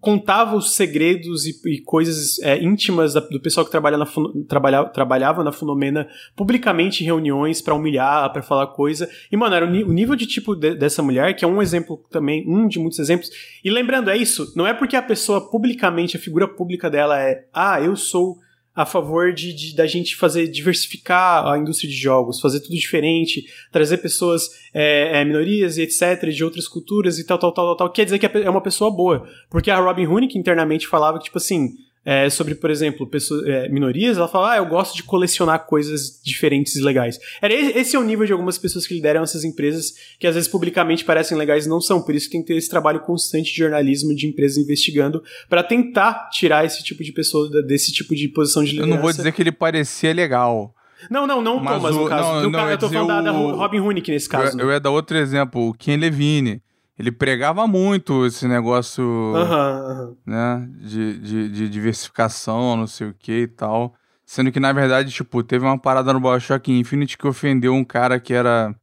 contava 0.00 0.56
os 0.56 0.74
segredos 0.74 1.46
e, 1.46 1.54
e 1.66 1.80
coisas 1.80 2.38
é, 2.40 2.62
íntimas 2.62 3.14
da, 3.14 3.20
do 3.20 3.40
pessoal 3.40 3.64
que 3.64 3.70
trabalha 3.70 3.98
na, 3.98 4.06
trabalha, 4.48 4.84
trabalhava 4.84 5.44
na 5.44 5.52
Funomena 5.52 6.08
publicamente 6.34 7.02
em 7.02 7.06
reuniões 7.06 7.60
para 7.60 7.74
humilhar, 7.74 8.32
para 8.32 8.42
falar 8.42 8.68
coisa. 8.68 9.08
E, 9.30 9.36
mano, 9.36 9.54
era 9.54 9.66
o, 9.66 9.68
o 9.68 9.92
nível 9.92 10.16
de 10.16 10.26
tipo 10.26 10.54
de, 10.54 10.74
dessa 10.74 11.02
mulher, 11.02 11.34
que 11.34 11.44
é 11.44 11.48
um 11.48 11.60
exemplo 11.60 12.02
também, 12.10 12.44
um 12.48 12.66
de 12.66 12.78
muitos 12.78 12.98
exemplos. 12.98 13.30
E 13.62 13.70
lembrando, 13.70 14.10
é 14.10 14.16
isso, 14.16 14.52
não 14.56 14.66
é 14.66 14.72
porque 14.72 14.96
a 14.96 15.02
pessoa 15.02 15.50
publicamente, 15.50 16.16
a 16.16 16.20
figura 16.20 16.48
pública 16.48 16.90
dela 16.90 17.20
é, 17.20 17.46
ah, 17.52 17.80
eu 17.80 17.96
sou 17.96 18.38
a 18.74 18.84
favor 18.84 19.32
de, 19.32 19.54
de, 19.54 19.76
da 19.76 19.86
gente 19.86 20.16
fazer 20.16 20.48
diversificar 20.48 21.46
a 21.46 21.56
indústria 21.56 21.88
de 21.88 21.96
jogos, 21.96 22.40
fazer 22.40 22.60
tudo 22.60 22.74
diferente, 22.74 23.44
trazer 23.70 23.98
pessoas 23.98 24.50
é, 24.72 25.20
é, 25.20 25.24
minorias 25.24 25.78
e 25.78 25.82
etc 25.82 26.28
de 26.30 26.42
outras 26.42 26.66
culturas 26.66 27.18
e 27.18 27.24
tal, 27.24 27.38
tal, 27.38 27.52
tal, 27.52 27.66
tal, 27.66 27.76
tal. 27.76 27.92
Quer 27.92 28.04
dizer 28.04 28.18
que 28.18 28.26
é 28.26 28.50
uma 28.50 28.60
pessoa 28.60 28.90
boa, 28.90 29.28
porque 29.48 29.70
a 29.70 29.78
Robin 29.78 30.06
Hood 30.06 30.36
internamente 30.36 30.88
falava 30.88 31.18
que 31.18 31.24
tipo 31.24 31.38
assim 31.38 31.76
é, 32.04 32.28
sobre, 32.28 32.54
por 32.54 32.70
exemplo, 32.70 33.06
pessoas, 33.06 33.46
é, 33.46 33.68
minorias, 33.68 34.18
ela 34.18 34.28
fala, 34.28 34.52
ah, 34.52 34.56
eu 34.58 34.66
gosto 34.66 34.94
de 34.94 35.02
colecionar 35.02 35.66
coisas 35.66 36.20
diferentes 36.22 36.76
e 36.76 36.82
legais. 36.82 37.18
Era, 37.40 37.54
esse 37.54 37.96
é 37.96 37.98
o 37.98 38.02
nível 38.02 38.26
de 38.26 38.32
algumas 38.32 38.58
pessoas 38.58 38.86
que 38.86 38.94
lideram 38.94 39.22
essas 39.22 39.44
empresas, 39.44 39.94
que 40.18 40.26
às 40.26 40.34
vezes 40.34 40.48
publicamente 40.48 41.04
parecem 41.04 41.36
legais 41.36 41.66
e 41.66 41.68
não 41.68 41.80
são. 41.80 42.02
Por 42.02 42.14
isso 42.14 42.26
que 42.26 42.32
tem 42.32 42.42
que 42.42 42.48
ter 42.48 42.56
esse 42.56 42.68
trabalho 42.68 43.00
constante 43.00 43.52
de 43.52 43.58
jornalismo, 43.58 44.14
de 44.14 44.26
empresas 44.26 44.58
investigando, 44.58 45.22
para 45.48 45.62
tentar 45.62 46.28
tirar 46.30 46.64
esse 46.64 46.82
tipo 46.82 47.02
de 47.02 47.12
pessoa 47.12 47.48
desse 47.62 47.92
tipo 47.92 48.14
de 48.14 48.28
posição 48.28 48.62
de 48.62 48.72
liderança. 48.72 48.92
Eu 48.92 48.96
não 48.96 49.02
vou 49.02 49.12
dizer 49.12 49.32
que 49.32 49.42
ele 49.42 49.52
parecia 49.52 50.12
legal. 50.12 50.74
Não, 51.10 51.26
não, 51.26 51.42
não 51.42 51.60
Mas 51.60 51.76
Thomas, 51.76 51.94
o, 51.94 52.00
no 52.00 52.08
caso. 52.08 52.28
Não, 52.28 52.42
no 52.42 52.50
não, 52.50 52.70
eu 52.70 52.78
tô 52.78 52.88
falando 52.88 53.20
o, 53.20 53.22
da, 53.22 53.30
Robin 53.30 53.80
Hood 53.80 54.10
nesse 54.10 54.28
caso. 54.28 54.58
Eu, 54.58 54.66
eu 54.66 54.72
ia 54.72 54.80
dar 54.80 54.90
outro 54.90 55.16
exemplo, 55.16 55.68
o 55.68 55.74
Ken 55.74 55.96
Levine 55.96 56.62
ele 56.98 57.10
pregava 57.10 57.66
muito 57.66 58.24
esse 58.24 58.46
negócio 58.46 59.04
uhum, 59.04 60.16
né, 60.24 60.68
de, 60.78 61.18
de, 61.18 61.48
de, 61.48 61.68
diversificação, 61.68 62.76
não 62.76 62.86
sei 62.86 63.08
o 63.08 63.14
que 63.14 63.42
e 63.42 63.48
tal. 63.48 63.94
Sendo 64.24 64.52
que, 64.52 64.60
na 64.60 64.72
verdade, 64.72 65.10
tipo, 65.10 65.42
teve 65.42 65.64
uma 65.64 65.78
parada 65.78 66.12
no 66.12 66.20
Bioshock 66.20 66.72
Infinite 66.72 67.18
que 67.18 67.26
ofendeu 67.26 67.74
um 67.74 67.84
cara 67.84 68.18
que 68.20 68.32
era. 68.32 68.74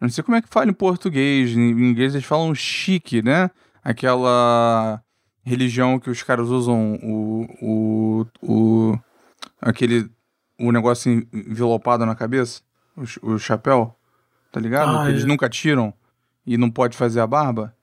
Eu 0.00 0.06
não 0.06 0.08
sei 0.08 0.24
como 0.24 0.36
é 0.36 0.42
que 0.42 0.48
fala 0.48 0.70
em 0.70 0.74
português. 0.74 1.50
Em 1.50 1.70
inglês 1.70 2.14
eles 2.14 2.26
falam 2.26 2.54
chique, 2.54 3.22
né? 3.22 3.50
Aquela 3.84 5.00
religião 5.44 6.00
que 6.00 6.10
os 6.10 6.22
caras 6.22 6.48
usam 6.48 6.98
o. 7.02 7.46
o, 7.62 8.26
o 8.42 8.98
aquele. 9.60 10.10
O 10.58 10.72
negócio 10.72 11.10
envelopado 11.32 12.04
na 12.06 12.14
cabeça. 12.14 12.62
O, 12.96 13.34
o 13.34 13.38
chapéu. 13.38 13.94
Tá 14.50 14.58
ligado? 14.58 14.96
Ah, 14.96 15.04
que 15.04 15.10
eles 15.10 15.24
é. 15.24 15.26
nunca 15.26 15.48
tiram 15.48 15.94
e 16.46 16.56
não 16.56 16.70
pode 16.70 16.96
fazer 16.96 17.20
a 17.20 17.26
barba? 17.26 17.74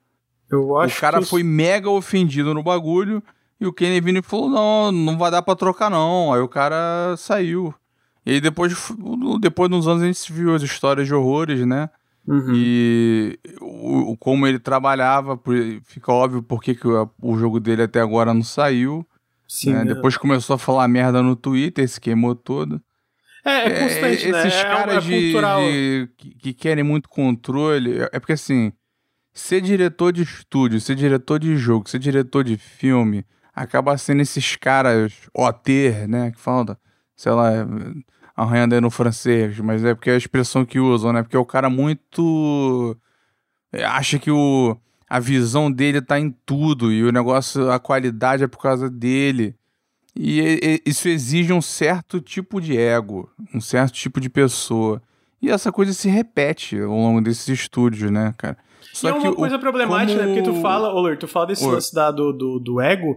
Eu 0.50 0.78
acho 0.78 0.96
O 0.96 1.00
cara 1.00 1.18
que... 1.20 1.26
foi 1.26 1.42
mega 1.42 1.88
ofendido 1.88 2.52
no 2.52 2.62
bagulho 2.62 3.22
e 3.60 3.66
o 3.66 3.72
Kenny 3.72 4.00
Vini 4.00 4.22
falou: 4.22 4.48
não, 4.50 4.90
não 4.90 5.18
vai 5.18 5.30
dar 5.30 5.42
pra 5.42 5.54
trocar, 5.54 5.90
não. 5.90 6.32
Aí 6.32 6.40
o 6.40 6.48
cara 6.48 7.14
saiu. 7.16 7.74
E 8.24 8.32
aí 8.32 8.40
depois, 8.40 8.72
depois 9.40 9.70
de 9.70 9.76
uns 9.76 9.86
anos 9.86 10.02
a 10.02 10.06
gente 10.06 10.32
viu 10.32 10.54
as 10.54 10.62
histórias 10.62 11.06
de 11.06 11.14
horrores, 11.14 11.66
né? 11.66 11.88
Uhum. 12.26 12.52
E 12.54 13.38
o, 13.60 14.16
como 14.18 14.46
ele 14.46 14.58
trabalhava, 14.58 15.40
fica 15.84 16.12
óbvio 16.12 16.42
porque 16.42 16.74
que 16.74 16.86
o, 16.86 17.10
o 17.20 17.36
jogo 17.36 17.58
dele 17.58 17.82
até 17.82 18.00
agora 18.00 18.34
não 18.34 18.42
saiu. 18.42 19.06
Sim, 19.48 19.72
né? 19.72 19.82
é. 19.82 19.84
Depois 19.84 20.16
começou 20.16 20.54
a 20.54 20.58
falar 20.58 20.86
merda 20.86 21.22
no 21.22 21.34
Twitter, 21.34 21.88
se 21.88 22.00
queimou 22.00 22.34
todo. 22.34 22.80
É, 23.44 23.66
é 23.66 23.70
constante, 23.70 24.28
é, 24.28 24.32
né? 24.32 24.46
Esses 24.46 24.60
é, 24.60 24.62
caras 24.64 24.96
é 24.96 25.00
de, 25.08 25.32
de, 25.32 26.08
que, 26.16 26.34
que, 26.34 26.54
querem 26.54 26.84
muito 26.84 27.08
controle. 27.08 28.00
É 28.12 28.20
porque 28.20 28.34
assim, 28.34 28.72
ser 29.32 29.60
diretor 29.60 30.12
de 30.12 30.22
estúdio, 30.22 30.80
ser 30.80 30.94
diretor 30.94 31.38
de 31.38 31.56
jogo, 31.56 31.88
ser 31.88 31.98
diretor 31.98 32.44
de 32.44 32.56
filme, 32.56 33.24
acaba 33.54 33.96
sendo 33.96 34.22
esses 34.22 34.56
caras 34.56 35.12
OT, 35.34 36.06
né? 36.08 36.30
Que 36.32 36.40
falam, 36.40 36.76
sei 37.16 37.32
lá, 37.32 37.50
arranhando 38.36 38.74
aí 38.74 38.80
no 38.80 38.90
francês, 38.90 39.58
mas 39.58 39.84
é 39.84 39.94
porque 39.94 40.10
é 40.10 40.14
a 40.14 40.18
expressão 40.18 40.64
que 40.64 40.80
usam, 40.80 41.12
né? 41.12 41.22
Porque 41.22 41.36
é 41.36 41.40
o 41.40 41.46
cara 41.46 41.68
muito. 41.68 42.96
É, 43.72 43.84
acha 43.84 44.18
que 44.18 44.30
o, 44.30 44.76
a 45.08 45.20
visão 45.20 45.70
dele 45.70 46.00
tá 46.00 46.18
em 46.18 46.30
tudo 46.30 46.92
e 46.92 47.04
o 47.04 47.12
negócio, 47.12 47.70
a 47.70 47.78
qualidade 47.78 48.44
é 48.44 48.48
por 48.48 48.60
causa 48.60 48.88
dele. 48.88 49.54
E, 50.16 50.82
isso 50.84 51.08
exige 51.08 51.52
um 51.52 51.62
certo 51.62 52.20
tipo 52.20 52.60
de 52.60 52.76
ego, 52.76 53.30
um 53.54 53.60
certo 53.60 53.94
tipo 53.94 54.20
de 54.20 54.28
pessoa. 54.28 55.00
E 55.40 55.50
essa 55.50 55.72
coisa 55.72 55.92
se 55.92 56.08
repete 56.08 56.78
ao 56.78 56.90
longo 56.90 57.20
desses 57.20 57.48
estúdios, 57.48 58.10
né, 58.10 58.34
cara? 58.36 58.56
Só 58.92 59.08
e 59.08 59.10
é 59.10 59.14
uma 59.14 59.34
coisa 59.34 59.58
problemática, 59.58 60.18
como... 60.18 60.34
né? 60.34 60.34
Porque 60.34 60.50
tu 60.50 60.60
fala, 60.60 60.92
Olor, 60.92 61.16
tu 61.16 61.28
fala 61.28 61.46
desse 61.46 61.66
lance 61.66 61.94
da, 61.94 62.10
do, 62.10 62.32
do, 62.32 62.58
do, 62.58 62.80
ego. 62.80 63.16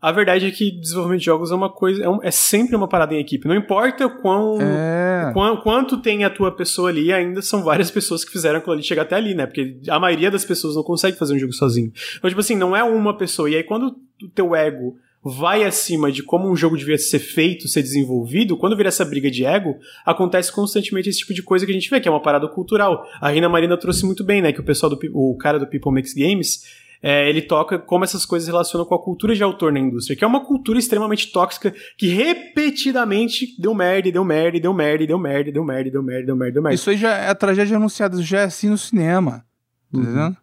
A 0.00 0.12
verdade 0.12 0.46
é 0.46 0.50
que 0.50 0.70
desenvolvimento 0.70 1.20
de 1.20 1.24
jogos 1.24 1.50
é 1.50 1.54
uma 1.54 1.70
coisa. 1.70 2.04
É, 2.04 2.08
um, 2.08 2.22
é 2.22 2.30
sempre 2.30 2.76
uma 2.76 2.86
parada 2.86 3.14
em 3.14 3.18
equipe. 3.18 3.48
Não 3.48 3.54
importa 3.54 4.08
quão, 4.08 4.58
é... 4.60 5.30
quão, 5.32 5.56
quanto 5.56 5.96
tem 5.96 6.24
a 6.24 6.30
tua 6.30 6.52
pessoa 6.52 6.90
ali, 6.90 7.10
ainda 7.10 7.40
são 7.40 7.62
várias 7.62 7.90
pessoas 7.90 8.22
que 8.22 8.30
fizeram 8.30 8.58
aquilo 8.58 8.74
ali 8.74 8.82
chegar 8.82 9.02
até 9.02 9.16
ali, 9.16 9.34
né? 9.34 9.46
Porque 9.46 9.78
a 9.88 9.98
maioria 9.98 10.30
das 10.30 10.44
pessoas 10.44 10.76
não 10.76 10.82
consegue 10.82 11.16
fazer 11.16 11.34
um 11.34 11.38
jogo 11.38 11.54
sozinho. 11.54 11.90
Então, 12.18 12.28
tipo 12.28 12.40
assim, 12.40 12.54
não 12.54 12.76
é 12.76 12.84
uma 12.84 13.16
pessoa. 13.16 13.48
E 13.48 13.56
aí, 13.56 13.64
quando 13.64 13.96
o 14.22 14.28
teu 14.28 14.54
ego 14.54 14.96
vai 15.24 15.64
acima 15.64 16.12
de 16.12 16.22
como 16.22 16.50
um 16.50 16.54
jogo 16.54 16.76
devia 16.76 16.98
ser 16.98 17.18
feito, 17.18 17.66
ser 17.66 17.82
desenvolvido, 17.82 18.56
quando 18.58 18.76
vira 18.76 18.90
essa 18.90 19.04
briga 19.04 19.30
de 19.30 19.44
ego, 19.44 19.78
acontece 20.04 20.52
constantemente 20.52 21.08
esse 21.08 21.20
tipo 21.20 21.32
de 21.32 21.42
coisa 21.42 21.64
que 21.64 21.72
a 21.72 21.74
gente 21.74 21.88
vê, 21.88 21.98
que 21.98 22.06
é 22.06 22.10
uma 22.10 22.20
parada 22.20 22.46
cultural. 22.46 23.08
A 23.20 23.30
Rina 23.30 23.48
Marina 23.48 23.76
trouxe 23.78 24.04
muito 24.04 24.22
bem, 24.22 24.42
né, 24.42 24.52
que 24.52 24.60
o 24.60 24.64
pessoal 24.64 24.90
do 24.90 24.98
o 25.14 25.34
cara 25.36 25.58
do 25.58 25.66
People 25.66 25.92
Makes 25.92 26.12
Games, 26.12 26.64
é, 27.02 27.28
ele 27.28 27.42
toca 27.42 27.78
como 27.78 28.04
essas 28.04 28.24
coisas 28.24 28.46
relacionam 28.48 28.86
com 28.86 28.94
a 28.94 29.02
cultura 29.02 29.34
de 29.34 29.42
autor 29.42 29.72
na 29.72 29.78
indústria, 29.78 30.16
que 30.16 30.24
é 30.24 30.26
uma 30.26 30.44
cultura 30.44 30.78
extremamente 30.78 31.32
tóxica 31.32 31.74
que 31.96 32.08
repetidamente 32.08 33.54
deu 33.58 33.74
merda, 33.74 34.10
deu 34.10 34.24
merda, 34.24 34.58
deu 34.60 34.72
merda, 34.72 35.06
deu 35.06 35.18
merda, 35.18 35.52
deu 35.52 35.62
merda, 35.64 35.90
deu 35.90 36.02
merda, 36.02 36.26
deu 36.26 36.36
merda, 36.36 36.52
deu 36.52 36.62
merda. 36.62 36.74
Isso 36.74 36.88
aí 36.90 36.96
já 36.96 37.14
é 37.14 37.28
a 37.28 37.34
tragédia 37.34 37.76
anunciada, 37.76 38.22
já 38.22 38.40
é 38.40 38.44
assim 38.44 38.68
no 38.68 38.78
cinema. 38.78 39.44
Tá 39.92 39.98
uhum. 39.98 40.02
entendendo? 40.02 40.36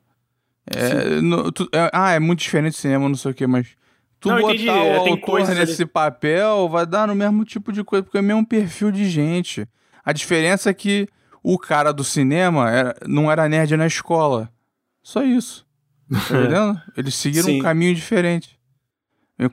É, 0.67 1.21
no, 1.21 1.51
tu, 1.51 1.67
é, 1.73 1.89
ah, 1.91 2.11
é 2.11 2.19
muito 2.19 2.39
diferente 2.39 2.73
do 2.73 2.77
cinema, 2.77 3.09
não 3.09 3.15
sei 3.15 3.31
o 3.31 3.33
que, 3.33 3.47
mas 3.47 3.75
tu 4.21 4.29
não, 4.29 4.39
botar 4.39 4.53
entendi. 4.53 4.69
o 4.69 4.71
é, 4.71 4.99
Tem 5.03 5.13
autor 5.13 5.39
nesse 5.49 5.81
ali. 5.81 5.91
papel, 5.91 6.69
vai 6.69 6.85
dar 6.85 7.07
no 7.07 7.15
mesmo 7.15 7.43
tipo 7.43 7.73
de 7.73 7.83
coisa, 7.83 8.03
porque 8.03 8.17
é 8.17 8.21
o 8.21 8.23
mesmo 8.23 8.45
perfil 8.45 8.91
de 8.91 9.09
gente. 9.09 9.67
A 10.05 10.13
diferença 10.13 10.69
é 10.69 10.73
que 10.73 11.07
o 11.43 11.57
cara 11.57 11.91
do 11.91 12.03
cinema 12.03 12.69
era, 12.69 12.95
não 13.07 13.31
era 13.31 13.49
nerd 13.49 13.75
na 13.75 13.87
escola. 13.87 14.49
Só 15.01 15.23
isso. 15.23 15.65
Tá 16.09 16.19
entendendo? 16.37 16.81
Eles 16.95 17.15
seguiram 17.15 17.47
Sim. 17.47 17.59
um 17.59 17.63
caminho 17.63 17.95
diferente. 17.95 18.59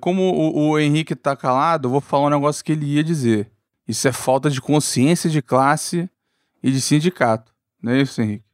Como 0.01 0.23
o, 0.23 0.71
o 0.71 0.79
Henrique 0.79 1.17
tá 1.17 1.35
calado, 1.35 1.87
eu 1.89 1.91
vou 1.91 2.01
falar 2.03 2.27
um 2.27 2.31
negócio 2.31 2.63
que 2.63 2.73
ele 2.73 2.85
ia 2.85 3.03
dizer. 3.03 3.51
Isso 3.87 4.07
é 4.07 4.13
falta 4.13 4.51
de 4.51 4.61
consciência 4.61 5.31
de 5.31 5.41
classe 5.41 6.11
e 6.63 6.71
de 6.71 6.79
sindicato. 6.79 7.55
Não 7.83 7.93
é 7.93 8.03
isso, 8.03 8.21
Henrique? 8.21 8.45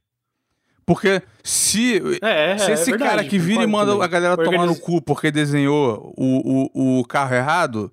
Porque 0.86 1.22
se, 1.42 2.02
é, 2.22 2.52
é, 2.52 2.58
se 2.58 2.72
esse 2.72 2.90
é 2.90 2.92
verdade, 2.92 3.10
cara 3.10 3.24
que 3.24 3.38
vira 3.38 3.62
e 3.62 3.66
manda 3.66 3.92
também. 3.92 4.04
a 4.04 4.08
galera 4.08 4.36
tomar 4.36 4.66
no 4.66 4.76
cu 4.76 5.00
porque 5.00 5.30
desenhou 5.30 6.12
o, 6.16 6.70
o, 6.74 7.00
o 7.00 7.04
carro 7.04 7.34
errado, 7.34 7.92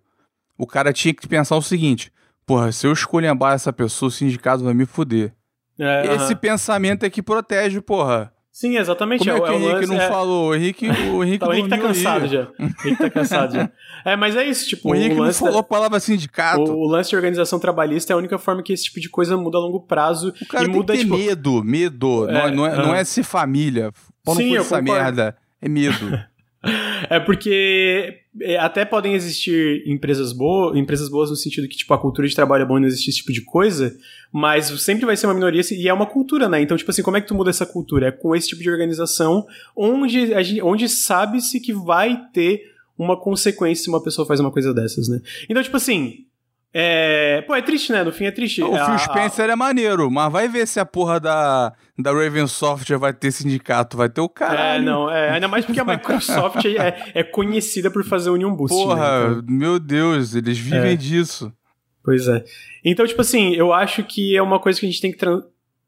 o 0.57 0.67
cara 0.67 0.91
tinha 0.91 1.13
que 1.13 1.27
pensar 1.27 1.55
o 1.55 1.61
seguinte: 1.61 2.11
porra, 2.45 2.71
se 2.71 2.85
eu 2.85 2.91
escolher 2.91 3.35
essa 3.53 3.71
pessoa, 3.71 4.09
o 4.09 4.11
sindicato 4.11 4.63
vai 4.63 4.73
me 4.73 4.85
fuder. 4.85 5.33
É, 5.79 6.15
esse 6.15 6.33
uh 6.33 6.35
-huh. 6.35 6.37
pensamento 6.37 7.05
é 7.05 7.09
que 7.09 7.23
protege, 7.23 7.79
porra. 7.81 8.33
Sim, 8.51 8.77
exatamente. 8.77 9.19
Como 9.19 9.31
é, 9.31 9.35
é 9.37 9.41
que 9.41 9.51
o 9.51 9.69
Henrique 9.69 9.87
não 9.87 10.01
é... 10.01 10.07
falou? 10.09 10.49
O 10.49 10.55
Henrique, 10.55 10.89
o 10.89 11.23
Henrique, 11.23 11.39
tá, 11.39 11.47
o 11.47 11.53
Henrique 11.53 11.69
tá 11.69 11.77
cansado 11.77 12.27
já. 12.27 12.47
O 12.59 12.63
Henrique 12.63 12.97
tá 12.97 13.09
cansado 13.09 13.53
já. 13.53 13.71
É, 14.03 14.15
mas 14.15 14.35
é 14.35 14.43
isso, 14.43 14.67
tipo... 14.67 14.89
O 14.89 14.95
Henrique 14.95 15.13
o 15.13 15.23
não 15.23 15.31
falou 15.31 15.59
a 15.59 15.63
palavra 15.63 15.99
sindicato. 15.99 16.71
O, 16.71 16.85
o, 16.85 16.87
lance 16.87 17.11
de 17.11 17.15
organização 17.15 17.59
trabalhista 17.59 18.11
é 18.11 18.15
a 18.15 18.17
única 18.17 18.39
forma 18.39 18.63
que 18.63 18.73
esse 18.73 18.85
tipo 18.85 18.99
de 18.99 19.07
coisa 19.07 19.37
muda 19.37 19.59
a 19.59 19.61
longo 19.61 19.79
prazo. 19.79 20.33
O 20.41 20.47
cara 20.47 20.63
e 20.63 20.67
tem 20.67 20.75
muda, 20.75 20.93
que 20.93 20.99
ter 20.99 21.05
tipo... 21.05 21.17
medo, 21.17 21.63
medo. 21.63 22.27
É, 22.27 22.33
não, 22.33 22.41
é, 22.41 22.51
não, 22.51 22.65
é, 22.65 22.77
não 22.87 22.95
é 22.95 23.03
ser 23.03 23.21
família. 23.21 23.91
Pô, 24.23 24.33
Sim, 24.33 24.55
eu 24.55 24.61
essa 24.61 24.79
concordo. 24.79 25.03
merda. 25.03 25.37
É 25.61 25.69
medo. 25.69 26.19
É 27.09 27.19
porque 27.19 28.19
é, 28.39 28.57
até 28.57 28.85
podem 28.85 29.15
existir 29.15 29.83
empresas 29.87 30.31
boas, 30.31 30.77
empresas 30.77 31.09
boas 31.09 31.29
no 31.29 31.35
sentido 31.35 31.67
que 31.67 31.75
tipo 31.75 31.93
a 31.93 31.97
cultura 31.97 32.27
de 32.27 32.35
trabalho 32.35 32.61
é 32.61 32.65
boa 32.65 32.79
e 32.79 32.81
não 32.81 32.87
existe 32.87 33.09
esse 33.09 33.17
tipo 33.17 33.33
de 33.33 33.41
coisa, 33.41 33.95
mas 34.31 34.67
sempre 34.81 35.05
vai 35.05 35.17
ser 35.17 35.25
uma 35.25 35.33
minoria 35.33 35.61
e 35.71 35.87
é 35.87 35.93
uma 35.93 36.05
cultura, 36.05 36.47
né? 36.47 36.61
Então, 36.61 36.77
tipo 36.77 36.91
assim, 36.91 37.01
como 37.01 37.17
é 37.17 37.21
que 37.21 37.27
tu 37.27 37.33
muda 37.33 37.49
essa 37.49 37.65
cultura? 37.65 38.07
É 38.07 38.11
com 38.11 38.35
esse 38.35 38.49
tipo 38.49 38.61
de 38.61 38.69
organização 38.69 39.45
onde 39.75 40.31
onde 40.61 40.87
sabe-se 40.87 41.59
que 41.59 41.73
vai 41.73 42.21
ter 42.31 42.71
uma 42.97 43.19
consequência 43.19 43.83
se 43.83 43.89
uma 43.89 44.03
pessoa 44.03 44.27
faz 44.27 44.39
uma 44.39 44.51
coisa 44.51 44.73
dessas, 44.73 45.07
né? 45.07 45.19
Então, 45.49 45.63
tipo 45.63 45.77
assim, 45.77 46.25
é... 46.73 47.41
Pô, 47.41 47.53
é 47.55 47.61
triste, 47.61 47.91
né? 47.91 48.03
No 48.03 48.11
fim 48.11 48.25
é 48.25 48.31
triste. 48.31 48.61
O 48.63 48.75
a, 48.75 48.85
Phil 48.85 48.99
Spencer 48.99 49.49
é 49.49 49.55
maneiro, 49.55 50.09
mas 50.09 50.31
vai 50.31 50.47
ver 50.47 50.67
se 50.67 50.79
a 50.79 50.85
porra 50.85 51.19
da, 51.19 51.73
da 51.97 52.11
Raven 52.13 52.47
Software 52.47 52.97
vai 52.97 53.13
ter 53.13 53.31
sindicato, 53.31 53.97
vai 53.97 54.09
ter 54.09 54.21
o 54.21 54.29
cara. 54.29 54.75
É, 54.75 54.81
não, 54.81 55.09
é, 55.09 55.31
ainda 55.31 55.47
mais 55.47 55.65
porque 55.65 55.79
a 55.79 55.85
Microsoft 55.85 56.63
é, 56.65 57.11
é 57.13 57.23
conhecida 57.23 57.91
por 57.91 58.03
fazer 58.05 58.29
Union 58.29 58.55
Boost. 58.55 58.75
Porra, 58.75 59.29
né? 59.29 59.35
então, 59.39 59.55
meu 59.55 59.79
Deus, 59.79 60.33
eles 60.35 60.57
vivem 60.57 60.91
É. 60.93 60.95
disso. 60.95 61.51
Pois 62.03 62.27
é. 62.27 62.43
Então, 62.83 63.05
tipo 63.05 63.21
assim, 63.21 63.53
eu 63.53 63.71
acho 63.73 64.03
que 64.03 64.35
é 64.35 64.41
uma 64.41 64.59
coisa 64.59 64.79
que 64.79 64.85
a 64.85 64.89
gente 64.89 65.01
tem 65.01 65.11
que 65.11 65.17
tra- 65.17 65.43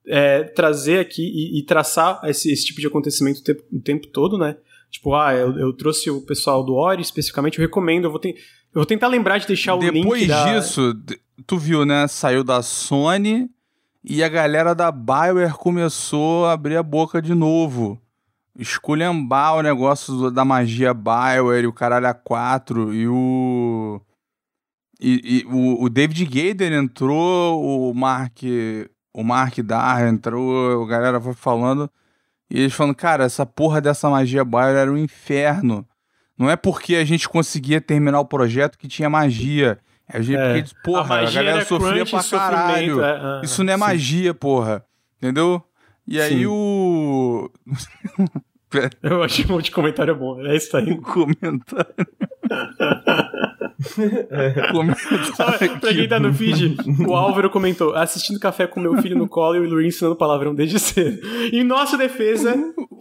é, 0.06 0.44
trazer 0.44 1.00
aqui 1.00 1.24
e, 1.24 1.60
e 1.60 1.66
traçar 1.66 2.20
esse, 2.26 2.52
esse 2.52 2.66
tipo 2.66 2.80
de 2.80 2.88
acontecimento 2.88 3.40
o 3.40 3.44
tempo, 3.44 3.64
o 3.72 3.80
tempo 3.82 4.08
todo, 4.08 4.38
né? 4.38 4.58
Tipo, 4.92 5.16
ah, 5.16 5.34
eu, 5.34 5.58
eu 5.58 5.74
trouxe 5.74 6.12
o 6.12 6.22
pessoal 6.22 6.64
do 6.64 6.76
Ori 6.76 7.02
especificamente, 7.02 7.58
eu 7.58 7.64
recomendo, 7.66 8.04
eu 8.04 8.12
vou, 8.12 8.20
ten- 8.20 8.36
eu 8.74 8.80
vou 8.80 8.86
tentar 8.86 9.08
lembrar 9.08 9.38
de 9.38 9.48
deixar 9.48 9.76
o 9.76 9.80
Depois 9.80 10.22
link 10.22 10.30
da... 10.30 10.44
disso, 10.60 10.94
d- 10.94 11.20
tu 11.46 11.58
viu, 11.58 11.86
né? 11.86 12.08
Saiu 12.08 12.44
da 12.44 12.62
Sony 12.62 13.50
e 14.04 14.24
a 14.24 14.28
galera 14.30 14.74
da 14.76 14.92
Bioware 14.92 15.54
começou 15.54 16.46
a 16.46 16.54
abrir 16.54 16.76
a 16.78 16.84
boca 16.84 17.22
de 17.22 17.34
novo. 17.34 18.00
Esculhambar 18.58 19.56
o 19.56 19.62
negócio 19.62 20.30
da 20.30 20.46
magia 20.46 20.94
Bioware, 20.94 21.64
e 21.64 21.68
o 21.68 21.74
caralho 21.74 22.06
A4 22.08 22.94
e 22.94 23.08
o. 23.08 24.00
E, 25.02 25.42
e 25.42 25.46
o, 25.48 25.84
o 25.84 25.90
David 25.90 26.24
Gader 26.26 26.72
entrou, 26.72 27.90
o 27.90 27.94
Mark. 27.94 28.40
O 29.16 29.24
Mark 29.24 29.60
Dar 29.60 30.08
entrou, 30.08 30.84
a 30.84 30.88
galera 30.88 31.20
foi 31.22 31.34
falando. 31.34 31.90
E 32.50 32.60
eles 32.60 32.74
falando, 32.74 32.96
cara, 32.96 33.24
essa 33.24 33.46
porra 33.46 33.80
dessa 33.82 34.10
magia 34.10 34.44
Bioware 34.46 34.78
era 34.78 34.92
um 34.92 34.98
inferno. 34.98 35.86
Não 36.38 36.50
é 36.50 36.56
porque 36.56 36.96
a 36.96 37.06
gente 37.06 37.30
conseguia 37.30 37.80
terminar 37.80 38.20
o 38.20 38.26
projeto 38.26 38.78
que 38.78 38.88
tinha 38.88 39.10
magia. 39.10 39.80
É, 40.12 40.18
a 40.18 40.22
gente, 40.22 40.38
É. 40.38 40.62
porque, 40.62 40.76
porra, 40.84 41.02
a, 41.02 41.22
magia 41.22 41.42
galera 41.42 41.58
era 41.58 41.66
sofria 41.66 42.06
pra 42.06 42.24
caralho. 42.24 43.02
é, 43.04 43.12
ah, 43.12 43.42
Isso 43.44 43.64
não 43.64 43.72
é 43.74 43.76
sim. 43.76 43.80
magia, 43.80 44.34
porra. 44.34 44.84
Entendeu? 45.18 45.64
E 46.08 46.20
aí 46.20 46.40
Sim. 46.40 46.46
o. 46.48 47.50
Eu 49.04 49.22
achei 49.22 49.46
um 49.46 49.50
monte 49.50 49.66
de 49.66 49.72
comentário 49.72 50.16
bom, 50.16 50.42
é 50.46 50.56
isso 50.56 50.76
aí. 50.76 50.90
o 50.92 51.02
comentário. 51.02 51.94
comentário 54.72 55.26
Só 55.36 55.52
pra 55.80 55.94
quem 55.94 56.08
tá 56.08 56.20
no 56.20 56.34
feed, 56.34 56.76
o 57.08 57.14
Álvaro 57.14 57.50
comentou: 57.50 57.96
assistindo 57.96 58.40
café 58.40 58.66
com 58.68 58.80
meu 58.80 58.98
filho 59.02 59.18
no 59.18 59.28
colo 59.28 59.56
e 59.56 59.60
o 59.60 59.70
Luiz 59.70 59.96
ensinando 59.96 60.16
palavrão 60.16 60.54
desde 60.56 60.80
cedo. 60.80 61.20
Em 61.52 61.64
nossa 61.64 61.98
defesa, 61.98 62.56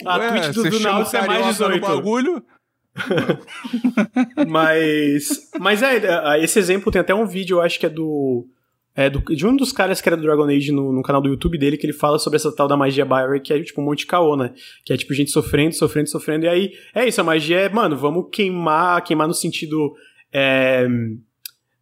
a 0.05 0.19
Ué, 0.19 0.29
tweet 0.29 0.53
do, 0.53 0.63
do 0.71 0.81
Nautilus 0.81 1.15
é 1.15 1.27
mais 1.27 1.57
carioca 1.59 1.69
no 1.69 1.81
18. 1.81 1.81
bagulho? 1.81 2.45
Mas. 4.49 5.51
Mas 5.59 5.83
é, 5.83 5.97
é, 5.97 6.45
esse 6.45 6.59
exemplo 6.59 6.93
tem 6.93 7.01
até 7.01 7.15
um 7.15 7.27
vídeo, 7.27 7.57
eu 7.59 7.61
acho 7.61 7.79
que 7.79 7.87
é 7.87 7.91
do. 7.91 8.47
É 8.95 9.09
do, 9.09 9.21
de 9.21 9.47
um 9.47 9.57
dos 9.57 9.73
caras 9.73 10.03
que 10.03 10.09
era 10.09 10.17
do 10.19 10.23
Dragon 10.23 10.45
Age 10.45 10.71
no, 10.71 10.93
no 10.93 11.03
canal 11.03 11.23
do 11.23 11.29
YouTube 11.29 11.57
dele, 11.57 11.79
que 11.79 11.87
ele 11.87 11.95
fala 11.95 12.19
sobre 12.19 12.37
essa 12.37 12.55
tal 12.55 12.69
da 12.69 12.77
magia 12.77 13.07
Bioware, 13.07 13.41
que 13.41 13.51
é 13.51 13.63
tipo 13.63 13.81
um 13.81 13.85
monte 13.87 14.01
de 14.01 14.07
caô, 14.07 14.37
né? 14.37 14.53
Que 14.85 14.93
é 14.93 14.97
tipo 14.99 15.15
gente 15.15 15.31
sofrendo, 15.31 15.75
sofrendo, 15.75 16.11
sofrendo. 16.11 16.45
E 16.45 16.49
aí, 16.49 16.73
é 16.95 17.09
isso, 17.09 17.19
a 17.19 17.25
magia 17.25 17.59
é, 17.59 17.69
mano, 17.71 17.97
vamos 17.97 18.27
queimar, 18.31 19.03
queimar 19.03 19.27
no 19.27 19.33
sentido. 19.33 19.95
É, 20.31 20.87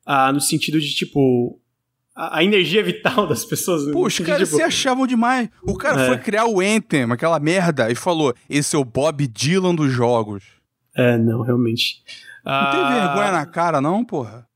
ah, 0.06 0.32
no 0.32 0.40
sentido 0.40 0.80
de, 0.80 0.94
tipo. 0.94 1.58
A, 2.14 2.44
energia 2.44 2.82
vital 2.82 3.26
das 3.28 3.44
pessoas. 3.44 3.90
Pô, 3.90 4.06
os 4.06 4.18
caras 4.20 4.48
tipo, 4.48 4.56
se 4.56 4.62
achavam 4.62 5.06
demais. 5.06 5.48
O 5.64 5.76
cara 5.76 6.02
É. 6.02 6.06
foi 6.06 6.18
criar 6.18 6.46
o 6.46 6.60
Anthem, 6.60 7.10
aquela 7.10 7.40
merda, 7.40 7.90
e 7.90 7.96
falou: 7.96 8.32
esse 8.48 8.76
é 8.76 8.78
o 8.78 8.84
Bob 8.84 9.26
Dylan 9.26 9.74
dos 9.74 9.90
jogos. 9.90 10.59
É, 10.96 11.16
não, 11.16 11.42
realmente. 11.42 12.02
Não 12.44 12.70
tem 12.70 12.80
Ah, 12.80 13.06
vergonha 13.06 13.32
na 13.32 13.46
cara, 13.46 13.80
não, 13.80 14.04
porra? 14.04 14.46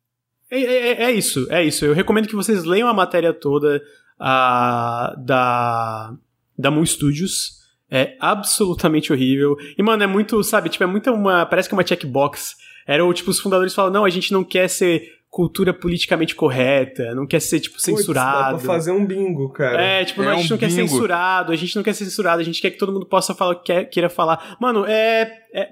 É, 0.50 0.60
é- 0.60 1.02
é 1.04 1.12
isso, 1.12 1.46
é 1.50 1.62
isso. 1.64 1.84
Eu 1.84 1.92
recomendo 1.94 2.28
que 2.28 2.34
vocês 2.36 2.64
leiam 2.64 2.88
a 2.88 2.94
matéria 2.94 3.32
toda 3.32 3.82
ah, 4.18 5.14
da, 5.18 6.14
da 6.58 6.70
Moon 6.70 6.84
Studios. 6.86 7.62
É 7.90 8.16
absolutamente 8.18 9.12
horrível. 9.12 9.56
E, 9.78 9.82
mano, 9.82 10.02
é 10.02 10.06
muito, 10.06 10.42
sabe, 10.42 10.68
tipo, 10.68 10.82
é 10.82 10.86
muito 10.86 11.10
uma. 11.12 11.44
Parece 11.46 11.68
que 11.68 11.74
é 11.74 11.78
uma 11.78 11.86
checkbox. 11.86 12.56
Era 12.86 13.04
o 13.04 13.12
tipo, 13.12 13.30
os 13.30 13.38
fundadores 13.40 13.74
falam: 13.74 13.92
não, 13.92 14.04
a 14.04 14.10
gente 14.10 14.32
não 14.32 14.42
quer 14.42 14.68
ser 14.68 15.12
cultura 15.30 15.74
politicamente 15.74 16.34
correta, 16.34 17.14
não 17.14 17.26
quer 17.26 17.40
ser, 17.40 17.58
tipo, 17.60 17.74
dá 17.76 17.82
censurado. 17.82 18.58
pra 18.58 18.66
fazer 18.66 18.92
um 18.92 19.04
bingo, 19.04 19.48
cara. 19.50 19.82
É, 19.82 20.04
tipo, 20.04 20.22
É 20.22 20.26
não, 20.26 20.32
a 20.32 20.34
um 20.36 20.38
gente 20.38 20.50
não 20.50 20.58
quer 20.58 20.70
censurado, 20.70 21.52
a 21.52 21.56
gente 21.56 21.74
não 21.76 21.82
quer 21.82 21.92
ser 21.92 22.04
censurado, 22.04 22.40
a 22.40 22.44
gente 22.44 22.60
quer 22.62 22.70
que 22.70 22.78
todo 22.78 22.92
mundo 22.92 23.04
possa 23.06 23.34
falar 23.34 23.52
o 23.52 23.56
que 23.56 23.64
quer, 23.64 23.84
queira 23.86 24.08
falar. 24.08 24.56
Mano, 24.60 24.84
é. 24.86 25.30
é 25.52 25.68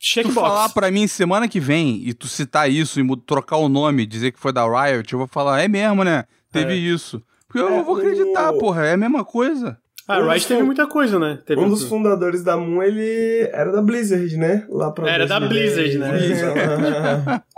Se 0.00 0.22
tu 0.22 0.28
checkbox. 0.28 0.34
falar 0.48 0.68
pra 0.70 0.90
mim 0.90 1.06
semana 1.06 1.46
que 1.46 1.60
vem 1.60 2.00
e 2.04 2.14
tu 2.14 2.26
citar 2.26 2.70
isso 2.70 2.98
e 3.00 3.16
trocar 3.26 3.58
o 3.58 3.68
nome, 3.68 4.06
dizer 4.06 4.32
que 4.32 4.40
foi 4.40 4.52
da 4.52 4.64
Riot, 4.64 5.12
eu 5.12 5.18
vou 5.18 5.28
falar, 5.28 5.60
é 5.62 5.68
mesmo, 5.68 6.02
né? 6.02 6.24
Teve 6.50 6.72
É. 6.72 6.76
isso. 6.76 7.22
Porque 7.46 7.60
eu 7.60 7.68
É, 7.68 7.82
vou 7.82 7.96
acreditar, 7.96 8.50
o- 8.50 8.58
porra, 8.58 8.86
é 8.86 8.92
a 8.94 8.96
mesma 8.96 9.24
coisa. 9.24 9.76
Ah, 10.08 10.18
Um 10.20 10.30
a 10.30 10.32
Riot 10.32 10.48
teve 10.48 10.62
muita 10.62 10.86
coisa, 10.86 11.18
né? 11.18 11.38
Teve 11.44 11.60
Um 11.60 11.68
dos 11.68 11.84
fundadores 11.84 12.42
da 12.42 12.56
Moon, 12.56 12.82
ele 12.82 13.48
era 13.52 13.70
da 13.70 13.82
Blizzard, 13.82 14.36
né? 14.36 14.66
Lá 14.70 14.90
pra 14.90 15.08
Era 15.08 15.26
da 15.26 15.38
2010. 15.38 15.94
Blizzard, 15.94 15.98
né? 15.98 17.42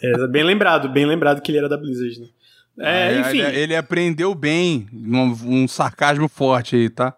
É, 0.00 0.28
bem 0.28 0.44
lembrado, 0.44 0.88
bem 0.88 1.04
lembrado 1.04 1.40
que 1.42 1.50
ele 1.50 1.58
era 1.58 1.68
da 1.68 1.76
Blizzard, 1.76 2.20
né? 2.20 2.26
É, 2.78 3.18
enfim. 3.20 3.40
Ele, 3.40 3.58
ele 3.58 3.76
aprendeu 3.76 4.32
bem, 4.34 4.86
um, 4.92 5.62
um 5.62 5.66
sarcasmo 5.68 6.28
forte 6.28 6.76
aí, 6.76 6.88
tá? 6.88 7.14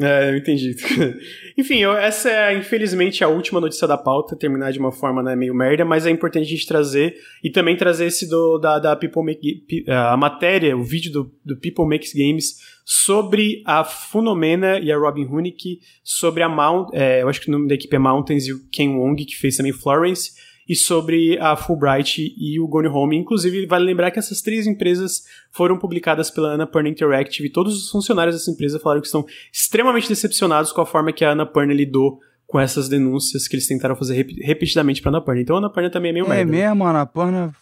É, 0.00 0.30
eu 0.30 0.38
entendi. 0.38 0.74
Enfim, 1.58 1.78
eu- 1.80 1.92
essa 1.96 2.30
é, 2.30 2.56
infelizmente, 2.56 3.22
a 3.22 3.28
última 3.28 3.60
notícia 3.60 3.86
da 3.86 3.98
pauta, 3.98 4.34
terminar 4.34 4.72
de 4.72 4.78
uma 4.78 4.90
forma 4.90 5.22
né, 5.22 5.36
meio 5.36 5.54
merda, 5.54 5.84
mas 5.84 6.06
é 6.06 6.10
importante 6.10 6.44
a 6.44 6.48
gente 6.48 6.66
trazer, 6.66 7.14
e 7.44 7.50
também 7.50 7.76
trazer 7.76 8.06
esse 8.06 8.26
do, 8.28 8.58
da, 8.58 8.78
da 8.78 8.96
People 8.96 9.22
Make, 9.22 9.64
Pi- 9.68 9.84
a 9.88 10.16
matéria, 10.16 10.74
o 10.76 10.82
vídeo 10.82 11.12
do, 11.12 11.30
do 11.44 11.56
People 11.58 11.84
Makes 11.86 12.14
Games 12.14 12.56
sobre 12.86 13.62
a 13.66 13.84
Funomena 13.84 14.78
e 14.78 14.90
a 14.90 14.96
Robin 14.96 15.26
Hunick, 15.26 15.78
sobre 16.02 16.42
a 16.42 16.48
Mount, 16.48 16.88
é, 16.94 17.22
eu 17.22 17.28
acho 17.28 17.40
que 17.40 17.48
o 17.48 17.52
nome 17.52 17.68
da 17.68 17.74
equipe 17.74 17.94
é 17.94 17.98
Mountains 17.98 18.46
e 18.46 18.52
o 18.52 18.60
Ken 18.72 18.88
Wong, 18.96 19.22
que 19.24 19.36
fez 19.36 19.56
também 19.58 19.72
Florence, 19.72 20.32
e 20.68 20.74
sobre 20.76 21.38
a 21.38 21.56
Fulbright 21.56 22.34
e 22.38 22.60
o 22.60 22.66
Gone 22.68 22.88
Home. 22.88 23.16
Inclusive, 23.16 23.66
vale 23.66 23.84
lembrar 23.84 24.10
que 24.10 24.18
essas 24.18 24.40
três 24.40 24.66
empresas 24.66 25.22
foram 25.50 25.76
publicadas 25.78 26.30
pela 26.30 26.54
Annapurna 26.54 26.88
Interactive 26.88 27.48
e 27.48 27.52
todos 27.52 27.76
os 27.84 27.90
funcionários 27.90 28.36
dessa 28.36 28.50
empresa 28.50 28.78
falaram 28.78 29.00
que 29.00 29.06
estão 29.06 29.24
extremamente 29.52 30.08
decepcionados 30.08 30.72
com 30.72 30.80
a 30.80 30.86
forma 30.86 31.12
que 31.12 31.24
a 31.24 31.32
Annapurna 31.32 31.74
lidou 31.74 32.20
com 32.46 32.60
essas 32.60 32.88
denúncias 32.88 33.48
que 33.48 33.56
eles 33.56 33.66
tentaram 33.66 33.96
fazer 33.96 34.14
rep- 34.14 34.38
repetidamente 34.42 35.00
pra 35.00 35.10
Annapurna. 35.10 35.40
Então 35.40 35.56
a 35.56 35.58
Annapurna 35.58 35.88
também 35.90 36.10
é 36.10 36.12
meio 36.12 36.26
É 36.26 36.28
merda. 36.28 36.50
mesmo, 36.52 36.84
Ana 36.84 37.06
Pana, 37.06 37.52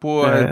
pô, 0.00 0.26
É, 0.26 0.42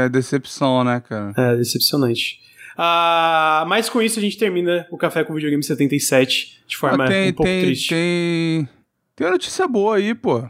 é, 0.00 0.04
é 0.04 0.08
decepção, 0.08 0.84
né, 0.84 1.00
cara? 1.06 1.32
É, 1.36 1.56
decepcionante. 1.56 2.40
Ah, 2.76 3.64
mas 3.68 3.88
com 3.88 4.00
isso 4.00 4.18
a 4.18 4.22
gente 4.22 4.38
termina 4.38 4.86
o 4.90 4.96
Café 4.96 5.24
com 5.24 5.34
Videogame 5.34 5.62
77 5.62 6.62
de 6.66 6.76
forma 6.76 7.04
Ah, 7.04 7.08
tem, 7.08 7.30
um 7.30 7.32
pouco 7.34 7.50
tem, 7.50 7.62
triste. 7.62 7.88
tem, 7.88 8.68
tem 9.16 9.26
uma 9.26 9.32
notícia 9.32 9.66
boa 9.68 9.96
aí, 9.96 10.14
pô. 10.14 10.42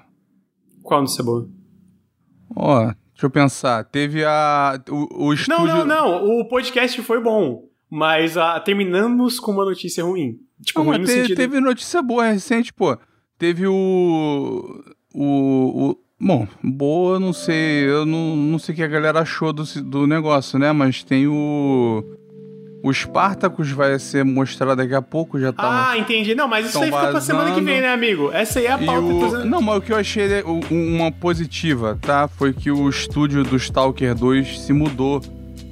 Qual 0.83 1.01
não 1.01 1.07
ser 1.07 1.23
boa? 1.23 1.49
Ó, 2.55 2.85
deixa 2.85 2.97
eu 3.25 3.31
pensar. 3.31 3.85
Teve 3.85 4.25
a. 4.25 4.81
O, 4.91 5.27
o 5.29 5.33
estúdio. 5.33 5.67
Não, 5.67 5.85
não, 5.85 6.19
não. 6.21 6.41
O 6.41 6.49
podcast 6.49 7.01
foi 7.03 7.21
bom. 7.23 7.69
Mas 7.89 8.37
ah, 8.37 8.59
terminamos 8.59 9.39
com 9.39 9.53
uma 9.53 9.65
notícia 9.65 10.03
ruim. 10.05 10.39
Tipo, 10.63 10.81
Não, 10.81 10.87
ruim 10.87 10.99
no 10.99 11.05
te- 11.05 11.13
sentido. 11.13 11.37
teve 11.37 11.61
notícia 11.61 12.01
boa 12.03 12.25
recente, 12.31 12.73
pô. 12.73 12.97
Teve 13.39 13.67
o. 13.67 14.83
O. 15.15 15.91
o 15.91 15.99
bom, 16.19 16.47
boa, 16.63 17.19
não 17.21 17.33
sei. 17.33 17.89
Eu 17.89 18.07
não, 18.07 18.35
não 18.37 18.59
sei 18.59 18.73
o 18.73 18.77
que 18.77 18.83
a 18.83 18.89
galera 18.89 19.21
achou 19.21 19.53
do, 19.53 19.65
do 19.83 20.07
negócio, 20.07 20.59
né? 20.59 20.73
Mas 20.73 21.03
tem 21.05 21.27
o. 21.27 22.03
O 22.83 22.93
Spartacus 22.93 23.71
vai 23.71 23.97
ser 23.99 24.25
mostrado 24.25 24.75
daqui 24.77 24.95
a 24.95 25.01
pouco, 25.01 25.39
já 25.39 25.53
tá. 25.53 25.91
Ah, 25.91 25.99
entendi. 25.99 26.35
Não, 26.35 26.49
mas 26.49 26.67
isso 26.69 26.79
aí 26.79 26.87
fica 26.91 27.09
pra 27.09 27.21
semana 27.21 27.55
que 27.55 27.61
vem, 27.61 27.81
né, 27.81 27.93
amigo? 27.93 28.31
Essa 28.33 28.59
aí 28.59 28.67
é 28.67 28.73
a 28.73 28.79
pauta. 28.79 29.03
o-. 29.03 29.45
Não, 29.45 29.63
mas 29.63 29.77
o 29.79 29.81
que 29.81 29.93
eu 29.93 29.97
achei 29.97 30.25
é 30.33 30.43
uma 30.71 31.13
positiva, 31.13 31.97
tá? 32.03 32.27
Foi 32.27 32.53
que 32.53 32.71
o 32.73 32.89
estúdio 32.89 33.45
do 33.45 33.57
Stalker 33.57 34.15
2 34.15 34.61
se 34.63 34.73
mudou 34.73 35.21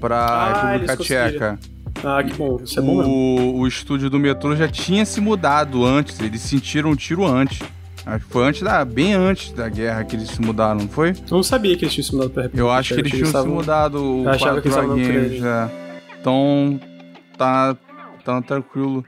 pra 0.00 0.18
Ah, 0.24 0.72
República. 0.72 0.96
Tcheca. 0.98 1.58
Ah, 2.04 2.22
que 2.22 2.32
bom. 2.34 2.60
Isso 2.64 2.78
é 2.78 2.82
bom 2.82 3.04
o, 3.04 3.58
o 3.58 3.66
estúdio 3.66 4.08
do 4.08 4.18
metrô 4.18 4.54
já 4.54 4.68
tinha 4.68 5.04
se 5.04 5.20
mudado 5.20 5.84
antes, 5.84 6.20
eles 6.20 6.40
sentiram 6.40 6.90
um 6.90 6.96
tiro 6.96 7.26
antes. 7.26 7.58
Acho 8.06 8.24
que 8.24 8.32
foi 8.32 8.44
antes 8.46 8.62
da, 8.62 8.82
bem 8.84 9.12
antes 9.14 9.52
da 9.52 9.68
guerra 9.68 10.04
que 10.04 10.16
eles 10.16 10.30
se 10.30 10.40
mudaram, 10.40 10.80
não 10.80 10.88
foi? 10.88 11.10
Eu 11.10 11.14
não 11.32 11.42
sabia 11.42 11.76
que 11.76 11.84
eles 11.84 11.92
tinham 11.94 12.04
se 12.06 12.12
mudado 12.14 12.30
pra 12.30 12.42
República 12.44 12.62
Eu 12.66 12.70
acho 12.70 12.94
que 12.94 13.00
eles 13.00 13.12
tinham 13.12 13.26
se 13.26 13.48
mudado 13.48 13.96
o 14.02 14.24
Eu 14.24 14.30
achava 14.30 14.60
que 14.62 14.68
eles 14.68 14.74
4 14.76 14.96
estavam 14.96 14.96
na 14.96 15.28
Games, 15.28 15.44
é. 15.44 15.70
Então, 16.20 16.80
tá, 17.40 17.76
tá 18.22 18.42
tranquilo. 18.42 19.02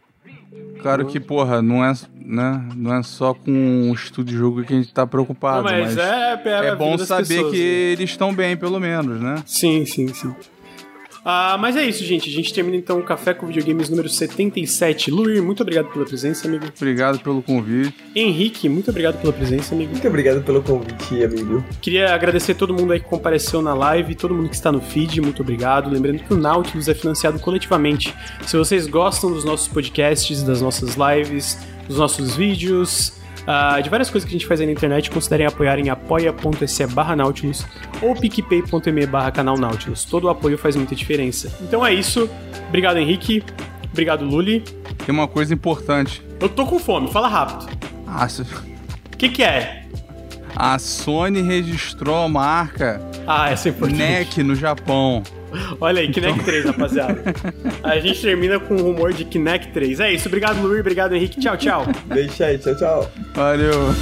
Claro 0.81 1.07
que, 1.07 1.21
porra, 1.21 1.61
não 1.61 1.85
é, 1.85 1.93
né, 2.25 2.69
não 2.75 2.95
é 2.95 3.03
só 3.03 3.35
com 3.35 3.91
o 3.91 3.95
estúdio 3.95 4.33
de 4.33 4.39
jogo 4.39 4.65
que 4.65 4.73
a 4.73 4.77
gente 4.77 4.93
tá 4.93 5.07
preocupado, 5.07 5.65
Não, 5.65 5.71
mas, 5.71 5.95
mas, 5.95 5.99
é, 5.99 6.43
é, 6.45 6.67
é 6.69 6.75
bom 6.75 6.97
saber 6.99 7.29
pessoas, 7.29 7.53
que 7.53 7.59
né? 7.59 7.65
eles 7.65 8.11
estão 8.11 8.35
bem, 8.35 8.57
pelo 8.57 8.81
menos, 8.81 9.21
né? 9.21 9.37
Sim, 9.47 9.85
sim, 9.85 10.09
sim. 10.13 10.35
Ah, 11.25 11.57
mas 11.59 11.77
é 11.77 11.85
isso, 11.85 12.05
gente. 12.05 12.29
A 12.29 12.33
gente 12.33 12.53
termina 12.53 12.77
então 12.77 12.99
o 12.99 13.03
Café 13.03 13.33
com 13.33 13.47
Videogames 13.47 13.89
número 13.89 14.09
77. 14.09 15.11
Luir, 15.11 15.43
muito 15.43 15.63
obrigado 15.63 15.89
pela 15.93 16.05
presença, 16.05 16.49
amigo. 16.49 16.67
Obrigado 16.77 17.21
pelo 17.21 17.43
convite. 17.43 17.95
Henrique, 18.15 18.69
muito 18.69 18.91
obrigado 18.91 19.21
pela 19.21 19.33
presença, 19.33 19.75
amigo. 19.75 19.93
Muito 19.93 20.09
obrigado 20.09 20.43
pelo 20.43 20.63
convite, 20.63 21.23
amigo. 21.23 21.65
Queria 21.81 22.13
agradecer 22.13 22.55
todo 22.55 22.75
mundo 22.75 22.93
aí 22.93 22.99
que 22.99 23.07
compareceu 23.07 23.63
na 23.63 23.73
live, 23.73 24.17
todo 24.17 24.35
mundo 24.35 24.49
que 24.49 24.57
está 24.57 24.73
no 24.73 24.81
feed, 24.81 25.21
muito 25.21 25.43
obrigado. 25.43 25.89
Lembrando 25.89 26.19
que 26.19 26.35
o 26.35 26.37
Nautilus 26.37 26.89
é 26.89 26.95
financiado 26.95 27.39
coletivamente. 27.39 28.13
Se 28.45 28.57
vocês 28.57 28.89
gostam 28.89 29.31
dos 29.31 29.45
nossos 29.45 29.69
podcasts, 29.69 30.43
das 30.43 30.61
nossas 30.61 30.97
lives, 30.97 31.57
dos 31.87 31.99
nossos 31.99 32.35
vídeos, 32.35 33.22
uh, 33.43 33.83
de 33.83 33.89
várias 33.91 34.11
coisas 34.11 34.29
que 34.29 34.35
a 34.35 34.39
gente 34.39 34.47
faz 34.47 34.61
aí 34.61 34.67
na 34.67 34.73
internet, 34.73 35.11
considerem 35.11 35.47
apoiar 35.47 35.79
em 35.79 35.89
apoia.se 35.91 36.87
barra 36.89 37.17
Nautilus 37.17 37.67
ou 38.01 38.15
picpay.me 38.15 39.07
barra 39.07 39.31
canal 39.31 39.57
Nautilus. 39.59 40.05
Todo 40.05 40.25
o 40.25 40.29
apoio 40.31 40.57
faz 40.59 40.77
muita 40.77 40.95
diferença. 40.95 41.53
Então 41.61 41.85
é 41.85 41.93
isso. 41.93 42.29
Obrigado, 42.69 42.99
Henrique. 42.99 43.43
Obrigado, 43.91 44.25
Luli. 44.25 44.61
Tem 45.05 45.15
uma 45.15 45.29
coisa 45.29 45.53
importante. 45.53 46.23
Eu 46.41 46.49
tô 46.49 46.67
com 46.67 46.79
fome, 46.79 47.11
fala 47.13 47.29
rápido. 47.29 47.71
Ah, 48.07 48.27
O 49.13 49.17
que, 49.17 49.29
que 49.29 49.43
é? 49.43 49.85
A 50.57 50.79
Sony 50.79 51.41
registrou 51.41 52.17
a 52.25 52.29
marca 52.29 53.01
Ah, 53.27 53.51
essa 53.51 53.69
é. 53.69 53.73
NEC 53.73 54.43
no 54.43 54.55
Japão. 54.55 55.23
Olha 55.81 56.01
aí, 56.01 56.11
Kinect 56.11 56.45
3, 56.45 56.65
rapaziada. 56.67 57.23
A 57.83 57.99
gente 57.99 58.21
termina 58.21 58.59
com 58.59 58.75
o 58.75 58.83
rumor 58.83 59.13
de 59.13 59.25
Kinect 59.25 59.73
3. 59.73 60.01
É 60.01 60.13
isso, 60.13 60.29
obrigado, 60.29 60.61
Luir, 60.61 60.81
obrigado, 60.81 61.15
Henrique. 61.15 61.41
Tchau, 61.41 61.57
tchau. 61.57 61.87
Deixa 62.07 62.47
aí, 62.47 62.59
tchau, 62.59 62.75
tchau. 62.77 63.11
Valeu. 63.35 63.93